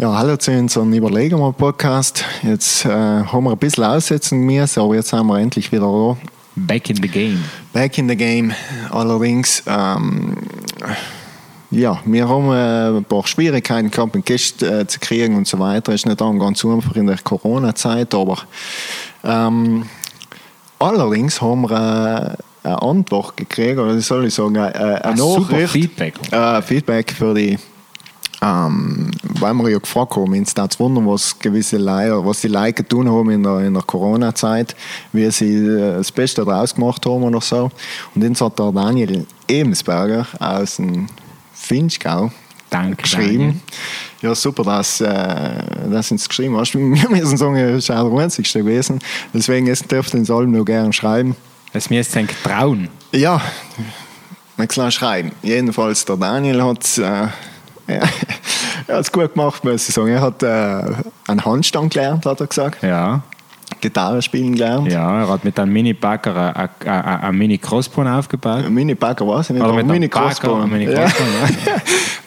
Ja, 0.00 0.16
hallo 0.16 0.36
zu 0.36 0.52
unserem 0.52 0.92
Überlegen 0.92 1.40
mal 1.40 1.52
Podcast. 1.52 2.24
Jetzt 2.44 2.84
äh, 2.84 2.88
haben 2.88 3.42
wir 3.42 3.50
ein 3.50 3.58
bisschen 3.58 3.82
aussetzen 3.82 4.38
müssen, 4.38 4.80
aber 4.80 4.94
jetzt 4.94 5.08
sind 5.08 5.26
wir 5.26 5.40
endlich 5.40 5.72
wieder 5.72 5.90
da. 5.90 6.16
Back 6.54 6.90
in 6.90 7.02
the 7.02 7.08
game. 7.08 7.42
Back 7.72 7.98
in 7.98 8.08
the 8.08 8.14
game. 8.14 8.52
Allerdings, 8.90 9.60
ähm, 9.66 10.36
ja, 11.72 11.98
wir 12.04 12.28
haben 12.28 12.48
äh, 12.52 12.98
ein 12.98 13.04
paar 13.06 13.26
Schwierigkeiten 13.26 13.90
gehabt, 13.90 14.14
einen 14.14 14.24
Gast 14.24 14.62
äh, 14.62 14.86
zu 14.86 15.00
kriegen 15.00 15.34
und 15.34 15.48
so 15.48 15.58
weiter. 15.58 15.92
Ist 15.92 16.06
nicht 16.06 16.22
auch 16.22 16.32
ganz 16.38 16.64
einfach 16.64 16.94
in 16.94 17.08
der 17.08 17.18
Corona-Zeit, 17.18 18.14
aber 18.14 18.38
ähm, 19.24 19.84
allerdings 20.78 21.42
haben 21.42 21.62
wir 21.62 22.36
äh, 22.62 22.68
eine 22.68 22.82
Antwort 22.82 23.36
gekriegt, 23.36 23.80
oder 23.80 24.00
soll 24.00 24.26
ich 24.26 24.34
sagen, 24.34 24.54
äh, 24.54 24.60
eine 24.60 25.16
super 25.16 25.40
Nachricht. 25.40 25.72
Feedback. 25.72 26.14
Äh, 26.32 26.62
Feedback 26.62 27.10
für 27.10 27.34
die 27.34 27.58
ähm, 28.40 29.10
weil 29.22 29.54
wir 29.54 29.68
ja 29.70 29.78
gefragt 29.78 30.14
haben, 30.16 30.32
uns 30.32 30.54
da 30.54 30.68
zu 30.68 30.78
wundern, 30.80 31.06
was 31.06 31.38
gewisse 31.38 31.76
Leute, 31.76 32.24
was 32.24 32.40
die 32.40 32.48
Leute 32.48 32.84
getan 32.84 33.10
haben 33.10 33.30
in 33.30 33.42
der, 33.42 33.58
in 33.60 33.74
der 33.74 33.82
Corona-Zeit, 33.82 34.76
wie 35.12 35.30
sie 35.30 35.56
äh, 35.56 35.96
das 35.98 36.12
Beste 36.12 36.44
daraus 36.44 36.74
gemacht 36.74 37.04
haben 37.04 37.22
oder 37.24 37.40
so. 37.40 37.70
Und 38.14 38.24
uns 38.24 38.40
hat 38.40 38.58
der 38.58 38.70
Daniel 38.72 39.26
Ebensberger 39.48 40.26
aus 40.38 40.76
dem 40.76 41.06
Finchgau 41.52 42.30
Danke, 42.70 43.02
geschrieben. 43.02 43.38
Daniel. 43.38 43.54
Ja, 44.20 44.34
super, 44.34 44.62
dass, 44.64 45.00
äh, 45.00 45.08
dass 45.90 46.08
du 46.08 46.14
uns 46.14 46.28
geschrieben 46.28 46.56
hast. 46.56 46.74
Wir 46.74 46.80
müssen 47.10 47.36
sagen, 47.36 47.56
es 47.56 47.84
ist 47.84 47.90
auch 47.90 48.10
der 48.10 48.18
einzigste 48.24 48.60
gewesen. 48.60 48.98
Deswegen 49.34 49.66
ist- 49.68 49.90
dürft 49.90 50.14
ihr 50.14 50.20
uns 50.20 50.30
alle 50.30 50.46
noch 50.46 50.64
gerne 50.64 50.92
schreiben. 50.92 51.34
Es 51.72 51.90
mir 51.90 52.00
ist 52.00 52.16
ein 52.16 52.28
Trauen. 52.44 52.88
Ja, 53.12 53.40
man 54.56 54.68
kann 54.68 54.90
schreiben. 54.90 55.32
Jedenfalls, 55.42 56.04
der 56.04 56.16
Daniel 56.16 56.62
hat 56.62 56.98
äh, 56.98 57.28
ja, 57.88 57.94
er 58.86 58.96
hat 58.96 59.00
es 59.02 59.12
gut 59.12 59.34
gemacht, 59.34 59.64
muss 59.64 59.88
ich 59.88 59.94
sagen. 59.94 60.08
Er 60.08 60.20
hat 60.20 60.42
äh, 60.42 60.82
einen 61.26 61.44
Handstand 61.44 61.92
gelernt, 61.92 62.26
hat 62.26 62.40
er 62.40 62.46
gesagt. 62.46 62.82
Ja. 62.82 63.22
Gitarre 63.80 64.22
spielen 64.22 64.54
gelernt. 64.54 64.90
Ja, 64.90 65.20
er 65.22 65.28
hat 65.28 65.44
mit 65.44 65.58
einem 65.58 65.72
Mini-Bagger 65.72 66.56
ein- 66.56 66.68
ein 66.88 67.04
ein 67.20 67.34
Mini-Crossbone 67.36 68.12
aufgebaut. 68.16 68.68
Mini 68.70 68.94
Bagger 68.94 69.26
war 69.26 69.40
es 69.40 69.50
nicht, 69.50 69.62
Oder 69.62 69.72
mit 69.74 69.80
einem 69.84 70.00
Mini 70.00 70.06
ein 70.06 70.92
Ja. 70.92 71.00
Ja. 71.02 71.06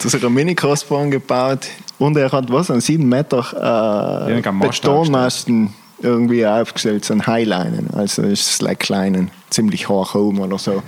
Das 0.02 0.14
hat 0.14 0.24
ein 0.24 0.32
Mini 0.32 0.54
Crossbone 0.54 1.10
gebaut 1.10 1.66
und 1.98 2.16
er 2.16 2.30
hat 2.32 2.50
was, 2.50 2.70
einen 2.70 2.80
7 2.80 3.08
Meter 3.08 4.28
äh, 4.28 4.40
Betonmasten 4.40 5.74
irgendwie 6.00 6.44
aufgestellt, 6.46 7.04
so 7.04 7.14
ein 7.14 7.26
Highlinen, 7.26 7.88
also 7.94 8.22
ist 8.22 8.56
Slacklinen, 8.56 9.30
ziemlich 9.50 9.88
hoch 9.88 10.14
oben 10.16 10.40
oder 10.40 10.58
so. 10.58 10.82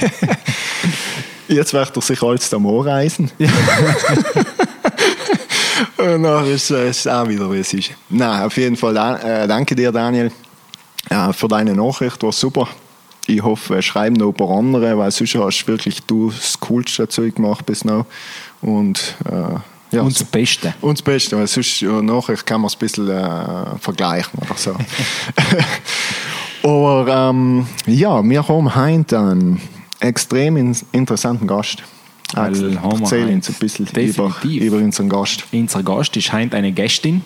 Jetzt 1.48 1.72
wird 1.72 1.96
er 1.96 2.02
sich 2.02 2.22
alles 2.22 2.52
am 2.52 2.66
reisen. 2.66 3.30
Und 5.96 6.22
dann 6.22 6.46
ist 6.46 6.70
es 6.70 7.06
auch 7.06 7.28
wieder, 7.28 7.50
wie 7.52 7.58
es 7.58 7.72
ist. 7.72 7.90
Nein, 8.08 8.42
auf 8.42 8.56
jeden 8.56 8.76
Fall 8.76 8.96
äh, 8.96 9.46
danke 9.46 9.74
dir, 9.74 9.92
Daniel, 9.92 10.30
äh, 11.08 11.32
für 11.32 11.48
deine 11.48 11.74
Nachricht. 11.74 12.22
War 12.22 12.32
super. 12.32 12.68
Ich 13.26 13.42
hoffe, 13.42 13.82
schreiben 13.82 14.16
noch 14.16 14.28
ein 14.28 14.34
paar 14.34 14.50
andere, 14.50 14.96
weil 14.98 15.10
sonst 15.10 15.34
hast 15.34 15.64
du 15.64 15.66
wirklich 15.68 16.02
du 16.02 16.30
das 16.30 16.60
coolste 16.60 17.08
Zeug 17.08 17.34
gemacht 17.36 17.66
bis 17.66 17.84
now. 17.84 18.06
Und 18.60 19.16
äh, 19.24 19.58
ja, 19.94 20.02
Und 20.02 20.18
das 20.20 20.24
Beste. 20.24 20.74
und 20.80 20.98
das 20.98 21.02
Beste, 21.02 21.36
weil 21.36 21.46
sonst 21.46 21.80
ja, 21.80 22.02
nachher 22.02 22.36
kann 22.36 22.60
man 22.60 22.68
es 22.68 22.74
ein 22.74 22.78
bisschen 22.80 23.08
äh, 23.08 23.78
vergleichen 23.80 24.38
oder 24.40 24.56
so. 24.56 24.76
Aber 26.62 27.30
ähm, 27.30 27.66
ja, 27.86 28.22
wir 28.22 28.48
haben 28.48 28.74
heute 28.74 29.18
einen 29.18 29.60
extrem 30.00 30.56
in 30.56 30.76
interessanten 30.92 31.46
Gast. 31.46 31.82
Axel, 32.34 32.78
erzähl 32.82 33.28
uns 33.28 33.48
ein 33.48 33.54
bisschen 33.54 33.86
über, 33.86 34.34
über 34.42 34.76
unseren 34.78 35.08
Gast. 35.08 35.44
Unser 35.52 35.82
Gast 35.82 36.16
ist 36.16 36.32
heute 36.32 36.56
eine 36.56 36.72
Gästin. 36.72 37.22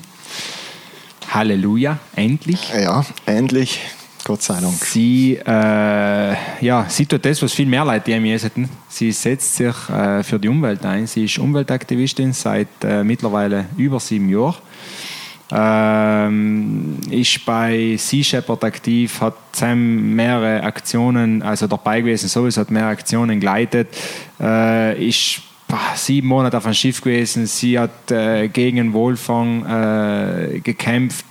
Halleluja, 1.31 1.99
endlich. 2.17 2.71
Ja, 2.75 3.05
endlich, 3.25 3.81
Gott 4.25 4.43
sei 4.43 4.61
Dank. 4.61 4.75
Sie, 4.75 5.37
äh, 5.37 6.37
ja, 6.61 6.87
sie 6.89 7.07
tut 7.07 7.25
das, 7.25 7.41
was 7.41 7.53
viel 7.53 7.67
mehr 7.67 7.85
Leute 7.85 8.11
die 8.11 8.39
hätten. 8.39 8.69
Sie 8.89 9.13
setzt 9.13 9.57
sich 9.57 9.89
äh, 9.89 10.23
für 10.23 10.39
die 10.39 10.49
Umwelt 10.49 10.85
ein. 10.85 11.07
Sie 11.07 11.25
ist 11.25 11.39
Umweltaktivistin 11.39 12.33
seit 12.33 12.69
äh, 12.83 13.05
mittlerweile 13.05 13.67
über 13.77 14.01
sieben 14.01 14.29
Jahren. 14.29 14.57
Ähm, 15.53 16.99
ist 17.11 17.45
bei 17.45 17.97
Sea 17.99 18.23
Shepherd 18.23 18.63
aktiv, 18.65 19.21
hat 19.21 19.35
zusammen 19.53 20.15
mehrere 20.15 20.63
Aktionen, 20.63 21.43
also 21.43 21.67
dabei 21.67 22.01
gewesen, 22.01 22.29
sowieso 22.29 22.61
hat 22.61 22.71
mehrere 22.71 22.91
Aktionen 22.91 23.41
geleitet, 23.41 23.89
äh, 24.41 25.09
ist 25.09 25.43
boah, 25.67 25.79
sieben 25.95 26.29
Monate 26.29 26.57
auf 26.57 26.67
einem 26.67 26.75
Schiff 26.75 27.01
gewesen, 27.01 27.47
sie 27.47 27.79
hat 27.79 28.11
äh, 28.11 28.49
gegen 28.49 28.77
den 28.77 28.93
Wohlfang 28.93 29.67
äh, 29.67 30.61
gekämpft. 30.61 31.25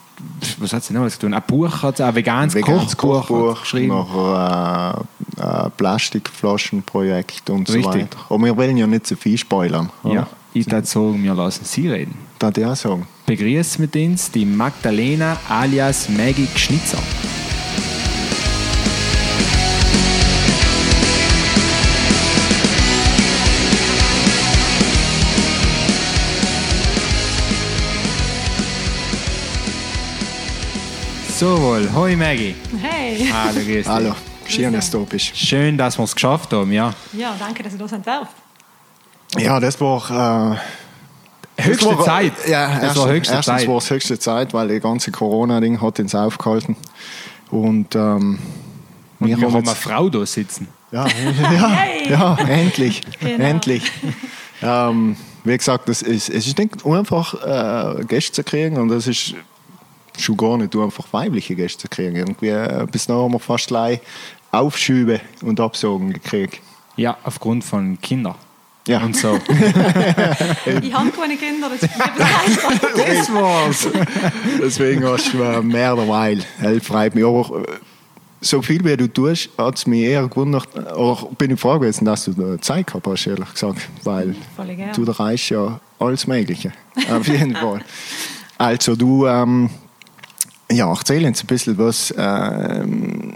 Was 0.57 0.73
hat 0.73 0.83
sie 0.83 0.93
noch 0.93 1.05
getan? 1.05 1.33
Ein 1.33 1.43
Buch 1.47 1.81
hat 1.81 1.97
sie, 1.97 2.03
ein 2.03 2.13
veganes, 2.13 2.53
Veganes 2.53 2.97
Kochbuch, 2.97 3.61
geschrieben. 3.61 3.87
noch 3.87 4.13
äh, 5.37 5.41
ein 5.41 5.71
Plastikflaschenprojekt 5.77 7.49
und 7.49 7.69
Richtig. 7.69 7.83
so 7.85 7.93
weiter. 7.93 8.17
Aber 8.29 8.43
wir 8.43 8.57
wollen 8.57 8.75
ja 8.75 8.85
nicht 8.85 9.07
zu 9.07 9.15
viel 9.15 9.37
spoilern. 9.37 9.89
oder? 10.03 10.13
Ja, 10.13 10.27
ich 10.53 10.69
würde 10.69 10.85
sagen, 10.85 11.23
wir 11.23 11.33
lassen 11.33 11.63
sie 11.63 11.87
reden. 11.87 12.28
Darf 12.39 12.57
ich 12.57 12.65
auch 12.65 12.73
sagen? 12.73 13.05
Begrüßt 13.25 13.79
mit 13.79 13.93
uns 13.97 14.31
die 14.31 14.45
Magdalena 14.45 15.37
alias 15.49 16.07
Maggie 16.07 16.47
Schnitzer. 16.55 16.97
So 31.37 31.61
wohl, 31.61 31.89
hoi 31.93 32.15
Maggie. 32.15 32.55
Hey! 32.81 33.29
Hallo, 33.33 33.53
grüß 33.55 33.65
dich. 33.65 33.87
Hallo, 33.87 34.15
schön, 34.47 34.71
dass 34.71 34.89
du 34.89 35.05
bist. 35.05 35.35
Schön, 35.35 35.77
dass 35.77 35.97
wir 35.97 36.05
es 36.05 36.15
geschafft 36.15 36.53
haben, 36.53 36.71
ja. 36.71 36.93
Ja, 37.11 37.35
danke, 37.37 37.63
dass 37.63 37.73
du 37.73 37.79
da 37.79 37.87
sein 37.89 38.01
darfst. 38.01 38.33
Ja, 39.37 39.59
das 39.59 39.79
war... 39.81 40.53
Äh, 40.53 40.78
Höchste 41.65 41.85
das 41.89 41.97
war, 41.97 42.05
Zeit. 42.05 42.33
Ja, 42.47 42.67
das 42.75 42.83
erstens, 42.83 42.97
war 43.03 43.09
höchste 43.11 43.33
erstens 43.35 43.55
Zeit. 43.57 43.67
war 43.67 43.77
es 43.77 43.89
höchste 43.89 44.19
Zeit, 44.19 44.53
weil 44.53 44.67
das 44.67 44.81
ganze 44.81 45.11
Corona-Ding 45.11 45.81
hat 45.81 45.99
uns 45.99 46.15
aufgehalten. 46.15 46.75
Und, 47.51 47.95
ähm, 47.95 48.39
Und 49.19 49.27
wir 49.27 49.35
haben 49.35 49.43
haben 49.53 49.55
eine 49.67 49.75
Frau 49.75 50.09
da 50.09 50.25
sitzen. 50.25 50.67
ja, 50.91 51.05
ja, 51.51 51.69
Hey! 51.69 52.09
ja, 52.09 52.37
endlich, 52.47 53.01
Genau. 53.19 53.43
endlich. 53.43 53.91
Ähm, 54.61 55.15
wie 55.43 55.57
gesagt, 55.57 55.87
das 55.89 56.01
ist, 56.01 56.29
es 56.29 56.45
ist 56.47 56.57
nicht 56.57 56.85
einfach, 56.85 57.33
äh, 57.99 58.03
Gäste 58.05 58.33
zu 58.33 58.43
kriegen 58.43 58.77
und 58.77 58.91
es 58.91 59.07
ist 59.07 59.33
schon 60.17 60.35
gar 60.37 60.57
nicht 60.57 60.75
einfach 60.75 61.05
weibliche 61.11 61.55
Gäste 61.55 61.83
zu 61.83 61.87
kriegen. 61.87 62.15
Irgendwie, 62.15 62.49
äh, 62.49 62.85
bis 62.91 63.07
dahin 63.07 63.23
haben 63.23 63.33
wir 63.33 63.39
fast 63.39 63.67
gleich 63.67 63.99
Aufschübe 64.51 65.21
und 65.41 65.59
Absagen 65.59 66.11
gekriegt. 66.13 66.59
Ja, 66.97 67.17
aufgrund 67.23 67.63
von 67.63 67.99
Kindern. 68.01 68.35
Ja. 68.89 69.03
Und 69.03 69.15
so. 69.15 69.39
Ich 70.81 70.93
habe 70.93 71.11
keine 71.11 71.37
Kinder, 71.37 71.69
das 71.69 71.83
ist 71.83 71.91
das 72.97 73.33
war's. 73.33 73.87
Deswegen 74.59 75.05
hast 75.05 75.31
du 75.31 75.43
äh, 75.43 75.61
mehr 75.61 75.95
derweil. 75.95 76.43
Das 76.59 76.83
freut 76.83 77.13
mich. 77.13 77.23
Aber 77.23 77.61
äh, 77.61 77.65
so 78.41 78.63
viel 78.63 78.83
wie 78.83 78.97
du 78.97 79.07
tust, 79.07 79.49
hat 79.59 79.77
es 79.77 79.85
mich 79.85 80.01
eher 80.01 80.27
gewundert, 80.27 80.67
oder 80.95 81.27
bin 81.37 81.51
ich 81.51 81.59
froh 81.59 81.77
gewesen, 81.77 82.05
dass 82.05 82.25
du 82.25 82.57
Zeit 82.61 82.87
gehabt 82.87 83.05
hast, 83.05 83.27
ehrlich 83.27 83.53
gesagt. 83.53 83.87
Weil 84.03 84.35
du 84.95 85.05
erreichst 85.05 85.51
ja 85.51 85.79
alles 85.99 86.25
Mögliche. 86.25 86.71
Auf 87.11 87.27
jeden 87.27 87.55
Fall. 87.55 87.81
Also 88.57 88.95
du, 88.95 89.27
ähm, 89.27 89.69
ja, 90.71 90.89
erzähl 90.89 91.25
uns 91.25 91.43
ein 91.43 91.47
bisschen, 91.47 91.77
was, 91.77 92.13
ähm, 92.17 93.33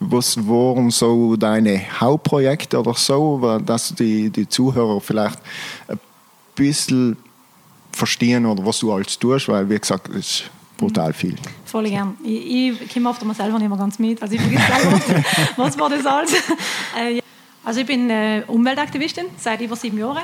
was 0.00 0.36
waren 0.48 0.90
so 0.90 1.36
deine 1.36 1.80
Hauptprojekte 2.00 2.78
oder 2.80 2.94
so, 2.94 3.60
dass 3.64 3.94
die, 3.94 4.30
die 4.30 4.48
Zuhörer 4.48 5.00
vielleicht 5.00 5.38
ein 5.88 6.00
bisschen 6.54 7.16
verstehen 7.92 8.46
oder 8.46 8.64
was 8.64 8.78
du 8.78 8.92
alles 8.92 9.18
tust, 9.18 9.48
weil 9.48 9.68
wie 9.68 9.78
gesagt, 9.78 10.08
es 10.08 10.16
ist 10.16 10.50
brutal 10.78 11.12
viel. 11.12 11.36
Voll 11.66 11.88
gern. 11.88 12.16
Ich, 12.24 12.80
ich 12.80 12.94
komme 12.94 13.10
oft 13.10 13.22
mal 13.24 13.34
selber 13.34 13.58
nicht 13.58 13.68
mehr 13.68 13.78
ganz 13.78 13.98
mit. 13.98 14.20
Also 14.22 14.34
ich 14.34 14.40
vergesse 14.40 14.64
selber, 14.66 15.24
was 15.56 15.78
war 15.78 15.90
das 15.90 16.06
alles. 16.06 16.32
Äh. 16.98 17.20
Also 17.62 17.80
ich 17.80 17.86
bin 17.86 18.08
äh, 18.08 18.42
Umweltaktivistin 18.46 19.26
seit 19.36 19.60
über 19.60 19.76
sieben 19.76 19.98
Jahren. 19.98 20.22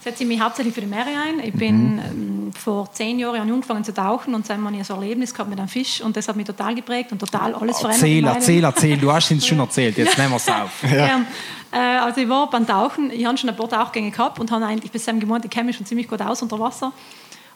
Setze 0.00 0.24
mich 0.24 0.40
hauptsächlich 0.40 0.74
für 0.74 0.80
die 0.80 0.86
Meere 0.86 1.10
ein. 1.10 1.40
Ich 1.44 1.52
bin 1.52 1.98
ähm, 1.98 2.27
vor 2.52 2.90
zehn 2.92 3.18
Jahren 3.18 3.36
habe 3.36 3.46
ich 3.46 3.52
angefangen 3.52 3.84
zu 3.84 3.92
tauchen 3.94 4.34
und 4.34 4.48
dann 4.48 4.64
habe 4.64 4.76
ich 4.76 4.90
ein 4.90 4.96
Erlebnis 4.96 5.32
gehabt 5.32 5.50
mit 5.50 5.58
einem 5.58 5.68
Fisch 5.68 6.00
und 6.00 6.16
das 6.16 6.28
hat 6.28 6.36
mich 6.36 6.46
total 6.46 6.74
geprägt 6.74 7.12
und 7.12 7.18
total 7.18 7.54
alles 7.54 7.78
verändert. 7.78 8.02
in 8.02 8.24
Erzähl, 8.24 8.24
erzähl, 8.24 8.64
erzähl. 8.64 8.96
Du 8.98 9.12
hast 9.12 9.30
es 9.30 9.46
schon 9.46 9.58
erzählt. 9.60 9.96
Jetzt 9.96 10.16
nehmen 10.18 10.30
wir 10.30 10.36
es 10.36 10.48
auf. 10.48 10.80
Gern. 10.82 11.26
Äh, 11.70 11.76
also 11.76 12.20
ich 12.20 12.28
war 12.28 12.48
beim 12.48 12.66
Tauchen, 12.66 13.10
ich 13.10 13.26
habe 13.26 13.36
schon 13.36 13.50
ein 13.50 13.56
paar 13.56 13.68
Tauchgänge 13.68 14.10
gehabt 14.10 14.38
und 14.38 14.50
habe 14.50 14.64
eigentlich 14.64 14.90
bis 14.90 15.04
zum 15.04 15.20
gemeint, 15.20 15.44
ich 15.44 15.50
kenne 15.50 15.66
mich 15.66 15.76
schon 15.76 15.86
ziemlich 15.86 16.08
gut 16.08 16.20
aus 16.22 16.40
unter 16.42 16.58
Wasser 16.58 16.92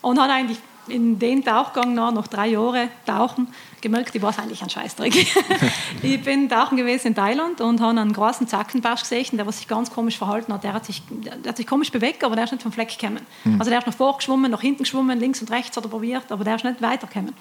und 0.03 0.21
habe 0.21 0.33
eigentlich 0.33 0.59
in 0.88 1.19
den 1.19 1.44
Tauchgang 1.44 1.94
nach, 1.94 2.12
nach 2.12 2.26
drei 2.26 2.49
Jahren 2.49 2.88
Tauchen, 3.06 3.49
gemerkt, 3.81 4.14
ich 4.14 4.23
war 4.23 4.37
eigentlich 4.38 4.62
ein 4.62 4.70
Scheißdreck. 4.70 5.14
ich 6.02 6.23
bin 6.23 6.49
tauchen 6.49 6.76
gewesen 6.76 7.08
in 7.08 7.14
Thailand 7.14 7.61
und 7.61 7.81
habe 7.81 8.00
einen 8.00 8.12
großen 8.12 8.49
Zackenbarsch 8.49 9.02
gesehen, 9.02 9.37
der 9.37 9.46
was 9.46 9.58
sich 9.58 9.69
ganz 9.69 9.90
komisch 9.90 10.19
verhalten 10.19 10.52
hat. 10.52 10.64
Der 10.64 10.73
hat 10.73 10.84
sich, 10.84 11.02
der 11.11 11.50
hat 11.50 11.56
sich 11.56 11.67
komisch 11.67 11.90
bewegt, 11.90 12.25
aber 12.25 12.34
der 12.34 12.44
ist 12.44 12.52
nicht 12.52 12.62
vom 12.62 12.73
Fleck 12.73 12.96
gekommen. 12.99 13.25
Mhm. 13.44 13.58
Also 13.58 13.70
der 13.70 13.81
ist 13.81 13.87
nach 13.87 13.94
vorne 13.94 14.19
geschwommen, 14.19 14.50
nach 14.50 14.61
hinten 14.61 14.84
geschwommen, 14.84 15.19
links 15.19 15.40
und 15.40 15.50
rechts 15.50 15.76
hat 15.76 15.84
er 15.84 15.90
probiert, 15.90 16.31
aber 16.31 16.44
der 16.44 16.56
ist 16.56 16.64
nicht 16.64 16.82
weitergekommen. 16.82 17.34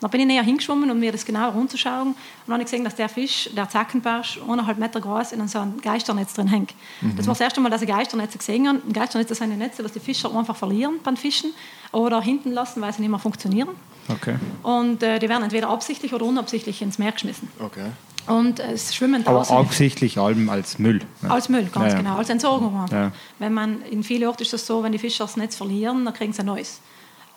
Dann 0.00 0.10
bin 0.10 0.20
ich 0.20 0.26
näher 0.26 0.42
hingeschwommen, 0.42 0.90
um 0.90 0.98
mir 0.98 1.10
das 1.10 1.24
genauer 1.24 1.54
anzuschauen. 1.54 2.08
Und 2.08 2.16
dann 2.46 2.54
habe 2.54 2.62
ich 2.62 2.70
gesehen, 2.70 2.84
dass 2.84 2.94
der 2.94 3.08
Fisch, 3.08 3.48
der 3.56 3.68
Zackenbarsch, 3.68 4.38
eineinhalb 4.42 4.78
Meter 4.78 5.00
groß 5.00 5.32
in 5.32 5.48
so 5.48 5.58
einem 5.58 5.80
Geisternetz 5.80 6.34
drin 6.34 6.48
hängt. 6.48 6.74
Mhm. 7.00 7.16
Das 7.16 7.26
war 7.26 7.32
das 7.32 7.40
erste 7.40 7.60
Mal, 7.60 7.70
dass 7.70 7.80
ich 7.80 7.88
Geisternetze 7.88 8.36
gesehen 8.36 8.68
habe. 8.68 8.80
Geisternetze 8.92 9.34
sind 9.34 9.50
die 9.50 9.56
Netze, 9.56 9.82
dass 9.82 9.92
die 9.92 10.00
Fischer 10.00 10.34
einfach 10.36 10.56
verlieren 10.56 10.96
beim 11.02 11.16
Fischen 11.16 11.52
oder 11.92 12.20
hinten 12.20 12.52
lassen, 12.52 12.82
weil 12.82 12.92
sie 12.92 13.00
nicht 13.00 13.10
mehr 13.10 13.18
funktionieren. 13.18 13.70
Okay. 14.08 14.36
Und 14.62 15.02
äh, 15.02 15.18
die 15.18 15.28
werden 15.28 15.42
entweder 15.42 15.70
absichtlich 15.70 16.12
oder 16.12 16.26
unabsichtlich 16.26 16.82
ins 16.82 16.98
Meer 16.98 17.12
geschmissen. 17.12 17.48
Okay. 17.58 17.90
Und 18.26 18.60
äh, 18.60 18.72
es 18.72 18.94
schwimmen 18.94 19.26
Aber 19.26 19.48
absichtlich 19.50 20.18
allem 20.18 20.48
als 20.50 20.78
Müll. 20.78 21.00
Ne? 21.22 21.30
Als 21.30 21.48
Müll, 21.48 21.68
ganz 21.72 21.92
ja, 21.92 21.98
genau, 21.98 22.16
als 22.16 22.28
Entsorgung. 22.28 22.86
Ja. 22.90 23.12
Wenn 23.38 23.54
man, 23.54 23.82
in 23.82 24.02
vielen 24.02 24.28
Orten 24.28 24.42
ist 24.42 24.52
das 24.52 24.66
so, 24.66 24.82
wenn 24.82 24.92
die 24.92 24.98
Fischer 24.98 25.24
das 25.24 25.36
Netz 25.36 25.56
verlieren, 25.56 26.04
dann 26.04 26.12
kriegen 26.14 26.32
sie 26.32 26.40
ein 26.40 26.46
neues 26.46 26.80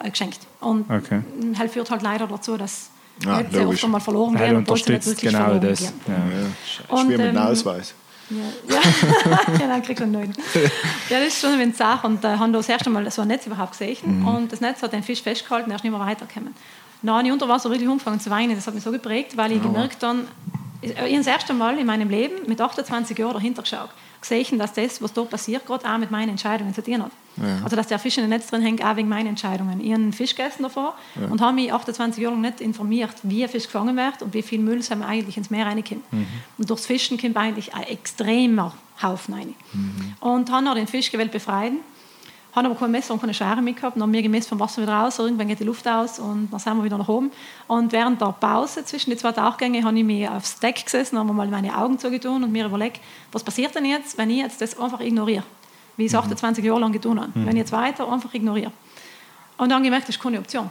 geschenkt. 0.07 0.39
Und 0.59 0.89
okay. 0.89 1.21
das 1.57 1.71
führt 1.71 1.91
halt 1.91 2.01
leider 2.01 2.27
dazu, 2.27 2.57
dass 2.57 2.89
ah, 3.25 3.41
Netze 3.41 3.67
oft 3.67 3.87
mal 3.87 3.99
verloren 3.99 4.35
gehen 4.35 4.55
und 4.55 4.69
unterstützt 4.69 5.19
genau 5.21 5.57
das. 5.59 5.81
Ja. 5.81 5.87
Ja. 6.07 6.95
Und, 6.95 7.07
Schwimmen 7.07 7.35
ähm, 7.35 7.37
Ausweis. 7.37 7.93
Ja, 8.31 8.75
ja. 8.75 9.57
genau, 9.57 9.81
kriegt 9.81 10.03
einen 10.03 10.11
neuen. 10.11 10.35
Ja, 11.09 11.17
das 11.17 11.29
ist 11.29 11.41
schon 11.41 11.59
eine 11.59 11.73
Sache. 11.73 12.05
Und 12.05 12.23
da 12.23 12.37
haben 12.37 12.51
wir 12.51 12.59
das 12.59 12.69
erste 12.69 12.87
Mal 12.91 13.09
so 13.09 13.23
ein 13.23 13.27
Netz 13.27 13.47
überhaupt 13.47 13.71
gesehen. 13.71 14.19
Mhm. 14.19 14.27
Und 14.27 14.51
das 14.51 14.61
Netz 14.61 14.83
hat 14.83 14.93
den 14.93 15.01
Fisch 15.01 15.23
festgehalten, 15.23 15.71
er 15.71 15.77
ist 15.77 15.83
nicht 15.83 15.91
mehr 15.91 15.99
weitergekommen. 15.99 16.53
Dann 17.01 17.15
habe 17.15 17.25
ich 17.25 17.33
unter 17.33 17.49
Wasser 17.49 17.71
wirklich 17.71 17.89
angefangen 17.89 18.19
zu 18.19 18.29
weinen. 18.29 18.55
Das 18.55 18.67
hat 18.67 18.75
mich 18.75 18.83
so 18.83 18.91
geprägt, 18.91 19.35
weil 19.35 19.51
ich 19.53 19.57
oh. 19.57 19.69
gemerkt 19.69 20.03
habe, 20.03 20.27
ich 20.81 20.95
habe 20.95 21.11
das 21.11 21.25
erste 21.25 21.55
Mal 21.55 21.79
in 21.79 21.87
meinem 21.87 22.07
Leben 22.07 22.47
mit 22.47 22.61
28 22.61 23.17
Jahren 23.17 23.33
dahinter 23.33 23.63
geschaut 23.63 23.89
gesehen, 24.21 24.59
dass 24.59 24.73
das, 24.73 25.01
was 25.01 25.13
da 25.13 25.23
passiert, 25.23 25.65
gerade 25.65 25.89
auch 25.89 25.97
mit 25.97 26.11
meinen 26.11 26.29
Entscheidungen 26.29 26.73
zu 26.73 26.83
tun 26.83 27.03
hat. 27.03 27.11
Ja. 27.37 27.59
Also, 27.63 27.75
dass 27.75 27.87
der 27.87 27.99
Fisch 27.99 28.17
in 28.17 28.23
dem 28.23 28.29
Netz 28.29 28.47
drin 28.47 28.61
hängt, 28.61 28.83
auch 28.83 28.95
wegen 28.95 29.07
meinen 29.07 29.27
Entscheidungen. 29.27 29.79
Ich 29.79 29.91
habe 29.91 30.01
einen 30.01 30.13
Fisch 30.13 30.35
gegessen 30.35 30.63
davor 30.63 30.95
ja. 31.19 31.27
und 31.27 31.41
habe 31.41 31.53
mich 31.53 31.71
28 31.71 32.21
Jahre 32.21 32.35
lang 32.35 32.41
nicht 32.41 32.61
informiert, 32.61 33.15
wie 33.23 33.43
ein 33.43 33.49
Fisch 33.49 33.65
gefangen 33.65 33.95
wird 33.95 34.21
und 34.21 34.33
wie 34.33 34.41
viel 34.41 34.59
Müll 34.59 34.79
es 34.79 34.91
eigentlich 34.91 35.37
ins 35.37 35.49
Meer 35.49 35.65
reinkommt. 35.65 36.11
Mhm. 36.11 36.27
Und 36.57 36.69
durchs 36.69 36.85
Fischen 36.85 37.17
kommt 37.17 37.37
eigentlich 37.37 37.73
ein 37.73 37.83
extremer 37.83 38.73
Haufen 39.01 39.33
rein. 39.33 39.55
Mhm. 39.73 40.13
Und 40.19 40.51
habe 40.51 40.75
den 40.75 40.87
Fisch 40.87 41.11
gewählt 41.11 41.31
befreien 41.31 41.79
habe 42.53 42.67
aber 42.67 42.75
kein 42.75 42.91
Messer 42.91 43.13
und 43.13 43.19
keine 43.19 43.33
Schere 43.33 43.61
mitgehabt. 43.61 43.95
Dann 43.95 44.03
haben 44.03 44.13
wir 44.13 44.21
gemessen 44.21 44.49
vom 44.49 44.59
Wasser 44.59 44.81
wieder 44.81 44.93
raus. 44.93 45.19
Irgendwann 45.19 45.47
geht 45.47 45.59
die 45.59 45.63
Luft 45.63 45.87
aus 45.87 46.19
und 46.19 46.49
dann 46.51 46.59
sind 46.59 46.77
wir 46.77 46.83
wieder 46.83 46.97
nach 46.97 47.07
oben. 47.07 47.31
Und 47.67 47.91
während 47.91 48.19
der 48.21 48.33
Pause 48.39 48.83
zwischen 48.83 49.11
den 49.11 49.19
zwei 49.19 49.31
Tauchgängen 49.31 49.85
habe 49.85 49.97
ich 49.97 50.03
mich 50.03 50.27
aufs 50.27 50.59
Deck 50.59 50.83
gesessen, 50.83 51.17
habe 51.17 51.31
mal 51.31 51.47
meine 51.47 51.77
Augen 51.77 51.99
zugetan 51.99 52.43
und 52.43 52.51
mir 52.51 52.65
überlegt, 52.65 52.99
was 53.31 53.43
passiert 53.43 53.75
denn 53.75 53.85
jetzt, 53.85 54.17
wenn 54.17 54.29
ich 54.29 54.37
jetzt 54.37 54.61
das 54.61 54.79
einfach 54.79 54.99
ignoriere? 54.99 55.43
Wie 55.97 56.05
ich 56.05 56.11
es 56.11 56.17
28 56.17 56.63
mhm. 56.63 56.67
Jahre 56.67 56.79
lang 56.79 56.91
getan 56.91 57.19
habe. 57.19 57.31
Mhm. 57.33 57.45
Wenn 57.45 57.55
ich 57.55 57.59
jetzt 57.59 57.71
weiter 57.71 58.11
einfach 58.11 58.33
ignoriere. 58.33 58.71
Und 59.57 59.69
dann 59.69 59.83
gemerkt, 59.83 60.07
das 60.07 60.15
ist 60.15 60.21
keine 60.21 60.39
Option. 60.39 60.69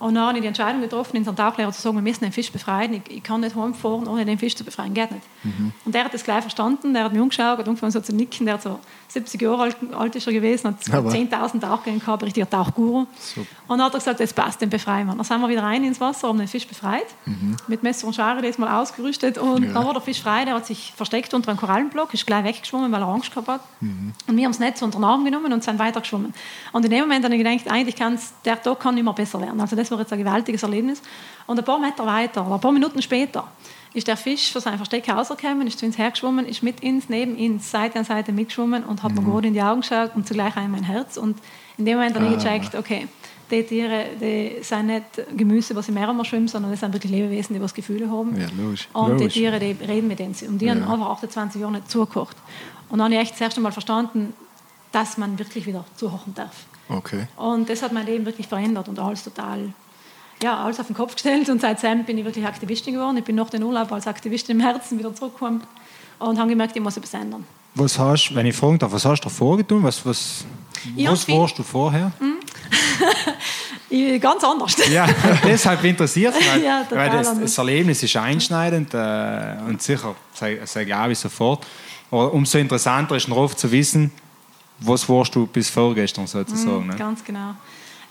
Und 0.00 0.14
dann 0.14 0.28
habe 0.28 0.38
ich 0.38 0.42
die 0.42 0.48
Entscheidung 0.48 0.80
getroffen, 0.80 1.18
unseren 1.18 1.36
Tauchlehrer 1.36 1.70
zu 1.72 1.82
sagen, 1.82 1.94
wir 1.94 2.02
müssen 2.02 2.24
den 2.24 2.32
Fisch 2.32 2.50
befreien. 2.50 2.94
Ich, 2.94 3.16
ich 3.18 3.22
kann 3.22 3.42
nicht 3.42 3.54
heimfahren, 3.54 4.08
ohne 4.08 4.24
den 4.24 4.38
Fisch 4.38 4.56
zu 4.56 4.64
befreien. 4.64 4.94
Geht 4.94 5.10
nicht. 5.10 5.24
Mhm. 5.44 5.72
Und 5.84 5.94
der 5.94 6.04
hat 6.04 6.14
das 6.14 6.24
gleich 6.24 6.40
verstanden. 6.40 6.94
Der 6.94 7.04
hat 7.04 7.12
mich 7.12 7.20
umgeschaut, 7.20 7.58
hat 7.58 7.68
angefangen 7.68 7.92
so 7.92 8.00
zu 8.00 8.14
nicken. 8.14 8.46
Der 8.46 8.54
hat 8.54 8.62
so 8.62 8.80
70 9.08 9.42
Jahre 9.42 9.62
alt, 9.62 9.76
alt 9.92 10.16
ist 10.16 10.26
er 10.26 10.32
gewesen, 10.32 10.68
hat 10.68 10.80
10.000 10.82 11.60
Tauchgänge 11.60 11.98
gehabt, 11.98 12.22
richtiger 12.22 12.48
Tauchguru. 12.48 13.06
Super. 13.18 13.46
Und 13.66 13.78
dann 13.78 13.86
hat 13.86 13.94
er 13.94 13.98
gesagt, 13.98 14.20
das 14.20 14.32
passt, 14.32 14.60
den 14.60 14.70
befreien 14.70 15.06
wir. 15.06 15.14
Dann 15.14 15.24
sind 15.24 15.40
wir 15.40 15.48
wieder 15.48 15.62
rein 15.62 15.84
ins 15.84 16.00
Wasser, 16.00 16.28
haben 16.28 16.38
den 16.38 16.48
Fisch 16.48 16.66
befreit, 16.66 17.06
mhm. 17.26 17.56
mit 17.66 17.82
Messer 17.82 18.06
und 18.06 18.14
Schere 18.14 18.40
das 18.40 18.58
mal 18.58 18.80
ausgerüstet. 18.80 19.36
Und 19.36 19.64
ja. 19.64 19.72
dann 19.72 19.84
war 19.84 19.92
der 19.92 20.02
Fisch 20.02 20.22
frei, 20.22 20.44
der 20.44 20.54
hat 20.54 20.66
sich 20.66 20.92
versteckt 20.96 21.34
unter 21.34 21.50
einem 21.50 21.58
Korallenblock, 21.58 22.14
ist 22.14 22.26
gleich 22.26 22.44
weggeschwommen, 22.44 22.90
weil 22.92 23.02
er 23.02 23.08
Angst 23.08 23.30
gehabt 23.30 23.48
hat. 23.48 23.60
Mhm. 23.80 24.12
Und 24.28 24.36
wir 24.36 24.44
haben 24.44 24.52
das 24.52 24.60
Netz 24.60 24.80
unter 24.80 24.98
den 24.98 25.04
Arm 25.04 25.24
genommen 25.24 25.52
und 25.52 25.64
sind 25.64 25.78
weitergeschwommen. 25.78 26.32
Und 26.72 26.84
in 26.84 26.90
dem 26.90 27.00
Moment 27.00 27.24
habe 27.24 27.34
ich 27.34 27.42
gedacht, 27.42 27.70
eigentlich 27.70 27.96
kann 27.96 28.18
der 28.44 28.62
Tag 28.62 28.80
kann 28.80 28.96
immer 28.96 29.12
besser 29.12 29.40
werden. 29.40 29.60
Also 29.60 29.74
das 29.74 29.89
war 29.90 29.98
jetzt 29.98 30.12
ein 30.12 30.18
gewaltiges 30.18 30.62
Erlebnis. 30.62 31.02
Und 31.46 31.58
ein 31.58 31.64
paar 31.64 31.78
Meter 31.78 32.06
weiter, 32.06 32.46
oder 32.46 32.54
ein 32.54 32.60
paar 32.60 32.72
Minuten 32.72 33.02
später, 33.02 33.48
ist 33.92 34.06
der 34.06 34.16
Fisch 34.16 34.52
von 34.52 34.60
seinem 34.60 34.76
Versteck 34.76 35.08
rausgekommen, 35.08 35.66
ist 35.66 35.78
zu 35.78 35.86
uns 35.86 35.98
hergeschwommen, 35.98 36.46
ist 36.46 36.62
mit 36.62 36.80
ins, 36.80 37.08
neben 37.08 37.36
uns, 37.36 37.70
Seite 37.70 37.98
an 37.98 38.04
Seite 38.04 38.32
mitgeschwommen 38.32 38.84
und 38.84 39.02
hat 39.02 39.12
mhm. 39.12 39.24
mir 39.24 39.32
gerade 39.32 39.48
in 39.48 39.54
die 39.54 39.62
Augen 39.62 39.80
geschaut 39.80 40.12
und 40.14 40.26
zugleich 40.26 40.56
auch 40.56 40.64
in 40.64 40.70
mein 40.70 40.84
Herz. 40.84 41.16
Und 41.16 41.38
in 41.76 41.84
dem 41.84 41.98
Moment 41.98 42.14
habe 42.14 42.26
ich 42.26 42.32
ah. 42.32 42.36
gecheckt, 42.36 42.74
okay, 42.74 43.08
die 43.50 43.64
Tiere 43.64 44.04
die 44.20 44.62
sind 44.62 44.86
nicht 44.86 45.04
Gemüse, 45.36 45.74
was 45.74 45.88
im 45.88 45.94
Meer 45.94 46.08
immer 46.08 46.24
schwimmen, 46.24 46.46
sondern 46.46 46.70
das 46.70 46.80
sind 46.80 46.92
wirklich 46.92 47.10
Lebewesen, 47.10 47.54
die 47.54 47.60
was 47.60 47.74
Gefühle 47.74 48.08
haben. 48.08 48.40
Ja, 48.40 48.46
logisch. 48.56 48.88
Und 48.92 49.12
logisch. 49.12 49.34
die 49.34 49.40
Tiere, 49.40 49.58
die 49.58 49.72
reden 49.72 50.06
mit 50.06 50.20
denen. 50.20 50.36
Und 50.48 50.58
die 50.58 50.66
ja. 50.66 50.74
haben 50.74 50.84
einfach 50.84 51.10
28 51.10 51.60
Jahre 51.60 51.72
nicht 51.72 51.90
zugekocht. 51.90 52.36
Und 52.88 52.98
dann 52.98 53.06
habe 53.06 53.14
ich 53.14 53.20
echt 53.20 53.32
das 53.32 53.40
erste 53.40 53.60
Mal 53.60 53.72
verstanden, 53.72 54.34
dass 54.92 55.18
man 55.18 55.38
wirklich 55.38 55.66
wieder 55.66 55.84
zuhören 55.96 56.34
darf. 56.34 56.66
Okay. 56.90 57.26
Und 57.36 57.68
das 57.68 57.82
hat 57.82 57.92
mein 57.92 58.06
Leben 58.06 58.26
wirklich 58.26 58.48
verändert 58.48 58.88
und 58.88 58.98
alles 58.98 59.24
total 59.24 59.72
ja, 60.42 60.56
alles 60.56 60.80
auf 60.80 60.86
den 60.86 60.96
Kopf 60.96 61.14
gestellt 61.14 61.48
und 61.50 61.60
seitdem 61.60 62.04
bin 62.04 62.16
ich 62.18 62.24
wirklich 62.24 62.46
Aktivistin 62.46 62.94
geworden. 62.94 63.16
Ich 63.18 63.24
bin 63.24 63.36
nach 63.36 63.50
dem 63.50 63.62
Urlaub 63.62 63.92
als 63.92 64.06
Aktivistin 64.06 64.58
im 64.58 64.64
Herzen 64.64 64.98
wieder 64.98 65.14
zurückgekommen 65.14 65.62
und 66.18 66.38
habe 66.38 66.48
gemerkt, 66.48 66.74
ich 66.76 66.82
muss 66.82 66.96
etwas 66.96 67.14
ändern. 67.14 67.44
Was 67.74 67.98
hast, 67.98 68.34
wenn 68.34 68.46
ich 68.46 68.56
fragen 68.56 68.78
darf, 68.78 68.92
was 68.92 69.04
hast 69.04 69.20
du 69.20 69.28
davor 69.28 69.58
getan? 69.58 69.82
Was, 69.82 70.04
was, 70.04 70.44
was 70.96 71.28
warst 71.28 71.58
du 71.58 71.62
vorher? 71.62 72.12
Mhm. 73.90 74.20
ganz 74.20 74.44
anders. 74.44 74.76
Ja, 74.90 75.08
deshalb 75.44 75.82
interessiert 75.82 76.32
es 76.38 76.54
mich. 76.54 76.64
ja, 76.64 76.86
weil 76.90 77.10
das, 77.10 77.40
das, 77.40 77.58
Erlebnis 77.58 78.00
ist 78.04 78.16
einschneidend 78.16 78.94
äh, 78.94 79.56
und 79.66 79.82
sicher, 79.82 80.14
sage 80.32 80.60
sag 80.64 80.86
ich 80.86 80.94
auch 80.94 81.12
sofort. 81.14 81.66
Aber 82.10 82.32
umso 82.32 82.58
interessanter 82.58 83.16
ist 83.16 83.26
noch 83.26 83.36
oft 83.36 83.58
zu 83.58 83.72
wissen, 83.72 84.12
was 84.80 85.08
warst 85.08 85.34
du 85.34 85.46
bis 85.46 85.70
vorgestern 85.70 86.26
sozusagen. 86.26 86.86
Ne? 86.86 86.96
Ganz 86.96 87.22
genau. 87.24 87.54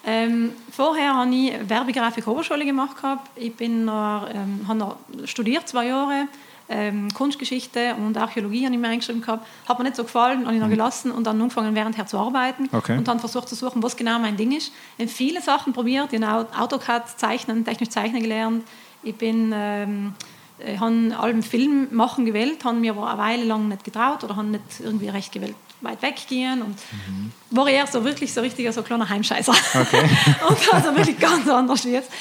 Ähm, 0.06 0.52
vorher 0.72 1.16
habe 1.16 1.34
ich 1.34 1.54
Werbegrafik 1.70 2.26
Oberschule 2.28 2.66
gemacht. 2.66 2.96
Ich 3.36 3.56
bin 3.56 3.86
noch, 3.86 4.28
ähm, 4.34 4.62
habe 4.68 4.80
noch 4.80 4.96
studiert, 5.26 5.68
zwei 5.68 5.88
Jahre. 5.88 6.28
Ähm, 6.72 7.12
Kunstgeschichte 7.16 7.96
und 7.96 8.16
Archäologie 8.16 8.64
habe 8.66 8.76
ich 8.76 8.80
mir 8.80 8.88
eingeschrieben 8.90 9.22
gehabt. 9.22 9.46
Hat 9.68 9.80
mir 9.80 9.86
nicht 9.86 9.96
so 9.96 10.04
gefallen, 10.04 10.46
habe 10.46 10.54
ich 10.54 10.60
noch 10.60 10.68
mhm. 10.68 10.72
gelassen 10.72 11.12
und 11.12 11.26
dann 11.26 11.42
angefangen 11.42 11.74
währendher 11.74 12.06
zu 12.06 12.18
arbeiten 12.20 12.70
okay. 12.72 12.96
und 12.96 13.08
dann 13.08 13.20
versucht 13.20 13.50
zu 13.50 13.56
suchen, 13.56 13.82
was 13.82 13.98
genau 13.98 14.20
mein 14.20 14.38
Ding 14.38 14.52
ist. 14.52 14.72
Ich 14.98 15.06
habe 15.06 15.08
viele 15.08 15.42
Sachen 15.42 15.74
probiert, 15.74 16.14
ich 16.14 16.22
habe 16.22 16.48
AutoCAD 16.56 17.18
zeichnen, 17.18 17.66
technisch 17.66 17.90
zeichnen 17.90 18.22
gelernt. 18.22 18.64
Ich 19.02 19.16
bin 19.16 19.52
ähm, 19.56 20.14
ich 20.60 20.80
habe 20.80 21.18
allem 21.18 21.42
Film 21.42 21.88
machen 21.92 22.26
gewählt, 22.26 22.64
habe 22.66 22.78
mir 22.78 22.92
aber 22.92 23.10
eine 23.10 23.18
Weile 23.18 23.46
lang 23.46 23.68
nicht 23.68 23.84
getraut 23.84 24.24
oder 24.24 24.36
habe 24.36 24.50
nicht 24.50 24.62
irgendwie 24.80 25.10
recht 25.10 25.32
gewählt 25.32 25.56
weit 25.82 26.02
weggehen 26.02 26.62
und 26.62 26.76
mhm. 27.08 27.32
war 27.52 27.68
eher 27.68 27.88
so 27.88 28.04
wirklich 28.04 28.34
so 28.34 28.42
richtiger 28.42 28.72
so 28.74 28.84
kleiner 28.84 29.08
Heimscheißer. 29.08 29.54
Okay. 29.54 30.10
und 30.50 30.74
also 30.74 30.96
wirklich 30.96 31.20
ganz 31.20 31.48
anders 31.48 31.86
wie 31.86 31.92
jetzt. 31.92 32.12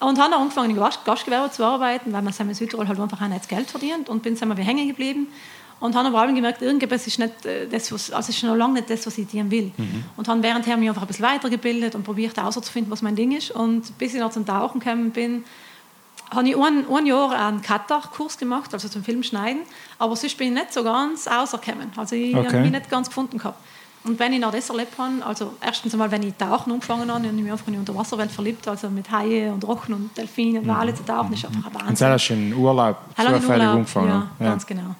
Und 0.00 0.18
habe 0.18 0.30
dann 0.30 0.40
angefangen, 0.40 0.70
im 0.70 0.76
Gastgewerbe 0.76 1.50
zu 1.50 1.64
arbeiten, 1.64 2.12
weil 2.12 2.22
man 2.22 2.32
in 2.32 2.54
Südtirol 2.54 2.86
halt 2.86 3.00
einfach 3.00 3.20
auch 3.20 3.28
nicht 3.28 3.48
Geld 3.48 3.68
verdient 3.68 4.08
und 4.08 4.22
bin 4.22 4.38
dann 4.38 4.48
mal 4.48 4.56
hängen 4.58 4.86
geblieben. 4.86 5.28
Und 5.80 5.94
habe 5.94 6.08
aber 6.08 6.32
gemerkt, 6.32 6.60
irgendwas 6.60 7.06
ist 7.06 7.20
nicht 7.20 7.46
äh, 7.46 7.68
das, 7.68 7.92
was, 7.92 8.10
also 8.10 8.30
ist 8.30 8.42
noch 8.42 8.56
lange 8.56 8.74
nicht 8.74 8.90
das, 8.90 9.06
was 9.06 9.16
ich 9.16 9.28
dienen 9.28 9.50
will. 9.50 9.72
Mhm. 9.76 10.04
Und 10.16 10.26
habe 10.26 10.42
währendher 10.42 10.76
mich 10.76 10.88
einfach 10.88 11.02
ein 11.02 11.08
bisschen 11.08 11.24
weitergebildet 11.24 11.94
und 11.94 12.02
probiert 12.02 12.36
herauszufinden, 12.36 12.90
was 12.90 13.00
mein 13.00 13.14
Ding 13.14 13.30
ist. 13.32 13.52
Und 13.52 13.96
bis 13.96 14.14
ich 14.14 14.20
noch 14.20 14.30
zum 14.30 14.44
Tauchen 14.44 14.80
gekommen 14.80 15.12
bin, 15.12 15.44
habe 16.30 16.48
ich 16.48 16.56
ein, 16.56 16.86
ein 16.90 17.06
Jahr 17.06 17.46
einen 17.46 17.62
Katar-Kurs 17.62 18.38
gemacht, 18.38 18.72
also 18.74 18.88
zum 18.88 19.02
Filmschneiden, 19.02 19.62
aber 19.98 20.16
sonst 20.16 20.36
bin 20.36 20.48
ich 20.48 20.54
nicht 20.54 20.72
so 20.72 20.82
ganz 20.84 21.26
rausgekommen. 21.28 21.92
Also 21.96 22.16
ich 22.16 22.34
okay. 22.34 22.46
habe 22.46 22.60
mich 22.60 22.72
nicht 22.72 22.90
ganz 22.90 23.08
gefunden 23.08 23.38
gehabt. 23.38 23.58
Und 24.04 24.18
wenn 24.18 24.32
ich 24.32 24.40
noch 24.40 24.52
das 24.52 24.70
erlebt 24.70 24.96
habe, 24.96 25.24
also 25.26 25.54
erstens 25.60 25.92
einmal, 25.92 26.10
wenn 26.10 26.22
ich 26.22 26.34
tauchen 26.34 26.72
angefangen 26.72 27.10
habe, 27.12 27.24
habe 27.24 27.26
ich 27.26 27.32
mich 27.42 27.52
einfach 27.52 27.66
in 27.66 27.74
die 27.74 27.78
Unterwasserwelt 27.80 28.30
verliebt, 28.30 28.66
also 28.68 28.88
mit 28.88 29.10
Haie 29.10 29.52
und 29.52 29.66
Rochen 29.66 29.94
und 29.94 30.16
Delfinen 30.16 30.62
und 30.62 30.66
mhm. 30.66 30.70
Wale 30.70 30.94
zu 30.94 31.04
tauchen, 31.04 31.32
ist 31.32 31.44
einfach 31.44 31.66
ein 31.66 31.74
Wahnsinn. 31.74 31.88
Und 31.88 32.00
das 32.00 32.12
hast 32.12 32.28
du 32.28 32.34
in 32.34 32.54
Urlaub 32.54 32.96
zufällig 33.16 33.66
angefangen? 33.66 34.08
Ja, 34.08 34.30
ja, 34.38 34.50
ganz 34.50 34.66
genau. 34.66 34.94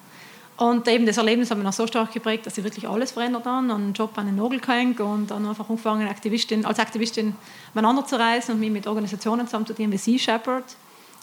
Und 0.58 0.88
eben 0.88 1.06
das 1.06 1.16
Erlebnis 1.16 1.50
hat 1.50 1.56
mich 1.56 1.64
noch 1.64 1.72
so 1.72 1.86
stark 1.86 2.12
geprägt, 2.12 2.44
dass 2.44 2.58
ich 2.58 2.64
wirklich 2.64 2.88
alles 2.88 3.12
verändert 3.12 3.46
habe, 3.46 3.72
einen 3.72 3.92
Job 3.92 4.10
an 4.18 4.26
den 4.26 4.34
Nagel 4.34 4.58
gehängt 4.58 4.98
und 4.98 5.30
dann 5.30 5.46
einfach 5.46 5.70
angefangen, 5.70 6.08
Aktivistin, 6.08 6.66
als 6.66 6.80
Aktivistin 6.80 7.36
miteinander 7.74 8.04
zu 8.04 8.18
reisen 8.18 8.52
und 8.54 8.60
mich 8.60 8.72
mit 8.72 8.88
Organisationen 8.88 9.46
zusammenzutun 9.46 9.92
wie 9.92 9.96
Sea 9.96 10.18
Shepherd, 10.18 10.64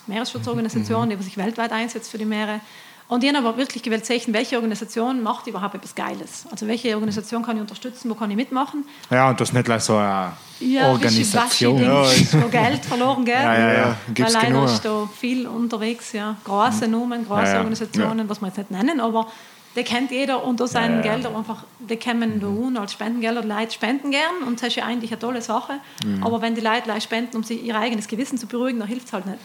Meeresschutzorganisation, 0.08 1.10
mhm. 1.10 1.18
die 1.18 1.24
sich 1.24 1.38
weltweit 1.38 1.72
einsetzt 1.72 2.12
für 2.12 2.18
die 2.18 2.26
Meere. 2.26 2.60
Und 3.08 3.22
die 3.22 3.28
haben 3.28 3.36
aber 3.36 3.56
wirklich 3.56 3.84
gewählt, 3.84 4.04
sehen, 4.06 4.34
welche 4.34 4.56
Organisation 4.56 5.22
macht 5.22 5.46
überhaupt 5.46 5.76
etwas 5.76 5.94
Geiles. 5.94 6.46
Also 6.50 6.68
welche 6.68 6.96
Organisation 6.96 7.44
kann 7.44 7.56
ich 7.58 7.62
unterstützen, 7.62 8.10
wo 8.10 8.16
kann 8.16 8.32
ich 8.32 8.36
mitmachen. 8.36 8.84
Ja, 9.12 9.30
und 9.30 9.40
das 9.40 9.50
ist 9.50 9.54
nicht 9.54 9.82
so 9.82 9.98
eine 9.98 10.32
ja, 10.60 10.90
Organisation. 10.90 11.84
Ja, 11.84 12.04
wo 12.42 12.48
Geld 12.48 12.84
verloren 12.84 13.24
geht. 13.24 13.36
Ja, 13.36 13.60
ja, 13.60 13.74
ja. 13.74 13.98
Gibt's 14.12 14.34
Weil 14.34 14.44
leider 14.44 14.66
ist 14.66 14.84
da 14.84 15.08
viel 15.20 15.46
unterwegs. 15.46 16.14
Ja. 16.14 16.36
Große 16.44 16.88
Nummern, 16.88 17.26
große 17.28 17.44
ja, 17.44 17.52
ja. 17.52 17.58
Organisationen, 17.58 18.28
was 18.28 18.42
wir 18.42 18.48
jetzt 18.48 18.58
nicht 18.58 18.72
nennen, 18.72 19.00
aber 19.00 19.28
die 19.76 19.84
kennt 19.84 20.10
jeder 20.10 20.44
und 20.44 20.60
da 20.60 20.68
sind 20.68 20.96
Ja. 20.96 21.02
Gelder 21.02 21.36
einfach, 21.36 21.64
die 21.80 21.98
kommen 21.98 22.40
da 22.40 22.48
un 22.48 22.78
als 22.78 22.94
Spendengelder. 22.94 23.42
Die 23.42 23.48
Leute 23.50 23.74
spenden 23.74 24.10
gern 24.10 24.44
und 24.48 24.62
das 24.62 24.70
ist 24.70 24.78
ja 24.78 24.86
eigentlich 24.86 25.12
eine 25.12 25.20
tolle 25.20 25.42
Sache. 25.42 25.74
Mhm. 26.04 26.24
Aber 26.24 26.42
wenn 26.42 26.56
die 26.56 26.62
Leute 26.62 26.88
Leute 26.88 27.02
spenden, 27.02 27.36
um 27.36 27.44
sie 27.44 27.56
ihr 27.56 27.76
eigenes 27.76 28.08
Gewissen 28.08 28.38
zu 28.38 28.48
beruhigen, 28.48 28.80
dann 28.80 28.88
hilft 28.88 29.08
es 29.08 29.14
halt 29.14 29.26
nicht. 29.26 29.40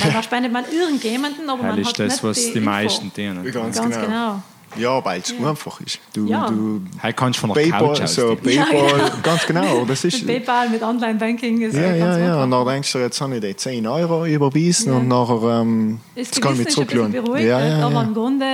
Weil 0.00 0.12
da 0.12 0.22
spendet 0.22 0.52
man 0.52 0.64
irgendjemanden, 0.70 1.48
aber 1.48 1.62
Das 1.62 1.70
man 1.70 1.78
ist 1.80 1.88
hat 1.88 1.98
das, 2.00 2.12
nicht 2.12 2.24
was 2.24 2.36
die 2.38 2.48
Info. 2.58 2.60
meisten 2.70 3.12
tun. 3.14 3.52
Ganz, 3.52 3.76
Ganz 3.78 3.94
genau. 3.96 4.06
genau. 4.06 4.42
Ja, 4.74 5.04
weil 5.04 5.20
es 5.20 5.34
einfach 5.38 5.80
ist. 5.82 5.98
Du, 6.14 6.26
Ja. 6.26 6.46
du 6.48 6.80
Heute 7.02 7.12
kannst 7.12 7.38
von 7.38 7.52
der 7.52 7.62
Couch 7.68 7.72
Paypal, 7.98 8.02
aus. 8.04 8.14
so 8.14 8.30
Ja, 8.30 8.64
Paypal, 8.64 9.12
ganz 9.22 9.46
genau. 9.46 9.84
Das 9.84 10.02
ist, 10.04 10.24
Mit 10.24 10.46
PayPal, 10.46 10.70
mit 10.70 10.82
Online-Banking 10.82 11.60
ist 11.60 11.74
ja, 11.76 11.94
ja, 11.94 12.18
ja. 12.18 12.42
Und 12.42 12.50
dann 12.50 12.66
denkst 12.66 12.90
du, 12.90 12.98
jetzt 13.00 13.20
habe 13.20 13.34
ich 13.34 13.42
die 13.42 13.54
10 13.54 13.86
Euro 13.86 14.24
überwiesen 14.24 14.92
Ja. 14.94 14.98
und 14.98 15.08
nachher 15.08 15.60
ähm, 15.60 16.00
Das 16.14 16.28
jetzt 16.28 16.40
kann 16.40 16.52
ich 16.54 16.60
mich 16.60 16.68
zurücklohnen. 16.68 17.12
beruhigt, 17.12 17.44
Ja, 17.46 17.62
ja, 17.62 17.84
aber 17.86 17.96
ja. 17.96 18.02
im 18.02 18.14
Grunde 18.14 18.46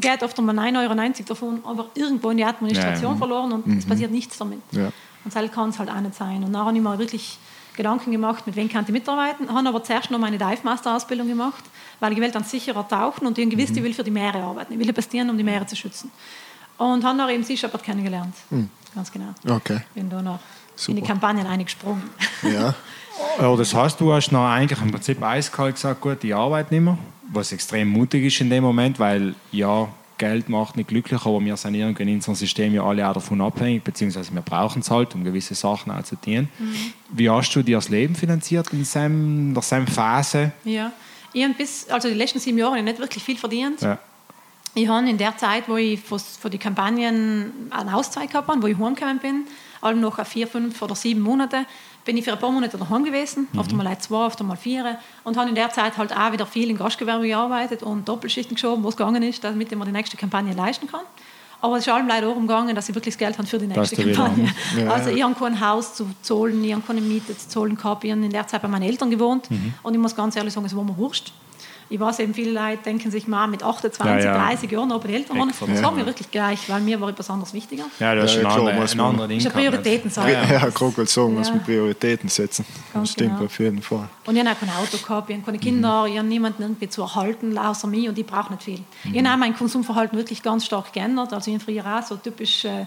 geht 0.00 0.22
oft 0.22 0.38
um 0.38 0.48
9,90 0.48 0.78
Euro 0.80 1.24
davon 1.26 1.58
aber 1.64 1.86
irgendwo 1.96 2.30
in 2.30 2.36
die 2.36 2.44
Administration 2.44 3.02
Ja, 3.02 3.10
ja. 3.10 3.16
verloren 3.16 3.50
und 3.52 3.78
es 3.78 3.84
passiert 3.84 4.12
nichts 4.12 4.38
damit. 4.38 4.60
Ja. 4.70 4.92
Und 5.24 5.34
das 5.34 5.50
kann 5.50 5.70
es 5.70 5.78
halt 5.80 5.90
auch 5.90 6.00
nicht 6.00 6.14
sein. 6.14 6.44
Und 6.44 6.52
nachher 6.52 6.72
ich 6.72 6.80
mir 6.80 6.96
wirklich 7.00 7.36
Gedanken 7.78 8.12
gemacht, 8.12 8.46
mit 8.46 8.56
wem 8.56 8.68
kann 8.68 8.84
ich 8.84 8.90
mitarbeiten. 8.90 9.48
Habe 9.52 9.68
aber 9.68 9.82
zuerst 9.82 10.10
noch 10.10 10.18
meine 10.18 10.36
Dive 10.36 10.58
Master 10.64 10.94
Ausbildung 10.94 11.28
gemacht, 11.28 11.64
weil 12.00 12.12
ich 12.12 12.20
will 12.20 12.30
dann 12.30 12.44
sicherer 12.44 12.86
tauchen 12.86 13.26
und 13.26 13.38
ich 13.38 13.46
habe 13.46 13.56
gewusst, 13.56 13.74
ich 13.76 13.82
will 13.82 13.94
für 13.94 14.04
die 14.04 14.10
Meere 14.10 14.42
arbeiten. 14.42 14.78
Ich 14.78 14.78
will 14.78 14.92
tun, 14.92 15.30
um 15.30 15.38
die 15.38 15.44
Meere 15.44 15.64
zu 15.66 15.76
schützen. 15.76 16.10
Und 16.76 17.04
habe 17.04 17.16
dann 17.16 17.30
eben 17.30 17.42
Sea 17.42 17.56
Shepherd 17.56 17.82
kennengelernt. 17.82 18.34
Ganz 18.94 19.10
genau. 19.10 19.34
Okay. 19.48 19.80
Bin 19.94 20.10
da 20.10 20.20
noch 20.20 20.34
in 20.34 20.38
Super. 20.76 21.00
die 21.00 21.06
Kampagnen 21.06 21.46
eingesprungen. 21.46 22.02
Ja. 22.42 22.74
Ja, 23.40 23.54
das 23.56 23.74
heißt, 23.74 24.00
du 24.00 24.12
hast 24.12 24.30
noch 24.30 24.48
eigentlich 24.48 24.80
im 24.80 24.92
Prinzip 24.92 25.20
eiskalt 25.20 25.74
gesagt, 25.74 26.00
gut, 26.00 26.22
ich 26.22 26.32
arbeite 26.32 26.72
nicht 26.72 26.84
mehr, 26.84 26.96
was 27.32 27.50
extrem 27.50 27.88
mutig 27.88 28.24
ist 28.24 28.40
in 28.40 28.48
dem 28.48 28.62
Moment, 28.62 29.00
weil 29.00 29.34
ja, 29.50 29.88
Geld 30.18 30.48
macht 30.48 30.76
nicht 30.76 30.88
glücklich, 30.88 31.24
aber 31.24 31.40
wir 31.40 31.56
sind 31.56 31.74
irgendwie 31.74 32.02
in 32.02 32.14
unserem 32.16 32.34
System 32.34 32.74
ja 32.74 32.82
alle 32.82 33.08
auch 33.08 33.14
davon 33.14 33.40
abhängig, 33.40 33.84
beziehungsweise 33.84 34.32
wir 34.34 34.42
brauchen 34.42 34.80
es 34.80 34.90
halt, 34.90 35.14
um 35.14 35.24
gewisse 35.24 35.54
Sachen 35.54 35.92
auch 35.92 36.02
zu 36.02 36.16
tun. 36.16 36.48
Wie 37.10 37.30
hast 37.30 37.52
du 37.54 37.62
dir 37.62 37.78
das 37.78 37.88
Leben 37.88 38.14
finanziert 38.14 38.72
in 38.72 38.84
seinem, 38.84 39.54
Phase? 39.86 40.52
Ja. 40.64 40.92
Ich 41.32 41.44
habe 41.44 41.54
bis, 41.54 41.88
also 41.88 42.08
die 42.08 42.14
letzten 42.14 42.38
sieben 42.38 42.58
Jahre 42.58 42.82
nicht 42.82 42.98
wirklich 42.98 43.22
viel 43.22 43.36
verdient. 43.36 43.80
Ja. 43.80 43.98
Ich 44.74 44.88
habe 44.88 45.08
in 45.08 45.18
der 45.18 45.36
Zeit, 45.36 45.68
wo 45.68 45.76
ich 45.76 46.00
für 46.00 46.50
die 46.50 46.58
Kampagnen 46.58 47.52
eine 47.70 47.94
Auszeit 47.94 48.30
gehabt 48.30 48.48
habe, 48.48 48.62
wo 48.62 48.66
ich 48.66 48.78
heimgekommen 48.78 49.18
bin, 49.18 49.44
allem 49.80 50.00
noch 50.00 50.24
vier, 50.26 50.46
fünf 50.46 50.80
oder 50.82 50.94
sieben 50.94 51.20
Monate, 51.20 51.64
bin 52.08 52.16
ich 52.16 52.24
für 52.24 52.32
ein 52.32 52.38
paar 52.38 52.50
Monate 52.50 52.78
daheim 52.78 53.04
gewesen, 53.04 53.48
oft 53.58 53.70
einmal 53.70 53.86
ein, 53.86 54.00
zwei, 54.00 54.24
oft 54.24 54.40
einmal 54.40 54.56
vier 54.56 54.98
und 55.24 55.36
habe 55.36 55.50
in 55.50 55.54
der 55.54 55.68
Zeit 55.68 55.98
halt 55.98 56.10
auch 56.16 56.32
wieder 56.32 56.46
viel 56.46 56.70
im 56.70 56.78
Gastgewerbe 56.78 57.26
gearbeitet 57.26 57.82
und 57.82 58.08
Doppelschichten 58.08 58.54
geschoben, 58.54 58.82
wo 58.82 58.88
es 58.88 58.96
gegangen 58.96 59.22
ist, 59.22 59.44
damit 59.44 59.70
ich 59.70 59.76
mir 59.76 59.84
die 59.84 59.92
nächste 59.92 60.16
Kampagne 60.16 60.54
leisten 60.54 60.86
kann. 60.86 61.02
Aber 61.60 61.76
es 61.76 61.86
ist 61.86 61.92
allem 61.92 62.08
leider 62.08 62.28
auch 62.28 62.36
umgegangen, 62.36 62.74
dass 62.74 62.88
ich 62.88 62.94
wirklich 62.94 63.12
das 63.14 63.18
Geld 63.18 63.36
habe 63.36 63.46
für 63.46 63.58
die 63.58 63.66
nächste 63.66 63.94
Kampagne. 64.02 64.48
Ja, 64.78 64.90
also 64.90 65.10
ich 65.10 65.22
habe 65.22 65.34
kein 65.34 65.60
Haus 65.60 65.92
zu 65.96 66.06
zahlen, 66.22 66.64
ich 66.64 66.72
habe 66.72 66.82
keine 66.86 67.02
Miete 67.02 67.36
zu 67.36 67.46
zahlen 67.46 67.76
gehabt, 67.76 68.04
ich 68.04 68.10
habe 68.10 68.22
in 68.24 68.30
der 68.30 68.46
Zeit 68.46 68.62
bei 68.62 68.68
meinen 68.68 68.84
Eltern 68.84 69.10
gewohnt 69.10 69.50
Mhm. 69.50 69.74
und 69.82 69.92
ich 69.92 70.00
muss 70.00 70.16
ganz 70.16 70.34
ehrlich 70.34 70.54
sagen, 70.54 70.64
es 70.64 70.74
war 70.74 70.84
mir 70.84 70.96
wurscht. 70.96 71.30
Ich 71.90 71.98
weiß 71.98 72.18
eben, 72.18 72.34
viele 72.34 72.50
Leute 72.52 72.82
denken 72.84 73.10
sich 73.10 73.26
mal 73.26 73.46
mit 73.46 73.62
28, 73.62 74.06
Ja, 74.06 74.18
ja. 74.34 74.46
30 74.46 74.70
Jahren, 74.70 74.92
ob 74.92 75.06
die 75.06 75.14
Eltern 75.14 75.38
waren. 75.38 75.48
Das 75.48 75.82
war 75.82 75.92
mir 75.92 76.04
wirklich 76.04 76.30
gleich, 76.30 76.68
weil 76.68 76.80
mir 76.82 77.00
war 77.00 77.08
etwas 77.08 77.30
anderes 77.30 77.54
wichtiger. 77.54 77.84
Ja, 77.98 78.14
das 78.14 78.34
Ja, 78.34 78.40
ist 78.40 78.46
ein, 78.46 78.52
klar, 78.62 78.72
muss 78.74 78.92
ein 78.92 78.98
man- 78.98 79.06
anderer 79.10 79.28
Ding. 79.28 79.38
Das 79.38 79.46
ist 79.46 79.52
eine 79.54 79.62
nicht? 79.62 79.70
Prioritätensache. 79.72 80.32
Ja, 80.32 80.44
ja, 80.44 80.70
kann 80.70 80.94
gerade 80.94 81.06
sagen, 81.08 81.34
muss 81.34 81.48
Ja. 81.48 81.54
man 81.54 81.64
Prioritäten 81.64 82.28
setzen. 82.28 82.66
Das 82.68 82.92
Ganz 82.92 83.12
stimmt 83.12 83.30
genau. 83.36 83.44
auf 83.46 83.58
jeden 83.58 83.80
Fall. 83.82 84.08
Und 84.26 84.36
ich 84.36 84.40
habe 84.44 84.50
auch 84.54 84.60
kein 84.60 84.70
Auto 84.70 84.98
gehabt, 84.98 85.30
ich 85.30 85.36
habe 85.36 85.44
keine 85.46 85.58
Kinder, 85.58 86.06
ich 86.06 86.18
habe 86.18 86.28
niemanden 86.28 86.62
irgendwie 86.62 86.88
zu 86.90 87.00
erhalten, 87.02 87.56
außer 87.56 87.86
mich 87.88 88.06
und 88.08 88.18
ich 88.18 88.26
brauche 88.26 88.52
nicht 88.52 88.62
viel. 88.64 88.80
Ich 89.10 89.24
habe 89.24 89.38
mein 89.38 89.56
Konsumverhalten 89.56 90.18
wirklich 90.18 90.42
ganz 90.42 90.66
stark 90.66 90.92
geändert. 90.92 91.32
Also 91.32 91.50
ich 91.50 91.56
habe 91.56 91.64
früher 91.64 91.84
auch 91.98 92.02
so 92.06 92.16
typisch, 92.16 92.66
äh, 92.66 92.84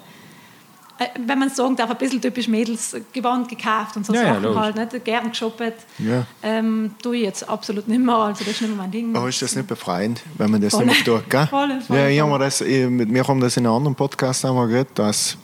wenn 1.26 1.40
man 1.40 1.50
sagen 1.50 1.76
darf, 1.76 1.90
ein 1.90 1.98
bisschen 1.98 2.22
typisch 2.22 2.48
Mädelsgewand 2.48 3.50
gekauft 3.50 3.98
und 3.98 4.06
so 4.06 4.14
Ja, 4.14 4.22
ja, 4.22 4.28
Sachen 4.34 4.44
logisch. 4.44 4.60
halt, 4.60 4.94
nicht? 4.94 5.06
gern 5.06 5.30
geshoppt. 5.30 5.74
Ja. 6.00 6.26
Ähm, 6.44 6.96
tue 7.02 7.18
ich 7.18 7.24
jetzt 7.24 7.48
absolut 7.48 7.88
nicht 7.88 8.02
mehr, 8.02 8.16
also 8.16 8.44
das 8.44 8.54
ist 8.54 8.62
nicht 8.62 8.70
mehr 8.70 8.78
mein 8.78 8.92
Ding. 8.92 9.16
Aber 9.16 9.30
ist 9.30 9.42
das 9.42 9.56
nicht 9.56 9.68
befreiend, 9.68 10.22
wenn 10.38 10.52
man 10.52 10.62
das 10.62 10.74
Voll. 10.74 10.86
nicht 10.86 11.06
mehr 11.06 11.18
tut, 11.20 11.30
gell? 11.30 11.48
Voll, 11.48 11.82
voll, 11.82 11.98
ja, 11.98 12.08
ich 12.10 12.20
voll. 12.20 12.40
das, 12.40 12.62
ich, 12.62 12.88
mit 12.88 13.10
mir 13.10 13.28
haben 13.28 13.40
das 13.40 13.58
in 13.58 13.66
einem 13.66 13.76
anderen 13.76 13.96
Podcast 13.96 14.46
einmal 14.46 14.68
geredet, 14.68 14.90
dass 14.96 15.38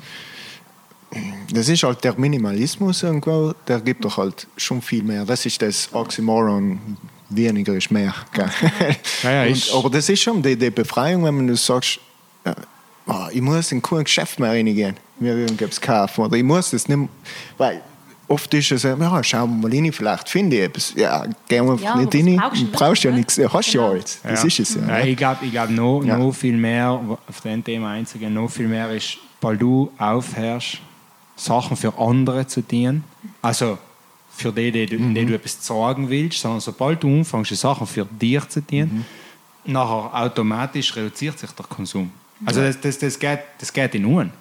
das 1.53 1.69
ist 1.69 1.83
halt 1.83 2.03
der 2.03 2.19
Minimalismus 2.19 3.03
irgendwo, 3.03 3.53
der 3.67 3.79
gibt 3.79 4.03
doch 4.03 4.17
halt 4.17 4.45
schon 4.57 4.81
viel 4.81 5.03
mehr. 5.03 5.23
Das 5.25 5.45
ist 5.45 5.61
das 5.61 5.89
Oxymoron, 5.93 6.97
weniger 7.29 7.73
ist 7.75 7.89
mehr. 7.91 8.13
Gell? 8.33 8.49
Ja, 9.23 9.45
ja, 9.45 9.47
Und, 9.51 9.71
aber 9.73 9.89
das 9.89 10.09
ist 10.09 10.21
schon 10.21 10.41
die, 10.41 10.57
die 10.57 10.69
Befreiung, 10.69 11.23
wenn 11.23 11.35
man 11.37 11.47
du 11.47 11.55
sagst, 11.55 11.99
ja, 13.07 13.13
ah, 13.13 13.29
ich 13.31 13.41
muss 13.41 13.71
in 13.71 13.81
kein 13.81 14.03
Geschäft 14.03 14.39
mehr 14.39 14.51
reingehen, 14.51 14.95
mir 15.19 15.35
irgendwas 15.37 15.79
kaufen. 15.79 16.25
Oder 16.25 16.37
ich 16.37 16.43
muss 16.43 16.71
das 16.71 16.87
nicht 16.87 16.97
mehr, 16.97 17.07
weil 17.57 17.81
oft 18.27 18.53
ist 18.53 18.71
es, 18.71 18.83
ja, 18.83 19.23
schauen 19.23 19.61
wir 19.61 19.69
mal 19.69 19.75
rein, 19.75 19.91
vielleicht 19.93 20.27
finde 20.29 20.57
ich 20.57 20.63
etwas. 20.63 20.93
Ja, 20.95 21.25
gehen 21.47 21.65
wir 21.65 21.75
Ja, 21.81 21.95
nicht 21.95 22.13
rein, 22.13 22.35
brauchst 22.35 22.61
du 22.61 22.65
brauchst 22.71 23.03
ja 23.03 23.11
nicht, 23.11 23.17
nichts, 23.19 23.35
du 23.35 23.51
hast 23.53 23.73
ja 23.73 23.81
Genau. 23.81 23.93
alles. 23.93 24.19
Das 24.23 24.43
ist 24.43 24.59
es 24.59 24.75
ja. 24.75 24.87
Ja, 24.99 25.05
ich 25.05 25.15
glaube, 25.17 25.45
ich 25.45 25.51
glaub, 25.51 25.69
noch, 25.69 26.03
Ja. 26.03 26.17
noch 26.17 26.31
viel 26.33 26.57
mehr, 26.57 26.89
auf 27.27 27.41
dem 27.41 27.63
Thema 27.63 27.91
einzugehen, 27.91 28.33
noch 28.33 28.49
viel 28.49 28.67
mehr 28.67 28.89
ist, 28.91 29.17
weil 29.41 29.57
du 29.57 29.89
aufhörst, 29.97 30.79
Sachen 31.35 31.77
für 31.77 31.97
andere 31.97 32.47
zu 32.47 32.61
dienen. 32.61 33.03
Also 33.41 33.77
für 34.35 34.51
die, 34.51 34.71
die, 34.71 34.85
du- 34.87 34.97
die 34.97 35.25
du 35.25 35.33
etwas 35.35 35.65
sagen 35.65 36.09
willst, 36.09 36.39
sondern 36.41 36.59
sobald 36.61 37.01
du 37.01 37.07
anfängst, 37.19 37.55
Sachen 37.55 37.87
für 37.87 38.05
dich 38.05 38.47
zu 38.49 38.61
dienen, 38.61 39.05
nachher 39.65 40.11
automatisch 40.13 40.95
reduziert 40.95 41.37
sich 41.39 41.51
der 41.51 41.65
Konsum. 41.65 42.11
Also 42.45 42.61
das, 42.61 42.79
das, 42.79 42.97
das, 42.99 43.17
geht, 43.19 43.39
das 43.59 43.71
geht 43.73 43.95
in 43.95 44.05
Uhren. 44.05 44.31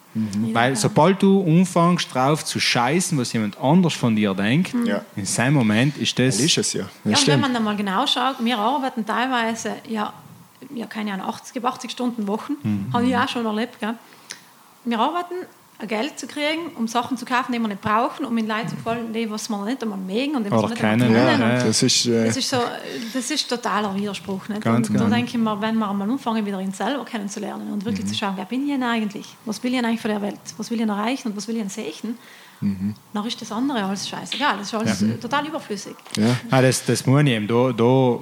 Weil 0.55 0.77
sobald 0.77 1.21
du 1.23 1.45
anfängst, 1.47 2.15
drauf 2.15 2.43
zu 2.45 2.59
scheißen, 2.59 3.19
was 3.19 3.33
jemand 3.35 3.59
anders 3.59 3.93
von 3.93 4.17
dir 4.17 4.33
denkt, 4.33 4.73
Ja. 4.87 5.03
in 5.15 5.27
seinem 5.27 5.55
Moment 5.55 5.99
ist 5.99 6.19
das... 6.19 6.37
Das 6.37 6.45
ist 6.47 6.57
es 6.59 6.73
ja. 6.73 6.83
Ja, 7.05 7.11
Das 7.13 7.21
und 7.21 7.27
wenn 7.29 7.41
man 7.41 7.53
dann 7.53 7.65
mal 7.65 7.77
genau 7.77 8.07
schaut, 8.07 8.37
wir 8.43 8.57
arbeiten 8.59 9.05
teilweise, 9.05 9.73
ja, 9.89 10.13
ja 10.75 10.87
keine 10.87 11.13
Ahnung, 11.13 11.27
80, 11.27 11.63
80 11.63 11.91
Stunden 11.91 12.27
Wochen, 12.27 12.55
Mhm. 12.63 12.87
habe 12.95 13.07
ich 13.07 13.15
auch 13.17 13.29
schon 13.29 13.45
erlebt. 13.45 13.79
Gell? 13.79 13.95
Wir 14.87 14.99
arbeiten, 14.99 15.35
Geld 15.87 16.19
zu 16.19 16.27
kriegen, 16.27 16.69
um 16.77 16.89
Sachen 16.89 17.17
zu 17.19 17.25
kaufen, 17.27 17.53
die 17.53 17.59
wir 17.59 17.69
nicht 17.69 17.83
brauchen, 17.83 18.25
um 18.25 18.37
in 18.39 18.47
Leute 18.49 18.69
zu 18.69 18.77
gefallen, 18.77 19.13
die 19.13 19.31
was 19.31 19.49
wir 19.51 19.63
nicht 19.65 19.83
einmal 19.83 19.99
mögen 19.99 20.35
und 20.35 20.45
die 20.45 20.51
wir 20.51 20.63
nicht 20.63 20.77
kennen, 20.77 21.13
Ja, 21.13 21.33
ja, 21.39 21.65
das 21.65 21.83
ist, 21.83 22.07
äh, 22.07 22.25
Das 22.27 22.37
ist, 22.39 22.49
so, 22.49 22.57
das 23.13 23.31
ist 23.31 23.49
totaler 23.49 23.95
Widerspruch. 23.95 24.49
Nicht? 24.49 24.63
Ganz 24.63 24.89
und 24.89 24.95
genau. 24.97 25.09
da 25.11 25.15
denke 25.17 25.33
ich 25.33 25.39
mir, 25.39 25.61
wenn 25.61 25.77
wir 25.77 25.93
mal 25.93 26.11
anfangen, 26.11 26.47
wieder 26.47 26.59
uns 26.59 26.79
selber 26.79 27.05
kennenzulernen 27.05 27.71
und 27.73 27.83
Mhm. 27.83 27.85
wirklich 27.85 28.07
zu 28.07 28.15
schauen, 28.15 28.33
wer 28.37 28.47
bin 28.47 28.63
ich 28.65 28.73
denn 28.73 28.83
eigentlich? 28.83 29.27
Was 29.45 29.63
will 29.63 29.71
ich 29.73 29.77
denn 29.79 29.85
eigentlich 29.85 30.01
von 30.01 30.11
der 30.11 30.23
Welt? 30.23 30.39
Was 30.57 30.71
will 30.71 30.77
ich 30.77 30.83
denn 30.83 30.89
erreichen 30.89 31.29
und 31.29 31.37
was 31.37 31.47
will 31.47 31.57
ich 31.57 31.61
denn 31.63 31.69
sehen? 31.71 32.17
Mhm. 32.63 32.95
Dann 33.13 33.27
ist 33.27 33.39
das 33.43 33.53
andere 33.53 33.85
alles 33.85 34.09
scheißegal. 34.09 34.57
Das 34.59 34.69
ist 34.69 34.75
alles 34.75 35.03
äh, 35.03 35.19
total 35.19 35.47
überflüssig. 35.47 35.95
ja. 36.17 36.37
Ah, 36.51 36.63
das, 36.63 36.87
das 36.87 37.05
muss 37.05 37.21
ich 37.23 37.29
eben. 37.29 37.47
Da, 37.47 37.73
da 37.73 38.15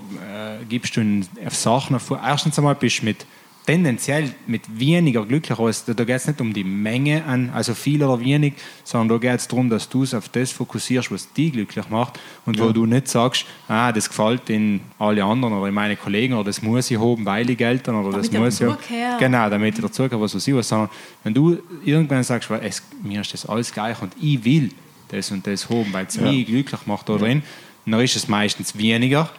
äh, 0.60 0.64
gibst 0.68 0.96
du 0.96 1.02
in, 1.02 1.24
auf 1.46 1.54
Sachen 1.54 2.00
vor. 2.00 2.20
Erstens 2.20 2.58
einmal 2.58 2.74
bist 2.74 3.00
du 3.00 3.04
mit 3.04 3.24
tendenziell 3.66 4.34
mit 4.46 4.62
weniger 4.78 5.24
glücklich 5.24 5.58
aus. 5.58 5.84
Da, 5.84 5.94
da 5.94 6.04
geht 6.04 6.16
es 6.16 6.26
nicht 6.26 6.40
um 6.40 6.52
die 6.52 6.64
Menge 6.64 7.24
an, 7.24 7.50
also 7.50 7.74
viel 7.74 8.02
oder 8.02 8.20
wenig, 8.20 8.54
sondern 8.84 9.08
da 9.08 9.28
geht 9.30 9.40
es 9.40 9.48
darum, 9.48 9.70
dass 9.70 9.88
du 9.88 10.02
es 10.02 10.12
auf 10.12 10.28
das 10.28 10.52
fokussierst, 10.52 11.10
was 11.10 11.32
dich 11.32 11.52
glücklich 11.52 11.88
macht 11.88 12.20
und 12.44 12.58
wo 12.58 12.72
du 12.72 12.84
nicht 12.86 13.08
sagst, 13.08 13.46
ah, 13.68 13.90
das 13.92 14.08
gefällt 14.08 14.50
in 14.50 14.80
alle 14.98 15.24
anderen 15.24 15.54
oder 15.54 15.68
in 15.68 15.74
meine 15.74 15.96
Kollegen 15.96 16.34
oder 16.34 16.44
das 16.44 16.62
muss 16.62 16.90
ich 16.90 16.98
haben, 16.98 17.24
weil 17.24 17.48
ich 17.48 17.56
Geld 17.56 17.88
habe 17.88 17.98
oder 17.98 18.10
Damit 18.10 18.26
das 18.26 18.32
ich 18.32 18.38
muss 18.38 18.60
ich 18.60 18.66
dazugehöre. 18.66 19.16
Genau, 19.18 19.50
damit 19.50 19.74
ich 19.76 19.80
dazugehöre, 19.80 20.20
was 20.20 20.34
weiß 20.34 20.46
ich 20.46 20.54
was. 20.54 20.68
Sondern 20.68 20.90
wenn 21.22 21.34
du 21.34 21.58
irgendwann 21.84 22.22
sagst, 22.22 22.50
weil 22.50 22.60
es, 22.64 22.82
mir 23.02 23.22
ist 23.22 23.32
das 23.32 23.46
alles 23.46 23.72
gleich 23.72 24.00
und 24.02 24.12
ich 24.20 24.44
will 24.44 24.70
das 25.08 25.30
und 25.30 25.46
das 25.46 25.70
haben, 25.70 25.92
weil 25.92 26.06
es 26.06 26.18
mich 26.18 26.46
glücklich 26.46 26.86
macht 26.86 27.08
da 27.08 27.16
drin, 27.16 27.42
dann 27.86 28.00
ist 28.00 28.16
es 28.16 28.28
meistens 28.28 28.76
weniger 28.76 29.30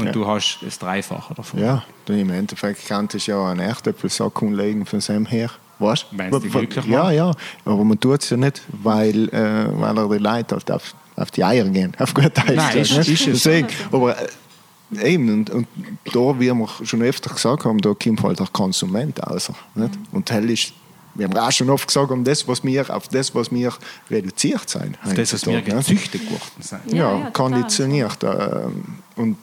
und 0.00 0.06
Ja. 0.06 0.12
du 0.12 0.26
hast 0.26 0.58
das 0.62 0.78
Dreifache 0.78 1.34
davon. 1.34 1.60
Ja, 1.60 1.82
du 2.06 2.12
im 2.12 2.30
Endeffekt 2.30 2.86
könntest 2.86 3.26
du 3.28 3.32
ja 3.32 3.50
einen 3.50 3.60
Erdäpfelsack 3.60 4.40
umlegen 4.42 4.86
von 4.86 5.00
seinem 5.00 5.26
her. 5.26 5.50
Weißt 5.78 6.06
dich 6.12 6.52
glücklich 6.52 6.84
Ja, 6.86 7.04
macht. 7.04 7.14
ja, 7.14 7.32
aber 7.64 7.84
man 7.84 7.98
tut 7.98 8.22
es 8.22 8.28
ja 8.30 8.36
nicht, 8.36 8.60
weil, 8.82 9.28
äh, 9.30 9.66
weil 9.80 9.96
er 9.96 10.08
die 10.08 10.18
Leute 10.18 10.56
halt 10.56 10.70
auf, 10.70 10.94
auf 11.16 11.30
die 11.30 11.42
Eier 11.42 11.64
gehen, 11.64 11.92
auf 11.98 12.12
gut 12.12 12.24
Deutsch. 12.36 12.52
Nein, 12.54 12.78
ist- 12.78 12.92
ne? 12.92 13.00
ist 13.00 13.26
es. 13.46 13.46
Aber 13.90 14.14
äh, 14.20 14.28
eben, 15.14 15.32
und, 15.32 15.48
und 15.50 15.66
da, 16.12 16.38
wie 16.38 16.52
wir 16.52 16.68
schon 16.84 17.00
öfter 17.02 17.32
gesagt 17.32 17.64
haben, 17.64 17.78
da 17.78 17.94
kommt 17.94 18.22
halt 18.22 18.38
der 18.40 18.48
Konsument 18.48 19.22
außer. 19.26 19.54
Nicht? 19.74 19.94
Und 20.12 20.30
hell 20.30 20.50
ist, 20.50 20.74
wir 21.14 21.26
haben 21.26 21.36
auch 21.38 21.50
schon 21.50 21.70
oft 21.70 21.86
gesagt, 21.88 22.10
um 22.10 22.24
das, 22.24 22.46
was 22.46 22.62
wir, 22.62 22.94
auf 22.94 23.08
das, 23.08 23.34
was 23.34 23.50
wir 23.50 23.72
reduziert 24.10 24.68
sein. 24.68 24.98
Auf 25.02 25.14
das, 25.14 25.32
was 25.32 25.46
wir 25.46 25.62
gezüchtet 25.62 26.22
geworden 26.26 26.42
sind. 26.60 26.80
Ja, 26.92 27.12
Ja, 27.12 27.18
ja, 27.20 27.30
konditioniert. 27.30 28.18
ähm, 28.22 28.84
und 29.16 29.38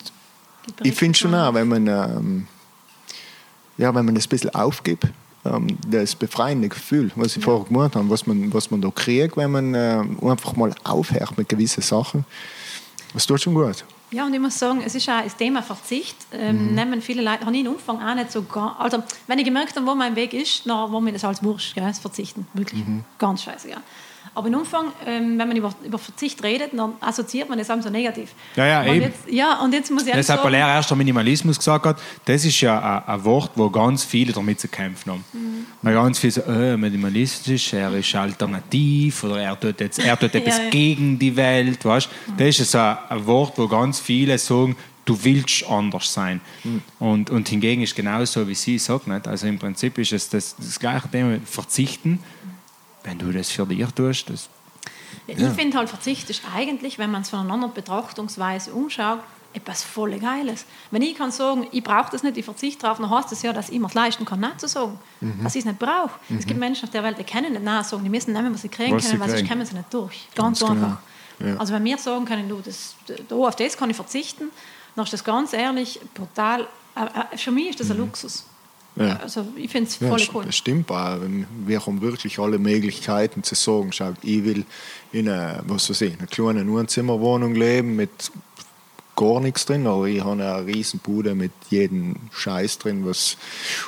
ich 0.83 0.93
finde 0.95 1.17
schon 1.17 1.33
auch, 1.35 1.53
wenn 1.53 1.67
man, 1.67 1.87
ähm, 1.87 2.47
ja, 3.77 3.93
wenn 3.93 4.05
man 4.05 4.15
das 4.15 4.25
ein 4.25 4.29
bisschen 4.29 4.53
aufgibt, 4.55 5.05
ähm, 5.45 5.77
das 5.87 6.15
befreiende 6.15 6.69
Gefühl, 6.69 7.11
was 7.15 7.37
ich 7.37 7.43
vorher 7.43 7.65
gemacht 7.65 7.95
habe, 7.95 8.09
was 8.09 8.25
man, 8.27 8.53
was 8.53 8.69
man 8.71 8.81
da 8.81 8.89
kriegt, 8.89 9.37
wenn 9.37 9.51
man 9.51 9.73
ähm, 9.75 10.17
einfach 10.27 10.55
mal 10.55 10.73
aufhört 10.83 11.37
mit 11.37 11.47
gewissen 11.49 11.81
Sachen, 11.81 12.25
das 13.13 13.25
tut 13.25 13.41
schon 13.41 13.53
gut. 13.53 13.83
Ja, 14.09 14.25
und 14.25 14.33
ich 14.33 14.39
muss 14.39 14.57
sagen, 14.57 14.81
es 14.85 14.95
ist 14.95 15.09
auch 15.09 15.21
das 15.21 15.35
Thema 15.35 15.61
Verzicht. 15.61 16.15
Ähm, 16.31 16.69
Mhm. 16.69 16.75
Nehmen 16.75 17.01
viele 17.01 17.21
Leute, 17.21 17.45
habe 17.45 17.55
ich 17.57 17.67
am 17.67 17.73
Anfang 17.73 18.01
auch 18.01 18.15
nicht 18.15 18.31
so 18.31 18.41
gar, 18.43 18.79
also 18.79 19.03
wenn 19.27 19.37
ich 19.39 19.43
gemerkt 19.45 19.75
habe, 19.75 19.85
wo 19.85 19.95
mein 19.95 20.15
Weg 20.15 20.33
ist, 20.33 20.65
dann 20.65 20.91
war 20.93 21.01
mir 21.01 21.11
das 21.11 21.25
als 21.25 21.43
Wurscht, 21.43 21.75
gell, 21.75 21.83
das 21.83 21.99
Verzichten, 21.99 22.47
wirklich 22.53 22.85
Mhm. 22.85 23.03
ganz 23.19 23.43
scheiße. 23.43 23.69
Ja. 23.69 23.77
Aber 24.37 24.49
im 24.49 24.53
Umfang, 24.53 24.91
ähm, 25.03 25.39
wenn 25.39 25.47
man 25.47 25.57
über, 25.57 25.73
über 25.83 25.97
Verzicht 25.97 26.43
redet, 26.43 26.69
dann 26.71 26.93
assoziiert 27.01 27.49
man 27.49 27.57
das 27.57 27.71
allem 27.71 27.81
so 27.81 27.89
negativ. 27.89 28.35
Ja, 28.55 28.67
ja, 28.67 28.81
und 28.81 28.87
eben. 28.89 29.01
Jetzt, 29.01 29.27
ja, 29.31 29.59
und 29.63 29.73
jetzt 29.73 29.89
muss 29.89 30.05
ich 30.05 30.13
Das 30.13 30.29
hat 30.29 30.43
Paler 30.43 30.59
erst 30.59 30.91
der 30.91 30.95
Minimalismus 30.95 31.57
gesagt 31.57 31.87
hat, 31.87 31.99
das 32.23 32.45
ist 32.45 32.61
ja 32.61 33.01
ein, 33.07 33.15
ein 33.15 33.25
Wort, 33.25 33.53
wo 33.55 33.67
ganz 33.71 34.03
viele 34.03 34.33
damit 34.33 34.59
zu 34.59 34.67
kämpfen 34.67 35.13
haben. 35.13 35.25
Mhm. 35.33 35.65
Weil 35.81 35.95
ganz 35.95 36.19
viele 36.19 36.33
sagen, 36.33 36.53
äh, 36.53 36.77
minimalistisch, 36.77 37.73
er 37.73 37.91
ist 37.93 38.13
alternativ 38.13 39.23
oder 39.23 39.41
er 39.41 39.59
tut, 39.59 39.79
jetzt, 39.79 39.97
er 39.97 40.19
tut 40.19 40.35
etwas 40.35 40.57
Ja, 40.59 40.63
ja. 40.65 40.69
gegen 40.69 41.17
die 41.17 41.35
Welt. 41.35 41.83
Weißt? 41.83 42.07
Das 42.37 42.59
ist 42.59 42.69
so 42.69 42.77
ein, 42.77 42.95
ein 43.09 43.25
Wort, 43.25 43.57
wo 43.57 43.67
ganz 43.67 43.99
viele 43.99 44.37
sagen, 44.37 44.75
du 45.05 45.17
willst 45.23 45.67
anders 45.67 46.13
sein. 46.13 46.41
Und, 46.99 47.31
und 47.31 47.49
hingegen 47.49 47.81
ist 47.81 47.95
genauso, 47.95 48.47
wie 48.47 48.53
sie 48.53 48.77
sagt. 48.77 49.07
Nicht? 49.07 49.27
Also 49.27 49.47
im 49.47 49.57
Prinzip 49.57 49.97
ist 49.97 50.13
es 50.13 50.29
das, 50.29 50.55
das 50.57 50.79
gleiche 50.79 51.09
Thema, 51.09 51.39
verzichten. 51.43 52.19
Wenn 53.07 53.17
du 53.17 53.31
das 53.31 53.49
für 53.49 53.65
dich 53.65 53.85
tust, 53.95 54.29
das 54.29 54.49
Ich 55.27 55.37
finde 55.37 55.77
halt, 55.77 55.89
Verzicht 55.89 56.29
ist 56.29 56.41
eigentlich, 56.53 56.99
wenn 56.99 57.09
man 57.09 57.21
es 57.21 57.29
von 57.29 57.39
einer 57.39 57.53
anderen 57.53 57.73
Betrachtungsweise 57.73 58.73
umschaut, 58.73 59.19
etwas 59.53 59.81
voll 59.81 60.19
Geiles. 60.19 60.65
Wenn 60.91 61.01
ich 61.01 61.15
kann 61.15 61.31
sagen, 61.31 61.67
ich 61.71 61.83
brauche 61.83 62.11
das 62.11 62.21
nicht, 62.21 62.35
ich 62.37 62.43
verzichte 62.45 62.81
darauf, 62.81 62.97
dann 62.99 63.09
heißt 63.09 63.31
das 63.31 63.41
ja, 63.43 63.53
dass 63.53 63.69
ich 63.69 63.79
mir 63.79 63.87
es 63.87 63.93
leisten 63.93 64.25
kann, 64.25 64.41
nicht 64.41 64.59
zu 64.59 64.67
sagen, 64.67 64.99
Mhm. 65.21 65.43
dass 65.43 65.55
ich 65.55 65.59
es 65.59 65.65
nicht 65.65 65.79
brauche. 65.79 66.11
Es 66.37 66.45
gibt 66.45 66.59
Menschen 66.59 66.83
auf 66.83 66.91
der 66.91 67.01
Welt, 67.03 67.17
die 67.17 67.23
können 67.23 67.53
nicht 67.53 67.63
nein 67.63 67.83
sagen, 67.83 68.03
die 68.03 68.09
müssen 68.09 68.33
nehmen, 68.33 68.53
was 68.53 68.61
sie 68.61 68.69
kriegen 68.69 68.95
Was 68.95 69.07
können, 69.07 69.19
weil 69.21 69.29
sonst 69.29 69.47
kommen 69.49 69.65
sie 69.65 69.75
nicht 69.75 69.93
durch. 69.93 70.27
Ganz, 70.35 70.59
Ganz 70.59 70.69
genau. 70.69 70.71
einfach. 70.73 70.97
Ja. 71.39 71.55
Also 71.57 71.73
wenn 71.73 71.83
wir 71.85 71.97
sagen 71.97 72.25
können, 72.25 72.49
du, 72.49 72.61
das, 72.63 72.95
da 73.29 73.35
auf 73.35 73.55
das 73.55 73.77
kann 73.77 73.89
ich 73.89 73.95
verzichten, 73.95 74.49
dann 74.95 75.05
ist 75.05 75.13
das 75.13 75.23
ganz 75.23 75.53
ehrlich 75.53 75.99
brutal. 76.13 76.67
Äh, 76.95 77.33
äh, 77.33 77.37
Für 77.37 77.51
mich 77.51 77.69
ist 77.69 77.79
das 77.79 77.89
ein 77.91 77.97
Luxus. 77.97 78.45
Ja. 78.97 79.17
Also 79.17 79.45
ich 79.55 79.69
finde 79.69 79.89
es 79.89 79.99
Ja, 79.99 80.07
voll 80.09 80.19
das- 80.19 80.29
cool. 80.33 80.45
Das 80.45 80.55
stimmt 80.55 80.89
auch. 80.91 81.17
Wir 81.65 81.85
haben 81.85 82.01
wirklich 82.01 82.39
alle 82.39 82.57
Möglichkeiten 82.57 83.43
zu 83.43 83.55
sagen, 83.55 83.91
schau, 83.91 84.13
ich 84.23 84.43
will 84.43 84.65
in 85.11 85.29
einer, 85.29 85.61
was 85.67 85.89
weiß 85.89 86.01
ich, 86.01 86.17
einer 86.17 86.27
kleinen 86.27 86.71
Wohnzimmerwohnung 86.71 87.53
leben 87.55 87.95
mit 87.95 88.09
gar 89.15 89.39
nichts 89.39 89.65
drin, 89.65 89.87
aber 89.87 90.05
ich 90.05 90.23
habe 90.23 90.33
eine 90.43 90.65
riesen 90.67 90.99
Bude 90.99 91.33
mit 91.33 91.51
jedem 91.71 92.15
Scheiß 92.31 92.77
drin. 92.77 93.03
Was, 93.05 93.35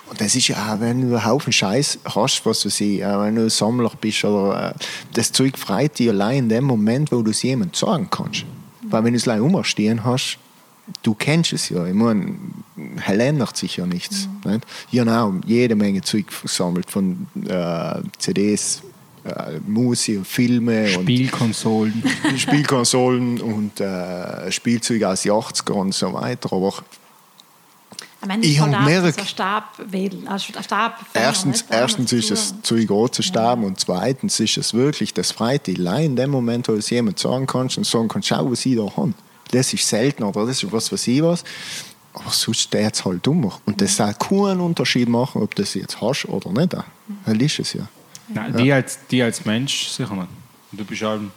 und 0.09 0.19
das 0.19 0.35
ist 0.35 0.47
ja 0.47 0.73
auch, 0.75 0.79
wenn 0.79 1.01
du 1.01 1.15
einen 1.15 1.25
Haufen 1.25 1.53
Scheiß 1.53 1.99
hast, 2.15 2.43
was 2.47 2.65
weiß 2.65 2.81
ich, 2.81 3.01
wenn 3.01 3.35
du 3.35 3.47
Sammler 3.49 3.91
bist, 4.01 4.23
oder, 4.25 4.71
äh, 4.71 4.73
das 5.13 5.31
Zeug 5.31 5.57
freut 5.59 5.99
dich 5.99 6.09
allein 6.09 6.39
in 6.45 6.49
dem 6.49 6.63
Moment, 6.63 7.11
wo 7.11 7.21
du 7.21 7.29
es 7.29 7.43
jemandem 7.43 7.75
sagen 7.75 8.07
kannst. 8.09 8.45
Weil 8.81 9.03
wenn 9.03 9.13
du 9.13 9.17
es 9.17 9.27
allein 9.27 9.41
umstehen 9.41 10.03
hast, 10.03 10.39
du 11.03 11.13
kennst 11.15 11.53
es 11.53 11.69
ja. 11.69 11.85
Ich 11.85 11.93
meine, 11.93 12.35
Hell 12.97 13.19
ändert 13.19 13.57
sich 13.57 13.77
ja 13.77 13.85
nichts. 13.85 14.27
Nicht? 14.45 14.65
Ich 14.91 14.99
habe 14.99 15.11
auch 15.11 15.33
jede 15.45 15.75
Menge 15.75 16.01
Zeug 16.01 16.25
gesammelt, 16.41 16.89
von 16.89 17.27
äh, 17.47 18.01
CDs, 18.17 18.81
äh, 19.25 19.59
Musik, 19.67 20.25
Filme 20.25 20.87
Spielkonsolen. 20.87 22.03
und 22.29 22.39
Spielkonsolen 22.39 23.41
und 23.41 23.79
äh, 23.79 24.51
Spielzeuge 24.51 25.07
aus 25.07 25.23
den 25.23 25.31
80er 25.31 25.71
und 25.73 25.93
so 25.93 26.13
weiter. 26.13 26.53
Aber 26.53 26.73
Am 28.21 28.29
Ende 28.29 28.47
Ich 28.47 28.55
ist 28.55 28.61
halt 28.61 28.73
hab 28.75 28.81
auch 28.81 28.85
gemerkt- 28.87 29.19
ein 29.19 29.25
Stabwedel, 29.27 30.27
also 30.27 30.53
Stab 30.61 30.99
erstens, 31.13 31.65
erstens 31.69 32.11
ist 32.13 32.31
es 32.31 32.53
Zeug 32.63 32.91
auch 32.91 33.09
zu 33.09 33.21
sterben 33.21 33.63
und 33.63 33.79
zweitens 33.79 34.39
ist 34.39 34.57
es 34.57 34.73
wirklich 34.73 35.13
das 35.13 35.31
freut 35.31 35.67
dich 35.67 35.79
allein 35.79 36.05
in 36.05 36.15
dem 36.17 36.31
Moment, 36.31 36.67
wo 36.67 36.73
du 36.73 36.79
es 36.79 36.89
jemand 36.89 37.19
sagen 37.19 37.45
kannst 37.47 37.77
und 37.77 37.85
sagen 37.85 38.07
kannst, 38.09 38.27
schau, 38.29 38.51
was 38.51 38.65
ich 38.65 38.75
da 38.75 38.83
habe. 38.95 39.13
Das 39.51 39.73
ist 39.73 39.87
selten 39.87 40.23
oder 40.23 40.45
das 40.45 40.63
ist 40.63 40.71
was, 40.71 40.91
was 40.91 41.07
ich 41.07 41.21
was. 41.23 41.43
Aber 42.13 42.31
sonst 42.31 42.61
steht 42.61 42.93
es 42.93 43.05
halt 43.05 43.25
dummer. 43.25 43.59
Und 43.65 43.81
das 43.81 43.95
soll 43.95 44.13
keinen 44.13 44.59
Unterschied 44.59 45.07
machen, 45.07 45.41
ob 45.41 45.55
du 45.55 45.61
das 45.61 45.73
jetzt 45.73 46.01
hast 46.01 46.25
oder 46.25 46.51
nicht. 46.51 46.75
Weil 47.25 47.41
ist 47.41 47.59
es 47.59 47.73
ja. 47.73 47.87
Nein, 48.27 48.55
die, 48.57 48.71
als, 48.71 48.99
die 49.09 49.23
als 49.23 49.45
Mensch 49.45 49.87
sicher 49.87 50.13
nicht. 50.13 50.27
Du 50.71 50.85
bist 50.85 51.01
halt 51.01 51.21
du 51.21 51.29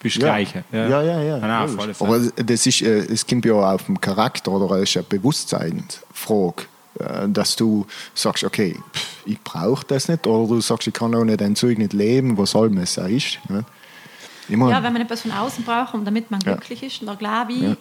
bist 0.00 0.16
Ja. 0.16 0.22
Gleiche. 0.22 0.64
Ja, 0.70 1.02
ja, 1.02 1.22
ja. 1.22 1.38
Nein, 1.38 1.68
logisch. 1.68 1.82
alle 1.82 1.94
Fälle. 1.94 2.10
Aber 2.10 2.44
das 2.44 2.66
ist, 2.66 2.82
äh, 2.82 2.98
es 2.98 3.26
kommt 3.26 3.44
ja 3.44 3.54
auch 3.54 3.72
auf 3.74 3.86
den 3.86 4.00
Charakter 4.00 4.52
oder 4.52 4.76
es 4.76 4.90
ist 4.90 4.96
eine 4.96 5.04
Bewusstseinsfrage, 5.04 6.64
äh, 6.98 7.28
dass 7.28 7.56
du 7.56 7.86
sagst, 8.14 8.44
okay, 8.44 8.76
ich 9.24 9.40
brauche 9.40 9.84
das 9.86 10.08
nicht, 10.08 10.26
oder 10.26 10.48
du 10.48 10.60
sagst, 10.60 10.86
ich 10.86 10.94
kann 10.94 11.14
auch 11.14 11.24
nicht 11.24 11.42
ein 11.42 11.56
Zeug 11.56 11.78
nicht 11.78 11.92
leben, 11.92 12.38
was 12.38 12.52
soll 12.52 12.70
man 12.70 12.84
es 12.84 12.96
ist. 12.96 13.38
Meine, 14.48 14.70
Ja, 14.70 14.82
wenn 14.82 14.92
man 14.92 15.02
etwas 15.02 15.22
von 15.22 15.30
außen 15.32 15.64
braucht, 15.64 15.94
um 15.94 16.04
damit 16.04 16.30
man 16.30 16.40
Ja. 16.40 16.52
glücklich 16.54 16.82
ist, 16.82 17.02
dann 17.06 17.16
glaube 17.18 17.52
ich, 17.52 17.62
Ja. 17.62 17.76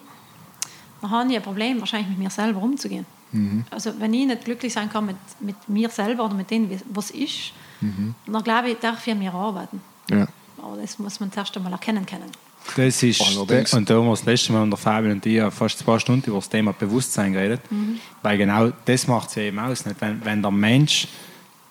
dann 1.01 1.11
habe 1.11 1.29
ich 1.31 1.35
ein 1.37 1.43
Problem, 1.43 1.79
wahrscheinlich 1.79 2.09
mit 2.09 2.19
mir 2.19 2.29
selber 2.29 2.61
umzugehen. 2.61 3.05
Mhm. 3.31 3.65
Also 3.71 3.93
wenn 3.99 4.13
ich 4.13 4.27
nicht 4.27 4.45
glücklich 4.45 4.73
sein 4.73 4.89
kann 4.91 5.05
mit, 5.05 5.15
mit 5.39 5.55
mir 5.67 5.89
selber 5.89 6.25
oder 6.25 6.33
mit 6.35 6.51
dem, 6.51 6.69
was 6.93 7.11
ist, 7.11 7.53
Mhm. 7.81 8.13
dann 8.27 8.43
glaube 8.43 8.69
ich, 8.69 8.77
darf 8.79 9.05
ich 9.07 9.13
an 9.13 9.19
mir 9.19 9.33
arbeiten. 9.33 9.81
ja. 10.09 10.27
Aber 10.63 10.77
das 10.79 10.99
muss 10.99 11.19
man 11.19 11.31
zuerst 11.31 11.57
einmal 11.57 11.71
erkennen 11.71 12.05
können. 12.05 12.29
Das 12.75 13.01
ist, 13.01 13.19
Allerdings. 13.19 13.73
und 13.73 13.89
da 13.89 13.95
haben 13.95 14.05
wir 14.05 14.11
das 14.11 14.23
letzte 14.25 14.53
Mal 14.53 14.61
mit 14.65 14.73
der 14.73 14.77
Fabian 14.77 15.13
und 15.13 15.25
ich 15.25 15.33
ja 15.33 15.49
fast 15.49 15.79
zwei 15.79 15.97
Stunden 15.97 16.29
über 16.29 16.37
das 16.37 16.47
Thema 16.49 16.71
Bewusstsein 16.73 17.33
geredet. 17.33 17.61
Mhm. 17.71 17.99
Weil 18.21 18.37
genau 18.37 18.71
das 18.85 19.07
macht 19.07 19.29
es 19.29 19.35
ja 19.35 19.41
eben 19.43 19.57
aus. 19.57 19.83
Nicht? 19.87 19.99
Wenn, 19.99 20.23
wenn 20.23 20.41
der 20.43 20.51
Mensch 20.51 21.07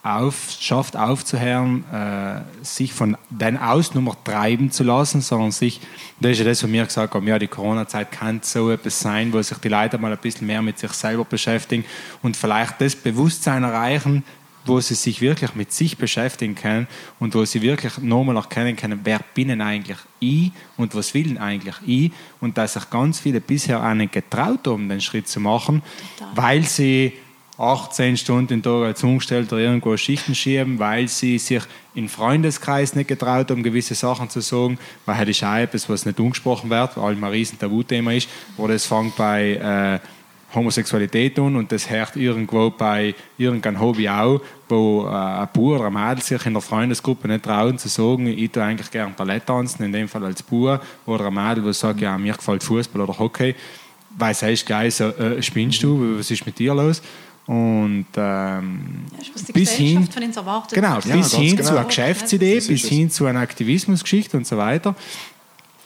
auf, 0.02 0.50
schafft 0.58 0.96
aufzuhören, 0.96 1.84
äh, 1.92 2.64
sich 2.64 2.92
von 2.92 3.18
den 3.28 3.58
Ausnummer 3.58 4.16
treiben 4.24 4.70
zu 4.70 4.82
lassen, 4.82 5.20
sondern 5.20 5.50
sich, 5.50 5.80
das 6.20 6.32
ist 6.32 6.38
ja 6.38 6.44
das, 6.46 6.62
was 6.62 6.72
wir 6.72 6.84
gesagt 6.86 7.14
haben, 7.14 7.26
ja, 7.26 7.38
die 7.38 7.48
Corona-Zeit 7.48 8.10
kann 8.10 8.40
so 8.42 8.70
etwas 8.70 8.98
sein, 8.98 9.32
wo 9.32 9.42
sich 9.42 9.58
die 9.58 9.68
Leute 9.68 9.98
mal 9.98 10.10
ein 10.10 10.18
bisschen 10.18 10.46
mehr 10.46 10.62
mit 10.62 10.78
sich 10.78 10.92
selber 10.92 11.24
beschäftigen 11.24 11.84
und 12.22 12.36
vielleicht 12.36 12.80
das 12.80 12.96
Bewusstsein 12.96 13.62
erreichen, 13.62 14.24
wo 14.64 14.80
sie 14.80 14.94
sich 14.94 15.20
wirklich 15.20 15.54
mit 15.54 15.72
sich 15.72 15.96
beschäftigen 15.96 16.54
können 16.54 16.86
und 17.18 17.34
wo 17.34 17.44
sie 17.44 17.62
wirklich 17.62 17.98
nochmal 17.98 18.36
erkennen 18.36 18.76
können, 18.76 19.00
wer 19.04 19.20
bin 19.34 19.48
denn 19.48 19.60
eigentlich 19.60 19.98
ich 20.18 20.52
und 20.76 20.94
was 20.94 21.12
will 21.14 21.24
denn 21.24 21.38
eigentlich 21.38 21.76
ich 21.86 22.12
und 22.40 22.56
dass 22.58 22.74
sich 22.74 22.88
ganz 22.90 23.20
viele 23.20 23.40
bisher 23.40 23.82
auch 23.82 23.94
nicht 23.94 24.12
getraut 24.12 24.66
haben, 24.66 24.88
den 24.88 25.00
Schritt 25.00 25.28
zu 25.28 25.40
machen, 25.40 25.82
Total. 26.18 26.36
weil 26.36 26.62
sie 26.62 27.14
18 27.60 28.16
Stunden 28.16 28.54
im 28.54 28.62
Tag 28.62 28.82
als 28.84 29.04
Umgestellter 29.04 29.58
irgendwo 29.58 29.96
Schichten 29.96 30.34
schieben, 30.34 30.78
weil 30.78 31.08
sie 31.08 31.38
sich 31.38 31.62
im 31.94 32.08
Freundeskreis 32.08 32.94
nicht 32.94 33.08
getraut 33.08 33.50
haben, 33.50 33.62
gewisse 33.62 33.94
Sachen 33.94 34.30
zu 34.30 34.40
sagen, 34.40 34.78
weil 35.04 35.26
das 35.26 35.28
ist 35.36 35.44
auch 35.44 35.56
etwas, 35.56 35.88
was 35.88 36.06
nicht 36.06 36.18
angesprochen 36.18 36.70
wird, 36.70 36.96
weil 36.96 37.14
ein 37.14 37.24
riesen 37.24 37.58
Tabuthema 37.58 38.12
ist, 38.12 38.28
oder 38.56 38.74
es 38.74 38.86
fängt 38.86 39.14
bei 39.16 40.00
äh, 40.02 40.06
Homosexualität 40.54 41.38
an 41.38 41.56
und 41.56 41.70
das 41.70 41.88
hört 41.90 42.16
irgendwo 42.16 42.70
bei 42.70 43.14
irgendeinem 43.38 43.80
Hobby 43.80 44.08
auch, 44.08 44.40
wo 44.68 45.06
äh, 45.06 45.10
ein 45.10 45.48
Bub 45.52 45.80
oder 45.80 45.86
ein 45.86 45.92
Mädel 45.92 46.22
sich 46.22 46.44
in 46.46 46.54
der 46.54 46.62
Freundesgruppe 46.62 47.28
nicht 47.28 47.44
trauen 47.44 47.78
zu 47.78 47.88
sagen, 47.88 48.26
ich 48.26 48.50
tue 48.50 48.62
eigentlich 48.62 48.90
gerne 48.90 49.14
Ballett 49.16 49.46
tanzen, 49.46 49.84
in 49.84 49.92
dem 49.92 50.08
Fall 50.08 50.24
als 50.24 50.42
Bub, 50.42 50.80
oder 51.06 51.26
ein 51.26 51.34
Mädel, 51.34 51.64
das 51.64 51.80
sagt, 51.80 52.00
ja, 52.00 52.16
mir 52.18 52.32
gefällt 52.32 52.64
Fußball 52.64 53.02
oder 53.02 53.18
Hockey, 53.18 53.54
weil 54.18 54.32
es 54.32 54.42
heißt 54.42 54.66
gleich 54.66 54.96
so, 54.96 55.08
äh, 55.08 55.42
spinnst 55.42 55.82
du, 55.82 56.18
was 56.18 56.30
ist 56.30 56.44
mit 56.46 56.58
dir 56.58 56.74
los? 56.74 57.00
Und 57.50 58.06
ähm, 58.16 59.06
Ja, 59.18 59.52
bis 59.52 59.72
hin, 59.72 59.86
Gesellschaft 59.96 60.14
von 60.14 60.22
uns 60.22 60.36
erwartet. 60.36 60.74
genau, 60.74 61.00
Ja, 61.00 61.16
bis 61.16 61.34
hin 61.34 61.56
genau. 61.56 61.68
zu 61.68 61.76
einer 61.76 61.84
Geschäftsidee, 61.84 62.54
bis 62.54 62.68
es. 62.68 62.88
hin 62.88 63.10
zu 63.10 63.26
einer 63.26 63.40
Aktivismusgeschichte 63.40 64.36
und 64.36 64.46
so 64.46 64.56
weiter, 64.56 64.94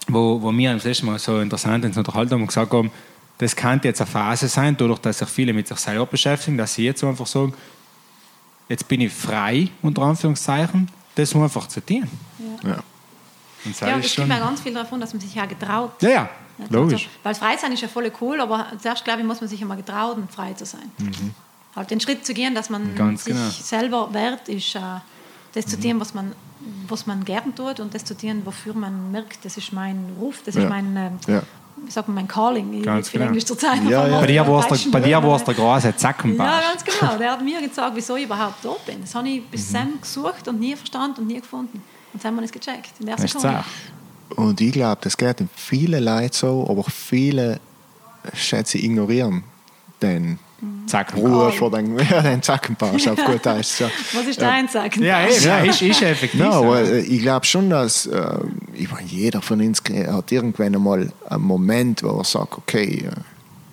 wo, 0.08 0.42
wo 0.42 0.52
wir 0.52 0.74
das 0.74 0.84
letzte 0.84 1.06
Mal 1.06 1.18
so 1.18 1.40
interessant 1.40 1.86
uns 1.86 1.96
unterhalten 1.96 2.32
haben 2.32 2.42
und 2.42 2.48
gesagt 2.48 2.70
haben, 2.70 2.90
das 3.38 3.56
könnte 3.56 3.88
jetzt 3.88 4.02
eine 4.02 4.10
Phase 4.10 4.46
sein, 4.48 4.76
dadurch, 4.76 4.98
dass 4.98 5.20
sich 5.20 5.28
viele 5.30 5.54
mit 5.54 5.66
sich 5.66 5.78
selber 5.78 6.04
beschäftigen, 6.04 6.58
dass 6.58 6.74
sie 6.74 6.84
jetzt 6.84 7.00
so 7.00 7.08
einfach 7.08 7.26
sagen, 7.26 7.54
jetzt 8.68 8.86
bin 8.86 9.00
ich 9.00 9.12
frei, 9.14 9.68
unter 9.80 10.02
Anführungszeichen, 10.02 10.90
das 11.14 11.34
einfach 11.34 11.66
zu 11.68 11.80
tun. 11.80 12.06
Ja. 12.62 12.82
Und 13.64 13.80
das 13.80 13.80
Ja, 13.80 13.96
es 13.96 14.14
gibt 14.14 14.28
ja 14.28 14.38
ganz 14.38 14.60
viel 14.60 14.74
davon, 14.74 15.00
dass 15.00 15.14
man 15.14 15.20
sich 15.20 15.34
ja 15.34 15.46
getraut. 15.46 15.92
ja, 16.02 16.10
ja, 16.10 16.28
logisch. 16.68 17.08
Also, 17.08 17.18
weil 17.22 17.34
frei 17.34 17.56
sein 17.56 17.72
ist 17.72 17.80
ja 17.80 17.88
voll 17.88 18.12
cool, 18.20 18.38
aber 18.38 18.66
zuerst, 18.78 19.02
glaube 19.02 19.22
ich, 19.22 19.26
muss 19.26 19.40
man 19.40 19.48
sich 19.48 19.62
immer 19.62 19.76
getrauen, 19.76 20.28
frei 20.30 20.52
zu 20.52 20.66
sein. 20.66 20.92
Halt 21.76 21.90
den 21.90 22.00
Schritt 22.00 22.24
zu 22.24 22.34
gehen, 22.34 22.54
dass 22.54 22.70
man 22.70 22.92
Mhm. 22.92 22.94
Ganz 22.96 23.24
sich 23.24 23.32
genau. 23.34 23.46
Mhm. 23.46 23.50
selber 23.50 24.14
wert 24.14 24.48
ist, 24.48 24.74
äh, 24.76 24.80
das 25.54 25.66
zu 25.66 25.78
tun, 25.78 25.98
was 26.00 26.14
man, 26.14 26.32
was 26.88 27.06
man 27.06 27.24
gern 27.24 27.54
tut 27.54 27.80
und 27.80 27.94
das 27.94 28.04
zu 28.04 28.16
tun, 28.16 28.42
wofür 28.44 28.74
man 28.74 29.10
merkt, 29.12 29.44
das 29.44 29.56
ist 29.56 29.72
mein 29.72 30.12
Ruf, 30.20 30.40
das 30.44 30.54
Ja. 30.54 30.62
ist 30.62 30.68
mein, 30.68 30.96
ähm, 30.96 31.18
Ja. 31.26 31.42
wie 31.84 31.90
sagt 31.90 32.08
man, 32.08 32.14
mein 32.16 32.28
Calling. 32.28 32.72
Ich 32.74 32.82
Ganz 32.84 33.10
genau. 33.10 33.26
Englisch 33.26 33.44
zur 33.44 33.58
Zeit. 33.58 33.82
Ja, 33.88 34.06
ja. 34.06 34.20
Bei 34.20 34.26
dir 34.26 34.46
war 34.46 34.70
es 34.70 34.82
der, 34.82 34.90
bei 34.90 35.00
dir 35.00 35.22
war's 35.22 35.44
der 35.44 35.54
große 35.54 35.94
Zackenbausch. 35.96 36.46
Ja, 36.46 36.60
ganz 36.72 36.84
genau. 36.84 37.16
Der 37.18 37.32
hat 37.32 37.42
mir 37.44 37.60
gesagt, 37.66 37.94
wieso 37.94 38.16
ich 38.16 38.24
überhaupt 38.24 38.64
da 38.64 38.74
bin. 38.86 39.00
Das 39.02 39.14
habe 39.14 39.28
ich 39.28 39.44
bis 39.46 39.70
Mhm. 39.70 39.74
dann 39.74 40.00
gesucht 40.00 40.48
und 40.48 40.60
nie 40.60 40.74
verstanden 40.76 41.20
und 41.22 41.26
nie 41.26 41.40
gefunden. 41.40 41.78
Und 41.78 42.14
jetzt 42.14 42.24
haben 42.24 42.36
wir 42.36 42.42
es 42.44 42.52
gecheckt. 42.52 42.90
In 43.00 43.06
der 43.06 43.18
Sekunde. 43.18 43.64
Und 44.36 44.60
ich 44.60 44.72
glaube, 44.72 44.98
das 45.02 45.16
geht 45.16 45.40
in 45.40 45.48
viele 45.54 46.00
Leute 46.00 46.36
so, 46.36 46.66
aber 46.68 46.82
viele 46.84 47.60
schätze 48.32 48.78
ich, 48.78 48.84
ignorieren 48.84 49.44
den. 50.00 50.38
Ruhe 51.16 51.52
vor 51.52 51.70
den, 51.70 51.98
ja, 51.98 52.22
den 52.22 52.42
Zackenpass 52.42 53.06
auf 53.08 53.24
gut 53.24 53.44
heißt 53.46 53.80
ja. 53.80 53.90
Was 54.12 54.26
ist 54.26 54.40
dein 54.40 54.68
Sagen? 54.68 55.02
Ja, 55.02 55.26
eben, 55.26 55.42
ja. 55.44 55.58
Ist, 55.58 55.82
ist 55.82 56.02
effektiv. 56.02 56.40
Aber 56.42 56.80
äh, 56.80 57.00
ich 57.00 57.20
glaube 57.22 57.44
schon, 57.44 57.70
dass 57.70 58.06
äh, 58.06 58.38
ich 58.74 58.90
meine, 58.90 59.06
jeder 59.08 59.42
von 59.42 59.60
uns 59.60 59.82
hat 60.08 60.32
irgendwann 60.32 60.74
einmal 60.74 61.12
einen 61.28 61.42
Moment, 61.42 62.02
wo 62.02 62.18
er 62.18 62.24
sagt, 62.24 62.56
okay, 62.58 63.04
äh, 63.06 63.10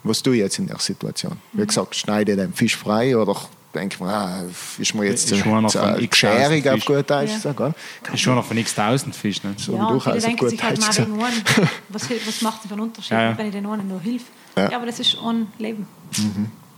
was 0.04 0.24
tue 0.24 0.36
ich 0.36 0.40
jetzt 0.42 0.60
in 0.60 0.68
der 0.68 0.80
Situation? 0.80 1.38
Wie 1.54 1.66
gesagt, 1.66 1.96
schneide 1.96 2.32
ich 2.32 2.38
den 2.38 2.54
Fisch 2.54 2.76
frei 2.76 3.16
oder 3.16 3.36
denke 3.74 4.04
mir, 4.04 4.10
ah, 4.10 4.42
ist 4.80 4.94
mir 4.96 5.06
jetzt 5.06 5.32
Ist 5.32 5.38
zu, 5.38 5.44
schon 5.44 5.62
noch 5.64 5.70
zu, 5.70 5.80
von 5.80 5.96
zu 5.96 6.02
x 6.04 6.18
schärig 6.18 6.68
auf 6.68 6.84
gut 6.86 7.10
Deutsch 7.10 7.32
Ja. 7.32 7.40
sagen. 7.40 7.74
ist 8.14 8.20
schon 8.20 8.36
noch 8.36 8.46
von 8.46 8.58
x 8.58 8.76
tausend 8.76 9.16
Fisch. 9.16 9.44
Ne? 9.44 9.54
So 9.58 9.76
ja, 9.76 9.88
wie 9.90 9.94
du 9.94 10.00
viele 10.00 10.20
denken 10.20 10.50
sich 10.50 10.62
halt 10.62 10.80
mal 10.80 11.30
was, 11.90 12.10
was 12.26 12.42
macht 12.42 12.62
es 12.64 12.68
für 12.68 12.74
einen 12.74 12.82
Unterschied, 12.82 13.12
Ja, 13.12 13.30
ja. 13.32 13.38
wenn 13.38 13.46
ich 13.46 13.54
den 13.54 13.66
einen 13.66 13.88
nur 13.88 14.02
hilf. 14.02 14.24
Ja. 14.58 14.70
Ja. 14.70 14.76
aber 14.78 14.88
das 14.88 15.00
ist 15.00 15.18
ein 15.24 15.48
Leben. 15.60 15.88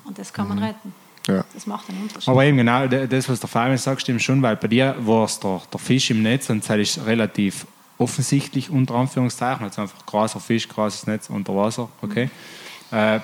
Und 0.06 0.18
das 0.18 0.34
kann 0.34 0.48
man 0.48 0.60
retten. 0.60 0.94
Ja. 1.28 1.46
Das 1.54 1.66
macht 1.66 1.90
einen 1.90 2.02
Unterschied. 2.02 2.28
Aber 2.28 2.44
eben 2.44 2.58
genau 2.58 2.88
das, 2.88 3.30
was 3.30 3.40
der 3.40 3.50
Fabian 3.50 3.78
sagt, 3.78 4.02
stimmt 4.02 4.22
schon, 4.22 4.42
weil 4.42 4.58
bei 4.58 4.68
dir 4.68 4.96
war 5.00 5.26
es 5.26 5.40
der, 5.40 5.62
der 5.72 5.80
Fisch 5.80 6.12
im 6.12 6.22
Netz 6.22 6.50
und 6.50 6.68
das 6.68 6.78
ist 6.78 7.06
relativ 7.06 7.66
offensichtlich, 7.98 8.70
unter 8.70 8.96
Anführungszeichen, 8.96 9.64
also 9.64 9.84
einfach 9.84 10.06
großer 10.06 10.40
Fisch, 10.40 10.68
großes 10.68 11.08
Netz 11.08 11.30
unter 11.30 11.56
Wasser, 11.56 11.88
okay. 12.02 12.30
Äh, 12.92 13.20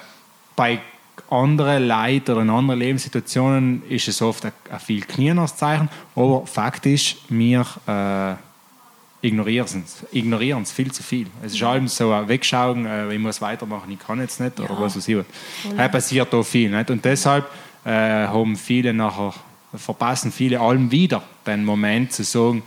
bei 0.55 0.79
anderen 1.29 1.87
Leuten 1.87 2.31
oder 2.31 2.41
in 2.41 2.49
anderen 2.49 2.79
Lebenssituationen 2.79 3.83
ist 3.89 4.07
es 4.07 4.21
oft 4.21 4.45
ein, 4.45 4.53
ein 4.71 4.79
viel 4.79 5.01
kleineres 5.01 5.55
Zeichen, 5.55 5.89
aber 6.15 6.45
Fakt 6.47 6.85
ist, 6.85 7.17
wir 7.27 7.65
äh, 7.85 8.48
ignorieren 9.21 9.83
es 9.85 10.03
ignorieren 10.11 10.61
es 10.63 10.71
viel 10.71 10.91
zu 10.91 11.03
viel. 11.03 11.27
Es 11.43 11.53
ist 11.53 11.63
allem 11.63 11.87
so 11.87 12.11
ein 12.11 12.27
Wegschauen, 12.27 12.85
äh, 12.85 13.13
ich 13.13 13.19
muss 13.19 13.41
weitermachen, 13.41 13.91
ich 13.91 13.99
kann 13.99 14.19
jetzt 14.19 14.39
nicht 14.39 14.59
oder 14.59 14.73
Ja. 14.73 14.81
was 14.81 14.95
weiß 14.95 15.07
ich. 15.07 15.17
was. 15.17 15.25
Da 15.75 15.87
passiert 15.87 16.33
auch 16.33 16.43
viel. 16.43 16.69
Nicht? 16.69 16.89
Und 16.89 17.03
deshalb 17.03 17.49
äh, 17.85 17.89
haben 18.27 18.55
viele 18.55 18.93
nachher, 18.93 19.33
verpassen 19.75 20.31
viele 20.31 20.59
allem 20.59 20.89
wieder 20.91 21.21
den 21.45 21.65
Moment 21.65 22.13
zu 22.13 22.23
sagen, 22.23 22.63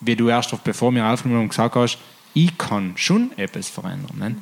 wie 0.00 0.14
du 0.14 0.28
erst, 0.28 0.54
bevor 0.64 0.92
wir 0.92 1.04
aufgenommen 1.04 1.40
haben, 1.42 1.48
gesagt 1.48 1.74
hast, 1.74 1.98
ich 2.34 2.56
kann 2.56 2.92
schon 2.96 3.32
etwas 3.36 3.68
verändern. 3.68 4.16
Nicht? 4.16 4.36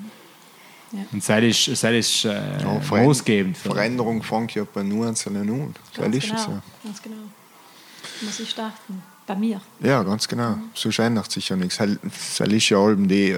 Ja. 0.92 1.06
Und 1.12 1.28
das 1.28 1.42
ist, 1.42 1.82
das 1.82 1.92
ist 1.92 2.24
äh, 2.26 2.62
Ja. 2.62 3.54
Für 3.54 3.70
Veränderung 3.70 4.22
fängt 4.22 4.54
ja 4.54 4.64
bei 4.72 4.82
Nuancen 4.82 5.36
an. 5.36 5.74
Das 5.94 6.02
ganz, 6.04 6.16
ist 6.16 6.22
genau, 6.28 6.40
es 6.40 6.46
ja. 6.46 6.62
ganz 6.84 7.02
genau. 7.02 7.16
Muss 8.22 8.40
ich 8.40 8.50
starten. 8.50 9.02
Bei 9.26 9.34
mir. 9.34 9.60
Ja, 9.80 10.02
ganz 10.04 10.28
genau. 10.28 10.56
Sonst 10.74 10.98
ändert 11.00 11.30
sich 11.32 11.48
ja 11.48 11.56
nichts. 11.56 11.78
Das 11.78 12.48
ist 12.48 12.68
ja 12.68 12.78
allem 12.78 13.08
die, 13.08 13.36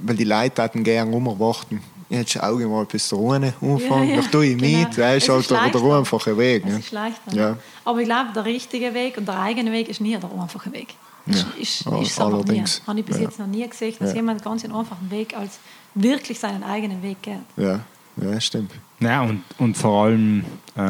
weil 0.00 0.16
die 0.16 0.24
Leute 0.24 0.62
hatten 0.62 0.82
gerne 0.82 1.10
rumwarten. 1.12 1.80
Jetzt 2.10 2.42
Auge 2.42 2.66
mal 2.66 2.86
bis 2.86 3.08
der 3.10 3.18
Ruhe 3.18 3.36
anfangen, 3.60 4.08
Ja, 4.08 4.16
ja, 4.16 4.22
tue 4.22 4.46
ich 4.46 4.58
genau. 4.58 4.78
mit. 4.78 4.98
Das 4.98 5.16
ist 5.16 5.24
Es 5.24 5.28
halt 5.28 5.40
ist 5.42 5.50
der, 5.50 5.68
der 5.70 5.82
einfache 5.98 6.36
Weg. 6.38 6.64
Es 6.66 6.72
Ne? 6.72 6.78
ist 6.78 6.90
leichter. 6.92 7.32
Ja. 7.34 7.56
Aber 7.84 7.98
ich 8.00 8.06
glaube, 8.06 8.30
der 8.34 8.44
richtige 8.46 8.94
Weg 8.94 9.18
und 9.18 9.28
der 9.28 9.38
eigene 9.38 9.70
Weg 9.72 9.88
ist 9.88 10.00
nie 10.00 10.16
der 10.16 10.30
einfache 10.32 10.72
Weg. 10.72 10.94
Ist, 11.26 11.36
Ja, 11.36 11.46
ist, 11.60 11.80
ist 11.86 11.86
es 12.12 12.18
nie. 12.18 12.24
allerdings. 12.24 12.82
Habe 12.86 13.00
ich 13.00 13.04
bis 13.06 13.16
Ja. 13.16 13.22
jetzt 13.24 13.38
noch 13.38 13.46
nie 13.46 13.68
gesehen, 13.68 13.94
dass 14.00 14.14
jemand 14.14 14.42
ganz 14.42 14.64
einen 14.64 14.72
einfachen 14.74 15.10
Weg 15.10 15.36
als 15.36 15.58
wirklich 15.94 16.38
seinen 16.40 16.62
eigenen 16.64 17.02
Weg 17.02 17.20
geht. 17.22 17.34
Ja, 17.58 17.80
ja, 18.22 18.40
stimmt. 18.40 18.72
Ja, 19.00 19.22
und, 19.22 19.42
und 19.58 19.76
vor 19.76 20.04
allem 20.04 20.44
äh, 20.74 20.80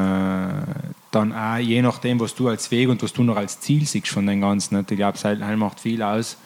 dann 1.10 1.32
auch 1.32 1.56
je 1.58 1.82
nachdem, 1.82 2.20
was 2.20 2.34
du 2.34 2.48
als 2.48 2.70
Weg 2.70 2.88
und 2.88 3.02
was 3.02 3.12
du 3.12 3.22
noch 3.22 3.36
als 3.36 3.60
Ziel 3.60 3.86
siehst 3.86 4.08
von 4.08 4.26
den 4.26 4.40
Ganzen. 4.40 4.76
Nicht? 4.76 4.90
Ich 4.90 4.96
glaube, 4.96 5.16
es 5.16 5.24
halt- 5.24 5.40
macht 5.58 5.80
viel 5.80 6.02
aus, 6.02 6.36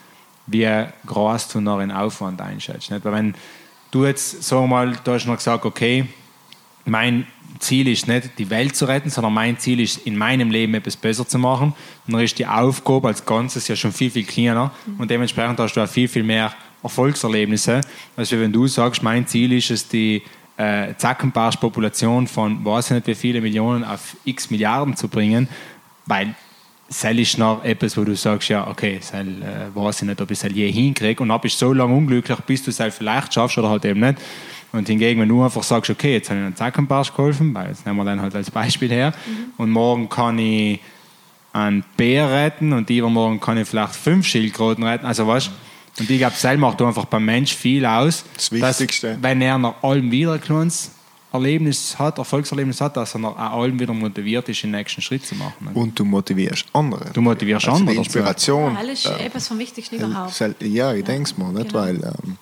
wie 0.46 0.68
groß 1.06 1.48
du 1.48 1.60
noch 1.60 1.78
den 1.78 1.92
Aufwand 1.92 2.40
einschätzt. 2.40 2.90
Nicht? 2.90 3.04
Weil 3.04 3.12
wenn 3.12 3.34
du 3.90 4.04
jetzt, 4.04 4.42
sag 4.42 4.66
mal, 4.68 4.96
du 5.04 5.12
hast 5.12 5.26
noch 5.26 5.36
gesagt, 5.36 5.64
okay, 5.64 6.06
mein 6.84 7.26
Ziel 7.60 7.86
ist 7.86 8.08
nicht, 8.08 8.38
die 8.38 8.50
Welt 8.50 8.74
zu 8.74 8.86
retten, 8.86 9.08
sondern 9.10 9.34
mein 9.34 9.58
Ziel 9.58 9.78
ist, 9.78 9.98
in 9.98 10.16
meinem 10.16 10.50
Leben 10.50 10.74
etwas 10.74 10.96
besser 10.96 11.26
zu 11.28 11.38
machen. 11.38 11.74
Und 12.06 12.12
dann 12.12 12.22
ist 12.22 12.38
die 12.38 12.46
Aufgabe 12.46 13.08
als 13.08 13.24
Ganzes 13.24 13.68
ja 13.68 13.76
schon 13.76 13.92
viel, 13.92 14.10
viel 14.10 14.24
kleiner. 14.24 14.72
Und 14.98 15.10
dementsprechend 15.10 15.60
hast 15.60 15.74
du 15.74 15.80
auch 15.80 15.88
viel, 15.88 16.08
viel 16.08 16.24
mehr 16.24 16.52
Erfolgserlebnisse, 16.82 17.82
als 18.16 18.32
wenn 18.32 18.52
du 18.52 18.66
sagst, 18.66 19.04
mein 19.04 19.26
Ziel 19.28 19.52
ist 19.52 19.70
es, 19.70 19.86
die 19.86 20.22
äh, 20.62 20.96
Zackenbarsch-Population 20.96 22.26
von, 22.26 22.64
weiß 22.64 22.90
ich 22.90 22.94
nicht 22.94 23.06
wie 23.08 23.14
viele 23.14 23.40
Millionen 23.40 23.84
auf 23.84 24.16
x 24.24 24.50
Milliarden 24.50 24.96
zu 24.96 25.08
bringen, 25.08 25.48
weil 26.06 26.34
das 26.88 27.04
ist 27.04 27.38
noch 27.38 27.64
etwas, 27.64 27.96
wo 27.96 28.04
du 28.04 28.14
sagst, 28.14 28.50
ja, 28.50 28.68
okay, 28.68 28.98
das 28.98 29.12
äh, 29.12 29.24
weiß 29.74 30.02
ich 30.02 30.08
nicht, 30.08 30.20
ob 30.20 30.30
ich 30.30 30.42
es 30.42 30.52
je 30.52 30.70
hinkriege 30.70 31.22
und 31.22 31.30
dann 31.30 31.40
bist 31.40 31.60
du 31.60 31.66
so 31.66 31.72
lange 31.72 31.94
unglücklich, 31.94 32.38
bis 32.40 32.62
du 32.62 32.70
es 32.70 32.94
vielleicht 32.94 33.34
schaffst 33.34 33.58
oder 33.58 33.70
halt 33.70 33.84
eben 33.84 34.00
nicht. 34.00 34.18
Und 34.72 34.88
hingegen, 34.88 35.20
wenn 35.20 35.28
du 35.28 35.42
einfach 35.42 35.62
sagst, 35.62 35.90
okay, 35.90 36.14
jetzt 36.14 36.30
habe 36.30 36.40
ich 36.40 36.46
einen 36.46 36.56
Zackenbarsch 36.56 37.12
geholfen, 37.12 37.52
weil 37.54 37.68
das 37.68 37.84
nehmen 37.84 37.98
wir 37.98 38.04
dann 38.04 38.22
halt 38.22 38.34
als 38.34 38.50
Beispiel 38.50 38.90
her, 38.90 39.12
und 39.58 39.70
morgen 39.70 40.08
kann 40.08 40.38
ich 40.38 40.80
einen 41.52 41.84
Bär 41.96 42.30
retten 42.30 42.72
und 42.72 42.88
übermorgen 42.88 43.40
kann 43.40 43.58
ich 43.58 43.68
vielleicht 43.68 43.94
fünf 43.94 44.26
Schildkröten 44.26 44.84
retten, 44.84 45.04
also 45.06 45.26
weißt 45.26 45.50
und 45.98 46.08
ich 46.10 46.18
glaube, 46.18 46.34
das 46.40 46.58
macht 46.58 46.80
einfach 46.82 47.04
beim 47.06 47.24
Mensch 47.24 47.54
viel 47.54 47.84
aus, 47.84 48.24
Das 48.34 48.50
Wichtigste. 48.52 49.14
dass, 49.14 49.22
wenn 49.22 49.40
er 49.42 49.58
nach 49.58 49.82
allem 49.82 50.10
wieder 50.10 50.32
ein 50.32 50.40
kleines 50.40 50.90
Erlebnis 51.32 51.98
hat, 51.98 52.18
Erfolgserlebnis 52.18 52.80
hat, 52.80 52.96
dass 52.96 53.14
er 53.14 53.20
nach 53.20 53.36
allem 53.36 53.78
wieder 53.80 53.92
motiviert 53.94 54.48
ist, 54.50 54.62
den 54.62 54.72
nächsten 54.72 55.00
Schritt 55.00 55.24
zu 55.24 55.34
machen. 55.34 55.68
Und 55.74 55.98
du 55.98 56.04
motivierst 56.04 56.66
andere. 56.74 57.10
Du 57.12 57.22
motivierst 57.22 57.66
also 57.68 57.78
andere. 57.80 57.96
Inspiration. 57.96 58.76
Weil 58.76 58.90
es 58.90 59.04
ist 59.06 59.18
etwas 59.20 59.48
vom 59.48 59.58
Wichtigsten 59.58 59.94
äh, 59.94 60.04
überhaupt. 60.04 60.34
sel- 60.34 60.54
ja, 60.60 60.92
ich 60.92 61.04
denke 61.04 61.30
es 61.30 61.38
mir, 61.38 61.50
nicht? 61.52 61.68
genau. 61.68 61.80
Weil 61.80 61.96
ähm, 61.96 62.36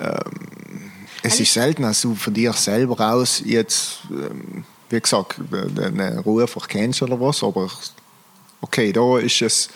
ähm, 0.00 0.90
es 1.22 1.40
ist 1.40 1.52
selten, 1.52 1.82
dass 1.82 2.02
du 2.02 2.14
von 2.14 2.32
dir 2.34 2.52
selber 2.52 3.12
aus 3.12 3.42
jetzt, 3.44 4.00
ähm, 4.10 4.64
wie 4.90 5.00
gesagt, 5.00 5.36
den 5.50 6.00
Ruf 6.18 6.54
erkennst 6.56 7.02
oder 7.02 7.20
was, 7.20 7.42
aber 7.42 7.68
okay, 8.60 8.92
da 8.92 9.18
ist 9.18 9.40
es 9.42 9.70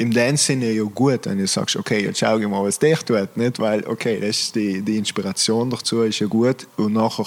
in 0.00 0.10
dem 0.10 0.36
Sinne 0.38 0.72
ja 0.72 0.82
gut, 0.84 1.26
wenn 1.26 1.36
du 1.36 1.46
sagst, 1.46 1.76
okay, 1.76 2.02
jetzt 2.02 2.18
schau 2.20 2.38
ich 2.38 2.48
mal, 2.48 2.64
was 2.64 2.78
der 2.78 2.96
tut, 2.98 3.36
nicht? 3.36 3.58
Weil, 3.58 3.86
okay, 3.86 4.18
das 4.18 4.30
ist 4.40 4.54
die, 4.54 4.80
die 4.80 4.96
Inspiration 4.96 5.68
dazu 5.68 6.02
ist 6.02 6.18
ja 6.20 6.26
gut 6.26 6.66
und 6.78 6.94
nachher 6.94 7.26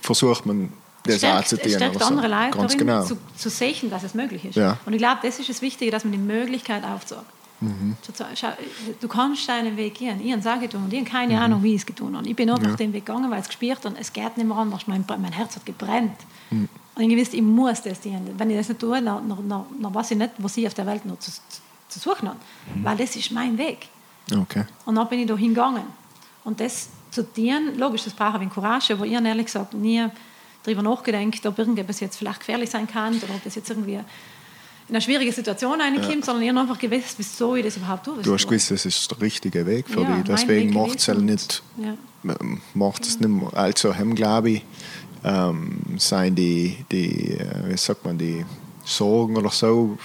versucht 0.00 0.46
man 0.46 0.72
das 1.02 1.16
stärkt, 1.16 1.36
anzuziehen. 1.38 1.66
es 1.66 1.74
stärkt 1.74 1.96
oder 1.96 2.04
so. 2.04 2.10
andere 2.12 2.28
Leute 2.28 2.58
darin, 2.58 2.78
genau. 2.78 3.04
zu, 3.04 3.16
zu 3.36 3.50
sehen, 3.50 3.90
dass 3.90 4.04
es 4.04 4.14
möglich 4.14 4.44
ist. 4.44 4.54
Ja. 4.54 4.78
Und 4.86 4.92
ich 4.92 4.98
glaube, 4.98 5.18
das 5.24 5.40
ist 5.40 5.48
das 5.48 5.62
Wichtige, 5.62 5.90
dass 5.90 6.04
man 6.04 6.12
die 6.12 6.18
Möglichkeit 6.18 6.84
aufzeigt. 6.84 7.24
Mhm. 7.60 7.96
Du 9.00 9.08
kannst 9.08 9.48
deinen 9.48 9.76
Weg 9.76 9.94
gehen. 9.94 10.20
Ich 10.24 10.32
auch 10.34 10.60
getan 10.60 10.84
und 10.84 10.92
ich 10.92 11.00
habe 11.00 11.08
Mhm. 11.08 11.12
keine 11.12 11.40
Ahnung, 11.40 11.62
wie 11.64 11.74
ich 11.74 11.80
es 11.80 11.86
getan 11.86 12.16
habe. 12.16 12.28
Ich 12.28 12.36
bin 12.36 12.48
einfach 12.50 12.76
den 12.76 12.92
Weg 12.92 13.04
gegangen, 13.04 13.30
weil 13.30 13.40
es 13.40 13.48
gespürt 13.48 13.84
und 13.84 13.96
es 13.98 14.12
geht 14.12 14.36
nicht 14.36 14.46
mehr 14.46 14.56
anders. 14.56 14.86
Mein, 14.86 15.04
mein 15.08 15.32
Herz 15.32 15.56
hat 15.56 15.66
gebrennt. 15.66 16.18
Mhm. 16.50 16.68
Und 16.96 17.10
ich 17.10 17.18
wusste, 17.18 17.36
ich 17.36 17.42
muss 17.42 17.82
das 17.82 18.00
tun. 18.00 18.20
Wenn 18.38 18.50
ich 18.50 18.56
das 18.56 18.68
nicht 18.68 18.80
tue, 18.80 19.02
dann, 19.02 19.28
dann, 19.28 19.48
dann, 19.48 19.64
dann 19.82 19.94
weiß 19.94 20.12
ich 20.12 20.18
nicht, 20.18 20.30
was 20.38 20.56
ich 20.56 20.66
auf 20.66 20.74
der 20.74 20.86
Welt 20.86 21.04
noch 21.04 21.18
zu, 21.18 21.32
zu 21.94 22.00
suchen 22.00 22.28
habe. 22.28 22.38
Mhm. 22.74 22.84
Weil 22.84 22.96
das 22.96 23.16
ist 23.16 23.30
mein 23.30 23.56
Weg. 23.56 23.88
Okay. 24.32 24.64
Und 24.84 24.94
dann 24.96 25.08
bin 25.08 25.20
ich 25.20 25.26
da 25.26 25.36
hingegangen. 25.36 25.84
Und 26.44 26.60
das 26.60 26.88
zu 27.10 27.22
tun, 27.32 27.76
logisch, 27.76 28.04
das 28.04 28.12
braucht 28.12 28.40
ein 28.40 28.50
Courage, 28.50 28.94
aber 28.94 29.06
ich 29.06 29.14
habe 29.14 29.26
ehrlich 29.26 29.46
gesagt 29.46 29.74
nie 29.74 30.04
darüber 30.62 30.82
nachgedacht, 30.82 31.46
ob 31.46 31.58
irgendetwas 31.58 32.00
jetzt 32.00 32.16
vielleicht 32.16 32.40
gefährlich 32.40 32.70
sein 32.70 32.86
kann 32.86 33.14
oder 33.16 33.34
ob 33.34 33.44
das 33.44 33.54
jetzt 33.54 33.70
irgendwie 33.70 34.00
in 34.86 34.94
eine 34.94 35.00
schwierige 35.00 35.32
Situation 35.32 35.80
reinkommt, 35.80 36.24
sondern 36.24 36.42
ich 36.42 36.48
habe 36.50 36.60
einfach 36.60 36.78
gewusst, 36.78 37.14
wieso 37.16 37.56
ich 37.56 37.64
das 37.64 37.76
überhaupt 37.76 38.04
tue. 38.04 38.22
Du 38.22 38.34
hast 38.34 38.46
gewusst, 38.46 38.70
das 38.70 38.84
ist 38.84 39.10
der 39.10 39.20
richtige 39.20 39.64
Weg 39.64 39.88
für 39.88 40.02
Ja, 40.02 40.16
dich. 40.16 40.24
Deswegen 40.24 40.68
Weg 40.70 40.74
macht 40.74 40.98
es 40.98 41.08
halt 41.08 41.22
nicht, 41.22 41.62
ja. 41.78 41.94
ähm, 42.40 42.60
macht 42.74 43.02
es 43.04 43.18
nicht 43.18 43.30
mehr. 43.30 43.48
Also, 43.54 43.94
hem, 43.94 44.14
glaube 44.14 44.50
ich, 44.50 44.62
ähm, 45.22 45.78
sind 45.96 46.36
die, 46.36 46.84
die 46.90 47.32
äh, 47.32 47.70
wie 47.70 47.76
sagt 47.78 48.04
man, 48.04 48.18
die 48.18 48.44
Sorgen 48.84 49.36
oder 49.38 49.50
so, 49.50 49.96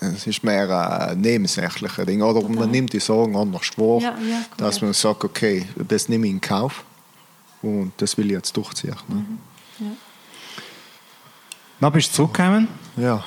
es 0.00 0.26
ist 0.26 0.42
mehr 0.42 1.08
ein 1.08 1.20
nebensächliches 1.20 2.06
Ding. 2.06 2.22
Oder 2.22 2.40
Total. 2.40 2.56
man 2.56 2.70
nimmt 2.70 2.92
die 2.92 3.00
Sorgen 3.00 3.36
anders 3.36 3.70
wahr, 3.76 4.00
Ja, 4.00 4.10
ja, 4.28 4.42
dass 4.56 4.80
man 4.80 4.92
sagt, 4.92 5.24
okay, 5.24 5.66
das 5.76 6.08
nehme 6.08 6.26
ich 6.26 6.32
in 6.32 6.40
Kauf 6.40 6.84
und 7.62 7.92
das 7.98 8.16
will 8.16 8.26
ich 8.26 8.32
jetzt 8.32 8.56
durchziehen. 8.56 8.96
Ne? 9.08 9.24
Mhm. 9.78 9.96
Dann 11.80 11.92
bist 11.92 12.10
du 12.10 12.14
zurückgekommen 12.16 12.68
Ja. 12.96 13.24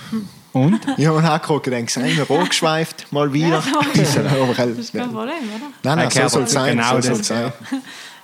und? 0.51 0.79
Ich 0.97 1.05
habe 1.07 1.17
auch 1.19 1.41
gerade 1.41 1.59
gedacht, 1.61 1.89
sind 1.89 2.05
wir 2.29 2.29
angeschweift, 2.39 3.11
mal 3.11 3.31
wieder. 3.33 3.47
Ja, 3.65 3.81
das 3.95 3.97
ist 3.97 4.15
kein 4.93 5.01
nein, 5.01 5.11
Problem, 5.11 5.35
oder? 5.83 5.95
nein, 5.95 6.09
Herr 6.11 6.29
so 6.29 6.37
soll 6.37 6.43
es 6.43 6.51
sein. 6.51 6.77
genau 6.77 6.95
so 7.01 7.13
soll's 7.13 7.27
sein. 7.27 7.51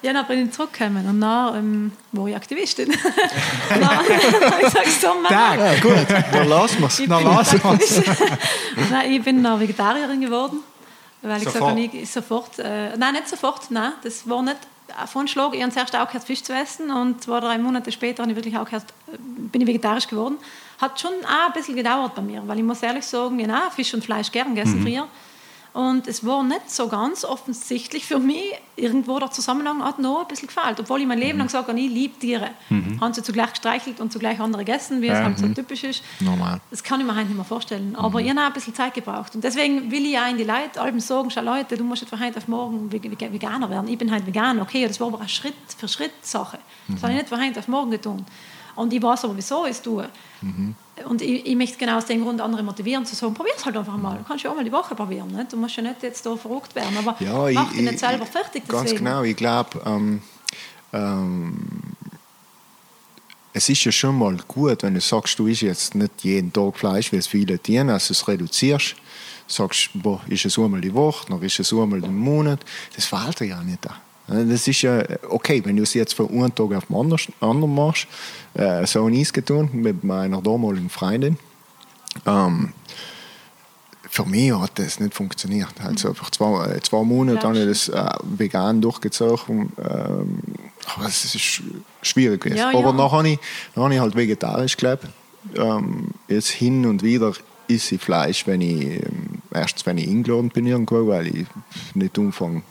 Ja, 0.01 0.13
dann 0.13 0.25
bin 0.27 0.45
ich 0.45 0.51
zurückgekommen 0.51 1.05
und 1.07 1.19
dann 1.19 1.55
ähm, 1.55 1.91
war 2.13 2.27
ich 2.27 2.35
Aktivistin. 2.35 2.89
und 2.89 3.81
dann 3.81 3.89
habe 3.89 4.05
ich 4.07 4.65
gesagt, 4.65 4.87
so, 5.01 5.07
Tag. 5.27 5.59
Ja, 5.59 5.79
gut, 5.79 6.07
dann 6.31 6.47
lassen 6.47 6.79
wir 6.79 6.87
es. 6.87 6.99
Ich 6.99 7.07
Na, 7.07 7.17
bin 7.17 7.27
lass 7.27 7.53
Aktivistin. 7.53 8.03
Nein, 8.91 9.11
ich 9.11 9.23
bin 9.23 9.43
dann 9.43 9.59
Vegetarierin 9.59 10.21
geworden. 10.21 10.59
Weil 11.21 11.37
ich 11.37 11.43
Sofort? 11.49 11.75
gesagt 11.75 11.91
habe, 11.91 11.97
ich 11.97 12.09
sofort, 12.09 12.59
äh, 12.59 12.95
nein, 12.97 13.13
nicht 13.13 13.27
sofort, 13.27 13.69
nein, 13.71 13.91
das 14.03 14.27
war 14.29 14.41
nicht 14.41 14.57
von 15.07 15.27
Schlag. 15.27 15.53
Ich 15.53 15.61
habe 15.61 15.71
zuerst 15.71 15.95
auch 15.95 16.07
gehört, 16.07 16.23
Fisch 16.23 16.43
zu 16.43 16.53
essen 16.53 16.91
und 16.91 17.21
zwei, 17.21 17.41
drei 17.41 17.57
Monate 17.57 17.91
später 17.91 18.23
habe 18.23 18.31
ich 18.31 18.37
wirklich 18.37 18.57
auch 18.57 18.63
gehört, 18.65 18.85
äh, 19.11 19.17
bin 19.17 19.61
ich 19.61 19.67
vegetarisch 19.67 20.07
geworden. 20.07 20.37
Hat 20.79 20.99
schon 20.99 21.11
auch 21.25 21.47
ein 21.47 21.53
bisschen 21.53 21.75
gedauert 21.75 22.15
bei 22.15 22.21
mir, 22.21 22.41
weil 22.47 22.59
ich 22.59 22.63
muss 22.63 22.81
ehrlich 22.81 23.05
sagen, 23.05 23.37
ja, 23.39 23.69
Fisch 23.75 23.93
und 23.93 24.03
Fleisch 24.03 24.31
gern 24.31 24.55
gegessen 24.55 24.81
früher. 24.81 25.07
Und 25.73 26.07
es 26.07 26.25
war 26.25 26.43
nicht 26.43 26.69
so 26.71 26.87
ganz 26.87 27.23
offensichtlich 27.23 28.05
für 28.05 28.19
mich, 28.19 28.43
irgendwo 28.75 29.19
der 29.19 29.29
Zusammenhang 29.29 29.83
hat 29.83 29.99
noch 29.99 30.21
ein 30.21 30.27
bisschen 30.27 30.47
gefällt. 30.47 30.79
Obwohl 30.79 31.01
ich 31.01 31.07
mein 31.07 31.19
Leben 31.19 31.37
lang 31.37 31.47
gesagt 31.47 31.67
habe, 31.67 31.79
ich 31.79 31.89
liebe 31.89 32.17
Tiere. 32.17 32.49
Mhm. 32.69 32.99
Haben 32.99 33.13
sie 33.13 33.21
zugleich 33.21 33.51
gestreichelt 33.51 33.99
und 33.99 34.11
zugleich 34.11 34.39
andere 34.39 34.63
gegessen, 34.65 35.01
wie 35.01 35.07
es 35.07 35.17
halt 35.17 35.37
so 35.37 35.45
mhm. 35.45 35.55
typisch 35.55 35.83
ist. 35.83 36.03
Normal. 36.19 36.59
Das 36.71 36.83
kann 36.83 36.99
ich 36.99 37.05
mir 37.05 37.15
halt 37.15 37.27
nicht 37.27 37.35
mehr 37.35 37.45
vorstellen. 37.45 37.95
Aber 37.95 38.19
mhm. 38.19 38.25
ich 38.25 38.31
habe 38.31 38.41
ein 38.41 38.53
bisschen 38.53 38.73
Zeit 38.73 38.93
gebraucht. 38.93 39.35
Und 39.35 39.43
deswegen 39.43 39.91
will 39.91 40.05
ich 40.05 40.13
ja 40.13 40.27
in 40.27 40.37
die 40.37 40.43
Leute 40.43 40.81
Alben 40.81 40.99
sagen, 40.99 41.29
schau 41.29 41.41
Leute, 41.41 41.77
du 41.77 41.83
musst 41.83 42.01
jetzt 42.01 42.09
von 42.09 42.19
heute 42.19 42.37
auf 42.37 42.47
morgen 42.47 42.91
Veganer 42.91 43.69
werden. 43.69 43.87
Ich 43.89 43.97
bin 43.97 44.11
halt 44.11 44.25
vegan, 44.25 44.59
okay, 44.59 44.87
das 44.87 44.99
war 44.99 45.07
aber 45.07 45.19
eine 45.19 45.29
Schritt 45.29 45.53
für 45.77 45.87
Schritt 45.87 46.13
Sache. 46.21 46.59
Das 46.87 46.97
mhm. 46.97 47.03
habe 47.03 47.13
ich 47.13 47.19
nicht 47.19 47.29
von 47.29 47.41
heute 47.43 47.59
auf 47.59 47.67
morgen 47.67 47.91
getan. 47.91 48.25
Und 48.75 48.93
ich 48.93 49.01
weiß 49.01 49.25
aber, 49.25 49.35
wieso 49.35 49.65
ich 49.65 49.71
es 49.71 49.81
tue. 49.81 50.07
Mhm. 50.41 50.75
Und 51.07 51.21
ich, 51.21 51.45
ich, 51.45 51.55
möchte 51.55 51.77
genau 51.77 51.97
aus 51.97 52.05
dem 52.05 52.23
Grund 52.23 52.41
andere 52.41 52.61
motivieren, 52.61 53.05
zu 53.05 53.15
sagen, 53.15 53.33
probier 53.33 53.53
es 53.55 53.65
halt 53.65 53.77
einfach 53.77 53.95
mal. 53.97 54.17
Du 54.17 54.23
kannst 54.23 54.43
ja 54.43 54.51
auch 54.51 54.55
mal 54.55 54.65
die 54.65 54.71
Woche 54.71 54.95
probieren. 54.95 55.27
Nicht? 55.31 55.53
Du 55.53 55.57
musst 55.57 55.75
ja 55.77 55.83
nicht 55.83 56.03
jetzt 56.03 56.25
da 56.25 56.35
verrückt 56.35 56.75
werden, 56.75 56.97
aber 56.97 57.15
ja, 57.19 57.61
mach 57.61 57.71
dich 57.71 57.81
nicht 57.81 57.99
selber 57.99 58.25
fertig. 58.25 58.63
Deswegen. 58.67 58.85
Ganz 58.85 58.95
genau, 58.95 59.23
ich 59.23 59.35
glaube, 59.35 59.81
ähm, 59.85 60.21
ähm, 60.91 61.95
es 63.53 63.69
ist 63.69 63.83
ja 63.83 63.91
schon 63.91 64.17
mal 64.17 64.37
gut, 64.47 64.83
wenn 64.83 64.93
du 64.93 65.01
sagst, 65.01 65.39
du 65.39 65.47
isst 65.47 65.61
jetzt 65.61 65.95
nicht 65.95 66.23
jeden 66.23 66.53
Tag 66.53 66.77
Fleisch, 66.77 67.11
wie 67.11 67.17
es 67.17 67.27
viele 67.27 67.57
Tiere, 67.59 67.93
also 67.93 68.11
es 68.11 68.27
reduzierst. 68.27 68.95
Sagst, 69.47 69.89
boah, 69.95 70.21
ist 70.27 70.45
es 70.45 70.59
einmal 70.59 70.79
die 70.79 70.93
Woche, 70.93 71.25
dann 71.29 71.41
ist 71.41 71.59
es 71.59 71.73
einmal 71.73 72.03
im 72.03 72.17
Monat. 72.17 72.59
Das 72.95 73.05
fällt 73.05 73.39
dir 73.39 73.45
ja 73.45 73.63
nicht 73.63 73.87
an. 73.89 73.95
Das 74.29 74.67
ist 74.67 74.81
ja 74.81 75.03
okay, 75.29 75.61
wenn 75.65 75.75
du 75.75 75.83
es 75.83 75.93
jetzt 75.93 76.13
von 76.13 76.29
einem 76.29 76.53
Tag 76.53 76.73
auf 76.73 76.85
den 76.85 76.95
anderen 77.39 77.75
machst. 77.75 78.07
Äh, 78.53 78.85
so 78.85 79.05
habe 79.05 79.11
ich 79.13 79.21
es 79.21 79.33
getan 79.33 79.69
mit 79.73 80.03
meiner 80.03 80.41
damaligen 80.41 80.89
Freundin. 80.89 81.37
Ähm, 82.25 82.73
für 84.09 84.25
mich 84.25 84.51
hat 84.51 84.77
das 84.77 84.99
nicht 84.99 85.13
funktioniert. 85.13 85.73
Also 85.83 86.09
einfach 86.09 86.29
zwei, 86.31 86.67
äh, 86.67 86.81
zwei 86.81 87.03
Monate 87.03 87.47
habe 87.47 87.59
ich 87.59 87.65
das 87.65 87.89
äh, 87.89 88.09
vegan 88.23 88.81
durchgezogen. 88.81 89.71
Ähm, 89.77 90.41
aber 90.95 91.07
es 91.07 91.35
ist 91.35 91.63
schwierig 92.01 92.41
gewesen. 92.41 92.57
Ja, 92.57 92.69
aber 92.69 92.79
ja. 92.81 92.91
dann 92.91 93.11
habe 93.11 93.29
ich, 93.29 93.39
dann 93.75 93.83
habe 93.83 93.93
ich 93.93 93.99
halt 93.99 94.15
vegetarisch 94.15 94.77
gelebt. 94.77 95.05
Ähm, 95.55 96.09
jetzt 96.27 96.49
hin 96.49 96.85
und 96.85 97.03
wieder 97.03 97.33
esse 97.67 97.95
ich 97.95 98.01
Fleisch, 98.01 98.45
wenn 98.47 98.61
ich 98.61 98.83
ähm, 98.83 99.41
erstens 99.53 99.85
wenn 99.85 99.97
ich 99.97 100.07
eingeladen 100.07 100.49
bin 100.49 100.65
irgendwo, 100.65 101.07
weil 101.07 101.27
ich 101.27 101.45
nicht 101.93 102.17
umfange 102.17 102.63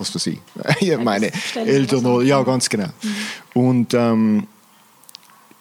was 0.00 0.14
weiß 0.14 0.26
ich, 0.26 0.98
meine 0.98 1.30
Eltern, 1.54 2.06
oder, 2.06 2.24
ja, 2.24 2.42
ganz 2.42 2.68
genau. 2.68 2.88
Mhm. 3.02 3.16
Und 3.54 3.94
ähm, 3.94 4.46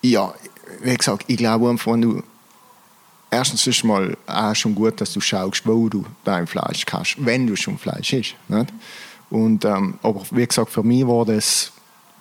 ja, 0.02 0.34
wie 0.82 0.95
gesagt, 0.95 1.25
ich 1.28 1.38
glaube 1.38 1.69
einfach, 1.69 1.91
wenn 1.91 2.02
du 2.02 2.23
erstens 3.32 3.67
ist 3.67 3.84
mal 3.84 4.17
auch 4.28 4.56
schon 4.56 4.75
gut, 4.75 4.99
dass 5.02 5.13
du 5.13 5.21
schaust, 5.21 5.65
wo 5.65 5.89
du 5.89 6.06
dein 6.23 6.47
Fleisch 6.47 6.86
kannst, 6.86 7.23
wenn 7.23 7.47
du 7.47 7.56
schon 7.56 7.78
Fleisch 7.78 8.13
isst. 8.13 8.36
Nicht? 8.47 8.73
Und, 9.30 9.65
ähm, 9.65 9.99
aber 10.02 10.23
wie 10.32 10.45
gesagt, 10.45 10.71
für 10.71 10.84
mich 10.84 11.06
war 11.06 11.25
das, 11.25 11.71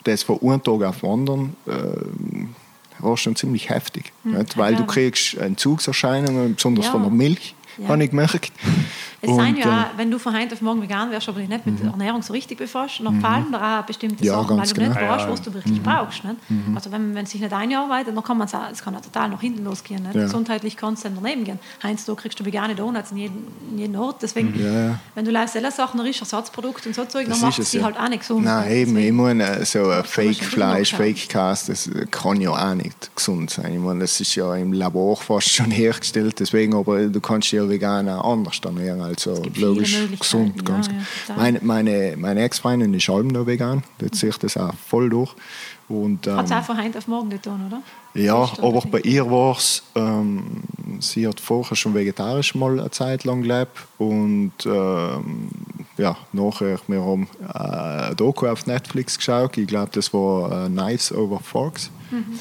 das 0.05 0.23
von 0.23 0.41
einem 0.43 0.63
Tag 0.63 0.83
auf 0.83 1.01
den 1.01 1.11
anderen 1.11 1.57
äh, 1.67 3.03
war 3.03 3.17
schon 3.17 3.37
ziemlich 3.37 3.71
heftig. 3.71 4.13
Mhm, 4.25 4.45
Weil 4.57 4.77
du 4.77 4.85
kriegst 4.85 5.35
Entzugserscheinungen, 5.35 6.57
besonders 6.57 6.87
ja. 6.87 6.93
von 6.93 7.03
der 7.03 7.11
Milch 7.11 7.55
ja. 7.79 7.89
habe 7.89 8.05
ich 8.05 8.11
gemerkt. 8.11 8.53
Es 9.21 9.35
sein 9.35 9.57
ja, 9.57 9.83
äh, 9.83 9.85
wenn 9.97 10.11
du 10.11 10.19
von 10.19 10.37
heute 10.37 10.55
auf 10.55 10.61
morgen 10.61 10.81
vegan 10.81 11.11
wärst, 11.11 11.29
aber 11.29 11.41
dich 11.41 11.49
nicht 11.49 11.67
mit 11.67 11.83
mhm. 11.83 11.91
Ernährung 11.91 12.23
so 12.23 12.33
richtig 12.33 12.59
befasst, 12.59 13.01
dann 13.03 13.17
mhm. 13.17 13.21
fallen 13.21 13.47
da 13.51 13.81
auch 13.81 13.85
bestimmte 13.85 14.25
ja, 14.25 14.35
Sachen, 14.35 14.57
weil 14.57 14.67
du 14.67 14.75
genau. 14.75 14.89
nicht 14.89 15.01
weißt, 15.01 15.29
was 15.29 15.43
du 15.43 15.55
wirklich 15.55 15.79
mhm. 15.79 15.83
brauchst. 15.83 16.25
Nicht? 16.25 16.37
Also 16.75 16.93
wenn 16.93 17.13
man 17.13 17.27
sich 17.27 17.41
nicht 17.41 17.53
einarbeitet, 17.53 18.17
dann 18.17 18.23
kann 18.23 18.39
man 18.39 18.47
es 18.47 18.83
kann 18.83 18.95
ja 18.95 19.01
total 19.01 19.31
nach 19.31 19.41
hinten 19.41 19.65
losgehen. 19.65 20.03
Nicht? 20.05 20.15
Ja. 20.15 20.23
Gesundheitlich 20.23 20.77
kann 20.77 20.95
es 20.95 21.01
dann 21.01 21.17
daneben 21.21 21.43
gehen. 21.43 21.59
Heinz, 21.83 22.05
du 22.05 22.15
kriegst 22.15 22.39
du 22.39 22.45
vegane 22.45 22.77
Donuts 22.77 23.11
in 23.11 23.17
jedem, 23.17 23.47
in 23.73 23.79
jedem 23.79 24.01
Ort. 24.01 24.23
Deswegen, 24.23 24.55
ja. 24.57 24.99
wenn 25.17 25.25
du 25.25 25.33
live 25.33 25.51
selber 25.51 25.73
Sachen 25.73 25.99
riechst, 25.99 26.21
Ersatzprodukte 26.21 26.89
und 26.89 26.95
so 26.95 27.05
Zeug, 27.05 27.29
dann 27.29 27.41
macht 27.41 27.59
es 27.59 27.73
die 27.73 27.83
halt 27.83 27.99
auch 27.99 28.09
nicht 28.09 28.21
gesund. 28.21 28.45
Nein, 28.45 28.71
eben, 28.71 28.97
ich 28.97 29.13
meine, 29.13 29.65
so 29.65 29.89
ein 29.89 30.05
Fake-Fleisch, 30.05 30.95
Fake-Cast, 30.95 31.69
das 31.71 31.91
kann 32.13 32.41
ja 32.41 32.51
auch 32.51 32.75
nicht 32.75 33.15
gesund 33.17 33.51
sein. 33.51 33.75
Ich 33.75 33.81
meine, 33.81 34.01
das 34.01 34.21
ist 34.21 34.35
ja 34.37 34.55
im 34.55 34.73
Labor 34.73 35.17
fast 35.17 35.51
schon 35.51 35.71
hergestellt, 35.73 36.39
deswegen, 36.39 36.75
aber 36.75 37.07
du 37.07 37.21
kannst 37.21 37.51
ja 37.51 37.69
vegan 37.69 38.09
auch 38.09 38.33
anders 38.33 38.61
ernähren. 38.65 39.08
Also 39.09 39.42
logisch 39.57 39.97
gesund. 40.18 40.64
Ganz 40.64 40.88
ja, 40.88 41.35
meine 41.37 41.61
meine, 41.62 42.14
meine 42.16 42.42
Ex-Freundin 42.42 42.92
ist 42.94 43.09
halb 43.09 43.33
noch 43.33 43.47
vegan, 43.47 43.83
da 43.99 44.12
ziehe 44.12 44.31
ich 44.31 44.38
das 44.38 44.57
auch 44.57 44.75
voll 44.75 45.09
durch. 45.09 45.35
Und, 45.88 46.27
ähm, 46.27 46.37
hat 46.37 46.47
es 46.47 46.53
auch 46.53 46.62
von 46.64 46.83
heute 46.83 46.99
auf 46.99 47.09
morgen 47.09 47.31
getan, 47.31 47.66
oder? 47.66 47.83
Ja, 48.12 48.51
aber 48.59 48.83
bei 48.90 49.01
ihr 49.01 49.31
war 49.31 49.57
es, 49.57 49.83
ähm, 49.94 50.62
sie 51.01 51.27
hat 51.27 51.40
vorher 51.40 51.77
schon 51.77 51.94
vegetarisch 51.94 52.55
mal 52.55 52.79
eine 52.79 52.90
Zeit 52.90 53.25
lang 53.25 53.42
gelebt 53.42 53.73
und 53.97 54.53
ähm, 54.66 55.49
ja, 55.97 56.16
nachher, 56.33 56.79
wir 56.88 57.01
haben 57.01 57.29
äh, 57.42 58.11
ein 58.11 58.16
Doku 58.16 58.47
auf 58.47 58.66
Netflix 58.66 59.16
geschaut, 59.16 59.57
ich 59.57 59.66
glaube, 59.66 59.90
das 59.92 60.12
war 60.12 60.66
äh, 60.66 60.68
Knives 60.68 61.11
Over 61.11 61.40
Forks. 61.40 61.90
Mhm. 62.11 62.38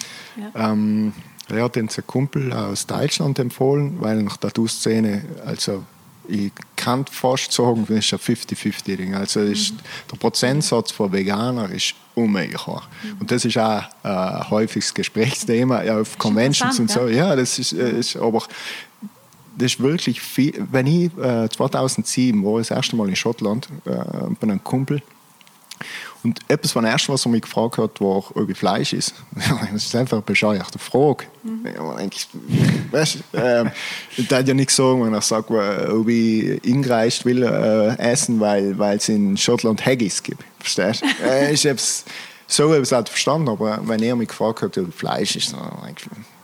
Ja. 0.53 0.71
Ähm, 0.71 1.13
er 1.49 1.63
hat 1.63 1.77
uns 1.77 1.97
ein 1.97 2.06
Kumpel 2.06 2.51
aus 2.51 2.86
Deutschland 2.86 3.39
empfohlen, 3.39 3.97
weil 4.01 4.21
nach 4.23 4.36
der 4.38 4.49
Tattoo-Szene, 4.49 5.23
also 5.45 5.84
ich 6.28 6.52
kann 6.76 7.06
fast 7.06 7.52
sagen, 7.52 7.86
das 7.88 8.00
ist 8.00 8.13
ein 8.13 8.20
50-50-Ding. 8.20 9.16
Also 9.16 9.42
ist, 9.42 9.74
mhm. 9.74 9.78
der 10.12 10.18
Prozentsatz 10.18 10.92
von 10.92 11.12
Veganern 11.12 11.72
ist 11.72 11.96
unmöglich 12.16 12.66
hoch. 12.66 12.84
Mhm. 13.04 13.18
Und 13.20 13.32
das 13.32 13.46
ist 13.46 13.58
auch 13.58 13.84
ein 14.04 14.50
häufiges 14.50 14.94
Gesprächsthema 14.94 15.84
ja, 15.84 16.00
auf 16.00 16.18
Conventions 16.18 16.80
und 16.80 16.92
so. 16.92 17.08
Ja, 17.08 17.36
das 17.36 17.60
ist, 17.60 17.74
äh, 17.74 18.00
ist 18.00 18.16
aber 18.18 18.44
das 19.58 19.74
ist 19.74 19.80
wirklich 19.80 20.22
viel. 20.22 20.54
Wenn 20.72 20.88
ich 20.88 21.18
äh, 21.18 21.50
2007 21.50 22.44
war, 22.44 22.60
das 22.60 22.72
erste 22.72 22.96
Mal 22.96 23.10
in 23.10 23.16
Schottland 23.16 23.68
äh, 23.86 23.92
bei 24.40 24.44
einem 24.44 24.63
Kumpel 24.63 25.02
und 26.24 26.40
etwas 26.48 26.72
von 26.72 26.86
Ersten, 26.86 27.13
was 27.13 27.26
er 27.26 27.32
mich 27.32 27.42
gefragt 27.42 27.78
hat, 27.78 28.02
war, 28.02 28.24
ob 28.36 28.50
ich 28.50 28.58
Fleisch 28.58 28.94
ist. 28.94 29.13
das 29.72 29.86
ist 29.86 29.96
einfach 29.96 30.18
eine 30.18 30.22
bescheuerte 30.22 30.80
Frage. 30.80 31.26
Mhm. 31.44 31.66
Weißt, 32.92 33.18
äh, 33.34 33.66
ich 34.18 34.28
darf 34.28 34.48
ja 34.48 34.54
nicht 34.54 34.72
sagen, 34.72 35.04
wenn 35.04 35.13
er 35.13 35.22
sagt, 35.22 35.50
äh, 35.50 35.88
ob 35.88 36.08
ich 36.08 36.63
ingereist 36.66 37.26
will 37.26 37.44
äh, 37.44 37.98
essen, 37.98 38.40
weil 38.40 38.98
es 38.98 39.10
in 39.10 39.38
Schottland 39.38 39.86
Haggis 39.86 40.22
gibt. 40.22 40.44
Verstehst 40.60 41.04
du? 41.04 41.26
äh, 41.26 41.52
ich 41.52 41.66
habe 41.66 41.80
so 42.48 42.74
etwas 42.74 42.92
halt 42.92 43.10
verstanden, 43.10 43.50
aber 43.50 43.80
wenn 43.84 44.02
er 44.02 44.16
mich 44.16 44.30
gefragt 44.30 44.62
hat, 44.62 44.78
ob 44.78 44.94
Fleisch 44.94 45.36
ist, 45.36 45.54
dann 45.54 45.60
das 45.60 46.37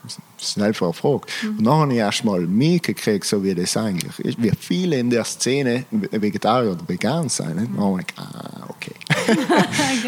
ist 0.50 0.62
eine 0.62 0.74
Frage. 0.74 0.94
Mhm. 1.42 1.58
Und 1.58 1.64
dann 1.64 1.74
habe 1.74 1.94
ich 1.94 2.00
erst 2.00 2.26
mal 2.26 2.42
mitgekriegt, 2.42 3.26
so 3.26 3.44
wie 3.44 3.56
das 3.56 3.76
eigentlich 3.78 4.20
ist. 4.20 4.42
Wie 4.42 4.52
viele 4.60 4.98
in 4.98 5.10
der 5.10 5.26
Szene 5.26 5.86
Vegetarier 5.92 6.72
oder 6.72 6.88
vegan 6.88 7.30
sein. 7.30 7.56
Mhm. 7.56 7.76
Dann 7.76 7.86
habe 7.86 8.02
ich 8.02 8.08
gedacht, 8.08 8.36
ah, 8.36 8.70
okay. 8.70 8.96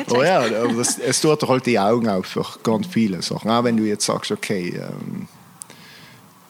oh 0.10 0.24
ja, 0.24 0.39
aber 0.39 0.74
das, 0.74 0.98
es 0.98 1.21
tut 1.21 1.41
halt 1.48 1.65
die 1.65 1.80
Augen 1.80 2.08
auf 2.08 2.26
für 2.26 2.45
ganz 2.63 2.88
viele 2.88 3.21
Sachen. 3.21 3.50
Auch 3.50 3.63
wenn 3.63 3.78
du 3.78 3.84
jetzt 3.84 4.06
sagst, 4.06 4.32
okay, 4.32 4.74
ähm, 4.76 5.28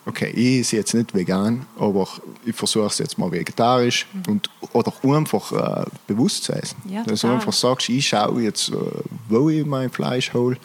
okay, 0.06 0.30
ich 0.30 0.60
esse 0.60 0.76
jetzt 0.76 0.94
nicht 0.94 1.14
vegan, 1.14 1.66
aber 1.78 2.08
ich 2.44 2.54
versuche 2.54 2.86
es 2.86 2.98
jetzt 2.98 3.18
mal 3.18 3.30
vegetarisch 3.30 4.06
mhm. 4.12 4.32
und, 4.32 4.50
oder 4.72 4.92
einfach 5.02 5.52
äh, 5.52 5.84
bewusst 6.06 6.44
zu 6.44 6.52
essen. 6.52 6.76
Ja, 6.88 7.02
Dass 7.02 7.20
du 7.20 7.28
einfach 7.28 7.52
sagst, 7.52 7.88
ich 7.88 8.06
schaue 8.06 8.42
jetzt, 8.42 8.70
äh, 8.70 8.74
wo 9.28 9.50
ich 9.50 9.66
mein 9.66 9.90
Fleisch 9.90 10.32
hole 10.32 10.56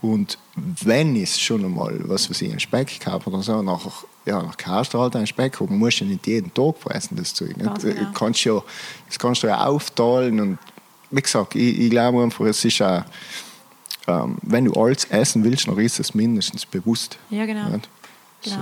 und 0.00 0.38
wenn 0.54 1.16
ich 1.16 1.36
schon 1.36 1.64
einmal, 1.64 1.98
was 2.08 2.30
weiß 2.30 2.42
ich, 2.42 2.50
einen 2.50 2.60
Speck 2.60 3.04
habe 3.06 3.30
oder 3.30 3.42
so, 3.42 3.62
nachher, 3.62 3.92
ja, 4.26 4.42
nach 4.42 4.56
kannst 4.56 4.94
du 4.94 5.00
halt 5.00 5.16
einen 5.16 5.26
Speck 5.26 5.58
haben. 5.58 5.68
Du 5.68 5.74
musst 5.74 6.00
ja 6.00 6.06
nicht 6.06 6.26
jeden 6.26 6.52
Tag 6.54 6.78
fressen, 6.78 7.16
das 7.16 7.34
Zeug. 7.34 7.56
Nicht? 7.56 7.80
Genau. 7.80 8.10
Kannst 8.14 8.44
ja, 8.44 8.62
das 9.06 9.18
kannst 9.18 9.42
du 9.42 9.48
ja 9.48 9.64
aufteilen 9.66 10.40
und 10.40 10.58
wie 11.10 11.22
gesagt, 11.22 11.54
ich, 11.54 11.78
ich 11.78 11.90
glaube 11.90 12.22
einfach, 12.22 12.44
es 12.44 12.64
ist 12.64 12.82
auch, 12.82 13.02
ähm, 14.06 14.36
wenn 14.42 14.66
du 14.66 14.72
alles 14.74 15.04
essen 15.06 15.42
willst, 15.44 15.66
dann 15.66 15.78
ist 15.78 15.98
es 15.98 16.14
mindestens 16.14 16.66
bewusst. 16.66 17.18
Ja, 17.30 17.46
genau. 17.46 17.66
genau. 17.66 17.80
So, 18.42 18.56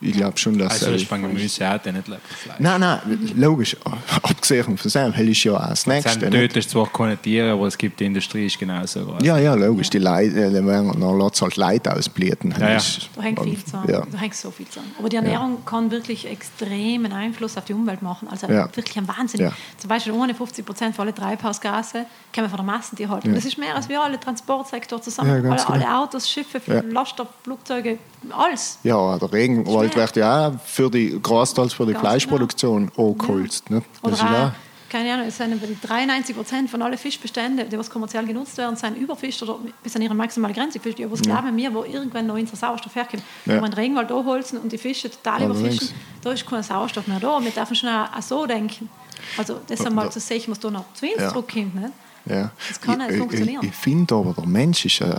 ich 0.00 0.12
glaube 0.12 0.38
schon, 0.38 0.56
dass. 0.58 0.72
Also, 0.72 0.92
ist 0.92 1.08
beim 1.08 1.22
Gemüse 1.22 1.68
auch 1.68 1.84
nicht 1.84 2.04
Fleisch. 2.06 2.58
Nein, 2.58 2.80
nein, 2.80 3.00
logisch. 3.36 3.76
Abgesehen 4.22 4.64
von 4.64 4.90
dem, 4.90 5.12
hell 5.12 5.28
ist 5.28 5.44
ja 5.44 5.52
auch 5.52 5.68
das 5.68 5.86
Nächste. 5.86 6.20
Sam 6.20 6.30
tötest 6.30 6.70
zwar 6.70 6.90
keine 6.90 7.16
Tiere, 7.16 7.52
aber 7.52 7.66
es 7.66 7.76
gibt 7.76 8.00
die 8.00 8.06
Industrie, 8.06 8.46
ist 8.46 8.58
genauso. 8.58 9.12
Also. 9.12 9.24
Ja, 9.24 9.38
ja, 9.38 9.54
logisch. 9.54 9.88
Ja. 9.88 9.90
Die 9.90 9.98
Leute, 9.98 10.44
äh, 10.44 10.52
dann 10.52 11.18
lässt 11.18 11.34
es 11.34 11.42
halt 11.42 11.56
Leute 11.56 11.94
ausblüten. 11.94 12.54
Ja, 12.58 12.70
ja. 12.72 12.78
Da 13.14 13.22
hängt 13.22 13.42
viel 13.42 13.64
zusammen. 13.64 13.90
Ja. 13.90 14.06
Da 14.10 14.18
hängt 14.18 14.34
so 14.34 14.50
viel 14.50 14.66
zusammen. 14.66 14.92
Aber 14.98 15.08
die 15.08 15.16
Ernährung 15.16 15.58
ja. 15.58 15.70
kann 15.70 15.90
wirklich 15.90 16.26
extremen 16.26 17.12
Einfluss 17.12 17.56
auf 17.56 17.64
die 17.66 17.74
Umwelt 17.74 18.00
machen. 18.00 18.28
Also 18.28 18.46
ja. 18.46 18.74
wirklich 18.74 18.96
ein 18.96 19.08
Wahnsinn. 19.08 19.40
Ja. 19.40 19.52
Zum 19.76 19.88
Beispiel 19.88 20.12
ohne 20.12 20.34
50 20.34 20.64
Prozent 20.64 20.96
von 20.96 21.06
allen 21.06 21.14
Treibhausgase 21.14 22.06
kommen 22.34 22.48
von 22.48 22.56
der 22.56 22.66
Massentierhaltung. 22.66 23.30
Ja. 23.30 23.36
Das 23.36 23.44
ist 23.44 23.58
mehr 23.58 23.74
als 23.74 23.88
wir 23.88 24.00
alle 24.00 24.18
Transportsektor 24.18 25.00
zusammen. 25.02 25.30
alle, 25.30 25.42
genau. 25.42 25.56
alle, 25.66 25.96
Autos, 25.96 26.28
Schiffe, 26.28 26.60
Laster, 26.90 27.26
Flugzeuge, 27.42 27.98
alles. 28.30 28.78
Ja, 28.82 29.18
der 29.18 29.32
Regenwald 29.32 29.96
wird 29.96 30.16
ja 30.16 30.48
auch 30.48 30.52
für 30.64 30.90
die, 30.90 31.18
großteils 31.20 31.72
für 31.72 31.86
die 31.86 31.92
Ganz 31.92 32.02
Fleischproduktion 32.02 32.90
genau. 32.94 33.10
angeholzt. 33.10 33.70
Ne? 33.70 33.82
Das 34.02 34.12
ist 34.14 34.22
auch, 34.22 34.52
keine 34.90 35.12
Ahnung, 35.12 35.26
es 35.28 35.36
sind 35.36 35.60
93 35.82 36.34
Prozent 36.34 36.68
von 36.68 36.82
allen 36.82 36.98
Fischbeständen, 36.98 37.68
die 37.68 37.78
was 37.78 37.88
kommerziell 37.88 38.26
genutzt 38.26 38.58
werden, 38.58 38.74
sind 38.74 38.96
Überfisch 38.96 39.40
oder 39.42 39.58
bis 39.82 39.94
an 39.94 40.02
ihre 40.02 40.14
maximale 40.14 40.52
Grenze 40.52 40.78
gefischt. 40.78 40.98
Ja, 40.98 41.10
was 41.10 41.20
ja. 41.20 41.40
glauben 41.40 41.56
wir, 41.56 41.72
wo 41.72 41.84
irgendwann 41.84 42.26
noch 42.26 42.34
unser 42.34 42.56
Sauerstoff 42.56 42.94
herkommt? 42.96 43.22
Ja. 43.46 43.52
Wenn 43.52 43.60
wir 43.60 43.64
einen 43.64 43.74
Regenwald 43.74 44.10
anholzen 44.10 44.58
und 44.58 44.72
die 44.72 44.78
Fische 44.78 45.08
total 45.10 45.44
überfischen, 45.44 45.90
da 46.22 46.32
ist 46.32 46.44
kein 46.44 46.62
Sauerstoff 46.62 47.06
mehr 47.06 47.20
da. 47.20 47.40
Wir 47.40 47.52
dürfen 47.52 47.76
schon 47.76 47.88
auch 47.88 48.20
so 48.20 48.46
denken. 48.46 48.90
Also 49.36 49.60
das 49.66 49.86
einmal 49.86 50.10
zu 50.10 50.18
sehen, 50.18 50.42
was 50.48 50.58
da 50.58 50.70
noch 50.70 50.92
zu 50.94 51.06
uns 51.06 51.14
Ja. 51.18 51.28
zurückkommt. 51.28 51.74
Nicht? 51.76 51.92
Ja. 52.26 52.50
Das 52.68 52.80
kann 52.80 52.98
nicht 52.98 53.12
ich, 53.12 53.18
funktionieren. 53.18 53.62
Ich, 53.62 53.70
ich 53.70 53.76
finde 53.76 54.14
aber, 54.14 54.34
der 54.34 54.46
Mensch 54.46 54.84
ist, 54.84 55.00
äh, 55.00 55.14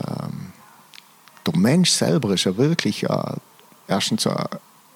der 1.45 1.57
Mensch 1.57 1.89
selber 1.89 2.33
ist 2.33 2.45
ja 2.45 2.55
wirklich 2.57 3.03
äh, 3.03 3.33
erstens 3.87 4.27
eine 4.27 4.47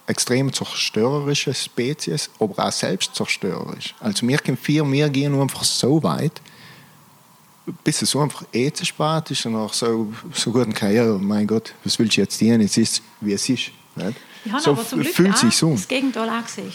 extrem 0.08 0.54
zerstörerische 0.54 1.54
Spezies, 1.54 2.30
aber 2.40 2.68
auch 2.68 2.72
selbstzerstörerisch. 2.72 3.96
Also 4.00 4.28
wir 4.28 4.38
können 4.38 4.58
vier, 4.58 4.90
wir 4.92 5.10
gehen 5.10 5.40
einfach 5.40 5.64
so 5.64 6.02
weit, 6.04 6.42
bis 7.84 8.02
es 8.02 8.12
so 8.12 8.22
einfach 8.22 8.44
eh 8.54 8.72
zu 8.72 8.86
spät 8.86 9.32
ist 9.32 9.46
und 9.46 9.56
auch 9.56 9.74
so, 9.74 10.14
so 10.34 10.52
gut 10.52 10.76
kann, 10.76 10.94
ja, 10.94 11.06
mein 11.06 11.48
Gott, 11.48 11.74
was 11.84 11.98
willst 11.98 12.18
du 12.18 12.22
jetzt 12.22 12.40
dienen? 12.40 12.62
Jetzt 12.62 12.78
ist 12.78 12.94
es, 12.94 13.02
wie 13.22 13.34
es 13.34 13.50
ist. 13.50 13.72
Nicht? 13.96 14.18
Ich 14.44 14.52
habe 14.52 14.62
so 14.62 14.72
aber 14.72 14.88
zum 14.88 15.02
Glück 15.02 15.14
fühlt 15.14 15.34
auch 15.34 15.38
sich 15.38 15.58
so. 15.58 15.72
das 15.72 15.88
Gegenteil 15.88 16.30
auch 16.30 16.46
gesehen. 16.46 16.72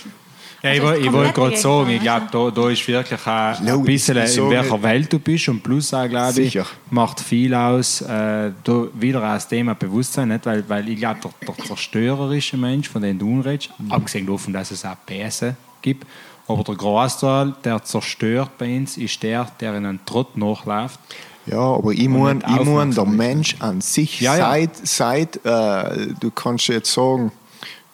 Ja, 0.63 0.73
ich, 0.73 0.83
Also 0.83 1.01
ich 1.01 1.13
wollte 1.13 1.33
gerade 1.33 1.57
sagen, 1.57 1.91
ich 1.91 2.03
glaube, 2.03 2.27
da, 2.31 2.51
da 2.51 2.69
ist 2.69 2.87
wirklich 2.87 3.21
auch 3.27 3.27
ein 3.61 3.83
bisschen, 3.85 4.17
in 4.17 4.51
welcher 4.51 4.83
Welt 4.83 5.13
du 5.13 5.19
bist 5.19 5.49
und 5.49 5.63
plus 5.63 5.95
auch, 5.95 6.07
glaube 6.09 6.41
ich, 6.41 6.59
macht 6.91 7.21
viel 7.21 7.55
aus, 7.55 8.03
äh, 8.03 8.51
da 8.63 8.85
wieder 8.95 9.21
das 9.21 9.49
Thema 9.49 9.75
Bewusstsein, 9.75 10.29
nicht? 10.29 10.45
Weil, 10.45 10.69
weil 10.69 10.89
ich 10.89 10.99
glaube, 10.99 11.21
der, 11.23 11.31
der 11.57 11.65
zerstörerische 11.65 12.57
Mensch, 12.59 12.89
von 12.89 13.01
dem 13.03 13.19
du 13.19 13.41
redest, 13.41 13.71
Mhm. 13.79 13.93
abgesehen 13.93 14.27
davon, 14.27 14.53
dass 14.53 14.71
es 14.71 14.85
auch 14.85 14.97
Bäse 15.07 15.57
gibt, 15.81 16.07
aber 16.47 16.63
der 16.65 16.75
Großteil, 16.75 17.55
der 17.65 17.83
zerstört 17.85 18.51
bei 18.59 18.77
uns, 18.77 18.97
ist 18.99 19.23
der, 19.23 19.47
der 19.61 19.77
in 19.77 19.87
einen 19.87 20.05
Trott 20.05 20.37
nachläuft. 20.37 20.99
Ja, 21.47 21.59
aber 21.59 21.93
ich 21.93 22.07
meine, 22.09 22.41
mein, 22.65 22.91
der. 22.91 23.07
Mensch 23.07 23.57
an 23.61 23.81
sich, 23.81 24.21
Ja, 24.21 24.37
ja. 24.37 24.51
seit, 24.51 24.87
seit 24.87 25.37
äh, 25.47 26.09
du 26.21 26.31
kannst 26.31 26.69
jetzt 26.69 26.93
sagen, 26.93 27.33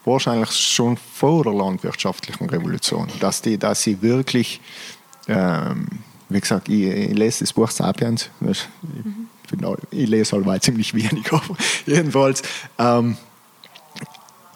wahrscheinlich 0.06 0.50
schon 0.52 0.96
vor 0.96 1.44
der 1.44 1.52
landwirtschaftlichen 1.52 2.48
Revolution, 2.48 3.08
dass 3.20 3.42
die, 3.42 3.58
dass 3.58 3.82
sie 3.82 4.00
wirklich, 4.02 4.60
ähm, 5.28 5.86
wie 6.28 6.40
gesagt, 6.40 6.68
ich, 6.68 6.84
ich 6.84 7.12
lese 7.12 7.40
das 7.44 7.52
Buch 7.52 7.70
Sapiens, 7.70 8.30
ich, 8.40 8.66
all- 9.64 9.76
ich 9.90 10.08
lese 10.08 10.36
allweil 10.36 10.60
ziemlich 10.60 10.94
wenig, 10.94 11.32
aber 11.32 11.56
jedenfalls, 11.86 12.42
ähm, 12.78 13.16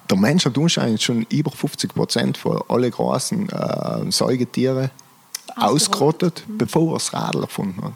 der 0.08 0.18
Mensch 0.18 0.44
hat 0.44 0.58
anscheinend 0.58 1.00
schon 1.00 1.22
über 1.30 1.50
50 1.52 1.94
Prozent 1.94 2.36
von 2.36 2.60
allen 2.68 2.90
großen 2.90 3.48
äh, 3.48 4.10
Säugetiere 4.10 4.90
ausgerottet, 5.56 6.44
bevor 6.48 6.90
er 6.90 6.94
das 6.94 7.12
Radl 7.12 7.42
erfunden 7.42 7.82
hat. 7.84 7.92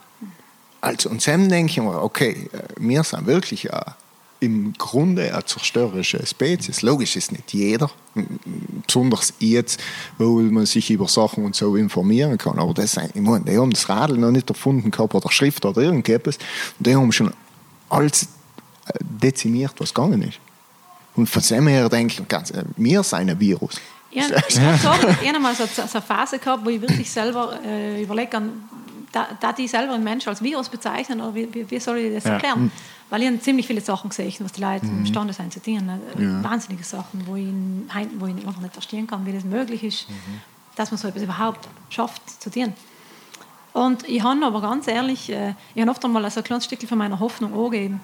Also, 0.81 1.09
und 1.09 1.27
dann 1.27 1.49
denke 1.49 1.71
ich 1.73 1.79
mir, 1.81 2.03
okay, 2.03 2.49
äh, 2.53 2.59
wir 2.79 3.03
sind 3.03 3.27
wirklich 3.27 3.73
äh, 3.73 3.81
im 4.41 4.73
Grunde 4.75 5.33
eine 5.33 5.45
zerstörerische 5.45 6.25
Spezies. 6.27 6.83
Logisch 6.83 7.17
ist 7.17 7.33
nicht 7.33 7.53
jeder, 7.55 7.91
besonders 8.87 9.33
jetzt, 9.39 9.81
wo 10.19 10.41
man 10.41 10.67
sich 10.67 10.91
über 10.91 11.09
Sachen 11.09 11.45
und 11.45 11.55
so 11.57 11.77
informieren 11.77 12.37
kann. 12.39 12.59
Aber 12.59 12.75
das, 12.75 12.93
sind- 12.93 13.11
ich 13.15 13.23
meine, 13.23 13.45
die 13.45 13.57
haben 13.57 13.71
das 13.71 13.89
Radl 13.89 14.19
noch 14.19 14.31
nicht 14.31 14.49
erfunden 14.51 14.91
gehabt 14.91 15.15
oder 15.15 15.31
Schrift 15.31 15.65
oder 15.65 15.81
irgendetwas. 15.83 16.37
Und 16.79 16.87
die 16.87 16.95
haben 16.95 17.11
schon 17.13 17.33
alles 17.89 18.25
äh, 18.87 18.93
dezimiert, 19.01 19.73
was 19.79 19.95
gegangen 19.95 20.23
ist. 20.23 20.39
Und 21.17 21.29
von 21.29 21.43
dem 21.43 21.67
her 21.69 21.89
denke 21.89 22.21
ich, 22.23 22.29
ganz, 22.29 22.51
äh, 22.51 22.65
wir 22.77 23.03
sind 23.03 23.31
ein 23.31 23.41
Virus. 23.41 23.75
Ich, 24.49 24.57
ich 25.23 25.29
habe 25.33 25.41
mal 25.41 25.55
so, 25.57 25.65
so 25.67 25.83
eine 25.83 26.03
Phase 26.03 26.39
gehabt, 26.39 26.65
wo 26.65 26.71
ich 26.71 26.81
wirklich 26.81 27.11
selber 27.11 27.59
äh, 27.67 28.01
überlege, 28.03 28.43
da, 29.11 29.27
da 29.41 29.53
die 29.53 29.67
selber 29.67 29.95
einen 29.95 30.05
Menschen 30.05 30.29
als 30.29 30.41
Virus 30.41 30.69
bezeichnen, 30.69 31.21
oder 31.21 31.35
wie, 31.35 31.53
wie, 31.53 31.69
wie 31.69 31.81
soll 31.81 31.99
ich 31.99 32.15
das 32.15 32.25
Ja. 32.25 32.39
Weil 33.15 33.23
ich 33.23 33.43
ziemlich 33.43 33.69
viele 33.69 33.81
Sachen 33.81 34.11
gesehen, 34.11 34.35
was 34.41 34.51
die 34.51 34.61
Leute 34.61 34.87
imstande 34.87 35.33
sind 35.33 35.53
zu 35.53 35.63
tun. 35.63 35.87
ne? 35.87 36.01
Wahnsinnige 36.43 36.83
Sachen, 36.83 37.25
wo 37.29 37.37
ich, 37.37 37.47
wo 38.19 38.27
ich 38.27 38.35
einfach 38.35 38.61
nicht 38.61 38.73
verstehen 38.73 39.07
kann, 39.07 39.25
wie 39.25 39.33
das 39.33 39.45
möglich 39.45 39.85
ist, 39.85 40.09
dass 40.75 40.91
man 40.91 40.99
so 40.99 41.07
etwas 41.07 41.23
überhaupt 41.23 41.69
schafft 41.91 42.43
zu 42.43 42.51
tun. 42.51 42.73
Und 43.73 44.09
ich 44.09 44.21
habe 44.21 44.45
aber 44.45 44.61
ganz 44.61 44.89
ehrlich, 44.89 45.31
äh, 45.31 45.55
ich 45.77 45.81
habe 45.83 45.93
oft 45.93 46.05
einmal 46.05 46.29
so 46.29 46.41
ein 46.41 46.45
kleines 46.45 46.65
Stückchen 46.65 46.89
von 46.89 46.99
meiner 46.99 47.21
Hoffnung 47.21 47.55
angegeben, 47.55 48.01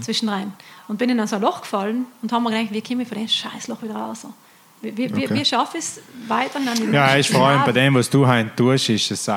zwischenrein. 0.00 0.54
Und 0.88 0.96
bin 0.96 1.10
in 1.10 1.26
so 1.26 1.36
ein 1.36 1.42
Loch 1.42 1.60
gefallen 1.60 2.06
und 2.22 2.32
habe 2.32 2.42
mir 2.44 2.50
gedacht, 2.50 2.72
wie 2.72 2.80
komme 2.80 3.02
ich 3.02 3.08
von 3.08 3.18
dem 3.18 3.28
Scheißloch 3.28 3.82
wieder 3.82 3.96
raus? 3.96 4.26
Wie, 4.80 4.96
wie, 4.96 5.04
Okay. 5.06 5.28
wie 5.34 5.44
schaffe 5.44 5.76
ich 5.76 5.84
es 5.84 6.00
die 6.28 6.92
Ja, 6.94 7.14
ist 7.14 7.30
vor 7.30 7.46
allem 7.46 7.60
zu 7.60 7.66
bei 7.66 7.72
dem, 7.72 7.94
was 7.94 8.08
du 8.08 8.26
heute 8.26 8.56
tust, 8.56 8.88
ist 8.88 9.10
es 9.10 9.28
äh, 9.28 9.34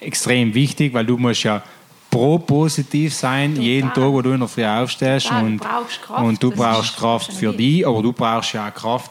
extrem 0.00 0.52
wichtig, 0.52 0.92
weil 0.94 1.06
du 1.06 1.16
musst 1.16 1.44
ja 1.44 1.62
pro 2.10 2.38
positiv 2.38 3.14
sein, 3.14 3.50
Total. 3.54 3.64
jeden 3.64 3.88
Tag, 3.92 4.04
wo 4.04 4.22
du 4.22 4.32
in 4.32 4.40
der 4.40 4.48
Früh 4.48 4.64
aufstehst. 4.64 5.30
Du 5.30 5.34
Und, 5.34 5.58
brauchst 5.58 6.02
Kraft, 6.02 6.24
und 6.24 6.42
du 6.42 6.50
brauchst 6.50 6.96
Kraft 6.96 7.32
für 7.32 7.52
dich, 7.52 7.86
aber 7.86 8.02
du 8.02 8.12
brauchst 8.12 8.52
ja 8.52 8.68
auch 8.68 8.74
Kraft 8.74 9.10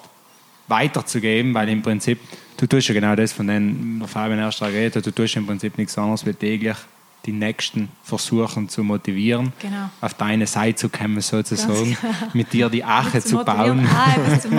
weiterzugeben, 0.68 1.54
weil 1.54 1.70
im 1.70 1.82
Prinzip, 1.82 2.20
du 2.58 2.68
tust 2.68 2.88
ja 2.88 2.94
genau 2.94 3.16
das, 3.16 3.32
von 3.32 3.48
dem 3.48 4.04
Fabian 4.08 4.40
erst 4.40 4.60
geredet 4.60 5.06
du 5.06 5.12
tust 5.12 5.36
im 5.36 5.46
Prinzip 5.46 5.78
nichts 5.78 5.98
anderes, 5.98 6.26
wie 6.26 6.34
täglich 6.34 6.78
die 7.26 7.34
Nächsten 7.34 7.90
versuchen 8.04 8.70
zu 8.70 8.84
motivieren, 8.84 9.52
Genau. 9.60 9.90
auf 10.00 10.14
deine 10.14 10.48
Seite 10.48 10.76
zu 10.78 10.90
kommen, 10.90 11.20
sozusagen, 11.20 11.98
mit 12.34 12.54
dir 12.54 12.70
die 12.70 12.84
Ache 12.86 13.22
zu 13.22 13.36
motivieren, 13.36 13.86
bauen. 13.86 14.24
etwas 14.26 14.44
zu. 14.44 14.50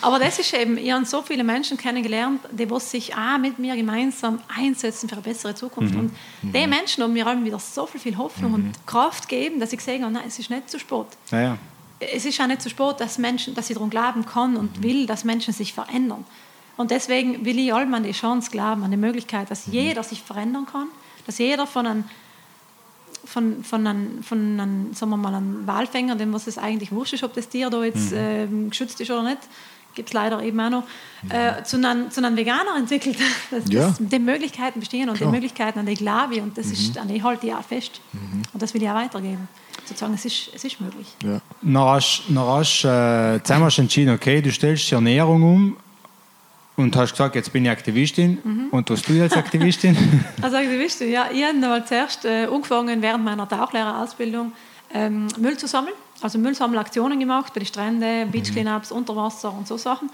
Aber 0.00 0.18
das 0.18 0.38
ist 0.38 0.54
eben, 0.54 0.78
ich 0.78 0.90
habe 0.90 1.04
so 1.04 1.20
viele 1.20 1.44
Menschen 1.44 1.76
kennengelernt, 1.76 2.40
die 2.50 2.70
was 2.70 2.90
sich 2.90 3.14
auch 3.14 3.38
mit 3.38 3.58
mir 3.58 3.76
gemeinsam 3.76 4.38
einsetzen 4.56 5.08
für 5.08 5.16
eine 5.16 5.22
bessere 5.22 5.54
Zukunft. 5.54 5.92
Mhm. 5.94 6.00
Und 6.00 6.12
die 6.42 6.66
Menschen 6.66 7.02
haben 7.02 7.12
mir 7.12 7.44
wieder 7.44 7.58
so 7.58 7.86
viel, 7.86 8.00
viel 8.00 8.16
Hoffnung 8.16 8.54
und 8.54 8.86
Kraft 8.86 9.28
gegeben, 9.28 9.60
dass 9.60 9.72
ich 9.72 9.78
gesehen 9.78 10.02
habe, 10.02 10.12
nein, 10.14 10.24
es 10.26 10.38
ist 10.38 10.48
nicht 10.48 10.70
zu 10.70 10.78
spät. 10.78 11.06
Ja, 11.30 11.40
ja. 11.40 11.58
Es 12.00 12.24
ist 12.24 12.40
auch 12.40 12.46
nicht 12.46 12.62
zu 12.62 12.70
spät, 12.70 13.00
dass, 13.00 13.18
Menschen, 13.18 13.54
dass 13.54 13.68
ich 13.68 13.74
daran 13.74 13.90
glauben 13.90 14.24
kann 14.24 14.56
und 14.56 14.82
will, 14.82 15.06
dass 15.06 15.24
Menschen 15.24 15.52
sich 15.52 15.72
verändern. 15.74 16.24
Und 16.76 16.90
deswegen 16.90 17.44
will 17.44 17.58
ich 17.58 17.72
allem 17.72 17.94
an 17.94 18.02
die 18.02 18.12
Chance 18.12 18.50
glauben, 18.50 18.82
an 18.82 18.90
die 18.90 18.96
Möglichkeit, 18.96 19.50
dass 19.50 19.66
jeder 19.66 20.02
sich 20.02 20.22
verändern 20.22 20.66
kann, 20.70 20.88
dass 21.26 21.38
jeder 21.38 21.66
von 21.66 21.86
einem 21.86 22.04
von, 23.26 23.64
von 23.64 23.86
einem, 23.86 24.22
von 24.22 24.60
einem, 24.60 24.92
sagen 24.92 25.10
wir 25.10 25.16
mal, 25.16 25.34
einem 25.34 25.66
Walfänger, 25.66 26.14
dem 26.16 26.32
was 26.32 26.46
es 26.46 26.58
eigentlich 26.58 26.92
wurscht 26.92 27.14
ist, 27.14 27.24
ob 27.24 27.32
das 27.34 27.48
Tier 27.48 27.70
da 27.70 27.82
jetzt 27.82 28.12
ähm, 28.14 28.68
geschützt 28.68 29.00
ist 29.00 29.10
oder 29.10 29.22
nicht, 29.22 29.38
gibt 29.94 30.10
es 30.10 30.12
leider 30.12 30.42
eben 30.42 30.60
auch 30.60 30.70
noch, 30.70 30.82
äh, 31.30 31.62
zu, 31.62 31.76
einem, 31.76 32.10
zu 32.10 32.22
einem 32.24 32.36
Veganer 32.36 32.76
entwickelt. 32.76 33.16
Dass, 33.50 33.64
Ja. 33.70 33.88
dass 33.88 33.96
die 33.98 34.18
Möglichkeiten 34.18 34.80
bestehen 34.80 35.08
und 35.08 35.16
Klar. 35.16 35.30
die 35.30 35.36
Möglichkeiten 35.36 35.78
an 35.78 35.86
die 35.86 35.94
glaube 35.94 36.42
und 36.42 36.58
das 36.58 36.66
ist, 36.66 36.98
an 36.98 37.08
die 37.08 37.22
halte 37.22 37.46
ich 37.46 37.54
auch 37.54 37.62
fest. 37.62 38.00
Und 38.52 38.62
das 38.62 38.74
will 38.74 38.82
ich 38.82 38.88
auch 38.90 38.94
weitergeben. 38.94 39.48
Sozusagen, 39.86 40.14
es 40.14 40.24
ist, 40.24 40.50
es 40.54 40.64
ist 40.64 40.80
möglich. 40.80 41.06
Ja. 41.22 41.40
Dann 41.62 41.78
hast, 41.78 42.22
hast, 42.34 42.84
äh, 42.84 43.34
jetzt 43.34 43.50
haben 43.50 43.62
wir 43.62 43.70
schon 43.70 43.84
entschieden, 43.84 44.14
okay, 44.14 44.40
du 44.42 44.50
stellst 44.50 44.90
die 44.90 44.94
Ernährung 44.94 45.42
um 45.42 45.76
und 46.76 46.96
hast 46.96 47.12
gesagt, 47.12 47.34
jetzt 47.36 47.52
bin 47.52 47.64
ich 47.64 47.70
Aktivistin. 47.70 48.38
Und 48.70 48.90
was 48.90 49.02
tust 49.02 49.08
du 49.08 49.22
als 49.22 49.34
Aktivistin? 49.34 49.96
Also 50.42 50.56
Aktivist, 50.56 51.00
ja, 51.00 51.28
ich 51.32 51.44
habe 51.44 51.58
mal 51.58 51.84
zuerst 51.86 52.24
äh, 52.24 52.46
angefangen, 52.46 53.00
während 53.00 53.24
meiner 53.24 53.48
Tauchlehrerausbildung 53.48 54.52
ähm, 54.92 55.26
Müll 55.38 55.56
zu 55.56 55.66
sammeln. 55.66 55.94
Also 56.20 56.38
Müllsammelaktionen 56.38 57.18
gemacht 57.18 57.52
bei 57.54 57.60
den 57.60 57.66
Stränden, 57.66 58.30
Beach 58.30 58.50
Cleanups, 58.52 58.92
Unterwasser 58.92 59.52
und 59.52 59.66
so 59.66 59.76
Sachen. 59.76 60.10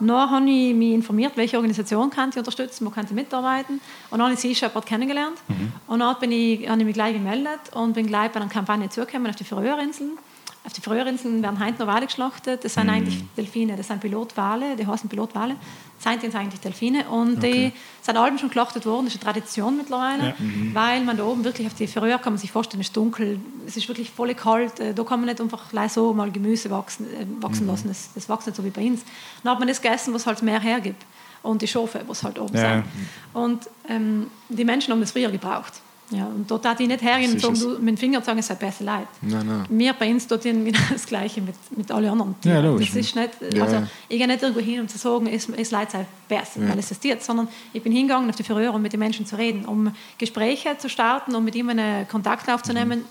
Dann 0.00 0.30
habe 0.30 0.50
ich 0.50 0.74
mich 0.74 0.94
informiert, 0.94 1.32
welche 1.36 1.56
Organisation 1.56 2.10
kann 2.10 2.30
ich 2.30 2.36
unterstützen, 2.36 2.84
wo 2.86 2.90
kann 2.90 3.04
ich 3.04 3.12
mitarbeiten. 3.12 3.80
Und 4.10 4.18
dann 4.18 4.22
habe 4.22 4.34
ich 4.34 4.40
Sea 4.40 4.54
Shepherd 4.54 4.84
kennengelernt. 4.86 5.38
Und 5.86 6.00
dann 6.00 6.16
bin 6.18 6.32
ich, 6.32 6.68
habe 6.68 6.80
ich 6.80 6.86
mich 6.86 6.94
gleich 6.94 7.14
gemeldet 7.14 7.60
und 7.72 7.92
bin 7.92 8.06
gleich 8.06 8.32
bei 8.32 8.40
einer 8.40 8.48
Kampagne 8.50 8.88
zugekommen 8.88 9.28
auf 9.28 9.36
die 9.36 9.44
Färöerinseln. 9.44 10.18
Auf 10.64 10.72
die 10.74 10.80
Färöerinseln 10.80 11.42
werden 11.42 11.58
heute 11.64 11.80
noch 11.80 11.88
Wale 11.92 12.06
geschlachtet. 12.06 12.64
Das 12.64 12.74
sind 12.74 12.88
eigentlich 12.88 13.24
Delfine, 13.36 13.76
das 13.76 13.88
sind 13.88 14.00
Pilotwale, 14.00 14.76
die 14.76 14.86
heißen 14.86 15.08
Pilotwale. 15.08 15.56
Seitdem 15.98 16.30
sind 16.30 16.38
eigentlich 16.40 16.60
Delfine. 16.60 17.08
Und 17.08 17.42
die 17.42 17.72
sind 18.00 18.16
alle 18.16 18.38
schon 18.38 18.48
geschlachtet 18.48 18.86
worden, 18.86 19.06
das 19.06 19.16
ist 19.16 19.24
eine 19.24 19.32
Tradition 19.32 19.76
mittlerweile. 19.76 20.28
Ja. 20.28 20.34
Weil 20.72 21.02
man 21.02 21.16
da 21.16 21.24
oben 21.24 21.42
wirklich 21.42 21.66
auf 21.66 21.74
die 21.74 21.88
Färöer 21.88 22.18
kann 22.18 22.34
man 22.34 22.38
sich 22.38 22.52
vorstellen, 22.52 22.80
es 22.80 22.88
ist 22.88 22.96
dunkel, 22.96 23.40
es 23.66 23.76
ist 23.76 23.88
wirklich 23.88 24.10
voll 24.10 24.32
kalt. 24.34 24.78
Äh, 24.78 24.94
Da 24.94 25.02
kann 25.02 25.18
man 25.18 25.28
nicht 25.28 25.40
einfach 25.40 25.68
gleich 25.68 25.92
so 25.92 26.12
mal 26.12 26.30
Gemüse 26.30 26.70
wachsen, 26.70 27.06
äh, 27.12 27.26
wachsen 27.42 27.66
lassen. 27.66 27.88
Das, 27.88 28.10
das 28.14 28.28
wächst 28.28 28.46
nicht 28.46 28.56
so 28.56 28.64
wie 28.64 28.70
bei 28.70 28.86
uns. 28.86 29.02
Dann 29.42 29.52
hat 29.52 29.58
man 29.58 29.66
das 29.66 29.82
gegessen, 29.82 30.14
was 30.14 30.26
halt 30.26 30.42
mehr 30.42 30.60
hergibt. 30.60 31.02
Und 31.42 31.60
die 31.60 31.66
Schafe, 31.66 32.02
was 32.06 32.22
halt 32.22 32.38
oben 32.38 32.54
Ja. 32.56 32.74
sind. 32.74 32.84
Und 33.32 33.68
ähm, 33.88 34.28
die 34.48 34.64
Menschen 34.64 34.92
haben 34.92 35.00
das 35.00 35.10
früher 35.10 35.30
gebraucht. 35.30 35.80
Ja, 36.12 36.26
und 36.26 36.50
dort 36.50 36.64
hat 36.66 36.78
ich 36.80 36.86
nicht 36.88 37.02
hergehen 37.02 37.30
und 37.30 37.36
Das 37.36 37.42
sagen, 37.42 37.54
ist 37.54 37.62
du, 37.64 37.68
mit 37.82 37.88
dem 37.88 37.96
Finger 37.96 38.20
sagen, 38.22 38.38
es 38.38 38.46
sei 38.46 38.54
besser 38.54 38.84
leid. 38.84 39.06
Nein, 39.22 39.46
nein. 39.46 39.66
Wir 39.70 39.92
bei 39.94 40.10
uns 40.10 40.26
dort 40.26 40.42
genau 40.42 40.78
das 40.92 41.06
Gleiche 41.06 41.40
mit, 41.40 41.54
mit 41.76 41.90
allen 41.90 42.10
anderen 42.10 42.34
Ja, 42.44 42.60
logisch. 42.60 42.88
das 42.88 42.96
ist 42.96 43.16
nicht, 43.16 43.30
Ja, 43.54 43.62
also, 43.64 43.76
ja. 43.76 43.86
ich 44.08 44.18
gehe 44.18 44.26
nicht 44.26 44.42
irgendwo 44.42 44.60
hin, 44.60 44.80
um 44.80 44.88
zu 44.88 44.98
sagen, 44.98 45.26
es, 45.26 45.48
es 45.48 45.70
leid 45.70 45.90
sei 45.90 46.06
besser, 46.28 46.60
weil 46.60 46.78
es 46.78 46.90
existiert, 46.90 47.22
sondern 47.22 47.48
ich 47.72 47.82
bin 47.82 47.92
hingegangen 47.92 48.28
auf 48.28 48.36
die 48.36 48.42
Färöer, 48.42 48.74
um 48.74 48.82
mit 48.82 48.92
den 48.92 49.00
Menschen 49.00 49.26
zu 49.26 49.36
reden, 49.36 49.64
um 49.64 49.94
Gespräche 50.18 50.76
zu 50.78 50.88
starten, 50.88 51.34
um 51.34 51.44
mit 51.44 51.54
ihnen 51.54 52.06
Kontakt 52.08 52.48
aufzunehmen, 52.50 53.04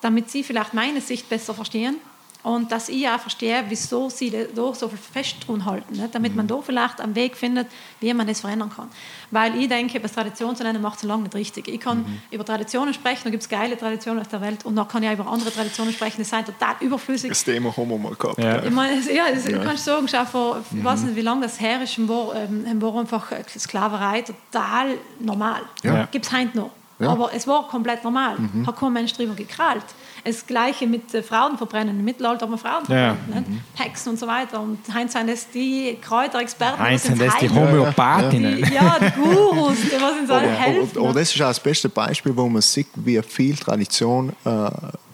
damit 0.00 0.30
sie 0.30 0.42
vielleicht 0.42 0.74
meine 0.74 1.00
Sicht 1.00 1.28
besser 1.28 1.54
verstehen 1.54 1.96
Und 2.42 2.72
dass 2.72 2.88
ich 2.88 3.08
auch 3.08 3.20
verstehe, 3.20 3.62
wieso 3.68 4.10
sie 4.10 4.30
da 4.30 4.74
so 4.74 4.88
viel 4.88 4.98
fest 4.98 5.36
dran 5.46 5.64
halten, 5.64 5.94
nicht? 5.94 6.12
damit 6.12 6.34
man 6.34 6.48
da 6.48 6.58
vielleicht 6.60 7.00
einen 7.00 7.14
Weg 7.14 7.36
findet, 7.36 7.68
wie 8.00 8.12
man 8.12 8.26
das 8.26 8.40
verändern 8.40 8.70
kann. 8.74 8.88
Weil 9.30 9.56
ich 9.56 9.68
denke, 9.68 9.98
etwas 9.98 10.12
Tradition 10.12 10.56
zu 10.56 10.64
nennen, 10.64 10.82
macht 10.82 10.98
es 10.98 11.04
lange 11.04 11.22
nicht 11.22 11.34
richtig. 11.36 11.68
Ich 11.68 11.78
kann 11.78 11.98
mhm. 11.98 12.22
über 12.32 12.44
Traditionen 12.44 12.92
sprechen, 12.94 13.20
da 13.24 13.30
gibt 13.30 13.44
es 13.44 13.48
geile 13.48 13.78
Traditionen 13.78 14.20
aus 14.20 14.28
der 14.28 14.40
Welt 14.40 14.64
und 14.64 14.74
dann 14.74 14.88
kann 14.88 15.04
ich 15.04 15.08
auch 15.10 15.14
über 15.14 15.28
andere 15.28 15.52
Traditionen 15.52 15.92
sprechen, 15.92 16.16
die 16.18 16.24
sind 16.24 16.46
total 16.46 16.74
überflüssig. 16.80 17.28
Das 17.28 17.44
Thema 17.44 17.76
haben 17.76 17.88
wir 17.88 17.98
mal 17.98 18.14
gehabt. 18.14 18.38
Ja. 18.38 18.62
Ich 18.64 18.70
meine, 18.70 19.00
ja, 19.12 19.24
das, 19.32 19.46
ja. 19.46 19.58
kannst 19.58 19.84
sagen, 19.84 20.08
schau, 20.08 20.24
vor, 20.24 20.64
ich 20.74 20.82
weiß 20.82 21.02
nicht, 21.02 21.14
wie 21.14 21.22
lange 21.22 21.42
das 21.42 21.60
her 21.60 21.80
ist, 21.80 21.96
war, 22.08 22.34
ähm, 22.34 22.82
war 22.82 22.96
einfach 22.96 23.30
Sklaverei 23.56 24.22
total 24.22 24.98
normal. 25.20 25.60
Ja. 25.84 26.08
Gibt 26.10 26.26
es 26.26 26.32
heute 26.32 26.56
noch. 26.56 26.70
Ja. 26.98 27.08
Aber 27.08 27.32
es 27.34 27.46
war 27.46 27.66
komplett 27.68 28.04
normal. 28.04 28.36
Mhm. 28.38 28.66
Hat 28.66 28.76
kein 28.76 28.92
Mensch 28.92 29.12
darüber 29.14 29.34
gekrallt. 29.34 29.84
Das 30.24 30.46
Gleiche 30.46 30.86
mit 30.86 31.12
äh, 31.14 31.22
Frauen 31.22 31.58
verbrennen. 31.58 31.98
Im 31.98 32.04
Mittelalter 32.04 32.46
haben 32.46 32.52
wir 32.52 32.58
Frauen 32.58 32.84
verbrennen. 32.84 33.16
Ja. 33.32 33.40
Mhm. 33.40 33.60
Hexen 33.74 34.12
und 34.12 34.18
so 34.18 34.26
weiter. 34.26 34.60
Und 34.60 34.78
Heinz 34.92 35.12
sind 35.12 35.28
das 35.28 35.50
die 35.50 35.98
Kräuterexperten. 36.00 36.78
Heinz 36.78 37.04
sind 37.04 37.20
das 37.20 37.36
die 37.38 37.50
Homöopathinnen. 37.50 38.58
Ja, 38.58 38.68
ja, 38.68 38.96
die 39.00 39.20
Gurus, 39.20 39.76
die 39.80 40.00
was 40.00 40.20
uns 40.20 40.30
alle 40.30 40.48
helfen. 40.48 40.98
Aber, 40.98 41.08
aber 41.10 41.20
das 41.20 41.34
ist 41.34 41.42
auch 41.42 41.48
das 41.48 41.60
beste 41.60 41.88
Beispiel, 41.88 42.36
wo 42.36 42.48
man 42.48 42.62
sieht, 42.62 42.88
wie 42.94 43.20
viel 43.22 43.56
Tradition 43.56 44.32
äh, 44.44 44.70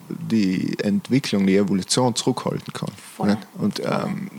die 0.09 0.77
Entwicklung, 0.83 1.47
die 1.47 1.57
Evolution 1.57 2.15
zurückhalten 2.15 2.73
kann. 2.73 2.91
Voll. 3.17 3.37
Und 3.59 3.81
ähm, 3.81 4.31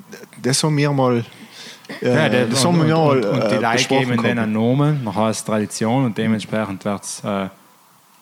das 0.41 0.63
haben 0.63 0.77
wir 0.77 0.91
mal 0.91 1.25
ja, 2.01 2.29
der, 2.29 2.45
das 2.45 2.63
und, 2.65 2.73
haben 2.73 2.81
wir 2.81 2.87
ja 2.87 2.95
und, 2.95 3.25
und, 3.25 3.41
und 3.41 3.51
die 3.51 3.55
äh, 3.55 3.59
Leute 3.59 3.85
geben 3.85 4.21
denen 4.21 4.39
einen 4.39 4.53
Namen, 4.53 5.01
dann 5.03 5.15
heißt 5.15 5.45
Tradition 5.45 6.05
und 6.05 6.17
dementsprechend 6.17 6.85
wird 6.85 7.03
es 7.03 7.23
äh, 7.23 7.49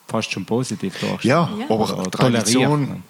fast 0.07 0.31
schon 0.31 0.45
positiv 0.45 0.93
dargestellt. 0.99 1.23
Ja, 1.23 1.49
ja. 1.59 1.65
aber 1.65 1.99
oder 1.99 2.11
Tradition, 2.11 3.03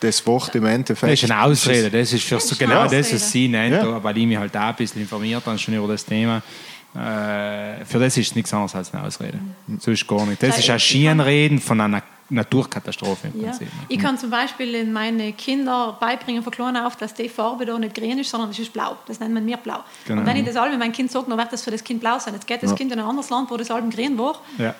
das 0.00 0.26
Wort 0.26 0.54
im 0.54 0.66
Endeffekt. 0.66 1.12
Das 1.12 1.22
ist 1.22 1.30
eine 1.30 1.42
Ausrede, 1.42 1.90
das 1.90 2.12
ist 2.12 2.24
für 2.24 2.40
so 2.40 2.56
genau 2.56 2.86
das, 2.86 3.12
was 3.12 3.30
sie 3.30 3.48
nennt, 3.48 3.74
ja. 3.74 4.02
weil 4.02 4.16
ich 4.18 4.26
mich 4.26 4.38
halt 4.38 4.56
auch 4.56 4.60
ein 4.60 4.74
bisschen 4.76 5.02
informiert 5.02 5.44
habe 5.44 5.58
schon 5.58 5.74
über 5.74 5.88
das 5.88 6.04
Thema. 6.04 6.42
Äh, 6.94 7.84
für 7.84 8.00
das 8.00 8.16
ist 8.16 8.30
es 8.30 8.34
nichts 8.34 8.52
anderes 8.52 8.74
als 8.74 8.92
eine 8.92 9.04
Ausrede. 9.04 9.38
Mhm. 9.66 9.78
So 9.78 9.90
ist 9.90 10.06
gar 10.06 10.26
nicht. 10.26 10.42
Das 10.42 10.58
ist 10.58 10.68
ein 10.68 10.80
Schienreden 10.80 11.60
von 11.60 11.80
einer 11.80 12.02
Naturkatastrophe 12.30 13.28
im 13.28 13.42
Prinzip. 13.42 13.68
Ja. 13.68 13.84
Ich 13.88 13.98
kann 13.98 14.18
zum 14.18 14.30
Beispiel 14.30 14.74
in 14.74 14.92
meine 14.92 15.32
Kinder 15.32 15.96
beibringen 16.00 16.42
von 16.42 16.52
klein 16.52 16.76
auf, 16.76 16.96
dass 16.96 17.14
die 17.14 17.28
Farbe 17.28 17.66
da 17.66 17.78
nicht 17.78 17.94
grün 17.94 18.18
ist, 18.18 18.30
sondern 18.30 18.50
es 18.50 18.58
ist 18.58 18.72
blau. 18.72 18.96
Das 19.06 19.20
nennt 19.20 19.34
man 19.34 19.44
mir 19.44 19.56
blau. 19.56 19.80
Genau. 20.06 20.20
Und 20.20 20.26
wenn 20.26 20.36
ich 20.36 20.44
das 20.44 20.56
allem 20.56 20.78
mein 20.78 20.92
Kind 20.92 21.10
sage, 21.10 21.26
dann 21.28 21.38
wird 21.38 21.52
das 21.52 21.62
für 21.62 21.70
das 21.70 21.84
Kind 21.84 22.00
blau 22.00 22.18
sein. 22.18 22.34
Jetzt 22.34 22.46
geht 22.46 22.62
das 22.62 22.70
ja. 22.70 22.76
Kind 22.76 22.92
in 22.92 22.98
ein 22.98 23.04
anderes 23.04 23.30
Land, 23.30 23.50
wo 23.50 23.56
das 23.56 23.70
allem 23.70 23.90
grün 23.90 24.16
war. 24.18 24.40
Ja. 24.58 24.74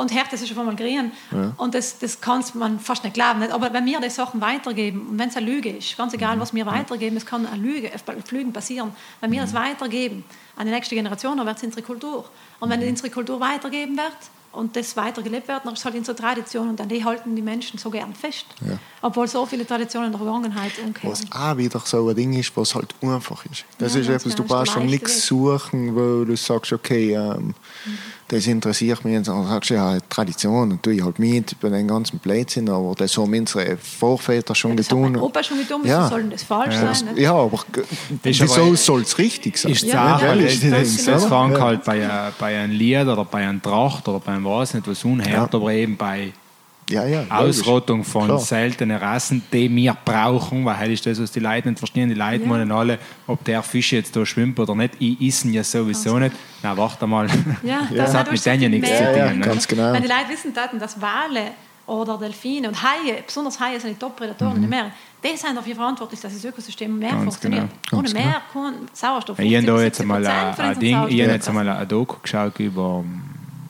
Und 0.00 0.14
hört 0.14 0.32
das 0.32 0.42
ist 0.42 0.48
schon 0.48 0.58
einmal 0.58 0.76
grün. 0.76 1.12
Ja. 1.30 1.52
Und 1.56 1.74
das, 1.74 1.98
das 1.98 2.20
kann 2.20 2.42
man 2.54 2.80
fast 2.80 3.04
nicht 3.04 3.14
glauben. 3.14 3.42
Aber 3.50 3.72
wenn 3.72 3.84
wir 3.86 4.00
die 4.00 4.10
Sachen 4.10 4.40
weitergeben, 4.40 5.08
und 5.08 5.18
wenn 5.18 5.28
es 5.28 5.36
eine 5.36 5.46
Lüge 5.46 5.70
ist, 5.70 5.96
ganz 5.96 6.14
egal, 6.14 6.36
mhm. 6.36 6.40
was 6.40 6.54
wir 6.54 6.66
weitergeben, 6.66 7.16
es 7.16 7.26
kann 7.26 7.46
eine 7.46 7.62
Lüge, 7.62 7.90
Flügen 8.24 8.52
passieren. 8.52 8.92
Wenn 9.20 9.30
wir 9.30 9.42
das 9.42 9.52
mhm. 9.52 9.58
weitergeben 9.58 10.24
an 10.56 10.66
die 10.66 10.72
nächste 10.72 10.94
Generation, 10.94 11.36
dann 11.36 11.46
wird 11.46 11.58
es 11.58 11.62
unsere 11.62 11.82
Kultur. 11.82 12.24
Und 12.60 12.70
wenn 12.70 12.80
mhm. 12.80 12.88
unsere 12.88 13.10
Kultur 13.10 13.40
weitergeben 13.40 13.96
wird, 13.96 14.16
und 14.52 14.74
das 14.74 14.96
weitergelebt 14.96 15.46
wird, 15.46 15.64
dann 15.64 15.74
ist 15.74 15.80
es 15.80 15.84
halt 15.84 15.94
unsere 15.94 16.16
Tradition 16.16 16.70
und 16.70 16.80
an 16.80 16.88
die 16.88 17.04
halten 17.04 17.36
die 17.36 17.42
Menschen 17.42 17.78
so 17.78 17.88
gern 17.88 18.14
fest. 18.14 18.46
Ja. 18.66 18.78
Obwohl 19.00 19.28
so 19.28 19.46
viele 19.46 19.64
Traditionen 19.66 20.06
in 20.06 20.12
der 20.12 20.20
Vergangenheit 20.20 20.72
umkehren. 20.84 21.12
Was 21.12 21.30
auch 21.30 21.56
wieder 21.56 21.80
so 21.84 22.08
ein 22.08 22.16
Ding 22.16 22.32
ist, 22.32 22.56
was 22.56 22.74
halt 22.74 22.94
einfach 23.00 23.44
ist. 23.46 23.64
Das 23.78 23.94
ja, 23.94 24.00
ist 24.00 24.08
etwas, 24.08 24.34
du 24.34 24.44
brauchst 24.44 24.72
schon 24.72 24.86
nichts 24.86 25.26
suchen, 25.26 25.94
wo 25.94 26.24
du 26.24 26.36
sagst, 26.36 26.72
okay, 26.72 27.14
ähm, 27.14 27.54
mhm. 27.84 27.98
Das 28.30 28.46
interessiert 28.46 29.04
mich. 29.04 29.16
Und 29.16 29.26
dann 29.26 29.46
sagst 29.46 29.70
du, 29.70 29.74
ja, 29.74 29.98
Tradition, 30.08 30.70
und 30.70 30.82
tue 30.82 30.94
ich 30.94 31.02
halt 31.02 31.18
mit 31.18 31.52
über 31.52 31.68
den 31.68 31.88
ganzen 31.88 32.18
Blödsinn, 32.18 32.68
aber 32.68 32.94
das 32.96 33.16
haben 33.18 33.34
unsere 33.34 33.76
Vorväter 33.76 34.54
schon 34.54 34.72
ja, 34.72 34.76
das 34.76 34.88
getan. 34.88 35.14
Das 35.14 35.22
Opa 35.22 35.42
schon 35.42 35.58
getan, 35.58 35.80
ja. 35.84 36.08
soll 36.08 36.24
das 36.24 36.42
falsch 36.44 36.74
ja. 36.74 36.94
sein? 36.94 37.16
Ja, 37.16 37.34
aber 37.34 37.58
wieso 38.22 38.74
soll 38.76 39.02
es 39.02 39.18
richtig 39.18 39.58
sein? 39.58 39.72
Ist 39.72 39.82
ja, 39.82 40.20
ja, 40.20 40.36
das, 40.36 40.60
das, 40.60 41.04
das 41.04 41.24
fängt 41.24 41.60
halt 41.60 41.84
bei, 41.84 41.98
äh, 41.98 42.08
bei 42.38 42.56
einem 42.56 42.72
Lied 42.72 43.06
oder 43.06 43.24
bei 43.24 43.48
einem 43.48 43.60
Tracht 43.60 44.06
oder 44.06 44.20
bei 44.20 44.32
einem 44.32 44.44
was 44.44 44.74
nicht 44.74 44.86
was 44.86 45.04
unhört, 45.04 45.54
aber 45.54 45.72
eben 45.72 45.96
bei 45.96 46.32
ja, 46.90 47.06
ja, 47.06 47.24
Ausrottung 47.28 48.04
von 48.04 48.26
Klar. 48.26 48.38
seltenen 48.38 48.96
Rassen, 48.96 49.42
die 49.52 49.74
wir 49.74 49.96
brauchen, 50.04 50.64
weil 50.64 50.78
heute 50.78 50.92
ist 50.92 51.06
das, 51.06 51.20
was 51.20 51.30
die 51.30 51.40
Leute 51.40 51.68
nicht 51.68 51.78
verstehen. 51.78 52.08
Die 52.08 52.14
Leute 52.14 52.42
ja. 52.42 52.48
meinen 52.48 52.72
alle, 52.72 52.98
ob 53.26 53.44
der 53.44 53.62
Fisch 53.62 53.92
jetzt 53.92 54.14
da 54.16 54.26
schwimmt 54.26 54.58
oder 54.58 54.74
nicht. 54.74 54.94
Ich 54.98 55.20
esse 55.20 55.48
ja 55.48 55.64
sowieso 55.64 56.18
nicht. 56.18 56.34
Na, 56.62 56.76
warte 56.76 57.06
mal. 57.06 57.28
Ja, 57.62 57.82
das, 57.90 58.12
das 58.12 58.14
hat 58.14 58.32
mit 58.32 58.44
denen 58.44 58.62
ja 58.62 58.68
nichts 58.68 58.88
zu 58.88 59.04
tun. 59.04 59.38
Ne? 59.38 59.46
Ganz 59.46 59.68
genau. 59.68 59.92
Wenn 59.92 60.02
die 60.02 60.08
Leute 60.08 60.28
wissen 60.28 60.52
dass 60.52 61.00
Wale 61.00 61.52
oder 61.86 62.18
Delfine 62.18 62.68
und 62.68 62.82
Haie, 62.82 63.22
besonders 63.26 63.58
Haie 63.58 63.80
sind 63.80 63.90
die 63.90 63.98
Top-Prädatoren 63.98 64.52
mhm. 64.52 64.56
in 64.56 64.62
den 64.62 64.70
Meeren, 64.70 64.92
die 65.22 65.36
sind 65.36 65.56
dafür 65.56 65.74
verantwortlich, 65.74 66.20
dass 66.20 66.32
das 66.32 66.44
Ökosystem 66.44 66.98
mehr 66.98 67.10
Ganz 67.10 67.22
funktioniert. 67.22 67.68
Genau. 67.88 68.00
Ohne 68.00 68.10
Meer 68.10 68.42
genau. 68.52 68.70
kein 68.70 68.88
Sauerstoff. 68.92 69.38
Ich 69.38 69.56
habe 69.56 69.66
da 69.66 69.82
jetzt 69.82 70.00
einmal 70.00 70.26
ein, 70.26 70.78
Ding, 70.78 71.06
ich 71.08 71.22
habe 71.22 71.32
jetzt 71.32 71.48
einmal 71.48 71.68
ein 71.68 71.88
Doku 71.88 72.16
geschaut 72.22 72.58
über, 72.58 73.04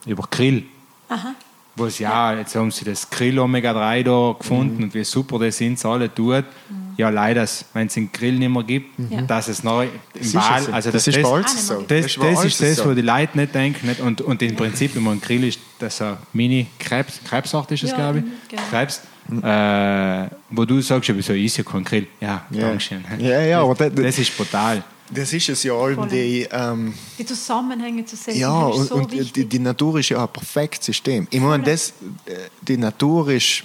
über 0.06 0.24
Krill. 0.30 0.64
Aha 1.08 1.34
wo 1.80 1.86
es 1.86 1.98
ja, 1.98 2.34
jetzt 2.34 2.54
haben 2.54 2.70
sie 2.70 2.84
das 2.84 3.10
Grill 3.10 3.38
Omega 3.38 3.72
3 3.72 4.02
da 4.04 4.36
gefunden 4.38 4.76
mhm. 4.76 4.82
und 4.84 4.94
wie 4.94 5.02
super 5.02 5.38
das 5.38 5.56
sind, 5.56 5.84
alle 5.84 6.14
tut. 6.14 6.44
Mhm. 6.44 6.94
Ja, 6.96 7.08
leider, 7.08 7.46
wenn 7.72 7.86
es 7.86 7.94
den 7.94 8.12
Grill 8.12 8.38
nicht 8.38 8.50
mehr 8.50 8.62
gibt, 8.62 8.98
mhm. 8.98 9.26
dass 9.26 9.48
es 9.48 9.64
neu 9.64 9.88
im 10.14 10.34
Wahl, 10.34 10.66
also 10.70 10.90
das, 10.90 11.04
das, 11.04 11.16
ist 11.16 11.22
das, 11.24 11.66
so. 11.66 11.80
das, 11.80 11.86
das, 11.88 12.14
das 12.14 12.44
ist 12.44 12.62
das, 12.62 12.86
wo 12.86 12.92
die 12.92 13.00
Leute 13.00 13.38
nicht 13.38 13.54
denken. 13.54 13.88
Nicht? 13.88 14.00
Und, 14.00 14.20
und 14.20 14.42
im 14.42 14.54
Prinzip, 14.54 14.94
wenn 14.94 15.02
man 15.02 15.14
ein 15.14 15.20
Grill 15.20 15.44
ist, 15.44 15.58
das 15.78 16.00
ein 16.02 16.18
Mini-Krebs, 16.32 17.20
Krebsart 17.24 17.72
ist 17.72 17.84
es, 17.84 17.90
ja, 17.90 17.96
glaube 17.96 18.18
ich. 18.18 18.24
Genau. 18.48 18.62
Krebs. 18.70 19.02
Äh, 19.42 20.28
wo 20.50 20.64
du 20.64 20.80
sagst, 20.80 21.08
ja, 21.08 21.16
wieso 21.16 21.32
ist 21.32 21.56
ja 21.56 21.64
kein 21.64 21.84
Grill? 21.84 22.06
Ja, 22.20 22.44
ja. 22.50 22.68
Dankeschön. 22.68 23.04
Ja, 23.18 23.40
ja, 23.42 23.62
aber 23.62 23.74
das, 23.74 23.92
das 23.94 24.18
ist 24.18 24.36
brutal. 24.36 24.82
Das 25.11 25.32
ist 25.32 25.48
es 25.48 25.62
ja 25.64 25.74
allem, 25.74 26.08
die... 26.08 26.46
Ähm, 26.50 26.94
die 27.18 27.26
Zusammenhänge 27.26 28.04
zu 28.04 28.16
sehen. 28.16 28.38
Ja, 28.38 28.66
und, 28.66 28.86
so 28.86 28.94
und 28.94 29.12
die, 29.12 29.44
die, 29.44 29.58
Natur 29.58 29.98
ist 29.98 30.11
ja 30.11 30.22
ein 30.22 30.28
perfektes 30.28 30.86
System. 30.86 31.26
Ich 31.30 31.40
meine, 31.40 31.64
das, 31.64 31.92
äh, 32.26 32.48
die 32.62 32.76
Natur 32.76 33.28
ist... 33.28 33.64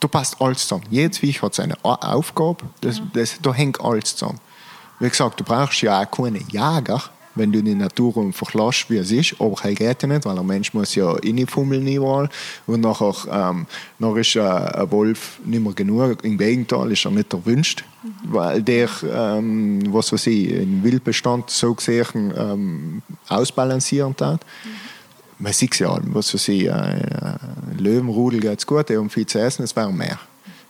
Da 0.00 0.08
passt 0.08 0.40
alles 0.40 0.60
zusammen. 0.60 0.84
Jedes 0.90 1.18
Viech 1.18 1.40
hat 1.40 1.54
seine 1.54 1.76
Aufgabe, 1.82 2.64
das, 2.80 2.98
ja. 2.98 3.06
das, 3.12 3.38
da 3.40 3.54
hängt 3.54 3.80
alles 3.80 4.16
zusammen. 4.16 4.40
Wie 4.98 5.08
gesagt, 5.08 5.40
du 5.40 5.44
brauchst 5.44 5.80
ja 5.82 6.02
auch 6.02 6.10
keine 6.10 6.38
Jäger, 6.38 7.02
wenn 7.34 7.52
du 7.52 7.62
die 7.62 7.74
Natur 7.74 8.16
einfach 8.18 8.54
wie 8.88 8.96
es 8.96 9.10
ist. 9.10 9.40
Aber 9.40 9.56
das 9.62 9.74
geht 9.74 10.02
ja 10.02 10.08
nicht, 10.08 10.24
weil 10.24 10.38
ein 10.38 10.46
Mensch 10.46 10.74
muss 10.74 10.94
ja 10.94 11.10
reinfummeln 11.12 11.86
überall. 11.86 12.28
Und 12.66 12.80
nachher, 12.80 13.14
ähm, 13.30 13.66
nachher 13.98 14.16
ist 14.20 14.36
äh, 14.36 14.40
ein 14.40 14.90
Wolf 14.90 15.38
nicht 15.44 15.62
mehr 15.62 15.72
genug. 15.72 16.24
Im 16.24 16.38
Gegenteil 16.38 16.92
ist 16.92 17.04
er 17.04 17.10
nicht 17.10 17.32
erwünscht, 17.32 17.84
weil 18.24 18.62
der, 18.62 18.88
ähm, 19.02 19.82
was 19.92 20.12
weiß 20.12 20.26
ich, 20.28 20.50
im 20.50 20.82
Wildbestand 20.82 21.50
so 21.50 21.74
gesehen 21.74 22.32
ähm, 22.36 23.02
ausbalancieren 23.28 24.14
hat. 24.20 24.44
Mhm. 24.64 24.70
Man 25.38 25.52
sieht 25.52 25.72
es 25.72 25.80
ja, 25.80 25.98
was 26.04 26.32
weiß 26.32 26.48
ich, 26.48 26.66
äh, 26.66 27.36
Löwenrudel 27.76 28.40
geht 28.40 28.60
es 28.60 28.66
gut, 28.66 28.88
die 28.88 28.96
haben 28.96 29.10
viel 29.10 29.26
zu 29.26 29.40
essen, 29.40 29.64
es 29.64 29.74
wäre 29.74 29.92
mehr 29.92 30.18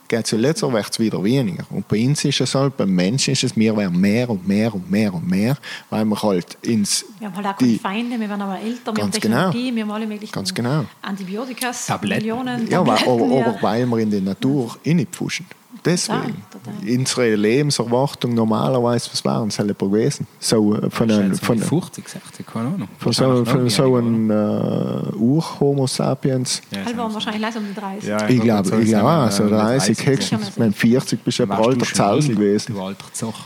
geht 0.07 0.27
zuletzt 0.27 0.61
wird 0.61 0.89
es 0.89 0.99
wieder 0.99 1.23
weniger. 1.23 1.65
Und 1.69 1.87
bei 1.87 2.05
uns 2.05 2.23
ist 2.25 2.41
es 2.41 2.55
halt, 2.55 2.77
beim 2.77 2.93
Menschen 2.93 3.33
ist 3.33 3.43
es, 3.43 3.55
wir 3.55 3.75
werden 3.75 3.99
mehr 3.99 4.29
und 4.29 4.47
mehr 4.47 4.73
und 4.73 4.89
mehr 4.89 5.13
und 5.13 5.27
mehr, 5.27 5.57
weil 5.89 6.05
wir 6.05 6.21
halt 6.21 6.57
ins... 6.61 7.05
Wir 7.19 7.27
haben 7.27 7.35
halt 7.35 7.47
auch 7.47 7.57
keine 7.57 7.79
Feinde, 7.79 8.19
wir 8.19 8.29
werden 8.29 8.41
aber 8.41 8.59
älter, 8.59 8.95
wir 8.95 9.03
haben 9.03 9.11
Technologie, 9.11 9.65
genau. 9.65 9.75
wir 9.75 9.83
haben 9.83 9.91
alle 9.91 10.07
möglichen 10.07 10.31
ganz 10.31 10.53
genau. 10.53 10.85
Antibiotika, 11.01 11.71
Millionen 12.01 12.69
Ja, 12.69 12.81
aber, 12.81 12.93
aber, 12.93 13.57
weil 13.61 13.85
wir 13.85 13.97
in 13.99 14.11
die 14.11 14.21
Natur 14.21 14.77
ja. 14.83 14.93
reinpfuschen. 14.93 15.45
Deswegen. 15.85 16.43
Total, 16.51 16.73
total. 16.73 16.97
Unsere 16.97 17.35
Lebenserwartung 17.35 18.33
normalerweise, 18.33 19.09
was 19.11 19.23
waren 19.23 19.49
es 19.49 19.59
halt 19.59 19.77
gewesen? 19.77 20.25
So, 20.39 20.75
äh, 20.75 20.89
von 20.89 21.11
einem, 21.11 21.35
von, 21.35 21.59
50, 21.59 22.09
60, 22.09 22.45
keine 22.47 22.69
Ahnung. 22.69 22.87
Von 22.97 23.13
so, 23.13 23.45
von 23.45 23.69
so 23.69 23.95
einem 23.95 24.29
uh, 24.31 25.15
Ur-Homo 25.15 25.85
sapiens. 25.85 26.61
Ja, 26.71 26.83
also 26.83 27.13
wahrscheinlich 27.13 27.41
leise 27.41 27.59
um 27.59 27.65
die 27.67 27.79
30. 27.79 28.09
Ja, 28.09 28.27
ich 28.27 28.41
glaube, 28.41 28.81
ich 28.81 28.87
glaube 28.89 29.09
auch, 29.09 29.31
so 29.31 29.47
30, 29.47 29.97
30 29.97 30.07
höchstens. 30.07 30.51
Wenn 30.55 30.73
40 30.73 31.23
bist 31.23 31.39
du 31.39 31.43
ein 31.43 31.51
alter 31.51 31.85
Zausel 31.85 32.35
gewesen. 32.35 32.73
Du 32.73 32.81
alter 32.81 33.13
Zoch. 33.13 33.45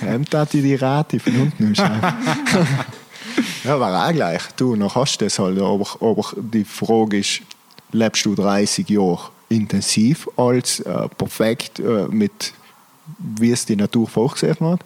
Hemd 0.00 0.34
hat 0.34 0.52
die 0.52 0.74
Rate 0.74 1.18
von 1.18 1.40
unten 1.40 1.74
Ja, 3.64 3.80
war 3.80 4.08
auch 4.08 4.12
gleich. 4.12 4.42
Du, 4.56 4.76
noch 4.76 4.94
hast 4.94 5.20
du 5.20 5.24
das 5.24 5.38
halt. 5.38 5.58
Aber, 5.58 5.86
aber 6.00 6.22
die 6.36 6.64
Frage 6.64 7.18
ist, 7.18 7.40
lebst 7.92 8.24
du 8.24 8.34
30 8.34 8.88
Jahre 8.88 9.30
intensiv 9.48 10.28
als 10.36 10.80
äh, 10.80 11.08
perfekt 11.16 11.78
äh, 11.78 12.06
mit, 12.08 12.52
wie 13.18 13.50
es 13.52 13.66
die 13.66 13.76
Natur 13.76 14.08
vorgesehen 14.08 14.56
hat. 14.60 14.80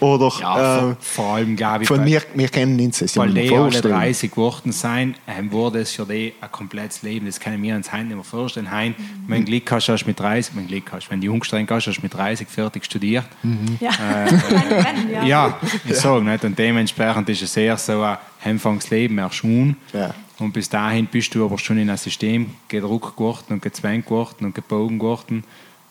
Oder, 0.00 0.32
ja, 0.40 0.90
äh, 0.90 0.96
vor, 1.00 1.34
allem, 1.34 1.56
glaube 1.56 1.82
ich, 1.82 1.88
von 1.88 2.04
mir, 2.04 2.22
wir 2.34 2.48
kennen 2.48 2.78
uns 2.80 3.00
das 3.00 3.16
Weil 3.16 3.30
die 3.30 3.52
alle 3.52 3.80
30 3.80 4.30
geworden 4.30 4.70
sein, 4.70 5.16
ähm, 5.26 5.50
wurde 5.50 5.80
es 5.80 5.92
für 5.92 6.06
die 6.06 6.34
ein 6.40 6.52
komplettes 6.52 7.02
Leben. 7.02 7.26
Das 7.26 7.40
können 7.40 7.60
wir 7.62 7.74
uns 7.74 7.92
heute 7.92 8.04
nicht 8.04 8.14
mehr 8.14 8.24
vorstellen. 8.24 8.70
Hein, 8.70 8.94
mhm. 8.96 9.24
Wenn 9.26 9.44
du 9.44 9.50
Glück 9.50 9.72
hast, 9.72 9.88
hast 9.88 10.04
du 10.04 10.06
mit 10.06 10.20
30, 10.20 10.54
wenn 10.54 10.68
Glück 10.68 10.92
hast, 10.92 11.10
wenn 11.10 11.20
du 11.20 11.32
umgestrengt 11.32 11.68
hast, 11.72 11.88
hast 11.88 11.96
du 11.96 12.02
mit 12.02 12.14
30 12.14 12.46
fertig 12.46 12.84
studiert. 12.84 13.26
Mhm. 13.42 13.78
Ja. 13.80 13.90
Äh, 13.90 15.12
ja. 15.12 15.24
ja, 15.24 15.58
ich 15.84 15.96
sage 15.96 16.24
nicht. 16.24 16.44
Und 16.44 16.56
dementsprechend 16.56 17.28
ist 17.28 17.42
es 17.42 17.52
sehr 17.52 17.76
so 17.76 18.00
ein 18.02 18.18
Anfangsleben 18.44 19.18
erschuhen. 19.18 19.76
Ja. 19.92 20.14
Und 20.38 20.52
bis 20.52 20.68
dahin 20.68 21.06
bist 21.06 21.34
du 21.34 21.44
aber 21.44 21.58
schon 21.58 21.78
in 21.78 21.90
ein 21.90 21.96
System 21.96 22.54
gedruckt 22.68 23.16
geworden 23.16 23.44
und 23.54 23.62
gezwängt 23.62 24.06
geworden 24.06 24.44
und 24.46 24.54
gebogen 24.54 24.98
geworden, 24.98 25.44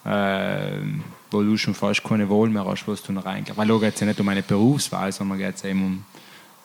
äh, 0.05 0.69
wo 1.31 1.41
du 1.41 1.57
schon 1.57 1.73
fast 1.75 2.03
keine 2.03 2.29
Wahl 2.29 2.47
mehr 2.47 2.65
hast, 2.65 2.87
was 2.87 3.03
du 3.03 3.11
noch 3.11 3.25
reingehst. 3.25 3.57
Weil 3.57 3.67
da 3.67 3.77
geht 3.77 3.95
es 3.95 3.99
ja 3.99 4.07
nicht 4.07 4.19
um 4.19 4.29
eine 4.29 4.41
Berufswahl, 4.43 5.11
sondern 5.11 5.37
geht 5.37 5.55
es 5.55 5.65
eben 5.65 5.83
um, 5.83 6.05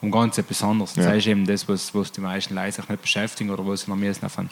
um 0.01 0.11
ganz 0.13 0.39
etwas 0.39 0.63
anderes. 0.63 0.95
Das 0.95 1.05
Ja. 1.07 1.13
ist 1.13 1.27
eben 1.27 1.45
das, 1.45 1.69
was, 1.69 1.93
was 1.93 2.13
die 2.13 2.21
meisten 2.21 2.55
Leute 2.55 2.73
sich 2.73 2.89
nicht 2.89 3.03
beschäftigen 3.03 3.51
oder 3.51 3.65
wo 3.67 3.75
sie 3.75 3.91
noch 3.91 3.97
müssen 3.97 4.25
auf 4.27 4.39
einen 4.39 4.51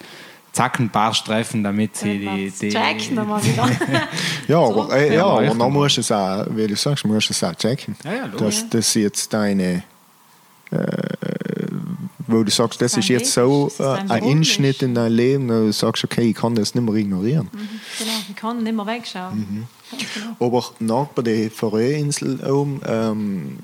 Zackenbarsch 0.52 1.22
treffen, 1.22 1.62
damit 1.62 1.96
sie 1.96 2.18
die... 2.18 2.50
die 2.50 2.70
Checken 2.70 3.14
wir 3.14 3.24
mal 3.24 3.40
wieder. 3.44 3.70
Ja, 4.48 4.58
aber, 4.58 4.92
äh, 4.96 5.14
ja, 5.14 5.24
aber 5.24 5.46
dann 5.46 5.72
musst 5.72 5.98
du 5.98 6.00
es 6.00 6.10
auch, 6.10 6.44
wie 6.50 6.66
du 6.66 6.74
sagst, 6.74 7.04
musst 7.04 7.28
du 7.28 7.32
es 7.32 7.44
auch 7.44 7.54
checken. 7.54 7.94
Ja, 8.04 8.12
ja, 8.14 8.26
dass 8.28 8.68
das 8.68 8.92
jetzt 8.94 9.32
deine, 9.32 9.84
äh, 10.72 10.76
wo 12.30 12.42
du 12.42 12.50
sagst, 12.50 12.80
das 12.80 12.96
ist 12.96 13.08
jetzt 13.08 13.32
so 13.32 13.70
äh, 13.78 13.84
ein 13.84 14.10
Einschnitt 14.10 14.82
in 14.82 14.94
dein 14.94 15.12
Leben, 15.12 15.48
du 15.66 15.72
sagst, 15.72 16.04
okay, 16.04 16.30
ich 16.30 16.36
kann 16.36 16.54
das 16.54 16.74
nicht 16.74 16.84
mehr 16.84 16.94
ignorieren. 16.94 17.48
genau, 17.98 18.10
ich 18.28 18.36
kann 18.36 18.62
nicht 18.62 18.74
mehr 18.74 18.86
wegschauen. 18.86 19.38
Mhm. 19.38 19.66
Ganz 19.90 20.14
genau. 20.14 20.46
Aber 20.46 20.64
nach 20.78 21.06
bei 21.08 21.22
der 21.22 21.50
oben, 22.46 22.80
ähm, 22.86 23.58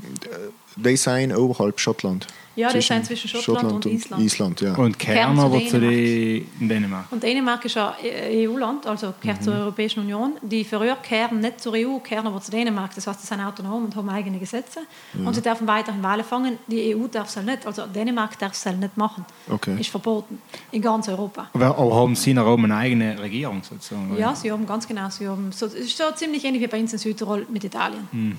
die 0.77 0.97
sind 0.97 1.37
oberhalb 1.37 1.81
Schottland. 1.81 2.27
Ja, 2.57 2.73
die 2.73 2.81
sind 2.81 3.05
zwischen 3.05 3.29
Schottland 3.29 3.73
und 3.73 3.87
Island. 3.87 4.23
Island 4.23 4.61
ja. 4.63 4.75
Und 4.75 4.99
Kern 4.99 5.39
aber 5.39 5.59
zu 5.67 5.79
Dänemark. 5.79 5.91
die, 5.93 6.47
in 6.61 6.69
Dänemark. 6.69 7.05
Und 7.13 7.23
Dänemark 7.23 7.65
ist 7.67 7.77
ein 7.77 7.93
EU-Land, 8.03 8.87
also 8.87 9.13
gehört 9.21 9.41
Mhm. 9.41 9.45
zur 9.45 9.55
Europäischen 9.55 10.01
Union. 10.01 10.33
Die 10.43 10.65
Färöer 10.65 10.97
kehren 10.97 11.41
nicht 11.41 11.61
zur 11.61 11.75
EU, 11.75 11.99
kehren 11.99 12.27
aber 12.27 12.41
zu 12.41 12.51
Dänemark. 12.51 12.95
Das 12.95 13.07
heißt, 13.07 13.21
sie 13.21 13.27
sind 13.27 13.41
autonom 13.41 13.85
und 13.85 13.95
haben 13.95 14.09
eigene 14.09 14.39
Gesetze. 14.39 14.81
Und 15.23 15.35
sie 15.35 15.43
dürfen 15.43 15.67
weiterhin 15.67 16.03
Wale 16.03 16.25
fangen. 16.25 16.59
Die 16.67 16.97
EU 16.97 17.07
darf 17.09 17.29
es 17.29 17.37
halt 17.37 17.47
nicht. 17.47 17.67
Also 17.67 17.87
Dänemark 17.87 18.39
darf 18.39 18.53
es 18.53 18.65
halt 18.65 18.81
nicht 18.81 18.97
machen. 18.97 19.25
Okay. 19.51 19.79
Ist 19.79 19.91
verboten. 19.91 20.41
In 20.73 20.81
ganz 20.81 21.09
Europa. 21.09 21.51
Aber 21.53 21.77
aber 21.79 21.95
haben 21.95 22.17
sie 22.17 22.33
noch 22.33 22.47
oben 22.47 22.65
eine 22.65 22.77
eigene 22.77 23.19
Regierung 23.19 23.63
sozusagen? 23.63 24.11
oder? 24.13 24.21
Ja, 24.21 24.35
sie 24.35 24.51
haben 24.51 24.67
ganz 24.67 24.89
genau. 24.89 25.11
Sie 25.11 25.29
haben 25.29 25.53
so, 25.53 25.67
es 25.67 25.75
ist 25.75 25.97
so 25.99 26.05
ziemlich 26.15 26.43
ähnlich 26.45 26.63
wie 26.63 26.67
bei 26.69 26.81
uns 26.81 26.93
in 26.95 26.99
Südtirol 26.99 27.47
mit 27.51 27.63
Italien. 27.65 28.09
Mhm. 28.13 28.37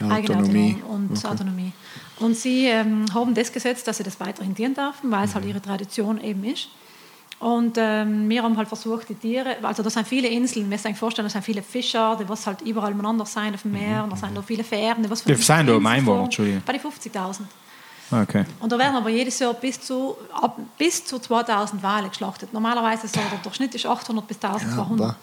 Ja, 0.00 0.08
Eigene 0.08 0.38
Autonomie. 0.38 0.76
Autonomie 0.82 1.10
und 1.12 1.24
Autonomie. 1.26 1.72
Und 2.18 2.36
sie 2.36 2.66
ähm, 2.66 3.04
haben 3.14 3.34
das 3.34 3.52
gesetzt, 3.52 3.86
dass 3.88 3.96
sie 3.96 4.02
das 4.04 4.20
weiterhin 4.20 4.54
dienen 4.54 4.74
dürfen, 4.74 5.10
weil 5.10 5.20
Mhm. 5.20 5.24
es 5.24 5.34
halt 5.34 5.44
ihre 5.44 5.60
Tradition 5.62 6.20
eben 6.22 6.44
ist. 6.44 6.68
Und 7.40 7.76
ähm, 7.76 8.28
wir 8.28 8.42
haben 8.44 8.56
halt 8.56 8.68
versucht, 8.68 9.08
die 9.08 9.16
Tiere, 9.16 9.56
also 9.62 9.82
da 9.82 9.90
sind 9.90 10.06
viele 10.06 10.28
Inseln, 10.28 10.70
wir 10.70 10.78
sich 10.78 10.96
vorstellen, 10.96 11.26
da 11.26 11.32
sind 11.32 11.42
viele 11.44 11.62
Fischer, 11.62 12.16
die 12.20 12.28
was 12.28 12.46
halt 12.46 12.62
überall 12.62 12.92
miteinander 12.94 13.26
sein 13.26 13.52
auf 13.54 13.62
dem 13.62 13.72
Meer, 13.72 14.04
und 14.04 14.10
da 14.12 14.16
sind 14.16 14.36
da 14.36 14.42
viele 14.42 14.62
Fähren, 14.62 15.02
die 15.02 15.10
was 15.10 15.26
Wie 15.26 15.32
viele 15.34 15.42
sind 15.44 15.66
da 15.66 15.74
im 15.74 15.84
Einwohner. 15.86 16.24
Entschuldigung? 16.24 16.62
Bei 16.64 16.72
den 16.74 16.80
50.000. 16.82 17.40
Okay. 18.12 18.44
Und 18.60 18.70
da 18.70 18.78
werden 18.78 18.94
aber 18.94 19.08
jedes 19.08 19.38
Jahr 19.40 19.54
bis 19.54 19.80
zu, 19.80 20.14
ab, 20.32 20.56
bis 20.78 21.04
zu 21.04 21.18
2000 21.18 21.82
Wale 21.82 22.10
geschlachtet. 22.10 22.52
Normalerweise 22.52 23.08
so, 23.08 23.18
der 23.18 23.38
Durchschnitt 23.42 23.74
ist 23.74 23.86
800 23.86 24.28
bis 24.28 24.38
1200. 24.38 25.00
aber- 25.10 25.16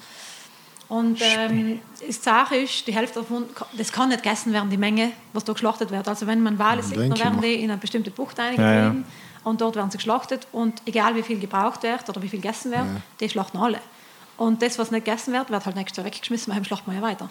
Und 0.90 1.20
ähm, 1.22 1.80
die 2.06 2.12
Sache 2.12 2.56
ist, 2.58 2.88
die 2.88 2.94
Hälfte 2.96 3.20
davon, 3.20 3.46
das 3.78 3.92
kann 3.92 4.10
nicht 4.10 4.24
gegessen 4.24 4.52
werden, 4.54 4.70
die 4.72 4.78
Menge, 4.78 5.12
was 5.34 5.44
da 5.44 5.54
geschlachtet 5.54 5.92
wird. 5.92 6.08
Also 6.08 6.26
wenn 6.26 6.42
man 6.42 6.58
Wale 6.58 6.82
sieht, 6.82 6.98
dann 6.98 7.18
werden 7.20 7.42
die 7.42 7.54
in 7.54 7.70
eine 7.70 7.80
bestimmte 7.80 8.10
Bucht 8.10 8.38
Ja, 8.40 8.46
eingetrieben 8.46 9.06
und 9.44 9.62
dort 9.62 9.76
werden 9.76 9.92
sie 9.92 9.98
geschlachtet 9.98 10.48
und 10.52 10.82
egal 10.86 11.16
wie 11.16 11.22
viel 11.22 11.40
gebraucht 11.40 11.84
wird 11.84 12.10
oder 12.10 12.22
wie 12.24 12.28
viel 12.30 12.42
gegessen 12.42 12.72
wird, 12.72 12.86
die 13.20 13.30
schlachten 13.30 13.58
alle. 13.58 13.80
Und 14.36 14.62
das, 14.64 14.80
was 14.80 14.90
nicht 14.90 15.06
gegessen 15.06 15.32
wird, 15.34 15.50
wird 15.52 15.66
halt 15.66 15.76
nächstes 15.76 15.98
Jahr 15.98 16.06
weggeschmissen, 16.08 16.54
weil 16.56 16.66
schlachten 16.66 16.90
wir 16.92 16.98
ja 16.98 17.04
weiter. 17.04 17.30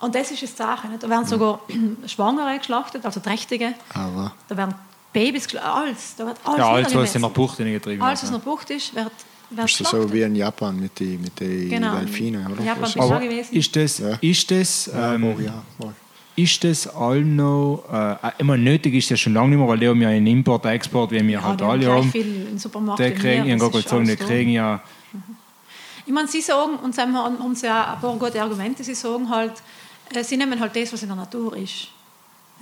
Und 0.00 0.14
das 0.14 0.30
ist 0.32 0.40
die 0.42 0.46
Sache. 0.46 0.88
Nicht? 0.88 1.02
Da 1.02 1.08
werden 1.08 1.26
sogar 1.26 1.60
Schwangere 2.06 2.58
geschlachtet, 2.58 3.04
also 3.04 3.20
Trächtige. 3.20 3.74
Aber 3.94 4.32
Da 4.48 4.56
werden 4.56 4.74
Babys 5.12 5.44
geschlachtet, 5.44 5.70
alles. 5.72 6.16
Da 6.16 6.26
wird 6.26 6.38
alles 6.44 6.58
Ja, 6.58 6.68
alles, 6.70 6.94
was 6.94 7.14
in 7.14 7.22
der 7.22 7.28
Bucht 7.28 7.56
getrieben 7.58 8.02
Alles, 8.02 8.22
was 8.22 8.30
wird. 8.32 8.40
in 8.40 8.44
der 8.44 8.50
Bucht 8.50 8.70
ist, 8.70 8.94
wird, 8.94 9.04
wird 9.04 9.14
ist 9.50 9.80
das 9.80 9.90
geschlachtet. 9.90 10.02
so 10.08 10.12
wie 10.14 10.22
in 10.22 10.34
Japan 10.36 10.78
mit 10.80 10.98
den 11.00 11.20
mit 11.22 11.38
die 11.40 11.68
Genau. 11.68 11.96
Delfinen, 11.98 12.46
oder? 12.52 12.62
Japan 12.62 12.84
ist- 12.84 12.98
auch 12.98 13.10
Aber 13.10 13.20
gewesen. 13.20 13.54
ist 13.54 13.76
das, 13.76 13.98
Ja. 13.98 14.18
ist 14.20 14.50
das, 14.50 14.86
Ja, 14.86 15.14
ähm, 15.14 15.24
oh, 15.24 15.40
ja, 15.40 15.62
mal. 15.78 15.94
ist 16.36 16.62
das 16.64 16.86
all 16.88 17.20
noch, 17.22 17.84
äh, 17.92 18.16
immer 18.38 18.56
nötig 18.56 18.94
ist 18.94 19.10
das 19.10 19.20
schon 19.20 19.34
lange 19.34 19.50
nicht 19.50 19.58
mehr, 19.58 19.68
weil 19.68 19.78
die 19.78 19.88
haben 19.88 20.00
ja 20.00 20.08
einen 20.08 20.26
Import, 20.26 20.64
Export, 20.66 21.10
wie 21.10 21.16
wir 21.22 21.30
Ja, 21.30 21.42
halt 21.42 21.60
die 21.60 21.64
haben 21.64 21.70
alle 21.70 21.92
haben. 21.92 22.10
viel 22.10 22.46
im 22.50 22.58
Supermarkt. 22.58 23.00
Die 23.00 23.04
wie 23.04 23.10
kriegen, 23.14 23.44
wir, 23.46 23.56
ich 23.56 23.62
habe 23.62 23.78
ist 23.78 23.84
gesagt, 23.88 24.08
die 24.08 24.16
kriegen 24.16 24.50
ja, 24.52 24.80
Ich 26.06 26.12
meine, 26.12 26.26
sie 26.28 26.40
sagen, 26.40 26.76
und 26.82 26.94
sie 26.94 27.00
haben, 27.02 27.14
haben 27.16 27.54
sie 27.54 27.68
auch 27.68 27.88
ein 27.94 28.00
paar 28.00 28.16
gute 28.16 28.42
Argumente, 28.42 28.82
sie 28.82 28.94
sagen 28.94 29.28
halt, 29.28 29.52
äh, 30.12 30.24
sie 30.24 30.36
nehmen 30.36 30.58
halt 30.58 30.74
das, 30.74 30.92
was 30.92 31.02
in 31.02 31.08
der 31.08 31.16
Natur 31.16 31.56
ist. 31.56 31.88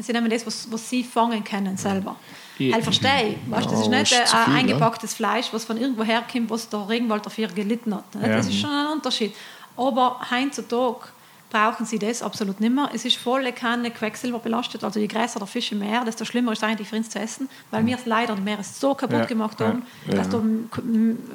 Sie 0.00 0.12
nehmen 0.12 0.30
das, 0.30 0.46
was, 0.46 0.70
was 0.70 0.88
sie 0.88 1.02
fangen 1.02 1.42
können 1.42 1.76
selber. 1.76 2.16
Ja. 2.58 2.78
Ich 2.78 2.84
verstehe, 2.84 3.36
weißt, 3.46 3.70
das 3.70 3.80
ist 3.80 3.88
nicht 3.88 4.12
ist 4.12 4.34
ein 4.34 4.44
viel, 4.44 4.54
eingepacktes 4.54 5.14
Fleisch, 5.14 5.46
was 5.52 5.64
von 5.64 5.76
irgendwo 5.76 6.04
herkommt, 6.04 6.50
was 6.50 6.68
der 6.68 6.88
Regenwald 6.88 7.26
dafür 7.26 7.48
gelitten 7.48 7.94
hat. 7.94 8.04
Ja. 8.14 8.28
Das 8.28 8.46
ist 8.46 8.60
schon 8.60 8.70
ein 8.70 8.86
Unterschied. 8.88 9.34
Aber 9.76 10.20
heutzutage 10.30 11.08
brauchen 11.50 11.86
sie 11.86 11.98
das 11.98 12.22
absolut 12.22 12.60
nicht 12.60 12.74
mehr. 12.74 12.90
Es 12.92 13.04
ist 13.04 13.16
voll 13.16 13.50
keine 13.52 13.90
Quecksilber 13.90 14.38
belastet. 14.38 14.84
Also 14.84 15.00
je 15.00 15.06
größer 15.06 15.38
der 15.38 15.46
Fisch 15.46 15.72
im 15.72 15.78
Meer, 15.78 16.04
desto 16.04 16.24
schlimmer 16.24 16.52
ist 16.52 16.58
es 16.58 16.64
eigentlich 16.64 16.88
für 16.88 16.96
uns 16.96 17.08
zu 17.08 17.18
essen, 17.18 17.48
weil 17.70 17.86
wir 17.86 17.96
es 17.96 18.06
leider 18.06 18.34
die 18.34 18.42
Meere 18.42 18.62
so 18.62 18.94
kaputt 18.94 19.20
Ja, 19.20 19.24
gemacht 19.24 19.60
ja, 19.60 19.68
haben, 19.68 19.82
dass 20.10 20.28
da 20.28 20.42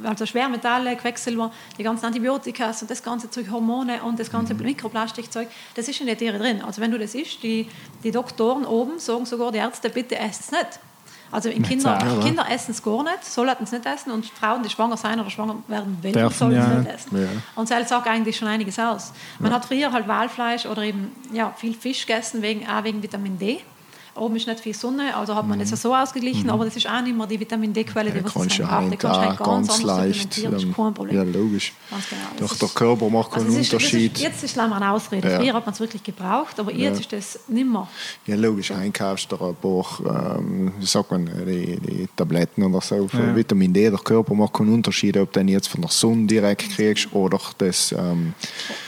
also 0.03 0.25
Schwermetalle, 0.25 0.95
Quecksilber, 0.95 1.51
die 1.77 1.83
ganzen 1.83 2.05
Antibiotika 2.05 2.67
und 2.67 2.89
das 2.89 3.01
ganze 3.01 3.29
Zeug, 3.29 3.49
Hormone 3.49 4.03
und 4.03 4.19
das 4.19 4.31
ganze 4.31 4.53
Mikroplastikzeug, 4.53 5.47
das 5.75 5.87
ist 5.87 5.99
in 5.99 6.07
den 6.07 6.17
Tieren 6.17 6.39
drin. 6.39 6.61
Also 6.61 6.81
wenn 6.81 6.91
du 6.91 6.99
das 6.99 7.15
isst, 7.15 7.41
die, 7.43 7.67
die 8.03 8.11
Doktoren 8.11 8.65
oben 8.65 8.99
sagen 8.99 9.25
sogar 9.25 9.51
die 9.51 9.57
Ärzte, 9.57 9.89
bitte 9.89 10.17
esst 10.17 10.41
es 10.41 10.51
nicht. 10.51 10.79
Also 11.33 11.49
in 11.49 11.63
Kinder. 11.63 11.97
Kinder 12.21 12.45
essen 12.49 12.71
es 12.71 12.83
gar 12.83 13.03
nicht, 13.03 13.25
sollten 13.25 13.63
es 13.63 13.71
nicht 13.71 13.85
essen 13.85 14.11
und 14.11 14.25
Frauen, 14.25 14.61
die 14.61 14.69
schwanger 14.69 14.97
sein 14.97 15.19
oder 15.19 15.31
schwanger 15.31 15.55
werden 15.67 15.97
wollen, 16.01 16.13
Dürfen, 16.13 16.37
sollen 16.37 16.51
es 16.55 16.67
ja. 16.67 16.73
nicht 16.75 16.91
essen. 16.91 17.21
Ja. 17.21 17.27
Und 17.55 17.71
das 17.71 17.89
sagt 17.89 18.07
eigentlich 18.07 18.37
schon 18.37 18.47
einiges 18.47 18.77
aus. 18.77 19.13
Man 19.39 19.51
hat 19.51 19.65
früher 19.65 19.91
halt 19.91 20.07
Walfleisch 20.07 20.67
oder 20.67 20.83
eben 20.83 21.11
ja, 21.31 21.51
viel 21.57 21.73
Fisch 21.73 22.05
gegessen, 22.05 22.43
wegen, 22.43 22.67
auch 22.67 22.83
wegen 22.83 23.01
Vitamin 23.01 23.39
D. 23.39 23.61
Oben 24.15 24.35
ist 24.35 24.45
nicht 24.47 24.59
viel 24.59 24.75
Sonne, 24.75 25.15
also 25.15 25.33
hat 25.33 25.47
man 25.47 25.57
das 25.57 25.69
so 25.71 25.95
ausgeglichen, 25.95 26.47
aber 26.51 26.65
das 26.65 26.75
ist 26.75 26.87
auch 26.87 27.01
nicht 27.01 27.17
mehr 27.17 27.25
die 27.25 27.39
Vitamin 27.39 27.73
D-Quelle, 27.73 28.11
die 28.11 28.19
Ja, 28.19 28.23
was 28.25 28.45
es 28.45 28.57
ja 28.57 28.67
braucht. 28.67 28.91
Die 28.93 28.97
kannst 28.97 29.19
du 29.19 29.25
ganz 29.25 29.37
ganz 29.39 29.69
anders 29.69 29.81
leicht. 29.83 30.29
das 30.31 30.37
ist 30.53 30.63
ähm, 30.63 30.73
kein 30.75 30.93
Problem. 30.93 31.15
Ja, 31.15 31.23
logisch. 31.23 31.73
Ganz 31.89 32.09
genau. 32.09 32.21
Das 32.37 32.39
Doch 32.49 32.53
ist- 32.53 32.61
der 32.61 32.69
Körper 32.69 33.09
macht 33.09 33.31
keinen 33.31 33.45
also 33.47 33.57
es 33.57 33.65
ist, 33.67 33.73
Unterschied. 33.73 34.11
Das 34.13 34.19
ist, 34.21 34.27
jetzt 34.27 34.43
ist 34.43 34.51
es 34.51 34.57
eine 34.59 34.91
Ausrede. 34.91 35.29
Ja. 35.31 35.39
Früher 35.39 35.53
hat 35.53 35.65
man 35.65 35.73
es 35.73 35.79
wirklich 35.79 36.03
gebraucht, 36.03 36.59
aber 36.59 36.71
jetzt 36.71 36.99
ist 36.99 37.11
das 37.11 37.39
nicht 37.47 37.67
mehr. 37.67 37.87
Ja, 38.27 38.35
logisch, 38.35 38.69
einkaufst 38.71 39.31
du 39.31 39.35
ein 39.43 39.55
paar, 39.55 40.37
ähm, 40.37 40.73
wie 40.79 40.85
sagt 40.85 41.09
man, 41.09 41.25
die, 41.47 41.79
die 41.79 42.07
Tabletten 42.15 42.63
oder 42.63 42.81
so 42.81 43.07
für 43.07 43.17
Ja. 43.17 43.35
Vitamin 43.35 43.73
D. 43.73 43.89
Der 43.89 43.97
Körper 43.99 44.35
macht 44.35 44.53
keinen 44.53 44.73
Unterschied, 44.75 45.17
ob 45.17 45.31
du 45.33 45.39
den 45.39 45.47
jetzt 45.47 45.67
von 45.69 45.81
der 45.81 45.89
Sonne 45.89 46.27
direkt 46.27 46.69
kriegst 46.75 47.11
oder 47.13 47.39
das, 47.57 47.91
ähm, 47.91 48.33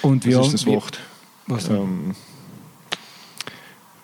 und 0.03 0.23
was 0.23 0.29
wir, 0.31 0.41
ist 0.41 0.53
das 0.53 0.65
Wort? 0.67 0.99
was 1.47 1.65
denn? 1.67 1.75
Ähm, 1.77 2.15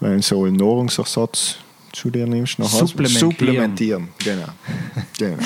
wenn 0.01 0.17
du 0.17 0.21
so 0.21 0.43
einen 0.43 0.57
Nahrungsersatz 0.57 1.55
zu 1.93 2.09
dir 2.09 2.27
nimmst, 2.27 2.59
nachher 2.59 2.85
Supplementieren. 2.85 3.31
supplementieren. 3.31 4.07
Genau. 4.19 4.47
genau. 5.17 5.43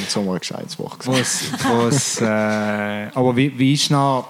Jetzt 0.00 0.14
haben 0.16 0.26
wir 0.26 0.32
ein 0.34 0.38
gescheites 0.38 0.78
Wort 0.78 0.98
gesagt. 0.98 1.18
was, 1.18 1.42
was, 1.64 2.20
äh, 2.20 3.08
aber 3.14 3.36
wie, 3.36 3.56
wie 3.58 3.72
ist 3.74 3.90
noch, 3.90 4.28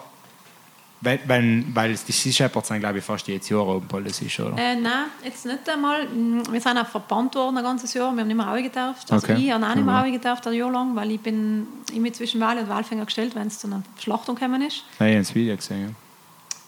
wenn, 1.02 1.18
wenn, 1.26 1.66
weil 1.74 1.94
die 1.94 2.12
Sea 2.12 2.32
Shepherds 2.32 2.68
sind, 2.68 2.80
glaube 2.80 2.98
ich, 2.98 3.04
fast 3.04 3.26
jedes 3.28 3.48
Jahr 3.48 3.66
oben, 3.66 3.86
weil 3.90 4.06
ist, 4.06 4.40
oder? 4.40 4.56
Äh, 4.56 4.76
nein, 4.76 5.06
jetzt 5.24 5.44
nicht 5.44 5.68
einmal. 5.68 6.06
Wir 6.50 6.60
sind 6.60 6.78
auch 6.78 6.86
verbannt 6.86 7.34
worden 7.34 7.58
ein 7.58 7.64
ganzes 7.64 7.92
Jahr. 7.92 8.12
Wir 8.12 8.20
haben 8.20 8.28
nicht 8.28 8.36
mehr 8.36 8.48
Auge 8.50 8.62
getauft. 8.62 9.10
Also 9.12 9.26
Okay. 9.26 9.36
ich 9.44 9.50
habe 9.52 9.66
auch 9.66 9.74
nicht 9.74 9.84
mehr 9.84 10.00
Auge 10.00 10.12
getauft, 10.12 10.46
ein 10.46 10.54
Jahr 10.54 10.70
lang, 10.72 10.94
weil 10.96 11.10
ich 11.10 11.20
bin 11.20 11.66
immer 11.92 12.12
zwischen 12.12 12.40
Wale 12.40 12.60
und 12.62 12.68
Walfänger 12.68 13.04
gestellt, 13.04 13.34
wenn 13.34 13.48
es 13.48 13.58
zu 13.58 13.66
einer 13.66 13.82
Schlachtung 14.00 14.36
gekommen 14.36 14.62
ist. 14.62 14.84
Nein, 14.98 15.08
ich 15.10 15.14
habe 15.16 15.24
das 15.24 15.34
Video 15.34 15.56
gesehen, 15.56 15.82
ja. 15.82 15.88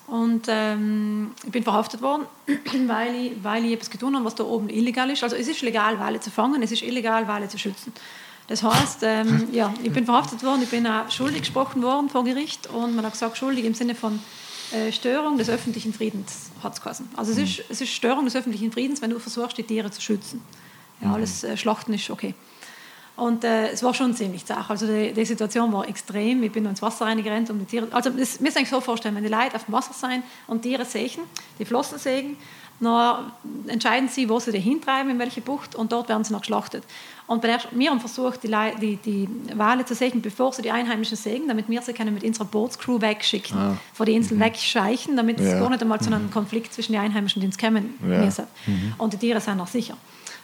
Und 0.06 0.46
ähm, 0.48 1.32
ich 1.44 1.50
bin 1.50 1.62
verhaftet 1.62 2.02
worden, 2.02 2.26
weil 2.86 3.14
ich, 3.14 3.32
weil 3.42 3.64
ich 3.64 3.72
etwas 3.72 3.90
getan 3.90 4.14
habe, 4.14 4.24
was 4.24 4.34
da 4.34 4.44
oben 4.44 4.68
illegal 4.68 5.08
ist. 5.10 5.22
Also 5.22 5.36
es 5.36 5.48
ist 5.48 5.62
legal, 5.62 5.98
Wale 5.98 6.20
zu 6.20 6.30
fangen, 6.30 6.62
es 6.62 6.72
ist 6.72 6.82
illegal, 6.82 7.26
Wale 7.26 7.48
zu 7.48 7.58
schützen. 7.58 7.92
Das 8.46 8.62
heißt, 8.62 8.98
ähm, 9.02 9.48
ja, 9.52 9.72
ich 9.82 9.92
bin 9.92 10.04
verhaftet 10.04 10.42
worden, 10.42 10.62
ich 10.62 10.68
bin 10.68 10.86
auch 10.86 11.10
schuldig 11.10 11.40
gesprochen 11.40 11.82
worden 11.82 12.10
vor 12.10 12.24
Gericht 12.24 12.66
und 12.66 12.94
man 12.94 13.04
hat 13.04 13.12
gesagt, 13.12 13.38
schuldig 13.38 13.64
im 13.64 13.74
Sinne 13.74 13.94
von 13.94 14.20
äh, 14.72 14.92
Störung 14.92 15.38
des 15.38 15.48
öffentlichen 15.48 15.94
Friedens 15.94 16.50
hat 16.62 16.74
es. 16.74 17.02
Also 17.16 17.32
es 17.32 17.38
ist, 17.38 17.64
es 17.70 17.80
ist 17.80 17.90
Störung 17.90 18.24
des 18.24 18.36
öffentlichen 18.36 18.72
Friedens, 18.72 19.00
wenn 19.00 19.10
du 19.10 19.18
versuchst, 19.18 19.56
die 19.56 19.62
Tiere 19.62 19.90
zu 19.90 20.00
schützen. 20.00 20.42
Ja, 21.00 21.12
alles 21.12 21.44
äh, 21.44 21.56
Schlachten 21.56 21.94
ist 21.94 22.10
okay. 22.10 22.34
Und 23.16 23.44
äh, 23.44 23.68
es 23.70 23.82
war 23.84 23.94
schon 23.94 24.12
ziemlich 24.14 24.44
zart. 24.44 24.68
Also 24.68 24.86
die, 24.88 25.12
die 25.12 25.24
Situation 25.24 25.72
war 25.72 25.88
extrem. 25.88 26.42
Ich 26.42 26.50
bin 26.50 26.66
ins 26.66 26.82
Wasser 26.82 27.04
reingerannt, 27.06 27.48
um 27.50 27.60
die 27.60 27.64
Tiere... 27.64 27.86
Also 27.92 28.10
das 28.10 28.40
müsst 28.40 28.56
ihr 28.56 28.62
euch 28.62 28.68
so 28.68 28.80
vorstellen, 28.80 29.14
wenn 29.14 29.22
die 29.22 29.28
Leute 29.28 29.54
auf 29.54 29.64
dem 29.66 29.72
Wasser 29.72 29.92
sein 29.94 30.24
und 30.48 30.62
Tiere 30.62 30.84
sägen, 30.84 31.22
die 31.58 31.64
Flossen 31.64 31.98
sägen, 31.98 32.36
dann 32.80 33.30
entscheiden 33.68 34.08
sie, 34.08 34.28
wo 34.28 34.40
sie 34.40 34.50
die 34.50 34.58
hintreiben, 34.58 35.08
in 35.12 35.18
welche 35.20 35.40
Bucht, 35.40 35.76
und 35.76 35.92
dort 35.92 36.08
werden 36.08 36.24
sie 36.24 36.32
noch 36.32 36.40
geschlachtet. 36.40 36.82
Und 37.28 37.40
bei 37.40 37.46
der, 37.48 37.60
wir 37.70 37.88
haben 37.90 38.00
versucht, 38.00 38.42
die, 38.42 38.48
Lei- 38.48 38.74
die, 38.74 38.96
die 38.96 39.28
Wale 39.54 39.84
zu 39.84 39.94
sägen, 39.94 40.20
bevor 40.20 40.52
sie 40.52 40.62
die 40.62 40.72
Einheimischen 40.72 41.16
sägen, 41.16 41.46
damit 41.46 41.68
wir 41.68 41.80
sie 41.82 41.92
können 41.92 42.12
mit 42.14 42.24
unserer 42.24 42.46
Bootscrew 42.46 43.00
wegschicken, 43.00 43.56
Ah. 43.56 43.76
vor 43.94 44.06
die 44.06 44.12
Insel 44.14 44.40
wegscheichen, 44.40 45.16
damit 45.16 45.38
es 45.38 45.52
Ja. 45.52 45.60
gar 45.60 45.70
nicht 45.70 45.80
einmal 45.82 46.00
zu 46.00 46.12
einem 46.12 46.30
Konflikt 46.32 46.74
zwischen 46.74 46.92
den 46.92 47.00
Einheimischen 47.00 47.40
und 47.42 47.46
uns 47.46 47.56
kommen 47.58 47.94
Ja. 48.02 48.24
müssen. 48.24 48.46
Und 48.98 49.12
die 49.12 49.18
Tiere 49.18 49.40
sind 49.40 49.56
noch 49.56 49.68
sicher. 49.68 49.96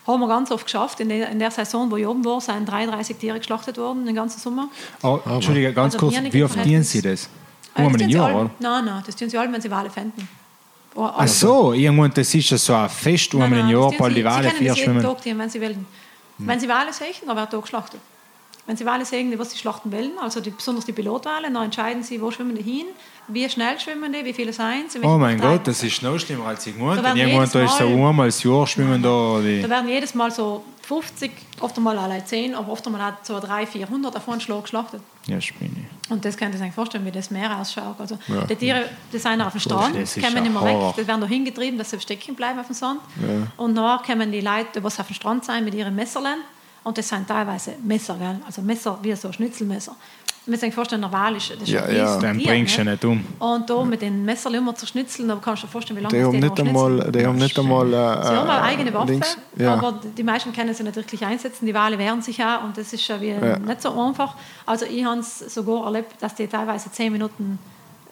Haben 0.07 0.21
wir 0.21 0.29
ganz 0.29 0.51
oft 0.51 0.65
geschafft. 0.65 1.01
In 1.01 1.09
der, 1.09 1.31
in 1.31 1.39
der 1.39 1.51
Saison, 1.51 1.91
wo 1.91 1.97
ich 1.97 2.07
oben 2.07 2.25
war, 2.25 2.41
sind 2.41 2.67
33 2.67 3.17
Tiere 3.17 3.39
geschlachtet 3.39 3.77
worden, 3.79 4.07
den 4.07 4.15
ganzen 4.15 4.41
Sommer. 4.41 4.69
Oh, 5.03 5.19
Entschuldige, 5.25 5.73
ganz 5.73 5.95
Also 5.95 6.09
kurz, 6.11 6.33
wie 6.33 6.43
oft 6.43 6.65
dienen. 6.65 6.83
Sie 6.83 7.03
das? 7.03 7.29
Äh, 7.75 7.91
das 7.91 8.01
sie 8.01 8.07
Jahr, 8.07 8.35
oder? 8.35 8.51
Nein, 8.59 8.85
nein, 8.85 9.03
das 9.07 9.15
tun 9.15 9.29
sie 9.31 9.39
alle, 9.39 9.53
wenn 9.53 9.61
sie 9.61 9.71
Wale 9.71 9.91
finden. 9.91 10.29
Oh, 10.95 11.05
Ach 11.05 11.29
so, 11.29 11.73
irgendwann, 11.73 12.13
das 12.13 12.35
ist 12.35 12.51
ja 12.51 12.59
so 12.59 12.75
ein 12.75 12.89
Fest, 12.89 13.33
im 13.35 13.41
nein, 13.41 13.69
Jahr, 13.69 13.93
bald 13.97 14.13
die 14.17 14.21
sie, 14.21 14.25
Wale 14.25 14.43
sie 14.43 14.49
können 14.49 14.59
vier 14.59 14.69
das 14.71 14.79
jeden 14.79 14.93
schwimmen. 14.93 15.03
Tag 15.03 15.23
tun, 15.23 15.39
wenn 15.39 15.51
sie 15.51 15.61
wollen. 15.61 15.87
Wenn 16.39 16.59
sie 16.61 16.69
Wale 16.69 16.93
sehen, 16.93 17.15
dann 17.27 17.37
wird 17.37 17.53
da 17.53 17.59
geschlachtet. 17.59 18.01
Wenn 18.67 18.77
sie 18.77 18.87
Wale 18.87 19.05
sehen, 19.05 19.39
was 19.39 19.51
sie 19.51 19.59
schlachten 19.59 19.93
wollen, 19.93 20.13
also 20.21 20.41
die, 20.41 20.51
besonders 20.51 20.85
die 20.85 20.93
Pilotwale, 20.93 21.51
dann 21.53 21.65
entscheiden 21.65 22.03
sie, 22.03 22.21
wo 22.21 22.31
schwimmen 22.31 22.57
die 22.57 22.63
hin, 22.63 22.87
wie 23.33 23.49
schnell 23.49 23.79
schwimmen 23.81 24.13
die, 24.13 24.25
wie 24.25 24.33
viele 24.33 24.53
sein 24.53 24.85
sie. 24.89 24.99
Oh 25.01 25.19
mein 25.19 25.41
welche 25.41 25.57
Gott, 25.59 25.67
das 25.67 25.83
ist 25.83 26.03
noch 26.03 26.19
schlimmer 26.19 26.47
als 26.47 26.67
ich 26.67 26.77
gemeint 26.77 27.03
Da 27.05 27.15
Irgendwann 27.15 27.49
da 27.51 27.65
ist 27.65 27.79
so 27.79 27.89
Mal- 27.89 28.09
einmal 28.11 28.29
das 28.29 28.43
Jahr 28.43 28.67
schwimmen 28.67 29.03
da. 29.03 29.41
Die. 29.45 29.63
Da 29.63 29.69
werden 29.71 29.89
jedes 29.89 30.15
Mal 30.15 30.31
so 30.31 30.65
50, 30.83 31.31
oft 31.61 31.77
einmal 31.77 31.97
allein 31.99 32.27
10, 32.27 32.55
aber 32.55 32.73
oft 32.73 32.85
einmal 32.87 33.17
so 33.23 33.39
300, 33.39 33.69
400 33.69 34.17
auf 34.17 34.29
einen 34.29 34.41
Schlag 34.41 34.63
geschlachtet. 34.63 35.01
Ja, 35.27 35.41
Spinne. 35.41 35.71
Und 36.09 36.25
das 36.25 36.37
könnt 36.37 36.55
ihr 36.55 36.59
sich 36.59 36.73
vorstellen, 36.73 37.07
wie 37.07 37.13
das 37.13 37.31
Meer 37.31 37.57
ausschaut. 37.57 37.95
Also, 37.99 38.19
Die 38.49 38.57
Tiere, 38.57 38.87
die 39.13 39.19
sind 39.19 39.41
auf 39.41 39.53
dem 39.53 39.61
Strand, 39.61 39.95
ist 39.97 40.21
kommen 40.21 40.45
immer 40.45 40.61
Horror. 40.61 40.89
weg, 40.89 40.97
die 41.05 41.07
werden 41.09 41.21
da 41.21 41.27
hingetrieben, 41.29 41.79
dass 41.79 41.91
sie 41.91 42.01
stecken 42.01 42.35
bleiben 42.35 42.59
auf 42.59 42.67
dem 42.67 42.75
Sand. 42.75 43.01
Und 43.57 43.75
nachher 43.75 44.05
kommen 44.15 44.33
die 44.33 44.41
Leute, 44.41 44.81
die 44.81 44.85
auf 44.85 44.97
dem 44.97 45.15
Strand 45.15 45.45
sind, 45.45 45.65
mit 45.65 45.75
ihren 45.75 45.95
Messerlen. 45.95 46.39
Und 46.83 46.97
das 46.99 47.09
sind 47.09 47.29
teilweise 47.29 47.75
Messer, 47.85 48.17
gell? 48.19 48.41
also 48.47 48.63
Messer 48.63 48.99
wie 49.03 49.15
so 49.15 49.31
Schnitzelmesser. 49.31 49.95
Man 50.47 50.53
muss 50.53 50.61
sich 50.61 50.75
vorstellen, 50.75 51.05
ein 51.05 51.13
Wal 51.13 51.37
ist, 51.37 51.51
das 51.51 51.59
ist 51.63 51.69
Ja, 51.69 51.85
ein 51.85 51.95
ja. 51.97 52.19
Dann 52.19 52.39
Tier, 52.39 52.47
bringst 52.49 52.79
du 52.79 52.85
ne? 52.85 52.93
nicht 52.93 53.05
um. 53.05 53.25
Und 53.39 53.69
da 53.69 53.85
mit 53.85 54.01
den 54.01 54.25
Messerl 54.25 54.55
immer 54.55 54.75
zu 54.75 54.87
schnitzeln, 54.87 55.29
da 55.29 55.37
kannst 55.41 55.63
du 55.63 55.67
dir 55.67 55.71
vorstellen, 55.73 55.99
wie 55.99 56.03
lange 56.03 56.15
Die 56.15 56.21
das 56.21 56.27
haben 56.29 56.39
nicht 56.41 56.61
einmal, 56.61 57.13
die 57.13 57.27
haben 57.27 57.37
nicht 57.37 57.59
einmal 57.59 57.87
äh, 57.87 57.91
Sie 57.91 57.97
haben 58.35 58.49
eine 58.49 58.59
äh, 58.59 58.63
eigene 58.73 58.95
Waffe, 58.95 59.13
links. 59.13 59.37
Ja. 59.57 59.75
aber 59.75 60.01
die 60.17 60.23
meisten 60.23 60.53
können 60.53 60.73
sie 60.75 60.83
nicht 60.83 60.97
wirklich 60.97 61.25
einsetzen. 61.25 61.67
Die 61.67 61.75
Wale 61.75 61.99
wehren 61.99 62.23
sich 62.23 62.43
auch 62.43 62.65
und 62.65 62.77
das 62.77 62.93
ist 62.93 63.07
ja, 63.07 63.21
wie 63.21 63.29
Ja. 63.29 63.59
nicht 63.59 63.83
so 63.83 63.91
einfach. 64.01 64.35
Also 64.65 64.87
ich 64.87 65.05
habe 65.05 65.21
es 65.21 65.39
sogar 65.55 65.85
erlebt, 65.85 66.15
dass 66.21 66.35
die 66.35 66.47
teilweise 66.47 66.91
zehn 66.91 67.13
Minuten 67.13 67.59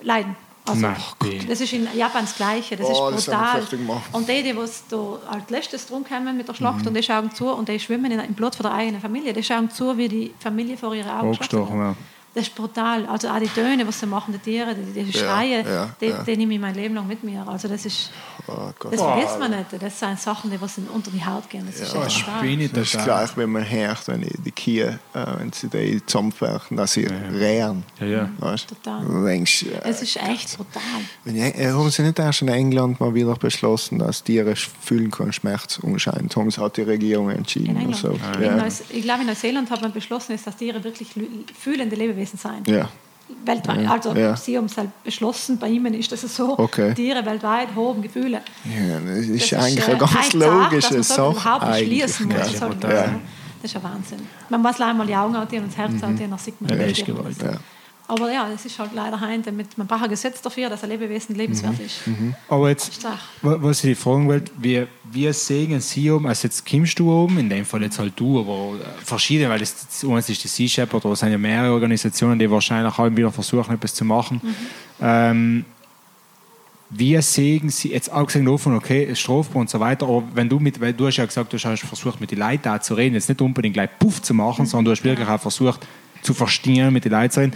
leiden. 0.03 0.37
Also, 0.69 0.83
Nein, 0.83 0.97
wie? 1.23 1.39
das 1.47 1.63
ist 1.63 1.73
in 1.73 1.89
Japan 1.97 2.25
das 2.25 2.37
Gleiche, 2.37 2.77
das 2.77 2.87
Oh, 2.91 3.09
ist 3.09 3.27
das 3.27 3.35
brutal. 3.37 3.63
gemacht. 3.71 4.03
und 4.13 4.29
die, 4.29 4.43
die 4.43 4.55
was 4.55 4.85
da 4.91 4.99
als 5.31 5.49
letztes 5.49 5.87
drum 5.87 6.05
kommen 6.05 6.37
mit 6.37 6.47
der 6.47 6.53
Schlacht 6.53 6.83
Mhm. 6.83 6.89
und 6.89 6.95
die 6.95 7.03
schauen 7.03 7.31
zu 7.35 7.49
und 7.49 7.71
die 7.71 7.81
schwimmen 7.81 8.13
in, 8.13 8.21
im 8.21 8.35
Blut 8.35 8.55
von 8.55 8.65
der 8.65 8.75
eigenen 8.75 9.01
Familie, 9.01 9.33
die 9.33 9.43
schauen 9.43 9.71
zu, 9.71 9.97
wie 9.97 10.09
die 10.09 10.35
Familie 10.39 10.77
vor 10.77 10.95
ihren 10.95 11.09
Augen 11.09 11.31
wird. 11.39 11.53
ja. 11.53 11.95
Das 12.35 12.47
ist 12.47 12.55
brutal. 12.55 13.07
Also 13.07 13.29
auch 13.29 13.39
die 13.41 13.49
Töne, 13.49 13.87
was 13.89 13.99
sie 13.99 14.07
machen, 14.07 14.33
die 14.33 14.39
Tiere, 14.39 14.75
die, 14.75 15.03
die 15.03 15.13
Schreie, 15.13 15.65
ja, 15.65 15.89
die, 16.01 16.07
ja. 16.07 16.23
die 16.23 16.37
nehme 16.37 16.55
ich 16.55 16.61
mein 16.61 16.75
Leben 16.75 16.95
lang 16.95 17.07
mit 17.09 17.25
mir. 17.25 17.45
Also 17.49 17.67
das 17.69 17.85
ist, 17.87 18.11
Oh 18.47 18.71
Gott. 18.79 18.93
das 18.93 19.01
vergisst 19.01 19.39
man 19.39 19.51
nicht. 19.51 19.67
Das 19.81 19.99
sind 19.99 20.21
Sachen, 20.21 20.51
die 20.51 20.61
was 20.61 20.79
in- 20.79 20.87
unter 20.89 21.11
die 21.11 21.25
Haut 21.25 21.49
gehen. 21.51 21.67
Das 21.67 21.81
ist 21.81 21.93
Ja, 21.95 22.05
echt. 22.07 22.19
Spinne 22.19 22.69
Das 22.69 22.95
ist 22.95 23.05
gleich, 23.05 23.37
wenn 23.37 23.51
man 23.51 23.69
hört, 23.69 24.07
wenn 24.09 24.21
die 24.21 24.39
die 24.45 24.53
Kühe, 24.53 24.99
äh, 25.15 25.27
wenn 25.39 25.53
sie 25.53 25.69
die 25.69 26.05
zusammenwerfen, 26.07 26.77
dass 26.77 26.93
sie 26.93 27.07
rehren. 27.07 27.83
Ja, 27.99 28.07
ja. 28.07 28.31
Weißt? 28.39 28.69
Total. 28.69 29.05
Du 29.05 29.25
denkst, 29.25 29.65
äh, 29.65 29.81
Es 29.89 30.03
ist 30.03 30.17
echt 30.17 30.57
brutal. 30.57 30.83
Ja, 31.25 31.47
äh, 31.47 31.73
haben 31.73 31.91
sie 31.91 32.03
nicht 32.03 32.19
erst 32.19 32.43
in 32.43 32.49
England 32.49 33.01
mal 33.01 33.15
wieder 33.15 33.35
beschlossen, 33.37 33.99
dass 33.99 34.23
Tiere 34.23 34.55
fühlen 34.55 35.11
können 35.11 35.33
Schmerz 35.33 35.81
anscheinend? 35.83 36.37
Haben 36.37 36.51
sie 36.51 36.61
hat 36.61 36.77
die 36.77 36.83
Regierung 36.83 37.31
entschieden. 37.31 37.71
In 37.71 37.77
England. 37.77 37.97
So. 37.97 38.11
In 38.37 38.43
Ja. 38.43 38.57
Neus 38.57 38.83
ich 38.91 39.03
glaube, 39.03 39.23
in 39.23 39.27
Neuseeland 39.27 39.71
hat 39.71 39.83
man 39.83 39.93
beschlossen, 39.93 40.39
dass 40.43 40.57
Tiere 40.57 40.83
wirklich 40.85 41.09
fühlende 41.59 41.97
Lebewesen 41.97 42.28
sein. 42.37 42.63
ja. 42.67 42.89
Weltweit. 43.45 43.83
Ja, 43.83 43.91
Also 43.93 44.15
ja. 44.15 44.35
sie 44.37 44.57
haben 44.57 44.65
es 44.65 44.77
halt 44.79 44.89
beschlossen, 45.05 45.59
bei 45.59 45.69
ihnen 45.69 45.93
ist 45.93 46.11
das 46.11 46.23
so. 46.23 46.59
Okay. 46.59 46.95
Tiere 46.95 47.25
weltweit 47.27 47.69
haben 47.77 48.01
Gefühle. 48.01 48.41
ja, 48.65 49.01
das 49.01 49.19
ist 49.27 49.53
Das 49.53 49.63
eigentlich 49.65 49.87
äh, 49.87 49.91
eine 49.91 49.99
ganz 49.99 50.13
zart, 50.13 50.33
logische 50.33 50.81
dass 50.81 50.91
man 50.91 51.03
so 51.03 51.15
Sache. 51.15 51.31
überhaupt 51.33 51.77
schließen 51.77 52.27
muss. 52.29 52.37
Das, 52.81 53.11
ist 53.63 53.75
ja 53.75 53.83
Wahnsinn. 53.83 54.21
Man 54.49 54.63
muss 54.63 54.79
leider 54.79 54.95
mal 54.95 55.07
die 55.07 55.15
Augen 55.15 55.37
und 55.37 55.53
das 55.53 55.77
Herz 55.77 56.03
anziehen, 56.03 56.31
dann 56.31 56.39
sieht 56.39 56.61
man 56.61 56.71
Ja, 56.71 56.87
ist 56.87 57.05
gewollt. 57.05 57.37
Aber 58.11 58.33
ja, 58.33 58.49
das 58.51 58.65
ist 58.65 58.79
halt 58.79 58.93
leider 58.95 59.21
heute 59.21 59.53
mit, 59.53 59.77
man 59.77 59.87
braucht 59.87 60.05
ein 60.05 60.09
Gesetz 60.09 60.41
dafür, 60.41 60.71
dass 60.71 60.83
ein 60.83 60.89
Lebewesen 60.89 61.35
lebenswert 61.37 61.79
Mhm. 61.79 61.85
ist. 61.85 62.01
Aber 62.49 62.71
jetzt, 62.71 63.07
was 63.43 63.85
ich 63.85 63.91
dich 63.91 63.99
fragen 63.99 64.27
wollte, 64.29 64.51
wie, 64.59 64.87
wie 65.13 65.31
sehen 65.35 65.79
Sie 65.81 66.11
oben, 66.11 66.27
also 66.27 66.47
jetzt 66.49 66.65
kommst 66.67 66.99
du 66.99 67.13
oben, 67.13 67.39
in 67.39 67.51
dem 67.51 67.67
Fall 67.67 67.83
jetzt 67.83 67.99
halt 67.99 68.15
du, 68.17 68.41
aber 68.41 68.77
äh, 68.81 69.05
verschiedene, 69.05 69.51
weil 69.51 69.59
das, 69.59 69.75
das 69.87 70.11
eins 70.11 70.29
ist 70.31 70.43
die 70.43 70.49
Sea 70.49 70.67
Shepherd, 70.69 71.05
oder 71.05 71.13
es 71.13 71.21
sind 71.21 71.33
ja 71.33 71.37
mehrere 71.39 71.71
Organisationen, 71.73 72.39
die 72.39 72.51
wahrscheinlich 72.51 72.99
auch 72.99 73.11
wieder 73.15 73.31
versuchen, 73.31 73.75
etwas 73.75 73.93
zu 73.95 74.07
machen. 74.07 74.41
Ähm, 75.03 75.67
wie 76.91 77.21
sehen 77.21 77.69
Sie, 77.69 77.91
jetzt 77.93 78.11
auch 78.11 78.25
gesehen 78.25 78.47
davon, 78.47 78.75
okay, 78.75 79.15
strafbar 79.15 79.61
und 79.61 79.69
so 79.69 79.79
weiter, 79.79 80.07
aber 80.07 80.23
wenn 80.33 80.49
du 80.49 80.59
mit, 80.59 80.81
weil 80.81 80.95
du 80.95 81.07
hast 81.07 81.19
ja 81.19 81.27
gesagt, 81.27 81.53
du 81.53 81.59
hast 81.59 81.81
versucht, 81.83 82.19
mit 82.23 82.31
den 82.31 82.39
Leuten 82.39 82.67
auch 82.71 82.81
zu 82.81 82.95
reden, 82.95 83.15
jetzt 83.15 83.29
nicht 83.29 83.43
unbedingt 83.43 83.75
gleich 83.75 83.91
Puff 83.99 84.23
zu 84.23 84.33
machen, 84.33 84.65
sondern 84.65 84.87
du 84.87 84.91
hast 84.93 85.05
wirklich 85.05 85.29
auch 85.29 85.39
versucht, 85.41 85.87
zu 86.23 86.33
verstehen, 86.33 86.91
mit 86.93 87.05
den 87.05 87.13
Leuten 87.13 87.31
zu 87.31 87.41
reden. 87.41 87.53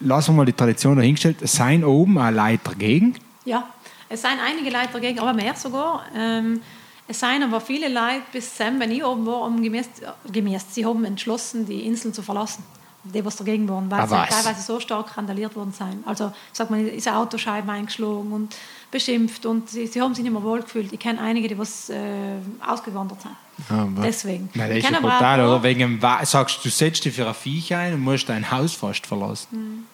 Lassen 0.00 0.32
wir 0.32 0.38
mal 0.38 0.44
die 0.44 0.52
Tradition 0.52 0.96
dahingestellt, 0.96 1.36
seien 1.48 1.84
oben 1.84 2.18
auch 2.18 2.30
Leute 2.30 2.60
dagegen? 2.64 3.14
Ja, 3.44 3.68
es 4.08 4.22
seien 4.22 4.38
einige 4.38 4.70
Leute 4.70 4.92
dagegen, 4.92 5.18
aber 5.18 5.32
mehr 5.32 5.54
sogar. 5.54 6.04
Ähm, 6.16 6.60
es 7.06 7.20
seien 7.20 7.42
aber 7.42 7.60
viele 7.60 7.88
Leute 7.88 8.22
bis 8.32 8.56
Sam, 8.56 8.80
wenn 8.80 8.90
ich 8.90 9.04
oben 9.04 9.26
war, 9.26 9.42
um 9.42 9.62
gemäß, 9.62 9.88
gemäß, 10.32 10.66
sie 10.70 10.86
haben 10.86 11.04
entschlossen, 11.04 11.66
die 11.66 11.86
Inseln 11.86 12.14
zu 12.14 12.22
verlassen. 12.22 12.64
Die, 13.06 13.22
was 13.22 13.36
dagegen 13.36 13.68
waren, 13.68 13.90
weil 13.90 14.08
sie 14.08 14.14
teilweise 14.14 14.62
so 14.62 14.80
stark 14.80 15.18
randaliert 15.18 15.54
worden 15.54 15.74
sind. 15.74 16.06
Also, 16.06 16.32
sagt 16.54 16.70
man, 16.70 16.88
ist 16.88 17.06
eine 17.06 17.18
Autoscheibe 17.18 17.70
eingeschlagen 17.70 18.32
und 18.32 18.56
beschimpft 18.94 19.44
und 19.44 19.68
sie, 19.68 19.88
sie 19.88 20.00
haben 20.00 20.14
sich 20.14 20.22
nicht 20.22 20.32
mehr 20.32 20.42
wohl 20.42 20.62
gefühlt. 20.62 20.92
Ich 20.92 21.00
kenne 21.00 21.20
einige, 21.20 21.48
die 21.48 21.58
was, 21.58 21.90
äh, 21.90 22.36
ausgewandert 22.64 23.20
sind. 23.22 23.34
Ah, 23.68 23.86
was? 23.88 24.06
Deswegen. 24.06 24.48
Nein, 24.54 24.68
das 24.68 24.78
Ich 24.78 24.84
ist 24.84 24.90
ja 24.90 24.96
kenne 24.96 24.98
aber 24.98 25.08
auch 25.08 25.18
brutal, 25.18 25.40
oder? 25.40 25.62
Wegen 25.64 26.00
sagst 26.22 26.64
du, 26.64 26.68
setzt 26.70 27.04
dich 27.04 27.12
für 27.12 27.26
ein 27.26 27.34
Viech 27.34 27.74
ein 27.74 27.94
und 27.94 28.00
musst 28.00 28.28
dein 28.28 28.48
Haus 28.52 28.72
fast 28.74 29.04
verlassen. 29.04 29.88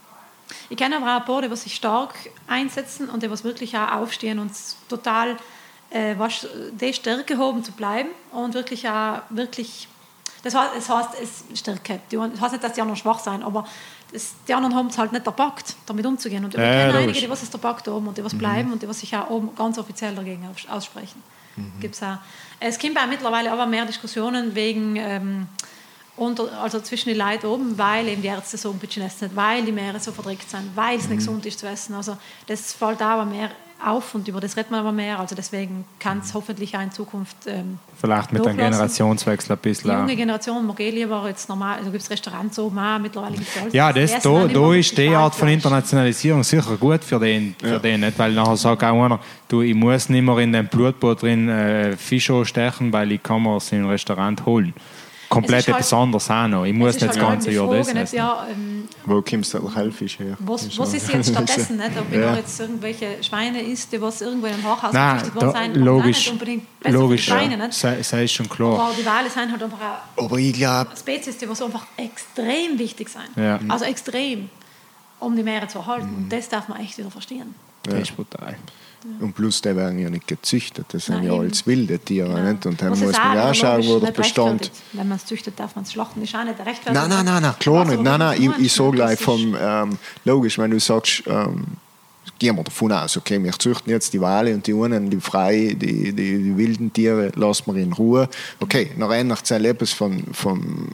Ich 0.69 0.77
kenne 0.77 0.99
aber 0.99 1.17
auch 1.17 1.21
ein 1.21 1.25
paar, 1.25 1.41
die 1.41 1.51
was 1.51 1.63
sich 1.63 1.75
stark 1.75 2.15
einsetzen 2.47 3.09
und 3.09 3.23
die 3.23 3.31
was 3.31 3.43
wirklich 3.43 3.75
auch 3.75 3.91
aufstehen 3.93 4.39
und 4.39 4.53
total 4.91 5.39
äh, 5.89 6.15
was, 6.19 6.47
die 6.79 6.93
Stärke 6.93 7.39
haben 7.39 7.65
zu 7.65 7.73
bleiben 7.73 8.11
und 8.33 8.53
wirklich 8.53 8.87
auch 8.87 9.23
wirklich 9.31 9.89
das 10.43 10.55
heißt, 10.55 10.71
es 10.79 10.89
heißt 10.89 11.11
es 11.23 11.59
Stärke. 11.59 12.01
Das 12.11 12.41
heißt 12.41 12.53
nicht, 12.53 12.65
dass 12.65 12.73
die 12.73 12.81
anderen 12.81 12.97
schwach 12.97 13.19
sind, 13.19 13.43
aber 13.43 13.67
das, 14.13 14.35
die 14.49 14.55
anderen 14.55 14.75
haben 14.75 14.89
es 14.89 14.99
halt 14.99 15.13
nicht 15.13 15.27
erpackt, 15.27 15.75
damit 15.87 16.05
umzugehen. 16.07 16.45
Und 16.45 16.55
wir 16.57 16.63
Ja, 16.65 16.87
kennen 16.87 16.97
einige, 16.97 17.21
die 17.21 17.31
was 17.31 17.43
es 17.43 17.51
erpackt 17.51 17.87
haben 17.89 18.07
und 18.09 18.17
die 18.19 18.25
was 18.25 18.37
bleiben 18.37 18.73
und 18.73 18.83
die 18.83 18.89
was 18.89 19.01
sich 19.01 19.15
auch 19.17 19.31
oben 19.31 19.55
ganz 19.55 19.79
offiziell 19.79 20.15
dagegen 20.15 20.47
aus- 20.49 20.69
aussprechen. 20.69 21.23
Gibt's 21.81 22.03
auch. 22.03 22.17
Es 22.59 22.79
gibt 22.79 22.97
auch 22.99 23.07
mittlerweile 23.07 23.53
aber 23.53 23.67
mehr 23.67 23.85
Diskussionen 23.85 24.55
wegen 24.55 24.97
ähm, 24.97 25.47
unter, 26.17 26.51
also 26.63 26.81
zwischen 26.81 27.09
den 27.11 27.19
Leuten 27.19 27.47
oben, 27.47 27.77
weil 27.79 28.09
eben 28.09 28.23
die 28.23 28.29
Ärzte 28.29 28.57
sagen, 28.57 28.79
bitte 28.79 29.03
esst 29.03 29.23
nicht, 29.23 29.37
weil 29.37 29.63
die 29.65 29.73
Meere 29.73 30.01
so 30.01 30.13
verdreckt 30.13 30.49
sind, 30.49 30.71
weil 30.75 30.99
es 30.99 31.09
nicht 31.09 31.19
gesund 31.19 31.45
ist 31.47 31.59
zu 31.59 31.67
essen. 31.69 31.95
Also 31.95 32.17
das 32.47 32.73
fällt 32.73 33.03
auch 33.03 33.25
mehr 33.25 33.51
auf 33.85 34.15
und 34.15 34.29
über 34.29 34.41
das 34.41 34.57
redet 34.57 34.71
man 34.71 34.81
aber 34.81 34.93
mehr. 34.93 35.19
Also 35.19 35.35
deswegen 35.35 35.85
kann 35.99 36.21
es 36.21 36.35
hoffentlich 36.35 36.77
auch 36.77 36.83
in 36.83 36.93
Zukunft 36.93 37.37
ähm, 37.47 37.79
Vielleicht 38.01 38.33
mit 38.33 38.47
einem. 38.47 38.57
Generationswechsel 38.57 39.53
ein 39.53 39.59
Die 39.63 39.69
bisschen. 39.69 39.91
junge 39.91 40.13
auch. 40.13 40.17
Generation 40.17 40.75
eh 40.79 40.91
lieber 40.91 41.25
jetzt 41.29 41.49
normal, 41.49 41.79
also 41.79 41.91
gibt 41.91 42.03
es 42.03 42.11
Restaurants 42.11 42.59
oben 42.59 42.79
auch, 42.79 42.99
mittlerweile 42.99 43.37
gibt 43.37 43.49
es 43.49 43.63
alles. 43.63 43.75
Ja, 43.75 43.93
das, 43.93 44.13
essen 44.13 44.49
da, 44.49 44.49
da 44.49 44.75
ist 44.75 44.97
die 44.97 45.09
Art 45.09 45.35
von. 45.35 45.49
Internationalisierung 45.49 46.45
sicher 46.45 46.77
gut 46.77 47.05
für 47.05 47.19
den, 47.19 47.55
für 47.59 47.79
den 47.79 48.01
nicht? 48.01 48.19
weil 48.19 48.33
nachher 48.33 48.57
sagt 48.57 48.85
auch 48.85 49.05
einer, 49.05 49.21
du, 49.49 49.63
ich 49.63 49.75
muss 49.75 50.09
nicht 50.09 50.23
mehr 50.23 50.39
in 50.39 50.53
dem 50.53 50.67
Blutboot 50.69 51.23
drin 51.23 51.49
äh, 51.49 51.97
Fisch 51.97 52.31
stechen, 52.45 52.93
weil 52.93 53.13
ich 53.13 53.23
kann 53.23 53.43
mir 53.43 53.57
es 53.57 53.73
im 53.73 53.89
Restaurant 53.89 54.47
holen. 54.47 54.73
Komplett 55.31 55.67
halt- 55.69 55.77
etwas 55.77 55.93
anderes 55.93 56.29
auch 56.31 56.49
noch. 56.49 56.65
Ich 56.65 56.75
muss 56.75 56.97
Es 56.97 57.01
nicht 57.01 57.15
das 57.15 57.19
halt 57.19 57.29
ganze 57.31 57.51
Jahr 57.53 57.73
das 57.73 57.89
essen. 57.89 58.17
ja, 58.17 58.47
ähm, 58.51 58.89
Wo 59.07 59.23
kommst 59.23 59.55
du 59.55 59.75
Hellfisch 59.75 60.19
her? 60.19 60.37
Was, 60.41 60.77
was 60.77 60.93
ist 60.93 61.09
jetzt 61.13 61.31
stattdessen? 61.33 61.77
Nicht? 61.77 61.91
Ob 61.99 62.11
ich 62.13 62.19
Ja. 62.19 62.31
noch 62.31 62.37
jetzt 62.37 62.59
irgendwelche 62.61 63.23
Schweine 63.23 63.63
isst, 63.63 63.93
die 63.93 64.01
was 64.03 64.21
irgendwo 64.21 64.47
in 64.49 64.55
einem 64.55 64.65
Hochhaus 64.65 64.93
Nein, 64.93 65.19
gezüchtet 65.19 65.35
worden 65.43 65.53
da, 65.55 65.63
sind, 65.63 65.77
logisch, 65.77 66.17
nicht 66.19 66.33
unbedingt 66.33 66.81
besser 66.81 66.99
logisch 66.99 67.25
für 67.25 67.31
Schweine. 67.31 67.57
ja. 67.59 67.67
Nicht? 67.67 67.79
Sei, 67.79 68.03
sei 68.03 68.27
schon 68.27 68.49
klar. 68.49 68.79
Aber 68.81 68.93
die 68.99 69.07
Wale 69.07 69.31
sind 69.31 69.51
halt 69.53 69.63
einfach 69.63 69.79
auch 69.81 70.25
Aber 70.25 70.37
ich 70.37 70.53
glaube, 70.53 70.91
Spezies, 70.99 71.39
die 71.39 71.49
was 71.49 71.63
einfach 71.63 71.87
extrem 71.97 72.79
wichtig 72.79 73.09
sind. 73.09 73.29
Ja. 73.37 73.61
Also 73.69 73.85
extrem, 73.85 74.51
um 75.21 75.37
die 75.37 75.43
Meere 75.45 75.69
zu 75.69 75.79
erhalten. 75.79 76.09
Und 76.17 76.29
das 76.33 76.49
darf 76.49 76.67
man 76.69 76.81
echt 76.81 76.99
wieder 76.99 77.11
verstehen. 77.11 77.55
Das 77.85 77.95
ist 78.01 78.17
brutal. 78.17 78.57
Und 79.21 79.35
plus, 79.35 79.63
die 79.63 79.75
werden 79.75 79.99
ja 79.99 80.11
nicht 80.11 80.27
gezüchtet, 80.27 80.87
das 80.93 81.07
sind 81.07 81.17
Nein, 81.17 81.25
ja 81.25 81.33
eben. 81.33 81.41
alles 81.41 81.67
wilde 81.67 81.99
Tiere. 81.99 82.41
Nicht? 82.41 82.67
Und 82.67 82.81
dann 82.81 82.91
muss 82.91 83.01
es 83.01 83.17
man 83.17 83.37
ja 83.37 83.51
auch 83.51 83.55
schauen, 83.55 83.87
wo 83.87 83.99
der 83.99 84.13
Bestand. 84.13 84.71
Wenn 84.93 85.09
man 85.09 85.17
es 85.17 85.27
züchtet, 85.27 85.59
darf 85.59 85.75
man 85.75 85.85
es 85.85 85.93
schlachten. 85.93 86.23
Ist 86.23 86.35
auch 86.35 86.45
nicht 86.45 86.59
rechtfertigt. 86.59 86.93
Nein, 86.93 87.09
nein, 87.09 87.25
nein, 87.25 87.43
nein, 87.43 87.55
klar 87.59 87.85
nicht. 87.85 88.03
Nein, 88.03 88.19
nein, 88.19 88.43
ich, 88.43 88.67
ich 88.67 88.73
sage 88.73 88.93
gleich 88.93 89.19
vom, 89.19 89.57
ähm, 89.59 89.99
logisch, 90.25 90.59
wenn 90.59 90.71
du 90.71 90.81
sagst, 90.81 91.23
ähm, 91.27 91.65
gehen 92.39 92.57
wir 92.57 92.65
davon 92.65 92.91
aus, 92.93 93.17
okay, 93.17 93.43
wir 93.43 93.53
züchten 93.53 93.91
jetzt 93.93 94.13
die 94.15 94.21
Wale 94.21 94.55
und 94.55 94.67
die 94.67 94.75
einen, 94.75 95.11
die 95.11 95.21
frei, 95.21 95.77
die, 95.79 96.13
die, 96.13 96.13
die 96.15 96.57
wilden 96.57 96.91
Tiere, 96.93 97.31
lassen 97.35 97.75
wir 97.75 97.83
in 97.83 97.93
Ruhe. 97.93 98.29
Okay, 98.61 98.91
dann 98.99 99.11
ändert 99.11 99.47
sich 99.47 99.63
etwas 99.65 99.93
von, 99.93 100.25
von 100.33 100.89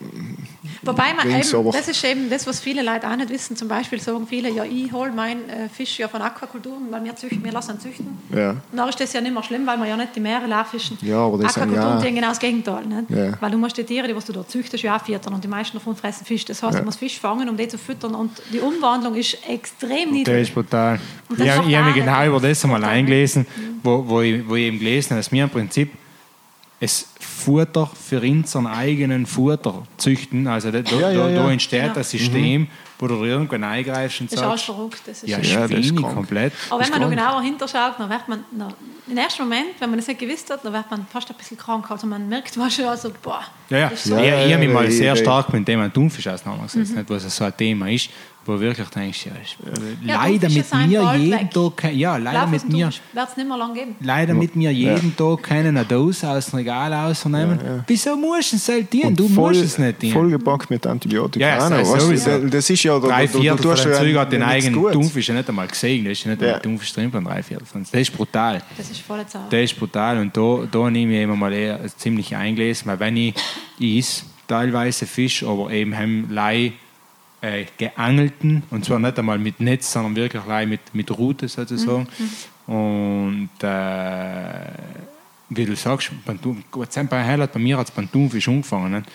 Wobei 0.83 1.15
man 1.15 1.27
Rings, 1.27 1.53
eben, 1.53 1.71
das 1.73 1.89
ist 1.89 2.05
eben 2.05 2.31
das, 2.31 2.47
was 2.47 2.61
viele 2.61 2.83
Leute 2.83 3.09
auch 3.11 3.17
nicht 3.17 3.31
wissen. 3.31 3.57
Zum 3.57 3.67
Beispiel 3.67 4.01
sagen 4.01 4.27
viele, 4.29 4.51
ja, 4.51 4.65
ich 4.65 4.93
hole 4.93 5.11
meinen 5.11 5.49
äh, 5.49 5.69
Fisch 5.69 5.99
ja 5.99 6.07
von 6.07 6.21
Aquakulturen, 6.23 6.87
weil 6.91 7.03
wir, 7.05 7.17
züchten, 7.17 7.43
wir 7.43 7.51
lassen 7.53 7.73
ihn 7.73 7.81
züchten. 7.81 8.19
Ja. 8.35 8.51
Und 8.51 8.61
dann 8.77 8.89
ist 8.89 9.01
das 9.01 9.13
ja 9.13 9.21
nicht 9.21 9.33
mehr 9.35 9.43
schlimm, 9.43 9.67
weil 9.67 9.79
wir 9.79 9.87
ja 9.87 9.97
nicht 9.97 10.15
die 10.15 10.21
Meere 10.21 10.47
leer 10.47 10.65
fischen. 10.69 10.97
Ja, 11.03 11.19
aber 11.27 11.39
das 11.39 11.55
sind 11.55 11.65
Aquakulturen 11.65 12.05
ja- 12.05 12.11
genau 12.11 12.29
das 12.29 12.39
Gegenteil. 12.39 12.87
Nicht? 12.87 13.11
Ja. 13.11 13.33
Weil 13.41 13.51
du 13.51 13.59
musst 13.59 13.77
die 13.77 13.85
Tiere, 13.85 14.07
die 14.07 14.15
was 14.15 14.27
du 14.27 14.33
da 14.33 14.47
züchtest, 14.47 14.83
ja 14.85 14.97
auch 14.97 15.05
füttern 15.05 15.35
und 15.35 15.43
die 15.43 15.49
meisten 15.49 15.77
davon 15.77 15.97
fressen 15.97 16.25
Fisch. 16.25 16.45
Das 16.45 16.63
heißt, 16.63 16.75
Ja. 16.75 16.81
du 16.81 16.87
musst 16.87 16.99
Fisch 16.99 17.19
fangen, 17.19 17.49
um 17.49 17.57
die 17.57 17.67
zu 17.69 17.79
füttern 17.79 18.15
und 18.15 18.31
die 18.53 18.61
Umwandlung 18.61 19.15
ist 19.17 19.39
extrem 19.49 20.05
Das 20.09 20.13
niedrig. 20.13 20.43
ist 20.49 20.55
brutal. 20.55 21.01
Und 21.29 21.41
Ich, 21.41 21.47
das 21.47 21.67
ich 21.67 21.75
habe 21.77 21.87
mich 21.87 21.95
genau 21.95 22.15
auch 22.23 22.27
über 22.27 22.41
das 22.41 22.65
einmal 22.65 22.85
eingelesen, 22.85 23.47
wo, 23.83 24.05
wo, 24.07 24.21
ich, 24.21 24.47
wo 24.49 24.55
ich 24.57 24.65
eben 24.65 24.79
gelesen 24.79 25.11
habe, 25.11 25.21
dass 25.21 25.33
wir 25.33 25.43
im 25.45 25.51
Prinzip 25.51 25.93
es 26.79 27.09
Futter 27.19 27.87
für 27.87 28.21
unseren 28.21 28.67
eigenen 28.67 29.25
Futter 29.25 29.83
züchten. 29.97 30.47
Also 30.47 30.71
da, 30.71 30.83
da, 30.83 30.97
Ja, 30.97 31.11
ja, 31.11 31.19
da, 31.25 31.31
ja. 31.31 31.43
da 31.43 31.51
entsteht 31.51 31.97
ein 31.97 32.05
System, 32.05 32.67
wo 32.99 33.07
du 33.07 33.25
irgendwann 33.25 33.65
eingreifst 33.65 34.21
und 34.21 34.31
Das 34.31 34.39
ist 34.39 34.45
alles 34.45 34.61
sagst, 34.61 34.65
verrückt. 34.77 35.01
Das 35.07 35.23
ist 35.23 35.29
ja, 35.31 35.39
Ja, 35.39 35.67
das 35.67 35.79
ist 35.81 35.97
komplett. 35.97 36.53
Aber 36.69 36.83
wenn 36.83 36.91
man 36.91 37.01
noch 37.01 37.11
genauer 37.11 37.41
hinterschaut, 37.43 37.95
dann 37.99 38.11
wird 38.11 38.29
man, 38.29 38.45
na, 38.53 38.69
im 39.09 39.17
ersten 39.17 39.43
Moment, 39.45 39.69
wenn 39.79 39.89
man 39.91 39.99
das 39.99 40.09
nicht 40.09 40.21
gewusst 40.21 40.51
hat, 40.51 40.65
dann 40.65 40.73
wird 40.73 40.91
man 40.91 41.07
fast 41.11 41.31
ein 41.31 41.37
bisschen 41.37 41.57
krank. 41.57 41.91
Also 41.91 42.07
man 42.07 42.29
merkt 42.29 42.55
man 42.57 42.71
schon, 42.71 42.85
also, 42.87 43.11
boah, 43.23 43.43
Ja, 43.71 43.79
ja. 43.79 43.89
das 43.89 44.01
ist 44.01 44.11
so 44.11 44.17
Ja, 44.17 44.21
ich, 44.23 44.29
ja, 44.29 44.47
ich 44.47 44.53
habe 44.53 44.59
mich 44.61 44.69
ja, 44.69 44.75
mal 44.75 44.85
ja, 44.85 44.91
sehr 44.91 45.07
ja. 45.15 45.17
stark 45.17 45.49
mit 45.53 45.59
dem 45.61 45.65
Thema 45.65 45.91
Thunfisch 45.93 46.27
auseinandergesetzt, 46.29 46.91
Mhm. 46.93 46.99
nicht, 46.99 47.11
was 47.11 47.37
so 47.37 47.45
ein 47.45 47.57
Thema 47.57 47.91
ist, 47.91 48.11
wo 48.47 48.59
wirklich 48.61 48.89
denkst, 48.89 49.27
ja, 49.27 49.33
ist, 49.43 49.57
Ja, 50.07 50.23
leider 50.25 50.49
mit 50.49 50.73
mir 50.75 51.17
jeden 51.17 51.31
weg. 51.33 51.51
Tag, 51.51 51.93
ja, 51.95 52.17
leider 52.17 52.47
mit 52.47 52.69
mir, 52.69 52.87
wird 53.13 53.29
es 53.29 53.37
nicht 53.37 53.49
mehr 53.49 53.57
lange 53.59 53.75
geben. 53.75 53.97
leider 54.01 54.35
mit 54.35 54.55
mir 54.57 54.73
jeden 54.73 55.17
Tag 55.17 55.43
können 55.43 55.77
eine 55.77 55.85
Dose 55.85 56.29
aus 56.29 56.47
dem 56.47 56.57
Regal 56.57 56.93
ausnehmen. 56.93 57.59
Wieso 57.87 58.17
musst 58.17 58.53
du 58.53 58.57
es 58.57 58.69
halt 58.69 58.93
dienen? 58.93 59.17
Du 59.17 59.29
voll, 59.29 59.51
musst 59.53 59.65
es 59.65 59.79
nicht 59.79 60.03
dienen. 60.03 60.13
Vollgepackt 60.13 60.71
mit 60.71 60.87
Antibiotika. 60.87 61.45
Ja, 61.47 61.57
auch 61.59 61.71
ja, 61.71 61.71
noch, 61.71 61.79
weißt 61.79 61.95
du, 61.95 62.01
sowieso. 62.01 62.39
das 62.49 62.71
ist 62.71 62.83
ja... 62.83 62.99
drei 62.99 63.27
du- 63.27 63.33
du- 63.33 63.41
Viertel 63.41 63.63
du 63.63 63.69
den 63.75 63.93
ja 63.93 63.99
Zeug 63.99 64.17
hat 64.17 64.33
den 64.33 64.43
eigenen. 64.43 64.93
Thunfisch 64.93 65.29
ja 65.29 65.35
nicht 65.35 65.49
einmal 65.49 65.67
gesehen. 65.67 66.05
Da 66.05 66.11
ist 66.11 66.25
ja 66.25 66.31
nicht 66.31 66.41
Ja. 66.43 66.47
einmal 66.49 66.61
Thunfisch 66.63 66.93
drin 66.93 67.11
von 67.11 67.25
drei 67.25 67.43
Viertel. 67.43 67.67
Das 67.73 68.01
ist 68.01 68.17
brutal. 68.17 68.63
Das 68.77 68.91
ist 68.91 69.01
voll 69.01 69.27
Zeit. 69.27 69.43
Das 69.51 69.61
ist 69.61 69.79
brutal 69.79 70.19
und 70.19 70.37
da, 70.37 70.67
da 70.71 70.91
nehme 70.91 71.15
ich 71.17 71.23
immer 71.23 71.37
mal 71.37 71.53
eher 71.53 71.81
ziemlich 71.97 72.35
eingelesen, 72.35 72.87
weil 72.87 73.01
wenn 73.01 73.17
ich 73.17 73.35
is 73.79 74.25
teilweise 74.49 75.07
Fisch, 75.07 75.43
aber 75.43 75.71
eben 75.71 75.97
haben 75.97 76.29
Lei 76.31 76.73
äh, 77.47 77.67
geangelten 77.79 78.63
und 78.71 78.85
zwar 78.85 78.99
nicht 78.99 79.19
einmal 79.19 79.39
mit 79.39 79.61
Netz, 79.61 79.93
sondern 79.93 80.17
wirklich 80.17 80.43
Lei 80.47 80.67
mit, 80.67 80.81
mit 80.93 81.11
Rute 81.17 81.49
sozusagen. 81.49 82.07
Und 82.67 83.51
äh, 83.63 84.71
wie 85.51 85.65
du 85.65 85.77
sagst, 85.77 86.11
beim 86.25 86.41
Thun- 86.41 86.65
Gott 86.71 86.93
sei 86.93 87.05
Dank, 87.05 87.53
bei 87.53 87.59
mir 87.61 87.79
hat 87.79 87.89
es 87.89 87.91
beim 87.93 88.11
Thunfisch 88.11 88.49
angefangen. 88.49 88.93
Nicht? 88.93 89.07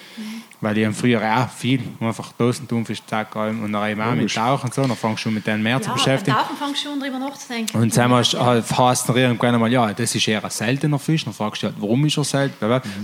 Weil 0.62 0.78
ich 0.78 0.86
habe 0.86 0.94
früher 0.94 1.20
auch 1.38 1.50
viel, 1.50 1.82
einfach 2.00 2.32
Dosen 2.34 2.68
Thunfisch 2.68 3.02
zack, 3.08 3.36
und 3.36 3.72
dann 3.72 3.90
eben 3.90 4.00
auch 4.00 4.14
mit. 4.14 4.34
Tauchen 4.34 4.68
und 4.68 4.74
so, 4.74 4.82
dann 4.84 4.96
fangst 4.96 5.20
du 5.20 5.24
schon 5.24 5.34
mit 5.34 5.46
denen 5.48 5.64
mehr 5.64 5.82
zu 5.82 5.90
Ja, 5.90 5.94
beschäftigen. 5.96 6.38
da 6.38 6.66
fängst 6.66 6.86
du 6.86 6.90
schon 6.90 7.00
drüber 7.00 7.18
nachzudenken. 7.20 7.76
Und 7.78 7.98
dann 7.98 8.12
hast 8.14 9.10
du 9.10 9.14
irgendwann 9.16 9.56
einmal, 9.56 9.72
ja, 9.72 9.92
das 9.92 10.14
ist 10.16 10.28
eher 10.28 10.44
ein 10.44 10.50
seltener 10.52 11.00
Fisch. 11.00 11.26
Dann 11.26 11.34
fragst 11.34 11.64
du 11.64 11.68
halt, 11.68 11.76
warum 11.80 12.06
ist 12.06 12.18
er 12.18 12.24
selten? 12.24 12.56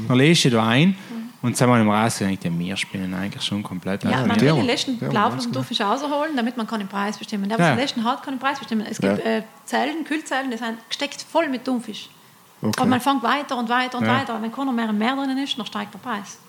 Dann 0.07 0.17
lest 0.17 0.45
du 0.45 0.49
da 0.51 0.67
ein 0.67 0.95
und 1.41 1.59
dann 1.59 1.69
mal 1.69 1.79
im 1.81 1.89
Rasen 1.89 2.27
denkt, 2.27 2.43
ja, 2.45 2.51
wir 2.51 2.77
spielen 2.77 3.13
eigentlich 3.13 3.43
schon 3.43 3.61
komplett. 3.63 4.03
Ja, 4.03 4.25
man 4.25 4.29
will 4.41 4.47
den 4.47 4.57
ja, 4.57 4.63
letzten 4.63 4.99
ja, 4.99 5.09
Blauflusenthunfisch 5.09 5.81
rausholen, 5.81 6.35
damit 6.35 6.57
man 6.57 6.65
kann 6.67 6.79
den 6.79 6.89
Preis 6.89 7.17
bestimmen. 7.17 7.47
Der, 7.49 7.57
was 7.59 7.65
Ja. 7.67 7.73
den 7.75 7.79
letzten 7.79 8.03
hat, 8.03 8.23
kann 8.23 8.33
den 8.35 8.39
Preis 8.39 8.57
bestimmen. 8.59 8.85
Es 8.89 8.99
gibt 8.99 9.19
Ja. 9.23 9.31
äh, 9.37 9.43
Zellen, 9.65 10.03
Kühlzellen, 10.03 10.49
die 10.51 10.57
sind 10.57 10.77
gesteckt 10.89 11.21
voll 11.21 11.47
mit 11.47 11.63
Thunfisch. 11.65 12.09
Okay. 12.61 12.81
Und 12.81 12.89
man 12.89 12.99
fängt 12.99 13.21
weiter 13.21 13.57
und 13.57 13.69
weiter 13.69 13.99
und 13.99 14.05
Ja. 14.05 14.19
weiter. 14.19 14.41
Wenn 14.41 14.51
keiner 14.51 14.71
mehr 14.71 14.89
im 14.89 14.97
Meer 14.97 15.15
drin 15.15 15.37
ist, 15.37 15.57
dann 15.57 15.65
steigt 15.65 15.93
der 15.93 15.99
Preis. 15.99 16.39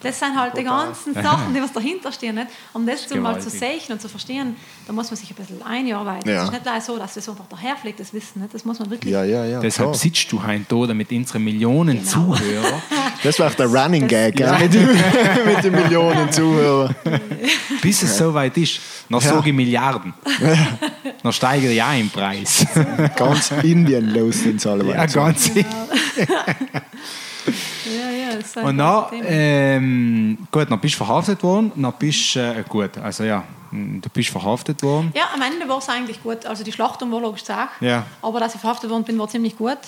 Das 0.00 0.18
sind 0.18 0.38
halt 0.38 0.56
die 0.56 0.64
ganzen 0.64 1.14
Sachen, 1.14 1.54
die 1.54 1.60
was 1.62 1.72
dahinter 1.72 2.12
stehen. 2.12 2.34
Nicht? 2.36 2.48
Um 2.72 2.86
das, 2.86 3.06
zu 3.06 3.16
mal 3.18 3.40
zu 3.40 3.50
sehen 3.50 3.80
und 3.90 4.00
zu 4.00 4.08
verstehen, 4.08 4.56
da 4.86 4.92
muss 4.92 5.10
man 5.10 5.16
sich 5.16 5.30
ein 5.30 5.36
bisschen 5.36 5.62
einarbeiten. 5.62 6.28
Ja. 6.30 6.38
Es 6.38 6.44
ist 6.44 6.50
nicht 6.52 6.62
gleich 6.62 6.82
so, 6.84 6.96
dass 6.98 7.14
das 7.14 7.28
einfach 7.28 7.46
daherfliegt, 7.48 8.00
das 8.00 8.12
Wissen. 8.12 8.42
Nicht? 8.42 8.54
Das 8.54 8.64
muss 8.64 8.78
man 8.78 8.90
wirklich... 8.90 9.12
Ja, 9.12 9.24
ja, 9.24 9.44
ja. 9.44 9.60
Deshalb 9.60 9.90
klar. 9.90 9.98
sitzt 9.98 10.30
du 10.32 10.42
heute 10.42 10.64
da, 10.68 10.86
damit 10.86 11.10
unsere 11.12 11.38
Millionen 11.38 11.98
Genau. 11.98 12.08
Zuhörer, 12.34 12.82
Das 13.22 13.38
war 13.40 13.50
der 13.50 13.66
Running 13.66 14.02
Das- 14.02 14.10
Gag, 14.10 14.36
gell? 14.36 14.52
Mit, 14.60 14.72
mit 15.46 15.64
den 15.64 15.72
Millionen 15.72 16.30
Zuhörern. 16.32 16.94
bis 17.82 18.02
es 18.02 18.16
so 18.16 18.32
weit 18.34 18.56
ist, 18.56 18.80
noch 19.08 19.22
Ja. 19.22 19.30
sage 19.30 19.48
ich 19.50 19.54
Milliarden. 19.54 20.14
Dann 21.22 21.32
steigere 21.32 21.72
ich 21.72 21.82
auch 21.82 21.98
im 21.98 22.10
Preis. 22.10 22.64
Ganz 23.16 23.50
Indien 23.62 24.12
los 24.14 24.40
sind 24.40 24.60
sie 24.60 24.70
alle. 24.70 24.84
Ja, 24.92 25.06
ganz 25.06 25.50
Ja, 27.88 28.10
ja, 28.10 28.36
das 28.36 28.46
ist 28.46 28.56
Und 28.56 28.78
dann, 28.78 29.04
ähm, 29.24 30.38
gut, 30.50 30.70
dann 30.70 30.80
bist 30.80 30.94
du 30.94 31.04
verhaftet 31.04 31.42
worden, 31.42 31.72
dann 31.76 31.92
bist 31.98 32.34
du, 32.34 32.40
äh, 32.40 32.64
gut, 32.68 32.96
also 32.98 33.24
ja, 33.24 33.44
du 33.70 34.08
bist 34.12 34.30
verhaftet 34.30 34.82
worden. 34.82 35.12
Ja, 35.14 35.24
am 35.34 35.42
Ende 35.42 35.68
war 35.68 35.78
es 35.78 35.88
eigentlich 35.88 36.22
gut. 36.22 36.46
Also 36.46 36.64
die 36.64 36.72
Schlachtung 36.72 37.10
war 37.12 37.20
logisch 37.20 37.44
Sache. 37.44 37.68
Ja. 37.80 38.04
Aber 38.22 38.40
dass 38.40 38.54
ich 38.54 38.60
verhaftet 38.60 38.90
worden 38.90 39.04
bin, 39.04 39.18
war 39.18 39.28
ziemlich 39.28 39.56
gut. 39.56 39.78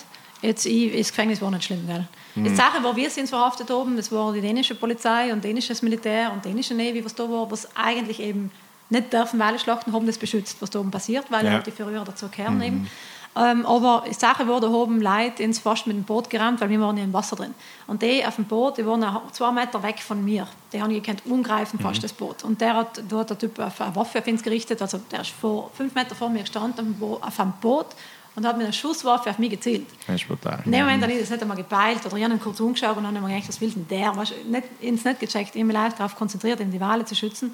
Jetzt, 0.41 0.65
ich, 0.65 0.97
das 0.97 1.09
Gefängnis 1.09 1.41
war 1.41 1.51
nicht 1.51 1.63
schlimm. 1.65 1.85
Gell? 1.87 2.07
Mhm. 2.35 2.43
Die 2.45 2.55
Sache 2.55 2.83
war, 2.83 2.95
wir 2.95 3.09
sind 3.09 3.29
verhaftet 3.29 3.69
oben. 3.69 3.95
Das 3.95 4.11
war 4.11 4.33
die 4.33 4.41
dänische 4.41 4.73
Polizei 4.75 5.31
und 5.31 5.43
dänisches 5.43 5.81
Militär 5.83 6.31
und 6.33 6.43
dänische 6.45 6.73
Navy, 6.73 7.03
was 7.05 7.13
da 7.13 7.23
war, 7.29 7.49
was 7.51 7.67
eigentlich 7.75 8.19
eben 8.19 8.49
nicht 8.89 9.13
dürfen, 9.13 9.39
weil 9.39 9.57
Schlachten 9.59 9.93
haben 9.93 10.05
das 10.05 10.17
beschützt, 10.17 10.57
was 10.59 10.69
da 10.69 10.79
oben 10.79 10.91
passiert, 10.91 11.25
weil 11.29 11.45
Ja. 11.45 11.59
die 11.59 11.71
Verrührer 11.71 12.03
dazu 12.03 12.27
kehren 12.27 12.61
eben. 12.61 12.87
Ähm, 13.33 13.65
aber 13.65 14.03
die 14.07 14.13
Sache 14.13 14.45
war, 14.47 14.59
da 14.59 14.67
oben 14.67 15.01
Leute 15.01 15.41
ins 15.43 15.59
fast 15.59 15.87
mit 15.87 15.95
dem 15.95 16.03
Boot 16.03 16.29
gerammt, 16.29 16.59
weil 16.59 16.69
wir 16.69 16.81
waren 16.81 16.97
ja 16.97 17.03
im 17.03 17.13
Wasser 17.13 17.37
drin. 17.37 17.53
Und 17.87 18.01
die 18.01 18.25
auf 18.25 18.35
dem 18.35 18.45
Boot, 18.45 18.77
die 18.77 18.85
waren 18.85 19.05
zwei 19.31 19.51
Meter 19.51 19.81
weg 19.83 19.99
von 19.99 20.23
mir. 20.23 20.47
Die 20.73 20.81
haben 20.81 20.91
gekannt, 20.91 21.23
umgreifen 21.25 21.79
fast 21.79 22.03
das 22.03 22.11
Boot. 22.11 22.43
Und 22.43 22.59
der 22.59 22.75
hat, 22.75 23.01
da 23.07 23.19
hat 23.19 23.29
der 23.29 23.37
Typ 23.37 23.57
auf 23.59 23.79
eine 23.79 23.95
Waffe 23.95 24.19
auf 24.19 24.27
uns 24.27 24.43
gerichtet, 24.43 24.81
also 24.81 24.99
der 25.11 25.21
ist 25.21 25.31
vor, 25.31 25.71
fünf 25.73 25.95
Meter 25.95 26.13
vor 26.13 26.29
mir 26.29 26.41
gestanden 26.41 26.95
auf 26.99 27.39
einem 27.39 27.53
Boot 27.61 27.87
und 28.35 28.45
hat 28.45 28.57
mit 28.57 28.65
einer 28.65 28.73
Schusswaffe 28.73 29.29
auf 29.29 29.39
mich 29.39 29.49
gezielt. 29.49 29.87
Das 30.07 30.15
ist 30.15 30.27
brutal. 30.27 30.61
In 30.65 30.71
dem 30.71 30.81
Moment 30.81 31.03
habe 31.03 31.13
ich 31.13 31.19
das 31.19 31.29
nicht 31.29 31.41
einmal 31.41 31.57
gepeilt 31.57 32.05
oder 32.05 32.17
ich 32.17 32.23
habe 32.23 32.37
kurz 32.37 32.59
umgeschaut 32.59 32.97
und 32.97 33.03
dann 33.03 33.15
habe 33.15 33.27
ich 33.27 33.33
mir 33.33 33.35
gedacht, 33.35 33.49
was 33.49 33.61
will 33.61 33.71
denn 33.71 33.87
der? 33.89 34.15
Weißt, 34.15 34.33
nicht, 34.45 34.63
ins 34.79 35.03
nicht 35.03 35.19
gecheckt, 35.19 35.55
ich 35.55 35.61
habe 35.61 35.65
mich 35.65 35.75
live 35.75 35.93
darauf 35.95 36.15
konzentriert, 36.15 36.59
ihm 36.59 36.71
die 36.71 36.79
Wale 36.79 37.05
zu 37.05 37.15
schützen. 37.15 37.53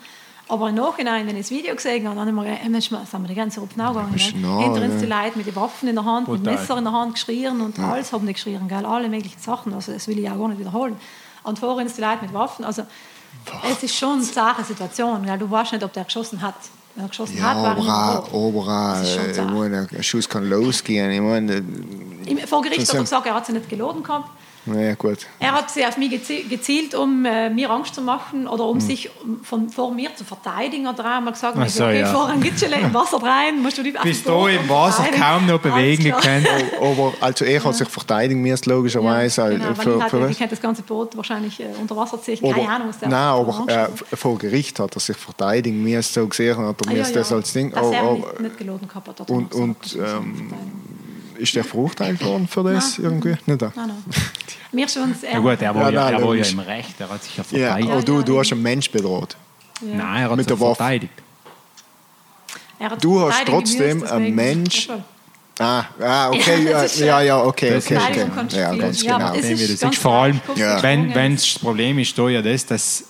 Aber 0.49 0.69
im 0.69 0.75
Nachhinein, 0.75 1.27
wenn 1.27 1.35
ich 1.35 1.43
das 1.47 1.51
Video 1.51 1.75
gesehen 1.75 2.05
habe, 2.07 2.15
dann 2.15 2.27
habe 2.27 2.45
ich 2.45 2.69
mir 2.69 2.79
gedacht, 2.79 3.13
haben 3.13 3.23
wir 3.23 3.27
die 3.27 3.35
ganze 3.35 3.59
Rupfen 3.59 3.77
gegangen. 3.85 4.11
bist 4.13 4.31
gell? 4.31 4.41
nah, 4.41 4.59
Hinter 4.61 4.81
uns 4.83 4.93
ja. 4.93 4.99
die 5.01 5.05
Leute 5.05 5.37
mit 5.37 5.47
den 5.47 5.55
Waffen 5.57 5.89
in 5.89 5.95
der 5.95 6.05
Hand, 6.05 6.27
mit 6.27 6.37
Brutal. 6.43 6.55
Messer 6.59 6.77
in 6.77 6.83
der 6.85 6.93
Hand 6.93 7.13
geschrien 7.15 7.59
und 7.61 7.77
alles 7.79 8.13
haben 8.13 8.25
die 8.25 8.33
geschrien, 8.33 8.67
gell? 8.67 8.85
alle 8.85 9.09
möglichen 9.09 9.39
Sachen. 9.41 9.73
Also 9.73 9.91
das 9.91 10.07
will 10.07 10.17
ich 10.19 10.29
auch 10.29 10.37
gar 10.37 10.47
nicht 10.47 10.59
wiederholen. 10.59 10.95
Und 11.43 11.59
vor 11.59 11.75
uns 11.75 11.95
die 11.95 12.01
Leute 12.01 12.19
mit 12.21 12.33
Waffen. 12.33 12.63
Also 12.63 12.83
es 13.71 13.83
ist 13.83 13.95
schon 13.95 14.13
eine 14.13 14.23
sache 14.23 14.63
Situation. 14.63 15.23
Gell? 15.25 15.37
Du 15.37 15.49
weißt 15.51 15.73
nicht, 15.73 15.83
ob 15.83 15.91
der 15.93 16.05
geschossen 16.05 16.41
hat. 16.41 16.55
Wenn 16.95 17.05
er 17.05 17.09
geschossen 17.09 17.37
Ja, 17.37 17.43
hat, 17.43 17.57
war 17.57 17.75
er 17.77 19.01
ist 19.03 19.13
schon 19.13 19.25
äh, 19.25 19.31
ich 19.31 19.51
meine, 19.51 19.87
ein 19.95 20.03
Schuss 20.03 20.27
kann 20.29 20.49
losgehen. 20.49 21.11
Ich 21.11 21.21
meine, 21.21 21.61
Vor 22.47 22.61
Gericht 22.61 22.81
hat 22.81 22.87
er 22.87 22.91
sind- 22.93 23.01
gesagt, 23.01 23.25
er 23.27 23.33
hat 23.35 23.45
sie 23.45 23.51
nicht 23.53 23.69
geladen 23.69 24.01
gehabt. 24.01 24.29
Naja, 24.67 24.93
gut. 24.95 25.19
Er 25.39 25.51
hat 25.53 25.71
sie 25.71 25.85
auf 25.85 25.97
mich 25.97 26.11
gezi- 26.11 26.47
gezielt, 26.47 26.93
um 26.93 27.25
äh, 27.25 27.49
mir 27.49 27.69
Angst 27.71 27.95
zu 27.95 28.01
machen 28.01 28.47
oder 28.47 28.63
Hm. 28.65 28.69
um 28.71 28.79
sich 28.79 29.09
um, 29.23 29.43
von, 29.43 29.69
vor 29.69 29.91
mir 29.93 30.15
zu 30.15 30.23
verteidigen. 30.23 30.87
Hat 30.87 30.99
er 30.99 31.17
einmal 31.17 31.33
gesagt, 31.33 31.57
Ach 31.59 31.65
ich 31.65 31.73
so, 31.73 31.83
okay, 31.85 32.01
ja. 32.01 32.11
vor 32.13 32.27
ein 32.27 32.41
Gitschele 32.41 32.75
im 32.75 32.93
Wasser 32.93 33.17
rein, 33.23 33.61
musst 33.61 33.77
du 33.77 33.81
auf 33.81 34.03
Bist 34.03 34.27
du 34.27 34.47
im 34.47 34.67
Wasser 34.69 35.03
verteidigen. 35.03 35.23
kaum 35.23 35.45
noch 35.47 35.59
bewegen 35.59 36.11
können. 36.11 36.47
Aber 36.79 37.13
also 37.21 37.45
er 37.45 37.63
hat 37.63 37.75
sich 37.75 37.87
verteidigen 37.87 38.41
müssen, 38.41 38.69
logischerweise. 38.69 39.41
Ja, 39.41 39.47
äh, 39.49 39.53
genau, 39.55 39.73
für, 39.75 39.95
ich, 39.97 40.01
hatte, 40.03 40.09
für 40.19 40.29
ich 40.29 40.39
hätte 40.39 40.49
das 40.51 40.61
ganze 40.61 40.81
Boot 40.83 41.15
wahrscheinlich 41.17 41.59
äh, 41.59 41.65
unter 41.79 41.95
Wasser 41.95 42.21
ziehen. 42.21 42.39
aber, 42.43 42.53
Keine 42.53 42.69
Ahnung, 42.69 42.87
was 42.89 42.99
der 42.99 43.09
Nein, 43.09 43.19
aber 43.19 43.65
äh, 43.67 44.15
vor 44.15 44.37
Gericht 44.37 44.79
hat 44.79 44.95
er 44.95 44.99
sich 44.99 45.17
verteidigen 45.17 45.81
müssen, 45.81 46.01
so 46.13 46.27
gesehen 46.27 46.57
hat 46.57 46.81
er 46.85 46.91
Ah, 46.91 46.93
ja, 46.95 47.09
das 47.09 47.31
als 47.31 47.53
Ding. 47.53 47.71
Dass 47.71 47.89
er 47.91 48.03
Oh, 48.09 48.13
nicht, 48.15 48.25
oh, 48.37 48.41
nicht 48.41 48.57
geladen 48.57 48.87
gehabt 48.87 49.07
hat. 49.07 49.19
hat 49.21 49.29
und 49.29 49.97
ist 51.37 51.55
der 51.55 51.63
verurteilt 51.63 52.23
worden 52.23 52.47
für 52.47 52.63
das 52.63 52.97
Nein. 52.97 53.05
irgendwie? 53.11 53.35
Nicht 53.45 53.61
da. 53.61 53.71
Nein, 53.75 53.87
nein. 53.87 54.03
Mir 54.71 54.87
schon. 54.89 55.13
Ja 55.31 55.39
gut, 55.39 55.61
er 55.61 55.73
war 55.75 55.83
ja, 55.83 55.89
Ja, 55.91 56.11
nein, 56.11 56.13
er 56.21 56.27
war 56.27 56.35
ja 56.35 56.45
im 56.45 56.59
Recht, 56.59 56.95
er 56.99 57.09
hat 57.09 57.23
sich 57.23 57.37
ja 57.37 57.43
Ja, 57.51 57.57
verteidigt. 57.67 57.91
aber 57.91 58.01
du, 58.01 58.15
ja, 58.17 58.21
du 58.23 58.33
ja. 58.33 58.39
hast 58.39 58.51
einen 58.51 58.61
Mensch 58.63 58.91
bedroht. 58.91 59.35
Nein, 59.81 59.99
er 59.99 60.23
hat 60.23 60.31
Mit 60.31 60.39
sich 60.39 60.47
der 60.47 60.59
Waffe. 60.59 60.75
verteidigt. 60.75 61.13
Er 62.79 62.89
hat 62.91 63.03
Du 63.03 63.21
hast 63.21 63.45
trotzdem 63.45 64.03
einen 64.03 64.35
Mensch- 64.35 64.87
Ja. 64.87 65.03
Ah, 65.59 65.85
ah 65.99 66.29
okay, 66.29 66.63
Ja, 66.65 66.69
ja, 66.69 66.81
das 66.83 66.99
ja, 66.99 67.21
ja, 67.21 67.43
okay, 67.43 67.71
das 67.71 67.85
okay, 67.85 67.97
okay. 67.97 68.25
Du 68.49 68.55
Ja, 68.57 68.75
ganz 68.75 69.01
Ja, 69.03 69.15
aber 69.15 69.23
genau. 69.31 69.35
es 69.39 69.41
Sehen 69.47 69.57
wir 69.57 69.65
ist 69.65 69.73
das. 69.73 69.79
ganz 69.81 69.97
vor 69.97 70.11
allem, 70.13 70.39
Ja. 70.55 70.83
wenn, 70.83 71.15
wenn 71.15 71.35
das 71.35 71.57
Problem 71.57 71.97
ist 71.97 72.15
da 72.17 72.29
ja 72.29 72.41
das, 72.43 72.65
dass 72.67 73.03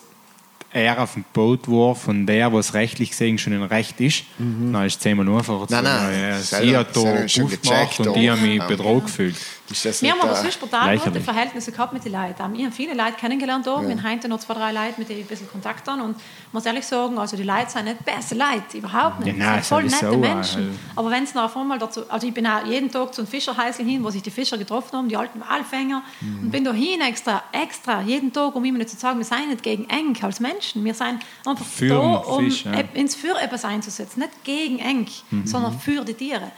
er 0.72 1.02
auf 1.02 1.14
dem 1.14 1.26
Boot 1.34 1.68
war, 1.68 1.96
von 1.96 2.26
der, 2.26 2.54
was 2.54 2.74
rechtlich 2.74 3.12
gesehen 3.12 3.38
schon 3.38 3.54
ein 3.54 3.64
Recht 3.64 4.00
ist, 4.02 4.24
dann 4.38 4.86
ist 4.86 4.96
es 4.96 5.00
zehnmal 5.00 5.28
einfacher 5.30 5.68
zu 5.68 5.74
Nein, 5.74 5.84
nein, 5.84 6.42
sagen, 6.42 6.68
ja, 6.68 6.72
sie 6.72 6.78
hat 6.78 6.96
da 6.96 7.44
aufgemacht 7.44 8.00
und 8.00 8.08
oder? 8.10 8.22
ich 8.22 8.30
habe 8.30 8.42
mich 8.42 8.64
bedroht 8.64 9.06
gefühlt. 9.06 9.36
Ist 9.70 9.84
das 9.86 10.02
Wir 10.02 10.12
haben 10.12 10.22
aber 10.22 10.32
äh, 10.32 10.36
sonst 10.42 10.60
brutal 10.60 10.98
gute. 10.98 11.20
Verhältnisse 11.22 11.72
gehabt 11.72 11.92
mit 11.94 12.06
den 12.06 12.14
Leuten. 12.14 12.42
Ähm, 12.42 12.56
Ich 12.56 12.64
habe 12.64 12.72
viele 12.74 12.94
Leute 12.94 13.14
kennengelernt 13.20 13.66
hier. 13.66 13.88
Wir 13.88 14.02
haben 14.04 14.20
noch 14.30 14.40
zwei, 14.40 14.54
drei 14.54 14.72
Leute, 14.72 14.94
mit 14.98 15.10
denen 15.10 15.20
ich 15.20 15.26
ein 15.26 15.30
bisschen 15.30 15.50
Kontakt 15.50 15.88
habe. 15.88 16.02
Und 16.04 16.16
ich 16.18 16.54
muss 16.54 16.66
ehrlich 16.66 16.86
sagen, 16.86 17.18
also 17.18 17.36
die 17.36 17.44
Leute 17.44 17.70
sind 17.70 17.86
nicht 17.86 18.04
beste 18.06 18.36
Leute, 18.36 18.78
überhaupt 18.78 19.20
nicht. 19.20 19.38
Ja, 19.38 19.52
nein, 19.54 19.64
voll 19.64 19.84
nette 19.84 20.16
Menschen. 20.18 20.68
also. 20.70 20.80
Aber 20.96 21.12
wenn 21.12 21.24
es 21.24 21.34
noch 21.34 21.54
einmal 21.56 21.80
dazu... 21.80 22.10
Also 22.10 22.28
ich 22.28 22.34
bin 22.34 22.48
auch 22.48 22.66
jeden 22.66 22.92
Tag 22.92 23.14
zu 23.14 23.22
einem 23.22 23.28
Fischerhäusl 23.30 23.84
hin, 23.84 24.04
wo 24.04 24.10
sich 24.10 24.22
die 24.22 24.32
Fischer 24.32 24.58
getroffen 24.58 24.98
haben, 24.98 25.10
die 25.10 25.18
alten 25.18 25.42
Walfänger. 25.42 26.02
Mhm. 26.22 26.40
Und 26.44 26.52
bin 26.52 26.64
da 26.64 26.72
hin 26.74 27.02
extra, 27.02 27.44
extra, 27.52 28.02
jeden 28.02 28.32
Tag, 28.32 28.56
um 28.56 28.64
ihnen 28.64 28.88
zu 28.88 28.96
sagen, 28.96 29.18
wir 29.20 29.26
sind 29.26 29.50
nicht 29.50 29.64
gegen 29.64 29.90
Eng 29.90 30.18
als 30.22 30.40
Menschen. 30.40 30.84
Wir 30.86 30.94
sind 30.94 31.20
einfach 31.46 31.66
Für 31.66 31.88
da, 31.90 31.98
um 32.00 32.46
Fisch, 32.46 32.66
ja. 32.66 32.72
ins 32.94 33.16
für 33.16 33.38
etwas 33.42 33.66
einzusetzen. 33.66 34.20
Nicht 34.22 34.44
gegen 34.44 34.80
Eng, 34.80 35.08
Mhm. 35.30 35.46
sondern 35.46 35.80
für 35.80 36.04
die 36.06 36.14
Tiere. 36.14 36.52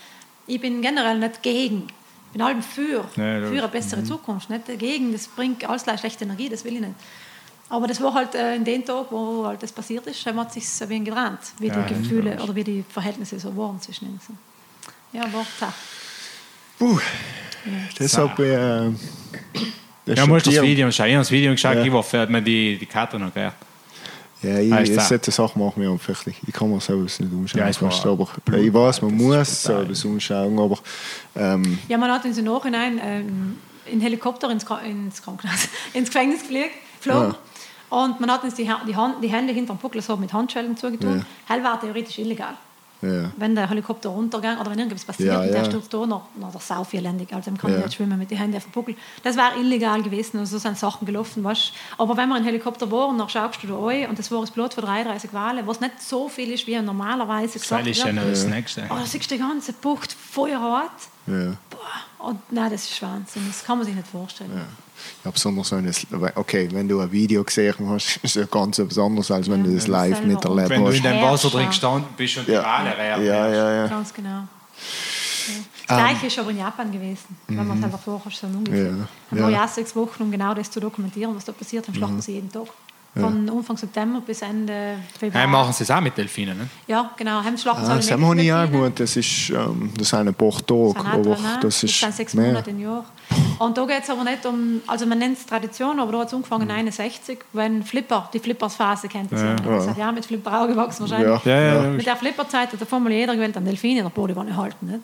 Ich 0.48 0.60
bin 0.60 0.82
generell 0.82 1.20
nicht 1.20 1.42
gegen. 1.44 1.88
Ich 2.32 2.34
bin 2.34 2.42
allem 2.44 2.62
für, 2.62 3.00
Ja, 3.16 3.48
für 3.48 3.48
eine 3.50 3.68
bessere 3.68 4.04
Zukunft. 4.04 4.50
Nicht 4.50 4.70
dagegen, 4.70 5.12
das 5.12 5.28
bringt 5.28 5.68
alles 5.68 5.84
gleich 5.84 6.00
schlechte 6.00 6.26
Energie, 6.26 6.48
das 6.50 6.64
will 6.64 6.74
ich 6.76 6.82
nicht. 6.82 6.94
Aber 7.70 7.88
das 7.88 8.02
war 8.02 8.14
halt 8.14 8.34
äh, 8.36 8.56
in 8.56 8.64
dem 8.64 8.84
Tag, 8.86 9.08
wo 9.12 9.46
halt 9.46 9.62
das 9.64 9.72
passiert 9.72 10.06
ist, 10.08 10.26
haben 10.26 10.40
hat 10.40 10.54
sich 10.54 10.64
ein 10.82 10.90
wenig 10.90 11.06
getrennt, 11.10 11.40
wie 11.60 11.68
Ja, 11.68 11.82
die 11.84 11.94
Gefühle 11.94 12.42
oder 12.42 12.54
wie 12.56 12.64
die 12.64 12.84
Verhältnisse 12.88 13.40
so 13.40 13.56
waren 13.58 13.80
zwischen 13.82 14.06
ihnen. 14.06 14.20
Ja, 15.14 15.22
war 15.34 15.46
zart. 15.60 15.74
Puh. 16.78 17.00
Deshalb. 18.00 18.38
Äh, 18.40 18.92
Ja, 20.06 20.26
musst 20.26 20.48
das. 20.48 20.62
Video 20.62 20.90
schauen. 20.92 21.08
Ich 21.08 21.14
habe 21.14 21.22
das 21.22 21.32
Video 21.32 21.52
geschaut, 21.52 21.76
Ja. 21.76 21.84
die 21.84 21.92
Woche 21.92 22.20
hat 22.20 22.30
mir 22.32 22.42
die, 22.42 22.78
die 22.78 22.86
Karte 22.88 23.20
noch 23.20 23.32
gehört. 23.34 23.54
Ja, 24.42 24.60
ich, 24.60 24.90
ich 24.90 24.96
das? 24.96 25.10
solche 25.10 25.32
Sachen 25.32 25.62
machen 25.62 25.82
wir 25.82 25.92
einfach. 25.92 26.26
Ich 26.28 26.54
kann 26.54 26.70
mir 26.70 26.80
sowas 26.80 27.20
nicht 27.20 27.32
anschauen. 27.32 27.60
Ja, 27.60 27.82
war 27.82 27.92
fast, 27.92 28.06
aber 28.06 28.28
ich 28.58 28.74
weiß, 28.74 29.02
man 29.02 29.16
muss 29.16 29.64
sowas 29.64 30.06
anschauen, 30.06 30.60
aber 30.60 30.78
ähm, 31.36 31.80
Ja, 31.88 31.98
man 31.98 32.12
hat 32.12 32.24
uns 32.26 32.38
im 32.38 32.46
Nachhinein 32.46 33.00
ähm, 33.04 33.58
in 33.86 34.00
Helikopter 34.00 34.50
ins, 34.50 34.66
ins 34.86 35.22
Krankenhaus, 35.22 35.68
ins 35.94 36.10
Gefängnis 36.10 36.42
geflogen. 36.42 36.72
geflogen. 36.98 37.36
Und 37.90 38.20
man 38.20 38.32
hat 38.32 38.44
uns 38.44 38.54
die, 38.56 38.70
die, 38.88 38.96
Hand, 38.96 39.24
die 39.24 39.30
Hände 39.30 39.52
hinter 39.52 39.74
dem 39.74 39.80
Buckel 39.80 40.02
so 40.02 40.16
mit 40.16 40.32
Handschellen 40.32 40.78
zugetun. 40.78 41.18
Ja. 41.18 41.54
Hell 41.54 41.64
war 41.64 41.82
theoretisch 41.82 42.20
illegal. 42.20 42.54
Ja. 43.02 43.32
Wenn 43.38 43.56
der 43.56 43.70
Helikopter 43.70 44.10
runtergeht 44.10 44.60
oder 44.60 44.70
wenn 44.72 44.80
irgendwas 44.80 45.06
passiert 45.06 45.34
Ja, 45.34 45.42
und 45.42 45.52
der 45.52 45.66
stürzt 45.66 45.94
da, 45.94 46.06
noch, 46.06 46.24
noch 46.36 46.52
der 46.52 46.60
sau 46.62 46.86
elendig. 46.92 47.32
Also 47.34 47.52
man 47.52 47.58
kann 47.60 47.72
Ja. 47.72 47.78
nicht 47.80 47.94
schwimmen 47.94 48.18
mit 48.20 48.30
den 48.32 48.38
Händen 48.38 48.58
auf 48.58 48.64
dem 48.64 48.72
Buckel. 48.72 48.96
Das 49.24 49.38
war 49.38 49.56
illegal 49.58 50.02
gewesen, 50.04 50.40
also 50.40 50.58
so 50.58 50.62
sind 50.62 50.78
Sachen 50.78 51.06
gelaufen. 51.06 51.44
Weißt? 51.44 51.72
Aber 51.98 52.18
wenn 52.18 52.30
wir 52.30 52.38
in 52.38 52.44
Helikopter 52.44 52.90
waren, 52.92 53.18
dann 53.18 53.30
schaust 53.30 53.64
du 53.64 53.68
da 53.68 53.78
rein 53.80 54.10
und 54.10 54.20
das 54.20 54.30
war 54.32 54.42
das 54.42 54.52
Blut 54.52 54.74
für 54.74 54.82
33 54.82 55.34
Wale, 55.34 55.66
was 55.66 55.80
nicht 55.80 56.02
so 56.02 56.28
viel 56.30 56.52
ist, 56.52 56.68
wie 56.68 56.80
normalerweise 56.82 57.54
Das 57.54 57.62
gesagt 57.64 57.88
ist 57.88 58.00
ja 58.04 58.12
noch 58.12 58.24
wird. 58.24 58.32
das 58.34 58.46
Nächste. 58.48 58.84
Aber 58.90 59.00
da 59.00 59.06
siehst 59.06 59.30
du 59.30 59.36
die 59.36 59.42
ganze 59.42 59.74
Bucht 59.74 60.12
feuerhart. 60.14 60.92
Ja. 61.30 61.54
Boah, 61.70 62.28
und 62.30 62.40
nein, 62.52 62.72
das 62.72 62.84
ist 62.90 63.02
Wahnsinn. 63.02 63.44
Das 63.48 63.64
kann 63.64 63.78
man 63.78 63.86
sich 63.86 63.96
nicht 63.96 64.08
vorstellen. 64.08 64.52
Ja, 65.24 65.32
besonders 65.32 65.72
wenn 65.72 65.86
es, 65.86 66.06
okay, 66.36 66.68
wenn 66.74 66.88
du 66.88 67.00
ein 67.00 67.12
Video 67.12 67.44
gesehen 67.44 67.76
hast, 67.90 68.18
ist 68.18 68.24
es 68.24 68.34
ja 68.36 68.46
ganz 68.46 68.80
etwas 68.80 68.98
anderes, 68.98 69.32
als 69.32 69.50
wenn 69.50 69.64
Ja, 69.64 69.70
du 69.70 69.76
das 69.76 69.88
ja, 69.88 69.92
live 69.94 70.22
miterlebt 70.24 70.70
Wenn 70.70 70.84
du 70.84 70.90
in 70.90 70.96
hast. 70.96 71.04
dem 71.06 71.22
Wasser 71.22 71.50
drin 71.50 71.68
gestanden 71.68 72.10
bist 72.18 72.38
und 72.38 72.48
die 72.48 72.52
Ja. 72.52 72.64
Wale 72.64 72.98
reagieren. 72.98 73.26
Ja, 73.26 73.48
ja, 73.50 73.72
ja. 73.74 73.88
Ganz 73.88 74.14
genau. 74.14 74.30
Ja. 74.30 74.48
Das 75.88 75.98
Gleiche 75.98 76.28
ist 76.28 76.38
aber 76.38 76.52
in 76.52 76.58
Japan 76.60 76.92
gewesen, 76.92 77.36
wenn 77.48 77.68
man 77.68 77.80
selber 77.80 77.98
vorher 77.98 78.32
so 78.32 78.46
ungefähr. 78.46 78.92
Ja, 78.92 79.08
Dann 79.32 79.52
ja. 79.52 79.68
sechs 79.68 79.96
Wochen, 79.96 80.22
um 80.24 80.30
genau 80.32 80.54
das 80.54 80.70
zu 80.70 80.80
dokumentieren, 80.80 81.36
was 81.36 81.46
da 81.46 81.52
passiert. 81.52 81.88
Dann 81.88 81.96
schlachten 81.96 82.22
sie 82.22 82.34
jeden 82.34 82.52
Tag. 82.52 82.68
Von 83.20 83.50
Anfang 83.50 83.78
September 83.78 84.22
bis 84.26 84.42
Ende 84.42 84.96
Februar. 85.20 85.42
Heim 85.44 85.52
machen 85.52 85.74
sie 85.74 85.84
es 85.84 85.92
auch 85.92 86.02
mit 86.02 86.18
Delfinen. 86.18 86.58
Ne? 86.58 86.68
Ja, 86.88 87.12
genau. 87.18 87.44
Heim 87.44 87.58
schlachten 87.58 87.86
sie 87.86 87.92
Ah, 87.92 87.96
das 87.96 88.12
habe 88.12 88.22
ich 88.22 88.28
möglichen 88.28 88.54
auch 88.56 88.72
gut. 88.72 89.00
Das, 89.00 89.16
ist, 89.16 89.50
ähm, 89.50 89.92
das 89.98 90.10
sind 90.10 90.28
ein 90.28 90.34
paar 90.34 90.52
Das 90.52 90.66
Tage, 90.66 91.00
auch 91.00 91.06
aber 91.14 91.30
ne? 91.30 91.60
das 91.62 91.84
ist 91.84 92.00
sind 92.00 92.14
sechs 92.14 92.34
mehr. 92.34 92.48
Monate 92.48 92.70
im 92.72 92.80
Jahr. 92.80 93.06
Und 93.60 93.78
da 93.78 93.86
geht 93.86 94.04
es 94.04 94.10
aber 94.10 94.24
nicht 94.24 94.46
um, 94.46 94.82
also 94.88 95.06
man 95.06 95.20
nennt 95.20 95.38
es 95.38 95.46
Tradition, 95.46 96.00
aber 96.00 96.12
da 96.14 96.20
hat 96.20 96.28
es 96.28 96.34
angefangen 96.34 96.66
Mhm. 96.66 96.72
61, 96.72 97.40
wenn 97.54 97.84
Flipper, 97.84 98.30
die 98.34 98.40
Flippers-Phase 98.40 99.08
kennt 99.08 99.32
ihr 99.32 99.38
ja. 99.38 99.56
ja. 99.70 99.82
Seit 99.82 99.98
Jahren 99.98 100.16
mit 100.16 100.26
Flipper 100.26 100.62
auch 100.64 100.68
gewachsen 100.68 101.02
wahrscheinlich. 101.02 101.46
Ja, 101.46 101.52
Ja, 101.60 101.84
ja, 101.84 101.90
Mit 101.92 102.06
der 102.06 102.16
Flipperzeit 102.16 102.72
hat 102.72 102.82
davor 102.82 103.00
mal 103.00 103.12
jeder 103.12 103.36
gewählt 103.36 103.56
an 103.58 103.66
Delfine 103.66 104.00
in 104.00 104.06
der 104.06 104.10
Bodenwanne 104.12 104.56
halten. 104.56 104.86
Nicht? 104.88 105.02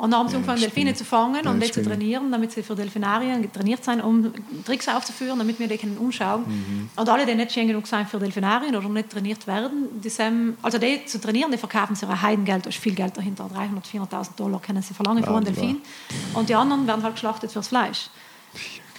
Und 0.00 0.12
dann 0.12 0.20
haben 0.20 0.28
sie 0.30 0.36
angefangen, 0.36 0.60
Delfine 0.60 0.94
zu 0.94 1.04
fangen 1.04 1.44
Ja, 1.44 1.50
und 1.50 1.62
die 1.62 1.70
zu 1.70 1.82
trainieren, 1.82 2.32
damit 2.32 2.52
sie 2.52 2.62
für 2.62 2.74
Delfinarien 2.74 3.52
trainiert 3.52 3.84
sind, 3.84 4.00
um 4.00 4.32
Tricks 4.64 4.88
aufzuführen, 4.88 5.38
damit 5.38 5.58
wir 5.58 5.68
die 5.68 5.76
können 5.76 5.98
umschauen. 5.98 6.44
Mhm. 6.46 6.90
Und 6.96 7.08
alle, 7.08 7.26
die 7.26 7.34
nicht 7.34 7.52
schön 7.52 7.68
genug 7.68 7.86
sind 7.86 8.08
für 8.08 8.18
Delfinarien 8.18 8.74
oder 8.74 8.88
nicht 8.88 9.10
trainiert 9.10 9.46
werden, 9.46 10.00
die 10.02 10.08
sind, 10.08 10.56
also 10.62 10.78
die 10.78 11.04
zu 11.04 11.20
trainieren, 11.20 11.52
die 11.52 11.58
verkaufen 11.58 11.94
sie 11.94 12.06
ein 12.06 12.22
Heidengeld, 12.22 12.64
da 12.64 12.70
ist 12.70 12.78
viel 12.78 12.94
Geld 12.94 13.14
dahinter, 13.14 13.50
300.000, 13.54 14.08
400.000 14.10 14.36
Dollar 14.36 14.60
können 14.62 14.82
sie 14.82 14.94
verlangen 14.94 15.22
für 15.22 15.34
einen. 15.34 15.44
Delfin. 15.44 15.82
Und 16.32 16.48
die 16.48 16.54
anderen 16.54 16.86
werden 16.86 17.02
halt 17.02 17.14
geschlachtet 17.16 17.52
fürs 17.52 17.68
Fleisch. 17.68 18.08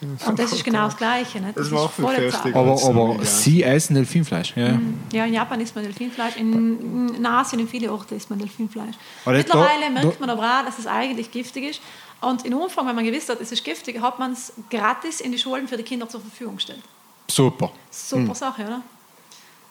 Und 0.01 0.39
das 0.39 0.51
ist 0.51 0.63
genau 0.63 0.85
das 0.85 0.97
Gleiche. 0.97 1.39
Nicht? 1.39 1.55
Das 1.57 1.67
ist 1.67 1.71
macht 1.71 1.99
mich 1.99 2.05
voll 2.07 2.15
fertig. 2.15 2.31
zart. 2.33 2.55
Aber, 2.55 2.71
Das 2.71 2.81
ist 2.81 2.87
aber 2.89 3.25
sie 3.25 3.63
essen 3.63 3.93
Delfinfleisch. 3.95 4.53
Ja. 4.55 4.79
Ja, 5.13 5.25
in 5.25 5.33
Japan 5.33 5.61
isst 5.61 5.75
man 5.75 5.83
Delfinfleisch, 5.83 6.37
in, 6.37 7.13
in 7.15 7.25
Asien 7.25 7.59
in 7.59 7.67
vielen 7.67 7.89
Orten 7.91 8.15
isst 8.15 8.29
man 8.29 8.39
Delfinfleisch. 8.39 8.95
Aber 9.25 9.35
das- 9.35 9.45
Mittlerweile 9.45 9.85
da- 9.93 10.01
merkt 10.03 10.19
man 10.19 10.29
aber 10.31 10.41
auch, 10.61 10.65
dass 10.65 10.79
es 10.79 10.87
eigentlich 10.87 11.29
giftig 11.31 11.65
ist. 11.69 11.81
Und 12.19 12.45
im 12.45 12.53
Umfang, 12.53 12.87
wenn 12.87 12.95
man 12.95 13.05
gewusst 13.05 13.29
hat, 13.29 13.41
es 13.41 13.51
ist 13.51 13.63
giftig, 13.63 13.99
hat 14.01 14.17
man 14.19 14.33
es 14.33 14.53
gratis 14.69 15.21
in 15.21 15.31
die 15.31 15.37
Schulen 15.39 15.67
für 15.67 15.77
die 15.77 15.83
Kinder 15.83 16.07
zur 16.09 16.21
Verfügung 16.21 16.55
gestellt. 16.55 16.81
Super. 17.29 17.71
Super 17.89 18.27
Hm. 18.27 18.33
Sache, 18.35 18.63
oder? 18.63 18.81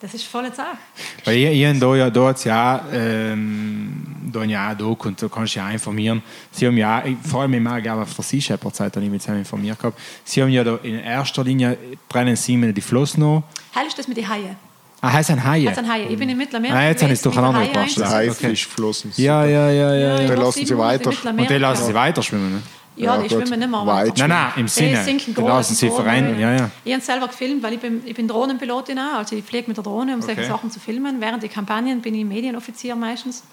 Das 0.01 0.13
ist 0.15 0.23
voll 0.23 0.51
Sache. 0.53 0.77
Weil 1.25 1.37
ihr, 1.37 1.51
ihr 1.51 1.73
da 1.75 1.95
ja 1.95 2.09
da 2.09 2.27
hat's 2.27 2.43
ja 2.43 2.83
ähm, 2.91 4.03
da 4.31 4.43
ja 4.43 4.73
da 4.73 4.85
und 4.85 5.21
da 5.21 5.27
kannst 5.27 5.55
du 5.55 5.59
ja 5.59 5.67
auch 5.67 5.71
informieren. 5.71 6.23
Sie 6.51 6.65
haben 6.65 6.77
ja 6.77 7.03
vor 7.23 7.41
allem 7.41 7.53
immer 7.53 7.79
glaube 7.79 8.01
auf 8.01 8.15
der 8.15 8.23
Sea 8.23 8.41
Shepherd 8.41 8.75
Zeit, 8.75 8.95
da 8.95 8.99
ich 8.99 9.09
mich 9.09 9.27
informiert 9.27 9.77
gehabt. 9.77 9.99
Sie 10.23 10.41
haben 10.41 10.49
ja 10.49 10.63
da 10.63 10.79
in 10.81 10.95
erster 10.95 11.43
Linie 11.43 11.77
brennen 12.09 12.35
sie 12.35 12.57
mir 12.57 12.73
die 12.73 12.81
Flossen 12.81 13.21
noch. 13.21 13.43
Heil 13.75 13.85
ist 13.85 13.99
das 13.99 14.07
mit 14.07 14.17
den 14.17 14.27
Haien. 14.27 14.55
Ah, 15.03 15.13
heißt 15.13 15.31
ein 15.31 15.43
Haie. 15.43 15.65
Das 15.65 15.75
sind 15.75 15.91
Haie. 15.91 16.07
Ich 16.07 16.17
bin 16.17 16.29
in 16.29 16.37
Mittelamerika. 16.37 16.77
Ah, 16.77 16.87
jetzt 16.87 17.01
habe 17.01 17.13
ich 17.13 17.17
es 17.17 17.23
durcheinander 17.23 17.61
gebracht. 17.61 17.75
Der 17.75 17.81
einzusetzen. 17.81 18.31
Okay. 18.31 18.45
Haifisch 18.47 18.67
flossen. 18.67 19.11
Ja, 19.17 19.45
ja, 19.45 19.71
ja, 19.71 19.93
ja. 19.93 20.15
ich 20.15 20.21
ja. 20.21 20.27
Dann 20.27 20.37
war 20.37 20.45
lassen 20.45 20.65
sie 20.65 20.77
weiter. 20.77 21.09
Und 21.09 21.49
die 21.49 21.57
lassen 21.57 21.85
sie 21.85 21.93
weiter 21.93 22.21
schwimmen. 22.21 22.63
Ja, 23.01 23.15
Ja, 23.15 23.21
die 23.21 23.27
gut. 23.27 23.41
schwimmen 23.45 23.59
nicht 23.59 23.69
mehr. 23.71 23.83
Nein, 23.83 24.13
nein, 24.29 24.51
im 24.57 24.65
Die 24.65 24.71
Sinne. 24.71 25.03
sinken 25.03 25.33
Die 25.33 25.41
lassen 25.41 25.75
sie 25.75 25.89
verrennen. 25.89 26.39
Ja, 26.39 26.53
ja. 26.53 26.71
Ich 26.83 26.93
habe 26.93 27.01
selber 27.03 27.27
gefilmt, 27.27 27.63
weil 27.63 27.73
ich 27.73 27.79
bin, 27.79 28.01
ich 28.05 28.13
bin 28.15 28.27
Drohnenpilotin 28.27 28.97
auch. 28.99 29.15
Also 29.19 29.35
ich 29.35 29.43
fliege 29.43 29.67
mit 29.67 29.77
der 29.77 29.83
Drohne, 29.83 30.13
um 30.15 30.21
solche 30.21 30.41
Okay. 30.41 30.49
Sachen 30.49 30.69
zu 30.71 30.79
filmen. 30.79 31.19
Während 31.19 31.41
der 31.43 31.49
Kampagnen 31.49 32.01
bin 32.01 32.13
ich 32.15 32.25
Medienoffizier 32.25 32.95
meistens. 32.95 33.43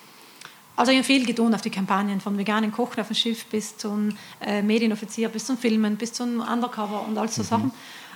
Also 0.76 0.92
ich 0.92 0.98
habe 0.98 1.04
viel 1.06 1.26
getan 1.26 1.52
auf 1.54 1.60
die 1.62 1.70
Kampagnen, 1.70 2.20
von 2.20 2.38
veganen 2.38 2.70
Kochen 2.70 3.00
auf 3.00 3.08
dem 3.08 3.16
Schiff 3.16 3.46
bis 3.46 3.76
zum 3.76 4.10
äh, 4.40 4.62
Medienoffizier, 4.62 5.28
bis 5.28 5.44
zum 5.46 5.58
Filmen, 5.58 5.96
bis 5.96 6.12
zum 6.12 6.40
Undercover 6.40 7.04
und 7.08 7.18
all 7.18 7.28
so 7.28 7.42
Sachen. 7.42 7.72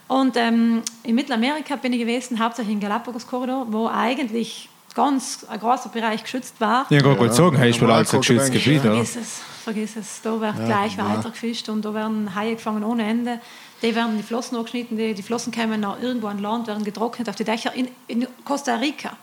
Und 0.08 0.36
ähm, 0.36 0.82
in 1.02 1.14
Mittelamerika 1.14 1.74
bin 1.76 1.92
ich 1.92 1.98
gewesen, 2.00 2.38
hauptsächlich 2.38 2.74
im 2.74 2.80
Galapagos-Korridor, 2.80 3.66
wo 3.70 3.88
eigentlich 3.88 4.68
ganz 4.94 5.44
ein 5.48 5.60
großer 5.60 5.88
Bereich 5.88 6.22
geschützt 6.22 6.60
war. 6.60 6.86
Ja, 6.90 7.00
gut, 7.00 7.18
gut 7.18 7.34
sagen, 7.34 7.56
hey, 7.56 7.70
ist 7.70 7.80
wohl 7.80 7.88
Ja, 7.88 7.96
alles 7.96 8.12
ein 8.12 8.20
geschütztes 8.20 8.50
Gebiet. 8.50 8.84
Ja. 8.84 8.92
Vergiss 8.92 9.16
es, 9.16 9.40
vergiss 9.64 9.96
es. 9.96 10.22
Da 10.22 10.40
wird 10.40 10.64
gleich 10.64 10.98
weiter 10.98 11.30
gefischt 11.30 11.68
und 11.68 11.84
da 11.84 11.94
werden 11.94 12.34
Haie 12.34 12.54
gefangen 12.54 12.84
ohne 12.84 13.04
Ende. 13.04 13.40
Die 13.82 13.94
werden 13.94 14.16
die 14.16 14.22
Flossen 14.22 14.56
angeschnitten, 14.56 14.96
die, 14.96 15.12
die 15.12 15.22
Flossen 15.22 15.52
kommen 15.52 15.80
nach 15.80 16.00
irgendwo 16.00 16.28
an 16.28 16.38
Land, 16.38 16.68
werden 16.68 16.84
getrocknet 16.84 17.28
auf 17.28 17.34
die 17.34 17.44
Dächer. 17.44 17.74
In, 17.74 17.88
in 18.06 18.26
Costa 18.44 18.76
Rica, 18.76 19.16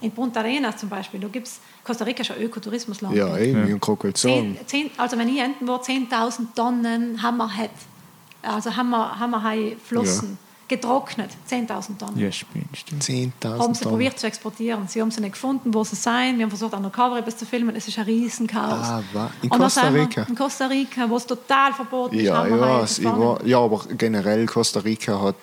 in 0.00 0.10
Punta 0.10 0.40
Arenas 0.40 0.78
zum 0.78 0.88
Beispiel, 0.88 1.20
da 1.20 1.28
gibt 1.28 1.46
es, 1.46 1.60
Costa 1.84 2.04
Rica 2.04 2.22
ist 2.22 2.32
ein 2.32 2.42
Ökotourismusland. 2.42 3.14
Ja, 3.14 3.38
eben, 3.38 3.72
ich 3.72 3.80
kann 3.80 4.14
sagen. 4.14 4.58
Zehn, 4.66 4.90
also 4.96 5.16
wenn 5.16 5.28
ich 5.28 5.38
enten 5.38 5.68
war, 5.68 5.80
10.000 5.80 6.54
Tonnen 6.56 7.22
Hammerhead, 7.22 7.70
also 8.42 8.74
Hammer, 8.74 9.18
Hammerhai-Flossen, 9.20 10.38
getrocknet, 10.70 11.30
10.000 11.50 11.98
Tonnen. 11.98 12.18
Ja, 12.18 12.32
spinnst 12.32 12.90
du. 12.90 12.96
10.000 12.96 13.58
Haben 13.58 13.74
sie 13.74 13.80
Tonnen. 13.82 13.92
probiert 13.92 14.18
zu 14.18 14.26
exportieren. 14.26 14.88
Sie 14.88 15.00
haben 15.02 15.10
sie 15.10 15.20
nicht 15.20 15.32
gefunden, 15.32 15.74
wo 15.74 15.84
sie 15.84 15.96
sein. 15.96 16.38
Wir 16.38 16.44
haben 16.44 16.50
versucht, 16.50 16.72
undercover 16.72 17.18
etwas 17.18 17.36
zu 17.36 17.44
filmen. 17.44 17.76
Es 17.76 17.86
ist 17.86 17.98
ein 17.98 18.04
Riesenchaos. 18.06 18.72
Ah, 18.88 19.02
wa- 19.12 19.30
in 19.42 19.50
Costa 19.50 19.88
Rica? 19.88 20.22
In 20.28 20.34
Costa 20.34 20.66
Rica, 20.66 21.08
wo 21.10 21.16
es 21.16 21.26
total 21.26 21.72
verboten 21.74 22.16
ist. 22.16 22.24
Ja, 22.24 22.38
haben 22.44 22.60
Haie 22.60 22.82
es- 22.84 22.98
ich 22.98 23.04
war, 23.04 23.44
ja, 23.44 23.58
aber 23.58 23.84
generell 23.98 24.46
Costa 24.46 24.80
Rica 24.80 25.20
hat, 25.20 25.34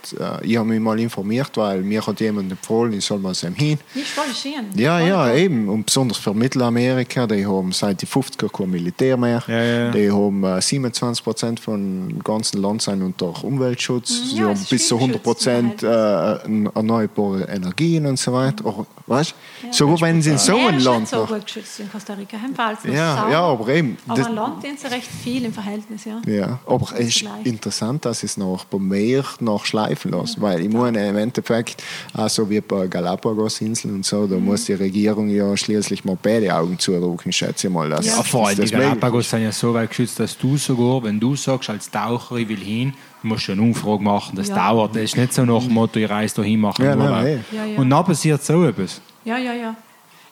äh, 0.42 0.46
ich 0.48 0.58
habe 0.58 0.68
mich 0.70 0.80
mal 0.80 1.00
informiert, 1.00 1.52
weil 1.56 1.82
mir 1.84 2.06
hat 2.06 2.20
jemand 2.20 2.52
empfohlen, 2.52 2.94
ich 2.94 3.06
soll 3.06 3.20
mal 3.20 3.36
zu 3.36 3.48
ihm 3.48 3.56
hin. 3.56 3.78
Nicht 3.94 4.08
voll 4.10 4.34
schön. 4.34 4.66
Ja, 4.76 4.98
Voll 5.00 5.08
ja, 5.08 5.28
toll. 5.28 5.38
eben. 5.38 5.70
Und 5.70 5.86
besonders 5.86 6.18
für 6.18 6.34
Mittelamerika, 6.34 7.28
die 7.28 7.46
haben 7.46 7.72
seit 7.72 8.02
die 8.02 8.08
50er 8.08 8.50
kein 8.50 8.70
Militär 8.70 9.18
mehr. 9.18 9.44
Ja, 9.48 9.62
ja. 9.64 9.92
Die 9.92 10.12
haben 10.12 10.44
äh, 10.44 10.62
27 10.62 11.24
Prozent 11.24 11.60
vom 11.60 12.20
ganzen 12.24 12.62
Land 12.62 12.82
sind 12.82 13.02
unter 13.02 13.44
Umweltschutz. 13.44 14.30
Sie 14.32 14.38
ja, 14.38 14.46
haben 14.46 14.52
es 14.54 14.62
ist 14.62 14.70
bis 14.70 14.88
zu 14.88 14.98
viel 14.98 15.17
100 15.26 15.84
100% 15.84 15.84
äh, 15.84 16.70
erneuerbare 16.76 17.44
Energien 17.44 18.06
und 18.06 18.18
so 18.20 18.34
weiter. 18.34 18.66
Auch, 18.66 18.86
weißt? 19.06 19.34
Ja, 19.64 19.74
so, 19.74 20.00
wenn 20.02 20.22
sie 20.22 20.32
in 20.32 20.38
so 20.38 20.58
ein 20.58 20.78
ist 20.78 20.84
Land 20.84 21.08
so 21.08 21.18
noch. 21.18 21.28
gut 21.30 21.46
geschützt 21.46 21.80
in 21.80 21.92
Costa 21.92 22.14
Rica. 22.14 22.38
Noch 22.38 22.84
Ja, 22.94 23.30
ja, 23.30 23.42
aber 23.42 23.68
eben. 23.70 23.98
Aber 24.08 24.18
das- 24.18 24.28
an 24.28 24.36
Land 24.36 24.62
sind 24.62 24.80
sie 24.80 24.88
recht 24.88 25.08
viel 25.08 25.46
im 25.46 25.54
Verhältnis, 25.54 26.06
ja. 26.06 26.22
Ja, 26.28 26.60
aber 26.66 26.88
es 26.98 27.08
ist 27.18 27.26
interessant, 27.44 28.06
dass 28.06 28.24
es 28.24 28.38
noch 28.38 28.66
beim 28.66 28.88
Meer 28.88 29.24
noch 29.40 29.66
schleifen 29.66 30.12
lässt, 30.12 30.40
weil 30.42 30.62
ich 30.62 30.72
meine, 30.74 31.08
im 31.08 31.18
Endeffekt, 31.18 31.84
auch 32.14 32.30
so 32.30 32.50
wie 32.50 32.62
bei 32.62 32.88
Galapagos-Inseln 32.88 33.94
und 33.96 34.06
so, 34.06 34.28
da 34.28 34.36
Mhm. 34.36 34.46
muss 34.46 34.66
die 34.66 34.74
Regierung 34.74 35.30
ja 35.30 35.56
schließlich 35.56 36.06
mal 36.06 36.18
beide 36.22 36.54
Augen 36.56 36.78
zudrücken, 36.80 37.32
schätze 37.32 37.68
ich 37.68 37.74
mal. 37.74 37.90
Dass, 37.90 38.06
Ja, 38.06 38.24
vor 38.24 38.48
allem 38.48 38.56
die 38.58 38.62
das 38.64 38.72
Galapagos 38.72 39.30
sind 39.30 39.44
ja 39.44 39.52
so 39.52 39.74
weit 39.74 39.90
geschützt, 39.90 40.20
dass 40.20 40.38
du 40.38 40.58
sogar, 40.58 41.04
wenn 41.04 41.20
du 41.20 41.36
sagst, 41.36 41.70
als 41.70 41.90
Taucher, 41.90 42.36
ich 42.38 42.50
will 42.50 42.58
hin, 42.58 42.94
musst 43.28 43.48
du 43.48 43.52
eine 43.54 43.62
Umfrage 43.62 44.04
machen. 44.04 44.36
Das 44.36 44.48
Ja. 44.48 44.56
dauert. 44.56 44.96
Das 44.96 45.04
ist 45.04 45.18
nicht 45.18 45.34
so 45.34 45.46
nach 45.46 45.64
dem 45.64 45.74
Motto, 45.74 46.00
ich 46.00 46.10
reise 46.10 46.36
da 46.36 46.42
hin, 46.44 46.60
mache 46.60 46.84
Ja, 46.84 46.96
Urlaub. 46.96 47.26
Ja, 47.52 47.66
ja. 47.66 47.78
Und 47.80 47.90
dann 47.90 48.06
passiert 48.06 48.44
so 48.44 48.64
etwas. 48.66 49.02
Ja, 49.26 49.38
ja, 49.38 49.54
ja. 49.54 49.76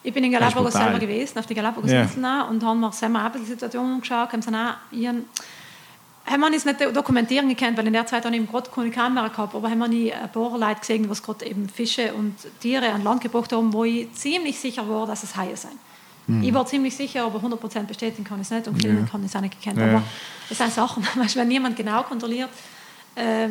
Ich 0.02 0.12
bin 0.12 0.22
in 0.22 0.30
Galapagos 0.32 0.72
selber 0.72 0.98
gewesen, 0.98 1.38
auf 1.38 1.46
die 1.46 1.54
Galapagos-Inseln 1.54 2.24
auch, 2.24 2.48
und 2.50 2.64
haben 2.64 2.78
mir 2.80 2.92
selber 2.92 3.26
auch 3.26 3.32
die 3.38 3.44
Situation 3.44 3.94
angeschaut, 3.94 4.32
haben 4.32 4.42
sie 4.42 4.50
auch 4.54 4.74
ihren 4.92 5.24
haben 6.28 6.40
wir 6.40 6.50
nicht 6.50 6.66
dokumentieren 6.96 7.48
gekannt, 7.48 7.78
weil 7.78 7.86
in 7.86 7.92
der 7.92 8.04
Zeit 8.04 8.24
habe 8.24 8.34
ich 8.34 8.42
eben 8.42 8.50
gerade 8.50 8.68
keine 8.74 8.90
Kamera 8.90 9.28
gehabt, 9.28 9.54
aber 9.54 9.70
haben 9.70 9.78
wir 9.78 9.86
nie 9.86 10.12
ein 10.12 10.30
paar 10.32 10.58
Leute 10.58 10.80
gesehen, 10.80 11.08
die 11.08 11.22
gerade 11.22 11.46
eben 11.46 11.68
Fische 11.68 12.12
und 12.14 12.34
Tiere 12.60 12.90
an 12.90 13.04
Land 13.04 13.20
gebracht 13.20 13.52
haben, 13.52 13.72
wo 13.72 13.84
ich 13.84 14.12
ziemlich 14.12 14.58
sicher 14.58 14.88
war, 14.88 15.06
dass 15.06 15.22
es 15.22 15.36
Haie 15.36 15.56
sind. 15.56 15.74
Ich 16.42 16.52
war 16.52 16.66
ziemlich 16.66 16.96
sicher, 16.96 17.24
aber 17.24 17.38
100% 17.38 17.84
bestätigen 17.84 18.24
kann 18.24 18.40
ich 18.40 18.46
es 18.46 18.50
nicht 18.50 18.66
und 18.66 18.82
filmen 18.82 19.08
kann 19.08 19.20
ich 19.22 19.30
es 19.30 19.36
auch 19.36 19.40
nicht 19.40 19.60
gekannt. 19.60 19.78
Ja. 19.78 19.86
Aber 19.86 20.02
das 20.48 20.58
sind 20.58 20.72
Sachen, 20.72 21.06
weißt, 21.14 21.36
du, 21.36 21.38
wenn 21.38 21.46
niemand 21.46 21.76
genau 21.76 22.02
kontrolliert, 22.02 22.50
äh, 23.16 23.48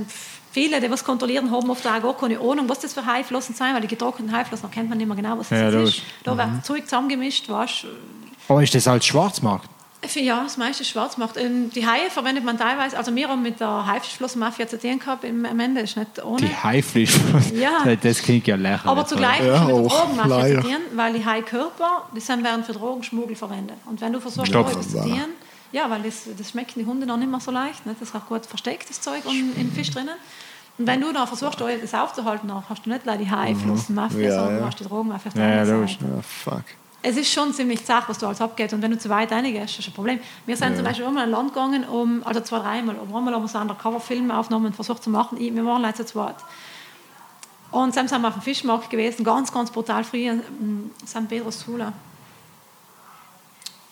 viele, 0.51 0.79
die 0.79 0.89
was 0.89 1.03
kontrollieren, 1.03 1.51
haben 1.51 1.69
oft 1.69 1.85
auch 1.85 2.01
gar 2.01 2.17
keine 2.17 2.39
Ahnung, 2.39 2.67
was 2.69 2.79
das 2.79 2.93
für 2.93 3.05
Haiflossen 3.05 3.53
sind, 3.53 3.73
weil 3.73 3.81
die 3.81 3.87
getrockneten 3.87 4.35
Haiflossen 4.35 4.65
erkennt 4.65 4.89
man 4.89 4.97
nicht 4.97 5.07
mehr 5.07 5.15
genau, 5.17 5.37
was 5.37 5.49
das 5.49 5.59
Ja, 5.59 5.67
ist. 5.69 5.73
logisch. 5.75 6.01
Da 6.23 6.37
wird 6.37 6.65
Zeug 6.65 6.83
zusammengemischt, 6.85 7.49
du. 7.49 7.53
Aber 8.47 8.63
ist 8.63 8.73
das 8.75 8.87
als 8.87 9.05
Schwarzmarkt? 9.05 9.69
Ja, 10.13 10.43
das 10.43 10.57
meiste 10.57 10.83
ist 10.83 10.89
Schwarzmarkt. 10.89 11.35
Ähm, 11.37 11.71
Die 11.73 11.85
Haie 11.87 12.11
verwendet 12.11 12.43
man 12.45 12.59
teilweise, 12.59 12.95
also 12.95 13.15
wir 13.15 13.27
haben 13.27 13.41
mit 13.41 13.59
der 13.59 13.87
Haifischflossenmafia 13.87 14.67
zu 14.67 14.77
tun 14.79 14.99
gehabt, 14.99 15.23
im, 15.23 15.45
am 15.45 15.59
Ende 15.59 15.81
ist 15.81 15.97
nicht 15.97 16.23
ohne. 16.23 16.41
Die 16.41 16.55
Haiflisch. 16.55 17.15
Ja. 17.55 17.83
Das 18.03 18.19
klingt 18.21 18.45
ja 18.45 18.55
lächerlich. 18.55 18.85
Aber 18.85 19.05
zugleich 19.07 19.39
Ja, 19.43 19.61
mit 19.61 19.69
der 19.69 19.75
auch, 19.75 20.05
Drogenmafia 20.05 20.61
zu 20.61 20.67
tun, 20.67 20.77
weil 20.93 21.13
die 21.13 21.25
Haikörper, 21.25 22.03
die 22.15 22.19
sind 22.19 22.43
werden 22.43 22.63
für 22.63 22.73
Drogenschmuggel 22.73 23.35
verwendet. 23.35 23.77
Und 23.85 23.99
wenn 23.99 24.13
du 24.13 24.19
versuchst, 24.19 24.47
Stopp. 24.49 24.69
etwas 24.69 24.89
zu 24.91 24.97
tun, 25.01 25.21
ja, 25.75 25.89
weil 25.89 26.03
das, 26.03 26.23
das 26.37 26.51
schmecken 26.51 26.79
die 26.79 26.85
Hunde 26.85 27.05
noch 27.05 27.17
nicht 27.17 27.29
mehr 27.29 27.41
so 27.41 27.51
leicht, 27.51 27.85
nicht? 27.85 28.01
das 28.01 28.09
ist 28.09 28.15
auch 28.15 28.25
gut 28.25 28.45
versteckt, 28.45 28.89
das 28.89 29.01
Zeug 29.01 29.25
und 29.25 29.57
in 29.57 29.69
Fisch 29.73 29.91
drinnen. 29.91 30.15
Und 30.77 30.87
wenn 30.87 31.01
du 31.01 31.11
dann 31.11 31.27
versuchst, 31.27 31.59
da 31.59 31.67
das 31.69 31.93
aufzuhalten, 31.93 32.47
dann 32.47 32.63
hast 32.69 32.85
du 32.85 32.89
nicht 32.89 33.03
gleich 33.03 33.19
die 33.19 33.29
Haiflossenmafia, 33.29 34.19
Ja, 34.19 34.31
sondern 34.35 34.53
ja. 34.53 34.59
du 34.59 34.65
hast 34.67 34.79
die 34.79 34.83
Drogenmafia 34.85 35.27
auf 35.27 35.33
der 35.33 35.43
Ja, 35.43 35.55
ja, 35.55 35.61
anderen. 35.61 35.87
Seite. 35.87 36.05
Ja, 36.05 36.21
fuck. 36.21 36.63
Es 37.01 37.17
ist 37.17 37.31
schon 37.31 37.53
ziemlich 37.53 37.85
zart, 37.85 38.07
was 38.07 38.17
du 38.17 38.25
alles 38.25 38.39
abgeht. 38.41 38.71
Und 38.73 38.81
wenn 38.81 38.91
du 38.91 38.97
zu 38.97 39.09
weit 39.09 39.31
reingehst, 39.31 39.71
ist 39.71 39.79
das 39.79 39.87
ein 39.87 39.93
Problem. 39.93 40.19
Wir 40.45 40.55
sind 40.57 40.75
zum 40.77 40.85
Beispiel 40.85 41.05
einmal 41.05 41.27
in 41.27 41.33
ein 41.33 41.37
Land 41.37 41.53
gegangen, 41.53 41.83
um, 41.83 42.23
also 42.25 42.39
zwei, 42.39 42.59
dreimal, 42.59 42.95
aber 42.95 43.17
einmal 43.17 43.33
haben 43.33 43.43
wir 43.43 43.47
so 43.47 43.59
Undercover-Filme 43.59 44.35
aufgenommen 44.35 44.67
und 44.67 44.75
versucht 44.75 45.03
zu 45.03 45.09
machen. 45.09 45.39
Ich, 45.39 45.53
wir 45.53 45.65
waren 45.65 45.81
leider 45.81 45.95
zu 45.95 46.05
zweit. 46.05 46.35
Und 47.71 47.95
dann 47.95 48.07
sind 48.07 48.21
wir 48.21 48.27
auf 48.29 48.33
dem 48.35 48.41
Fischmarkt 48.41 48.89
gewesen, 48.89 49.23
ganz, 49.25 49.51
ganz 49.51 49.69
brutal 49.71 50.03
früh, 50.05 50.29
in 50.29 50.91
San 51.05 51.27
Pedro 51.27 51.51
Sula. 51.51 51.91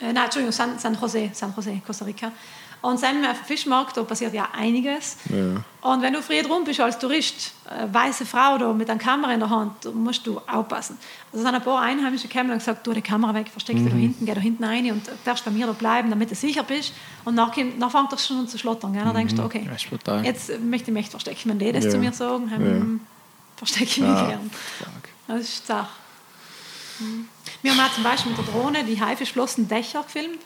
Äh, 0.03 0.11
nein, 0.13 0.25
Entschuldigung, 0.25 0.51
San, 0.51 0.77
San 0.77 0.97
Jose, 0.99 1.29
San 1.33 1.53
Jose, 1.55 1.81
Costa 1.85 2.03
Rica. 2.05 2.31
Und 2.81 3.01
dann 3.01 3.23
auf 3.25 3.37
dem 3.37 3.45
Fischmarkt, 3.45 3.95
da 3.95 4.03
passiert 4.03 4.33
ja 4.33 4.49
einiges. 4.51 5.15
Und 5.79 6.01
wenn 6.01 6.11
du 6.11 6.21
früh 6.21 6.41
drum 6.41 6.65
bist 6.65 6.81
als 6.81 6.99
Tourist, 6.99 7.53
äh, 7.69 7.87
weiße 7.89 8.25
Frau 8.25 8.57
da 8.57 8.73
mit 8.73 8.89
einer 8.89 8.99
Kamera 8.99 9.31
in 9.33 9.39
der 9.39 9.49
Hand, 9.49 9.95
musst 9.95 10.27
du 10.27 10.41
aufpassen. 10.45 10.97
Also 11.31 11.45
sind 11.45 11.55
ein 11.55 11.61
paar 11.61 11.79
Einheimische 11.79 12.27
gekommen 12.27 12.51
und 12.51 12.57
gesagt, 12.57 12.83
tu 12.83 12.91
die 12.91 13.01
Kamera 13.01 13.33
weg, 13.35 13.47
versteck 13.49 13.77
dich 13.77 13.87
da 13.87 13.95
hinten, 13.95 14.25
geh 14.25 14.33
da 14.33 14.41
hinten 14.41 14.65
rein 14.65 14.91
und 14.91 15.09
darfst 15.23 15.45
bei 15.45 15.51
mir 15.51 15.65
da 15.65 15.71
bleiben, 15.71 16.09
damit 16.09 16.29
du 16.31 16.35
sicher 16.35 16.63
bist. 16.63 16.91
Und 17.23 17.37
dann, 17.37 17.51
kommt- 17.51 17.81
dann 17.81 17.89
fängt 17.89 18.11
das 18.11 18.27
schon 18.27 18.39
an 18.39 18.47
zu 18.49 18.57
schlottern. 18.57 18.91
Gell? 18.91 19.03
Dann 19.05 19.15
denkst 19.15 19.35
du, 19.35 19.43
okay, 19.43 19.65
jetzt 20.25 20.51
möchte 20.59 20.91
ich 20.91 20.93
mich 20.93 21.09
verstecken. 21.09 21.51
Wenn 21.51 21.59
die 21.59 21.71
das 21.71 21.85
Ja. 21.85 21.91
zu 21.91 21.97
mir 21.99 22.11
sagen, 22.11 22.49
dann 22.49 22.99
verstecke 23.55 23.85
ich 23.85 23.97
mich 23.99 24.27
gern. 24.27 24.51
Das 25.29 25.39
ist 25.39 25.65
Sache. 25.67 25.87
Mhm. 26.99 27.29
Wir 27.63 27.71
haben 27.71 27.79
auch 27.79 27.93
zum 27.95 28.03
Beispiel 28.03 28.31
mit 28.33 28.45
der 28.45 28.53
Drohne 28.53 28.83
die 28.83 28.99
Haifischflossen 29.01 29.67
Dächer 29.67 30.03
gefilmt. 30.03 30.39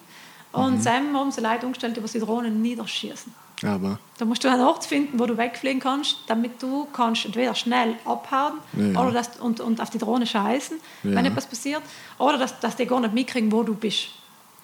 Und 0.54 0.86
dann 0.86 1.14
haben 1.14 1.32
sie 1.32 1.42
Leute 1.42 1.66
umgestellt, 1.66 1.98
die 1.98 2.02
die 2.02 2.20
Drohnen 2.20 2.62
niederschießen. 2.62 3.34
Aber 3.64 4.00
Da 4.18 4.26
musst 4.26 4.44
du 4.44 4.48
einen 4.50 4.62
Ort 4.62 4.86
finden, 4.86 5.20
wo 5.20 5.26
du 5.26 5.36
wegfliegen 5.36 5.80
kannst, 5.80 6.18
damit 6.28 6.62
du 6.62 6.86
kannst 6.94 7.26
entweder 7.26 7.54
schnell 7.56 7.96
abhauen 8.06 8.54
Ja. 8.74 9.02
oder 9.02 9.12
das, 9.12 9.38
und, 9.40 9.60
und 9.60 9.82
auf 9.82 9.90
die 9.90 9.98
Drohne 9.98 10.26
scheißen, 10.28 10.78
Ja. 11.04 11.12
wenn 11.16 11.26
etwas 11.26 11.48
passiert, 11.48 11.82
oder 12.20 12.38
dass, 12.38 12.60
dass 12.60 12.76
die 12.76 12.86
gar 12.86 13.00
nicht 13.00 13.14
mitkriegen, 13.14 13.52
wo 13.52 13.64
du 13.64 13.74
bist. 13.74 14.10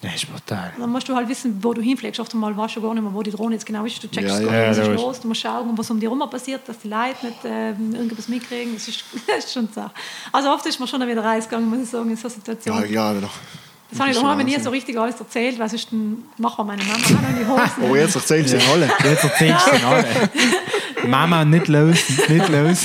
Das 0.04 0.16
ist 0.16 0.30
brutal. 0.30 0.72
Dann 0.78 0.90
musst 0.90 1.08
du 1.08 1.14
halt 1.14 1.28
wissen, 1.28 1.58
wo 1.62 1.72
du 1.72 1.80
hinfliegst. 1.80 2.20
Oft 2.20 2.34
einmal 2.34 2.54
weißt 2.54 2.76
du 2.76 2.82
gar 2.82 2.92
nicht 2.92 3.02
mehr, 3.02 3.14
wo 3.14 3.22
die 3.22 3.30
Drohne 3.30 3.54
jetzt 3.54 3.64
genau 3.64 3.84
ist. 3.86 4.02
Du 4.02 4.08
checkst 4.08 4.28
Ja, 4.28 4.40
ja. 4.40 4.46
gar 4.46 4.68
nicht, 4.68 4.70
was 4.70 4.76
Ja, 4.86 4.92
ist 4.92 5.00
los. 5.00 5.20
Du 5.20 5.28
musst 5.28 5.40
schauen, 5.40 5.78
was 5.78 5.90
um 5.90 5.98
die 5.98 6.06
herum 6.06 6.22
passiert, 6.28 6.68
dass 6.68 6.78
die 6.78 6.88
Leute 6.88 7.26
nicht 7.26 7.38
ähm, 7.44 7.94
irgendwas 7.94 8.28
mitkriegen. 8.28 8.74
Das 8.74 8.86
ist, 8.86 9.02
das 9.26 9.46
ist 9.46 9.52
schon 9.54 9.68
so. 9.74 9.90
Also 10.30 10.50
oft 10.52 10.66
ist 10.66 10.78
mir 10.78 10.86
schon 10.86 11.06
wieder 11.06 11.24
reisgegangen, 11.24 11.68
muss 11.70 11.78
ich 11.80 11.88
sagen, 11.88 12.10
in 12.10 12.16
so 12.16 12.28
einer 12.28 12.34
Situation. 12.34 12.78
ja, 12.80 12.84
ja, 12.84 13.20
doch. 13.20 13.30
Das 13.90 14.00
habe 14.00 14.10
ich 14.10 14.16
ist 14.16 14.22
daheim 14.22 14.46
nie 14.46 14.60
so 14.60 14.70
richtig 14.70 14.98
alles 14.98 15.20
erzählt, 15.20 15.58
weil 15.58 15.68
sonst 15.68 15.88
machen 15.92 16.56
wir 16.58 16.64
meine 16.64 16.82
Mama 16.82 17.04
auch 17.04 17.10
noch 17.10 17.38
die 17.38 17.46
Hosen. 17.46 17.84
Oh, 17.90 17.94
jetzt 17.94 18.16
erzählst 18.16 18.54
du 18.54 18.58
alle. 18.72 18.90
Jetzt 19.04 19.24
erzählst 19.24 19.66
du 19.66 19.86
alle. 19.86 20.06
Mama, 21.08 21.44
nicht 21.44 21.68
los, 21.68 21.98
nicht 22.28 22.48
los. 22.48 22.84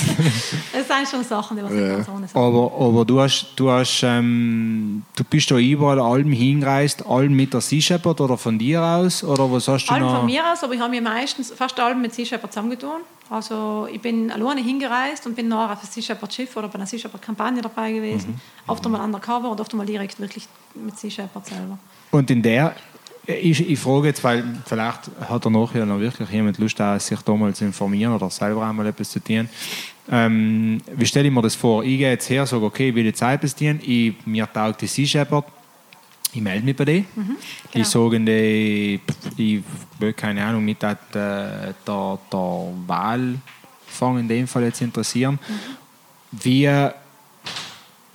Das 0.72 0.86
sind 0.86 1.08
schon 1.10 1.24
Sachen, 1.24 1.56
die 1.56 1.62
was 1.62 1.70
nicht 1.70 1.88
ganz 1.88 2.08
ohne 2.08 2.28
sind. 2.28 2.36
Aber, 2.36 2.72
aber 2.78 3.04
du, 3.04 3.20
hast, 3.20 3.46
du, 3.56 3.70
hast, 3.70 4.02
ähm, 4.02 5.02
du 5.16 5.24
bist 5.24 5.50
da 5.50 5.56
überall 5.56 5.98
allem 5.98 6.30
hingereist, 6.32 7.06
allem 7.06 7.34
mit 7.34 7.54
der 7.54 7.60
Sea 7.60 7.80
Shepherd 7.80 8.20
oder 8.20 8.36
von 8.36 8.58
dir 8.58 8.82
aus? 8.82 9.24
Oder 9.24 9.50
was 9.50 9.68
hast 9.68 9.86
du 9.86 9.94
Allem 9.94 10.04
noch? 10.04 10.18
von 10.18 10.26
mir 10.26 10.42
aus, 10.52 10.62
aber 10.62 10.74
ich 10.74 10.80
habe 10.80 10.90
mir 10.90 11.02
meistens 11.02 11.50
fast 11.50 11.78
allem 11.80 12.02
mit 12.02 12.14
Sea 12.14 12.26
Shepherd 12.26 12.52
zusammengetan. 12.52 13.00
Also 13.30 13.86
ich 13.90 14.00
bin 14.00 14.32
alleine 14.32 14.60
hingereist 14.60 15.24
und 15.24 15.36
bin 15.36 15.46
nachher 15.46 15.74
auf 15.74 15.78
einem 15.78 15.90
Sea 15.90 16.02
Shepherd 16.02 16.34
Schiff 16.34 16.56
oder 16.56 16.66
bei 16.66 16.74
einer 16.74 16.86
Sea 16.86 16.98
Shepherd 16.98 17.22
Kampagne 17.22 17.62
dabei 17.62 17.92
gewesen. 17.92 18.30
Mhm. 18.30 18.40
Oft 18.66 18.84
einmal 18.84 19.00
undercover 19.02 19.50
und 19.50 19.60
oft 19.60 19.72
einmal 19.72 19.86
direkt 19.86 20.18
wirklich 20.18 20.48
mit 20.74 20.98
Sea 20.98 21.10
Shepherd 21.10 21.46
selber. 21.46 21.78
Und 22.10 22.28
in 22.28 22.42
der, 22.42 22.74
ich, 23.26 23.70
ich 23.70 23.78
frage 23.78 24.08
jetzt, 24.08 24.24
weil 24.24 24.44
vielleicht 24.66 25.10
hat 25.28 25.44
er 25.44 25.50
nachher 25.50 25.86
noch 25.86 26.00
wirklich 26.00 26.28
jemand 26.30 26.58
Lust, 26.58 26.82
sich 26.98 27.20
da 27.20 27.34
mal 27.34 27.54
zu 27.54 27.64
informieren 27.64 28.12
oder 28.12 28.28
selber 28.30 28.66
einmal 28.66 28.86
etwas 28.86 29.10
zu 29.10 29.22
tun. 29.22 29.48
Ähm, 30.10 30.80
wie 30.92 31.06
stelle 31.06 31.28
ich 31.28 31.34
mir 31.34 31.42
das 31.42 31.54
vor? 31.54 31.84
Ich 31.84 31.98
gehe 31.98 32.10
jetzt 32.10 32.28
her, 32.28 32.44
sage, 32.44 32.64
okay, 32.64 32.88
ich 32.88 32.94
will 32.96 33.04
jetzt 33.04 33.22
etwas 33.22 33.54
tun, 33.54 33.78
ich, 33.80 34.14
mir 34.26 34.52
taugt 34.52 34.80
die 34.80 34.88
Sea 34.88 35.06
Shepherd, 35.06 35.44
ich 36.32 36.40
melde 36.40 36.64
mich 36.64 36.76
bei 36.76 36.84
denen. 36.84 37.06
genau. 37.14 37.36
Ich 37.72 37.86
sage 37.86 39.00
pff, 39.06 39.38
ich 39.38 39.62
will 39.98 40.12
keine 40.12 40.44
Ahnung, 40.44 40.64
mit 40.64 40.80
der, 40.82 40.96
der, 41.12 41.74
der, 41.86 42.18
der 42.32 42.74
Walfang 42.86 44.18
in 44.18 44.28
dem 44.28 44.46
Fall 44.46 44.64
jetzt 44.64 44.80
interessieren. 44.80 45.38
Wie, 46.32 46.68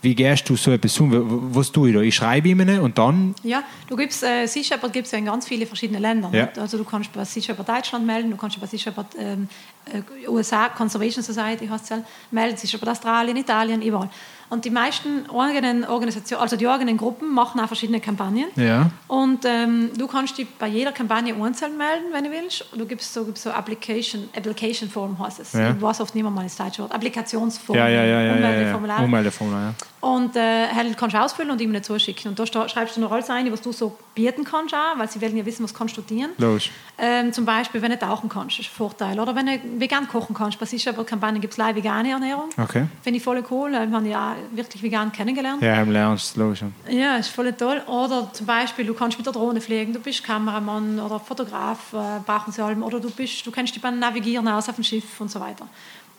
wie 0.01 0.16
gehst 0.16 0.47
du 0.47 0.55
so 0.55 0.72
etwas 0.72 0.99
um? 0.99 1.11
Was 1.53 1.72
tue 1.72 1.89
ich 1.89 1.95
da? 1.95 2.01
Ich 2.01 2.16
schreibe 2.16 2.47
ihm 2.47 2.59
und 2.82 2.97
dann 2.97 3.36
Ja, 3.43 3.63
du 3.88 3.95
gibst, 3.95 4.24
äh, 4.24 4.45
Sea 4.45 4.63
Shepherd 4.63 4.93
gibt 4.93 5.07
es 5.07 5.11
ja 5.11 5.18
in 5.18 5.26
ganz 5.26 5.47
viele 5.47 5.66
verschiedene 5.66 5.99
Länder. 5.99 6.30
Ja. 6.32 6.49
Also 6.61 6.78
du 6.78 6.84
kannst 6.84 7.11
bei 7.11 7.26
Sea 7.26 7.41
Shepherd 7.41 7.68
Deutschland 7.68 8.05
melden, 8.05 8.32
du 8.32 8.38
kannst 8.38 8.59
bei 8.61 8.68
Sea 8.68 8.80
Shepherd 8.80 9.07
ähm, 9.18 9.49
äh, 9.91 10.30
USA, 10.30 10.70
Conservation 10.70 11.24
Society 11.24 11.68
heißt 11.68 11.84
es 11.86 11.89
ja, 11.89 12.03
melden, 12.32 12.55
Sea 12.55 12.70
Shepherd 12.70 12.89
Australien, 12.89 13.36
Italien, 13.36 13.82
überall. 13.82 14.09
Und 14.50 14.66
die 14.66 14.70
meisten 14.70 15.30
eigenen 15.30 15.86
Organisationen, 15.86 16.41
also 16.41 16.56
die 16.56 16.68
eigenen 16.68 16.98
Gruppen 16.98 17.34
machen 17.34 17.60
auch 17.60 17.68
verschiedene 17.68 18.00
Kampagnen. 18.00 18.46
Ja. 18.56 18.91
Und 19.08 19.46
ähm, 19.46 19.91
du 19.98 20.08
kannst 20.08 20.38
dich 20.38 20.48
bei 20.60 20.68
jeder 20.68 20.91
Kampagne 20.91 21.36
einzeln 21.36 21.78
melden, 21.78 22.06
wenn 22.12 22.24
du 22.24 22.32
willst. 22.32 22.66
Du 22.76 22.86
gibst 22.86 23.14
so, 23.14 23.26
gibst 23.26 23.43
so 23.43 23.52
Application, 23.52 24.30
Application 24.36 24.89
Form 24.89 25.18
heißt 25.18 25.39
es. 25.39 25.54
Ja. 25.54 25.72
Ich 25.72 25.82
weiß 25.82 26.02
oft 26.02 26.14
nicht 26.14 26.24
mehr 26.24 26.32
mal 26.32 26.43
das 26.43 26.56
deutsche 26.56 26.84
Wort. 26.84 26.93
Applikationsform. 26.93 27.78
Ja, 27.78 27.88
ja, 27.88 28.04
ja, 28.04 28.22
ja, 28.22 28.22
ja, 28.22 28.28
ja. 28.28 28.36
Ummeldeformular. 28.36 29.04
Ummeldeformular, 29.04 29.62
ja. 29.62 29.74
Und 30.06 30.36
äh, 30.36 30.68
kannst 30.96 31.16
du 31.16 31.20
ausfüllen 31.20 31.50
und 31.50 31.60
ihm 31.60 31.72
nicht 31.72 31.86
zuschicken. 31.86 32.30
Und 32.30 32.38
da 32.38 32.46
schreibst 32.46 32.96
du 32.96 33.02
noch 33.02 33.12
alles 33.12 33.28
ein, 33.32 33.52
was 33.52 33.62
du 33.62 33.72
so 33.72 33.98
bieten 34.14 34.43
kannst, 34.43 34.76
auch, 34.76 35.00
weil 35.00 35.10
sie 35.10 35.20
wollen 35.20 35.36
ja 35.36 35.46
wissen, 35.48 35.64
was 35.64 35.74
kannst 35.74 35.98
du 35.98 36.02
dienen. 36.02 36.30
Logisch. 36.38 36.70
Ähm, 37.00 37.34
zum 37.34 37.43
Beispiel, 37.43 37.82
wenn 37.82 37.89
du 37.89 37.98
tauchen 37.98 38.30
kannst, 38.30 38.60
ist 38.60 38.68
ein 38.68 38.76
Vorteil. 38.76 39.20
Oder 39.20 39.36
wenn 39.36 39.48
du 39.48 39.60
vegan 39.80 40.08
kochen 40.08 40.36
kannst. 40.36 40.60
Bei 40.60 40.68
sicher 40.68 40.93
Kampagnen 40.93 41.41
gibt 41.41 41.54
es 41.54 41.58
leider 41.58 41.76
vegane 41.76 42.12
Ernährung. 42.12 42.50
Okay. 42.56 42.86
Finde 43.02 43.18
ich 43.18 43.24
voll 43.24 43.43
cool. 43.50 43.72
Wir 43.72 43.80
haben 43.80 44.06
ja 44.06 44.34
wirklich 44.51 44.81
vegan 44.83 45.11
kennengelernt. 45.11 45.61
Ja, 45.61 45.81
im 45.81 45.91
Lernst, 45.91 46.36
logisch. 46.38 46.63
Ja, 46.89 47.17
ist 47.17 47.29
voll 47.29 47.51
toll. 47.53 47.81
Oder 47.88 48.31
zum 48.33 48.45
Beispiel, 48.45 48.86
du 48.86 48.93
kannst 48.93 49.17
mit 49.17 49.25
der 49.25 49.33
Drohne 49.33 49.61
fliegen, 49.61 49.93
du 49.93 49.99
bist 49.99 50.23
Kameramann 50.23 50.99
oder 50.99 51.19
Fotograf, 51.19 51.93
äh, 51.93 52.19
brauchen 52.25 52.51
sie 52.51 52.61
allem. 52.63 52.83
Oder 52.83 52.99
du, 52.99 53.09
bist, 53.09 53.45
du 53.45 53.51
kennst 53.51 53.75
dich 53.75 53.81
beim 53.81 53.99
Navigieren 53.99 54.47
aus 54.47 54.69
auf 54.69 54.75
dem 54.75 54.83
Schiff 54.83 55.19
und 55.19 55.29
so 55.31 55.39
weiter. 55.39 55.67